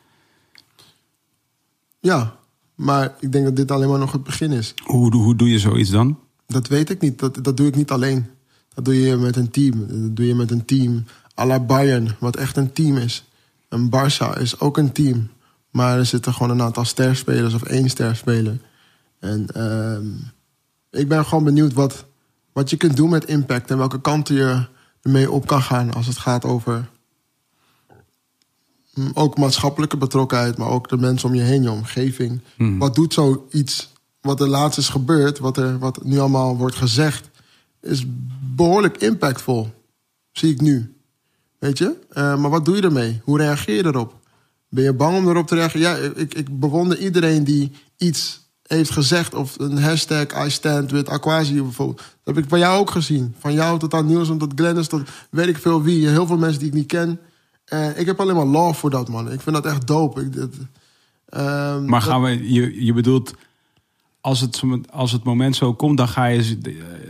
Ja, 2.01 2.37
maar 2.75 3.15
ik 3.21 3.33
denk 3.33 3.45
dat 3.45 3.57
dit 3.57 3.71
alleen 3.71 3.89
maar 3.89 3.99
nog 3.99 4.13
het 4.13 4.25
begin 4.25 4.53
is. 4.53 4.75
Hoe, 4.85 5.11
doe- 5.11 5.23
hoe 5.23 5.37
doe 5.37 5.49
je 5.49 5.59
zoiets 5.59 5.91
dan? 5.91 6.19
Dat 6.47 6.69
weet 6.69 6.91
ik 6.91 7.01
niet. 7.01 7.19
Dat, 7.19 7.45
dat 7.45 7.57
doe 7.57 7.67
ik 7.67 7.77
niet 7.77 7.91
alleen. 7.91 8.27
Dat 8.75 8.85
doe 8.85 9.01
je 9.01 9.17
met 9.17 9.37
een 9.37 9.51
team. 9.51 9.87
Dat 9.89 10.17
doe 10.17 10.27
je 10.27 10.35
met 10.35 10.51
een 10.51 10.65
team 10.65 11.05
à 11.39 11.47
la 11.47 11.61
Bayern, 11.61 12.17
wat 12.19 12.37
echt 12.37 12.57
een 12.57 12.73
team 12.73 12.97
is. 12.97 13.25
En 13.69 13.91
Barça 13.91 14.41
is 14.41 14.61
ook 14.61 14.77
een 14.77 14.93
team. 14.93 15.29
Maar 15.71 15.99
er 15.99 16.07
zitten 16.07 16.35
gewoon 16.35 16.51
een 16.51 16.63
aantal 16.63 16.85
sterspelers 16.85 17.55
of 17.55 17.63
één 17.63 17.89
sterspeler. 17.89 18.61
En 19.19 19.47
ehm, 19.47 20.07
ik 20.91 21.09
ben 21.09 21.25
gewoon 21.25 21.45
benieuwd 21.45 21.73
wat, 21.73 22.05
wat 22.53 22.71
je 22.71 22.77
kunt 22.77 22.97
doen 22.97 23.11
met 23.11 23.25
impact... 23.25 23.71
en 23.71 23.79
welke 23.79 24.01
kanten 24.01 24.35
je 24.35 24.67
ermee 25.03 25.31
op 25.31 25.47
kan 25.47 25.63
gaan 25.63 25.95
als 25.95 26.07
het 26.07 26.19
gaat 26.19 26.45
over... 26.45 26.89
mm, 28.97 29.11
ook 29.15 29.39
maatschappelijke 29.39 29.97
betrokkenheid, 29.97 30.57
maar 30.57 30.69
ook 30.69 30.89
de 30.89 30.97
mensen 30.97 31.29
om 31.29 31.35
je 31.35 31.43
heen, 31.43 31.63
je 31.63 31.71
omgeving. 31.71 32.41
Wat 32.79 32.95
doet 32.95 33.13
zoiets 33.13 33.95
wat 34.27 34.41
er 34.41 34.49
laatst 34.49 34.79
is 34.79 34.89
gebeurd, 34.89 35.39
wat, 35.39 35.57
er, 35.57 35.79
wat 35.79 36.05
nu 36.05 36.19
allemaal 36.19 36.57
wordt 36.57 36.77
gezegd, 36.77 37.31
is 37.81 38.05
behoorlijk 38.55 38.97
impactvol. 38.97 39.71
Zie 40.33 40.53
ik 40.53 40.61
nu. 40.61 40.95
Weet 41.59 41.79
je? 41.79 41.95
Eh, 42.09 42.37
maar 42.37 42.51
wat 42.51 42.65
doe 42.65 42.77
je 42.77 42.83
ermee? 42.83 43.21
Hoe 43.25 43.39
reageer 43.39 43.77
je 43.77 43.85
erop? 43.85 44.15
Ben 44.69 44.85
je 44.85 44.93
bang 44.93 45.17
om 45.17 45.29
erop 45.29 45.47
te 45.47 45.55
reageren? 45.55 45.81
Ja, 45.81 46.11
ik, 46.15 46.35
ik 46.35 46.61
bewonder 46.61 46.99
iedereen 46.99 47.45
die 47.45 47.73
iets 47.97 48.41
heeft 48.63 48.91
gezegd. 48.91 49.35
Of 49.35 49.59
een 49.59 49.79
hashtag 49.79 50.47
I 50.47 50.51
stand 50.51 50.91
with 50.91 51.09
Aquasi 51.09 51.63
bijvoorbeeld. 51.63 51.97
Dat 51.97 52.35
heb 52.35 52.45
ik 52.45 52.51
van 52.51 52.59
jou 52.59 52.79
ook 52.79 52.91
gezien. 52.91 53.35
Van 53.39 53.53
jou 53.53 53.79
tot 53.79 53.95
aan 53.95 54.07
Niels, 54.07 54.29
tot 54.39 54.53
Glennis, 54.55 54.89
tot 54.89 55.09
weet 55.31 55.49
ik 55.49 55.59
veel 55.59 55.83
wie. 55.83 56.09
Heel 56.09 56.27
veel 56.27 56.39
mensen 56.39 56.59
die 56.59 56.69
ik 56.69 56.75
niet 56.75 56.87
ken. 56.87 57.21
Eh, 57.67 57.99
ik 57.99 58.07
heb 58.07 58.21
alleen 58.21 58.37
maar 58.37 58.45
love 58.47 58.75
voor 58.79 58.91
dat, 58.91 59.09
man. 59.09 59.33
Ik 59.33 59.41
vind 59.41 59.55
dat 59.57 59.67
echt 59.67 59.87
dope. 59.87 60.21
Ik, 60.21 60.33
dat, 60.33 60.51
ehm, 61.29 61.85
Maar 61.85 62.03
gaan 62.03 62.23
we, 62.23 62.53
je, 62.53 62.85
je 62.85 62.93
bedoelt, 62.93 63.35
als 64.21 64.41
het, 64.41 64.63
als 64.91 65.13
het 65.13 65.25
moment 65.25 65.57
zo 65.57 65.75
komt, 65.75 65.97
dan 65.97 66.09
ga 66.09 66.25
je, 66.27 66.59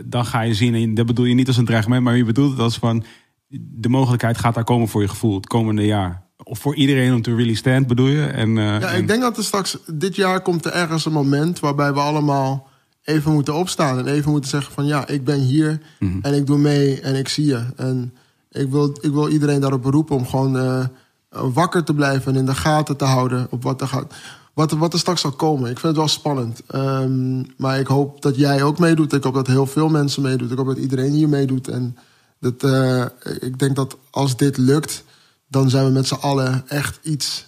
dan 0.05 0.25
ga 0.25 0.41
je 0.41 0.53
zien. 0.53 0.75
En 0.75 0.93
dat 0.93 1.05
bedoel 1.05 1.25
je 1.25 1.33
niet 1.33 1.47
als 1.47 1.57
een 1.57 1.65
dreigement, 1.65 2.03
maar 2.03 2.17
je 2.17 2.23
bedoelt 2.25 2.51
het 2.51 2.59
als 2.59 2.77
van 2.77 3.03
de 3.49 3.89
mogelijkheid 3.89 4.37
gaat 4.37 4.55
daar 4.55 4.63
komen 4.63 4.87
voor 4.87 5.01
je 5.01 5.07
gevoel 5.07 5.35
het 5.35 5.47
komende 5.47 5.85
jaar. 5.85 6.25
Of 6.43 6.59
voor 6.59 6.75
iedereen 6.75 7.13
om 7.13 7.21
te 7.21 7.35
really 7.35 7.53
stand, 7.53 7.87
bedoel 7.87 8.07
je? 8.07 8.25
En, 8.25 8.57
eh, 8.57 8.63
Ja, 8.63 8.79
en- 8.91 9.01
ik 9.01 9.07
denk 9.07 9.21
dat 9.21 9.37
er 9.37 9.43
straks 9.43 9.77
dit 9.93 10.15
jaar 10.15 10.41
komt 10.41 10.65
er 10.65 10.71
ergens 10.71 11.05
een 11.05 11.11
moment 11.11 11.59
waarbij 11.59 11.93
we 11.93 11.99
allemaal 11.99 12.67
even 13.03 13.33
moeten 13.33 13.55
opstaan 13.55 13.97
en 13.97 14.07
even 14.07 14.31
moeten 14.31 14.49
zeggen 14.49 14.73
van 14.73 14.85
ja, 14.85 15.07
ik 15.07 15.23
ben 15.23 15.39
hier 15.39 15.81
en 16.21 16.33
ik 16.33 16.45
doe 16.45 16.57
mee 16.57 17.01
en 17.01 17.15
ik 17.15 17.27
zie 17.27 17.45
je. 17.45 17.65
En 17.75 18.13
ik 18.51 18.69
wil, 18.71 18.97
ik 19.01 19.11
wil 19.11 19.29
iedereen 19.29 19.59
daarop 19.61 19.81
beroepen 19.81 20.15
om 20.15 20.27
gewoon 20.27 20.57
eh, 20.57 20.85
wakker 21.29 21.83
te 21.83 21.93
blijven 21.93 22.33
en 22.33 22.39
in 22.39 22.45
de 22.45 22.55
gaten 22.55 22.97
te 22.97 23.05
houden 23.05 23.47
op 23.49 23.63
wat 23.63 23.81
er 23.81 23.87
gaat. 23.87 24.13
Wat, 24.53 24.71
er- 24.71 24.77
wat 24.77 24.93
er 24.93 24.99
straks 24.99 25.21
zal 25.21 25.31
komen. 25.31 25.69
Ik 25.69 25.79
vind 25.79 25.87
het 25.87 25.95
wel 25.95 26.07
spannend. 26.07 26.61
Ehm, 26.67 27.43
maar 27.57 27.79
ik 27.79 27.87
hoop 27.87 28.21
dat 28.21 28.35
jij 28.35 28.63
ook 28.63 28.79
meedoet. 28.79 29.13
Ik 29.13 29.23
hoop 29.23 29.33
dat 29.33 29.47
heel 29.47 29.65
veel 29.65 29.89
mensen 29.89 30.21
meedoet. 30.21 30.51
Ik 30.51 30.57
hoop 30.57 30.67
dat 30.67 30.77
iedereen 30.77 31.11
hier 31.11 31.29
meedoet. 31.29 31.67
En 31.67 31.97
dat, 32.39 32.63
eh, 32.63 33.05
ik 33.39 33.59
denk 33.59 33.75
dat 33.75 33.97
als 34.09 34.37
dit 34.37 34.57
lukt, 34.57 35.03
dan 35.47 35.69
zijn 35.69 35.85
we 35.85 35.91
met 35.91 36.07
z'n 36.07 36.13
allen 36.13 36.63
echt 36.67 36.99
iets 37.03 37.45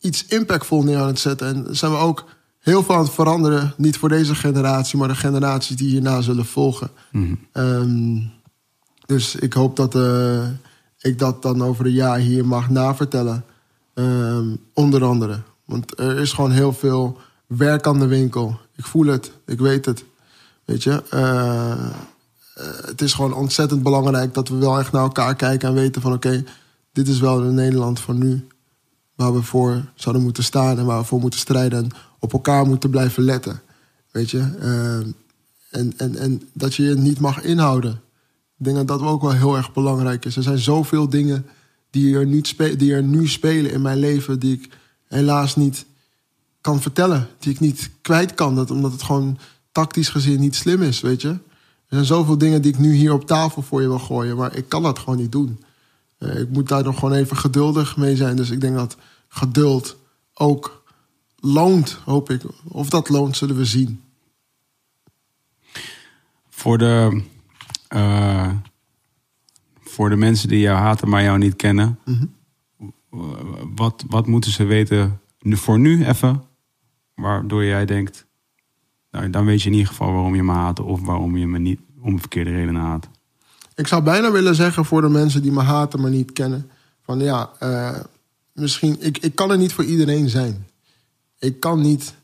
iets 0.00 0.24
impactvol 0.26 0.82
neer 0.82 0.98
aan 0.98 1.06
het 1.06 1.18
zetten. 1.18 1.46
En 1.66 1.76
zijn 1.76 1.92
we 1.92 1.98
ook 1.98 2.24
heel 2.58 2.82
veel 2.82 2.94
aan 2.94 3.02
het 3.02 3.12
veranderen. 3.12 3.74
Niet 3.76 3.96
voor 3.96 4.08
deze 4.08 4.34
generatie, 4.34 4.98
maar 4.98 5.08
de 5.08 5.14
generaties 5.14 5.76
die 5.76 5.88
hierna 5.88 6.20
zullen 6.20 6.46
volgen. 6.46 6.90
Ehm, 7.52 8.16
dus 9.08 9.34
ik 9.34 9.52
hoop 9.52 9.76
dat 9.76 9.94
eh, 9.94 10.48
ik 10.98 11.18
dat 11.18 11.42
dan 11.42 11.62
over 11.62 11.86
een 11.86 11.92
jaar 11.92 12.18
hier 12.18 12.46
mag 12.46 12.70
navertellen. 12.70 13.44
Ehm, 13.94 14.56
onder 14.72 15.04
andere. 15.04 15.40
Want 15.64 15.98
er 15.98 16.18
is 16.18 16.32
gewoon 16.32 16.50
heel 16.50 16.72
veel 16.72 17.18
werk 17.46 17.86
aan 17.86 17.98
de 17.98 18.06
winkel. 18.06 18.58
Ik 18.76 18.84
voel 18.84 19.06
het, 19.06 19.32
ik 19.46 19.58
weet 19.58 19.84
het. 19.84 20.04
Weet 20.64 20.82
je, 20.82 21.02
eh, 21.10 21.70
eh, 21.70 21.78
het 22.86 23.02
is 23.02 23.12
gewoon 23.12 23.32
ontzettend 23.34 23.82
belangrijk 23.82 24.34
dat 24.34 24.48
we 24.48 24.56
wel 24.56 24.78
echt 24.78 24.92
naar 24.92 25.02
elkaar 25.02 25.36
kijken 25.36 25.68
en 25.68 25.74
weten 25.74 26.02
van 26.02 26.12
oké, 26.12 26.44
dit 26.92 27.08
is 27.08 27.20
wel 27.20 27.36
de 27.36 27.50
Nederland 27.50 28.00
van 28.00 28.18
nu. 28.18 28.46
Waar 29.14 29.34
we 29.34 29.42
voor 29.42 29.84
zouden 29.94 30.24
moeten 30.24 30.44
staan 30.44 30.78
en 30.78 30.84
waar 30.84 30.98
we 31.00 31.06
voor 31.06 31.20
moeten 31.20 31.40
strijden 31.40 31.84
en 31.84 31.90
op 32.18 32.32
elkaar 32.32 32.66
moeten 32.66 32.90
blijven 32.90 33.22
letten. 33.22 33.60
Weet 34.10 34.30
je, 34.30 34.56
Eh, 34.60 34.98
en, 35.70 35.92
en, 35.96 36.16
en 36.16 36.42
dat 36.52 36.74
je 36.74 36.82
je 36.82 36.94
niet 36.94 37.20
mag 37.20 37.42
inhouden. 37.42 38.00
Ik 38.58 38.64
denk 38.64 38.76
dat 38.76 38.88
dat 38.88 39.00
ook 39.00 39.22
wel 39.22 39.32
heel 39.32 39.56
erg 39.56 39.72
belangrijk 39.72 40.24
is. 40.24 40.36
Er 40.36 40.42
zijn 40.42 40.58
zoveel 40.58 41.08
dingen 41.08 41.46
die 41.90 42.16
er, 42.16 42.26
niet 42.26 42.78
die 42.78 42.94
er 42.94 43.02
nu 43.02 43.28
spelen 43.28 43.70
in 43.70 43.82
mijn 43.82 43.98
leven, 43.98 44.38
die 44.38 44.54
ik 44.54 44.68
helaas 45.08 45.56
niet 45.56 45.86
kan 46.60 46.80
vertellen. 46.80 47.28
Die 47.38 47.52
ik 47.52 47.60
niet 47.60 47.90
kwijt 48.02 48.34
kan, 48.34 48.54
dat, 48.54 48.70
omdat 48.70 48.92
het 48.92 49.02
gewoon 49.02 49.38
tactisch 49.72 50.08
gezien 50.08 50.40
niet 50.40 50.54
slim 50.54 50.82
is, 50.82 51.00
weet 51.00 51.22
je. 51.22 51.28
Er 51.28 51.94
zijn 51.94 52.04
zoveel 52.04 52.38
dingen 52.38 52.62
die 52.62 52.72
ik 52.72 52.78
nu 52.78 52.94
hier 52.94 53.12
op 53.12 53.26
tafel 53.26 53.62
voor 53.62 53.82
je 53.82 53.88
wil 53.88 53.98
gooien, 53.98 54.36
maar 54.36 54.56
ik 54.56 54.68
kan 54.68 54.82
dat 54.82 54.98
gewoon 54.98 55.18
niet 55.18 55.32
doen. 55.32 55.64
Eh, 56.18 56.38
ik 56.38 56.48
moet 56.48 56.68
daar 56.68 56.84
nog 56.84 56.98
gewoon 56.98 57.14
even 57.14 57.36
geduldig 57.36 57.96
mee 57.96 58.16
zijn. 58.16 58.36
Dus 58.36 58.50
ik 58.50 58.60
denk 58.60 58.74
dat 58.74 58.96
geduld 59.28 59.96
ook 60.34 60.82
loont, 61.36 61.98
hoop 62.04 62.30
ik. 62.30 62.42
Of 62.68 62.88
dat 62.88 63.08
loont, 63.08 63.36
zullen 63.36 63.56
we 63.56 63.64
zien. 63.64 64.02
Voor 66.48 66.78
de, 66.78 67.22
eh, 67.88 68.50
voor 69.80 70.08
de 70.08 70.16
mensen 70.16 70.48
die 70.48 70.60
jou 70.60 70.78
haten, 70.78 71.08
maar 71.08 71.22
jou 71.22 71.38
niet 71.38 71.56
kennen. 71.56 71.98
w- 73.10 73.64
Wat, 73.74 74.04
wat 74.08 74.26
moeten 74.26 74.50
ze 74.50 74.64
weten 74.64 75.20
nu, 75.40 75.56
voor 75.56 75.78
nu 75.78 76.04
even? 76.06 76.42
Waardoor 77.14 77.64
jij 77.64 77.84
denkt, 77.86 78.26
nou, 79.10 79.30
dan 79.30 79.44
weet 79.44 79.62
je 79.62 79.66
in 79.68 79.74
ieder 79.74 79.88
geval 79.88 80.12
waarom 80.12 80.34
je 80.34 80.42
me 80.42 80.52
haat. 80.52 80.80
Of 80.80 81.00
waarom 81.00 81.36
je 81.36 81.46
me 81.46 81.58
niet 81.58 81.80
om 82.00 82.18
verkeerde 82.18 82.50
redenen 82.50 82.80
haat. 82.82 83.08
Ik 83.74 83.86
zou 83.86 84.02
bijna 84.02 84.30
willen 84.30 84.54
zeggen 84.54 84.84
voor 84.84 85.00
de 85.00 85.08
mensen 85.08 85.42
die 85.42 85.52
me 85.52 85.62
haten, 85.62 86.00
maar 86.00 86.10
niet 86.10 86.32
kennen. 86.32 86.70
Van 87.02 87.18
ja, 87.18 87.50
eh, 87.58 88.00
misschien, 88.52 88.96
ik, 89.00 89.18
ik 89.18 89.34
kan 89.34 89.50
er 89.50 89.58
niet 89.58 89.72
voor 89.72 89.84
iedereen 89.84 90.28
zijn. 90.28 90.66
Ik 91.38 91.60
kan 91.60 91.80
niet, 91.80 92.14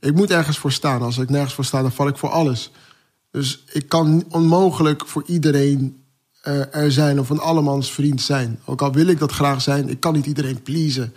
ik 0.00 0.14
moet 0.14 0.30
ergens 0.30 0.58
voor 0.58 0.72
staan. 0.72 1.02
Als 1.02 1.18
ik 1.18 1.28
nergens 1.30 1.54
voor 1.54 1.64
sta, 1.64 1.82
dan 1.82 1.92
val 1.92 2.08
ik 2.08 2.16
voor 2.16 2.28
alles. 2.28 2.70
Dus 3.38 3.64
ik 3.72 3.88
kan 3.88 4.24
onmogelijk 4.28 5.06
voor 5.06 5.22
iedereen 5.26 6.02
eh, 6.40 6.74
er 6.74 6.92
zijn 6.92 7.20
of 7.20 7.30
een 7.30 7.40
allemans 7.40 7.92
vriend 7.92 8.22
zijn. 8.22 8.60
Ook 8.64 8.82
al 8.82 8.92
wil 8.92 9.06
ik 9.06 9.18
dat 9.18 9.32
graag 9.32 9.62
zijn, 9.62 9.88
ik 9.88 10.00
kan 10.00 10.12
niet 10.12 10.26
iedereen 10.26 10.62
pleasen. 10.62 11.14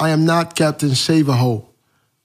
I 0.00 0.04
am 0.04 0.22
not 0.22 0.52
Captain 0.52 0.96
Save 0.96 1.62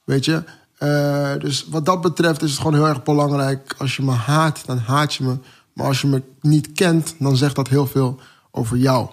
Weet 0.04 0.24
je? 0.24 0.42
Eh, 0.78 1.32
dus 1.38 1.66
wat 1.68 1.86
dat 1.86 2.00
betreft 2.00 2.42
is 2.42 2.50
het 2.50 2.58
gewoon 2.58 2.74
heel 2.74 2.86
erg 2.86 3.02
belangrijk. 3.02 3.74
Als 3.78 3.96
je 3.96 4.02
me 4.02 4.12
haat, 4.12 4.66
dan 4.66 4.78
haat 4.78 5.14
je 5.14 5.24
me. 5.24 5.38
Maar 5.72 5.86
als 5.86 6.00
je 6.00 6.06
me 6.06 6.22
niet 6.40 6.72
kent, 6.72 7.14
dan 7.18 7.36
zegt 7.36 7.56
dat 7.56 7.68
heel 7.68 7.86
veel 7.86 8.20
over 8.50 8.76
jou. 8.76 9.08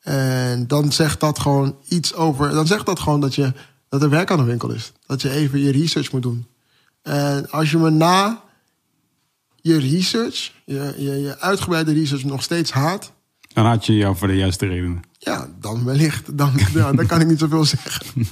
En 0.00 0.66
dan 0.66 0.92
zegt 0.92 1.20
dat 1.20 1.38
gewoon 1.38 1.76
iets 1.88 2.14
over. 2.14 2.50
Dan 2.50 2.66
zegt 2.66 2.86
dat 2.86 3.00
gewoon 3.00 3.20
dat, 3.20 3.34
je, 3.34 3.52
dat 3.88 4.02
er 4.02 4.10
werk 4.10 4.30
aan 4.30 4.38
de 4.38 4.44
winkel 4.44 4.70
is. 4.70 4.92
Dat 5.06 5.22
je 5.22 5.30
even 5.30 5.58
je 5.58 5.72
research 5.72 6.12
moet 6.12 6.22
doen. 6.22 6.46
En 7.02 7.50
als 7.50 7.70
je 7.70 7.78
me 7.78 7.90
na 7.90 8.50
je 9.62 9.78
research, 9.78 10.52
je, 10.64 10.94
je, 10.96 11.20
je 11.20 11.38
uitgebreide 11.38 11.92
research, 11.92 12.24
nog 12.24 12.42
steeds 12.42 12.70
haat. 12.70 13.12
Dan 13.52 13.64
haat 13.64 13.86
je 13.86 13.96
jou 13.96 14.16
voor 14.16 14.28
de 14.28 14.36
juiste 14.36 14.66
redenen. 14.66 15.02
Ja, 15.18 15.48
dan 15.60 15.84
wellicht. 15.84 16.38
Dan, 16.38 16.52
ja, 16.74 16.92
dan 16.92 17.06
kan 17.06 17.20
ik 17.20 17.26
niet 17.26 17.38
zoveel 17.38 17.64
zeggen. 17.64 18.06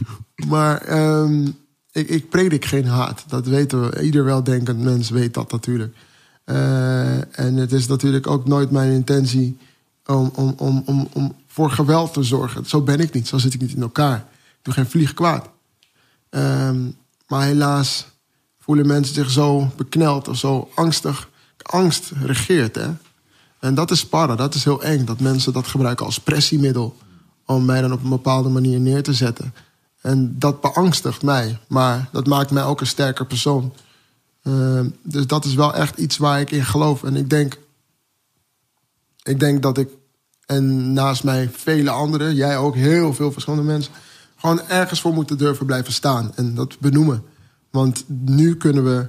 Maar 0.48 0.80
ehm, 0.82 1.46
ik, 1.92 2.08
ik 2.08 2.28
predik 2.28 2.64
geen 2.64 2.86
haat. 2.86 3.24
Dat 3.28 3.46
weten 3.46 3.90
we. 3.90 4.02
Ieder 4.02 4.24
weldenkend 4.24 4.78
mens 4.78 5.10
weet 5.10 5.34
dat 5.34 5.52
natuurlijk. 5.52 5.96
Eh, 6.44 7.38
en 7.38 7.56
het 7.56 7.72
is 7.72 7.86
natuurlijk 7.86 8.26
ook 8.26 8.46
nooit 8.46 8.70
mijn 8.70 8.90
intentie 8.90 9.58
om, 10.06 10.30
om, 10.34 10.54
om, 10.56 10.82
om, 10.86 11.08
om 11.12 11.36
voor 11.46 11.70
geweld 11.70 12.12
te 12.12 12.22
zorgen. 12.22 12.66
Zo 12.66 12.80
ben 12.80 13.00
ik 13.00 13.12
niet. 13.12 13.28
Zo 13.28 13.38
zit 13.38 13.54
ik 13.54 13.60
niet 13.60 13.74
in 13.74 13.82
elkaar. 13.82 14.16
Ik 14.18 14.58
doe 14.62 14.74
geen 14.74 14.86
vlieg 14.86 15.14
kwaad. 15.14 15.50
Ehm, 16.30 16.80
maar 17.26 17.46
helaas 17.46 18.06
voelen 18.70 18.88
mensen 18.88 19.14
zich 19.14 19.30
zo 19.30 19.70
bekneld 19.76 20.28
of 20.28 20.36
zo 20.36 20.70
angstig. 20.74 21.28
Angst 21.62 22.10
regeert, 22.22 22.74
hè. 22.74 22.88
En 23.58 23.74
dat 23.74 23.90
is 23.90 23.98
sparren, 23.98 24.36
dat 24.36 24.54
is 24.54 24.64
heel 24.64 24.82
eng. 24.82 25.04
Dat 25.04 25.20
mensen 25.20 25.52
dat 25.52 25.66
gebruiken 25.66 26.06
als 26.06 26.20
pressiemiddel. 26.20 26.96
Om 27.46 27.64
mij 27.64 27.80
dan 27.80 27.92
op 27.92 28.02
een 28.02 28.08
bepaalde 28.08 28.48
manier 28.48 28.80
neer 28.80 29.02
te 29.02 29.12
zetten. 29.12 29.54
En 30.00 30.38
dat 30.38 30.60
beangstigt 30.60 31.22
mij. 31.22 31.58
Maar 31.68 32.08
dat 32.12 32.26
maakt 32.26 32.50
mij 32.50 32.64
ook 32.64 32.80
een 32.80 32.86
sterker 32.86 33.26
persoon. 33.26 33.72
Ehm, 34.42 34.88
dus 35.02 35.26
dat 35.26 35.44
is 35.44 35.54
wel 35.54 35.74
echt 35.74 35.98
iets 35.98 36.16
waar 36.16 36.40
ik 36.40 36.50
in 36.50 36.64
geloof. 36.64 37.04
En 37.04 37.16
ik 37.16 37.30
denk... 37.30 37.58
Ik 39.22 39.40
denk 39.40 39.62
dat 39.62 39.78
ik... 39.78 39.88
En 40.46 40.92
naast 40.92 41.24
mij 41.24 41.50
vele 41.52 41.90
anderen, 41.90 42.34
jij 42.34 42.56
ook, 42.56 42.74
heel 42.74 43.14
veel 43.14 43.32
verschillende 43.32 43.66
mensen... 43.66 43.92
gewoon 44.36 44.60
ergens 44.68 45.00
voor 45.00 45.12
moeten 45.12 45.38
durven 45.38 45.66
blijven 45.66 45.92
staan. 45.92 46.32
En 46.34 46.54
dat 46.54 46.78
benoemen. 46.78 47.24
Want 47.70 48.04
nu 48.08 48.56
kunnen 48.56 48.84
we, 48.84 49.08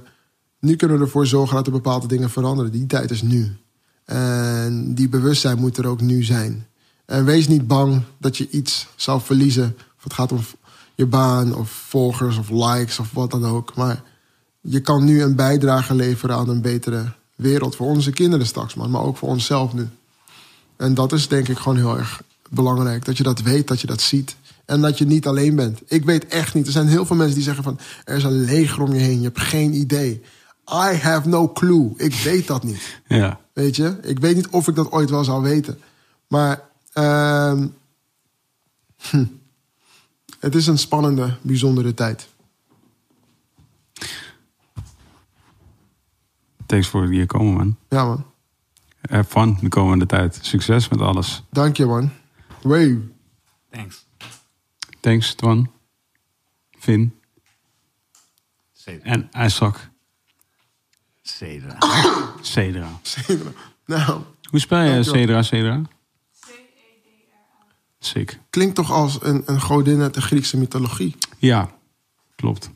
nu 0.58 0.76
kunnen 0.76 0.98
we 0.98 1.04
ervoor 1.04 1.26
zorgen 1.26 1.56
dat 1.56 1.66
er 1.66 1.72
bepaalde 1.72 2.06
dingen 2.06 2.30
veranderen. 2.30 2.72
Die 2.72 2.86
tijd 2.86 3.10
is 3.10 3.22
nu. 3.22 3.56
En 4.04 4.94
die 4.94 5.08
bewustzijn 5.08 5.58
moet 5.58 5.76
er 5.76 5.86
ook 5.86 6.00
nu 6.00 6.22
zijn. 6.22 6.66
En 7.04 7.24
wees 7.24 7.48
niet 7.48 7.66
bang 7.66 8.02
dat 8.18 8.36
je 8.36 8.50
iets 8.50 8.88
zal 8.96 9.20
verliezen. 9.20 9.76
Of 9.96 10.04
het 10.04 10.12
gaat 10.12 10.32
om 10.32 10.40
je 10.94 11.06
baan 11.06 11.54
of 11.54 11.70
volgers 11.70 12.36
of 12.36 12.50
likes 12.50 12.98
of 12.98 13.12
wat 13.12 13.30
dan 13.30 13.44
ook. 13.44 13.74
Maar 13.74 14.02
je 14.60 14.80
kan 14.80 15.04
nu 15.04 15.22
een 15.22 15.36
bijdrage 15.36 15.94
leveren 15.94 16.36
aan 16.36 16.48
een 16.48 16.60
betere 16.60 17.12
wereld 17.36 17.76
voor 17.76 17.86
onze 17.86 18.10
kinderen 18.10 18.46
straks, 18.46 18.74
man. 18.74 18.90
Maar 18.90 19.02
ook 19.02 19.16
voor 19.16 19.28
onszelf 19.28 19.72
nu. 19.72 19.88
En 20.76 20.94
dat 20.94 21.12
is 21.12 21.28
denk 21.28 21.48
ik 21.48 21.58
gewoon 21.58 21.76
heel 21.76 21.98
erg 21.98 22.22
belangrijk. 22.50 23.04
Dat 23.04 23.16
je 23.16 23.22
dat 23.22 23.40
weet, 23.40 23.68
dat 23.68 23.80
je 23.80 23.86
dat 23.86 24.00
ziet. 24.00 24.36
En 24.64 24.80
dat 24.80 24.98
je 24.98 25.06
niet 25.06 25.26
alleen 25.26 25.56
bent. 25.56 25.82
Ik 25.86 26.04
weet 26.04 26.26
echt 26.26 26.54
niet. 26.54 26.66
Er 26.66 26.72
zijn 26.72 26.88
heel 26.88 27.06
veel 27.06 27.16
mensen 27.16 27.34
die 27.34 27.44
zeggen 27.44 27.64
van... 27.64 27.78
er 28.04 28.16
is 28.16 28.24
een 28.24 28.44
leger 28.44 28.82
om 28.82 28.92
je 28.92 29.00
heen, 29.00 29.18
je 29.18 29.24
hebt 29.24 29.40
geen 29.40 29.74
idee. 29.74 30.22
I 30.68 30.96
have 30.96 31.28
no 31.28 31.48
clue. 31.48 31.92
Ik 31.96 32.14
weet 32.14 32.46
dat 32.46 32.62
niet. 32.62 33.00
Ja. 33.06 33.40
Weet 33.52 33.76
je? 33.76 33.98
Ik 34.02 34.18
weet 34.18 34.36
niet 34.36 34.48
of 34.48 34.68
ik 34.68 34.74
dat 34.74 34.92
ooit 34.92 35.10
wel 35.10 35.24
zou 35.24 35.42
weten. 35.42 35.78
Maar 36.28 36.62
ehm, 36.92 37.66
hm, 38.96 39.24
het 40.40 40.54
is 40.54 40.66
een 40.66 40.78
spannende, 40.78 41.36
bijzondere 41.42 41.94
tijd. 41.94 42.28
Thanks 46.66 46.88
voor 46.88 47.06
hier 47.06 47.26
komen, 47.26 47.54
man. 47.54 47.76
Ja, 47.88 48.04
man. 48.04 48.24
Have 49.00 49.30
fun 49.30 49.58
de 49.60 49.68
komende 49.68 50.06
tijd. 50.06 50.38
Succes 50.40 50.88
met 50.88 51.00
alles. 51.00 51.42
Dank 51.50 51.76
je, 51.76 51.86
man. 51.86 52.10
Wee. 52.62 53.10
Thanks. 53.70 54.06
Thanks, 55.02 55.34
Twan. 55.34 55.70
Finn. 56.78 57.20
Cedra. 58.72 59.04
En 59.04 59.30
Isaac. 59.46 59.90
Cedra. 61.22 61.78
Cedra. 62.42 62.88
Nou, 63.86 64.22
Hoe 64.50 64.60
spel 64.60 64.80
je. 64.82 65.02
Cedra, 65.02 65.42
Cedra? 65.42 65.82
Sick. 67.98 68.38
klinkt 68.50 68.74
toch 68.74 68.90
als 68.90 69.22
een, 69.22 69.42
een 69.46 69.60
godin 69.60 70.00
uit 70.00 70.14
de 70.14 70.20
Griekse 70.22 70.56
mythologie. 70.56 71.16
Ja, 71.38 71.70
klopt. 72.36 72.70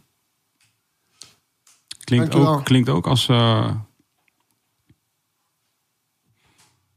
Klinkt, 2.05 2.31
Dankjewel. 2.33 2.59
ook, 2.59 2.65
klinkt 2.65 2.89
ook 2.89 3.07
als... 3.07 3.29
eh, 3.29 3.75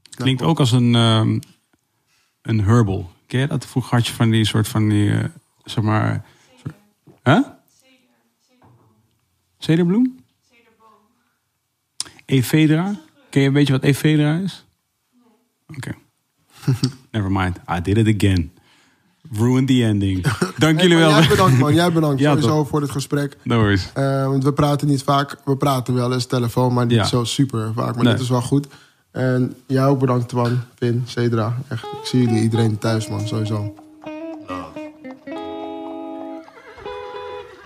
klinkt 0.09 0.41
ook 0.41 0.59
als 0.59 0.71
een, 0.71 0.95
ehm, 0.95 1.39
een 2.41 2.59
herbal. 2.63 3.11
Ken 3.29 3.39
je 3.39 3.47
dat? 3.47 3.65
Vroeger 3.65 3.95
had 3.97 4.07
je 4.07 4.13
van 4.13 4.29
die 4.29 4.45
soort 4.45 4.67
van 4.67 4.89
die... 4.89 5.11
eh, 5.11 5.23
zeg 5.63 5.83
maar... 5.83 6.25
Huh? 7.23 7.39
Cederbloem? 9.57 10.17
Ephedra? 12.25 12.95
Ken 13.29 13.41
je 13.41 13.47
een 13.47 13.53
beetje 13.53 13.73
wat 13.73 13.83
ephedra 13.83 14.35
is? 14.35 14.65
Oké. 15.75 15.91
Never 17.11 17.31
mind. 17.31 17.57
I 17.77 17.81
did 17.81 17.97
it 18.07 18.15
again. 18.15 18.51
Ruined 19.31 19.67
the 19.67 19.83
ending. 19.83 20.21
Dank 20.57 20.81
jullie 20.81 20.97
Hey, 20.97 21.05
wel. 21.07 21.19
Jij 21.19 21.27
bedankt, 21.27 21.57
man. 21.59 21.73
Jij 21.73 21.91
bedankt 21.91 22.19
Ja, 22.21 22.29
sowieso 22.29 22.57
toch. 22.57 22.67
voor 22.67 22.79
dit 22.79 22.91
gesprek. 22.91 23.37
No 23.43 23.55
worries. 23.57 23.91
Eh, 23.93 24.25
want 24.27 24.43
we 24.43 24.53
praten 24.53 24.87
niet 24.87 25.03
vaak. 25.03 25.37
We 25.45 25.57
praten 25.57 25.93
wel 25.93 26.13
eens 26.13 26.25
telefoon, 26.25 26.73
maar 26.73 26.85
niet 26.85 26.95
Ja. 26.95 27.03
zo 27.05 27.23
super 27.23 27.71
vaak. 27.73 27.95
Maar 27.95 28.03
Nee. 28.03 28.13
dit 28.13 28.21
is 28.21 28.29
wel 28.29 28.41
goed. 28.41 28.67
En 29.11 29.55
jij 29.65 29.85
ook 29.85 29.99
bedankt, 29.99 30.29
Twan, 30.29 30.59
Pin, 30.79 31.03
Cedra. 31.05 31.57
Echt, 31.67 31.83
ik 31.83 32.05
zie 32.05 32.21
jullie 32.21 32.41
iedereen 32.41 32.77
thuis, 32.77 33.07
man. 33.07 33.27
Sowieso. 33.27 33.75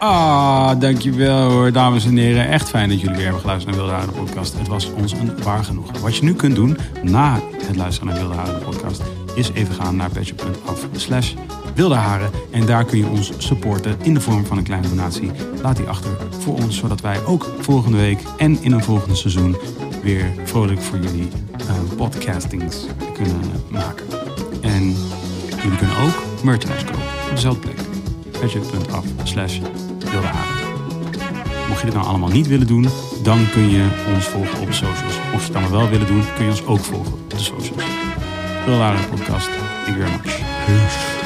Ah, 0.04 0.80
dankjewel 0.80 1.52
hoor, 1.52 1.72
dames 1.72 2.06
en 2.06 2.18
heren. 2.18 2.50
Echt 2.50 2.70
fijn 2.70 2.90
dat 2.90 3.00
jullie 3.00 3.16
weer 3.16 3.24
hebben 3.24 3.42
geluisterd 3.42 3.76
naar 3.76 3.86
Wilde 3.86 4.12
podcast. 4.12 4.58
Het 4.58 4.68
was 4.68 4.92
ons 4.92 5.12
een 5.12 5.44
waar 5.44 5.64
genoeg. 5.64 6.00
Wat 6.00 6.16
je 6.16 6.24
nu 6.24 6.34
kunt 6.34 6.56
doen, 6.56 6.78
na 7.02 7.40
het 7.66 7.76
luisteren 7.76 8.14
naar 8.14 8.28
Wilde 8.28 8.58
podcast... 8.64 9.02
is 9.36 9.52
even 9.52 9.76
gaan 9.76 9.96
naar 9.96 10.10
petje.af 10.10 10.88
slash 10.96 11.34
wilde 11.76 11.96
haren. 11.96 12.30
En 12.52 12.66
daar 12.66 12.86
kun 12.86 12.98
je 12.98 13.08
ons 13.08 13.32
supporten 13.38 13.98
in 14.02 14.14
de 14.14 14.22
vorm 14.22 14.46
van 14.46 14.58
een 14.58 14.64
kleine 14.64 14.90
donatie. 14.90 15.32
Laat 15.62 15.78
die 15.78 15.86
achter 15.86 16.12
voor 16.40 16.56
ons, 16.56 16.78
zodat 16.78 17.02
wij 17.02 17.26
ook 17.26 17.48
volgende 17.60 17.98
week 17.98 18.20
en 18.38 18.58
in 18.62 18.72
een 18.72 18.84
volgende 18.84 19.16
seizoen 19.16 19.56
weer 20.02 20.26
vrolijk 20.44 20.82
voor 20.82 21.00
jullie 21.00 21.30
uh, 21.62 21.96
podcastings 21.98 22.86
kunnen 23.14 23.42
maken. 23.68 24.06
En 24.62 24.96
jullie 25.62 25.78
kunnen 25.78 25.98
ook 25.98 26.44
merchandise 26.44 26.86
kopen 26.86 27.02
op 27.02 27.36
dezelfde 27.36 27.60
plek. 27.60 27.80
Petje.af 28.40 29.06
slash 29.24 29.60
wilde 30.14 30.28
haren. 30.28 30.72
Mocht 31.68 31.80
je 31.80 31.86
dit 31.86 31.96
nou 31.96 32.08
allemaal 32.08 32.30
niet 32.30 32.48
willen 32.48 32.68
doen, 32.68 32.88
dan 33.22 33.50
kun 33.52 33.70
je 33.70 33.88
ons 34.16 34.26
volgen 34.26 34.60
op 34.60 34.66
de 34.66 34.74
socials. 34.74 35.16
Mocht 35.32 35.46
je 35.46 35.54
het 35.54 35.56
allemaal 35.56 35.80
wel 35.80 35.90
willen 35.90 36.08
doen, 36.08 36.24
kun 36.36 36.46
je 36.46 36.52
ons 36.52 36.66
ook 36.66 36.80
volgen 36.80 37.14
op 37.14 37.30
de 37.30 37.40
socials. 37.40 37.84
Haren 38.66 39.10
podcast. 39.10 39.50
Thank 39.86 39.98
you 39.98 40.08
very 40.08 40.12
much. 40.12 41.23